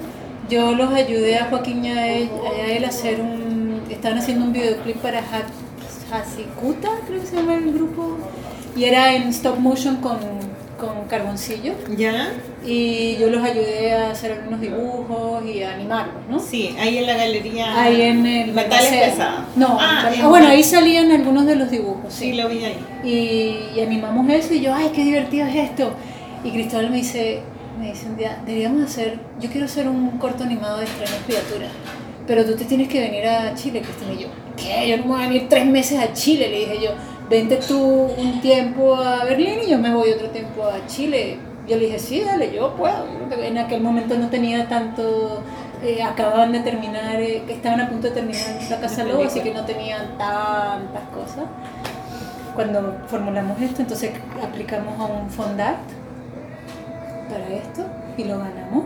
yo 0.49 0.73
los 0.73 0.93
ayudé 0.93 1.37
a 1.37 1.45
Joaquín 1.45 1.85
y 1.85 1.89
a 1.91 2.07
él, 2.17 2.29
a 2.61 2.67
él 2.71 2.83
a 2.85 2.89
hacer 2.89 3.21
un... 3.21 3.81
Estaban 3.89 4.17
haciendo 4.17 4.45
un 4.45 4.53
videoclip 4.53 4.97
para 4.97 5.19
Ha- 5.19 5.45
Hasikuta, 6.11 6.89
creo 7.07 7.21
que 7.21 7.27
se 7.27 7.35
llama 7.37 7.55
el 7.55 7.71
grupo. 7.73 8.17
Y 8.75 8.83
era 8.85 9.13
en 9.13 9.29
stop 9.29 9.57
motion 9.57 9.97
con, 9.97 10.17
con 10.79 11.05
carboncillo. 11.07 11.73
¿Ya? 11.97 12.33
Y 12.65 13.15
yo 13.17 13.29
los 13.29 13.43
ayudé 13.43 13.93
a 13.93 14.11
hacer 14.11 14.33
algunos 14.33 14.59
dibujos 14.59 15.43
y 15.45 15.61
a 15.63 15.73
animarlos, 15.75 16.15
¿no? 16.29 16.39
Sí, 16.39 16.75
ahí 16.79 16.97
en 16.97 17.05
la 17.07 17.13
galería. 17.15 17.81
Ahí 17.81 18.01
en 18.01 18.25
el 18.25 18.51
Metales 18.53 19.11
pesados. 19.11 19.41
No, 19.55 19.77
ah, 19.79 20.03
ah, 20.07 20.13
en- 20.13 20.27
bueno, 20.29 20.47
ahí 20.47 20.63
salían 20.63 21.11
algunos 21.11 21.45
de 21.45 21.55
los 21.55 21.69
dibujos. 21.71 22.11
Sí, 22.13 22.33
lo 22.33 22.49
vi 22.49 22.65
ahí. 22.65 22.79
y, 23.03 23.77
y 23.77 23.81
animamos 23.81 24.27
eso 24.29 24.53
y 24.55 24.61
yo, 24.61 24.73
ay, 24.73 24.91
qué 24.93 25.03
divertido 25.03 25.47
es 25.47 25.55
esto. 25.55 25.91
Y 26.43 26.51
Cristóbal 26.51 26.89
me 26.89 26.97
dice, 26.97 27.41
me 27.79 27.91
dice 27.91 28.07
un 28.07 28.17
día, 28.17 28.39
deberíamos 28.45 28.83
hacer, 28.83 29.19
yo 29.39 29.49
quiero 29.49 29.65
hacer 29.67 29.87
un 29.87 30.17
corto 30.17 30.43
animado 30.43 30.77
de 30.79 30.85
extrañas 30.85 31.19
criaturas, 31.25 31.69
pero 32.27 32.45
tú 32.45 32.55
te 32.55 32.65
tienes 32.65 32.87
que 32.87 32.99
venir 32.99 33.27
a 33.27 33.53
Chile, 33.55 33.81
Cristina. 33.81 34.13
Y 34.13 34.23
yo, 34.23 34.27
¿qué? 34.57 34.89
Yo 34.89 34.97
no 34.97 35.03
me 35.03 35.09
voy 35.09 35.23
a 35.23 35.27
venir 35.27 35.47
tres 35.49 35.65
meses 35.65 35.99
a 35.99 36.13
Chile, 36.13 36.49
le 36.49 36.59
dije 36.59 36.79
yo, 36.83 36.91
vente 37.29 37.57
tú 37.67 37.79
un 38.17 38.41
tiempo 38.41 38.95
a 38.95 39.23
Berlín 39.23 39.59
y 39.65 39.71
yo 39.71 39.77
me 39.77 39.93
voy 39.93 40.11
otro 40.11 40.29
tiempo 40.29 40.63
a 40.63 40.85
Chile. 40.87 41.37
Yo 41.67 41.77
le 41.77 41.85
dije, 41.85 41.97
sí, 41.99 42.21
dale, 42.21 42.53
yo 42.53 42.75
puedo. 42.75 43.05
En 43.41 43.57
aquel 43.57 43.81
momento 43.81 44.15
no 44.17 44.29
tenía 44.29 44.69
tanto, 44.69 45.41
eh, 45.83 46.03
acababan 46.03 46.51
de 46.51 46.59
terminar, 46.59 47.19
eh, 47.19 47.43
estaban 47.49 47.81
a 47.81 47.89
punto 47.89 48.07
de 48.07 48.13
terminar 48.13 48.43
la 48.69 48.79
Casa 48.79 49.03
Lobo, 49.03 49.23
así 49.23 49.39
que 49.39 49.51
no 49.51 49.65
tenían 49.65 50.15
tantas 50.17 51.03
cosas 51.13 51.45
cuando 52.55 52.97
formulamos 53.07 53.61
esto, 53.61 53.81
entonces 53.81 54.11
aplicamos 54.41 54.97
a 54.99 55.05
un 55.05 55.29
Fondat 55.29 55.77
para 57.29 57.47
esto 57.49 57.85
y 58.17 58.23
lo 58.23 58.39
ganamos. 58.39 58.85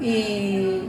Y 0.00 0.88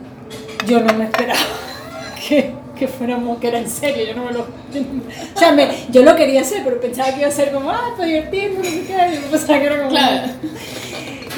yo 0.68 0.80
no 0.82 0.94
me 0.94 1.06
esperaba 1.06 1.40
que, 2.28 2.52
que 2.78 2.88
fuéramos, 2.88 3.40
que 3.40 3.48
era 3.48 3.60
en 3.60 3.70
serio, 3.70 4.06
yo 4.06 4.16
no 4.16 4.26
me 4.26 4.32
lo... 4.34 4.42
O 4.42 5.40
sea, 5.40 5.52
me- 5.52 5.70
yo 5.90 6.04
lo 6.04 6.16
quería 6.16 6.42
hacer, 6.42 6.62
pero 6.64 6.80
pensaba 6.80 7.12
que 7.14 7.20
iba 7.20 7.28
a 7.28 7.32
ser 7.32 7.52
como, 7.52 7.70
ah, 7.72 7.94
para 7.96 8.08
divertirme, 8.08 8.58
no 8.58 8.64
sé 8.64 8.84
qué, 8.88 8.94
y 9.14 9.16
yo 9.22 9.32
pensaba 9.32 9.60
que 9.60 9.66
era 9.66 9.78
como... 9.78 9.90
Claro. 9.90 10.28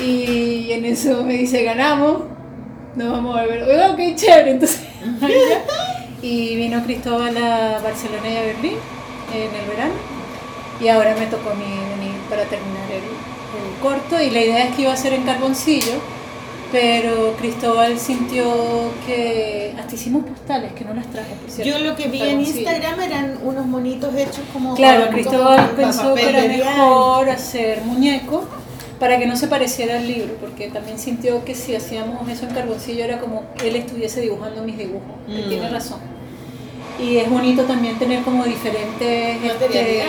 Y 0.02 0.72
en 0.72 0.86
eso 0.86 1.24
me 1.26 1.34
dice, 1.34 1.61
ganamos, 1.64 2.22
nos 2.95 3.11
vamos 3.11 3.38
a 3.38 3.44
ver. 3.44 3.64
Oiga, 3.64 3.91
ok, 3.91 3.99
chévere, 4.16 4.52
entonces... 4.52 4.82
Y 6.22 6.56
vino 6.57 6.84
Cristóbal 6.84 7.36
a 7.38 7.80
Barcelona 7.82 8.30
y 8.30 8.38
a 8.38 8.41
Berlín 8.41 8.74
en 9.34 9.56
el 9.61 9.70
verano. 9.70 9.94
Y 10.82 10.88
ahora 10.90 11.16
me 11.18 11.26
tocó 11.28 11.49
a 11.52 11.53
mí 11.56 11.64
venir 11.64 12.14
para 12.30 12.44
terminar 12.44 12.90
el, 12.91 13.03
el 13.03 13.80
corto. 13.82 14.22
Y 14.22 14.30
la 14.30 14.41
idea 14.41 14.66
es 14.68 14.76
que 14.76 14.82
iba 14.84 14.91
a 14.94 14.98
ser 14.98 15.14
en 15.14 15.24
carboncillo. 15.24 15.94
Pero 16.72 17.36
Cristóbal 17.40 17.98
sintió 18.00 18.46
que 19.06 19.74
hasta 19.78 19.96
hicimos 19.96 20.24
postales 20.26 20.74
que 20.74 20.86
no 20.86 20.94
las 20.94 21.08
traje, 21.08 21.34
por 21.36 21.50
cierto. 21.50 21.78
Yo 21.78 21.84
lo 21.84 21.96
que 21.96 22.08
vi 22.08 22.22
en. 22.22 22.41
Instagram 22.41 23.02
eran 23.02 23.40
unos 23.44 23.66
monitos 23.66 24.14
hechos 24.16 24.41
como 24.54 24.76
Claro, 24.76 25.10
Cristóbal 25.10 25.72
pensó 25.76 26.14
que 26.16 26.30
era 26.30 26.44
mejor 26.44 27.30
hacer 27.30 27.82
muñeco 27.84 28.44
para 29.00 29.18
que 29.18 29.26
no 29.26 29.36
se 29.38 29.48
pareciera 29.48 29.96
al 29.98 30.08
libro, 30.08 30.36
porque 30.41 30.68
también 30.68 31.00
sintió 31.00 31.44
que 31.46 31.56
si 31.56 31.74
hacíamos 31.74 32.28
eso 32.30 32.46
en 32.46 32.54
carboncillo 32.54 33.04
era 33.06 33.20
como 33.20 33.44
él 33.64 33.76
estuviese 33.78 34.20
dibujando 34.22 34.62
mis 34.64 34.78
dibujos, 34.78 35.08
que 35.26 35.41
Mm. 35.46 35.50
tiene 35.50 35.70
razón. 35.70 36.00
Y 37.02 37.18
es 37.18 37.30
bonito 37.30 37.64
también 37.64 37.98
tener 37.98 38.24
como 38.24 38.44
diferentes 38.44 39.42
este, 39.42 40.04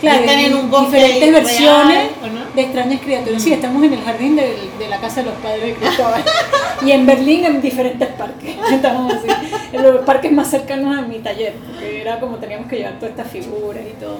claro, 0.00 0.20
Están 0.20 0.38
en 0.38 0.54
un 0.54 0.70
bosque 0.70 0.96
diferentes 0.96 1.32
versiones 1.32 2.10
de 2.54 2.62
extrañas 2.62 3.00
criaturas. 3.00 3.42
Sí, 3.42 3.52
estamos 3.52 3.82
en 3.82 3.94
el 3.94 4.02
jardín 4.02 4.36
de, 4.36 4.88
la 4.88 4.98
casa 4.98 5.20
de 5.20 5.26
los 5.26 5.34
padres 5.36 5.62
de 5.64 5.74
Cristóbal. 5.74 6.22
y 6.86 6.92
en 6.92 7.04
Berlín 7.04 7.44
en 7.44 7.60
diferentes 7.60 8.08
parques. 8.10 8.56
Estamos 8.70 9.12
así, 9.12 9.26
en 9.72 9.82
los 9.82 10.04
parques 10.04 10.30
más 10.30 10.48
cercanos 10.48 10.96
a 10.96 11.02
mi 11.02 11.18
taller, 11.18 11.54
porque 11.54 12.00
era 12.00 12.20
como 12.20 12.36
teníamos 12.36 12.68
que 12.68 12.76
llevar 12.76 12.94
todas 12.94 13.10
estas 13.10 13.28
figuras 13.28 13.82
y 13.84 14.00
todo. 14.00 14.18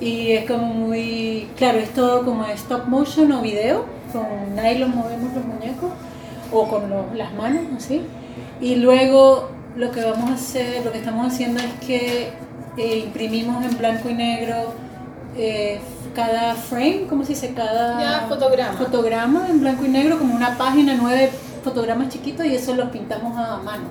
Y 0.00 0.30
es 0.30 0.46
como 0.46 0.64
muy, 0.66 1.48
claro, 1.56 1.78
es 1.78 1.90
todo 1.90 2.24
como 2.24 2.46
stop 2.46 2.86
motion 2.86 3.32
o 3.32 3.42
video, 3.42 3.84
con 4.12 4.54
nylon 4.54 4.94
movemos 4.94 5.34
los 5.34 5.44
muñecos, 5.44 5.90
o 6.52 6.68
con 6.68 6.88
las 7.14 7.34
manos, 7.34 7.62
así. 7.76 8.02
Y 8.60 8.76
luego 8.76 9.57
lo 9.78 9.90
que 9.92 10.02
vamos 10.04 10.30
a 10.30 10.34
hacer, 10.34 10.84
lo 10.84 10.92
que 10.92 10.98
estamos 10.98 11.32
haciendo 11.32 11.60
es 11.60 11.72
que 11.86 12.32
eh, 12.76 12.98
imprimimos 13.06 13.64
en 13.64 13.78
blanco 13.78 14.08
y 14.10 14.14
negro 14.14 14.74
eh, 15.36 15.80
cada 16.14 16.54
frame, 16.54 17.06
¿cómo 17.08 17.22
se 17.24 17.30
dice? 17.34 17.54
Cada 17.54 18.00
Ya, 18.00 18.26
fotograma. 18.28 18.76
fotograma 18.76 19.46
en 19.48 19.60
blanco 19.60 19.84
y 19.84 19.88
negro, 19.88 20.18
como 20.18 20.34
una 20.34 20.58
página, 20.58 20.94
nueve 21.00 21.30
fotogramas 21.62 22.08
chiquitos 22.08 22.44
y 22.46 22.54
eso 22.56 22.74
los 22.74 22.88
pintamos 22.90 23.36
a 23.38 23.56
mano. 23.58 23.84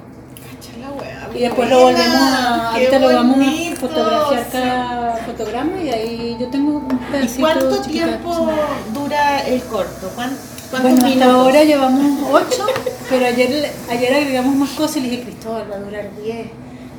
La 0.82 0.92
wea, 0.92 1.28
Y 1.34 1.40
después 1.40 1.70
lo 1.70 1.80
volvemos 1.82 2.06
a. 2.22 2.72
Ahorita 2.74 3.00
lo 3.00 3.08
vamos 3.14 3.38
a 3.40 3.76
fotografiar 3.78 4.46
cada 4.52 5.18
fotograma 5.26 5.82
y 5.82 5.90
ahí 5.90 6.38
yo 6.40 6.50
tengo 6.50 6.78
un 6.78 6.92
¿Y 6.92 7.12
pedacito. 7.12 7.40
cuánto 7.42 7.82
chiquito 7.84 8.06
de 8.06 8.12
tiempo 8.12 8.50
dura 8.94 9.40
el 9.48 9.62
corto? 9.64 10.10
¿Cuán- 10.16 10.38
¿Cuántos 10.70 10.92
Bueno, 11.00 11.08
hasta 11.08 11.32
ahora 11.34 11.64
llevamos 11.64 12.30
8, 12.32 12.66
pero 13.10 13.26
ayer, 13.26 13.72
ayer 13.90 14.14
agregamos 14.14 14.56
más 14.56 14.70
cosas 14.72 14.98
y 14.98 15.02
le 15.02 15.10
dije, 15.10 15.24
Cristóbal, 15.24 15.72
va 15.72 15.76
a 15.76 15.80
durar 15.80 16.10
10. 16.22 16.48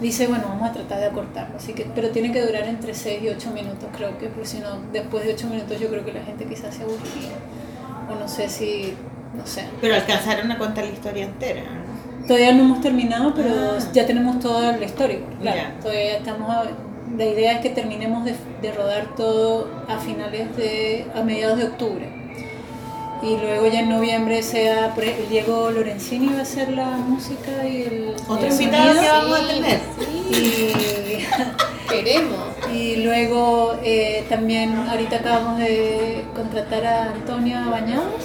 Dice, 0.01 0.27
bueno, 0.29 0.45
vamos 0.49 0.71
a 0.71 0.73
tratar 0.73 1.01
de 1.01 1.07
acortarlo, 1.07 1.57
así 1.57 1.73
que, 1.73 1.85
pero 1.95 2.11
tiene 2.11 2.31
que 2.33 2.41
durar 2.41 2.65
entre 2.69 2.95
6 2.95 3.21
y 3.23 3.29
8 3.29 3.51
minutos, 3.51 3.89
creo 3.97 4.17
que, 4.17 4.29
porque 4.29 4.47
si 4.47 4.59
no, 4.59 4.79
después 4.93 5.25
de 5.27 5.33
8 5.35 5.49
minutos 5.49 5.79
yo 5.81 5.89
creo 5.89 6.05
que 6.05 6.13
la 6.13 6.23
gente 6.23 6.45
quizás 6.47 6.75
se 6.75 6.83
aburría. 6.85 7.35
O 8.11 8.15
no 8.19 8.29
sé 8.29 8.49
si, 8.49 8.95
no 9.37 9.45
sé. 9.47 9.65
Pero 9.81 9.97
alcanzaron 9.97 10.51
a 10.53 10.57
contar 10.59 10.85
la 10.85 10.93
historia 10.93 11.25
entera. 11.25 11.63
Todavía 12.27 12.53
no 12.55 12.63
hemos 12.63 12.81
terminado, 12.81 13.35
pero 13.35 13.51
Ah. 13.51 13.79
ya 13.93 14.07
tenemos 14.07 14.39
todo 14.39 14.71
el 14.71 14.83
histórico. 14.83 15.27
Claro, 15.41 15.57
Ya. 15.59 15.81
todavía 15.81 16.17
estamos. 16.19 16.49
a- 16.51 16.65
la 17.17 17.25
idea 17.25 17.53
es 17.53 17.61
que 17.63 17.71
terminemos 17.71 18.25
de, 18.25 18.35
de 18.63 18.71
rodar 18.73 19.15
todo 19.17 19.69
a 19.89 19.99
finales 19.99 20.55
de. 20.57 21.07
a 21.15 21.23
mediados 21.23 21.59
de 21.59 21.65
octubre. 21.65 22.07
Y 23.23 23.37
luego 23.37 23.67
ya 23.67 23.81
en 23.81 23.89
noviembre 23.89 24.43
sea. 24.43 24.95
Diego 25.29 25.71
Lorenzini 25.71 26.29
va 26.29 26.41
a 26.41 26.43
hacer 26.43 26.71
la 26.71 26.91
música 26.91 27.67
y 27.67 27.83
el. 27.83 28.15
Otro 28.29 28.47
invitado 28.47 29.01
que 29.01 29.09
vamos 29.09 29.41
a 29.41 29.49
tener. 29.49 29.81
Y, 30.31 31.25
Queremos. 31.89 32.39
y 32.73 32.97
luego 32.97 33.77
eh, 33.83 34.25
también 34.29 34.77
ahorita 34.77 35.17
acabamos 35.17 35.59
de 35.59 36.25
contratar 36.35 36.87
a 36.87 37.05
Antonia 37.13 37.67
Bañados 37.67 38.25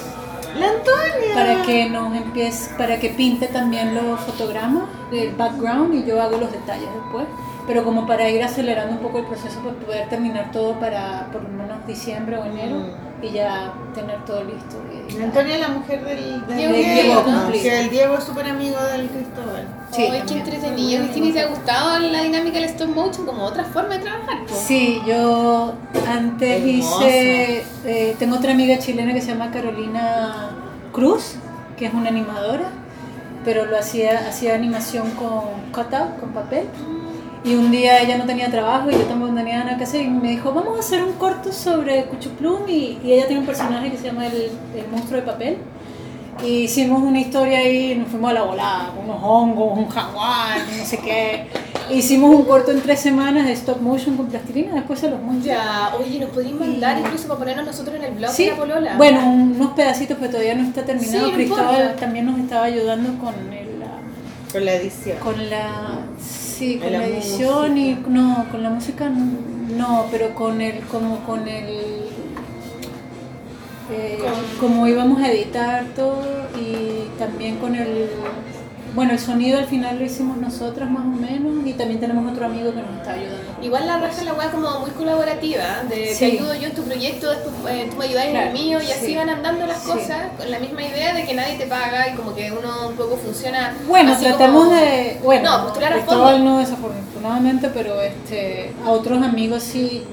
La 0.58 0.66
Antonia. 0.66 1.34
para 1.34 1.62
que 1.62 1.88
nos 1.88 2.14
empiece, 2.14 2.74
para 2.76 3.00
que 3.00 3.08
pinte 3.08 3.48
también 3.48 3.94
los 3.94 4.20
fotogramas 4.20 4.84
del 5.10 5.34
background 5.34 5.94
y 5.94 6.04
yo 6.06 6.20
hago 6.22 6.36
los 6.36 6.52
detalles 6.52 6.88
después. 6.94 7.26
Pero 7.66 7.82
como 7.82 8.06
para 8.06 8.28
ir 8.28 8.42
acelerando 8.42 8.92
un 8.92 8.98
poco 8.98 9.18
el 9.18 9.24
proceso 9.24 9.58
para 9.60 9.74
poder 9.76 10.08
terminar 10.10 10.52
todo 10.52 10.78
para 10.78 11.28
por 11.32 11.42
lo 11.42 11.48
menos 11.48 11.86
diciembre 11.86 12.36
o 12.36 12.44
enero 12.44 12.76
y 13.24 13.32
ya 13.32 13.72
tener 13.94 14.24
todo 14.24 14.44
listo. 14.44 14.76
y. 14.92 15.22
Antonia 15.22 15.54
es 15.54 15.60
la 15.60 15.68
mujer 15.68 16.04
del, 16.04 16.46
del 16.46 16.56
Diego 16.56 16.74
Diego, 16.74 17.24
que 17.52 17.80
el 17.80 17.90
Diego 17.90 18.14
es 18.18 18.24
súper 18.24 18.46
amigo 18.46 18.76
del 18.82 19.08
Cristóbal. 19.08 19.66
Sí, 19.92 20.02
Ay, 20.02 20.10
qué 20.10 20.18
también. 20.18 20.38
entretenido. 20.38 21.02
Cristina, 21.02 21.26
¿y 21.28 21.32
te 21.32 21.40
ha 21.40 21.46
gustado 21.46 21.98
la 22.00 22.22
dinámica 22.22 22.54
del 22.58 22.64
stop 22.64 22.88
motion 22.88 23.26
como 23.26 23.44
otra 23.44 23.64
forma 23.64 23.90
de 23.94 24.00
trabajar? 24.00 24.38
Sí, 24.52 25.00
yo 25.06 25.74
antes 26.08 26.60
Hermoso. 26.62 27.00
hice, 27.06 27.64
eh, 27.84 28.16
tengo 28.18 28.36
otra 28.36 28.52
amiga 28.52 28.78
chilena 28.78 29.14
que 29.14 29.20
se 29.20 29.28
llama 29.28 29.50
Carolina 29.52 30.50
Cruz, 30.92 31.36
que 31.76 31.86
es 31.86 31.94
una 31.94 32.08
animadora, 32.08 32.70
pero 33.44 33.66
lo 33.66 33.78
hacía, 33.78 34.26
hacía 34.28 34.54
animación 34.54 35.10
con 35.12 35.42
cutout, 35.72 36.18
con 36.18 36.30
papel. 36.30 36.66
Y 37.44 37.54
un 37.56 37.70
día 37.70 38.00
ella 38.00 38.16
no 38.16 38.24
tenía 38.24 38.50
trabajo 38.50 38.90
y 38.90 38.94
yo 38.94 39.00
tampoco 39.02 39.34
tenía 39.34 39.62
nada 39.64 39.76
que 39.76 39.84
hacer 39.84 40.00
y 40.00 40.08
me 40.08 40.30
dijo, 40.30 40.52
vamos 40.54 40.76
a 40.76 40.80
hacer 40.80 41.04
un 41.04 41.12
corto 41.12 41.52
sobre 41.52 42.04
Cuchuplum 42.06 42.66
y, 42.68 42.98
y 43.04 43.12
ella 43.12 43.26
tiene 43.26 43.40
un 43.40 43.46
personaje 43.46 43.90
que 43.90 43.98
se 43.98 44.04
llama 44.06 44.26
el, 44.26 44.50
el 44.74 44.88
monstruo 44.90 45.20
de 45.20 45.26
papel. 45.26 45.58
Y 46.42 46.62
hicimos 46.64 47.00
una 47.02 47.20
historia 47.20 47.58
ahí, 47.58 47.94
nos 47.94 48.08
fuimos 48.08 48.30
a 48.30 48.34
la 48.34 48.42
volada, 48.42 48.92
con 48.96 49.04
unos 49.04 49.18
hongos, 49.22 49.78
un 49.78 49.88
jaguar, 49.88 50.58
no 50.78 50.84
sé 50.84 50.98
qué. 50.98 51.46
Hicimos 51.90 52.34
un 52.34 52.44
corto 52.44 52.70
en 52.72 52.80
tres 52.80 52.98
semanas 53.00 53.44
de 53.46 53.52
stop 53.52 53.80
motion 53.80 54.16
con 54.16 54.26
plastilina, 54.26 54.74
después 54.74 54.98
se 54.98 55.10
los 55.10 55.20
muestro. 55.20 55.46
Ya, 55.52 55.92
oye, 55.98 56.18
¿nos 56.18 56.30
podrían 56.30 56.58
mandar 56.58 56.98
incluso 56.98 57.28
para 57.28 57.38
ponernos 57.40 57.66
nosotros 57.66 57.94
en 57.96 58.04
el 58.04 58.14
blog 58.14 58.30
Sí, 58.32 58.46
de 58.46 58.50
la 58.52 58.56
Polola? 58.56 58.96
bueno, 58.96 59.30
unos 59.30 59.72
pedacitos, 59.74 60.16
pero 60.18 60.30
todavía 60.32 60.54
no 60.54 60.66
está 60.66 60.82
terminado. 60.82 61.26
Sí, 61.26 61.32
Cristóbal 61.34 61.94
también 62.00 62.24
nos 62.26 62.38
estaba 62.40 62.64
ayudando 62.64 63.16
con 63.22 63.34
el, 63.52 63.78
la- 63.80 64.00
Con 64.50 64.64
la 64.64 64.72
edición. 64.74 65.18
con 65.18 65.50
la 65.50 65.68
sí, 66.54 66.78
con 66.78 66.92
La 66.92 67.00
la, 67.00 67.06
edición 67.06 67.76
y 67.78 67.94
no, 68.08 68.46
con 68.50 68.62
la 68.62 68.70
música 68.70 69.08
no, 69.08 69.76
no, 69.76 70.06
pero 70.10 70.34
con 70.34 70.60
el 70.60 70.80
como 70.84 71.20
con 71.26 71.48
el 71.48 72.04
eh, 73.90 74.18
como 74.60 74.86
íbamos 74.86 75.20
a 75.20 75.30
editar 75.30 75.84
todo 75.96 76.24
y 76.58 77.08
también 77.18 77.56
con 77.56 77.74
el 77.74 78.08
bueno, 78.94 79.12
el 79.12 79.18
sonido 79.18 79.58
al 79.58 79.66
final 79.66 79.98
lo 79.98 80.04
hicimos 80.04 80.36
nosotras 80.36 80.90
más 80.90 81.02
o 81.02 81.08
menos 81.20 81.66
y 81.66 81.72
también 81.72 81.98
tenemos 82.00 82.30
otro 82.32 82.46
amigo 82.46 82.70
que 82.72 82.80
nos 82.80 82.96
está 82.98 83.12
ayudando. 83.12 83.42
Igual 83.62 83.86
la 83.86 83.98
raja 83.98 84.18
es 84.20 84.24
la 84.24 84.34
weá 84.34 84.50
como 84.50 84.80
muy 84.80 84.90
colaborativa, 84.90 85.82
de 85.88 86.14
Sí. 86.14 86.18
te 86.18 86.24
ayudo 86.36 86.54
yo 86.54 86.68
en 86.68 86.74
tu 86.74 86.82
proyecto, 86.82 87.30
después 87.30 87.54
eh, 87.74 87.88
tú 87.90 87.96
me 87.96 88.04
ayudas 88.04 88.26
en 88.26 88.36
el 88.36 88.52
mío 88.52 88.78
y 88.80 88.90
así 88.92 89.06
sí. 89.06 89.16
van 89.16 89.30
andando 89.30 89.66
las 89.66 89.82
Sí. 89.82 89.88
cosas 89.90 90.18
con 90.38 90.50
la 90.50 90.58
misma 90.58 90.82
idea 90.82 91.14
de 91.14 91.24
que 91.24 91.34
nadie 91.34 91.56
te 91.56 91.66
paga 91.66 92.08
y 92.08 92.14
como 92.14 92.34
que 92.34 92.52
uno 92.52 92.88
un 92.88 92.94
poco 92.96 93.16
funciona. 93.16 93.74
Bueno, 93.88 94.16
tratamos 94.20 94.64
como- 94.64 94.74
de. 94.76 95.18
Bueno, 95.24 95.58
No, 95.58 95.64
postular 95.64 95.92
a 95.92 95.98
fondo. 96.02 96.38
no 96.38 96.58
desafortunadamente, 96.58 97.70
pero 97.74 98.00
este, 98.00 98.72
a 98.84 98.90
otros 98.90 99.22
amigos 99.22 99.62
sí, 99.62 100.04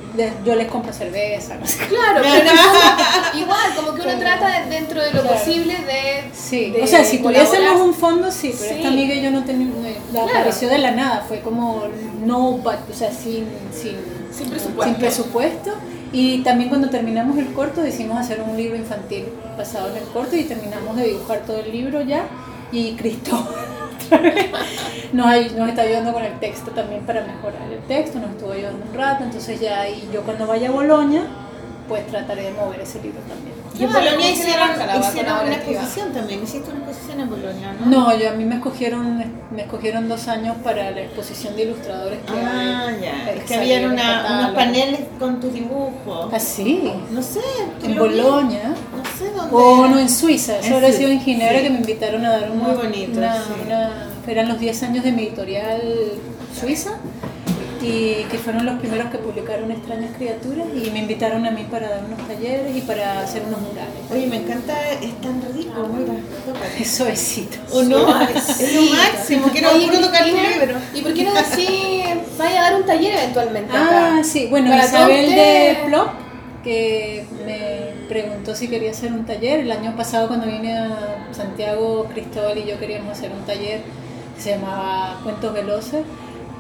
yo 0.46 0.56
les 0.56 0.68
compro 0.68 0.92
cerveza. 0.94 1.56
no 1.56 1.66
sé. 1.66 1.86
Claro, 1.88 2.22
pero 2.22 2.52
igual, 3.40 3.76
como 3.76 3.94
que 3.96 4.02
uno 4.02 4.18
trata 4.20 4.62
de- 4.62 4.70
dentro 4.70 5.02
de 5.02 5.14
lo 5.14 5.22
Claro. 5.22 5.38
posible 5.38 5.74
de. 5.74 6.24
Sí, 6.34 6.72
de 6.72 6.82
o 6.84 6.88
sea, 6.88 7.04
si 7.04 7.20
tuviésemos 7.20 7.82
un 7.82 7.94
fondo, 7.94 8.32
sí, 8.32 8.54
pero 8.58 8.70
Sí. 8.72 8.76
esta 8.78 8.88
amiga 8.90 9.14
y 9.16 9.22
yo 9.22 9.32
no 9.32 9.44
teníamos. 9.44 9.78
La 10.14 10.22
Claro. 10.24 10.30
apareció 10.40 10.70
de 10.70 10.78
la 10.80 10.92
nada, 10.92 11.24
fue 11.28 11.40
como 11.42 11.84
no, 12.26 12.52
but, 12.58 12.76
o 12.90 12.94
sea, 12.94 13.12
sin, 13.12 13.46
sin, 13.74 13.96
Sin 14.36 14.50
presupuesto. 14.50 14.84
sin 14.84 14.96
presupuesto. 14.96 15.72
Y 16.14 16.40
también 16.40 16.70
cuando 16.70 16.90
terminamos 16.90 17.38
el 17.38 17.54
corto 17.54 17.82
decidimos 17.82 18.20
hacer 18.20 18.42
un 18.46 18.58
libro 18.58 18.76
infantil 18.76 19.26
basado 19.58 19.90
en 19.92 19.98
el 19.98 20.04
corto 20.10 20.36
y 20.36 20.44
terminamos 20.44 20.98
de 20.98 21.06
dibujar 21.06 21.40
todo 21.48 21.60
el 21.60 21.72
libro 21.72 22.02
ya. 22.02 22.24
Y 22.74 22.94
Cristóbal 22.96 23.46
nos, 25.14 25.52
nos 25.54 25.70
está 25.70 25.82
ayudando 25.82 26.14
con 26.14 26.24
el 26.24 26.40
texto 26.40 26.72
también 26.72 27.06
para 27.06 27.22
mejorar 27.22 27.72
el 27.72 27.80
texto, 27.88 28.20
nos 28.20 28.32
estuvo 28.32 28.52
ayudando 28.52 28.86
un 28.86 28.94
rato, 28.94 29.24
entonces 29.24 29.60
ya 29.60 29.88
y 29.88 30.10
yo 30.14 30.22
cuando 30.22 30.48
vaya 30.48 30.70
a 30.70 30.72
Bolonia, 30.72 31.24
pues 31.88 32.08
trataré 32.08 32.44
de 32.44 32.52
mover 32.52 32.80
ese 32.82 33.02
libro 33.02 33.20
también. 33.28 33.56
Y 33.80 33.84
en 33.86 33.90
Polonia 33.92 34.30
hicieron, 34.32 34.70
hicieron 35.00 35.46
una 35.46 35.56
exposición 35.56 36.14
también. 36.14 36.44
Hiciste 36.44 36.70
una 36.72 36.80
exposición 36.86 37.20
en 37.22 37.30
Polonia, 37.30 37.74
¿no? 37.80 37.86
No, 37.86 38.18
yo 38.18 38.30
a 38.30 38.34
mí 38.34 38.46
me 38.46 38.56
escogieron, 38.56 39.18
me 39.52 39.62
escogieron 39.64 40.08
dos 40.10 40.28
años 40.28 40.56
para 40.64 40.92
la 40.92 41.02
exposición 41.02 41.56
de 41.56 41.64
ilustradores 41.64 42.20
que 42.20 42.34
Ah, 42.34 42.88
hay, 42.88 43.02
ya. 43.02 43.32
Es 43.32 43.44
que 43.46 43.56
habían 43.56 43.86
unos 43.92 44.52
paneles 44.56 45.00
con 45.20 45.40
tus 45.40 45.54
dibujos. 45.54 46.30
Ah, 46.34 46.40
sí, 46.40 46.92
No 47.12 47.22
sé. 47.24 47.40
en. 47.84 47.98
Bolonia. 47.98 48.70
No 48.70 49.04
sé 49.18 49.32
dónde. 49.36 49.56
O 49.56 49.88
no, 49.88 49.98
en 50.00 50.10
Suiza, 50.10 50.60
eso 50.60 50.76
habrá 50.76 50.92
sido 50.92 51.10
en 51.10 51.22
Ginebra 51.22 51.58
sí. 51.60 51.64
que 51.64 51.70
me 51.70 51.78
invitaron 51.80 52.26
a 52.26 52.30
dar 52.32 52.52
una, 52.52 52.64
Muy 52.68 52.76
bonito, 52.76 53.18
una- 53.18 53.36
sí. 53.36 53.50
una- 53.66 53.92
eran 54.28 54.48
los 54.50 54.60
10 54.60 54.84
años 54.84 55.04
de 55.04 55.12
mi 55.12 55.24
editorial 55.24 55.82
suiza 56.60 56.92
y 57.82 58.26
que 58.30 58.38
fueron 58.38 58.66
los 58.66 58.80
primeros 58.80 59.10
que 59.10 59.18
publicaron 59.18 59.72
Extrañas 59.72 60.12
Criaturas 60.16 60.68
y 60.76 60.90
me 60.92 61.00
invitaron 61.00 61.46
a 61.46 61.52
mí 61.52 61.66
para 61.70 61.90
dar 61.90 62.04
unos 62.06 62.28
talleres 62.28 62.76
y 62.76 62.82
para 62.82 63.22
hacer 63.22 63.44
unos 63.48 63.60
murales. 63.62 63.92
Oye, 64.12 64.28
me 64.28 64.38
encanta, 64.38 64.74
es 64.92 65.20
tan 65.22 65.42
rico, 65.54 65.88
mira. 65.92 66.14
Eso 66.80 67.06
besito. 67.06 67.58
¿O 67.74 67.82
no? 67.84 67.98
Es 68.30 68.76
lo 68.76 68.82
máximo, 68.84 69.48
quiero 69.52 69.72
Oye, 69.72 69.88
puro 69.88 70.00
tocar 70.02 70.24
tu 70.24 70.36
libro. 70.36 70.76
¿Y 70.94 71.02
por 71.02 71.14
qué 71.14 71.24
no 71.24 71.36
así 71.36 72.04
vaya 72.38 72.60
a 72.60 72.72
dar 72.72 72.76
un 72.82 72.86
taller 72.86 73.14
eventualmente 73.18 73.72
Ah, 73.76 74.16
acá? 74.18 74.24
sí, 74.24 74.48
bueno, 74.50 74.70
Para 74.70 74.86
Isabel 74.86 75.30
de. 75.32 75.78
Plop, 75.88 76.10
que 76.64 77.26
me 77.46 78.08
preguntó 78.08 78.54
si 78.56 78.68
quería 78.68 78.92
hacer 78.92 79.12
un 79.12 79.26
taller. 79.26 79.62
El 79.62 79.72
año 79.72 79.96
pasado 79.96 80.28
cuando 80.28 80.46
vine 80.46 80.78
a 80.78 81.28
Santiago, 81.32 82.06
Cristóbal 82.14 82.58
y 82.60 82.66
yo 82.66 82.80
queríamos 82.80 83.18
hacer 83.18 83.32
un 83.32 83.44
taller 83.46 83.82
que 84.36 84.42
se 84.42 84.52
llamaba 84.52 85.20
Cuentos 85.24 85.54
Veloces, 85.54 86.04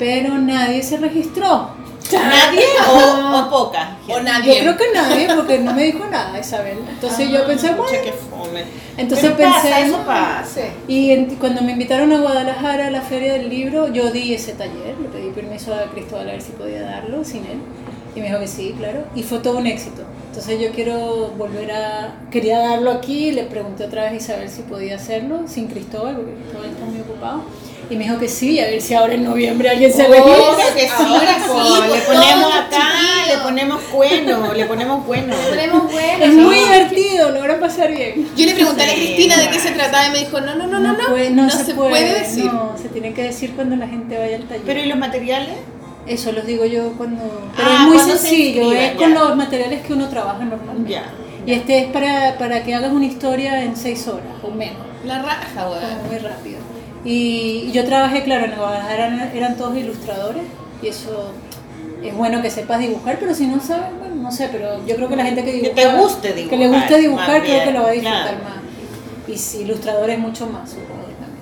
pero 0.01 0.35
nadie 0.39 0.81
se 0.81 0.97
registró. 0.97 1.69
¿Nadie 2.11 2.63
o, 2.91 3.37
o 3.37 3.49
poca? 3.51 3.97
O 4.09 4.19
nadie. 4.19 4.55
Yo 4.55 4.61
creo 4.75 4.77
que 4.77 4.85
nadie, 4.95 5.27
porque 5.35 5.59
no 5.59 5.73
me 5.75 5.83
dijo 5.83 6.03
nada 6.09 6.39
Isabel. 6.39 6.79
Entonces 6.89 7.29
yo 7.29 7.45
pensé, 7.45 7.67
bueno, 7.75 7.85
qué 8.03 8.11
fome. 8.11 8.63
entonces 8.97 9.31
Pero 9.37 9.49
pasa, 9.51 9.61
pensé, 9.69 9.85
eso 9.85 9.97
pasa. 10.05 10.61
Y 10.87 11.11
en- 11.11 11.35
cuando 11.35 11.61
me 11.61 11.73
invitaron 11.73 12.11
a 12.13 12.19
Guadalajara 12.19 12.87
a 12.87 12.91
la 12.91 13.01
feria 13.01 13.33
del 13.33 13.47
libro, 13.47 13.93
yo 13.93 14.09
di 14.11 14.33
ese 14.33 14.53
taller, 14.53 14.95
le 14.99 15.07
pedí 15.09 15.29
permiso 15.29 15.71
a 15.75 15.83
Cristóbal 15.91 16.29
a 16.29 16.31
ver 16.31 16.41
si 16.41 16.51
podía 16.53 16.81
darlo 16.81 17.23
sin 17.23 17.45
él. 17.45 17.59
Y 18.15 18.21
me 18.21 18.25
dijo 18.25 18.39
que 18.39 18.47
sí, 18.47 18.73
claro. 18.77 19.03
Y 19.15 19.21
fue 19.21 19.37
todo 19.37 19.59
un 19.59 19.67
éxito. 19.67 20.01
Entonces 20.29 20.59
yo 20.59 20.71
quiero 20.71 21.31
volver 21.37 21.71
a... 21.71 22.15
Quería 22.31 22.57
darlo 22.59 22.89
aquí, 22.91 23.31
le 23.31 23.43
pregunté 23.43 23.85
otra 23.85 24.03
vez 24.03 24.13
a 24.13 24.15
Isabel 24.15 24.49
si 24.49 24.63
podía 24.63 24.95
hacerlo 24.95 25.41
sin 25.47 25.67
Cristóbal, 25.67 26.15
porque 26.15 26.33
Cristóbal 26.33 26.69
está 26.71 26.85
muy 26.85 26.99
ocupado. 27.01 27.43
Y 27.91 27.97
me 27.97 28.05
dijo 28.05 28.17
que 28.17 28.29
sí, 28.29 28.57
a 28.61 28.67
ver 28.67 28.81
si 28.81 28.93
ahora 28.93 29.15
en 29.15 29.25
noviembre 29.25 29.69
alguien 29.69 29.91
se 29.91 30.07
registra. 30.07 30.33
Obvio 30.33 30.73
que 30.73 30.81
sí, 30.81 30.87
Ahora 30.97 31.35
sí, 31.35 31.51
pues, 31.89 31.89
le 31.91 32.01
ponemos 32.05 32.49
todos 32.49 32.55
acá, 32.55 32.89
le 33.27 33.37
ponemos 33.43 33.81
bueno, 33.91 34.53
le 34.53 34.65
ponemos 34.65 35.05
bueno. 35.05 35.35
Ponemos 35.49 35.91
bueno. 35.91 36.23
Es 36.25 36.33
muy 36.33 36.55
divertido, 36.55 37.31
logran 37.31 37.59
pasar 37.59 37.91
bien. 37.91 38.29
Yo 38.37 38.45
le 38.45 38.53
pregunté 38.53 38.83
a 38.83 38.87
la 38.87 38.93
Cristina 38.93 39.37
de 39.37 39.49
qué 39.49 39.59
se 39.59 39.71
trataba 39.71 40.07
y 40.07 40.11
me 40.11 40.19
dijo, 40.19 40.39
no, 40.39 40.55
no, 40.55 40.67
no, 40.67 40.79
no, 40.79 40.93
no, 40.93 41.05
puede- 41.09 41.31
no, 41.31 41.49
se, 41.49 41.73
puede, 41.75 42.19
decir. 42.19 42.45
No, 42.45 42.77
se 42.81 42.87
tiene 42.87 43.13
que 43.13 43.23
decir 43.23 43.51
cuando 43.55 43.75
la 43.75 43.87
gente 43.89 44.17
vaya 44.17 44.37
al 44.37 44.43
taller. 44.43 44.63
Pero 44.65 44.79
¿y 44.79 44.85
los 44.85 44.97
materiales? 44.97 45.57
Eso 46.07 46.31
los 46.31 46.45
digo 46.45 46.65
yo 46.65 46.93
cuando... 46.93 47.51
Pero 47.57 47.69
Ah, 47.69 47.75
es 47.81 47.87
muy 47.89 47.99
sencillo, 47.99 48.71
es 48.71 48.93
con 48.93 49.13
los 49.13 49.35
materiales 49.35 49.85
que 49.85 49.91
uno 49.93 50.07
trabaja 50.07 50.45
normalmente. 50.45 50.89
Ya. 50.91 51.03
Y 51.45 51.51
este 51.53 51.77
es 51.79 51.85
para, 51.91 52.37
para 52.37 52.63
que 52.63 52.73
hagas 52.73 52.91
una 52.93 53.05
historia 53.05 53.63
en 53.63 53.75
seis 53.75 54.07
horas 54.07 54.23
o 54.43 54.49
menos, 54.49 54.77
La 55.05 55.21
raja, 55.21 55.69
weón. 55.69 56.07
muy 56.07 56.17
rápido. 56.19 56.59
Y, 57.03 57.71
yo 57.71 57.83
trabajé, 57.85 58.23
claro, 58.23 58.45
en 58.45 58.55
Guadalajara 58.55 59.07
eran, 59.07 59.19
eran 59.35 59.57
todos 59.57 59.75
ilustradores 59.77 60.43
y 60.83 60.87
eso 60.87 61.31
es 62.03 62.15
bueno 62.15 62.41
que 62.41 62.49
sepas 62.49 62.79
dibujar, 62.79 63.17
pero 63.19 63.33
si 63.33 63.47
no 63.47 63.59
sabes, 63.59 63.97
bueno, 63.99 64.15
no 64.15 64.31
sé, 64.31 64.49
pero 64.51 64.85
yo 64.85 64.95
creo 64.95 65.09
que 65.09 65.15
la 65.15 65.25
gente 65.25 65.43
que 65.43 65.51
Que 65.51 65.57
dibuja... 65.69 65.81
te 65.81 65.97
guste 66.01 66.33
Que 66.47 66.57
le 66.57 66.67
guste 66.67 66.97
dibujar, 66.97 67.41
dibujar, 67.41 67.41
creo 67.43 67.63
que 67.63 67.71
lo 67.71 67.81
va 67.83 67.87
a 67.89 67.91
disfrutar 67.91 68.21
claro. 68.23 68.43
más. 68.43 68.53
Y 69.27 69.37
si 69.37 69.59
ilustradores 69.61 70.19
mucho 70.19 70.47
más, 70.47 70.69
supongo 70.69 71.03
también. 71.19 71.41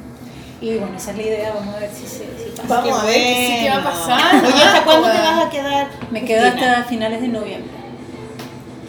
Y 0.62 0.78
bueno, 0.80 0.98
esa 0.98 1.12
es 1.12 1.18
la 1.18 1.24
idea, 1.24 1.54
vamos 1.54 1.76
a 1.76 1.80
ver 1.80 1.90
si, 1.94 2.06
se, 2.06 2.18
si 2.18 2.52
pasa. 2.56 2.68
Vamos 2.82 3.00
a 3.00 3.06
ver 3.06 3.14
que 3.16 3.48
sí, 3.48 3.64
¿qué 3.64 3.70
va 3.70 3.76
a 3.78 3.84
pasar? 3.84 4.46
Oye, 4.46 4.64
¿hasta 4.64 4.84
cuándo 4.84 5.12
te 5.12 5.18
vas 5.18 5.46
a 5.46 5.50
quedar? 5.50 5.88
Me 6.12 6.26
quedo 6.26 6.42
Cristina? 6.42 6.72
hasta 6.74 6.84
finales 6.90 7.22
de 7.22 7.28
noviembre. 7.30 7.72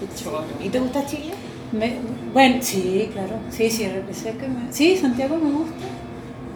Qué. 0.01 0.67
¿Y 0.67 0.69
te 0.69 0.79
gusta 0.81 1.07
Chile? 1.07 1.31
Me- 1.73 1.97
bueno, 2.33 2.57
sí, 2.61 3.09
claro. 3.13 3.37
Sí, 3.51 3.71
sí, 3.71 3.87
regresé 3.89 4.33
que 4.37 4.49
me... 4.49 4.73
Sí, 4.73 4.97
Santiago 4.97 5.37
me 5.37 5.51
gusta. 5.51 5.75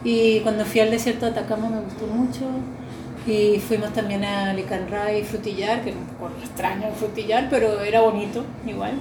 Y 0.05 0.41
cuando 0.41 0.65
fui 0.65 0.81
al 0.81 0.91
desierto 0.91 1.25
de 1.27 1.33
Atacama 1.33 1.69
me 1.71 1.81
gustó 1.81 2.07
mucho. 2.07 2.45
Y 3.27 3.59
fuimos 3.59 3.91
también 3.95 4.23
a 4.23 4.53
Licanray 4.53 5.21
y 5.23 5.25
Frutillar, 5.25 5.83
que 5.83 5.91
era 5.91 5.99
un 5.99 6.05
poco 6.05 6.31
extraño 6.43 6.89
el 6.89 6.93
Frutillar, 6.93 7.49
pero 7.49 7.81
era 7.81 8.03
bonito 8.03 8.45
igual. 8.67 8.93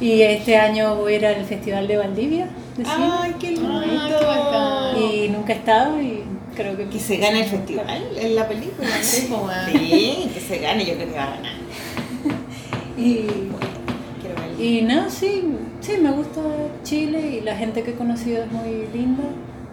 Y 0.00 0.22
este 0.22 0.56
año 0.56 0.94
voy 0.94 1.14
a 1.14 1.16
ir 1.16 1.26
al 1.26 1.44
Festival 1.44 1.88
de 1.88 1.96
Valdivia. 1.96 2.48
de. 2.76 2.84
Ay, 2.86 3.34
qué 3.40 3.50
lindo. 3.50 3.80
Ay, 3.80 3.98
qué 4.16 4.24
bacán. 4.24 4.96
Y 5.02 5.28
nunca 5.30 5.52
he 5.52 5.56
estado 5.56 6.00
y 6.00 6.22
creo 6.54 6.76
que... 6.76 6.86
Que 6.88 7.00
se 7.00 7.16
gane 7.16 7.40
el 7.42 7.48
festival 7.48 8.08
en 8.16 8.36
la 8.36 8.46
película. 8.46 8.88
Sí, 9.02 9.28
pues. 9.28 9.56
Sí, 9.72 10.30
que 10.32 10.40
se 10.40 10.58
gane, 10.58 10.84
yo 10.86 10.94
creo 10.94 11.08
que 11.08 11.16
va 11.16 11.24
a 11.24 11.30
ganar. 11.30 11.52
Y, 12.96 13.26
Quiero 14.20 14.34
verlo. 14.40 14.64
y 14.64 14.82
no, 14.82 15.08
sí, 15.08 15.44
sí, 15.80 15.92
me 16.02 16.10
gusta 16.10 16.40
Chile 16.82 17.20
y 17.20 17.40
la 17.42 17.54
gente 17.56 17.84
que 17.84 17.92
he 17.92 17.94
conocido 17.94 18.42
es 18.42 18.50
muy 18.50 18.88
linda. 18.92 19.22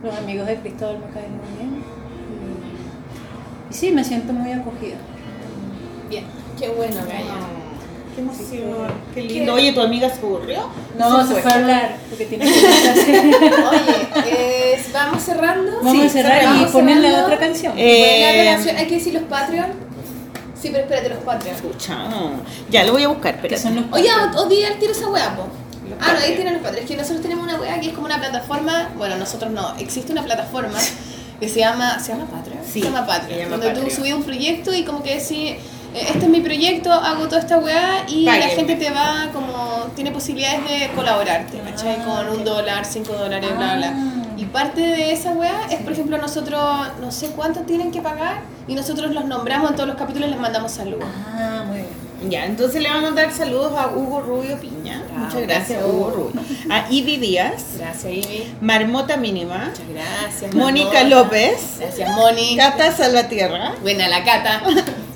Los 0.06 0.16
amigos 0.20 0.46
de 0.46 0.58
Cristóbal 0.58 1.00
me 1.00 1.10
caen 1.12 1.32
muy 1.32 1.58
bien. 1.58 1.84
Y, 3.72 3.74
sí, 3.74 3.92
me 3.92 4.04
siento 4.04 4.34
muy 4.34 4.52
acogida. 4.52 4.98
Bien, 6.08 6.26
qué 6.60 6.70
bueno, 6.70 6.98
Gaya. 7.08 7.34
Qué 8.14 8.22
emoción, 8.22 8.94
qué 9.16 9.22
lindo. 9.24 9.56
Oye, 9.56 9.74
¿tu 9.74 9.82
amiga 9.82 10.08
se 10.08 10.20
aburrió? 10.20 10.70
No, 10.96 11.26
se 11.28 11.34
fue 11.42 11.52
a 11.52 11.56
hablar 11.56 11.98
porque 12.08 12.26
tiene 12.26 12.46
que 12.46 12.68
hacer. 12.68 13.26
Oye, 13.26 14.86
vamos 14.94 15.24
cerrando. 15.24 15.78
Vamos 15.78 15.92
Sí, 15.92 16.02
a 16.02 16.10
cerrar 16.10 16.56
y 16.62 16.66
ponen 16.66 17.02
la 17.02 17.24
otra 17.24 17.40
canción. 17.40 17.74
Eh, 17.76 18.44
relación. 18.44 18.78
Hay 18.78 18.86
que 18.86 18.96
decir 18.96 19.16
los 19.16 19.24
Patreon. 19.24 19.72
Sí, 20.54 20.70
pero 20.72 20.84
espérate, 20.84 21.10
los 21.10 21.24
Patreon. 21.24 21.58
Pucha, 21.58 21.98
ya 22.70 22.84
lo 22.84 22.92
voy 22.92 23.04
a 23.04 23.08
buscar, 23.08 23.40
pero 23.42 23.58
son 23.58 23.76
los 23.76 23.86
Oye, 23.92 24.10
o 24.38 24.46
día 24.46 24.68
al 24.68 24.78
tiro 24.78 24.92
esa 24.92 25.10
weá, 25.10 25.36
po. 25.36 25.48
Ah, 26.02 26.14
no, 26.14 26.20
ahí 26.20 26.36
tienen 26.36 26.54
los 26.54 26.62
Patreon. 26.64 26.84
Es 26.84 26.90
que 26.90 26.98
nosotros 26.98 27.22
tenemos 27.22 27.44
una 27.44 27.60
weá 27.60 27.80
que 27.80 27.88
es 27.88 27.94
como 27.94 28.06
una 28.08 28.18
plataforma. 28.20 28.90
Bueno, 28.98 29.18
nosotros 29.18 29.52
no. 29.52 29.76
Existe 29.78 30.12
una 30.12 30.24
plataforma 30.24 30.78
que 31.40 31.50
se 31.50 31.60
llama. 31.60 32.00
¿Se 32.00 32.12
llama 32.14 32.26
Patreon? 32.26 32.60
Sí, 32.66 32.82
se 32.82 32.86
llama 32.86 33.06
Patreon. 33.06 33.30
se 33.30 33.38
llama 33.44 33.52
donde 33.52 33.68
Patreon. 33.68 33.90
tú 33.90 33.96
subís 33.96 34.14
un 34.14 34.24
proyecto 34.24 34.74
y 34.74 34.84
como 34.84 35.02
que 35.04 35.16
decís. 35.16 35.32
eh, 35.32 35.60
Este 35.94 36.20
es 36.26 36.30
mi 36.30 36.42
proyecto, 36.42 36.92
hago 36.92 37.26
toda 37.28 37.40
esta 37.42 37.58
weá 37.58 38.04
y 38.08 38.26
la 38.26 38.34
gente 38.50 38.76
te 38.76 38.90
va 38.90 39.30
como. 39.34 39.88
tiene 39.96 40.12
posibilidades 40.12 40.64
de 40.68 40.90
colaborarte, 40.96 41.60
¿cachai? 41.60 41.98
Con 42.04 42.30
un 42.30 42.44
dólar, 42.44 42.84
cinco 42.86 43.14
dólares, 43.14 43.50
bla, 43.56 43.76
bla. 43.76 43.94
Y 44.38 44.44
parte 44.46 44.82
de 44.82 45.14
esa 45.14 45.32
weá 45.32 45.68
es, 45.72 45.78
por 45.82 45.94
ejemplo, 45.94 46.18
nosotros 46.18 46.62
no 47.00 47.10
sé 47.12 47.28
cuánto 47.30 47.62
tienen 47.62 47.92
que 47.92 48.02
pagar 48.02 48.42
y 48.68 48.76
nosotros 48.76 49.12
los 49.14 49.24
nombramos 49.24 49.70
en 49.70 49.76
todos 49.78 49.88
los 49.88 49.98
capítulos 49.98 50.28
y 50.28 50.32
les 50.32 50.40
mandamos 50.42 50.74
saludos. 50.74 51.06
Ah, 51.34 51.64
muy 51.66 51.78
bien. 51.78 52.05
Ya, 52.30 52.46
entonces 52.46 52.82
le 52.82 52.88
vamos 52.90 53.04
a 53.04 53.08
mandar 53.08 53.32
saludos 53.32 53.74
a 53.78 53.88
Hugo 53.88 54.22
Rubio 54.22 54.58
Piña. 54.60 55.04
Muchas 55.12 55.42
gracias, 55.42 55.48
gracias, 55.80 55.84
Hugo. 55.86 56.10
Rubio. 56.12 56.42
A 56.70 56.88
Ivy 56.90 57.18
Díaz, 57.18 57.64
Gracias, 57.78 58.06
Ivy. 58.14 58.56
Marmota 58.62 59.18
Mínima, 59.18 59.66
Muchas 59.70 59.90
gracias. 59.90 60.54
Mónica. 60.54 61.04
López, 61.04 61.76
Gracias, 61.80 62.10
Moni. 62.16 62.56
Cata 62.58 62.92
Salvatierra, 62.96 63.76
Buena 63.82 64.08
la 64.08 64.24
Cata. 64.24 64.62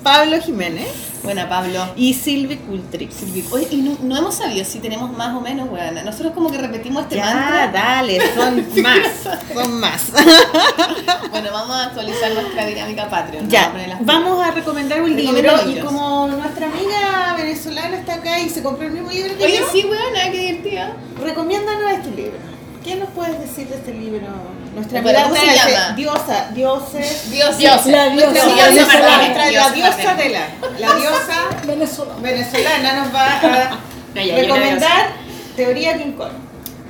Pablo 0.02 0.40
Jiménez 0.40 0.88
Buena, 1.22 1.46
Pablo. 1.50 1.84
y 1.96 2.14
Silvi 2.14 2.56
Cultrix. 2.56 3.16
Oye, 3.52 3.68
y 3.70 3.76
no, 3.76 3.98
no 4.02 4.16
hemos 4.16 4.34
sabido 4.36 4.64
si 4.64 4.78
tenemos 4.78 5.14
más 5.14 5.36
o 5.36 5.40
menos, 5.42 5.68
weón. 5.68 6.02
Nosotros 6.02 6.32
como 6.32 6.50
que 6.50 6.56
repetimos 6.56 7.02
este 7.02 7.16
Ya, 7.16 7.26
mantra. 7.26 7.68
dale, 7.70 8.18
son 8.34 8.56
más, 8.82 9.52
son 9.52 9.80
más. 9.80 10.02
Bueno, 11.30 11.50
vamos 11.52 11.76
a 11.76 11.84
actualizar 11.86 12.32
nuestra 12.32 12.64
dinámica 12.66 13.08
Patreon. 13.10 13.50
Ya, 13.50 13.66
a 13.66 13.72
poner 13.72 13.88
las- 13.90 14.04
vamos 14.06 14.42
a 14.42 14.50
recomendar 14.50 15.02
un 15.02 15.14
libro 15.14 15.52
y 15.68 15.78
como 15.80 16.28
nuestra 16.28 16.66
amiga 16.68 17.34
venezolana 17.36 17.98
está 17.98 18.14
acá 18.14 18.40
y 18.40 18.48
se 18.48 18.62
compró 18.62 18.86
el 18.86 18.92
mismo 18.94 19.10
libro 19.10 19.36
que 19.36 19.44
Oye, 19.44 19.58
yo, 19.58 19.66
sí, 19.70 19.84
weón, 19.84 20.32
qué 20.32 20.38
divertido. 20.38 20.84
recomiéndanos 21.22 21.92
este 21.92 22.10
libro. 22.16 22.38
¿Qué 22.82 22.96
nos 22.96 23.10
puedes 23.10 23.38
decir 23.38 23.68
de 23.68 23.74
este 23.76 23.92
libro? 23.92 24.26
Nuestra 24.74 25.00
amiga 25.00 25.22
¿cómo 25.24 25.36
se 25.36 25.46
llama? 25.46 25.96
Diosa, 25.96 26.50
dioses, 26.54 27.30
Dios, 27.30 27.58
Dios, 27.58 27.86
la 27.86 28.08
diosa, 28.10 28.30
Nuestra 28.30 28.54
la 28.54 28.70
diosa 28.70 28.70
diosa 28.70 28.86
Martínez, 28.86 29.18
nuestra, 29.18 29.44
la 29.44 29.50
diosa 29.50 29.70
diosa 29.74 29.90
Martínez. 29.90 30.16
Tela, 30.16 30.48
la 30.78 30.94
diosa 30.94 32.20
venezolana 32.22 32.92
nos 32.94 33.14
va 33.14 33.26
a 33.26 33.40
yo 34.14 34.32
la 34.32 34.36
recomendar 34.36 35.10
Teoría 35.56 35.98
King 35.98 36.12
Kong. 36.12 36.32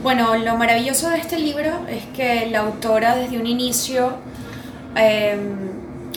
Bueno, 0.02 0.36
lo 0.36 0.56
maravilloso 0.56 1.08
de 1.10 1.18
este 1.18 1.38
libro 1.38 1.86
es 1.88 2.04
que 2.14 2.46
la 2.50 2.60
autora 2.60 3.16
desde 3.16 3.38
un 3.38 3.46
inicio 3.46 4.14
eh, 4.96 5.38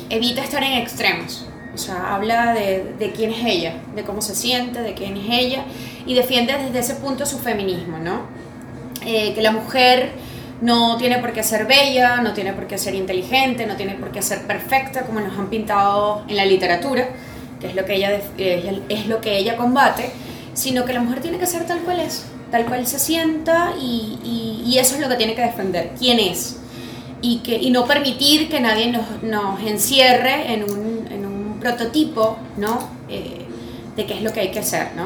evita 0.09 0.43
estar 0.43 0.63
en 0.63 0.73
extremos. 0.73 1.45
O 1.73 1.77
sea, 1.77 2.13
habla 2.13 2.53
de, 2.53 2.93
de 2.99 3.11
quién 3.11 3.31
es 3.31 3.43
ella, 3.45 3.73
de 3.95 4.03
cómo 4.03 4.21
se 4.21 4.35
siente, 4.35 4.81
de 4.81 4.93
quién 4.93 5.17
es 5.17 5.25
ella, 5.29 5.63
y 6.05 6.13
defiende 6.13 6.53
desde 6.57 6.79
ese 6.79 6.95
punto 6.95 7.25
su 7.25 7.39
feminismo, 7.39 7.97
¿no? 7.97 8.21
Eh, 9.05 9.33
que 9.33 9.41
la 9.41 9.51
mujer 9.51 10.11
no 10.63 10.97
tiene 10.97 11.17
por 11.19 11.33
qué 11.33 11.43
ser 11.43 11.65
bella, 11.65 12.21
no 12.21 12.33
tiene 12.33 12.53
por 12.53 12.67
qué 12.67 12.77
ser 12.77 12.95
inteligente, 12.95 13.65
no 13.65 13.75
tiene 13.75 13.95
por 13.95 14.11
qué 14.11 14.21
ser 14.21 14.41
perfecta, 14.47 15.01
como 15.05 15.19
nos 15.19 15.37
han 15.37 15.49
pintado 15.49 16.23
en 16.27 16.35
la 16.37 16.45
literatura, 16.45 17.09
que 17.59 17.67
es 17.67 17.75
lo 17.75 17.83
que 17.85 17.95
ella, 17.95 18.11
es 18.89 19.07
lo 19.07 19.19
que 19.21 19.37
ella 19.37 19.57
combate, 19.57 20.11
sino 20.53 20.85
que 20.85 20.93
la 20.93 21.01
mujer 21.01 21.19
tiene 21.21 21.37
que 21.37 21.47
ser 21.47 21.65
tal 21.65 21.79
cual 21.79 21.99
es, 21.99 22.25
tal 22.51 22.65
cual 22.65 22.87
se 22.87 22.97
sienta 22.99 23.73
y, 23.79 24.17
y- 24.23 24.63
y 24.71 24.77
eso 24.79 24.95
es 24.95 25.01
lo 25.01 25.09
que 25.09 25.15
tiene 25.15 25.35
que 25.35 25.41
defender, 25.41 25.91
quién 25.99 26.19
es. 26.19 26.57
Y, 27.21 27.37
que, 27.39 27.55
y 27.57 27.69
no 27.71 27.85
permitir 27.85 28.49
que 28.49 28.59
nadie 28.59 28.91
nos, 28.91 29.23
nos 29.23 29.61
encierre 29.61 30.53
en 30.53 30.63
un, 30.63 31.07
en 31.09 31.25
un 31.25 31.57
prototipo, 31.59 32.37
¿no? 32.57 32.89
Eh, 33.09 33.45
de 33.95 34.05
qué 34.05 34.15
es 34.15 34.21
lo 34.23 34.33
que 34.33 34.41
hay 34.41 34.51
que 34.51 34.59
hacer, 34.59 34.89
¿no? 34.95 35.03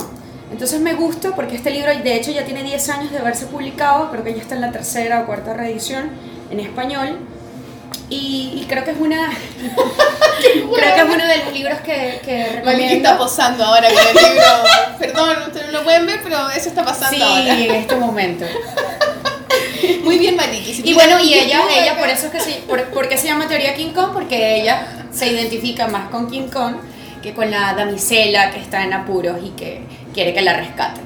Entonces 0.51 0.79
me 0.79 0.93
gusta 0.93 1.35
porque 1.35 1.55
este 1.57 1.69
libro, 1.71 1.93
de 1.95 2.15
hecho, 2.15 2.31
ya 2.31 2.45
tiene 2.45 2.63
10 2.63 2.89
años 2.89 3.11
de 3.11 3.19
haberse 3.19 3.47
publicado, 3.47 4.09
creo 4.11 4.23
que 4.23 4.33
ya 4.33 4.41
está 4.41 4.55
en 4.55 4.61
la 4.61 4.71
tercera 4.71 5.21
o 5.21 5.25
cuarta 5.25 5.53
reedición 5.53 6.09
en 6.49 6.59
español. 6.59 7.17
Y, 8.09 8.53
y 8.61 8.65
creo 8.69 8.85
que 8.85 8.91
es 8.91 8.97
una 8.99 9.29
creo 10.53 10.95
que 10.95 11.01
es 11.01 11.03
uno 11.15 11.25
de 11.27 11.37
los 11.43 11.53
libros 11.53 11.79
que, 11.81 12.21
que 12.23 12.61
Maliki 12.63 12.93
está 12.95 13.17
posando 13.17 13.65
ahora 13.65 13.89
con 13.89 13.97
el 13.99 14.13
libro. 14.15 14.43
Perdón, 14.99 15.37
ustedes 15.47 15.65
no 15.67 15.71
lo 15.73 15.83
pueden 15.83 16.05
ver, 16.05 16.19
pero 16.23 16.49
eso 16.51 16.69
está 16.69 16.85
pasando 16.85 17.17
Sí, 17.17 17.21
ahora. 17.21 17.59
en 17.59 17.71
este 17.75 17.95
momento. 17.97 18.45
Muy 20.03 20.17
bien, 20.19 20.35
Maliki. 20.37 20.73
Si 20.73 20.89
Y 20.89 20.93
bueno, 20.93 21.19
y 21.19 21.33
ella, 21.33 21.61
ella 21.75 21.91
acá- 21.91 21.99
por 21.99 22.09
eso 22.09 22.27
es 22.27 22.31
que 22.31 22.39
se, 22.39 22.51
por, 22.61 22.81
¿por 22.85 23.09
qué 23.09 23.17
se 23.17 23.27
llama 23.27 23.47
teoría 23.47 23.75
King 23.75 23.91
Kong? 23.93 24.11
Porque 24.13 24.61
ella 24.61 24.87
se 25.11 25.27
identifica 25.27 25.87
más 25.87 26.09
con 26.09 26.29
King 26.29 26.47
Kong 26.51 26.75
que 27.21 27.33
con 27.33 27.49
la 27.51 27.73
damisela 27.73 28.51
que 28.51 28.59
está 28.59 28.83
en 28.83 28.93
apuros 28.93 29.37
y 29.43 29.49
que 29.49 29.81
quiere 30.17 30.33
que 30.33 30.41
la 30.41 30.53
rescaten. 30.57 31.03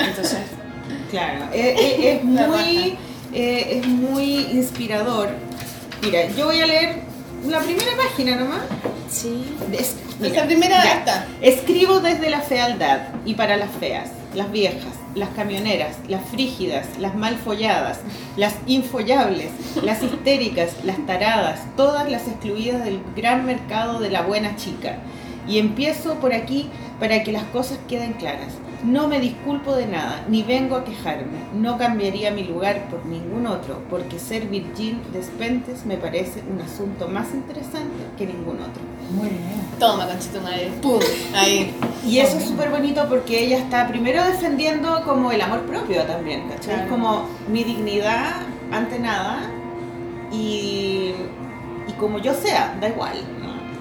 Entonces, 0.00 0.38
Claro, 1.12 1.44
es, 1.52 1.80
es- 1.80 2.04
es 2.16 2.24
muy, 2.24 2.96
eh, 3.32 3.78
es 3.80 3.86
muy 3.86 4.34
inspirador. 4.52 5.28
Mira, 6.02 6.26
yo 6.36 6.46
voy 6.46 6.60
a 6.60 6.66
leer 6.66 6.96
la 7.46 7.60
primera 7.60 7.92
página 7.96 8.34
nomás. 8.34 8.62
sí. 9.08 9.44
Es- 9.72 9.94
Esa 10.20 10.44
primera 10.46 10.82
ya. 10.82 10.92
esta. 10.98 11.26
Escribo 11.40 12.00
desde 12.00 12.28
la 12.28 12.40
fealdad 12.40 13.00
y 13.24 13.34
para 13.34 13.56
las 13.56 13.70
feas, 13.78 14.10
las 14.34 14.50
viejas, 14.50 14.94
las 15.14 15.28
camioneras, 15.30 15.96
las 16.08 16.28
frígidas, 16.28 16.86
las 16.98 17.14
mal 17.14 17.36
folladas, 17.36 18.00
las 18.36 18.54
infollables, 18.66 19.50
las 19.84 20.02
histéricas, 20.02 20.70
las 20.84 20.98
taradas, 21.06 21.60
todas 21.76 22.10
las 22.10 22.26
excluidas 22.26 22.84
del 22.84 23.00
gran 23.14 23.46
mercado 23.46 24.00
de 24.00 24.10
la 24.10 24.22
buena 24.22 24.56
chica. 24.56 24.96
Y 25.46 25.58
empiezo 25.58 26.14
por 26.14 26.32
aquí 26.32 26.68
para 26.98 27.22
que 27.22 27.32
las 27.32 27.44
cosas 27.44 27.78
queden 27.88 28.12
claras. 28.14 28.52
No 28.84 29.08
me 29.08 29.20
disculpo 29.20 29.74
de 29.74 29.86
nada, 29.86 30.24
ni 30.28 30.42
vengo 30.42 30.76
a 30.76 30.84
quejarme. 30.84 31.38
No 31.54 31.76
cambiaría 31.76 32.30
mi 32.30 32.44
lugar 32.44 32.88
por 32.88 33.04
ningún 33.04 33.46
otro, 33.46 33.82
porque 33.90 34.18
ser 34.18 34.46
Virgin 34.46 35.02
Despentes 35.12 35.84
me 35.84 35.98
parece 35.98 36.42
un 36.50 36.62
asunto 36.62 37.06
más 37.06 37.34
interesante 37.34 38.04
que 38.16 38.26
ningún 38.26 38.58
otro. 38.60 38.82
Muy 39.14 39.28
bien. 39.28 39.42
Toma, 39.78 40.06
conchito 40.06 40.40
madre. 40.40 40.70
Pum. 40.80 40.98
Ahí. 41.34 41.74
Y 42.06 42.18
eso 42.20 42.38
es 42.38 42.44
súper 42.44 42.70
bonito 42.70 43.06
porque 43.08 43.44
ella 43.44 43.58
está 43.58 43.86
primero 43.86 44.24
defendiendo 44.24 45.02
como 45.04 45.30
el 45.30 45.42
amor 45.42 45.60
propio 45.66 46.02
también, 46.04 46.48
¿cachai? 46.48 46.76
Claro. 46.76 46.90
Como 46.90 47.26
mi 47.48 47.64
dignidad 47.64 48.36
ante 48.72 48.98
nada 48.98 49.42
y, 50.32 51.12
y 51.86 51.92
como 51.98 52.18
yo 52.18 52.32
sea, 52.32 52.78
da 52.80 52.88
igual. 52.88 53.16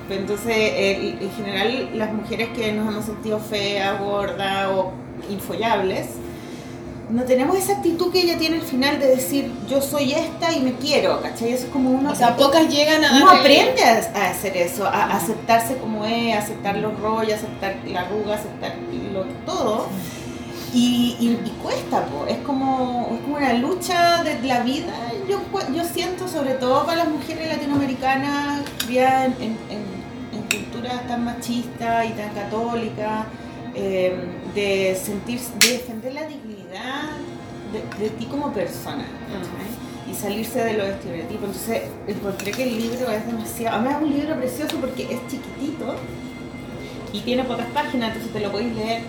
Entonces, 0.09 0.55
el- 0.75 1.17
en 1.21 1.31
general, 1.37 1.89
las 1.95 2.11
mujeres 2.13 2.49
que 2.55 2.71
nos 2.73 2.87
hemos 2.87 3.05
sentido 3.05 3.39
feas, 3.39 3.99
gordas 3.99 4.67
o 4.73 4.91
infollables, 5.29 6.07
no 7.11 7.23
tenemos 7.23 7.57
esa 7.57 7.73
actitud 7.73 8.11
que 8.11 8.21
ella 8.21 8.37
tiene 8.37 8.57
al 8.57 8.61
final 8.61 8.99
de 8.99 9.07
decir 9.07 9.51
yo 9.67 9.81
soy 9.81 10.11
esta 10.11 10.51
y 10.53 10.59
me 10.59 10.73
quiero, 10.73 11.19
¿cachai? 11.23 11.53
Eso 11.53 11.65
es 11.65 11.71
como 11.71 11.89
uno 11.89 12.11
O 12.11 12.15
sea, 12.15 12.35
pocas 12.37 12.69
llegan 12.69 13.03
a 13.03 13.11
uno 13.17 13.31
aprende 13.39 13.83
a, 13.83 13.95
a 14.25 14.29
hacer 14.29 14.55
eso, 14.57 14.85
a, 14.85 14.89
a 15.05 15.17
aceptarse 15.17 15.77
como 15.77 16.05
es, 16.05 16.35
a 16.35 16.39
aceptar 16.39 16.77
los 16.77 16.99
rollos, 16.99 17.33
aceptar 17.33 17.77
la 17.87 18.01
arruga, 18.01 18.35
aceptar 18.35 18.75
lo, 19.11 19.23
todo. 19.51 19.87
Y, 20.71 21.15
y- 21.19 21.41
y 21.47 21.49
cuesta, 21.63 22.05
po. 22.05 22.27
Es, 22.27 22.37
como, 22.45 23.09
es 23.11 23.21
como 23.21 23.37
una 23.37 23.53
lucha 23.53 24.23
de 24.23 24.39
la 24.47 24.59
vida. 24.61 24.93
Yo, 25.27 25.39
yo 25.75 25.83
siento, 25.83 26.27
sobre 26.27 26.53
todo 26.55 26.85
para 26.85 27.05
las 27.05 27.07
mujeres 27.09 27.47
latinoamericanas, 27.49 28.61
criadas 28.85 29.25
en, 29.25 29.33
en, 29.43 29.57
en- 29.71 29.88
en 30.51 30.63
culturas 30.65 31.07
tan 31.07 31.25
machistas 31.25 32.05
y 32.05 32.09
tan 32.13 32.29
católicas, 32.33 33.25
eh, 33.75 34.15
de 34.55 34.99
sentir, 35.01 35.39
de 35.39 35.67
defender 35.73 36.13
la 36.13 36.23
dignidad 36.25 37.09
de, 37.71 38.03
de 38.03 38.09
ti 38.11 38.25
como 38.25 38.51
persona. 38.51 39.05
Y 40.09 40.13
salirse 40.15 40.63
de 40.63 40.73
los 40.73 40.87
estereotipos. 40.87 41.45
Entonces 41.45 41.83
encontré 42.07 42.51
que 42.51 42.63
el 42.63 42.77
libro 42.77 43.11
es 43.11 43.27
demasiado. 43.27 43.75
Además 43.77 43.97
es 44.01 44.07
un 44.07 44.13
libro 44.19 44.35
precioso 44.37 44.77
porque 44.77 45.03
es 45.03 45.19
chiquitito 45.27 45.95
y 47.13 47.19
tiene 47.21 47.43
pocas 47.43 47.67
páginas, 47.67 48.09
entonces 48.15 48.33
te 48.33 48.39
lo 48.39 48.51
podéis 48.51 48.73
leer 48.75 49.01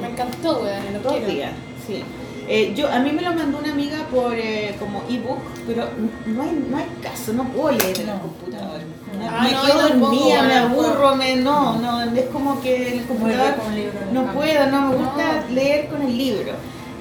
Me 0.00 0.08
encantó, 0.10 0.60
weón. 0.62 0.86
en 0.86 0.92
Lo 0.94 1.00
dos 1.00 1.12
quiero. 1.14 1.32
días. 1.32 1.52
Sí. 1.86 2.02
Eh, 2.52 2.72
yo, 2.74 2.90
a 2.92 2.98
mí 2.98 3.12
me 3.12 3.22
lo 3.22 3.32
mandó 3.32 3.58
una 3.58 3.70
amiga 3.72 3.98
por 4.10 4.34
eh, 4.34 4.74
como 4.80 5.02
ebook, 5.08 5.38
pero 5.68 5.84
no 6.26 6.42
hay, 6.42 6.66
no 6.68 6.76
hay 6.78 6.86
caso, 7.00 7.32
no 7.32 7.44
puedo 7.44 7.78
leer 7.78 8.00
en 8.00 8.08
el 8.08 8.18
computador. 8.20 8.80
Me- 9.18 9.28
Ah, 9.28 9.42
me 9.44 9.52
no, 9.52 9.62
quedo 9.62 9.88
dormida, 10.00 10.42
me 10.42 10.54
aburro, 10.54 11.14
me, 11.14 11.36
no, 11.36 11.78
no, 11.78 12.02
es 12.02 12.24
como 12.26 12.60
que 12.60 12.88
en 12.92 12.98
el 13.00 13.04
computador 13.06 13.54
con 13.56 13.66
un 13.68 13.74
libro. 13.76 13.98
no 14.12 14.32
puedo, 14.32 14.66
no 14.66 14.80
me 14.88 14.96
gusta 14.96 15.44
leer 15.52 15.88
con 15.88 16.02
el 16.02 16.16
libro. 16.18 16.52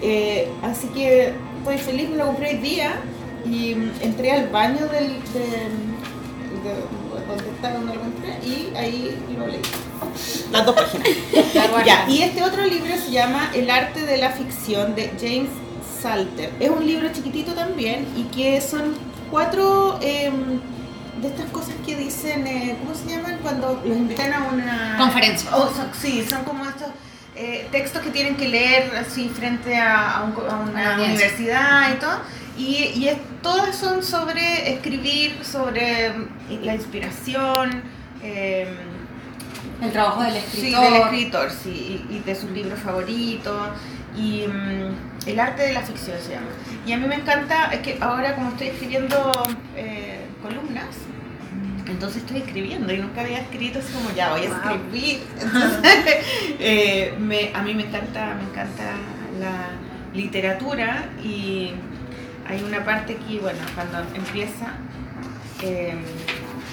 Eh, 0.03 0.49
así 0.61 0.87
que 0.89 1.33
estoy 1.59 1.77
feliz, 1.79 2.09
me 2.09 2.17
lo 2.17 2.27
compré 2.27 2.49
hoy 2.49 2.57
día 2.57 2.91
y 3.45 3.73
mm, 3.75 3.91
entré 4.01 4.31
al 4.33 4.49
baño 4.49 4.85
del, 4.87 5.07
de, 5.33 5.39
de- 6.63 6.98
donde 7.29 7.49
está 7.49 7.73
donde 7.73 7.93
lo 7.95 8.01
compré 8.01 8.37
y 8.43 8.73
ahí 8.75 9.17
lo 9.37 9.47
leí. 9.47 9.61
Las 10.51 10.65
dos 10.65 10.75
páginas. 10.75 11.85
Ya, 11.85 12.05
y 12.09 12.21
este 12.21 12.43
otro 12.43 12.63
libro 12.65 12.93
se 12.97 13.11
llama 13.11 13.51
El 13.53 13.69
arte 13.69 14.05
de 14.05 14.17
la 14.17 14.29
ficción 14.31 14.95
de 14.95 15.11
James 15.19 15.49
Salter. 16.01 16.51
Es 16.59 16.69
un 16.69 16.85
libro 16.85 17.09
chiquitito 17.13 17.53
también 17.53 18.07
y 18.15 18.23
que 18.23 18.59
son 18.61 18.95
cuatro 19.29 19.99
em, 20.01 20.59
de 21.21 21.27
estas 21.27 21.49
cosas 21.51 21.73
que 21.85 21.95
dicen, 21.95 22.47
eh, 22.47 22.75
¿cómo 22.79 22.95
se 22.95 23.09
llaman? 23.15 23.37
Cuando 23.41 23.81
los 23.85 23.97
invitan 23.97 24.33
a 24.33 24.47
una 24.51 24.95
Conferencia. 24.97 25.49
Oh, 25.55 25.67
son- 25.67 25.89
sí, 25.99 26.25
son 26.27 26.43
como 26.43 26.65
estos 26.65 26.87
eh, 27.35 27.67
textos 27.71 28.01
que 28.01 28.09
tienen 28.09 28.35
que 28.35 28.47
leer 28.47 28.91
así 28.97 29.29
frente 29.29 29.77
a, 29.77 30.17
a 30.17 30.23
un 30.23 30.33
a 30.49 30.57
una 30.69 30.95
universidad 30.95 31.93
y 31.93 31.99
todo. 31.99 32.19
Y, 32.59 32.91
y 32.95 33.07
es- 33.07 33.17
todas 33.41 33.75
son 33.75 34.03
sobre 34.03 34.73
escribir, 34.73 35.37
sobre 35.43 36.09
mm, 36.11 36.63
la 36.63 36.75
inspiración. 36.75 37.81
em, 38.21 38.67
El 39.81 39.91
trabajo 39.93 40.23
del 40.23 40.33
Sí, 40.33 40.37
escritor. 40.73 40.83
del 40.83 41.01
escritor, 41.03 41.49
sí, 41.51 42.05
y, 42.09 42.15
y 42.15 42.19
de 42.19 42.35
sus 42.35 42.51
libros 42.51 42.77
favoritos. 42.79 43.69
Y 44.17 44.43
mm, 44.45 45.27
el 45.29 45.39
arte 45.39 45.61
de 45.63 45.73
la 45.73 45.81
ficción 45.81 46.17
se 46.21 46.33
llama. 46.33 46.47
Y 46.85 46.91
a 46.91 46.97
mí 46.97 47.07
me 47.07 47.15
encanta, 47.15 47.69
es 47.71 47.79
que 47.79 47.97
ahora 48.01 48.35
como 48.35 48.49
estoy 48.49 48.67
escribiendo 48.67 49.31
eh, 49.77 50.19
columnas, 50.43 50.87
entonces 51.87 52.23
estoy 52.23 52.37
escribiendo 52.41 52.91
y 52.93 52.97
nunca 52.97 53.21
había 53.21 53.39
escrito 53.39 53.79
así 53.79 53.93
como 53.93 54.11
ya 54.11 54.31
voy 54.31 54.41
a 54.41 54.43
escribir. 54.45 55.21
Entonces, 55.41 56.25
eh, 56.59 57.13
me- 57.19 57.51
a 57.53 57.61
mí 57.63 57.73
me 57.73 57.83
encanta, 57.87 58.35
me 58.35 58.43
encanta 58.43 58.83
la 59.39 59.69
literatura 60.13 61.05
y 61.23 61.71
hay 62.49 62.63
una 62.63 62.83
parte 62.83 63.17
aquí, 63.21 63.37
bueno, 63.39 63.59
cuando 63.75 63.99
empieza, 64.15 64.73
eh, 65.61 65.93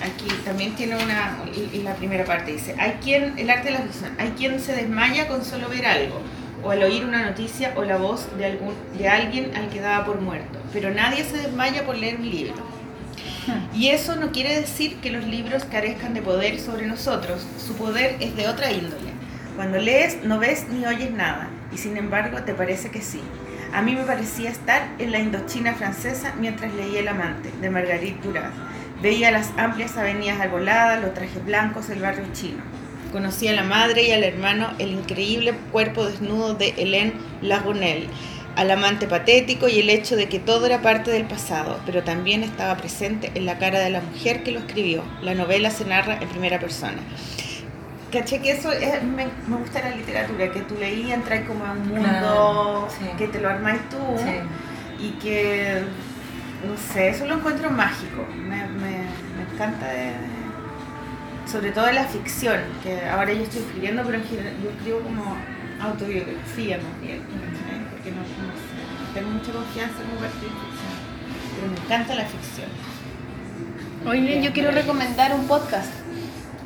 aquí 0.02 0.26
también 0.44 0.74
tiene 0.74 0.96
una, 0.96 1.36
y- 1.54 1.76
y 1.76 1.82
la 1.82 1.94
primera 1.94 2.24
parte 2.24 2.52
dice, 2.52 2.74
hay 2.78 2.92
quien, 3.02 3.38
el 3.38 3.50
arte 3.50 3.68
de 3.68 3.74
la 3.74 3.80
ficción, 3.80 4.10
hay 4.18 4.30
quien 4.30 4.58
se 4.60 4.74
desmaya 4.74 5.28
con 5.28 5.44
solo 5.44 5.68
ver 5.68 5.86
algo, 5.86 6.20
o 6.64 6.70
al 6.70 6.82
oír 6.82 7.04
una 7.04 7.26
noticia 7.26 7.72
o 7.76 7.84
la 7.84 7.96
voz 7.96 8.26
de, 8.38 8.46
algún, 8.46 8.74
de 8.98 9.08
alguien 9.08 9.54
al 9.56 9.68
que 9.68 9.80
daba 9.80 10.04
por 10.06 10.20
muerto, 10.20 10.58
pero 10.72 10.90
nadie 10.90 11.24
se 11.24 11.36
desmaya 11.38 11.84
por 11.84 11.96
leer 11.96 12.16
un 12.16 12.28
libro. 12.30 12.54
Y 13.72 13.88
eso 13.90 14.16
no 14.16 14.32
quiere 14.32 14.60
decir 14.60 14.96
que 14.96 15.10
los 15.10 15.24
libros 15.24 15.64
carezcan 15.64 16.14
de 16.14 16.22
poder 16.22 16.58
sobre 16.58 16.86
nosotros, 16.86 17.46
su 17.64 17.74
poder 17.76 18.16
es 18.18 18.34
de 18.34 18.48
otra 18.48 18.72
índole. 18.72 19.10
Cuando 19.54 19.78
lees 19.78 20.24
no 20.24 20.38
ves 20.40 20.66
ni 20.68 20.84
oyes 20.84 21.12
nada, 21.12 21.48
y 21.72 21.78
sin 21.78 21.96
embargo 21.96 22.42
te 22.42 22.54
parece 22.54 22.90
que 22.90 23.00
sí. 23.02 23.20
A 23.76 23.82
mí 23.82 23.94
me 23.94 24.04
parecía 24.04 24.48
estar 24.48 24.88
en 24.98 25.12
la 25.12 25.18
Indochina 25.18 25.74
francesa 25.74 26.32
mientras 26.40 26.72
leía 26.72 27.00
El 27.00 27.08
amante, 27.08 27.50
de 27.60 27.68
Marguerite 27.68 28.26
Duras. 28.26 28.50
Veía 29.02 29.30
las 29.30 29.50
amplias 29.58 29.98
avenidas 29.98 30.40
arboladas, 30.40 31.02
los 31.02 31.12
trajes 31.12 31.44
blancos 31.44 31.88
del 31.88 32.00
barrio 32.00 32.24
chino. 32.32 32.62
Conocí 33.12 33.48
a 33.48 33.52
la 33.52 33.64
madre 33.64 34.04
y 34.04 34.12
al 34.12 34.24
hermano, 34.24 34.70
el 34.78 34.92
increíble 34.92 35.52
cuerpo 35.72 36.06
desnudo 36.06 36.54
de 36.54 36.74
Hélène 36.74 37.12
Lagonel, 37.42 38.08
al 38.56 38.70
amante 38.70 39.06
patético 39.08 39.68
y 39.68 39.80
el 39.80 39.90
hecho 39.90 40.16
de 40.16 40.30
que 40.30 40.38
todo 40.38 40.64
era 40.64 40.80
parte 40.80 41.10
del 41.10 41.26
pasado, 41.26 41.78
pero 41.84 42.02
también 42.02 42.44
estaba 42.44 42.78
presente 42.78 43.30
en 43.34 43.44
la 43.44 43.58
cara 43.58 43.78
de 43.80 43.90
la 43.90 44.00
mujer 44.00 44.42
que 44.42 44.52
lo 44.52 44.60
escribió. 44.60 45.04
La 45.20 45.34
novela 45.34 45.68
se 45.68 45.84
narra 45.84 46.16
en 46.18 46.30
primera 46.30 46.58
persona. 46.58 47.02
Caché 48.16 48.40
que 48.40 48.50
eso 48.52 48.72
es- 48.72 49.02
me, 49.02 49.26
me 49.46 49.56
gusta 49.58 49.80
la 49.80 49.90
literatura, 49.94 50.50
que 50.50 50.60
tú 50.60 50.74
leí 50.78 51.12
entras 51.12 51.46
como 51.46 51.64
a 51.66 51.72
un 51.72 51.86
mundo 51.88 52.08
Claro, 52.08 52.88
sí. 52.98 53.04
que 53.18 53.28
te 53.28 53.40
lo 53.40 53.48
armáis 53.50 53.80
tú 53.90 53.98
Sí. 54.16 55.04
y 55.06 55.10
que, 55.18 55.82
no 56.66 56.76
sé, 56.94 57.10
eso 57.10 57.26
lo 57.26 57.34
encuentro 57.34 57.68
mágico. 57.70 58.26
Me, 58.34 58.56
me- 58.68 59.06
me 59.36 59.42
encanta, 59.52 59.86
de- 59.88 60.14
sobre 61.50 61.72
todo 61.72 61.90
la 61.92 62.04
ficción, 62.04 62.58
que 62.82 63.06
ahora 63.06 63.32
yo 63.34 63.42
estoy 63.42 63.60
escribiendo, 63.60 64.02
pero 64.04 64.16
en 64.18 64.24
general 64.24 64.54
yo 64.62 64.70
escribo 64.70 65.00
como 65.00 65.36
autobiografía 65.80 66.78
más 66.78 67.00
bien, 67.02 67.20
porque 67.90 68.10
no, 68.12 68.22
no 68.22 68.52
sé, 68.56 68.80
no 69.02 69.14
tengo 69.14 69.30
mucha 69.30 69.52
confianza 69.52 69.96
en 70.02 70.08
compartir 70.08 70.48
ficción, 70.48 70.96
pero 71.54 71.68
me 71.72 71.78
encanta 71.84 72.14
la 72.14 72.24
ficción. 72.24 72.68
Oye, 74.06 74.42
yo 74.42 74.52
quiero 74.52 74.70
recomendar 74.70 75.34
un 75.34 75.46
podcast. 75.46 75.90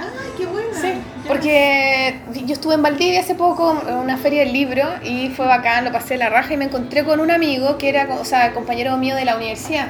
¡Ay, 0.00 0.30
qué! 0.36 0.46
Sí, 0.80 0.86
Ya. 0.88 1.28
porque 1.28 2.20
yo 2.46 2.52
estuve 2.54 2.74
en 2.74 2.82
Valdivia 2.82 3.20
hace 3.20 3.34
poco 3.34 3.82
en 3.86 3.94
una 3.94 4.16
feria 4.16 4.40
del 4.40 4.52
libro 4.52 4.82
y 5.02 5.28
fue 5.30 5.46
bacán, 5.46 5.84
lo 5.84 5.92
pasé 5.92 6.16
la 6.16 6.28
raja 6.30 6.54
y 6.54 6.56
me 6.56 6.64
encontré 6.66 7.04
con 7.04 7.20
un 7.20 7.30
amigo 7.30 7.76
que 7.78 7.88
era, 7.90 8.08
o 8.20 8.24
sea, 8.24 8.52
compañero 8.52 8.96
mío 8.96 9.14
de 9.16 9.24
la 9.24 9.36
universidad. 9.36 9.88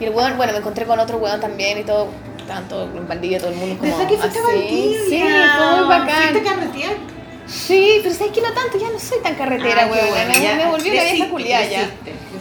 Y 0.00 0.04
el 0.04 0.10
weón, 0.14 0.36
bueno, 0.36 0.52
me 0.52 0.58
encontré 0.58 0.86
con 0.86 0.98
otro 0.98 1.18
weón 1.18 1.40
también 1.40 1.78
y 1.78 1.82
todo, 1.84 2.08
tanto 2.48 2.84
en 2.84 3.06
Valdivia 3.06 3.38
todo 3.38 3.50
el 3.50 3.56
mundo 3.56 3.76
como 3.78 3.90
¿Verdad 3.96 4.08
que 4.08 4.16
fuiste 4.18 4.38
así. 4.38 4.48
Valdivia? 4.48 4.98
Sí, 5.08 5.22
fue 5.56 5.76
muy 5.76 5.88
bacán. 5.88 6.22
¿Fuiste 6.32 6.48
a 6.48 6.52
carretear? 6.54 6.92
Sí, 7.46 8.00
pero 8.02 8.14
sabes 8.14 8.32
que 8.32 8.40
no 8.40 8.52
tanto, 8.52 8.78
ya 8.78 8.88
no 8.90 8.98
soy 8.98 9.18
tan 9.22 9.34
carretera, 9.34 9.82
Ah, 9.82 9.90
weón. 9.92 10.08
bueno, 10.08 10.32
me, 10.32 10.40
ya 10.40 10.54
me 10.56 10.66
volvió 10.66 10.94
la 10.94 11.02
vieja 11.04 11.28
culiada 11.28 11.64
ya. 11.66 11.90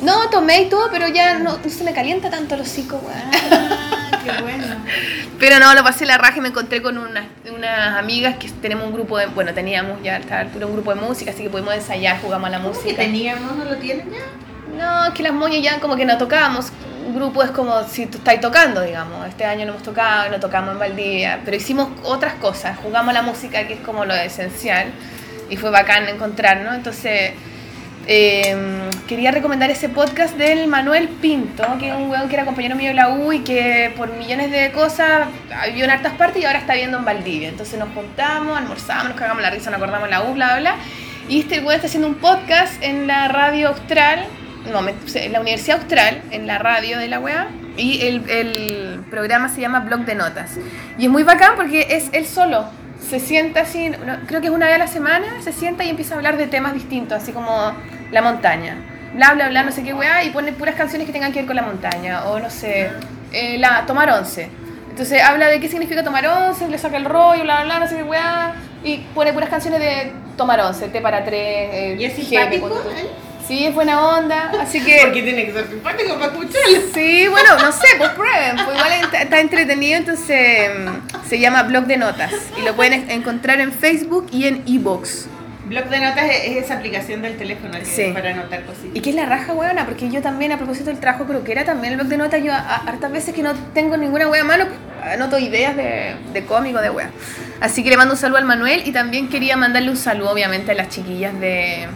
No, 0.01 0.30
tomé 0.30 0.61
y 0.61 0.65
todo, 0.69 0.89
pero 0.91 1.07
ya 1.09 1.39
no, 1.39 1.57
no 1.57 1.69
se 1.69 1.84
me 1.84 1.93
calienta 1.93 2.30
tanto 2.30 2.55
el 2.55 2.61
hocico, 2.61 2.95
weón. 3.03 3.31
Ah, 3.51 3.82
qué 4.24 4.41
bueno. 4.41 4.66
Pero 5.40 5.60
no, 5.60 5.74
lo 5.74 5.84
pasé 5.84 6.06
la 6.06 6.18
raja 6.18 6.38
y 6.38 6.41
me 6.41 6.50
encontré 6.50 6.82
con 6.82 6.98
unas, 6.98 7.26
unas 7.54 7.98
amigas 7.98 8.36
que 8.38 8.50
tenemos 8.50 8.86
un 8.88 8.94
grupo 8.94 9.18
de, 9.18 9.28
bueno, 9.28 9.54
teníamos 9.54 10.02
ya 10.04 10.16
a 10.16 10.18
esta 10.20 10.40
altura 10.40 10.66
un 10.66 10.74
grupo 10.74 10.94
de 10.94 11.02
música, 11.02 11.32
así 11.32 11.44
que 11.44 11.50
pudimos 11.50 11.74
ensayar, 11.74 12.20
jugamos 12.22 12.48
a 12.48 12.52
la 12.52 12.58
¿Que 12.58 12.64
música. 12.68 12.95
teníamos, 12.95 13.56
no 13.56 13.66
lo 13.66 13.76
tienen 13.78 14.10
ya? 14.12 14.20
No, 14.78 15.06
es 15.08 15.14
que 15.14 15.24
las 15.24 15.34
moñas 15.34 15.62
ya 15.62 15.80
como 15.80 15.95
que 15.95 16.06
no 16.06 16.18
tocábamos. 16.18 16.72
Un 17.06 17.16
grupo 17.16 17.44
es 17.44 17.52
como 17.52 17.84
si 17.88 18.06
tú 18.06 18.18
estás 18.18 18.40
tocando, 18.40 18.82
digamos. 18.82 19.28
Este 19.28 19.44
año 19.44 19.66
no 19.66 19.74
hemos 19.74 19.84
tocado, 19.84 20.30
no 20.32 20.40
tocamos 20.40 20.72
en 20.72 20.80
Valdivia, 20.80 21.41
pero 21.44 21.58
hicimos 21.58 21.90
otras 22.04 22.36
cosas. 22.36 22.78
Jugamos 22.78 23.10
a 23.10 23.14
la 23.14 23.22
música, 23.22 23.68
que 23.68 23.74
es 23.74 23.80
como 23.82 24.06
lo 24.06 24.16
esencial, 24.16 24.88
y 25.50 25.58
fue 25.58 25.70
bacán 25.70 26.08
encontrarnos. 26.08 26.74
Entonces, 26.74 27.34
eh, 28.07 28.89
quería 29.07 29.31
recomendar 29.31 29.69
ese 29.71 29.89
podcast 29.89 30.38
del 30.38 30.67
Manuel 30.67 31.07
Pinto, 31.07 31.63
que 31.80 31.89
es 31.89 31.95
un 31.95 32.09
weón 32.09 32.27
que 32.27 32.35
era 32.35 32.45
compañero 32.45 32.75
mío 32.75 32.89
de 32.89 32.95
la 32.95 33.09
U 33.09 33.31
y 33.31 33.39
que 33.39 33.93
por 33.95 34.13
millones 34.13 34.51
de 34.51 34.71
cosas 34.71 35.27
vivió 35.67 35.85
en 35.85 35.91
hartas 35.91 36.13
partes 36.13 36.41
y 36.41 36.45
ahora 36.45 36.59
está 36.59 36.73
viviendo 36.73 36.97
en 36.97 37.05
Valdivia. 37.05 37.49
Entonces 37.49 37.80
nos 37.80 37.89
juntamos, 37.93 38.57
almorzamos, 38.57 39.09
nos 39.09 39.17
cagamos 39.17 39.41
la 39.41 39.49
risa, 39.49 39.69
nos 39.71 39.77
acordamos 39.77 40.09
la 40.09 40.23
U, 40.23 40.34
bla, 40.34 40.59
bla. 40.59 40.75
Y 41.30 41.41
este 41.41 41.59
weón 41.59 41.75
está 41.75 41.88
haciendo 41.88 42.07
un 42.07 42.15
podcast 42.15 42.81
en 42.84 43.07
la 43.07 43.30
radio 43.30 43.69
austral, 43.69 44.25
no, 44.71 44.80
en 44.88 45.31
la 45.31 45.39
Universidad 45.39 45.80
Austral, 45.80 46.21
en 46.31 46.47
la 46.47 46.57
radio 46.57 46.99
de 46.99 47.07
la 47.07 47.19
weá. 47.19 47.47
Y 47.77 48.05
el, 48.05 48.30
el 48.30 48.99
programa 49.09 49.49
se 49.49 49.61
llama 49.61 49.80
Blog 49.80 50.01
de 50.01 50.15
Notas. 50.15 50.57
Y 50.97 51.05
es 51.05 51.09
muy 51.09 51.23
bacán 51.23 51.53
porque 51.55 51.88
es 51.89 52.09
él 52.11 52.25
solo. 52.25 52.65
Se 53.09 53.19
sienta 53.19 53.61
así, 53.61 53.91
creo 54.27 54.41
que 54.41 54.47
es 54.47 54.53
una 54.53 54.65
vez 54.65 54.75
a 54.75 54.80
la 54.80 54.88
semana, 54.88 55.41
se 55.43 55.51
sienta 55.51 55.84
y 55.84 55.89
empieza 55.89 56.13
a 56.15 56.17
hablar 56.17 56.38
de 56.38 56.47
temas 56.47 56.73
distintos, 56.73 57.21
así 57.21 57.31
como 57.31 57.73
la 58.11 58.21
montaña. 58.21 58.77
Bla, 59.13 59.34
bla, 59.34 59.49
bla, 59.49 59.63
no 59.63 59.71
sé 59.71 59.84
qué 59.84 59.93
weá, 59.93 60.23
y 60.23 60.31
pone 60.31 60.53
puras 60.53 60.75
canciones 60.75 61.05
que 61.05 61.13
tengan 61.13 61.31
que 61.31 61.39
ver 61.39 61.45
con 61.45 61.55
la 61.55 61.61
montaña. 61.61 62.25
O 62.25 62.39
no 62.39 62.49
sé, 62.49 62.89
eh, 63.31 63.57
la, 63.59 63.85
tomar 63.85 64.09
once. 64.09 64.49
Entonces 64.89 65.21
habla 65.21 65.47
de 65.47 65.59
qué 65.59 65.67
significa 65.67 66.03
tomar 66.03 66.25
once, 66.25 66.67
le 66.67 66.77
saca 66.77 66.97
el 66.97 67.05
rollo, 67.05 67.43
bla, 67.43 67.63
bla, 67.63 67.65
bla, 67.65 67.80
no 67.80 67.88
sé 67.88 67.97
qué 67.97 68.03
weá. 68.03 68.55
Y 68.84 68.97
pone 69.13 69.34
puras 69.34 69.49
canciones 69.49 69.80
de 69.80 70.11
tomar 70.35 70.59
once, 70.61 70.88
té 70.88 70.99
para 71.01 71.23
tres. 71.23 71.69
eh, 71.73 71.95
¿Y 71.99 72.05
es 72.05 72.13
simpático? 72.13 72.69
Sí, 73.48 73.65
es 73.65 73.74
buena 73.76 73.99
onda, 74.18 74.52
así 74.61 74.80
que... 74.82 74.99
Porque 75.03 75.22
tiene 75.22 75.45
que 75.45 75.52
ser 75.53 75.68
simpático 75.68 76.14
para 76.14 76.28
escucharlo. 76.28 76.78
Sí, 76.94 77.28
bueno, 77.28 77.49
no 77.61 77.72
sé, 77.74 77.88
pues 77.98 78.10
prueben. 78.11 78.56
Pues 78.56 78.78
igual 78.78 78.91
está, 79.02 79.22
está 79.22 79.40
entretenido, 79.41 79.98
entonces 79.98 80.70
mm, 80.80 81.28
se 81.28 81.40
llama 81.40 81.64
Blog 81.64 81.86
de 81.86 81.98
Notas. 81.98 82.32
Y 82.57 82.61
lo 82.61 82.74
pueden 82.76 82.94
en- 82.94 83.11
encontrar 83.11 83.60
en 83.60 83.74
Facebook 83.74 84.28
y 84.32 84.45
en 84.48 84.64
Ebox. 84.68 85.28
Blog 85.65 85.86
de 85.86 85.99
notas 85.99 86.26
es, 86.30 86.45
es 86.57 86.64
esa 86.65 86.76
aplicación 86.76 87.22
del 87.22 87.38
teléfono 87.38 87.72
que 87.80 87.86
Sí. 87.86 88.11
para 88.14 88.32
anotar 88.32 88.64
cositas. 88.65 88.91
Y 88.94 88.99
que 89.02 89.10
es 89.11 89.15
la 89.15 89.26
raja, 89.26 89.53
weona, 89.53 89.86
porque 89.86 90.10
yo 90.10 90.22
también, 90.22 90.52
a 90.52 90.57
propósito 90.57 90.86
del 90.90 90.99
trabajo 90.99 91.26
croquera, 91.26 91.64
también 91.65 91.94
el 91.94 91.99
blog 91.99 92.10
de 92.10 92.18
notas, 92.18 92.44
yo 92.44 92.53
a- 92.53 92.57
a- 92.57 92.76
hartas 92.88 93.11
veces 93.11 93.34
que 93.34 93.41
no 93.44 93.53
tengo 93.74 93.95
ninguna 93.98 94.28
wea 94.28 94.41
a 94.41 94.45
mano, 94.45 94.65
anoto 95.03 95.38
ideas 95.40 95.76
de, 95.76 96.15
de 96.34 96.45
cómico, 96.45 96.80
de 96.82 96.90
wea. 96.90 97.10
Así 97.61 97.82
que 97.84 97.90
le 97.90 97.98
mando 97.98 98.14
un 98.14 98.20
saludo 98.20 98.38
al 98.40 98.45
Manuel 98.45 98.84
y 98.86 98.91
también 98.91 99.30
quería 99.30 99.56
mandarle 99.57 99.90
un 99.90 99.98
saludo, 99.98 100.32
obviamente, 100.32 100.72
a 100.72 100.76
las 100.76 100.90
chiquillas 100.90 101.40
de, 101.40 101.88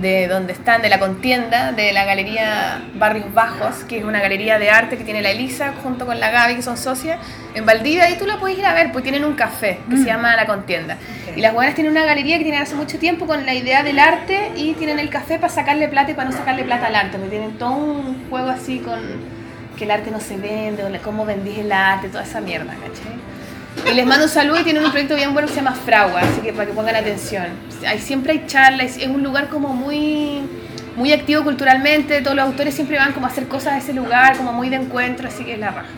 de 0.00 0.28
donde 0.28 0.52
están, 0.52 0.82
de 0.82 0.88
la 0.88 0.98
contienda, 0.98 1.72
de 1.72 1.92
la 1.92 2.04
Galería 2.04 2.82
Barrios 2.94 3.32
Bajos, 3.32 3.84
que 3.84 3.98
es 3.98 4.04
una 4.04 4.20
galería 4.20 4.58
de 4.58 4.70
arte 4.70 4.96
que 4.96 5.04
tiene 5.04 5.22
la 5.22 5.30
Elisa 5.30 5.74
junto 5.82 6.06
con 6.06 6.18
la 6.20 6.30
Gaby, 6.30 6.56
que 6.56 6.62
son 6.62 6.76
socias, 6.76 7.18
en 7.54 7.64
Valdivia, 7.64 8.10
y 8.10 8.18
tú 8.18 8.26
la 8.26 8.38
puedes 8.38 8.58
ir 8.58 8.66
a 8.66 8.74
ver, 8.74 8.90
pues 8.92 9.04
tienen 9.04 9.24
un 9.24 9.34
café 9.34 9.78
que 9.88 9.96
se 9.96 10.04
llama 10.04 10.34
La 10.36 10.46
Contienda. 10.46 10.98
Y 11.36 11.40
las 11.40 11.52
buenas 11.52 11.74
tienen 11.74 11.92
una 11.92 12.04
galería 12.04 12.38
que 12.38 12.44
tienen 12.44 12.62
hace 12.62 12.74
mucho 12.74 12.98
tiempo 12.98 13.26
con 13.26 13.46
la 13.46 13.54
idea 13.54 13.82
del 13.82 13.98
arte 13.98 14.52
y 14.56 14.74
tienen 14.74 14.98
el 14.98 15.10
café 15.10 15.38
para 15.38 15.52
sacarle 15.52 15.88
plata 15.88 16.10
y 16.10 16.14
para 16.14 16.30
no 16.30 16.36
sacarle 16.36 16.64
plata 16.64 16.86
al 16.86 16.96
arte, 16.96 17.18
porque 17.18 17.30
tienen 17.30 17.58
todo 17.58 17.74
un 17.74 18.28
juego 18.28 18.48
así 18.48 18.78
con 18.78 19.00
que 19.76 19.84
el 19.84 19.90
arte 19.90 20.10
no 20.10 20.20
se 20.20 20.36
vende, 20.36 20.84
o 20.84 21.02
cómo 21.02 21.24
vendís 21.24 21.58
el 21.58 21.72
arte, 21.72 22.08
toda 22.08 22.24
esa 22.24 22.40
mierda, 22.40 22.72
¿cachai? 22.74 23.18
Y 23.90 23.94
les 23.94 24.06
mando 24.06 24.24
un 24.24 24.30
saludo 24.30 24.60
y 24.60 24.64
tienen 24.64 24.84
un 24.84 24.90
proyecto 24.90 25.14
bien 25.16 25.32
bueno 25.32 25.46
que 25.48 25.54
se 25.54 25.60
llama 25.60 25.74
Fragua, 25.76 26.20
así 26.20 26.40
que 26.40 26.52
para 26.52 26.66
que 26.66 26.72
pongan 26.72 26.96
atención. 26.96 27.46
Hay, 27.86 27.98
siempre 27.98 28.32
hay 28.32 28.44
charlas, 28.46 28.96
es 28.96 29.06
un 29.08 29.22
lugar 29.22 29.48
como 29.48 29.68
muy, 29.74 30.40
muy 30.96 31.12
activo 31.12 31.42
culturalmente, 31.44 32.20
todos 32.22 32.36
los 32.36 32.46
autores 32.46 32.74
siempre 32.74 32.96
van 32.98 33.12
como 33.12 33.26
a 33.26 33.30
hacer 33.30 33.46
cosas 33.48 33.74
a 33.74 33.78
ese 33.78 33.92
lugar, 33.92 34.36
como 34.36 34.52
muy 34.52 34.70
de 34.70 34.76
encuentro, 34.76 35.28
así 35.28 35.44
que 35.44 35.54
es 35.54 35.58
la 35.58 35.70
raja. 35.70 35.88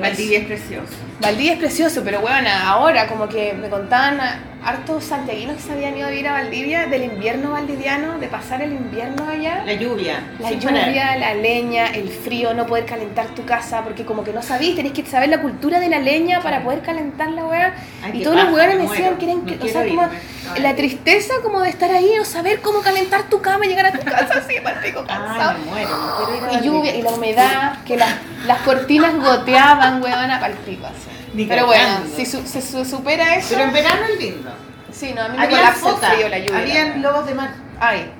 Valdivia 0.00 0.38
es 0.38 0.44
precioso. 0.46 0.92
Valdivia 1.20 1.52
es 1.54 1.58
precioso, 1.58 2.02
pero 2.04 2.20
bueno, 2.20 2.48
ahora 2.64 3.08
como 3.08 3.28
que 3.28 3.52
me 3.52 3.68
contaban 3.68 4.20
a- 4.20 4.38
hartos 4.64 5.04
santiaguinos 5.04 5.56
que 5.56 5.62
se 5.62 5.72
habían 5.72 5.96
ido 5.96 6.06
a 6.06 6.10
vivir 6.10 6.28
a 6.28 6.32
Valdivia, 6.32 6.86
del 6.86 7.04
invierno 7.04 7.52
valdiviano, 7.52 8.18
de 8.18 8.28
pasar 8.28 8.60
el 8.62 8.72
invierno 8.72 9.26
allá. 9.28 9.62
La 9.64 9.72
lluvia. 9.74 10.22
La 10.38 10.50
parar. 10.50 10.58
lluvia, 10.58 11.16
la 11.16 11.34
leña, 11.34 11.86
el 11.86 12.08
frío, 12.08 12.54
no 12.54 12.66
poder 12.66 12.84
calentar 12.84 13.26
tu 13.28 13.44
casa, 13.44 13.82
porque 13.82 14.04
como 14.04 14.24
que 14.24 14.32
no 14.32 14.42
sabís, 14.42 14.76
tenés 14.76 14.92
que 14.92 15.04
saber 15.06 15.28
la 15.28 15.40
cultura 15.40 15.80
de 15.80 15.88
la 15.88 15.98
leña 16.00 16.40
para 16.42 16.62
poder 16.62 16.80
calentar 16.82 17.30
la 17.30 17.44
weá. 17.46 17.74
Ay, 18.02 18.20
Y 18.20 18.22
todos 18.24 18.36
los 18.36 18.44
paja, 18.46 18.56
weones 18.56 18.76
me 18.78 18.88
decían 18.88 19.16
que 19.16 19.24
eran, 19.26 19.44
No 19.46 19.64
o 19.64 19.68
sea, 19.68 19.86
como. 19.86 20.02
Ay. 20.02 20.62
la 20.62 20.74
tristeza 20.74 21.34
como 21.42 21.60
de 21.60 21.68
estar 21.70 21.90
ahí, 21.90 22.10
no 22.16 22.24
saber 22.24 22.60
cómo 22.60 22.80
calentar 22.80 23.24
tu 23.24 23.40
cama 23.40 23.64
y 23.66 23.68
llegar 23.68 23.86
a 23.86 23.92
tu 23.92 24.04
casa 24.04 24.38
así, 24.38 24.54
palpico 24.62 25.04
cansado. 25.04 25.50
Ay, 25.56 25.62
me 25.64 25.70
muero. 25.70 25.90
no 25.90 26.16
quiero 26.26 26.36
ir 26.36 26.56
a 26.56 26.60
Y 26.60 26.66
lluvia, 26.66 26.94
y 26.96 27.02
la 27.02 27.10
humedad, 27.10 27.78
que 27.84 27.96
las, 27.96 28.10
las 28.46 28.58
cortinas 28.62 29.14
goteaban, 29.16 30.02
weona, 30.02 30.40
palpico 30.40 30.86
así. 30.86 31.08
Ni 31.34 31.44
Pero 31.44 31.66
bueno, 31.66 32.00
si 32.14 32.24
su- 32.26 32.46
se 32.46 32.60
su- 32.62 32.84
supera 32.84 33.34
eso... 33.36 33.48
Pero 33.50 33.64
en 33.64 33.72
verano 33.72 34.00
es 34.12 34.18
lindo. 34.20 34.50
sí, 34.90 35.12
no, 35.14 35.22
a 35.22 35.28
mí 35.28 35.38
me 35.38 35.48
colapsa 35.48 35.90
el 35.90 35.96
frío, 35.96 36.28
la 36.28 36.38
lluvia. 36.38 36.58
habían 36.58 37.02
lobos 37.02 37.26
de 37.26 37.34
mar. 37.34 37.50
Hay. 37.80 38.10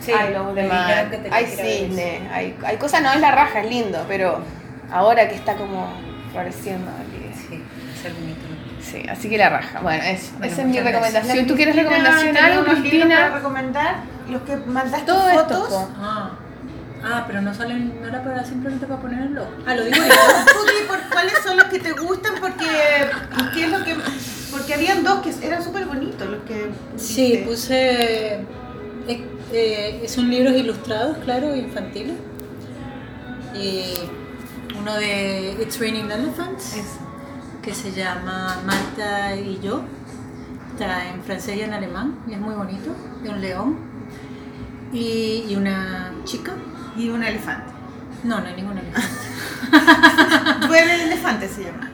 Sí, 0.00 0.12
hay 0.12 0.32
lobos 0.32 0.54
de 0.54 0.62
mar, 0.64 1.10
hay 1.30 1.46
cisne, 1.46 2.28
hay, 2.32 2.56
hay 2.64 2.76
cosas, 2.76 3.02
no 3.02 3.12
es 3.12 3.20
la 3.20 3.32
raja, 3.32 3.60
es 3.62 3.68
lindo, 3.70 4.04
pero 4.06 4.40
ahora 4.92 5.28
que 5.28 5.34
está 5.34 5.54
como 5.56 5.92
floreciendo. 6.30 6.90
Sí, 7.48 7.62
es 7.98 8.04
el 8.04 8.12
bonito. 8.14 8.40
Sí, 8.80 9.02
así 9.08 9.28
que 9.28 9.36
la 9.38 9.48
raja. 9.48 9.80
Bueno, 9.80 10.04
eso, 10.04 10.30
Bueno, 10.38 10.52
esa 10.52 10.62
es 10.62 10.68
mi 10.68 10.78
recomendación. 10.78 11.36
La 11.38 11.46
¿Tú 11.46 11.56
quieres 11.56 11.74
recomendación 11.74 12.36
algo, 12.36 12.64
Cristina? 12.64 13.28
recomendar? 13.34 13.96
Los 14.30 14.42
que 14.42 14.56
mandaste 14.56 15.04
Todo 15.06 15.30
fotos. 15.30 15.88
Ah, 15.98 16.30
ah, 17.04 17.24
pero 17.26 17.40
no 17.42 17.54
salen, 17.54 18.00
no 18.00 18.08
era 18.08 18.22
para 18.22 18.44
simplemente 18.44 18.86
para 18.86 19.00
poner 19.00 19.20
el. 19.26 19.38
Ah, 19.66 19.74
lo 19.74 19.84
digo 19.84 19.96
yo. 20.08 20.86
Por 20.88 21.00
cuáles 21.12 21.34
son 21.44 21.56
los 21.56 21.66
que 21.66 21.78
te 21.80 21.92
gustan 21.92 22.34
porque 22.40 22.66
qué 23.54 23.64
es 23.64 23.70
lo 23.70 23.84
que 23.84 23.96
porque 24.50 24.74
habían 24.74 25.04
dos 25.04 25.20
que 25.20 25.46
eran 25.46 25.62
súper 25.62 25.84
bonitos 25.86 26.28
los 26.28 26.42
que 26.44 26.70
Sí, 26.96 27.42
puse. 27.46 28.34
eh, 29.06 29.24
eh, 29.52 30.04
son 30.08 30.30
libros 30.30 30.54
ilustrados, 30.54 31.18
claro, 31.18 31.54
infantiles. 31.54 32.14
Y 33.54 33.94
uno 34.78 34.94
de 34.94 35.56
It's 35.60 35.78
Raining 35.80 36.10
Elephants, 36.10 36.76
que 37.62 37.74
se 37.74 37.92
llama 37.92 38.58
Marta 38.64 39.34
y 39.36 39.58
yo. 39.62 39.82
Está 40.72 41.08
en 41.12 41.22
francés 41.22 41.56
y 41.56 41.62
en 41.62 41.72
alemán, 41.72 42.18
y 42.28 42.34
es 42.34 42.38
muy 42.40 42.54
bonito, 42.54 42.94
de 43.22 43.28
un 43.30 43.40
león. 43.40 43.78
Y, 44.92 45.44
y 45.48 45.56
una 45.56 46.12
chica. 46.24 46.52
Y 46.98 47.08
un 47.10 47.22
elefante. 47.22 47.72
No, 48.24 48.40
no 48.40 48.46
hay 48.46 48.56
ningún 48.56 48.76
elefante. 48.78 49.08
Buen 50.68 50.90
elefante 50.90 51.48
se 51.48 51.64
llama. 51.64 51.90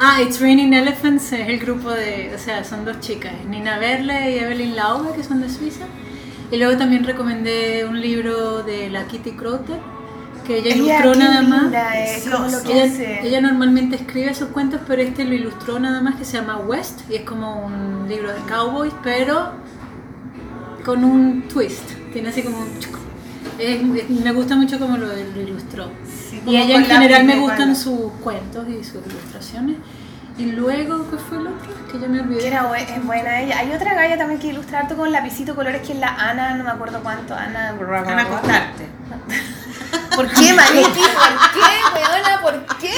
Ah, 0.00 0.22
It's 0.22 0.40
Raining 0.40 0.72
Elephants 0.74 1.32
es 1.32 1.48
el 1.48 1.58
grupo 1.58 1.90
de, 1.90 2.32
o 2.34 2.38
sea, 2.38 2.62
son 2.64 2.84
dos 2.84 3.00
chicas, 3.00 3.32
Nina 3.48 3.78
Berle 3.78 4.30
y 4.32 4.38
Evelyn 4.38 4.76
Lauber, 4.76 5.12
que 5.14 5.24
son 5.24 5.40
de 5.40 5.48
Suiza. 5.50 5.86
Y 6.50 6.56
luego 6.56 6.78
también 6.78 7.04
recomendé 7.04 7.84
un 7.84 8.00
libro 8.00 8.62
de 8.62 8.88
la 8.90 9.04
Kitty 9.06 9.32
Crotter, 9.32 9.78
que 10.46 10.58
ella 10.58 10.74
ilustró 10.76 11.14
nada 11.16 11.42
más. 11.42 11.62
linda 11.64 11.98
es, 11.98 12.28
como 12.28 12.46
lo 12.48 12.62
que 12.62 12.72
Ella, 12.72 12.84
hace. 12.84 13.26
ella 13.26 13.40
normalmente 13.40 13.96
escribe 13.96 14.32
sus 14.34 14.48
cuentos, 14.48 14.80
pero 14.86 15.02
este 15.02 15.24
lo 15.24 15.34
ilustró 15.34 15.78
nada 15.80 16.00
más, 16.00 16.14
que 16.14 16.24
se 16.24 16.38
llama 16.38 16.56
West, 16.58 17.00
y 17.10 17.16
es 17.16 17.22
como 17.22 17.66
un 17.66 18.08
libro 18.08 18.32
de 18.32 18.40
cowboys, 18.48 18.94
pero 19.02 19.50
con 20.84 21.04
un 21.04 21.42
twist. 21.48 21.90
Tiene 22.12 22.28
así 22.30 22.42
como 22.42 22.58
un... 22.60 22.68
chuc. 23.58 23.96
Es- 23.96 24.02
es- 24.04 24.10
me 24.10 24.32
gusta 24.32 24.56
mucho 24.56 24.78
como 24.78 24.96
lo, 24.96 25.06
lo 25.06 25.40
ilustró. 25.40 25.90
Sí, 26.30 26.42
Y 26.46 26.56
ella 26.56 26.76
en 26.76 26.84
general 26.86 27.24
me 27.24 27.36
gustan 27.36 27.74
sus 27.76 28.12
cuentos 28.22 28.66
y 28.68 28.82
sus 28.84 29.04
ilustraciones. 29.06 29.76
Y 30.38 30.52
luego, 30.52 31.10
¿qué 31.10 31.16
fue 31.16 31.38
el 31.38 31.48
otro? 31.48 31.68
Que 31.90 31.98
ya 31.98 32.06
me 32.06 32.20
olvidé. 32.20 32.40
Que 32.40 32.46
era 32.46 32.76
es 32.78 33.04
buena 33.04 33.40
ella. 33.42 33.58
Hay 33.58 33.72
otra 33.72 33.94
galla 33.94 34.16
también 34.16 34.38
que 34.40 34.46
ilustra 34.48 34.80
harto 34.80 34.96
con 34.96 35.10
lapicito 35.10 35.56
colores 35.56 35.84
que 35.84 35.94
es 35.94 35.98
la 35.98 36.08
Ana, 36.14 36.54
no 36.54 36.62
me 36.62 36.70
acuerdo 36.70 37.00
cuánto, 37.02 37.34
Ana. 37.34 37.72
Van 37.76 38.18
a 38.20 38.22
acostarte. 38.22 38.86
¿Por 40.14 40.28
qué, 40.30 40.52
Maliki? 40.52 40.88
¿Por 40.90 41.52
qué, 41.54 42.00
weona? 42.00 42.40
¿Por 42.40 42.76
qué? 42.78 42.94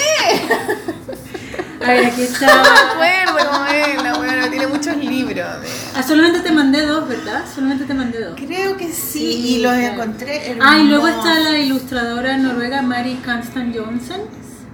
A 1.82 1.86
ver, 1.92 2.06
aquí 2.06 2.20
No 2.20 2.26
está. 2.26 2.46
me 2.46 3.12
acuerdo 3.12 3.50
cómo 3.52 3.66
es 3.66 4.02
la 4.02 4.18
weona, 4.18 4.50
tiene 4.50 4.66
muchos 4.66 4.96
libros. 4.96 5.46
Ah, 5.94 6.02
solamente 6.02 6.40
te 6.40 6.52
mandé 6.52 6.84
dos, 6.86 7.08
¿verdad? 7.08 7.44
Solamente 7.52 7.84
te 7.84 7.94
mandé 7.94 8.20
dos. 8.24 8.34
Creo 8.36 8.76
que 8.76 8.88
sí, 8.92 9.32
Sí, 9.32 9.56
y 9.56 9.62
los 9.62 9.72
claro. 9.72 9.94
encontré 9.94 10.56
Ah, 10.60 10.78
y 10.78 10.84
luego 10.88 11.08
hermosos. 11.08 11.30
está 11.36 11.50
la 11.50 11.58
ilustradora 11.58 12.36
noruega 12.36 12.82
Mari 12.82 13.14
Kanstan 13.24 13.72
Johnson, 13.74 14.20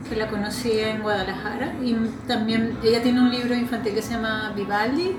que 0.08 0.16
la 0.16 0.28
conocí 0.28 0.72
en 0.80 1.00
Guadalajara. 1.02 1.74
Y 1.82 1.94
también 2.26 2.76
ella 2.82 3.02
tiene 3.02 3.20
un 3.20 3.30
libro 3.30 3.54
infantil 3.54 3.94
que 3.94 4.02
se 4.02 4.14
llama 4.14 4.52
Vivaldi. 4.56 5.12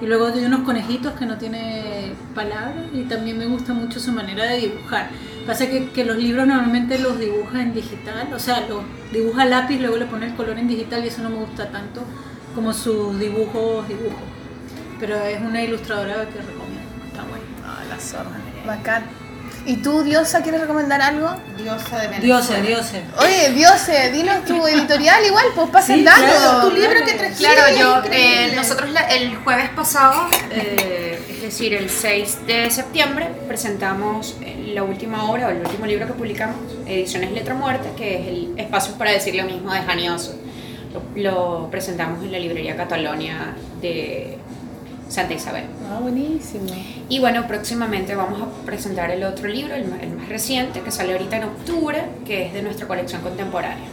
Y 0.00 0.06
luego 0.06 0.30
tiene 0.32 0.46
unos 0.46 0.60
conejitos 0.60 1.12
que 1.14 1.26
no 1.26 1.38
tiene 1.38 2.12
palabras. 2.34 2.84
Y 2.92 3.02
también 3.04 3.38
me 3.38 3.46
gusta 3.46 3.72
mucho 3.74 3.98
su 4.00 4.12
manera 4.12 4.44
de 4.44 4.58
dibujar. 4.58 5.10
Pasa 5.48 5.66
que, 5.70 5.88
que 5.92 6.04
los 6.04 6.18
libros 6.18 6.46
normalmente 6.46 6.98
los 6.98 7.18
dibuja 7.18 7.62
en 7.62 7.72
digital, 7.72 8.28
o 8.34 8.38
sea, 8.38 8.68
los 8.68 8.82
dibuja 9.10 9.44
a 9.44 9.46
lápiz, 9.46 9.80
luego 9.80 9.96
le 9.96 10.04
pone 10.04 10.26
el 10.26 10.34
color 10.34 10.58
en 10.58 10.68
digital 10.68 11.02
y 11.02 11.08
eso 11.08 11.22
no 11.22 11.30
me 11.30 11.36
gusta 11.36 11.70
tanto 11.70 12.02
como 12.54 12.74
sus 12.74 13.18
dibujos, 13.18 13.88
dibujos. 13.88 14.20
Pero 15.00 15.16
es 15.16 15.40
una 15.40 15.62
ilustradora 15.62 16.26
que 16.28 16.38
recomiendo, 16.42 17.06
está 17.06 17.22
bueno. 17.22 17.46
Ah, 17.64 17.82
la 17.88 17.98
zorra. 17.98 18.30
Bacán. 18.66 19.04
¿Y 19.66 19.76
tú, 19.76 20.02
Diosa, 20.02 20.42
quieres 20.42 20.62
recomendar 20.62 21.00
algo? 21.02 21.28
Diosa 21.58 21.98
de 21.98 22.08
Venezuela. 22.08 22.22
Dioses, 22.40 22.66
dioses. 22.66 23.02
Oye, 23.18 23.50
Diose, 23.52 24.10
dinos 24.12 24.44
tu 24.46 24.66
editorial 24.66 25.24
igual, 25.26 25.44
pues 25.54 25.68
pasa 25.70 25.92
el 25.92 26.00
Sí, 26.00 26.04
dato. 26.06 26.20
claro, 26.22 26.68
Tu 26.68 26.74
libro 26.76 27.04
que 27.04 27.12
trajiste. 27.14 27.44
Claro, 27.44 27.76
yo, 27.78 28.02
eh, 28.10 28.52
nosotros 28.54 28.90
la- 28.90 29.08
el 29.08 29.36
jueves 29.36 29.68
pasado, 29.70 30.28
eh, 30.50 31.20
es 31.30 31.42
decir, 31.42 31.74
el 31.74 31.90
6 31.90 32.46
de 32.46 32.70
septiembre, 32.70 33.28
presentamos 33.46 34.36
eh, 34.40 34.72
la 34.74 34.84
última 34.84 35.30
obra 35.30 35.48
o 35.48 35.50
el 35.50 35.58
último 35.58 35.84
libro 35.86 36.06
que 36.06 36.14
publicamos, 36.14 36.56
Ediciones 36.86 37.32
Letra 37.32 37.54
Muerta, 37.54 37.90
que 37.96 38.14
es 38.22 38.28
el 38.28 38.54
Espacios 38.56 38.96
para 38.96 39.10
decir 39.10 39.34
lo 39.34 39.44
mismo 39.44 39.72
de 39.72 39.80
Jani 39.82 40.08
Oso. 40.08 40.34
Lo, 40.94 41.02
lo 41.22 41.70
presentamos 41.70 42.24
en 42.24 42.32
la 42.32 42.38
librería 42.38 42.74
Catalonia 42.74 43.54
de 43.82 44.38
Santa 45.08 45.34
Isabel. 45.34 45.64
Ah, 45.90 45.98
buenísimo. 46.00 46.66
Y 47.08 47.18
bueno, 47.18 47.46
próximamente 47.46 48.14
vamos 48.14 48.42
a 48.42 48.66
presentar 48.66 49.10
el 49.10 49.24
otro 49.24 49.48
libro, 49.48 49.74
el, 49.74 49.86
más 49.86 50.28
reciente, 50.28 50.80
que 50.80 50.90
sale 50.90 51.12
ahorita 51.12 51.38
en 51.38 51.44
octubre, 51.44 52.04
que 52.26 52.46
es 52.46 52.52
de 52.52 52.62
nuestra 52.62 52.86
colección 52.86 53.22
contemporánea. 53.22 53.86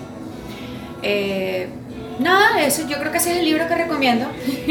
Eh, 1.02 1.70
nada, 2.20 2.62
eso, 2.66 2.88
yo 2.88 2.98
creo 3.00 3.12
que 3.12 3.20
ese 3.20 3.32
es 3.32 3.38
el 3.40 3.46
libro 3.46 3.68
que 3.68 3.76
recomiendo. 3.76 4.26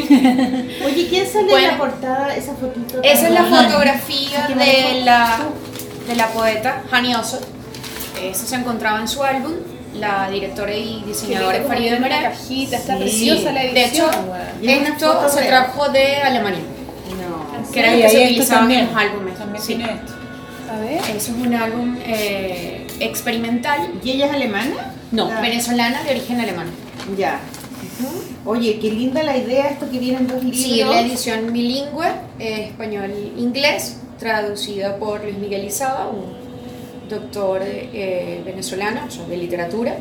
Oye, 0.85 1.07
¿quién 1.09 1.27
sale 1.27 1.51
Bueno. 1.51 1.67
en 1.69 1.73
la 1.73 1.79
portada? 1.79 2.37
Esa 2.37 2.55
fotito. 2.55 3.03
Esa 3.03 3.29
es 3.29 3.33
la 3.33 3.45
fotografía 3.45 4.49
de 4.49 5.03
la, 5.03 5.39
de 6.07 6.17
la 6.17 6.27
poeta 6.29 6.83
Hani 6.91 7.15
Oso. 7.15 7.41
Eso 8.23 8.47
se 8.47 8.57
encontraba 8.57 9.01
en 9.01 9.09
su 9.09 9.23
álbum. 9.23 9.55
La 9.95 10.29
directora 10.31 10.75
y 10.75 11.03
diseñadora 11.07 11.59
es 11.59 11.67
Farida 11.67 11.99
Meré. 11.99 12.23
cajita, 12.23 12.77
está 12.77 12.95
Sí. 12.97 13.03
preciosa 13.03 13.53
la 13.53 13.61
De 13.63 13.71
edición. 13.85 14.11
hecho. 14.11 14.21
Y 14.63 14.69
es 14.69 14.79
una 14.81 14.89
esto 14.89 15.29
se 15.29 15.41
de- 15.41 15.47
trajo 15.47 15.89
de 15.91 16.17
Alemania, 16.17 16.61
No. 16.61 17.73
que 17.73 17.79
era 17.81 17.89
Sí, 17.91 17.95
el 17.97 18.03
que 18.03 18.09
se 18.11 18.17
ahí 18.17 18.23
esto 18.23 18.33
utilizaba 18.43 18.73
en 18.75 18.87
los 18.87 18.97
álbumes. 18.97 19.39
También 19.39 19.63
Sí. 19.63 19.75
tiene 19.75 19.85
esto. 19.93 20.13
a 20.73 20.79
ver. 20.79 20.99
Eso 21.17 21.31
es 21.33 21.47
un 21.47 21.55
álbum 21.55 21.97
eh, 22.05 22.87
experimental. 22.99 23.93
¿Y 24.03 24.11
ella 24.13 24.27
es 24.27 24.33
alemana? 24.33 24.95
No, 25.13 25.31
Ah, 25.31 25.41
venezolana 25.41 26.03
de 26.03 26.11
origen 26.11 26.41
alemán. 26.41 26.67
Ya. 27.17 27.39
Oye, 28.45 28.79
qué 28.81 28.91
linda 28.91 29.23
la 29.23 29.37
idea 29.37 29.69
esto 29.69 29.89
que 29.91 29.99
vienen 29.99 30.27
dos 30.27 30.43
libros. 30.43 30.61
Sí, 30.61 30.83
la 30.83 31.01
edición 31.01 31.53
bilingüe, 31.53 32.07
eh, 32.41 32.69
español-inglés, 32.71 33.99
traducida 34.19 34.97
por 34.97 35.23
Luis 35.23 35.37
Miguel 35.39 35.65
Izaba, 35.65 36.09
un 36.09 36.35
doctor 37.09 37.61
eh, 37.65 38.43
venezolano, 38.45 39.03
o 39.07 39.11
sea, 39.11 39.25
de 39.27 39.37
literatura, 39.37 39.97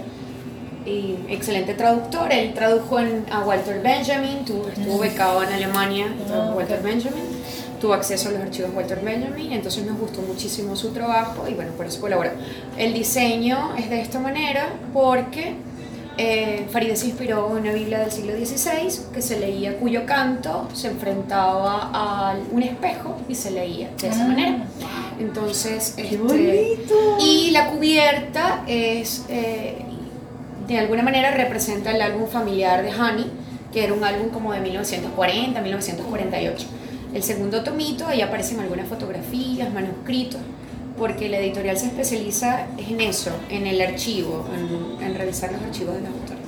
y 0.85 1.15
excelente 1.29 1.73
traductor. 1.75 2.31
Él 2.31 2.53
tradujo 2.53 2.99
en- 2.99 3.25
a 3.31 3.39
Walter 3.41 3.81
Benjamin, 3.81 4.43
tuvo, 4.45 4.67
estuvo 4.67 4.99
becado 4.99 5.41
en 5.43 5.49
Alemania, 5.53 6.07
tradujo 6.27 6.51
a 6.51 6.55
Walter 6.55 6.81
Benjamin, 6.81 7.23
tuvo 7.79 7.93
acceso 7.93 8.29
a 8.29 8.31
los 8.33 8.41
archivos 8.41 8.71
de 8.71 8.77
Walter 8.77 8.99
Benjamin, 9.03 9.51
entonces 9.53 9.85
nos 9.85 9.97
gustó 9.97 10.21
muchísimo 10.21 10.75
su 10.75 10.89
trabajo 10.89 11.45
y 11.49 11.53
bueno, 11.53 11.71
por 11.73 11.85
eso 11.85 12.01
colaboró. 12.01 12.31
El 12.77 12.93
diseño 12.93 13.75
es 13.77 13.89
de 13.89 14.01
esta 14.01 14.19
manera 14.19 14.67
porque 14.93 15.55
eh, 16.17 16.67
Faride 16.71 16.95
se 16.95 17.07
inspiró 17.07 17.49
en 17.51 17.63
una 17.63 17.73
Biblia 17.73 17.99
del 17.99 18.11
siglo 18.11 18.33
XVI 18.33 19.11
que 19.13 19.21
se 19.21 19.39
leía, 19.39 19.77
cuyo 19.77 20.05
canto 20.05 20.67
se 20.73 20.89
enfrentaba 20.89 21.89
a 21.93 22.35
un 22.51 22.61
espejo 22.61 23.17
y 23.27 23.35
se 23.35 23.51
leía 23.51 23.89
de 23.99 24.07
esa 24.07 24.27
manera. 24.27 24.65
Entonces, 25.19 25.93
¡Qué 25.95 26.03
este, 26.03 26.17
bonito! 26.17 27.17
y 27.19 27.51
la 27.51 27.67
cubierta 27.71 28.63
es, 28.67 29.25
eh, 29.29 29.77
de 30.67 30.79
alguna 30.79 31.03
manera 31.03 31.31
representa 31.31 31.91
el 31.91 32.01
álbum 32.01 32.27
familiar 32.27 32.83
de 32.83 32.93
Honey, 32.93 33.31
que 33.71 33.83
era 33.83 33.93
un 33.93 34.03
álbum 34.03 34.29
como 34.29 34.53
de 34.53 34.59
1940, 34.59 35.61
1948. 35.61 36.67
El 37.13 37.23
segundo 37.23 37.63
tomito, 37.63 38.07
ahí 38.07 38.21
aparecen 38.21 38.59
algunas 38.59 38.87
fotografías, 38.87 39.71
manuscritos, 39.73 40.41
porque 40.97 41.27
la 41.29 41.37
editorial 41.39 41.77
se 41.77 41.87
especializa 41.87 42.67
en 42.77 43.01
eso, 43.01 43.31
en 43.49 43.65
el 43.67 43.81
archivo, 43.81 44.45
en, 44.55 45.03
en 45.05 45.15
revisar 45.15 45.51
los 45.51 45.61
archivos 45.61 45.95
de 45.95 46.01
los 46.01 46.09
autores. 46.09 46.43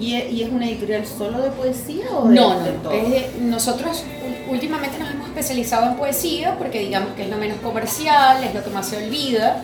¿Y 0.00 0.14
es, 0.16 0.32
y 0.32 0.42
es 0.42 0.50
una 0.50 0.66
editorial 0.68 1.06
solo 1.06 1.40
de 1.40 1.50
poesía 1.50 2.06
o 2.12 2.28
de, 2.28 2.34
No, 2.34 2.58
de 2.60 2.72
no, 2.72 2.78
todo? 2.82 2.92
es 2.92 3.10
de- 3.10 3.30
nosotros 3.40 4.04
últimamente 4.50 4.98
nos 4.98 5.10
hemos 5.10 5.28
especializado 5.28 5.90
en 5.90 5.96
poesía 5.96 6.56
porque 6.58 6.80
digamos 6.80 7.12
que 7.14 7.22
es 7.22 7.30
lo 7.30 7.38
menos 7.38 7.58
comercial, 7.58 8.42
es 8.44 8.52
lo 8.54 8.62
que 8.64 8.70
más 8.70 8.88
se 8.88 8.96
olvida, 9.04 9.62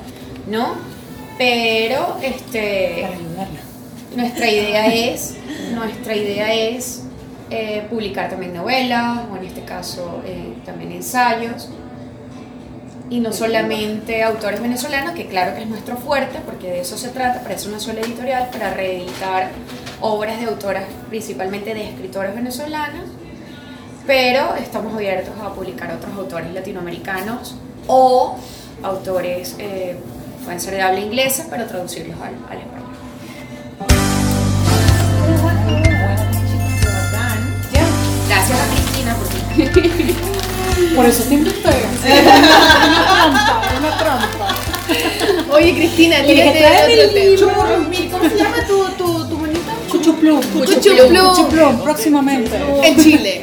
¿no? 0.49 0.75
Pero 1.37 2.17
este, 2.23 3.03
Para 3.03 3.49
nuestra 4.17 4.49
idea 4.51 4.87
es, 4.95 5.35
nuestra 5.75 6.17
idea 6.17 6.55
es 6.55 7.03
eh, 7.51 7.87
publicar 7.91 8.31
también 8.31 8.55
novelas, 8.55 9.21
o 9.33 9.37
en 9.37 9.45
este 9.45 9.63
caso 9.65 10.21
eh, 10.25 10.55
también 10.65 10.93
ensayos. 10.93 11.69
Y 13.11 13.21
no 13.21 13.33
solamente 13.33 14.23
autores 14.23 14.61
venezolanos, 14.61 15.15
que 15.15 15.27
claro 15.29 15.55
que 15.55 15.63
es 15.63 15.69
nuestro 15.69 15.97
fuerte, 15.97 16.41
porque 16.45 16.69
de 16.71 16.81
eso 16.81 16.99
se 16.99 17.09
trata, 17.09 17.41
para 17.41 17.55
eso 17.55 17.69
una 17.71 17.81
sola 17.81 18.01
editorial, 18.01 18.51
para 18.53 18.75
reeditar 18.75 19.49
obras 20.01 20.39
de 20.41 20.47
autoras, 20.47 20.85
principalmente 21.09 21.73
de 21.73 21.89
escritores 21.89 22.35
venezolanos, 22.35 23.05
pero 24.07 24.55
estamos 24.57 24.95
abiertos 24.95 25.35
a 25.43 25.55
publicar 25.55 25.93
otros 25.93 26.15
autores 26.17 26.53
latinoamericanos 26.53 27.57
o 27.87 28.37
autores, 28.83 29.57
eh, 29.59 29.97
pueden 30.45 30.61
ser 30.61 30.75
de 30.75 30.83
habla 30.83 31.01
inglesa, 31.01 31.47
pero 31.49 31.67
traducirlos 31.67 32.17
al, 32.21 32.35
al 32.51 32.59
español. 32.59 32.89
Gracias 38.29 38.61
a 38.61 38.67
Cristina 38.75 39.17
porque 39.17 39.89
Por 40.95 41.07
eso 41.07 41.23
siempre 41.23 41.51
estoy. 41.53 41.73
Una 42.13 43.05
trampa, 43.05 43.63
una 43.79 43.99
trampa. 43.99 44.57
Oye, 45.53 45.75
Cristina, 45.75 46.23
tírate 46.25 46.59
"Tráeme 46.59 47.05
otro 47.05 47.19
el. 47.19 47.39
Churrumil, 47.39 48.11
¿Cómo 48.11 48.29
se 48.29 48.37
llama 48.37 48.57
tu, 48.67 48.85
tu, 48.97 49.18
Chuchuplum. 50.19 51.35
Chuchuplum, 51.37 51.83
próximamente. 51.83 52.59
En 52.83 52.97
Chile. 53.03 53.43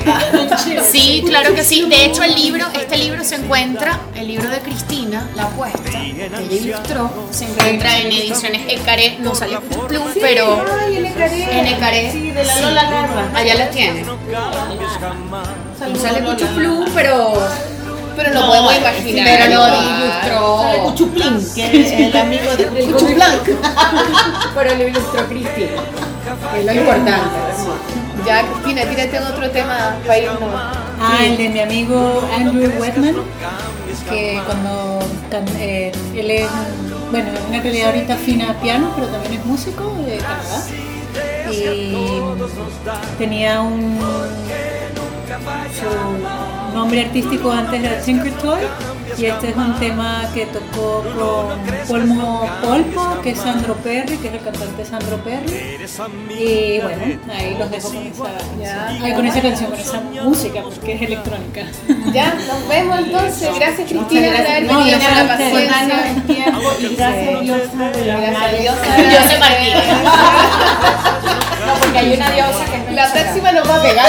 Sí, 0.91 1.23
claro 1.25 1.53
que 1.53 1.63
sí. 1.63 1.85
De 1.89 2.05
hecho, 2.05 2.23
el 2.23 2.35
libro, 2.35 2.65
este 2.73 2.97
libro 2.97 3.23
se 3.23 3.35
encuentra, 3.35 3.99
el 4.15 4.27
libro 4.27 4.49
de 4.49 4.59
Cristina, 4.59 5.29
La 5.35 5.43
Apuesta, 5.43 5.81
que 5.83 6.25
ella 6.25 6.41
ilustró, 6.49 7.11
se 7.31 7.45
encuentra 7.45 7.97
en 7.99 8.07
ediciones 8.07 8.61
Ecaré, 8.67 9.17
no 9.19 9.35
sale 9.35 9.57
Plum, 9.87 10.07
pero 10.19 10.63
Ay, 10.81 10.97
el 10.97 11.05
Ecaré. 11.07 11.59
en 11.59 11.67
Ecaré, 11.67 12.11
Sí, 12.11 12.31
de 12.31 12.43
la 12.43 12.61
Lola 12.61 12.83
Larva. 12.83 13.29
allá 13.35 13.55
la 13.55 13.69
tiene. 13.69 14.03
No 14.03 15.95
sale 16.01 16.21
mucho 16.21 16.47
Plum, 16.55 16.85
pero, 16.93 17.33
Pero 18.15 18.33
lo 18.33 18.45
podemos 18.47 18.77
imaginar. 18.77 19.27
pero 19.39 19.67
lo 19.67 19.81
ilustró, 19.81 20.83
Cuchuplín, 20.83 21.53
que 21.53 21.81
es 21.81 21.91
el 21.91 22.17
amigo 22.17 22.55
de 22.55 22.65
Cuchuplanc. 22.91 23.43
pero 24.55 24.75
lo 24.75 24.87
ilustró 24.87 25.25
Cristina. 25.27 25.81
Es 26.57 26.65
lo 26.65 26.73
importante. 26.73 27.29
Ya, 28.25 28.43
Cristina, 28.43 28.83
tírate 28.89 29.19
otro 29.19 29.49
tema 29.51 29.97
para 30.05 30.17
irnos. 30.17 30.39
Ah, 30.99 31.25
el 31.25 31.37
de 31.37 31.49
mi 31.49 31.59
amigo 31.59 32.27
Andrew 32.35 32.71
Wetman, 32.79 33.15
que 34.09 34.41
cuando 34.45 34.99
eh, 35.59 35.91
él 36.15 36.31
es, 36.31 36.47
bueno, 37.11 37.29
en 37.51 37.61
realidad 37.61 37.87
ahorita 37.87 38.13
afina 38.13 38.53
piano, 38.61 38.91
pero 38.95 39.07
también 39.07 39.33
es 39.33 39.45
músico 39.45 39.93
de 40.05 40.17
Canadá. 40.17 40.65
Y 41.51 41.95
tenía 43.17 43.61
un 43.61 43.99
su 45.75 46.75
nombre 46.75 47.05
artístico 47.05 47.51
antes 47.51 47.83
era 47.83 47.99
Tinker 47.99 48.33
Toy 48.33 48.61
y 49.17 49.25
este 49.25 49.49
es 49.49 49.55
un 49.55 49.75
tema 49.79 50.29
que 50.33 50.45
tocó 50.47 51.03
con 51.17 51.59
Polmo 51.87 52.49
Polpo, 52.61 53.21
que 53.21 53.31
es 53.31 53.39
Sandro 53.39 53.75
Perry, 53.75 54.17
que 54.17 54.27
es 54.27 54.33
el 54.33 54.41
cantante 54.41 54.85
Sandro 54.85 55.17
Perry. 55.17 55.77
Y 56.29 56.79
bueno, 56.81 57.01
ahí 57.33 57.55
los 57.57 57.71
dejo 57.71 57.89
con 57.89 57.97
esa, 58.61 59.15
con 59.15 59.25
esa 59.25 59.41
canción, 59.41 59.71
con 59.71 59.79
esa 59.79 60.01
música, 60.01 60.61
porque 60.63 60.93
es 60.93 61.01
electrónica. 61.01 61.61
Ya, 62.13 62.33
nos 62.33 62.67
vemos 62.67 62.99
entonces. 62.99 63.49
Gracias, 63.55 63.89
Cristina, 63.89 64.03
por 64.05 64.19
gracias, 64.31 64.49
haber 64.49 64.67
venido 64.67 64.97
gracias 64.97 65.09
con 65.09 65.17
a 65.17 65.23
la 65.23 65.27
paciencia. 65.37 66.09
el 66.09 66.23
tiempo 66.23 66.61
y 66.79 66.95
gracias 66.95 67.41
Diosa 67.41 67.91
Gracias. 68.05 68.61
Diosa. 68.61 68.95
Diosa 68.97 69.39
Martínez. 69.39 69.83
No, 71.65 71.73
porque 71.81 71.97
hay 71.97 72.13
una 72.13 72.31
diosa 72.31 72.65
que 72.65 72.75
es 72.75 72.95
La 72.95 73.11
próxima 73.11 73.51
nos 73.51 73.69
va 73.69 73.75
a 73.75 73.81
pegar, 73.81 74.05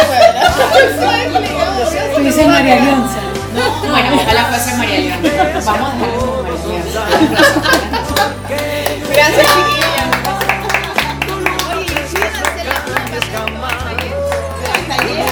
eso, 0.86 2.20
Dice 2.22 2.46
María. 2.46 2.82
Alonso. 2.82 3.35
Bueno, 3.56 4.16
ojalá 4.16 4.44
fuese 4.46 4.76
María 4.76 5.00
León. 5.00 5.20
Vamos 5.64 5.90
a 5.90 5.96
dejarlo 5.96 6.42
María 6.42 6.68
León. 6.68 7.06
Gracias, 9.12 9.46
chiquillas. 9.54 10.08
Oye, 11.72 11.84
y 11.84 12.08
síganse 12.08 12.64
la 12.64 12.74
próxima 13.06 13.68
Hasta 14.74 14.94
ayer. 14.94 15.26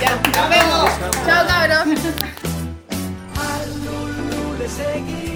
Ya, 0.00 0.10
nos 0.10 0.48
vemos. 0.50 0.90
Chao, 1.26 1.42
cabros. 1.46 1.86
le 4.68 5.35